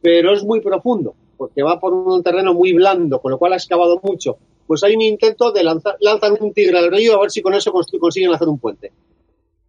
pero 0.00 0.32
es 0.32 0.44
muy 0.44 0.60
profundo, 0.60 1.12
porque 1.36 1.64
va 1.64 1.80
por 1.80 1.92
un 1.92 2.22
terreno 2.22 2.54
muy 2.54 2.72
blando, 2.72 3.20
con 3.20 3.32
lo 3.32 3.38
cual 3.38 3.54
ha 3.54 3.56
excavado 3.56 4.00
mucho. 4.00 4.38
Pues 4.64 4.84
hay 4.84 4.94
un 4.94 5.02
intento 5.02 5.50
de 5.50 5.64
lanzar, 5.64 5.96
lanzar 6.00 6.32
un 6.40 6.52
tigre 6.52 6.78
al 6.78 6.90
río 6.90 7.16
a 7.16 7.20
ver 7.20 7.32
si 7.32 7.42
con 7.42 7.54
eso 7.54 7.72
consiguen 7.72 8.32
hacer 8.32 8.48
un 8.48 8.60
puente. 8.60 8.92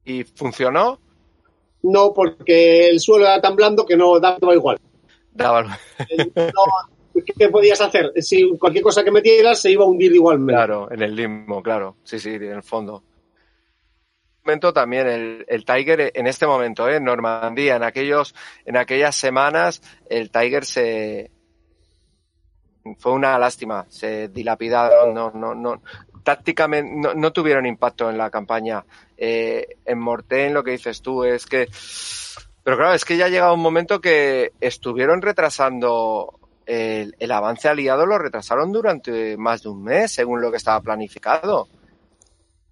¿Y 0.06 0.24
funcionó? 0.24 1.00
No, 1.82 2.14
porque 2.14 2.90
el 2.90 3.00
suelo 3.00 3.26
era 3.26 3.42
tan 3.42 3.56
blando 3.56 3.86
que 3.86 3.98
no 3.98 4.20
daba 4.20 4.54
igual. 4.54 4.78
Daba. 5.34 5.64
No, 5.64 7.22
¿Qué 7.38 7.50
podías 7.50 7.82
hacer? 7.82 8.12
Si 8.22 8.56
cualquier 8.58 8.84
cosa 8.84 9.04
que 9.04 9.12
metieras 9.12 9.60
se 9.60 9.72
iba 9.72 9.84
a 9.84 9.88
hundir 9.88 10.14
igualmente. 10.14 10.54
Claro, 10.54 10.92
en 10.92 11.02
el 11.02 11.16
limbo, 11.16 11.64
claro. 11.64 11.96
Sí, 12.04 12.20
sí, 12.20 12.30
en 12.30 12.44
el 12.44 12.64
fondo 12.64 13.04
momento 14.48 14.72
también 14.72 15.08
el, 15.08 15.46
el, 15.50 15.66
Tiger 15.66 16.14
en 16.16 16.26
este 16.26 16.48
momento, 16.48 16.88
¿eh? 16.88 16.96
en 16.96 17.04
Normandía, 17.04 17.76
en 17.76 17.84
aquellos, 17.84 18.34
en 18.66 18.78
aquellas 18.78 19.14
semanas, 19.14 19.82
el 20.10 20.32
Tiger 20.32 20.64
se 20.64 21.32
fue 22.98 23.12
una 23.12 23.38
lástima, 23.38 23.86
se 23.90 24.30
dilapidaron, 24.30 25.14
no, 25.14 25.32
no, 25.32 25.54
no, 25.54 25.82
tácticamente 26.24 26.90
no, 26.96 27.14
no 27.14 27.34
tuvieron 27.34 27.66
impacto 27.66 28.10
en 28.10 28.18
la 28.18 28.30
campaña. 28.30 28.86
Eh, 29.18 29.68
en 29.84 30.00
Morten 30.00 30.54
lo 30.54 30.64
que 30.64 30.72
dices 30.72 31.02
tú 31.02 31.26
es 31.26 31.46
que, 31.46 31.68
pero 32.64 32.78
claro, 32.78 32.94
es 32.94 33.04
que 33.04 33.18
ya 33.18 33.26
ha 33.26 33.30
llegado 33.30 33.54
un 33.54 33.62
momento 33.62 34.00
que 34.00 34.54
estuvieron 34.62 35.22
retrasando 35.22 36.40
el, 36.66 37.18
el 37.20 37.32
avance 37.34 37.68
aliado, 37.68 38.06
lo 38.06 38.18
retrasaron 38.18 38.72
durante 38.72 39.36
más 39.36 39.64
de 39.64 39.70
un 39.70 39.84
mes, 39.84 40.14
según 40.14 40.40
lo 40.40 40.52
que 40.52 40.58
estaba 40.58 40.80
planificado 40.80 41.68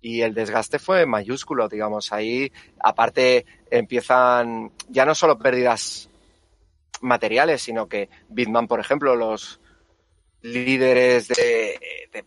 y 0.06 0.22
el 0.22 0.36
desgaste 0.36 0.78
fue 0.78 1.08
mayúsculo, 1.08 1.68
digamos. 1.68 2.14
Ahí, 2.14 2.52
aparte, 2.80 3.44
empiezan 3.72 4.72
ya 4.88 5.04
no 5.04 5.16
solo 5.16 5.40
pérdidas 5.40 6.12
materiales, 7.02 7.64
sino 7.64 7.88
que 7.88 8.08
Bitman, 8.30 8.68
por 8.68 8.80
ejemplo, 8.80 9.16
los 9.16 9.60
líderes 10.44 11.30
de, 11.30 11.80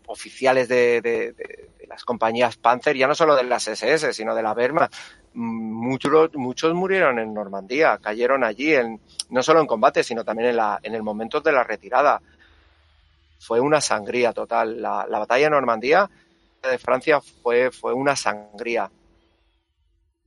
oficiales 0.07 0.67
de, 0.67 1.01
de, 1.01 1.71
las 1.87 2.05
compañías 2.05 2.57
Panzer, 2.57 2.97
ya 2.97 3.07
no 3.07 3.15
solo 3.15 3.37
de 3.37 3.45
las 3.45 3.69
SS, 3.69 4.13
sino 4.13 4.35
de 4.35 4.43
la 4.43 4.55
Wehrmacht, 4.55 4.93
muchos, 5.35 6.35
muchos 6.35 6.75
murieron 6.75 7.21
en 7.21 7.33
Normandía, 7.33 8.01
cayeron 8.03 8.43
allí, 8.43 8.75
en, 8.75 9.01
no 9.31 9.41
solo 9.41 9.61
en 9.61 9.69
combate, 9.69 10.03
sino 10.03 10.25
también 10.25 10.49
en, 10.49 10.57
la, 10.57 10.81
en 10.83 10.97
el 10.97 11.05
momento 11.05 11.41
de 11.41 11.53
la 11.53 11.63
retirada. 11.63 12.21
Fue 13.39 13.61
una 13.61 13.81
sangría 13.81 14.33
total. 14.33 14.83
La, 14.83 15.07
la 15.09 15.21
batalla 15.21 15.45
de 15.45 15.51
Normandía 15.51 16.11
de 16.63 16.79
Francia 16.79 17.21
fue, 17.21 17.71
fue 17.71 17.93
una 17.93 18.17
sangría. 18.17 18.91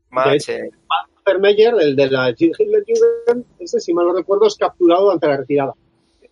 Más, 0.10 0.50
eh... 0.50 0.70
Meyer, 1.40 1.74
el 1.80 1.96
de 1.96 2.10
la 2.10 2.30
Hitler 2.30 2.84
ese, 3.60 3.80
si 3.80 3.94
mal 3.94 4.08
no 4.08 4.14
recuerdo, 4.14 4.48
es 4.48 4.56
capturado 4.56 5.12
ante 5.12 5.28
la 5.28 5.38
retirada. 5.38 5.74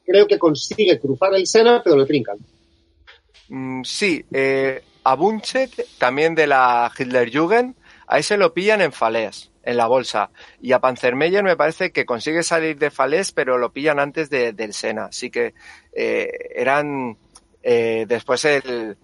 Creo 0.05 0.27
que 0.27 0.39
consigue 0.39 0.99
cruzar 0.99 1.33
el 1.35 1.47
Sena, 1.47 1.81
pero 1.83 1.95
le 1.95 2.05
trincan. 2.05 2.37
Mm, 3.49 3.83
sí, 3.83 4.25
eh, 4.31 4.83
a 5.03 5.15
Bunchek, 5.15 5.97
también 5.97 6.35
de 6.35 6.47
la 6.47 6.91
Hitlerjugend, 6.97 7.75
a 8.07 8.19
ese 8.19 8.37
lo 8.37 8.53
pillan 8.53 8.81
en 8.81 8.91
Falaise, 8.91 9.51
en 9.63 9.77
la 9.77 9.87
bolsa. 9.87 10.31
Y 10.61 10.71
a 10.71 10.79
Panzermeyer 10.79 11.43
me 11.43 11.55
parece 11.55 11.91
que 11.91 12.05
consigue 12.05 12.43
salir 12.43 12.77
de 12.77 12.91
Falaise, 12.91 13.31
pero 13.33 13.57
lo 13.57 13.71
pillan 13.71 13.99
antes 13.99 14.29
de, 14.29 14.51
del 14.53 14.73
Sena. 14.73 15.05
Así 15.05 15.29
que 15.29 15.53
eh, 15.93 16.29
eran 16.55 17.17
eh, 17.61 18.05
después 18.07 18.43
el, 18.45 18.97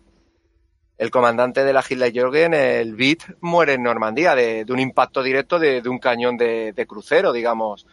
el 0.98 1.12
comandante 1.12 1.64
de 1.64 1.74
la 1.74 1.84
Hitlerjugend, 1.88 2.54
el 2.54 2.96
Witt, 2.96 3.24
muere 3.42 3.74
en 3.74 3.84
Normandía 3.84 4.36
de, 4.36 4.66
un 4.70 4.80
impacto 4.80 5.22
directo 5.22 5.60
de, 5.60 5.82
un 5.88 6.00
cañón 6.00 6.38
de, 6.38 6.86
crucero, 6.88 7.34
digamos. 7.34 7.86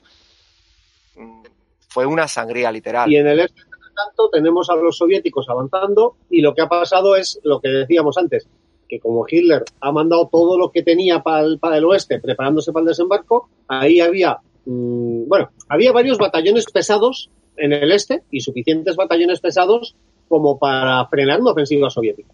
Fue 1.88 2.06
una 2.06 2.28
sangría 2.28 2.70
literal. 2.70 3.10
Y 3.10 3.16
en 3.16 3.26
el 3.26 3.40
este, 3.40 3.62
tanto, 3.94 4.30
tenemos 4.30 4.70
a 4.70 4.76
los 4.76 4.96
soviéticos 4.96 5.48
avanzando 5.48 6.16
y 6.30 6.40
lo 6.40 6.54
que 6.54 6.62
ha 6.62 6.68
pasado 6.68 7.16
es 7.16 7.40
lo 7.42 7.60
que 7.60 7.68
decíamos 7.68 8.16
antes, 8.16 8.48
que 8.88 9.00
como 9.00 9.26
Hitler 9.28 9.64
ha 9.80 9.92
mandado 9.92 10.28
todo 10.30 10.58
lo 10.58 10.70
que 10.70 10.82
tenía 10.82 11.22
para 11.22 11.40
el, 11.40 11.58
para 11.58 11.78
el 11.78 11.84
oeste 11.84 12.20
preparándose 12.20 12.72
para 12.72 12.82
el 12.82 12.88
desembarco, 12.88 13.48
ahí 13.68 14.00
había, 14.00 14.38
mmm, 14.64 15.28
bueno, 15.28 15.50
había 15.68 15.92
varios 15.92 16.18
batallones 16.18 16.66
pesados 16.66 17.30
en 17.56 17.72
el 17.72 17.92
este 17.92 18.22
y 18.30 18.40
suficientes 18.40 18.96
batallones 18.96 19.40
pesados 19.40 19.94
como 20.28 20.58
para 20.58 21.06
frenar 21.08 21.40
una 21.40 21.50
ofensiva 21.50 21.90
soviética. 21.90 22.32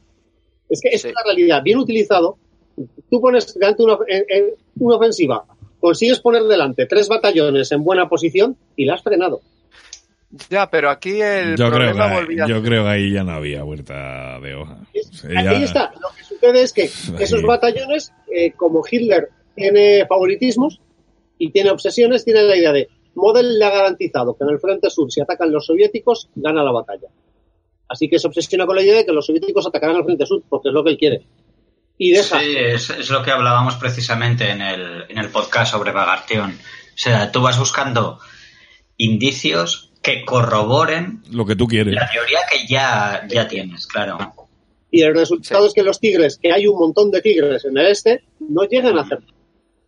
Es 0.68 0.80
que 0.80 0.88
es 0.88 1.02
sí. 1.02 1.08
la 1.08 1.22
realidad. 1.24 1.62
Bien 1.62 1.78
utilizado, 1.78 2.38
tú 3.10 3.20
pones 3.20 3.54
delante 3.54 3.82
una, 3.82 3.98
en, 4.06 4.24
en 4.28 4.44
una, 4.78 4.96
ofensiva, 4.96 5.44
consigues 5.80 6.20
poner 6.20 6.42
delante 6.44 6.86
tres 6.86 7.08
batallones 7.08 7.72
en 7.72 7.84
buena 7.84 8.08
posición 8.08 8.56
y 8.76 8.84
la 8.84 8.94
has 8.94 9.02
frenado. 9.02 9.40
Ya, 10.50 10.68
pero 10.68 10.90
aquí 10.90 11.22
el 11.22 11.56
yo 11.56 11.70
problema 11.70 11.92
creo 11.92 12.08
que, 12.08 12.14
volvía... 12.14 12.46
Yo 12.46 12.62
creo 12.62 12.84
que 12.84 12.90
ahí 12.90 13.12
ya 13.12 13.24
no 13.24 13.32
había 13.32 13.62
vuelta 13.62 14.38
de 14.40 14.54
hoja. 14.54 14.78
Ahí 15.24 15.44
ya... 15.44 15.52
está. 15.64 15.92
Lo 16.00 16.08
que 16.14 16.22
sucede 16.22 16.62
es 16.62 16.72
que 16.72 16.90
esos 17.18 17.42
batallones, 17.42 18.12
eh, 18.34 18.52
como 18.52 18.82
Hitler 18.88 19.30
tiene 19.54 20.06
favoritismos 20.06 20.80
y 21.38 21.50
tiene 21.50 21.70
obsesiones, 21.70 22.24
tiene 22.24 22.42
la 22.42 22.56
idea 22.56 22.72
de 22.72 22.88
Model 23.14 23.58
le 23.58 23.64
ha 23.64 23.70
garantizado 23.70 24.36
que 24.36 24.44
en 24.44 24.50
el 24.50 24.60
frente 24.60 24.90
sur, 24.90 25.10
si 25.10 25.20
atacan 25.20 25.50
los 25.50 25.66
soviéticos, 25.66 26.28
gana 26.36 26.62
la 26.62 26.72
batalla. 26.72 27.08
Así 27.88 28.08
que 28.08 28.18
se 28.18 28.26
obsesiona 28.26 28.66
con 28.66 28.76
la 28.76 28.82
idea 28.82 28.96
de 28.96 29.06
que 29.06 29.12
los 29.12 29.26
soviéticos 29.26 29.66
atacarán 29.66 29.96
al 29.96 30.04
frente 30.04 30.26
sur, 30.26 30.42
porque 30.48 30.68
es 30.68 30.74
lo 30.74 30.84
que 30.84 30.90
él 30.90 30.98
quiere. 30.98 31.26
Y 31.96 32.12
deja. 32.12 32.38
Sí, 32.38 32.56
es, 32.56 32.90
es 32.90 33.10
lo 33.10 33.22
que 33.22 33.30
hablábamos 33.30 33.76
precisamente 33.76 34.50
en 34.50 34.60
el, 34.60 35.04
en 35.08 35.18
el 35.18 35.28
podcast 35.30 35.72
sobre 35.72 35.92
Bagration. 35.92 36.50
O 36.50 37.00
sea, 37.00 37.32
tú 37.32 37.40
vas 37.40 37.58
buscando 37.58 38.18
indicios 38.96 39.92
que 40.02 40.24
corroboren 40.24 41.22
lo 41.30 41.44
que 41.46 41.56
tú 41.56 41.66
quieres. 41.66 41.94
La 41.94 42.08
teoría 42.10 42.38
que 42.50 42.66
ya, 42.66 43.26
ya 43.28 43.48
tienes, 43.48 43.86
claro. 43.86 44.18
Y 44.90 45.02
el 45.02 45.14
resultado 45.14 45.66
es 45.66 45.74
que 45.74 45.82
los 45.82 46.00
tigres, 46.00 46.38
que 46.38 46.52
hay 46.52 46.66
un 46.66 46.78
montón 46.78 47.10
de 47.10 47.20
tigres 47.20 47.64
en 47.64 47.76
el 47.76 47.86
este, 47.86 48.22
no 48.40 48.64
llegan 48.64 48.96
a 48.96 49.02
hacer. 49.02 49.20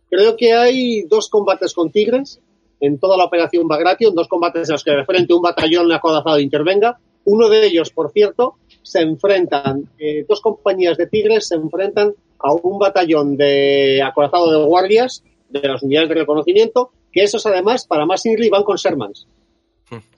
Creo 0.09 0.35
que 0.35 0.53
hay 0.53 1.03
dos 1.03 1.29
combates 1.29 1.73
con 1.73 1.91
tigres 1.91 2.39
en 2.79 2.99
toda 2.99 3.17
la 3.17 3.25
operación 3.25 3.67
Bagration, 3.67 4.13
dos 4.13 4.27
combates 4.27 4.69
en 4.69 4.73
los 4.73 4.83
que 4.83 4.91
de 4.91 5.05
frente 5.05 5.33
un 5.33 5.41
batallón 5.41 5.91
acodazado 5.91 6.39
intervenga. 6.39 6.99
Uno 7.25 7.49
de 7.49 7.65
ellos, 7.65 7.91
por 7.91 8.11
cierto, 8.11 8.55
se 8.81 9.01
enfrentan, 9.01 9.89
eh, 9.99 10.25
dos 10.27 10.41
compañías 10.41 10.97
de 10.97 11.07
tigres 11.07 11.47
se 11.47 11.55
enfrentan 11.55 12.13
a 12.39 12.53
un 12.53 12.79
batallón 12.79 13.37
de 13.37 14.01
acorazado 14.03 14.51
de 14.51 14.65
guardias 14.65 15.23
de 15.49 15.67
las 15.67 15.83
unidades 15.83 16.09
de 16.09 16.15
reconocimiento, 16.15 16.91
que 17.11 17.23
esos 17.23 17.45
además, 17.45 17.85
para 17.85 18.05
más 18.05 18.25
Inri, 18.25 18.49
van 18.49 18.63
con 18.63 18.77
Shermans. 18.77 19.27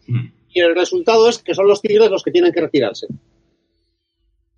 Mm. 0.07 0.27
Y 0.53 0.59
el 0.59 0.75
resultado 0.75 1.27
es 1.27 1.39
que 1.39 1.55
son 1.55 1.67
los 1.67 1.81
tigres 1.81 2.09
los 2.09 2.23
que 2.23 2.31
tienen 2.31 2.51
que 2.51 2.61
retirarse. 2.61 3.07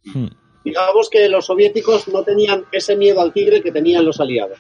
Hmm. 0.04 0.28
Digamos 0.64 1.10
que 1.10 1.30
los 1.30 1.46
soviéticos 1.46 2.08
no 2.08 2.24
tenían 2.24 2.66
ese 2.72 2.96
miedo 2.96 3.22
al 3.22 3.32
tigre 3.32 3.62
que 3.62 3.72
tenían 3.72 4.04
los 4.04 4.20
aliados. 4.20 4.60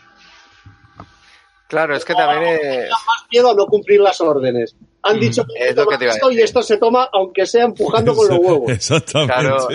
Claro, 1.67 1.95
es 1.95 2.05
que 2.05 2.13
también 2.13 2.53
es... 2.53 2.61
Tenían 2.61 2.89
más 2.89 3.25
miedo 3.31 3.51
a 3.51 3.55
no 3.55 3.65
cumplir 3.65 3.99
las 3.99 4.21
órdenes. 4.21 4.75
Han 5.07 5.17
Mm, 5.17 5.19
dicho 5.19 5.45
que 5.45 5.69
es 5.69 5.75
lo 5.75 5.85
que 5.85 5.97
te 5.97 6.05
iba 6.05 6.13
a 6.13 6.15
esto 6.15 6.31
y 6.31 6.41
esto 6.41 6.63
se 6.63 6.77
toma 6.77 7.07
aunque 7.13 7.45
sea 7.45 7.63
empujando 7.65 8.13
con 8.15 8.27
los 8.27 8.37
huevos. 8.39 8.71
Exactamente. 8.73 9.33
Claro. 9.33 9.67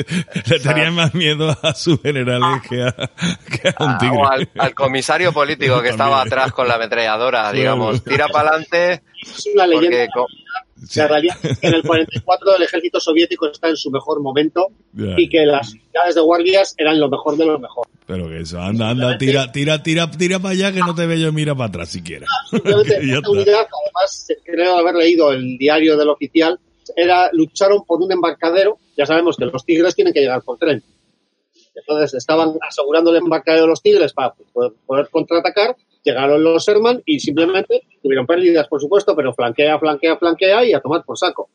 Le 0.46 0.58
tenían 0.60 0.94
más 0.94 1.14
miedo 1.14 1.56
a 1.62 1.72
sus 1.74 2.00
generales 2.02 2.60
que 2.68 2.82
a, 2.82 2.92
que 2.92 3.68
a 3.68 3.84
un 3.84 3.90
Ah, 3.90 3.98
tigre. 4.00 4.16
o 4.18 4.28
al, 4.28 4.48
al 4.58 4.74
comisario 4.74 5.32
político 5.32 5.80
que 5.82 5.90
estaba 5.90 6.20
atrás 6.20 6.52
con 6.52 6.66
la 6.66 6.74
ametralladora, 6.74 7.52
digamos, 7.52 8.02
tira 8.02 8.26
para 8.28 8.50
adelante 8.50 9.02
Es 9.22 9.46
una 9.54 9.66
leyenda. 9.66 10.06
porque 10.12 10.32
Sí. 10.86 11.00
La 11.00 11.08
realidad 11.08 11.36
es 11.42 11.58
que 11.58 11.66
en 11.66 11.74
el 11.74 11.82
44 11.82 12.56
el 12.56 12.62
ejército 12.62 13.00
soviético 13.00 13.50
está 13.50 13.68
en 13.68 13.76
su 13.76 13.90
mejor 13.90 14.20
momento 14.20 14.68
y 14.94 15.28
que 15.28 15.44
las 15.44 15.72
unidades 15.74 16.14
de 16.14 16.20
guardias 16.20 16.74
eran 16.78 16.98
lo 16.98 17.08
mejor 17.08 17.36
de 17.36 17.46
lo 17.46 17.58
mejor. 17.58 17.86
Pero 18.06 18.28
que 18.28 18.40
eso, 18.40 18.60
anda, 18.60 18.90
anda, 18.90 19.18
tira, 19.18 19.52
tira, 19.52 19.82
tira, 19.82 20.10
tira 20.10 20.38
para 20.38 20.52
allá 20.52 20.72
que 20.72 20.80
no 20.80 20.94
te 20.94 21.06
veo 21.06 21.32
mira 21.32 21.54
para 21.54 21.68
atrás 21.68 21.90
siquiera. 21.90 22.26
Ya 22.52 23.16
esta 23.16 23.30
unidad, 23.30 23.66
además, 23.84 24.28
creo 24.44 24.76
haber 24.78 24.94
leído 24.94 25.32
el 25.32 25.58
diario 25.58 25.96
del 25.96 26.08
oficial, 26.08 26.58
era 26.96 27.30
lucharon 27.32 27.84
por 27.84 28.00
un 28.02 28.12
embarcadero. 28.12 28.78
Ya 28.96 29.06
sabemos 29.06 29.36
que 29.36 29.46
los 29.46 29.64
tigres 29.64 29.94
tienen 29.94 30.12
que 30.12 30.20
llegar 30.20 30.42
por 30.42 30.58
tren. 30.58 30.82
Entonces 31.74 32.14
estaban 32.14 32.54
asegurando 32.66 33.10
el 33.10 33.18
embarcadero 33.18 33.64
de 33.64 33.68
los 33.68 33.82
tigres 33.82 34.12
para 34.12 34.34
poder 34.52 35.08
contraatacar. 35.10 35.76
Llegaron 36.02 36.42
los 36.42 36.64
Sherman 36.64 37.02
y 37.04 37.20
simplemente 37.20 37.82
tuvieron 38.02 38.26
pérdidas, 38.26 38.66
por 38.68 38.80
supuesto, 38.80 39.14
pero 39.14 39.34
flanquea, 39.34 39.78
flanquea, 39.78 40.16
flanquea 40.16 40.64
y 40.64 40.72
a 40.72 40.80
tomar 40.80 41.04
por 41.04 41.18
saco. 41.18 41.50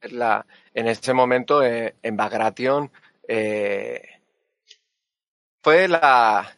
en 0.00 0.86
ese 0.86 1.12
momento 1.14 1.62
eh, 1.62 1.96
en 2.02 2.16
Bagration 2.16 2.90
eh, 3.26 4.02
fue 5.62 5.88
la, 5.88 6.54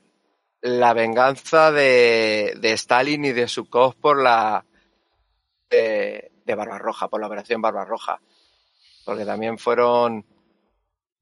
venganza 0.94 1.70
de, 1.70 2.54
de 2.60 2.72
Stalin 2.72 3.24
y 3.24 3.32
de 3.32 3.48
Sukov 3.48 3.96
por 3.96 4.22
la 4.22 4.64
de, 5.70 6.32
de 6.44 6.54
Barbarroja, 6.54 7.08
por 7.08 7.20
la 7.20 7.28
operación 7.28 7.62
Barbarroja. 7.62 8.20
Porque 9.04 9.24
también 9.24 9.56
fueron 9.56 10.26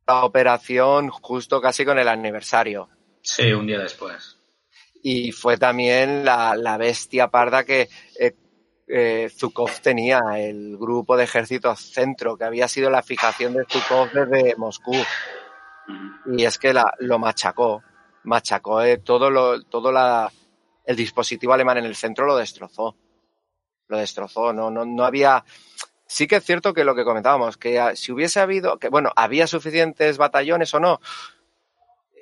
la 0.06 0.24
operación 0.24 1.10
justo 1.10 1.60
casi 1.60 1.84
con 1.84 1.98
el 1.98 2.08
aniversario. 2.08 2.88
Sí, 3.30 3.52
un 3.52 3.66
día 3.66 3.80
después. 3.80 4.38
Y 5.02 5.32
fue 5.32 5.58
también 5.58 6.24
la, 6.24 6.56
la 6.56 6.78
bestia 6.78 7.28
parda 7.28 7.62
que 7.62 7.90
eh, 8.18 8.34
eh, 8.88 9.28
Zukov 9.30 9.80
tenía, 9.82 10.20
el 10.36 10.78
grupo 10.78 11.14
de 11.14 11.24
ejércitos 11.24 11.78
centro, 11.78 12.38
que 12.38 12.44
había 12.44 12.68
sido 12.68 12.88
la 12.88 13.02
fijación 13.02 13.52
de 13.52 13.66
Zukov 13.68 14.10
desde 14.12 14.56
Moscú. 14.56 14.96
Y 16.34 16.44
es 16.46 16.56
que 16.58 16.72
la, 16.72 16.90
lo 17.00 17.18
machacó, 17.18 17.82
machacó 18.24 18.80
eh, 18.82 18.96
todo, 18.96 19.30
lo, 19.30 19.62
todo 19.62 19.92
la, 19.92 20.32
el 20.86 20.96
dispositivo 20.96 21.52
alemán 21.52 21.76
en 21.76 21.84
el 21.84 21.96
centro 21.96 22.24
lo 22.24 22.34
destrozó. 22.34 22.96
Lo 23.88 23.98
destrozó, 23.98 24.54
no, 24.54 24.70
no, 24.70 24.86
no 24.86 25.04
había. 25.04 25.44
Sí 26.06 26.26
que 26.26 26.36
es 26.36 26.44
cierto 26.44 26.72
que 26.72 26.84
lo 26.84 26.94
que 26.94 27.04
comentábamos, 27.04 27.58
que 27.58 27.94
si 27.94 28.10
hubiese 28.10 28.40
habido, 28.40 28.78
que 28.78 28.88
bueno, 28.88 29.12
había 29.14 29.46
suficientes 29.46 30.16
batallones 30.16 30.72
o 30.72 30.80
no, 30.80 31.00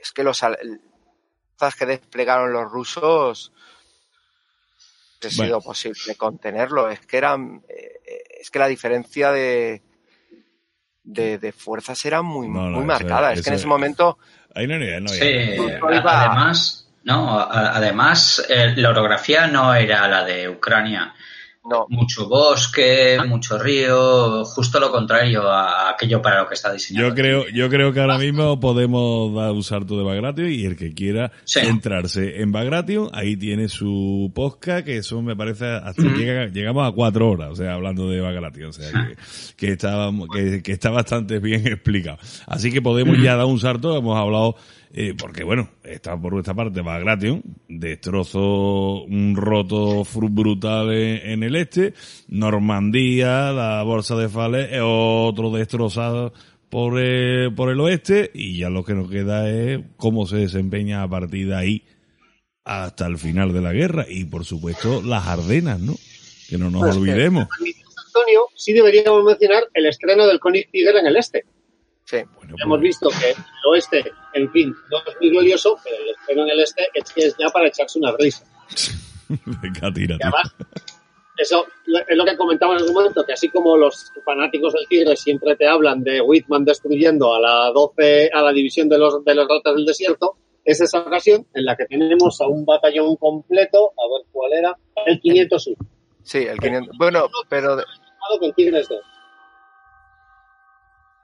es 0.02 0.12
que 0.12 0.24
los 0.24 0.42
fuerzas 1.56 1.74
que 1.78 1.86
desplegaron 1.86 2.52
los 2.52 2.70
rusos 2.70 3.52
ha 5.24 5.30
sido 5.30 5.44
Bueno. 5.44 5.60
posible 5.62 6.14
contenerlo. 6.16 6.88
Es 6.90 7.00
que 7.00 7.16
eran, 7.16 7.62
eh, 7.68 8.00
es 8.40 8.50
que 8.50 8.58
la 8.58 8.68
diferencia 8.68 9.32
de 9.32 9.82
de, 11.08 11.38
de 11.38 11.52
fuerzas 11.52 12.04
era 12.04 12.20
muy, 12.20 12.48
No, 12.48 12.62
no, 12.68 12.70
muy 12.70 12.78
eso- 12.80 12.86
marcada. 12.86 13.32
es 13.32 13.40
que 13.42 13.48
en 13.50 13.54
ese 13.54 13.66
momento 13.68 14.18
Ahí 14.56 14.66
no 14.66 14.74
había, 14.74 14.98
no 15.00 15.08
además, 16.08 16.88
no, 17.04 17.38
además 17.40 18.44
eh, 18.48 18.72
la 18.76 18.90
orografía 18.90 19.46
no 19.46 19.72
era 19.74 20.08
la 20.08 20.24
de 20.24 20.48
Ucrania. 20.48 21.14
No. 21.68 21.86
Mucho 21.88 22.28
bosque, 22.28 23.18
mucho 23.26 23.58
río, 23.58 24.44
justo 24.44 24.78
lo 24.80 24.90
contrario 24.90 25.42
a 25.48 25.90
aquello 25.90 26.20
para 26.22 26.42
lo 26.42 26.48
que 26.48 26.54
está 26.54 26.72
diseñado. 26.72 27.08
Yo 27.08 27.14
creo, 27.14 27.44
yo 27.48 27.68
creo 27.68 27.92
que 27.92 28.00
ahora 28.00 28.18
mismo 28.18 28.58
podemos 28.60 29.34
dar 29.34 29.52
un 29.52 29.62
salto 29.62 29.96
de 29.98 30.04
Bagration 30.04 30.50
y 30.50 30.64
el 30.64 30.76
que 30.76 30.94
quiera 30.94 31.32
Sí. 31.44 31.60
centrarse 31.60 32.40
en 32.40 32.52
Bagration, 32.52 33.08
ahí 33.12 33.36
tiene 33.36 33.68
su 33.68 34.30
podcast, 34.34 34.84
que 34.84 34.98
eso 34.98 35.20
me 35.22 35.36
parece 35.36 35.66
hasta 35.66 36.02
llega- 36.02 36.46
llegamos 36.46 36.88
a 36.88 36.92
cuatro 36.92 37.30
horas, 37.30 37.50
o 37.50 37.56
sea, 37.56 37.74
hablando 37.74 38.08
de 38.08 38.20
Bagration, 38.20 38.70
o 38.70 38.72
sea, 38.72 38.90
que, 38.90 39.16
que 39.56 39.72
está, 39.72 40.10
que, 40.32 40.62
que 40.62 40.72
está 40.72 40.90
bastante 40.90 41.38
bien 41.38 41.66
explicado. 41.66 42.18
Así 42.46 42.70
que 42.72 42.82
podemos 42.82 43.18
ya 43.20 43.36
dar 43.36 43.46
un 43.46 43.58
salto, 43.60 43.96
hemos 43.96 44.16
hablado, 44.18 44.56
eh, 44.96 45.14
porque 45.16 45.44
bueno, 45.44 45.68
está 45.84 46.20
por 46.20 46.32
nuestra 46.32 46.54
parte 46.54 46.80
Bagration, 46.80 47.42
destrozo 47.68 49.02
un 49.04 49.36
roto 49.36 50.02
brutal 50.32 50.92
en, 50.92 51.30
en 51.30 51.42
el 51.42 51.54
este, 51.56 51.92
Normandía, 52.28 53.52
la 53.52 53.82
bolsa 53.82 54.16
de 54.16 54.28
Fales, 54.28 54.68
eh, 54.72 54.80
otro 54.82 55.50
destrozado 55.50 56.32
por, 56.70 56.94
eh, 56.98 57.50
por 57.54 57.70
el 57.70 57.80
oeste, 57.80 58.30
y 58.34 58.58
ya 58.58 58.70
lo 58.70 58.84
que 58.84 58.94
nos 58.94 59.10
queda 59.10 59.48
es 59.50 59.80
cómo 59.96 60.26
se 60.26 60.36
desempeña 60.38 61.02
a 61.02 61.08
partir 61.08 61.48
de 61.48 61.54
ahí 61.56 61.82
hasta 62.64 63.06
el 63.06 63.18
final 63.18 63.52
de 63.52 63.60
la 63.60 63.72
guerra, 63.72 64.06
y 64.08 64.24
por 64.24 64.44
supuesto 64.44 65.02
las 65.02 65.26
Ardenas, 65.26 65.78
¿no? 65.80 65.94
Que 66.48 66.58
no 66.58 66.70
nos 66.70 66.80
Pues 66.82 66.94
que- 66.94 67.00
olvidemos. 67.00 67.48
Antonio, 68.06 68.40
sí 68.54 68.72
deberíamos 68.72 69.22
mencionar 69.24 69.64
el 69.74 69.86
estreno 69.86 70.26
del 70.26 70.40
Koenig 70.40 70.70
Tiger 70.70 70.96
en 70.96 71.06
el 71.06 71.16
este. 71.16 71.44
Sí. 72.06 72.18
Bueno, 72.36 72.54
Hemos 72.62 72.78
pues, 72.78 72.82
visto 72.82 73.08
que 73.08 73.30
el 73.30 73.70
oeste, 73.70 74.12
en 74.34 74.50
fin, 74.52 74.74
no 74.90 74.98
es 74.98 75.16
muy 75.20 75.30
glorioso, 75.30 75.76
pero 75.82 75.96
el 75.96 76.10
estreno 76.10 76.42
en 76.44 76.50
el 76.50 76.60
este 76.60 76.86
es 76.94 77.12
que 77.12 77.26
es 77.26 77.36
ya 77.36 77.48
para 77.50 77.66
echarse 77.66 77.98
una 77.98 78.12
risa. 78.16 78.44
venga, 79.62 79.92
tira, 79.92 80.16
Y 80.18 80.22
además, 80.22 80.54
eso 81.36 81.66
es 81.84 82.16
lo 82.16 82.24
que 82.24 82.36
comentaba 82.36 82.74
en 82.74 82.80
algún 82.80 82.94
momento, 82.94 83.24
que 83.26 83.32
así 83.32 83.48
como 83.48 83.76
los 83.76 84.12
fanáticos 84.24 84.72
del 84.72 84.86
Tigre 84.86 85.16
siempre 85.16 85.56
te 85.56 85.66
hablan 85.66 86.04
de 86.04 86.20
Whitman 86.20 86.64
destruyendo 86.64 87.34
a 87.34 87.40
la 87.40 87.72
12, 87.72 88.30
a 88.32 88.40
la 88.40 88.52
división 88.52 88.88
de 88.88 88.98
los, 88.98 89.24
de 89.24 89.34
los 89.34 89.48
ratas 89.48 89.74
del 89.74 89.84
desierto, 89.84 90.36
es 90.64 90.80
esa 90.80 91.00
ocasión 91.00 91.46
en 91.54 91.64
la 91.64 91.76
que 91.76 91.86
tenemos 91.86 92.40
a 92.40 92.46
un 92.46 92.64
batallón 92.64 93.16
completo, 93.16 93.92
a 93.92 94.16
ver 94.16 94.26
cuál 94.30 94.52
era, 94.52 94.76
el 95.06 95.20
500 95.20 95.62
Sur, 95.62 95.76
Sí, 96.22 96.38
el 96.38 96.58
500. 96.58 96.96
Bueno, 96.98 97.28
pero 97.48 97.76
de 97.76 97.84
formado 97.84 98.40
con 98.40 98.52
Tigres 98.52 98.88
2. 98.88 99.00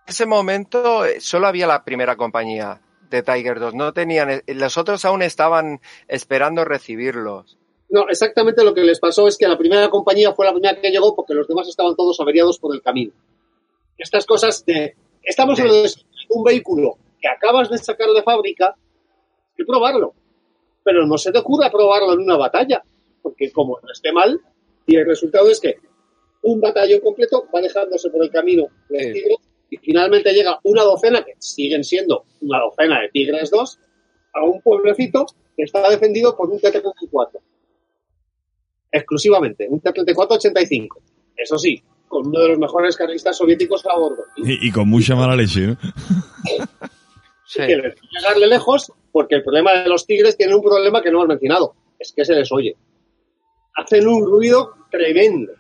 Ese 0.07 0.27
momento 0.27 1.05
eh, 1.05 1.21
solo 1.21 1.47
había 1.47 1.67
la 1.67 1.85
primera 1.85 2.17
compañía 2.17 2.81
de 3.11 3.23
Tiger 3.23 3.61
2. 3.61 3.75
No 3.75 3.93
tenían, 3.93 4.31
eh, 4.31 4.43
los 4.49 4.77
otros 4.79 5.05
aún 5.05 5.23
estaban 5.23 5.81
esperando 6.09 6.65
recibirlos. 6.65 7.59
No, 7.91 8.09
exactamente 8.09 8.65
lo 8.65 8.75
que 8.75 8.83
les 8.83 8.99
pasó 8.99 9.29
es 9.29 9.37
que 9.37 9.47
la 9.47 9.59
primera 9.59 9.91
compañía 9.91 10.33
fue 10.33 10.47
la 10.47 10.53
primera 10.53 10.81
que 10.81 10.91
llegó 10.91 11.15
porque 11.15 11.35
los 11.35 11.47
demás 11.47 11.69
estaban 11.69 11.95
todos 11.95 12.19
averiados 12.21 12.59
por 12.59 12.75
el 12.75 12.83
camino. 12.83 13.13
Estas 13.99 14.25
cosas 14.25 14.65
de... 14.65 14.97
Estamos 15.23 15.59
de 15.59 15.93
un 16.31 16.43
vehículo 16.43 16.97
que 17.21 17.29
acabas 17.29 17.71
de 17.71 17.79
sacar 17.79 18.09
de 18.09 18.23
fábrica, 18.23 18.75
hay 18.75 19.55
que 19.57 19.65
probarlo. 19.65 20.15
Pero 20.83 21.07
no 21.07 21.17
se 21.19 21.31
te 21.31 21.39
ocurra 21.39 21.71
probarlo 21.71 22.15
en 22.15 22.21
una 22.21 22.37
batalla, 22.37 22.83
porque 23.23 23.53
como 23.53 23.79
no 23.81 23.93
esté 23.93 24.11
mal, 24.11 24.41
y 24.87 24.97
el 24.97 25.07
resultado 25.07 25.49
es 25.49 25.61
que 25.61 25.77
un 26.43 26.61
batallón 26.61 27.01
completo 27.01 27.47
va 27.55 27.61
dejándose 27.61 28.11
por 28.11 28.25
el 28.25 28.31
camino 28.31 28.67
Sí. 28.89 29.23
Y 29.73 29.79
finalmente 29.79 30.35
llega 30.35 30.61
una 30.65 30.83
docena, 30.83 31.25
que 31.25 31.33
siguen 31.39 31.83
siendo 31.83 32.27
una 32.43 32.61
docena 32.61 33.01
de 33.01 33.09
Tigres 33.09 33.51
2, 33.51 33.79
a 34.35 34.45
un 34.45 34.61
pueblecito 34.61 35.25
que 35.57 35.63
está 35.63 35.89
defendido 35.89 36.37
por 36.37 36.51
un 36.51 36.61
T-34 36.61 37.41
exclusivamente, 38.91 39.67
un 39.71 39.81
T-34-85. 39.81 40.89
Eso 41.35 41.57
sí, 41.57 41.83
con 42.07 42.27
uno 42.27 42.41
de 42.41 42.49
los 42.49 42.59
mejores 42.59 42.99
carristas 42.99 43.39
soviéticos 43.39 43.87
a 43.87 43.99
bordo. 43.99 44.25
Y 44.37 44.53
Y, 44.53 44.69
y 44.69 44.71
con 44.71 44.91
mucha 44.91 45.17
mala 45.17 45.35
leche, 45.35 45.69
¿no? 45.69 45.79
Sí. 47.47 47.63
que 47.67 47.77
les 47.77 47.95
llegarle 48.11 48.49
lejos, 48.49 48.93
porque 49.11 49.37
el 49.37 49.43
problema 49.43 49.73
de 49.73 49.89
los 49.89 50.07
tigres 50.07 50.37
tiene 50.37 50.55
un 50.55 50.63
problema 50.63 51.03
que 51.03 51.11
no 51.11 51.19
hemos 51.19 51.29
mencionado, 51.29 51.75
es 51.99 52.13
que 52.13 52.27
se 52.27 52.35
les 52.35 52.53
oye. 52.53 52.77
Hacen 53.75 54.07
un 54.07 54.27
ruido 54.27 54.75
tremendo. 54.91 55.53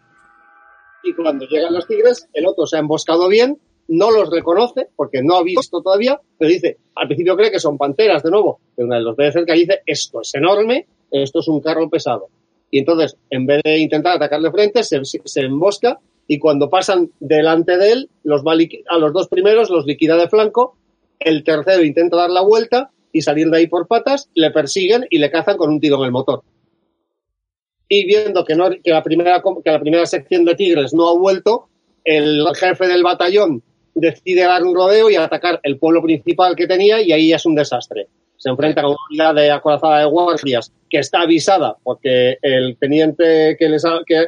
Y 1.03 1.15
cuando 1.15 1.47
llegan 1.47 1.73
los 1.73 1.87
tigres, 1.87 2.29
el 2.35 2.47
otro 2.47 2.67
se 2.67 2.77
ha 2.77 2.81
emboscado 2.81 3.29
bien, 3.29 3.59
no 3.93 4.11
los 4.11 4.31
reconoce 4.31 4.89
porque 4.97 5.23
no 5.23 5.37
ha 5.37 5.43
visto 5.43 5.83
todavía, 5.83 6.19
pero 6.39 6.51
dice, 6.51 6.79
al 6.95 7.09
principio 7.09 7.37
cree 7.37 7.51
que 7.51 7.59
son 7.59 7.77
panteras 7.77 8.23
de 8.23 8.31
nuevo, 8.31 8.59
pero 8.75 8.87
una 8.87 8.97
de 8.97 9.03
los 9.03 9.17
ve 9.17 9.27
de 9.27 9.33
cerca 9.33 9.53
dice, 9.53 9.81
esto 9.85 10.23
es 10.23 10.35
enorme, 10.35 10.87
esto 11.11 11.41
es 11.41 11.49
un 11.49 11.61
carro 11.61 11.91
pesado. 11.91 12.29
Y 12.71 12.79
entonces, 12.79 13.19
en 13.29 13.45
vez 13.45 13.61
de 13.63 13.79
intentar 13.79 14.17
atacarle 14.17 14.51
frente, 14.51 14.83
se, 14.83 15.03
embosca 15.43 16.01
y 16.27 16.39
cuando 16.39 16.71
pasan 16.71 17.11
delante 17.21 17.77
de 17.77 17.93
él, 17.93 18.11
los 18.25 18.43
va 18.43 18.55
a 18.55 18.99
los 18.99 19.13
dos 19.13 19.29
primeros 19.29 19.69
los 19.69 19.85
liquida 19.85 20.17
de 20.17 20.29
flanco, 20.29 20.79
el 21.19 21.45
tercero 21.45 21.85
intenta 21.85 22.17
dar 22.17 22.31
la 22.31 22.41
vuelta 22.41 22.91
y 23.13 23.21
salir 23.21 23.51
de 23.51 23.59
ahí 23.59 23.67
por 23.67 23.89
patas, 23.89 24.31
le 24.35 24.51
persiguen 24.51 25.07
y 25.11 25.19
le 25.19 25.31
cazan 25.31 25.59
con 25.59 25.69
un 25.69 25.81
tiro 25.81 25.99
en 25.99 26.05
el 26.05 26.13
motor. 26.13 26.43
Y 27.89 28.07
viendo 28.07 28.43
que, 28.47 28.55
la, 28.55 29.03
primera, 29.03 29.43
que 29.63 29.71
la 29.71 29.81
primera 29.81 30.07
sección 30.07 30.47
de 30.47 30.55
tigres 30.55 30.95
no 30.95 31.11
ha 31.11 31.19
vuelto, 31.19 31.69
el 32.05 32.47
jefe 32.55 32.87
del 32.87 33.03
batallón 33.03 33.63
decide 33.95 34.43
dar 34.43 34.63
un 34.65 34.75
rodeo 34.75 35.11
y 35.11 35.17
atacar 35.17 35.61
el 35.63 35.79
pueblo 35.79 36.03
principal 36.03 36.57
que 36.57 36.67
tenía 36.67 37.01
y 37.01 37.13
ahí 37.13 37.33
es 37.33 37.45
un 37.47 37.55
desastre. 37.55 38.09
Se 38.37 38.49
enfrenta 38.49 38.83
con 38.83 38.93
una 38.93 39.31
unidad 39.31 39.35
de 39.35 39.51
acorazada 39.51 40.01
de 40.01 40.07
guardias 40.07 40.73
que 40.91 40.99
está 40.99 41.23
avisada 41.23 41.77
porque 41.83 42.39
el 42.43 42.77
teniente 42.77 43.57
que 43.59 43.69
les 43.69 43.85
ha, 43.85 44.01
que 44.05 44.27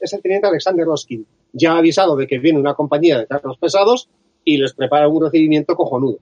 es 0.00 0.12
el 0.12 0.22
teniente 0.22 0.46
Alexander 0.46 0.86
Oskin, 0.88 1.26
ya 1.52 1.72
ha 1.72 1.78
avisado 1.78 2.16
de 2.16 2.26
que 2.26 2.38
viene 2.38 2.60
una 2.60 2.74
compañía 2.74 3.18
de 3.18 3.26
carros 3.26 3.58
pesados 3.58 4.08
y 4.44 4.58
les 4.58 4.74
prepara 4.74 5.08
un 5.08 5.24
recibimiento 5.24 5.74
cojonudo. 5.74 6.18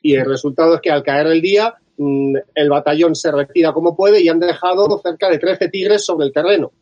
Y 0.00 0.14
el 0.14 0.24
resultado 0.24 0.74
es 0.74 0.80
que 0.80 0.90
al 0.90 1.02
caer 1.02 1.26
el 1.26 1.40
día, 1.40 1.74
mm, 1.96 2.36
el 2.54 2.70
batallón 2.70 3.14
se 3.14 3.32
retira 3.32 3.72
como 3.72 3.96
puede 3.96 4.22
y 4.22 4.28
han 4.28 4.40
dejado 4.40 5.00
cerca 5.02 5.30
de 5.30 5.38
13 5.38 5.68
tigres 5.68 6.04
sobre 6.04 6.26
el 6.26 6.32
terreno. 6.32 6.72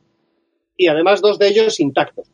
Y 0.76 0.88
además 0.88 1.20
dos 1.20 1.38
de 1.38 1.48
ellos 1.48 1.78
intactos. 1.80 2.28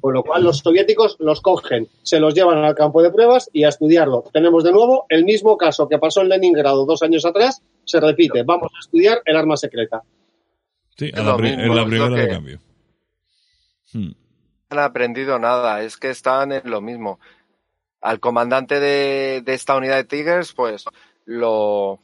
Con 0.00 0.14
lo 0.14 0.22
cual 0.22 0.44
los 0.44 0.58
soviéticos 0.58 1.16
los 1.18 1.42
cogen, 1.42 1.88
se 2.02 2.18
los 2.20 2.32
llevan 2.32 2.64
al 2.64 2.74
campo 2.74 3.02
de 3.02 3.10
pruebas 3.10 3.50
y 3.52 3.64
a 3.64 3.68
estudiarlo. 3.68 4.24
Tenemos 4.32 4.64
de 4.64 4.72
nuevo 4.72 5.04
el 5.10 5.26
mismo 5.26 5.58
caso 5.58 5.86
que 5.86 5.98
pasó 5.98 6.22
en 6.22 6.30
Leningrado 6.30 6.86
dos 6.86 7.02
años 7.02 7.26
atrás, 7.26 7.62
se 7.84 8.00
repite. 8.00 8.44
Vamos 8.44 8.72
a 8.74 8.80
estudiar 8.80 9.20
el 9.26 9.36
arma 9.36 9.58
secreta. 9.58 10.02
Sí, 10.96 11.10
en 11.14 11.26
la, 11.26 11.36
primera 11.36 12.08
de 12.08 12.28
cambio. 12.28 12.60
Hmm. 13.92 14.12
No 14.70 14.78
han 14.78 14.78
aprendido 14.78 15.38
nada, 15.38 15.82
es 15.82 15.98
que 15.98 16.08
están 16.08 16.52
en 16.52 16.70
lo 16.70 16.80
mismo. 16.80 17.20
Al 18.00 18.20
comandante 18.20 18.80
de, 18.80 19.42
esta 19.46 19.76
unidad 19.76 19.96
de 19.96 20.04
Tigers, 20.04 20.54
pues 20.54 20.86
lo, 21.26 21.98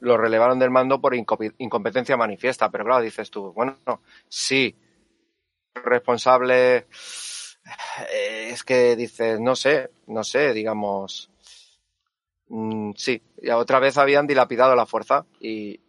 lo 0.00 0.16
relevaron 0.16 0.58
del 0.58 0.70
mando 0.70 1.02
por 1.02 1.14
incompetencia 1.14 2.16
manifiesta. 2.16 2.70
Pero 2.70 2.84
claro, 2.84 3.02
dices 3.02 3.30
tú, 3.30 3.52
bueno, 3.52 3.76
sí, 4.26 4.74
responsable 5.84 6.86
eh, 8.12 8.50
es 8.50 8.64
que 8.64 8.96
dices, 8.96 9.40
no 9.40 9.54
sé, 9.54 9.90
no 10.06 10.24
sé, 10.24 10.52
digamos, 10.52 11.30
mm, 12.48 12.92
sí, 12.96 13.22
y 13.42 13.50
otra 13.50 13.78
vez 13.78 13.98
habían 13.98 14.26
dilapidado 14.26 14.74
la 14.74 14.86
fuerza 14.86 15.26
y, 15.40 15.80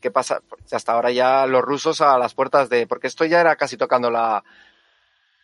¿qué 0.00 0.10
pasa? 0.10 0.42
Pues 0.48 0.72
hasta 0.72 0.92
ahora 0.92 1.10
ya 1.10 1.46
los 1.46 1.62
rusos 1.62 2.00
a 2.00 2.18
las 2.18 2.34
puertas 2.34 2.68
de, 2.68 2.86
porque 2.86 3.06
esto 3.08 3.24
ya 3.24 3.40
era 3.40 3.56
casi 3.56 3.76
tocando 3.76 4.10
la, 4.10 4.44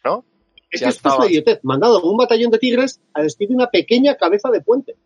¿no? 0.05 0.25
Es 0.70 0.83
que 0.83 0.89
esto 0.89 1.23
es 1.23 1.31
idiotez, 1.31 1.60
mandado 1.62 2.02
un 2.02 2.16
batallón 2.16 2.50
de 2.50 2.58
tigres 2.58 3.00
a 3.15 3.23
destruir 3.23 3.52
una 3.52 3.68
pequeña 3.68 4.16
cabeza 4.16 4.50
de 4.50 4.62
puente. 4.62 4.97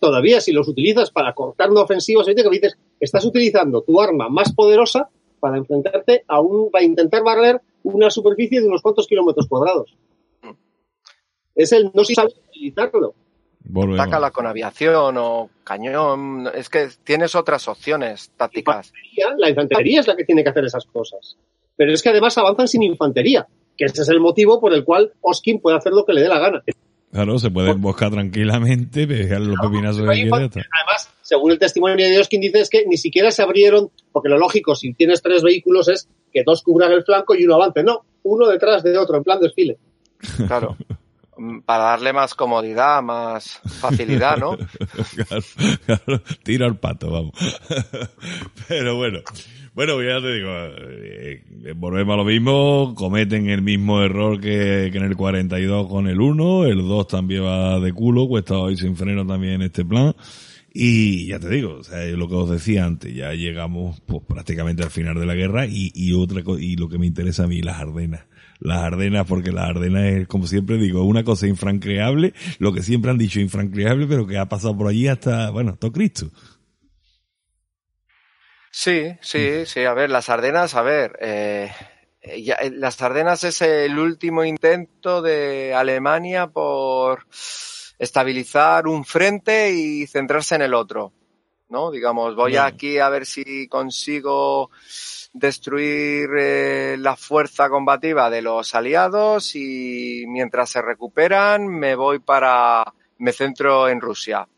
Todavía 0.00 0.40
si 0.40 0.52
los 0.52 0.68
utilizas 0.68 1.10
para 1.10 1.34
cortar 1.34 1.70
una 1.70 1.82
ofensiva, 1.82 2.24
que 2.24 2.34
dices, 2.34 2.78
estás 2.98 3.26
utilizando 3.26 3.82
tu 3.82 4.00
arma 4.00 4.30
más 4.30 4.54
poderosa 4.54 5.10
para 5.40 5.58
enfrentarte 5.58 6.24
a 6.26 6.40
un, 6.40 6.70
para 6.70 6.84
intentar 6.84 7.22
barrer 7.22 7.60
una 7.82 8.10
superficie 8.10 8.60
de 8.60 8.66
unos 8.66 8.82
cuantos 8.82 9.06
kilómetros 9.06 9.46
cuadrados. 9.48 9.96
Es 11.54 11.72
el 11.72 11.90
no 11.94 12.04
saber 12.04 12.34
utilizarlo. 12.48 13.14
Atácala 13.94 14.30
con 14.30 14.46
aviación 14.46 15.16
o 15.18 15.50
cañón. 15.64 16.48
Es 16.54 16.68
que 16.68 16.88
tienes 17.02 17.34
otras 17.34 17.66
opciones 17.68 18.30
tácticas. 18.36 18.92
La 19.38 19.48
infantería 19.48 20.00
es 20.00 20.06
la 20.06 20.16
que 20.16 20.24
tiene 20.24 20.44
que 20.44 20.50
hacer 20.50 20.64
esas 20.64 20.84
cosas. 20.86 21.36
Pero 21.76 21.92
es 21.92 22.02
que 22.02 22.10
además 22.10 22.38
avanzan 22.38 22.68
sin 22.68 22.82
infantería, 22.82 23.46
que 23.76 23.86
ese 23.86 24.02
es 24.02 24.08
el 24.08 24.20
motivo 24.20 24.60
por 24.60 24.72
el 24.72 24.84
cual 24.84 25.12
Oskin 25.20 25.60
puede 25.60 25.76
hacer 25.76 25.92
lo 25.92 26.04
que 26.04 26.12
le 26.12 26.22
dé 26.22 26.28
la 26.28 26.38
gana. 26.38 26.62
Claro, 27.12 27.38
se 27.38 27.50
puede 27.50 27.70
emboscar 27.70 28.10
tranquilamente, 28.10 29.06
pegar 29.08 29.40
los 29.40 29.58
pepinazos 29.60 30.02
de 30.02 30.10
Además, 30.10 31.10
según 31.22 31.52
el 31.52 31.58
testimonio 31.58 31.96
de 32.04 32.10
Dios, 32.10 32.28
quien 32.28 32.42
dice 32.42 32.60
es 32.60 32.70
que 32.70 32.84
ni 32.86 32.96
siquiera 32.96 33.30
se 33.30 33.42
abrieron, 33.42 33.90
porque 34.12 34.28
lo 34.28 34.38
lógico, 34.38 34.74
si 34.74 34.92
tienes 34.92 35.22
tres 35.22 35.42
vehículos, 35.42 35.88
es 35.88 36.08
que 36.32 36.42
dos 36.44 36.62
cubran 36.62 36.92
el 36.92 37.04
flanco 37.04 37.34
y 37.34 37.44
uno 37.44 37.54
avance. 37.54 37.82
No, 37.82 38.04
uno 38.22 38.46
detrás 38.48 38.82
de 38.82 38.98
otro, 38.98 39.16
en 39.16 39.24
plan 39.24 39.40
desfile. 39.40 39.78
Claro. 40.46 40.76
Para 41.64 41.84
darle 41.84 42.12
más 42.12 42.34
comodidad, 42.34 43.02
más 43.02 43.60
facilidad, 43.80 44.38
¿no? 44.38 44.56
claro, 45.86 46.22
tiro 46.42 46.66
al 46.66 46.78
pato, 46.78 47.10
vamos. 47.10 47.32
Pero 48.68 48.96
bueno, 48.96 49.20
bueno, 49.76 50.02
ya 50.02 50.22
te 50.22 50.32
digo, 50.32 50.48
eh, 50.50 51.74
volvemos 51.76 52.14
a 52.14 52.16
lo 52.16 52.24
mismo, 52.24 52.94
cometen 52.96 53.50
el 53.50 53.60
mismo 53.60 54.02
error 54.02 54.40
que, 54.40 54.86
en 54.86 55.04
el 55.04 55.14
42 55.14 55.86
con 55.86 56.08
el 56.08 56.18
1, 56.18 56.64
el 56.64 56.78
2 56.78 57.06
también 57.06 57.44
va 57.44 57.78
de 57.78 57.92
culo, 57.92 58.26
cuesta 58.26 58.56
hoy 58.56 58.78
sin 58.78 58.96
freno 58.96 59.26
también 59.26 59.56
en 59.56 59.62
este 59.62 59.84
plan. 59.84 60.16
Y 60.72 61.26
ya 61.26 61.38
te 61.38 61.50
digo, 61.50 61.74
o 61.74 61.84
sea, 61.84 62.02
lo 62.04 62.26
que 62.26 62.34
os 62.34 62.48
decía 62.48 62.86
antes, 62.86 63.14
ya 63.14 63.34
llegamos 63.34 64.00
pues, 64.06 64.22
prácticamente 64.26 64.82
al 64.82 64.90
final 64.90 65.20
de 65.20 65.26
la 65.26 65.34
guerra 65.34 65.66
y, 65.66 65.92
y 65.94 66.14
otra 66.14 66.42
y 66.58 66.76
lo 66.76 66.88
que 66.88 66.96
me 66.96 67.06
interesa 67.06 67.44
a 67.44 67.46
mí, 67.46 67.60
las 67.60 67.78
Ardenas. 67.78 68.24
Las 68.58 68.82
Ardenas, 68.82 69.26
porque 69.26 69.52
las 69.52 69.70
Ardenas 69.70 70.04
es, 70.04 70.28
como 70.28 70.46
siempre 70.46 70.76
digo, 70.78 71.04
una 71.04 71.24
cosa 71.24 71.46
infranqueable, 71.46 72.34
lo 72.58 72.72
que 72.72 72.82
siempre 72.82 73.10
han 73.10 73.18
dicho 73.18 73.40
infranqueable, 73.40 74.06
pero 74.06 74.26
que 74.26 74.38
ha 74.38 74.46
pasado 74.46 74.76
por 74.76 74.88
allí 74.88 75.08
hasta, 75.08 75.50
bueno, 75.50 75.76
todo 75.76 75.92
Cristo. 75.92 76.30
Sí, 78.78 79.16
sí, 79.22 79.64
sí. 79.64 79.84
A 79.84 79.94
ver, 79.94 80.10
las 80.10 80.28
Ardenas, 80.28 80.74
a 80.74 80.82
ver, 80.82 81.18
eh, 81.22 81.72
eh, 82.20 82.70
las 82.74 83.00
Ardenas 83.00 83.42
es 83.44 83.62
el 83.62 83.98
último 83.98 84.44
intento 84.44 85.22
de 85.22 85.72
Alemania 85.72 86.48
por 86.48 87.26
estabilizar 87.98 88.86
un 88.86 89.06
frente 89.06 89.72
y 89.72 90.06
centrarse 90.06 90.56
en 90.56 90.62
el 90.62 90.74
otro. 90.74 91.14
¿No? 91.68 91.90
Digamos, 91.90 92.36
voy 92.36 92.56
aquí 92.56 92.98
a 92.98 93.08
ver 93.08 93.24
si 93.24 93.66
consigo 93.66 94.70
destruir 95.36 96.30
eh, 96.38 96.96
la 96.98 97.14
fuerza 97.14 97.68
combativa 97.68 98.30
de 98.30 98.40
los 98.40 98.74
aliados 98.74 99.54
y 99.54 100.24
mientras 100.26 100.70
se 100.70 100.80
recuperan 100.80 101.66
me 101.68 101.94
voy 101.94 102.20
para, 102.20 102.94
me 103.18 103.32
centro 103.32 103.88
en 103.88 104.00
Rusia. 104.00 104.48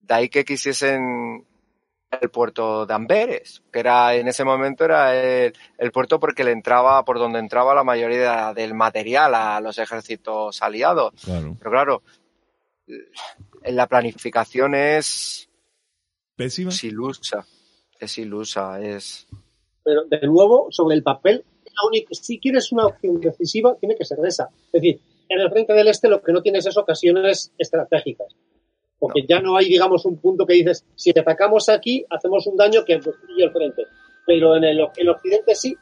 De 0.00 0.14
ahí 0.14 0.28
que 0.30 0.46
quisiesen 0.46 1.46
el 2.10 2.30
puerto 2.30 2.86
de 2.86 2.94
Amberes, 2.94 3.62
que 3.70 3.80
era 3.80 4.14
en 4.14 4.28
ese 4.28 4.44
momento 4.44 4.84
era 4.84 5.14
el, 5.14 5.92
puerto 5.92 6.18
porque 6.18 6.42
le 6.42 6.52
entraba 6.52 7.04
por 7.04 7.18
donde 7.18 7.38
entraba 7.38 7.74
la 7.74 7.84
mayoría 7.84 8.54
del 8.54 8.74
material 8.74 9.34
a 9.34 9.60
los 9.60 9.78
ejércitos 9.78 10.62
aliados. 10.62 11.12
Pero 11.24 11.70
claro, 11.70 12.02
en 12.88 13.76
la 13.76 13.86
planificación 13.86 14.74
es 14.74 15.50
pésima. 16.34 16.70
Es 16.70 16.82
ilusa, 16.82 17.46
es 18.00 18.16
ilusa, 18.16 18.80
es. 18.80 19.28
Pero 19.84 20.04
de 20.04 20.20
nuevo, 20.26 20.68
sobre 20.70 20.96
el 20.96 21.02
papel, 21.02 21.44
la 21.64 21.88
única, 21.88 22.08
si 22.12 22.38
quieres 22.38 22.72
una 22.72 22.86
opción 22.86 23.20
decisiva, 23.20 23.76
tiene 23.76 23.96
que 23.96 24.04
ser 24.04 24.18
esa. 24.26 24.50
Es 24.66 24.72
decir, 24.72 25.00
en 25.28 25.40
el 25.40 25.50
frente 25.50 25.72
del 25.72 25.88
este 25.88 26.08
lo 26.08 26.20
que 26.20 26.32
no 26.32 26.42
tienes 26.42 26.66
es 26.66 26.76
ocasiones 26.76 27.52
estratégicas 27.56 28.34
porque 29.00 29.24
ya 29.26 29.40
no 29.40 29.56
hay, 29.56 29.64
digamos, 29.64 30.04
un 30.04 30.18
punto 30.18 30.46
que 30.46 30.52
dices, 30.52 30.84
si 30.94 31.10
atacamos 31.10 31.70
aquí, 31.70 32.04
hacemos 32.10 32.46
un 32.46 32.56
daño 32.56 32.84
que 32.84 32.96
destruye 32.96 33.44
el 33.44 33.50
frente. 33.50 33.86
Pero 34.26 34.54
en 34.56 34.64
el, 34.64 34.80
occidente 34.80 35.54
sí, 35.54 35.74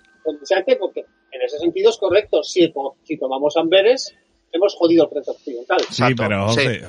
porque 0.79 1.05
en 1.33 1.43
ese 1.43 1.59
sentido 1.59 1.91
es 1.91 1.99
correcto. 1.99 2.45
Si, 2.45 2.73
si 3.03 3.19
tomamos 3.19 3.57
Amberes, 3.57 4.15
hemos 4.53 4.75
jodido 4.75 5.05
el 5.05 5.11
frente 5.11 5.31
occidental. 5.31 5.79
Sí, 5.91 6.03
pero 6.17 6.47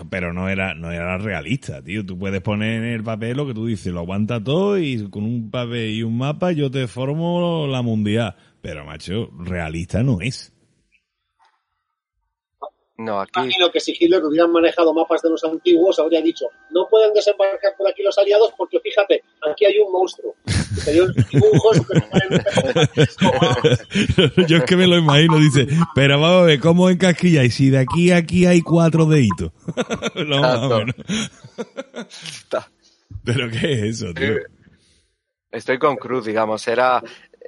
pero 0.10 0.34
no 0.34 0.50
era, 0.50 0.74
no 0.74 0.92
era 0.92 1.18
realista, 1.18 1.82
tío. 1.82 2.06
Tú 2.06 2.18
puedes 2.18 2.42
poner 2.42 2.84
en 2.84 2.90
el 2.90 3.04
papel 3.04 3.38
lo 3.38 3.48
que 3.48 3.54
tú 3.54 3.66
dices, 3.66 3.94
lo 3.94 4.00
aguanta 4.00 4.44
todo 4.44 4.78
y 4.78 5.10
con 5.10 5.24
un 5.24 5.50
papel 5.52 5.92
y 5.92 6.04
un 6.04 6.18
mapa 6.18 6.52
yo 6.52 6.70
te 6.72 6.88
formo 6.88 7.68
la 7.68 7.82
mundial. 7.82 8.36
Pero, 8.62 8.86
macho, 8.86 9.30
realista 9.38 10.04
no 10.04 10.22
es. 10.22 10.54
No, 13.00 13.20
aquí... 13.22 13.40
Imagino 13.40 13.72
que 13.72 13.80
si 13.80 13.96
Hitler 13.98 14.22
hubieran 14.26 14.52
manejado 14.52 14.94
mapas 14.94 15.22
de 15.22 15.30
los 15.30 15.42
antiguos, 15.46 15.98
habría 16.00 16.22
dicho, 16.22 16.48
no 16.72 16.86
pueden 16.90 17.14
desembarcar 17.14 17.74
por 17.78 17.90
aquí 17.90 18.04
los 18.04 18.18
aliados 18.18 18.52
porque 18.58 18.82
fíjate, 18.82 19.24
aquí 19.50 19.64
hay 19.64 19.80
un 19.80 19.90
monstruo. 19.90 20.36
Yo 24.48 24.58
es 24.58 24.64
que 24.66 24.76
me 24.76 24.86
lo 24.86 24.98
imagino, 24.98 25.38
dice, 25.38 25.66
pero 25.96 26.20
vamos 26.20 26.42
a 26.42 26.46
ver, 26.48 26.60
¿cómo 26.60 26.90
encasquilla? 26.90 27.46
Y 27.46 27.52
si 27.52 27.70
de 27.70 27.80
aquí 27.80 28.12
a 28.12 28.18
aquí 28.18 28.46
hay 28.46 28.60
cuatro 28.62 29.06
deditos. 29.06 29.54
no, 30.28 30.42
más 30.42 30.60
¿Pero 33.24 33.50
qué 33.50 33.72
es 33.72 33.84
eso, 33.84 34.14
tío? 34.14 34.40
Estoy 35.52 35.80
con 35.80 35.96
Cruz, 35.96 36.26
digamos, 36.26 36.68
era 36.68 37.02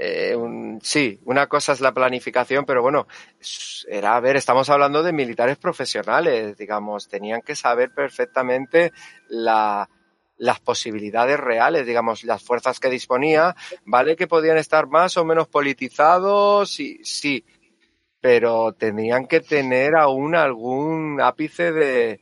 eh, 0.03 0.35
un- 0.35 0.79
sí, 0.81 1.19
una 1.25 1.45
cosa 1.47 1.73
es 1.73 1.81
la 1.81 1.93
planificación, 1.93 2.65
pero 2.65 2.81
bueno, 2.81 3.07
era, 3.87 4.15
a 4.15 4.19
ver, 4.19 4.35
estamos 4.35 4.67
hablando 4.69 5.03
de 5.03 5.13
militares 5.13 5.57
profesionales, 5.57 6.57
digamos, 6.57 7.07
tenían 7.07 7.41
que 7.41 7.55
saber 7.55 7.91
perfectamente 7.93 8.91
la, 9.29 9.87
las 10.37 10.59
posibilidades 10.59 11.39
reales, 11.39 11.85
digamos, 11.85 12.23
las 12.23 12.41
fuerzas 12.41 12.79
que 12.79 12.89
disponía, 12.89 13.55
vale 13.85 14.15
que 14.15 14.27
podían 14.27 14.57
estar 14.57 14.87
más 14.87 15.17
o 15.17 15.25
menos 15.25 15.47
politizados, 15.47 16.71
sí, 16.73 16.99
sí, 17.03 17.45
pero 18.21 18.73
tenían 18.73 19.27
que 19.27 19.41
tener 19.41 19.95
aún 19.95 20.35
algún 20.35 21.21
ápice 21.21 21.71
de, 21.71 22.21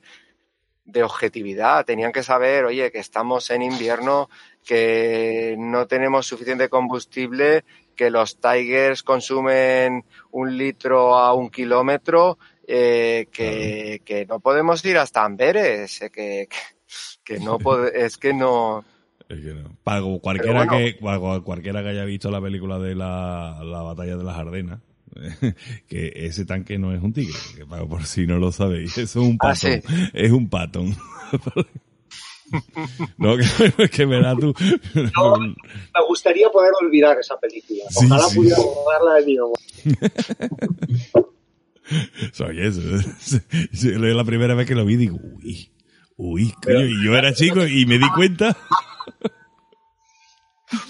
de 0.85 1.03
objetividad, 1.03 1.85
tenían 1.85 2.11
que 2.11 2.23
saber, 2.23 2.65
oye, 2.65 2.91
que 2.91 2.97
estamos 2.99 3.51
en 3.51 3.61
invierno, 3.61 4.27
que 4.65 5.55
no 5.57 5.87
tenemos 5.87 6.27
suficiente 6.27 6.69
combustible, 6.69 7.63
que 7.95 8.09
los 8.09 8.39
Tigers 8.39 9.03
consumen 9.03 10.05
un 10.31 10.57
litro 10.57 11.15
a 11.17 11.33
un 11.33 11.49
kilómetro, 11.49 12.37
eh, 12.67 13.27
que, 13.31 14.01
que 14.05 14.25
no 14.25 14.39
podemos 14.39 14.83
ir 14.85 14.97
hasta 14.97 15.23
Amberes, 15.25 16.01
eh, 16.03 16.09
que, 16.09 16.47
que, 16.49 17.35
que 17.35 17.39
no 17.39 17.57
es 17.93 18.17
que 18.17 18.33
no, 18.33 18.85
Es 19.27 19.39
que 19.39 19.53
no. 19.53 19.75
Para 19.83 20.01
cualquiera, 20.21 20.65
bueno. 20.65 20.71
que, 20.77 20.97
para 21.01 21.19
cualquiera 21.41 21.81
que 21.81 21.89
haya 21.89 22.05
visto 22.05 22.29
la 22.31 22.39
película 22.41 22.77
de 22.79 22.95
la, 22.95 23.59
la 23.63 23.81
batalla 23.81 24.15
de 24.17 24.23
las 24.23 24.37
Ardenas, 24.37 24.79
que 25.87 26.13
ese 26.15 26.45
tanque 26.45 26.77
no 26.77 26.93
es 26.93 27.01
un 27.01 27.11
tigre, 27.11 27.37
que 27.55 27.65
por 27.65 28.05
si 28.05 28.27
no 28.27 28.37
lo 28.37 28.51
sabéis, 28.51 28.97
eso 28.97 29.19
es 29.23 29.27
un 29.27 29.37
Ah, 29.41 29.53
patón, 29.53 29.57
sí. 29.57 29.81
es 30.13 30.31
un 30.31 30.47
patón. 30.49 30.95
no, 33.17 33.35
que, 33.37 33.89
que 33.89 34.05
verás 34.05 34.37
tú. 34.39 34.53
No, 35.15 35.37
me 35.37 36.05
gustaría 36.07 36.49
poder 36.49 36.71
olvidar 36.81 37.17
esa 37.19 37.39
película. 37.39 37.83
Sí, 37.89 38.05
Ojalá 38.05 38.23
sí. 38.29 38.35
pudiera 38.35 38.57
borrarla 38.57 39.13
de 39.15 39.25
mi 39.25 39.35
memoria. 39.35 39.65
Soy 42.33 42.61
eso. 42.61 42.81
Es 43.71 43.83
la 43.83 44.23
primera 44.23 44.53
vez 44.55 44.67
que 44.67 44.75
lo 44.75 44.85
vi 44.85 44.95
digo, 44.95 45.17
uy, 45.21 45.71
uy, 46.17 46.53
coño, 46.63 46.85
y 46.85 47.03
yo 47.03 47.15
era 47.15 47.33
chico 47.33 47.65
y 47.65 47.85
me 47.85 47.97
di 47.97 48.09
cuenta. 48.15 48.55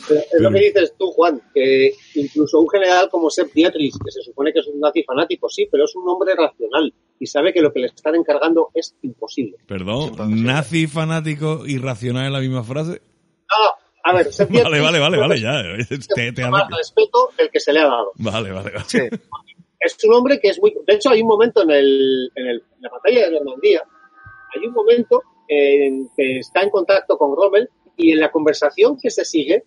Pero 0.07 0.21
Es 0.31 0.41
lo 0.41 0.51
que 0.51 0.59
dices 0.59 0.93
tú, 0.97 1.11
Juan, 1.11 1.41
que 1.53 1.93
incluso 2.15 2.59
un 2.59 2.69
general 2.69 3.09
como 3.09 3.29
Sepp 3.29 3.53
Dietrich, 3.53 3.93
que 4.03 4.11
se 4.11 4.21
supone 4.21 4.51
que 4.51 4.59
es 4.59 4.67
un 4.67 4.79
nazi 4.79 5.03
fanático, 5.03 5.47
sí, 5.49 5.67
pero 5.71 5.85
es 5.85 5.95
un 5.95 6.07
hombre 6.09 6.33
racional 6.35 6.93
y 7.19 7.25
sabe 7.27 7.53
que 7.53 7.61
lo 7.61 7.71
que 7.71 7.79
le 7.79 7.87
están 7.87 8.15
encargando 8.15 8.69
es 8.73 8.95
imposible. 9.01 9.57
Perdón, 9.67 10.13
nazi 10.43 10.87
fanático 10.87 11.63
y 11.65 11.77
racional 11.77 12.25
en 12.27 12.33
la 12.33 12.39
misma 12.39 12.63
frase. 12.63 13.01
No, 13.49 13.71
a 14.03 14.15
ver, 14.15 14.31
Sepp 14.33 14.49
Vale, 14.51 14.63
Dietrich 14.63 14.83
vale, 14.83 14.99
vale, 14.99 15.17
vale, 15.17 15.35
es 15.35 15.41
ya. 15.41 16.15
Te, 16.15 16.31
te 16.33 16.49
más 16.49 16.63
respeto 16.75 17.29
del 17.37 17.49
que 17.49 17.59
se 17.59 17.71
le 17.73 17.79
ha 17.79 17.85
dado. 17.87 18.11
Vale, 18.15 18.51
vale, 18.51 18.71
vale. 18.71 18.85
sí, 18.87 18.99
es 19.79 19.97
un 20.03 20.13
hombre 20.13 20.39
que 20.41 20.49
es 20.49 20.59
muy... 20.61 20.75
De 20.85 20.95
hecho, 20.95 21.09
hay 21.09 21.21
un 21.21 21.27
momento 21.29 21.61
en, 21.63 21.71
el, 21.71 22.31
en, 22.35 22.47
el- 22.47 22.63
en 22.75 22.81
la 22.81 22.89
batalla 22.89 23.25
de 23.27 23.31
Normandía, 23.31 23.81
hay 24.55 24.67
un 24.67 24.73
momento 24.73 25.21
en 25.47 26.09
que 26.15 26.39
está 26.39 26.61
en 26.61 26.69
contacto 26.69 27.17
con 27.17 27.35
Rommel 27.35 27.69
y 27.99 28.11
en 28.11 28.19
la 28.19 28.31
conversación 28.31 28.97
que 28.99 29.11
se 29.11 29.25
sigue, 29.25 29.65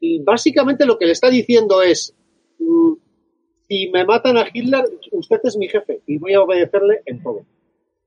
y 0.00 0.20
básicamente 0.22 0.86
lo 0.86 0.98
que 0.98 1.06
le 1.06 1.12
está 1.12 1.28
diciendo 1.28 1.82
es, 1.82 2.14
mm, 2.58 2.92
si 3.68 3.90
me 3.90 4.04
matan 4.04 4.38
a 4.38 4.48
Hitler, 4.52 4.84
usted 5.12 5.40
es 5.44 5.56
mi 5.56 5.68
jefe 5.68 6.00
y 6.06 6.18
voy 6.18 6.34
a 6.34 6.40
obedecerle 6.40 7.02
en 7.04 7.22
todo. 7.22 7.44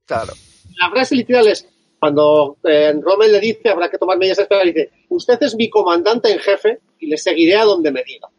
claro. 0.05 0.33
La 0.77 0.89
frase 0.89 1.15
literal 1.15 1.47
es, 1.47 1.67
cuando 1.99 2.57
eh, 2.63 2.93
Rommel 2.99 3.31
le 3.33 3.39
dice, 3.39 3.69
habrá 3.69 3.89
que 3.89 3.97
tomar 3.97 4.17
medidas 4.17 4.39
especiales, 4.39 4.73
dice, 4.73 4.91
usted 5.09 5.37
es 5.41 5.55
mi 5.55 5.69
comandante 5.69 6.31
en 6.31 6.39
jefe 6.39 6.79
y 6.97 7.07
le 7.07 7.17
seguiré 7.17 7.55
a 7.55 7.65
donde 7.65 7.91
me 7.91 8.03
diga. 8.03 8.29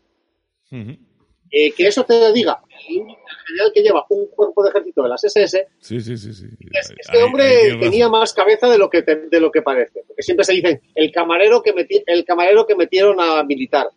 Eh, 1.55 1.71
que 1.73 1.87
eso 1.87 2.03
te 2.05 2.33
diga 2.33 2.63
el 2.89 3.05
general 3.47 3.73
que 3.75 3.83
lleva 3.83 4.07
un 4.09 4.27
cuerpo 4.29 4.63
de 4.65 4.71
ejército 4.71 5.03
de 5.03 5.09
las 5.11 5.23
SS, 5.23 5.69
Sí, 5.81 6.01
sí, 6.01 6.17
sí, 6.17 6.33
sí. 6.33 6.47
es- 6.73 6.91
Ahí- 6.91 6.97
este 6.99 7.19
ahí 7.19 7.23
hombre 7.23 7.77
tenía 7.79 8.09
más 8.09 8.33
cabeza 8.33 8.69
de 8.71 8.79
lo 8.79 8.89
que 8.89 9.03
te- 9.03 9.29
de 9.29 9.39
lo 9.41 9.51
que 9.53 9.61
parece. 9.61 10.03
Porque 10.09 10.23
siempre 10.23 10.45
se 10.47 10.55
dicen 10.55 10.81
el 10.95 11.13
camarero 11.13 11.63
que 11.63 11.75
meti- 11.75 12.03
el 12.07 12.25
camarero 12.25 12.67
que 12.67 12.75
metieron 12.75 13.21
a 13.21 13.43
militar. 13.45 13.89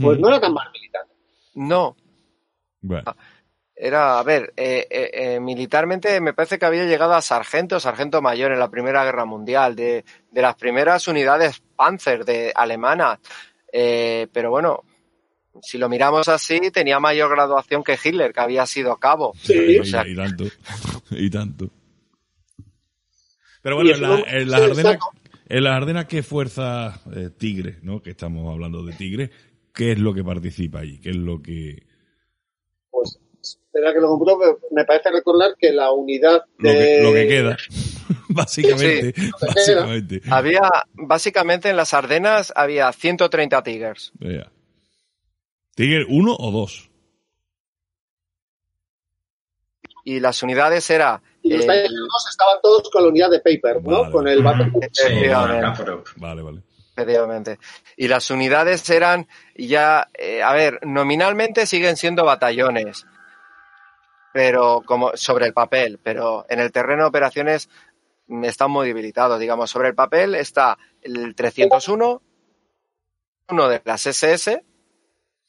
Pues 0.00 0.18
Mm. 0.18 0.20
no 0.22 0.28
era 0.28 0.40
tan 0.40 0.54
mal 0.54 0.70
militar. 0.72 1.02
No, 1.54 1.94
Bueno, 2.80 3.14
Era, 3.78 4.18
a 4.18 4.22
ver, 4.22 4.54
eh, 4.56 4.86
eh, 4.88 5.10
eh, 5.12 5.40
militarmente 5.40 6.18
me 6.22 6.32
parece 6.32 6.58
que 6.58 6.64
había 6.64 6.84
llegado 6.84 7.12
a 7.12 7.20
sargento, 7.20 7.78
sargento 7.78 8.22
mayor 8.22 8.52
en 8.52 8.58
la 8.58 8.70
Primera 8.70 9.04
Guerra 9.04 9.26
Mundial, 9.26 9.76
de, 9.76 10.02
de 10.30 10.42
las 10.42 10.54
primeras 10.54 11.06
unidades 11.08 11.60
Panzer 11.76 12.24
de 12.24 12.52
alemanas. 12.54 13.18
Eh, 13.70 14.28
pero 14.32 14.48
bueno, 14.50 14.82
si 15.62 15.78
lo 15.78 15.88
miramos 15.88 16.28
así, 16.28 16.58
tenía 16.70 16.98
mayor 17.00 17.30
graduación 17.30 17.82
que 17.84 17.98
Hitler, 18.02 18.32
que 18.32 18.40
había 18.40 18.66
sido 18.66 18.96
cabo. 18.96 19.32
Sí. 19.42 19.54
y, 19.54 19.78
o 19.78 19.84
sea, 19.84 20.06
y 20.06 20.14
tanto. 20.16 20.44
Y 21.10 21.30
tanto. 21.30 21.70
Pero 23.62 23.76
bueno, 23.76 23.90
en, 23.94 24.00
la- 24.02 24.10
un- 24.12 24.24
en 24.26 24.50
las 24.50 24.60
Ardenas, 24.60 24.98
en 25.48 25.64
las 25.64 25.72
Ardenas, 25.76 26.04
¿qué 26.06 26.22
fuerza 26.22 27.00
eh, 27.14 27.30
tigre, 27.36 27.78
no? 27.82 28.00
Que 28.02 28.10
estamos 28.10 28.52
hablando 28.52 28.84
de 28.84 28.92
tigre. 28.92 29.30
¿Qué 29.74 29.92
es 29.92 29.98
lo 29.98 30.14
que 30.14 30.24
participa 30.24 30.80
allí? 30.80 30.98
¿Qué 31.00 31.10
es 31.10 31.16
lo 31.16 31.42
que, 31.42 31.82
Pues 32.90 33.18
espera 33.42 33.92
que 33.92 34.00
lo 34.00 34.08
compro, 34.08 34.38
pero 34.38 34.58
me 34.72 34.84
parece 34.84 35.10
recordar 35.10 35.54
que 35.58 35.70
la 35.72 35.92
unidad 35.92 36.44
lo 36.58 36.70
de... 36.70 36.74
que, 36.78 37.02
lo 37.02 37.12
que 37.12 37.28
queda? 37.28 37.56
básicamente, 38.28 39.12
que 39.12 39.20
queda. 39.22 39.30
básicamente. 39.40 40.22
había, 40.30 40.60
básicamente 40.94 41.68
en 41.68 41.76
las 41.76 41.92
Ardenas 41.92 42.52
había 42.56 42.90
130 42.92 43.62
Tigers. 43.62 44.12
Vea. 44.18 44.50
¿Tigre 45.76 46.06
uno 46.08 46.34
o 46.34 46.50
dos? 46.50 46.90
Y 50.04 50.20
las 50.20 50.42
unidades 50.42 50.88
era... 50.88 51.22
Y 51.42 51.54
los 51.54 51.66
eh, 51.66 51.82
dos 51.88 52.26
estaban 52.30 52.56
todos 52.62 52.88
con 52.90 53.02
la 53.02 53.10
unidad 53.10 53.30
de 53.30 53.40
Paper, 53.40 53.82
¿no? 53.82 54.00
Vale. 54.00 54.12
Con 54.12 54.26
el 54.26 54.42
Battle 54.42 54.72
Sí. 54.90 55.28
Vale, 56.16 56.42
vale. 56.42 56.62
Efectivamente. 56.92 57.58
Y 57.94 58.08
las 58.08 58.30
unidades 58.30 58.88
eran 58.88 59.28
ya, 59.54 60.08
eh, 60.14 60.42
a 60.42 60.54
ver, 60.54 60.80
nominalmente 60.86 61.66
siguen 61.66 61.98
siendo 61.98 62.24
batallones, 62.24 63.04
pero 64.32 64.82
como 64.86 65.14
sobre 65.14 65.44
el 65.44 65.52
papel, 65.52 66.00
pero 66.02 66.46
en 66.48 66.60
el 66.60 66.72
terreno 66.72 67.02
de 67.02 67.08
operaciones 67.08 67.68
están 68.44 68.70
muy 68.70 68.86
debilitados. 68.86 69.38
Digamos, 69.38 69.70
sobre 69.70 69.88
el 69.88 69.94
papel 69.94 70.36
está 70.36 70.78
el 71.02 71.34
301, 71.34 72.22
uno 73.50 73.68
de 73.68 73.82
las 73.84 74.06
SS, 74.06 74.64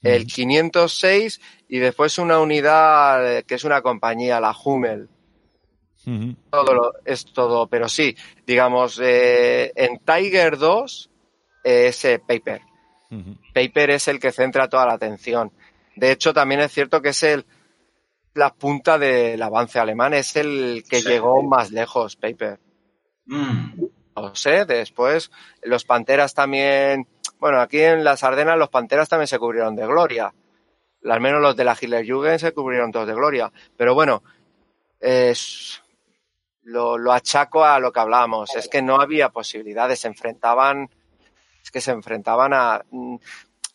el 0.04 0.26
506 0.28 1.42
y 1.68 1.80
después 1.80 2.18
una 2.18 2.40
unidad 2.40 3.38
eh, 3.38 3.44
que 3.44 3.56
es 3.56 3.64
una 3.64 3.82
compañía, 3.82 4.40
la 4.40 4.56
Hummel 4.64 5.10
todo 6.52 6.74
lo- 6.74 6.94
es 7.04 7.26
todo, 7.26 7.68
pero 7.68 7.90
sí, 7.90 8.16
digamos, 8.46 8.98
eh, 9.04 9.74
en 9.76 10.00
Tiger 10.00 10.58
2 10.58 11.10
eh, 11.66 11.88
es 11.88 12.06
eh, 12.06 12.20
Paper. 12.26 12.62
Paper 13.54 13.90
es 13.90 14.08
el 14.08 14.18
que 14.20 14.32
centra 14.32 14.70
toda 14.70 14.86
la 14.86 14.94
atención. 14.94 15.52
De 15.98 16.12
hecho, 16.12 16.34
también 16.34 16.62
es 16.62 16.72
cierto 16.72 17.02
que 17.02 17.10
es 17.10 17.24
el 17.24 17.46
la 18.36 18.54
punta 18.54 18.98
del 18.98 19.42
avance 19.42 19.80
alemán, 19.80 20.14
es 20.14 20.36
el 20.38 20.84
que 20.90 21.02
Sí. 21.02 21.10
llegó 21.10 21.42
más 21.44 21.72
lejos, 21.72 22.16
Paper. 22.16 22.60
Mm. 23.26 23.82
No 24.16 24.34
sé, 24.36 24.64
después 24.66 25.30
los 25.64 25.84
Panteras 25.84 26.34
también, 26.34 27.06
bueno, 27.40 27.60
aquí 27.60 27.80
en 27.80 28.04
las 28.04 28.24
Ardenas 28.24 28.58
los 28.58 28.70
Panteras 28.70 29.10
también 29.10 29.28
se 29.28 29.40
cubrieron 29.40 29.76
de 29.76 29.86
gloria. 29.86 30.34
Al 31.06 31.22
menos 31.22 31.42
los 31.42 31.56
de 31.56 31.64
la 31.64 31.78
Hitlerjugend 31.80 32.40
se 32.40 32.52
cubrieron 32.52 32.92
todos 32.92 33.08
de 33.08 33.14
gloria. 33.14 33.52
Pero 33.76 33.94
bueno, 33.94 34.24
es, 35.00 35.82
lo, 36.64 36.98
lo 36.98 37.14
achaco 37.14 37.64
a 37.64 37.80
lo 37.80 37.92
que 37.92 38.00
hablábamos. 38.00 38.56
Es 38.56 38.68
que 38.68 38.82
no 38.82 39.00
había 39.00 39.30
posibilidades. 39.30 40.00
Se 40.00 40.08
enfrentaban, 40.08 40.90
es 41.64 41.72
que 41.72 41.82
se 41.82 41.92
enfrentaban 41.92 42.54
a, 42.54 42.84
mm, 42.90 43.16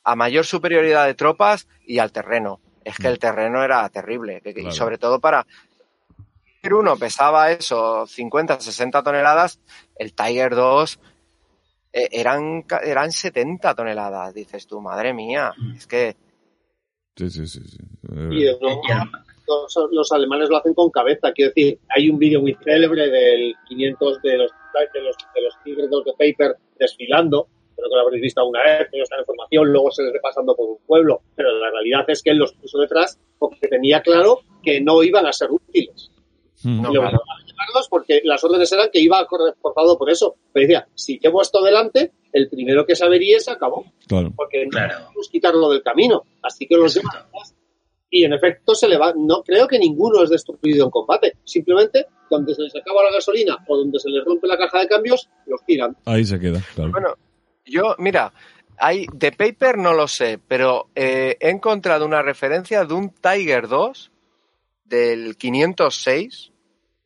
a 0.04 0.16
mayor 0.16 0.44
superioridad 0.44 1.06
de 1.06 1.14
tropas 1.14 1.68
y 1.86 1.98
al 1.98 2.12
terreno. 2.12 2.60
Es 2.84 2.96
que 2.96 3.06
el 3.06 3.18
terreno 3.18 3.62
era 3.62 3.88
terrible. 3.88 4.40
Claro. 4.40 4.68
Y 4.68 4.72
sobre 4.72 4.98
todo 4.98 5.20
para, 5.20 5.46
Tiger 6.62 6.74
1 6.74 6.96
pesaba 6.96 7.50
eso, 7.50 8.06
50, 8.06 8.60
60 8.60 9.02
toneladas, 9.02 9.58
el 9.96 10.14
Tiger 10.14 10.54
2 10.54 11.00
eh, 11.92 12.08
eran, 12.12 12.62
ca- 12.62 12.80
eran 12.84 13.12
70 13.12 13.74
toneladas. 13.74 14.32
Dices 14.34 14.66
tú, 14.66 14.80
madre 14.80 15.12
mía, 15.12 15.52
es 15.76 15.86
que 15.86 16.16
Sí, 17.16 17.28
sí, 17.28 17.46
sí. 17.46 17.60
sí. 17.66 17.78
Y 18.30 18.46
Eh, 18.46 18.56
los, 19.46 19.78
los 19.90 20.12
alemanes 20.12 20.48
lo 20.48 20.56
hacen 20.56 20.72
con 20.74 20.90
cabeza. 20.90 21.32
Quiero 21.32 21.52
decir, 21.54 21.78
hay 21.88 22.08
un 22.08 22.18
vídeo 22.18 22.40
muy 22.40 22.56
célebre 22.64 23.10
del 23.10 23.54
500 23.68 24.22
de 24.22 24.38
los, 24.38 24.50
de 24.94 25.00
los, 25.02 25.16
de 25.34 25.42
los 25.42 25.54
Tigres 25.62 25.90
de 25.90 26.12
Paper 26.12 26.56
desfilando. 26.78 27.48
Creo 27.76 27.88
que 27.90 27.96
lo 27.96 28.00
habréis 28.02 28.22
visto 28.22 28.40
alguna 28.40 28.62
vez, 28.62 28.88
ellos 28.92 29.04
están 29.04 29.18
en 29.20 29.26
formación, 29.26 29.72
luego 29.72 29.90
se 29.90 30.02
les 30.04 30.12
ve 30.12 30.20
pasando 30.22 30.54
por 30.54 30.68
un 30.70 30.78
pueblo. 30.86 31.20
Pero 31.34 31.52
la 31.58 31.70
realidad 31.70 32.04
es 32.08 32.22
que 32.22 32.30
él 32.30 32.38
los 32.38 32.52
puso 32.54 32.78
detrás 32.78 33.18
porque 33.38 33.66
tenía 33.68 34.00
claro 34.00 34.40
que 34.62 34.80
no 34.80 35.02
iban 35.02 35.26
a 35.26 35.32
ser 35.32 35.50
útiles. 35.50 36.10
ujú. 36.64 36.70
No, 36.82 36.90
claro. 36.92 37.20
A 37.62 37.66
llevarlos 37.66 37.88
porque 37.88 38.20
las 38.24 38.42
órdenes 38.44 38.70
eran 38.72 38.90
que 38.92 39.00
iba 39.00 39.20
reforzado 39.30 39.96
por 39.98 40.10
eso. 40.10 40.36
Pero 40.52 40.66
decía, 40.66 40.88
si 40.94 41.18
llevo 41.18 41.42
esto 41.42 41.62
delante, 41.62 42.12
el 42.32 42.48
primero 42.48 42.84
que 42.86 42.96
se 42.96 43.04
averíe 43.04 43.40
se 43.40 43.50
acabó. 43.50 43.84
Claro. 44.06 44.32
Porque 44.36 44.66
Claro. 44.70 44.94
no 44.98 45.04
podemos 45.06 45.28
quitarlo 45.30 45.70
del 45.70 45.82
camino. 45.82 46.22
Así 46.42 46.66
que 46.66 46.76
los 46.76 46.94
demás. 46.94 47.24
Y 48.10 48.24
en 48.24 48.34
efecto 48.34 48.74
se 48.74 48.88
le 48.88 48.98
va. 48.98 49.14
No 49.16 49.42
creo 49.42 49.66
que 49.66 49.78
ninguno 49.78 50.22
es 50.22 50.28
destruido 50.30 50.84
en 50.84 50.90
combate. 50.90 51.36
Simplemente 51.44 52.06
donde 52.28 52.54
se 52.54 52.62
les 52.62 52.76
acaba 52.76 53.02
la 53.04 53.12
gasolina 53.12 53.56
o 53.68 53.76
donde 53.76 53.98
se 53.98 54.10
les 54.10 54.24
rompe 54.24 54.46
la 54.46 54.56
caja 54.58 54.80
de 54.80 54.88
cambios, 54.88 55.28
los 55.46 55.64
tiran. 55.64 55.96
Ahí 56.04 56.24
se 56.24 56.38
queda, 56.38 56.60
claro. 56.74 56.90
Bueno, 56.92 57.14
yo, 57.64 57.94
mira, 57.98 58.32
hay 58.78 59.06
de 59.14 59.32
paper 59.32 59.78
no 59.78 59.92
lo 59.94 60.08
sé, 60.08 60.38
pero 60.46 60.88
eh, 60.94 61.36
he 61.40 61.50
encontrado 61.50 62.04
una 62.06 62.20
referencia 62.22 62.84
de 62.84 62.94
un 62.94 63.10
Tiger 63.14 63.68
2 63.68 64.10
del 64.84 65.36
506, 65.36 66.51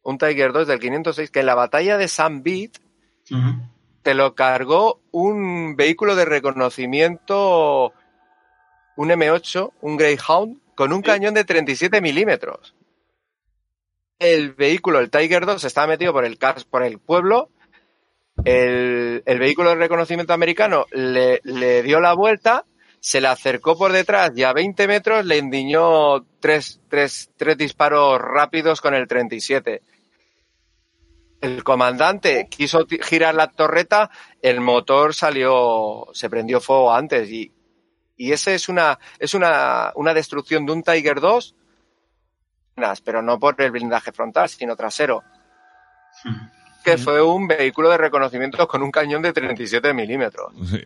un 0.07 0.19
Tiger 0.19 0.53
2 0.53 0.69
del 0.69 0.79
506 0.79 1.31
que 1.33 1.41
en 1.41 1.47
la 1.47 1.57
batalla 1.57 1.99
de 1.99 2.07
San 2.07 2.45
Beat 2.45 2.79
te 4.03 4.15
lo 4.15 4.37
cargó 4.37 5.01
un 5.11 5.75
vehículo 5.75 6.15
de 6.15 6.25
reconocimiento, 6.25 7.93
un 8.97 9.09
M8, 9.09 9.73
un 9.81 9.97
Greyhound, 9.97 10.61
con 10.77 10.93
un 10.93 11.03
cañón 11.03 11.35
de 11.35 11.45
37 11.45 12.01
milímetros. 12.01 12.77
El 14.21 14.53
vehículo, 14.53 15.01
el 15.01 15.11
Tiger 15.11 15.45
2, 15.45 15.65
estaba 15.65 15.89
metido 15.89 16.13
por 16.13 16.25
el, 16.25 16.39
por 16.71 16.85
el 16.85 17.01
pueblo. 17.01 17.51
El, 18.45 19.25
el 19.27 19.39
vehículo 19.41 19.71
de 19.71 19.75
reconocimiento 19.75 20.33
americano 20.33 20.87
le, 20.93 21.41
le 21.43 21.83
dio 21.83 21.99
la 21.99 22.13
vuelta, 22.13 22.65
se 23.01 23.21
le 23.21 23.27
acercó 23.27 23.77
por 23.77 23.91
detrás 23.91 24.31
y 24.37 24.45
a 24.45 24.53
20 24.53 24.87
metros 24.87 25.25
le 25.25 25.39
endiñó 25.39 26.25
tres, 26.39 26.81
tres, 26.89 27.31
tres 27.37 27.59
disparos 27.59 28.21
rápidos 28.21 28.81
con 28.81 28.95
el 28.95 29.09
37 29.09 29.83
el 31.41 31.63
comandante 31.65 32.49
quiso 32.51 32.87
ti- 32.87 32.99
girar 33.03 33.35
la 33.35 33.49
torreta, 33.49 34.11
el 34.43 34.61
motor 34.61 35.15
salió, 35.15 36.07
se 36.13 36.31
prendió 36.31 36.61
fuego 36.61 36.93
antes 36.93 37.31
y, 37.31 37.53
y 38.17 38.33
ese 38.33 38.55
es 38.55 38.69
una, 38.69 38.99
es 39.19 39.35
una, 39.35 39.93
una 39.97 40.15
destrucción 40.15 40.65
de 40.67 40.73
un 40.73 40.83
Tiger 40.83 41.21
2, 41.21 41.55
pero 43.05 43.23
no 43.23 43.39
por 43.39 43.61
el 43.61 43.71
blindaje 43.71 44.13
frontal, 44.13 44.49
sino 44.49 44.77
trasero, 44.77 45.23
Ujú. 46.25 46.35
que 46.85 46.99
fue 46.99 47.23
un 47.23 47.47
vehículo 47.47 47.91
de 47.91 47.99
reconocimiento 47.99 48.67
con 48.69 48.83
un 48.83 48.91
cañón 48.91 49.23
de 49.23 49.33
37 49.33 49.93
milímetros. 49.95 50.53
Sí, 50.71 50.81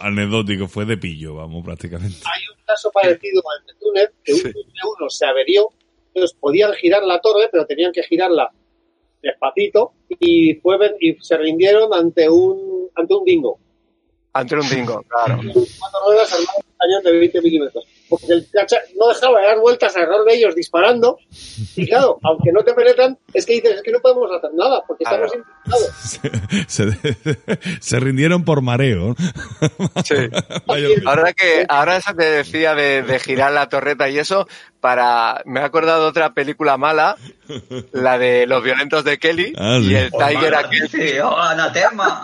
Anecdótico, 0.00 0.68
fue 0.68 0.84
de 0.84 0.96
pillo, 0.96 1.34
vamos, 1.36 1.64
prácticamente. 1.64 2.18
Hay 2.24 2.42
un 2.56 2.64
caso 2.64 2.90
parecido 2.92 3.42
al 3.56 3.66
de 3.66 3.74
Túnez, 3.80 4.10
que 4.24 4.32
un 4.34 4.38
Sí. 4.40 4.48
T1 4.52 5.08
se 5.10 5.26
averió, 5.26 5.68
entonces 6.14 6.36
podían 6.40 6.72
girar 6.74 7.02
la 7.04 7.20
torre, 7.20 7.48
pero 7.50 7.66
tenían 7.66 7.92
que 7.92 8.02
girarla 8.02 8.50
despacito 9.22 9.92
y 10.08 10.54
fue 10.54 10.78
y 11.00 11.14
se 11.20 11.36
rindieron 11.36 11.92
ante 11.92 12.28
un 12.28 12.88
ante 12.94 13.14
un 13.14 13.24
dingo. 13.24 13.58
Ante 14.32 14.54
un 14.54 14.68
dingo, 14.68 15.02
claro. 15.02 15.40
Cuatro 15.52 16.00
ruedas 16.06 16.32
armadas 16.32 17.04
de 17.04 17.18
20 17.18 17.42
milímetros. 17.42 17.84
Porque 18.08 18.26
el 18.32 18.46
cacha 18.52 18.76
no 18.98 19.08
dejaba 19.08 19.40
de 19.40 19.46
dar 19.46 19.58
vueltas 19.60 19.94
alrededor 19.96 20.24
de 20.26 20.34
ellos 20.34 20.54
disparando. 20.54 21.18
Y 21.76 21.86
claro, 21.88 22.18
aunque 22.22 22.52
no 22.52 22.62
te 22.62 22.72
penetran, 22.74 23.18
es 23.34 23.44
que 23.46 23.54
dices, 23.54 23.76
es 23.76 23.82
que 23.82 23.92
no 23.92 24.00
podemos 24.00 24.30
hacer 24.36 24.50
nada, 24.54 24.82
porque 24.86 25.04
estamos 25.04 25.30
Claro. 25.30 25.44
implicados. 25.44 26.20
Se, 26.68 26.88
se 27.80 28.00
rindieron 28.00 28.44
por 28.44 28.62
mareo. 28.62 29.14
Sí. 30.04 30.14
Ahora 31.06 31.32
que, 31.32 31.66
ahora 31.68 31.96
eso 31.96 32.14
que 32.14 32.24
decía 32.24 32.74
de, 32.74 33.02
de 33.02 33.18
girar 33.18 33.52
la 33.52 33.68
torreta 33.68 34.08
y 34.08 34.18
eso, 34.18 34.46
para, 34.80 35.42
me 35.44 35.60
he 35.60 35.62
acordado 35.64 36.02
de 36.04 36.08
otra 36.08 36.32
película 36.32 36.76
mala, 36.76 37.16
la 37.92 38.18
de 38.18 38.46
Los 38.46 38.62
violentos 38.62 39.04
de 39.04 39.18
Kelly 39.18 39.52
Ah, 39.56 39.78
sí. 39.80 39.90
y 39.90 39.94
el 39.96 40.10
Tiger 40.10 40.34
mala 40.54 40.58
aquí 40.60 40.78
leche, 40.80 41.22
oh, 41.22 41.36
anatema. 41.36 42.22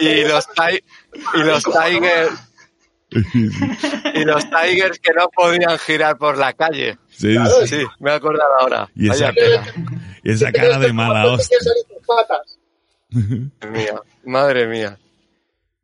y 0.00 0.24
los, 0.24 0.48
y 1.34 1.38
los 1.42 1.64
Tigers 1.64 2.32
y 4.14 4.24
los 4.24 4.44
Tigers 4.44 4.98
que 4.98 5.12
no 5.12 5.28
podían 5.28 5.78
girar 5.78 6.16
por 6.16 6.38
la 6.38 6.52
calle. 6.52 6.98
Sí, 7.08 7.36
sí. 7.36 7.66
Sí, 7.66 7.86
me 8.00 8.10
he 8.10 8.14
acordado 8.14 8.50
ahora. 8.60 8.88
Y 8.94 9.10
esa, 9.10 9.32
y 10.22 10.30
esa 10.32 10.52
cara 10.52 10.78
de 10.78 10.92
mala 10.92 11.26
hostia. 11.26 11.58
Madre 13.10 13.70
mía, 13.70 14.00
madre 14.24 14.66
mía. 14.66 14.98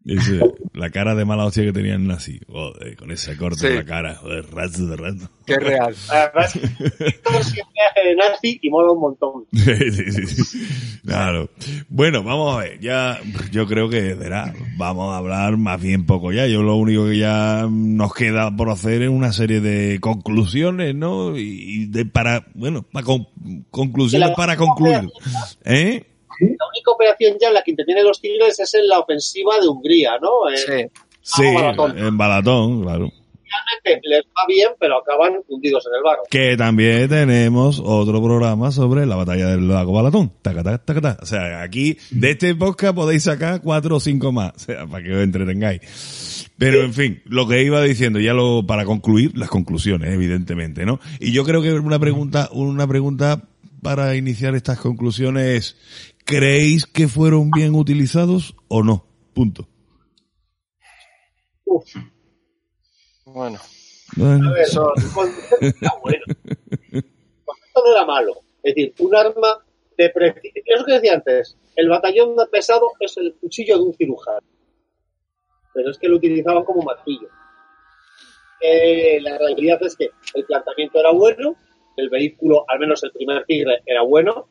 Ese- 0.08 0.40
la 0.72 0.90
cara 0.90 1.14
de 1.14 1.24
mala 1.24 1.44
hostia 1.44 1.64
que 1.64 1.72
tenían 1.72 2.10
así. 2.10 2.40
Joder, 2.48 2.96
con 2.96 3.10
ese 3.10 3.36
corte 3.36 3.60
Sí. 3.60 3.66
en 3.66 3.76
la 3.76 3.84
cara. 3.84 4.14
Joder, 4.16 4.46
rato 4.50 4.86
de 4.86 4.96
rato. 4.96 5.30
Qué 5.44 5.56
real. 5.58 5.94
Además, 6.10 6.54
Víctor 6.54 7.44
siempre 7.44 7.74
hace 7.90 8.08
de 8.08 8.16
nazi 8.16 8.58
y 8.62 8.70
mola 8.70 8.92
un 8.92 9.00
montón. 9.00 9.44
Sí, 9.52 9.90
sí, 9.90 10.12
sí, 10.26 10.44
sí. 10.44 11.00
Claro. 11.04 11.50
Bueno, 11.88 12.22
vamos 12.22 12.54
a 12.56 12.60
ver. 12.60 12.80
Ya, 12.80 13.18
yo 13.50 13.66
creo 13.66 13.88
que, 13.90 14.14
verá, 14.14 14.54
vamos 14.78 15.12
a 15.12 15.18
hablar 15.18 15.56
más 15.56 15.80
bien 15.80 16.06
poco 16.06 16.32
ya. 16.32 16.46
Yo 16.46 16.62
lo 16.62 16.76
único 16.76 17.06
que 17.06 17.18
ya 17.18 17.66
nos 17.70 18.14
queda 18.14 18.54
por 18.56 18.70
hacer 18.70 19.02
es 19.02 19.08
una 19.10 19.32
serie 19.32 19.60
de 19.60 19.98
conclusiones, 20.00 20.94
¿no? 20.94 21.36
Y 21.36 21.86
de 21.86 22.04
para, 22.06 22.46
bueno, 22.54 22.82
para 22.82 23.04
con- 23.04 23.26
conclusiones 23.70 24.30
para 24.36 24.56
concluir. 24.56 25.08
¿Eh? 25.64 26.04
La 26.40 26.66
única 26.88 26.92
operación 26.92 27.36
ya 27.40 27.48
en 27.48 27.54
la 27.54 27.62
que 27.62 27.70
intervienen 27.72 28.04
los 28.04 28.20
tigres 28.20 28.58
es 28.58 28.74
en 28.74 28.88
la 28.88 29.00
ofensiva 29.00 29.58
de 29.60 29.68
Hungría, 29.68 30.18
¿no? 30.20 30.48
Eh, 30.50 30.90
Sí. 31.20 31.42
Sí, 31.42 31.54
Balatón. 31.54 31.98
en 31.98 32.16
Balatón, 32.16 32.82
claro. 32.82 33.12
Realmente 33.82 34.08
les 34.08 34.24
va 34.24 34.46
bien, 34.46 34.68
pero 34.80 34.98
acaban 34.98 35.34
hundidos 35.46 35.84
en 35.86 35.96
el 35.96 36.02
barro. 36.02 36.22
Que 36.30 36.56
también 36.56 37.08
tenemos 37.08 37.82
otro 37.84 38.22
programa 38.22 38.72
sobre 38.72 39.04
la 39.04 39.16
batalla 39.16 39.48
del 39.48 39.68
lago 39.68 39.92
Balatón. 39.92 40.32
Taca, 40.40 40.62
taca, 40.62 40.78
taca, 40.78 41.00
taca. 41.02 41.22
O 41.22 41.26
sea, 41.26 41.60
aquí 41.62 41.98
de 42.10 42.30
este 42.30 42.54
podcast 42.54 42.94
podéis 42.94 43.24
sacar 43.24 43.60
cuatro 43.60 43.96
o 43.96 44.00
cinco 44.00 44.32
más. 44.32 44.54
O 44.54 44.58
sea, 44.58 44.86
para 44.86 45.04
que 45.04 45.12
os 45.12 45.22
entretengáis. 45.22 46.48
Pero 46.56 46.82
en 46.82 46.94
fin, 46.94 47.22
lo 47.26 47.46
que 47.46 47.62
iba 47.62 47.82
diciendo, 47.82 48.20
ya 48.20 48.32
lo, 48.32 48.66
para 48.66 48.86
concluir, 48.86 49.36
las 49.36 49.50
conclusiones, 49.50 50.12
evidentemente, 50.12 50.86
¿no? 50.86 50.98
Y 51.20 51.32
yo 51.32 51.44
creo 51.44 51.60
que 51.60 51.72
una 51.74 51.98
pregunta, 51.98 52.48
una 52.52 52.86
pregunta 52.86 53.42
para 53.82 54.16
iniciar 54.16 54.54
estas 54.54 54.78
conclusiones 54.78 55.44
es, 55.44 55.76
¿creéis 56.28 56.86
que 56.86 57.08
fueron 57.08 57.50
bien 57.50 57.74
utilizados 57.74 58.54
o 58.68 58.82
no? 58.82 59.04
Punto. 59.34 59.66
Uf, 61.64 61.84
Bueno, 63.24 63.58
Bueno, 64.16 64.48
a 64.48 64.52
ver, 64.52 64.66
el 64.68 65.12
concepto 65.12 65.56
era 65.80 65.92
bueno. 66.02 66.24
No 66.92 67.92
era 67.92 68.04
malo. 68.06 68.40
Es 68.62 68.74
decir, 68.74 68.94
un 68.98 69.14
arma 69.14 69.64
de 69.96 70.12
preci- 70.12 70.52
Es 70.64 70.78
lo 70.80 70.84
que 70.84 70.92
decía 70.92 71.14
antes. 71.14 71.56
El 71.76 71.88
batallón 71.88 72.34
más 72.34 72.48
pesado 72.48 72.90
es 73.00 73.16
el 73.18 73.34
cuchillo 73.40 73.76
de 73.76 73.82
un 73.84 73.94
cirujano. 73.94 74.40
Pero 75.74 75.90
es 75.90 75.98
que 75.98 76.08
lo 76.08 76.16
utilizaban 76.16 76.64
como 76.64 76.82
martillo. 76.82 77.28
Eh, 78.60 79.20
la 79.20 79.38
realidad 79.38 79.78
es 79.82 79.94
que 79.96 80.10
el 80.34 80.44
planteamiento 80.44 80.98
era 80.98 81.12
bueno, 81.12 81.54
el 81.96 82.08
vehículo, 82.10 82.64
al 82.68 82.80
menos 82.80 83.04
el 83.04 83.12
primer 83.12 83.44
tigre, 83.44 83.82
era 83.86 84.02
bueno, 84.02 84.48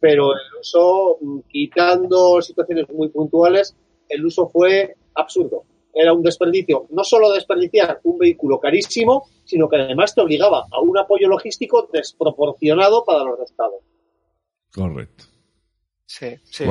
pero 0.00 0.32
el 0.32 0.58
uso, 0.58 1.18
mm, 1.20 1.40
quitando 1.48 2.40
situaciones 2.40 2.88
muy 2.88 3.10
puntuales, 3.10 3.76
el 4.08 4.24
uso 4.24 4.48
fue 4.48 4.96
absurdo. 5.14 5.64
Era 5.92 6.12
un 6.12 6.22
desperdicio, 6.22 6.86
no 6.90 7.04
solo 7.04 7.30
desperdiciar 7.32 8.00
un 8.04 8.18
vehículo 8.18 8.58
carísimo, 8.58 9.28
sino 9.44 9.68
que 9.68 9.76
además 9.76 10.14
te 10.14 10.20
obligaba 10.20 10.66
a 10.70 10.80
un 10.80 10.96
apoyo 10.96 11.28
logístico 11.28 11.88
desproporcionado 11.92 13.04
para 13.04 13.24
los 13.24 13.40
estados. 13.40 13.82
correcto. 14.72 15.24
sí, 16.06 16.36
sí. 16.44 16.64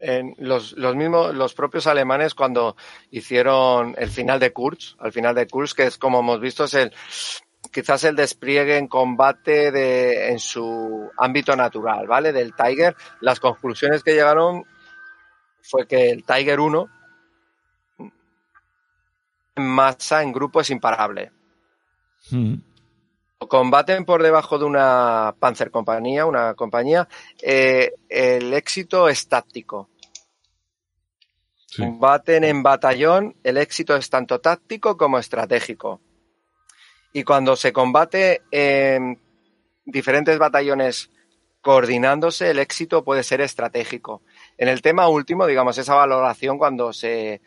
En 0.00 0.36
los, 0.38 0.74
los 0.74 0.94
mismos, 0.94 1.34
los 1.34 1.54
propios 1.54 1.88
alemanes 1.88 2.36
cuando 2.36 2.76
hicieron 3.10 3.96
el 3.98 4.10
final 4.10 4.38
de 4.38 4.52
Kurz, 4.52 4.94
al 5.00 5.10
final 5.10 5.34
de 5.34 5.48
Kurz, 5.48 5.74
que 5.74 5.86
es 5.86 5.98
como 5.98 6.20
hemos 6.20 6.40
visto, 6.40 6.64
es 6.64 6.74
el, 6.74 6.92
quizás 7.78 8.02
el 8.02 8.16
despliegue 8.16 8.76
en 8.76 8.88
combate 8.88 9.70
de, 9.70 10.30
en 10.30 10.40
su 10.40 11.08
ámbito 11.16 11.54
natural, 11.54 12.08
¿vale? 12.08 12.32
Del 12.32 12.52
Tiger. 12.52 12.96
Las 13.20 13.38
conclusiones 13.38 14.02
que 14.02 14.14
llegaron 14.14 14.64
fue 15.62 15.86
que 15.86 16.10
el 16.10 16.24
Tiger 16.24 16.58
1 16.58 16.88
en 19.54 19.66
masa, 19.66 20.24
en 20.24 20.32
grupo, 20.32 20.60
es 20.60 20.70
imparable. 20.70 21.30
Mm. 22.30 22.54
combaten 23.46 24.04
por 24.04 24.24
debajo 24.24 24.58
de 24.58 24.64
una 24.64 25.36
Panzercompañía, 25.38 26.26
una 26.26 26.54
compañía, 26.54 27.08
eh, 27.40 27.92
el 28.08 28.54
éxito 28.54 29.08
es 29.08 29.28
táctico. 29.28 29.88
Sí. 31.66 31.82
Combaten 31.82 32.42
en 32.42 32.64
batallón, 32.64 33.36
el 33.44 33.56
éxito 33.56 33.94
es 33.94 34.10
tanto 34.10 34.40
táctico 34.40 34.96
como 34.96 35.20
estratégico. 35.20 36.00
Y 37.12 37.24
cuando 37.24 37.56
se 37.56 37.72
combate 37.72 38.42
en 38.50 39.18
diferentes 39.84 40.38
batallones 40.38 41.10
coordinándose, 41.60 42.50
el 42.50 42.58
éxito 42.58 43.02
puede 43.04 43.22
ser 43.22 43.40
estratégico. 43.40 44.22
En 44.56 44.68
el 44.68 44.82
tema 44.82 45.08
último, 45.08 45.46
digamos, 45.46 45.78
esa 45.78 45.94
valoración 45.94 46.58
cuando 46.58 46.92
se 46.92 47.40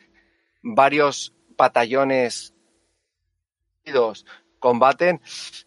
varios 0.63 1.33
batallones 1.57 2.53
combaten 4.59 5.19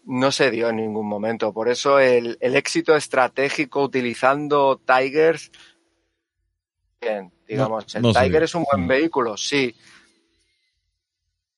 no 0.05 0.31
se 0.31 0.51
dio 0.51 0.69
en 0.69 0.77
ningún 0.77 1.07
momento. 1.07 1.53
Por 1.53 1.67
eso 1.69 1.99
el, 1.99 2.37
el 2.39 2.55
éxito 2.55 2.95
estratégico 2.95 3.83
utilizando 3.83 4.77
Tigers, 4.85 5.51
bien, 7.01 7.31
Digamos, 7.47 7.93
No- 7.93 7.97
el 7.99 8.03
no. 8.03 8.13
Tiger 8.13 8.43
es 8.43 8.55
un 8.55 8.63
buen 8.63 8.85
Mm. 8.85 8.87
vehículo, 8.87 9.37
sí. 9.37 9.75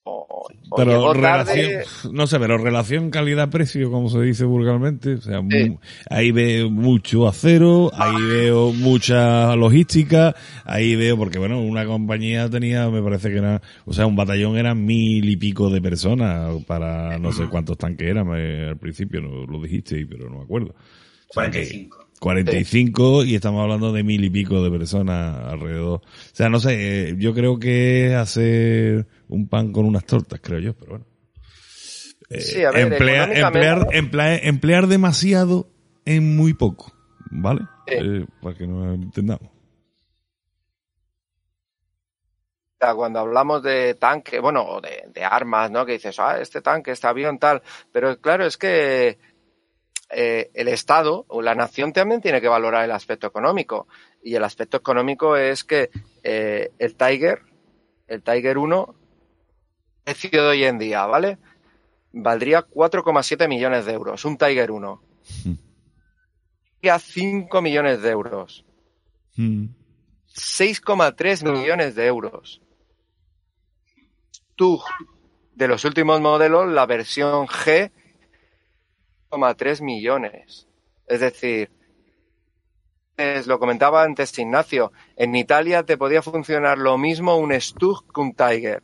O, 0.10 0.48
o 0.70 0.76
Pero 0.78 1.14
relación, 1.14 1.66
tarde, 1.72 1.86
no 2.14 2.28
sé, 2.28 2.40
pero 2.40 2.58
relación 2.58 3.10
calidad-precio, 3.10 3.92
como 3.92 4.10
se 4.10 4.22
dice 4.22 4.46
vulgarmente, 4.46 5.16
o 5.16 5.22
sea, 5.22 5.42
Sí. 5.50 5.78
ahí 6.10 6.32
veo 6.32 6.70
mucho 6.70 7.28
acero, 7.28 7.92
ahí 7.94 8.16
veo 8.30 8.72
mucha 8.74 9.56
logística, 9.56 10.34
ahí 10.66 10.96
veo, 10.96 11.18
porque 11.18 11.40
bueno, 11.40 11.62
una 11.62 11.86
compañía 11.86 12.50
tenía, 12.50 12.90
me 12.90 13.02
parece 13.02 13.30
que 13.32 13.38
era, 13.38 13.62
o 13.86 13.94
sea, 13.94 14.06
un 14.08 14.16
batallón 14.16 14.58
eran 14.58 14.84
mil 14.86 15.28
y 15.28 15.36
pico 15.36 15.70
de 15.70 15.82
personas 15.82 16.52
para 16.66 17.20
no 17.20 17.32
sé 17.34 17.46
cuántos 17.48 17.78
tanques 17.78 18.08
eran, 18.08 18.28
me- 18.28 18.68
al 18.70 18.78
principio 18.78 19.22
no 19.22 19.46
lo 19.46 19.62
dijiste, 19.62 20.06
pero 20.10 20.30
no 20.30 20.38
me 20.38 20.44
acuerdo. 20.44 20.74
O 21.30 21.34
sea, 21.34 21.52
que- 21.52 21.90
45. 22.20 23.22
45 23.22 23.24
y 23.26 23.36
estamos 23.36 23.62
hablando 23.62 23.92
de 23.92 24.04
mil 24.04 24.24
y 24.24 24.30
pico 24.30 24.64
de 24.64 24.72
personas 24.72 25.38
alrededor. 25.46 26.02
O 26.02 26.36
sea, 26.36 26.50
no 26.50 26.60
sé, 26.60 27.10
eh, 27.10 27.16
yo 27.18 27.34
creo 27.34 27.60
que 27.60 28.08
es 28.08 28.14
hacer 28.14 29.08
un 29.28 29.48
pan 29.48 29.72
con 29.72 29.86
unas 29.86 30.06
tortas, 30.06 30.40
creo 30.42 30.60
yo, 30.60 30.74
pero 30.74 30.92
bueno. 30.92 31.06
Eh, 32.30 32.42
Sí, 32.42 32.64
a 32.64 32.72
ver, 32.72 32.94
emplear, 32.94 33.38
emplear, 33.38 33.88
emplear, 33.92 34.40
emplear 34.44 34.88
demasiado 34.88 35.70
en 36.06 36.36
muy 36.36 36.54
poco, 36.54 36.92
¿vale? 37.32 37.62
Sí. 37.88 37.94
Eh, 37.98 38.26
para 38.42 38.56
que 38.56 38.68
nos 38.68 38.96
entendamos. 38.96 39.50
Cuando 42.80 43.20
hablamos 43.20 43.64
de 43.64 43.96
tanque, 43.96 44.40
bueno, 44.40 44.80
de 44.82 45.24
armas, 45.24 45.72
¿no? 45.72 45.84
Que 45.84 45.94
dices, 45.94 46.20
ah, 46.20 46.40
este 46.40 46.62
tanque, 46.62 46.92
este 46.92 47.08
avión, 47.08 47.40
tal. 47.40 47.64
Pero 47.92 48.22
claro, 48.22 48.46
es 48.46 48.56
que 48.56 49.18
eh, 50.10 50.52
el 50.54 50.68
Estado 50.70 51.26
o 51.28 51.42
la 51.42 51.56
nación 51.56 51.92
también 51.92 52.22
tiene 52.22 52.40
que 52.42 52.48
valorar 52.48 52.86
el 52.86 52.92
aspecto 52.92 53.28
económico. 53.28 53.88
Y 54.24 54.36
el 54.36 54.44
aspecto 54.44 54.78
económico 54.78 55.36
es 55.36 55.64
que 55.64 55.90
eh, 56.24 56.72
el 56.80 56.96
Tiger, 56.96 57.42
el 58.08 58.24
Tiger 58.24 58.58
1, 58.58 58.96
precio 60.04 60.44
de 60.44 60.48
hoy 60.48 60.64
en 60.64 60.78
día, 60.80 61.06
¿vale? 61.06 61.38
Valdría 62.14 62.66
4,7 62.66 63.48
millones 63.48 63.86
de 63.86 63.94
euros, 63.94 64.24
un 64.26 64.38
Tiger 64.38 64.72
1. 64.72 65.04
Y 66.82 66.88
a 66.88 67.00
5 67.00 67.62
millones 67.62 68.02
de 68.02 68.10
euros. 68.10 68.66
Mm. 69.36 69.66
6,3 70.34 71.52
millones 71.52 71.96
de 71.96 72.06
euros. 72.06 72.62
TUG 74.56 74.84
de 75.56 75.68
los 75.68 75.86
últimos 75.86 76.22
modelos, 76.22 76.72
la 76.72 76.86
versión 76.86 77.48
G, 77.48 77.92
3 79.30 79.82
millones. 79.82 80.68
Es 81.08 81.20
decir, 81.20 81.70
es, 83.18 83.48
lo 83.48 83.60
comentaba 83.60 84.04
antes 84.04 84.38
Ignacio, 84.38 84.92
en 85.16 85.36
Italia 85.36 85.84
te 85.84 85.98
podía 85.98 86.22
funcionar 86.22 86.78
lo 86.78 86.98
mismo 86.98 87.38
un 87.38 87.54
Stug 87.60 88.12
que 88.14 88.22
un 88.22 88.34
Tiger. 88.34 88.84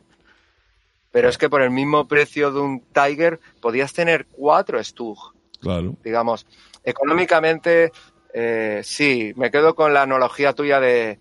Pero 1.12 1.28
es 1.28 1.38
que 1.38 1.48
por 1.48 1.62
el 1.62 1.70
mismo 1.70 2.08
precio 2.08 2.50
de 2.50 2.60
un 2.60 2.80
Tiger 2.80 3.38
podías 3.60 3.92
tener 3.92 4.26
cuatro 4.26 4.82
Stug 4.82 5.18
Claro. 5.60 5.96
digamos, 6.02 6.46
económicamente, 6.82 7.92
eh, 8.34 8.80
sí, 8.84 9.32
me 9.36 9.50
quedo 9.50 9.74
con 9.74 9.94
la 9.94 10.02
analogía 10.02 10.52
tuya 10.52 10.78
de, 10.80 11.20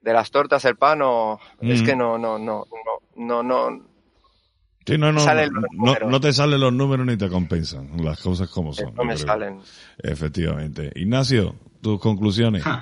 de 0.00 0.12
las 0.12 0.30
tortas, 0.30 0.64
el 0.64 0.76
pan, 0.76 1.02
o 1.02 1.38
es 1.60 1.82
Mm. 1.82 1.84
que 1.84 1.96
no, 1.96 2.16
no, 2.16 2.38
no, 2.38 2.64
no, 3.16 3.42
no, 3.42 3.70
no, 3.70 3.86
Sí, 4.86 4.96
no, 4.98 5.10
no, 5.12 5.18
Salen 5.18 5.50
no, 6.08 6.20
te 6.20 6.32
salen 6.32 6.60
los 6.60 6.72
números 6.72 7.04
ni 7.04 7.16
te 7.16 7.28
compensan 7.28 7.90
las 8.04 8.20
cosas 8.20 8.48
como 8.48 8.72
son. 8.72 8.94
no 8.94 9.04
me 9.04 9.14
creo. 9.14 9.26
salen. 9.26 9.60
Efectivamente. 9.98 10.92
Ignacio, 10.94 11.56
tus 11.82 12.00
conclusiones. 12.00 12.62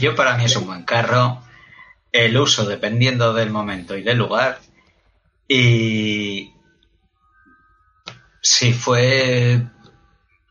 Yo 0.00 0.14
para 0.16 0.36
mí 0.36 0.44
es 0.44 0.56
un 0.56 0.66
buen 0.66 0.82
carro. 0.82 1.40
El 2.10 2.36
uso 2.36 2.66
dependiendo 2.66 3.32
del 3.32 3.50
momento 3.50 3.96
y 3.96 4.02
del 4.02 4.18
lugar. 4.18 4.58
Y 5.46 6.52
si 8.42 8.72
fue 8.72 9.62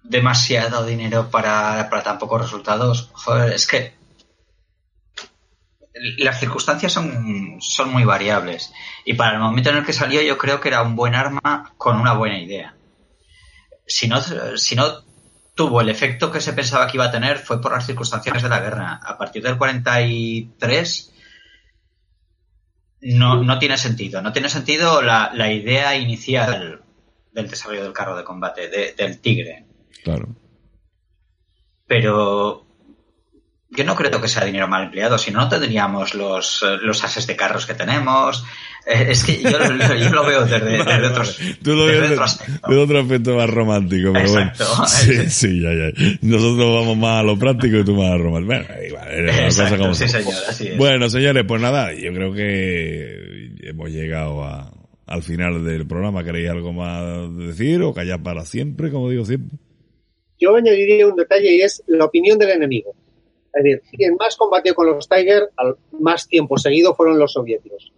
demasiado 0.04 0.86
dinero 0.86 1.30
para, 1.30 1.90
para 1.90 2.04
tan 2.04 2.20
pocos 2.20 2.42
resultados, 2.42 3.10
joder, 3.12 3.52
es 3.52 3.68
que 3.68 3.99
las 6.18 6.40
circunstancias 6.40 6.92
son, 6.94 7.58
son 7.62 7.92
muy 7.92 8.04
variables. 8.04 8.72
Y 9.06 9.14
para 9.14 9.34
el 9.34 9.40
momento 9.40 9.70
en 9.70 9.78
el 9.78 9.86
que 9.86 9.94
salió 9.94 10.22
yo 10.22 10.38
creo 10.38 10.60
que 10.60 10.70
era 10.70 10.82
un 10.82 10.96
buen 10.96 11.16
arma 11.16 11.74
con 11.78 12.00
una 12.00 12.14
buena 12.14 12.40
idea. 12.40 12.76
Si 13.88 14.08
no, 14.08 14.20
si 14.22 14.76
no 14.76 15.04
tuvo 15.56 15.82
el 15.82 15.90
efecto 15.90 16.32
que 16.32 16.42
se 16.42 16.54
pensaba 16.54 16.88
que 16.88 16.98
iba 16.98 17.06
a 17.06 17.12
tener 17.12 17.38
fue 17.38 17.60
por 17.62 17.72
las 17.74 17.86
circunstancias 17.86 18.42
de 18.42 18.50
la 18.50 18.60
guerra. 18.60 19.00
A 19.04 19.18
partir 19.18 19.44
del 19.44 19.58
43 19.58 21.14
no, 23.02 23.44
no 23.44 23.60
tiene 23.60 23.78
sentido. 23.78 24.22
No 24.22 24.32
tiene 24.34 24.50
sentido 24.50 25.02
la, 25.02 25.32
la 25.34 25.52
idea 25.52 25.96
inicial 25.98 26.84
del 27.32 27.50
desarrollo 27.50 27.84
del 27.84 27.94
carro 27.94 28.16
de 28.18 28.24
combate, 28.24 28.68
de- 28.70 28.94
del 28.94 29.20
tigre. 29.20 29.66
Claro. 30.04 30.36
Pero 31.88 32.66
yo 33.72 33.84
no 33.84 33.96
creo 33.96 34.20
que 34.22 34.28
sea 34.28 34.46
dinero 34.46 34.68
mal 34.68 34.86
empleado, 34.86 35.18
si 35.18 35.32
no, 35.32 35.42
no 35.42 35.50
tendríamos 35.50 36.16
los, 36.16 36.64
eh, 36.64 36.78
los 36.82 37.04
ases 37.04 37.28
de 37.28 37.36
carros 37.36 37.66
que 37.68 37.76
tenemos. 37.76 38.44
Eh, 38.88 39.08
es 39.10 39.24
que 39.24 39.42
yo, 39.42 39.52
lo- 39.60 39.96
yo 39.96 40.10
lo 40.10 40.26
veo 40.26 40.44
desde, 40.46 40.60
desde 40.84 41.06
otros, 41.08 41.40
Tú 41.64 41.76
lo 41.76 41.86
desde 41.86 42.00
ves 42.02 42.12
otro 42.12 42.24
aspecto. 42.24 42.72
de 42.72 42.78
otro 42.78 43.00
aspecto 43.02 43.36
más 43.36 43.50
romántico, 43.50 44.12
pero 44.14 44.26
Exacto. 44.26 44.66
bueno. 44.70 44.86
Sí, 44.88 45.30
sí, 45.30 45.62
ya, 45.62 45.70
ya. 45.74 46.18
Nosotros 46.22 46.74
vamos 46.82 46.98
más 46.98 47.20
a 47.20 47.24
lo 47.24 47.38
práctico 47.38 47.78
y 47.78 47.84
tú 47.86 47.94
más 47.94 48.12
a 48.12 48.16
lo 48.18 48.24
romántico. 48.24 48.54
Bueno, 48.54 48.86
igual, 48.88 49.08
es 49.12 49.20
una 49.20 49.32
cosa 49.34 49.46
Exacto, 49.64 49.78
como 49.84 49.94
sí, 49.94 50.08
son. 50.08 50.22
señor, 50.24 50.34
así 50.48 50.68
es. 50.70 50.78
Bueno, 50.78 51.10
señores, 51.10 51.44
pues 51.48 51.62
nada, 51.62 51.94
yo 51.94 52.12
creo 52.14 52.34
que 52.34 53.52
hemos 53.62 53.90
llegado 53.92 54.44
a, 54.46 54.72
al 55.06 55.22
final 55.24 55.64
del 55.64 55.86
programa. 55.86 56.24
¿Queréis 56.24 56.50
algo 56.50 56.74
más 56.74 57.38
decir 57.38 57.82
o 57.84 57.94
callar 57.94 58.24
para 58.24 58.46
siempre, 58.46 58.90
como 58.90 59.10
digo 59.12 59.26
siempre? 59.26 59.58
Yo 60.40 60.56
añadiría 60.56 61.06
un 61.06 61.16
detalle 61.18 61.54
y 61.54 61.62
es 61.62 61.84
la 61.88 62.06
opinión 62.06 62.40
del 62.40 62.50
enemigo. 62.52 62.96
Es 63.54 63.64
decir, 63.64 63.82
quien 63.92 64.16
más 64.16 64.36
combatió 64.36 64.76
con 64.76 64.88
los 64.88 65.08
Tiger 65.08 65.50
al 65.58 65.76
más 66.00 66.28
tiempo 66.28 66.58
seguido 66.58 66.96
fueron 66.96 67.18
los 67.18 67.34
soviéticos. 67.34 67.92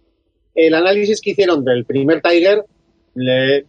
El 0.54 0.74
análisis 0.74 1.20
que 1.20 1.30
hicieron 1.30 1.64
del 1.64 1.84
primer 1.84 2.20
Tiger, 2.20 2.64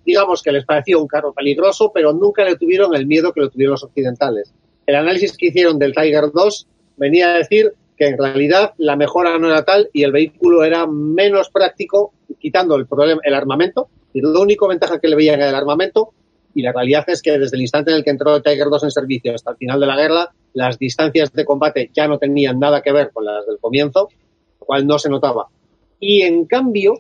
digamos 0.05 0.41
que 0.41 0.51
les 0.51 0.65
pareció 0.65 1.01
un 1.01 1.07
carro 1.07 1.33
peligroso, 1.33 1.91
pero 1.93 2.13
nunca 2.13 2.43
le 2.43 2.55
tuvieron 2.55 2.95
el 2.95 3.07
miedo 3.07 3.33
que 3.33 3.41
lo 3.41 3.49
tuvieron 3.49 3.73
los 3.73 3.83
occidentales. 3.83 4.53
El 4.85 4.95
análisis 4.95 5.37
que 5.37 5.47
hicieron 5.47 5.79
del 5.79 5.93
Tiger 5.93 6.31
2 6.33 6.67
venía 6.97 7.33
a 7.33 7.37
decir 7.37 7.73
que 7.97 8.07
en 8.07 8.17
realidad 8.17 8.73
la 8.77 8.95
mejora 8.95 9.37
no 9.37 9.49
era 9.49 9.63
tal 9.63 9.89
y 9.93 10.03
el 10.03 10.11
vehículo 10.11 10.63
era 10.63 10.87
menos 10.87 11.49
práctico, 11.49 12.13
quitando 12.39 12.75
el 12.75 12.87
problema, 12.87 13.21
el 13.23 13.33
armamento. 13.33 13.87
Y 14.13 14.21
lo 14.21 14.39
único 14.41 14.67
ventaja 14.67 14.99
que 14.99 15.07
le 15.07 15.15
veían 15.15 15.39
era 15.39 15.49
el 15.49 15.55
armamento, 15.55 16.13
y 16.55 16.61
la 16.61 16.71
realidad 16.71 17.03
es 17.07 17.21
que 17.21 17.37
desde 17.39 17.55
el 17.57 17.61
instante 17.61 17.91
en 17.91 17.97
el 17.97 18.03
que 18.03 18.11
entró 18.11 18.35
el 18.35 18.43
Tiger 18.43 18.67
2 18.69 18.83
en 18.83 18.91
servicio 18.91 19.33
hasta 19.33 19.51
el 19.51 19.57
final 19.57 19.79
de 19.79 19.85
la 19.87 19.95
guerra, 19.95 20.31
las 20.53 20.77
distancias 20.77 21.31
de 21.33 21.45
combate 21.45 21.89
ya 21.93 22.07
no 22.07 22.17
tenían 22.19 22.59
nada 22.59 22.81
que 22.81 22.91
ver 22.91 23.11
con 23.11 23.25
las 23.25 23.45
del 23.47 23.57
comienzo, 23.59 24.09
lo 24.59 24.65
cual 24.65 24.85
no 24.85 24.99
se 24.99 25.09
notaba. 25.09 25.47
Y 25.99 26.21
en 26.21 26.45
cambio, 26.45 26.99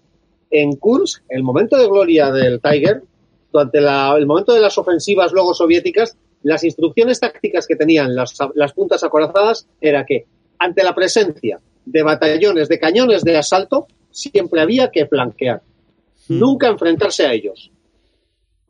en 0.49 0.75
Kursk, 0.77 1.23
el 1.29 1.43
momento 1.43 1.77
de 1.77 1.87
gloria 1.87 2.31
del 2.31 2.59
Tiger, 2.61 3.03
durante 3.51 3.79
la- 3.81 4.15
el 4.17 4.25
momento 4.25 4.53
de 4.53 4.61
las 4.61 4.77
ofensivas 4.77 5.31
luego 5.31 5.53
soviéticas, 5.53 6.17
las 6.41 6.63
instrucciones 6.63 7.19
tácticas 7.19 7.67
que 7.67 7.75
tenían 7.75 8.15
las, 8.15 8.35
las 8.55 8.73
puntas 8.73 9.03
acorazadas 9.03 9.67
era 9.79 10.05
que 10.05 10.25
ante 10.59 10.83
la 10.83 10.95
presencia 10.95 11.59
de 11.85 12.01
batallones 12.03 12.67
de 12.69 12.79
cañones 12.79 13.23
de 13.23 13.37
asalto, 13.37 13.87
siempre 14.09 14.61
había 14.61 14.89
que 14.89 15.05
flanquear, 15.05 15.61
nunca 16.29 16.67
enfrentarse 16.67 17.25
a 17.25 17.33
ellos, 17.33 17.71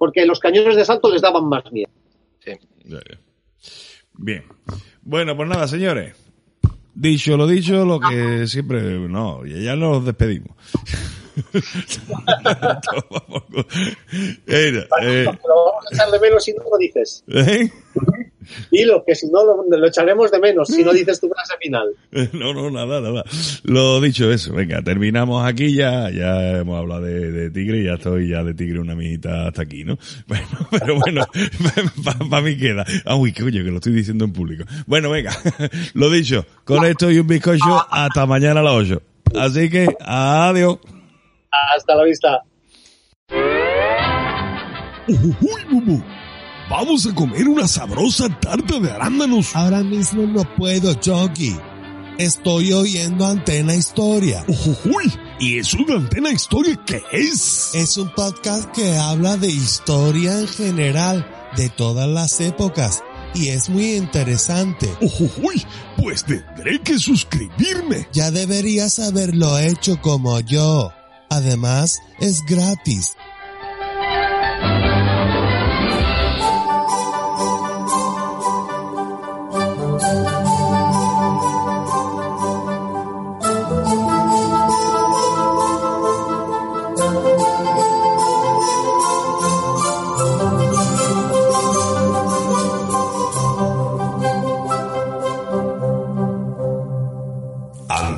porque 0.04 0.26
los 0.26 0.38
cañones 0.38 0.76
de 0.76 0.82
asalto 0.82 1.10
les 1.10 1.22
daban 1.22 1.48
más 1.48 1.64
miedo. 1.72 1.90
Sí. 2.44 2.52
Bien. 4.16 4.44
Bueno, 5.02 5.34
pues 5.38 5.48
nada, 5.48 5.66
señores. 5.66 6.14
Dicho 6.94 7.38
lo 7.38 7.48
dicho, 7.48 7.86
lo 7.86 8.02
que 8.02 8.46
siempre... 8.48 8.82
No, 9.08 9.46
ya 9.46 9.60
ya 9.60 9.76
nos 9.78 10.04
despedimos. 10.06 10.58
Eh, 14.46 14.72
Lo 14.74 15.56
vamos 15.66 15.86
a 15.90 15.96
echar 15.96 16.12
de 16.12 16.20
menos 16.20 16.44
si 16.44 16.52
no 16.52 16.64
lo 16.70 16.78
dices. 16.78 17.24
¿eh? 17.30 17.72
Dilo, 18.72 19.04
que 19.06 19.16
si 19.16 19.28
no 19.28 19.44
lo, 19.44 19.64
lo 19.70 19.88
echaremos 19.88 20.32
de 20.32 20.40
menos 20.40 20.68
si 20.68 20.84
no 20.84 20.92
dices 20.94 21.20
tu 21.20 21.30
frase 21.30 21.54
final. 21.62 21.90
No, 22.34 22.54
no, 22.54 22.70
nada, 22.72 23.00
nada. 23.00 23.24
Lo 23.64 24.02
dicho 24.02 24.32
eso, 24.32 24.54
venga, 24.54 24.82
terminamos 24.82 25.46
aquí 25.46 25.76
ya, 25.76 26.10
ya 26.10 26.60
hemos 26.60 26.80
hablado 26.80 27.02
de, 27.02 27.32
de 27.32 27.50
tigre 27.52 27.80
y 27.80 27.86
ya 27.86 27.94
estoy 27.94 28.30
ya 28.30 28.44
de 28.44 28.54
tigre 28.54 28.80
una 28.80 28.94
amiguita 28.94 29.48
hasta 29.48 29.62
aquí, 29.64 29.84
¿no? 29.84 29.98
Bueno, 30.28 30.48
pero 30.72 31.00
bueno, 31.00 31.28
para 32.30 32.42
mí 32.42 32.58
queda. 32.58 32.86
Ah, 33.06 33.16
uy, 33.16 33.34
coño, 33.34 33.64
que 33.64 33.70
lo 33.70 33.76
estoy 33.76 33.94
diciendo 33.94 34.26
en 34.26 34.34
público. 34.34 34.64
Bueno, 34.88 35.10
venga, 35.10 35.32
lo 35.94 36.10
dicho, 36.10 36.46
con 36.64 36.86
esto 36.86 37.12
y 37.12 37.20
un 37.20 37.28
bizcocho 37.28 37.86
hasta 37.90 38.26
mañana 38.26 38.62
a 38.62 38.64
las 38.64 38.74
8. 38.74 39.02
Así 39.36 39.70
que, 39.70 39.88
adiós. 40.00 40.78
Hasta 41.76 41.96
la 41.96 42.04
vista. 42.04 42.44
Vamos 46.70 47.06
a 47.06 47.14
comer 47.14 47.48
una 47.48 47.68
sabrosa 47.68 48.30
tarta 48.40 48.80
de 48.80 48.90
arándanos. 48.90 49.56
Ahora 49.56 49.84
mismo 49.84 50.24
no 50.24 50.44
puedo, 50.56 51.00
Yogi. 51.00 51.56
Estoy 52.18 52.72
oyendo 52.72 53.26
Antena 53.26 53.76
Historia. 53.76 54.46
Uy, 54.48 55.12
¿y 55.40 55.60
eso 55.60 55.78
de 55.86 55.96
Antena 55.96 56.32
Historia 56.32 56.80
qué 56.86 57.02
es? 57.12 57.72
Es 57.74 57.98
un 57.98 58.14
podcast 58.14 58.72
que 58.72 58.96
habla 58.98 59.36
de 59.36 59.50
historia 59.50 60.40
en 60.40 60.48
general, 60.48 61.28
de 61.58 61.70
todas 61.70 62.08
las 62.08 62.40
épocas, 62.40 63.04
y 63.34 63.50
es 63.50 63.68
muy 63.70 63.96
interesante. 63.96 64.90
Uy, 65.42 65.64
pues 65.98 66.24
tendré 66.24 66.80
que 66.82 66.98
suscribirme. 66.98 68.08
Ya 68.14 68.32
deberías 68.32 69.00
haberlo 69.00 69.60
hecho 69.60 70.00
como 70.02 70.40
yo. 70.40 70.92
Además, 71.30 72.00
es 72.20 72.42
gratis. 72.46 73.16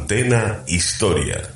Antena 0.06 0.61
Historia. 0.67 1.55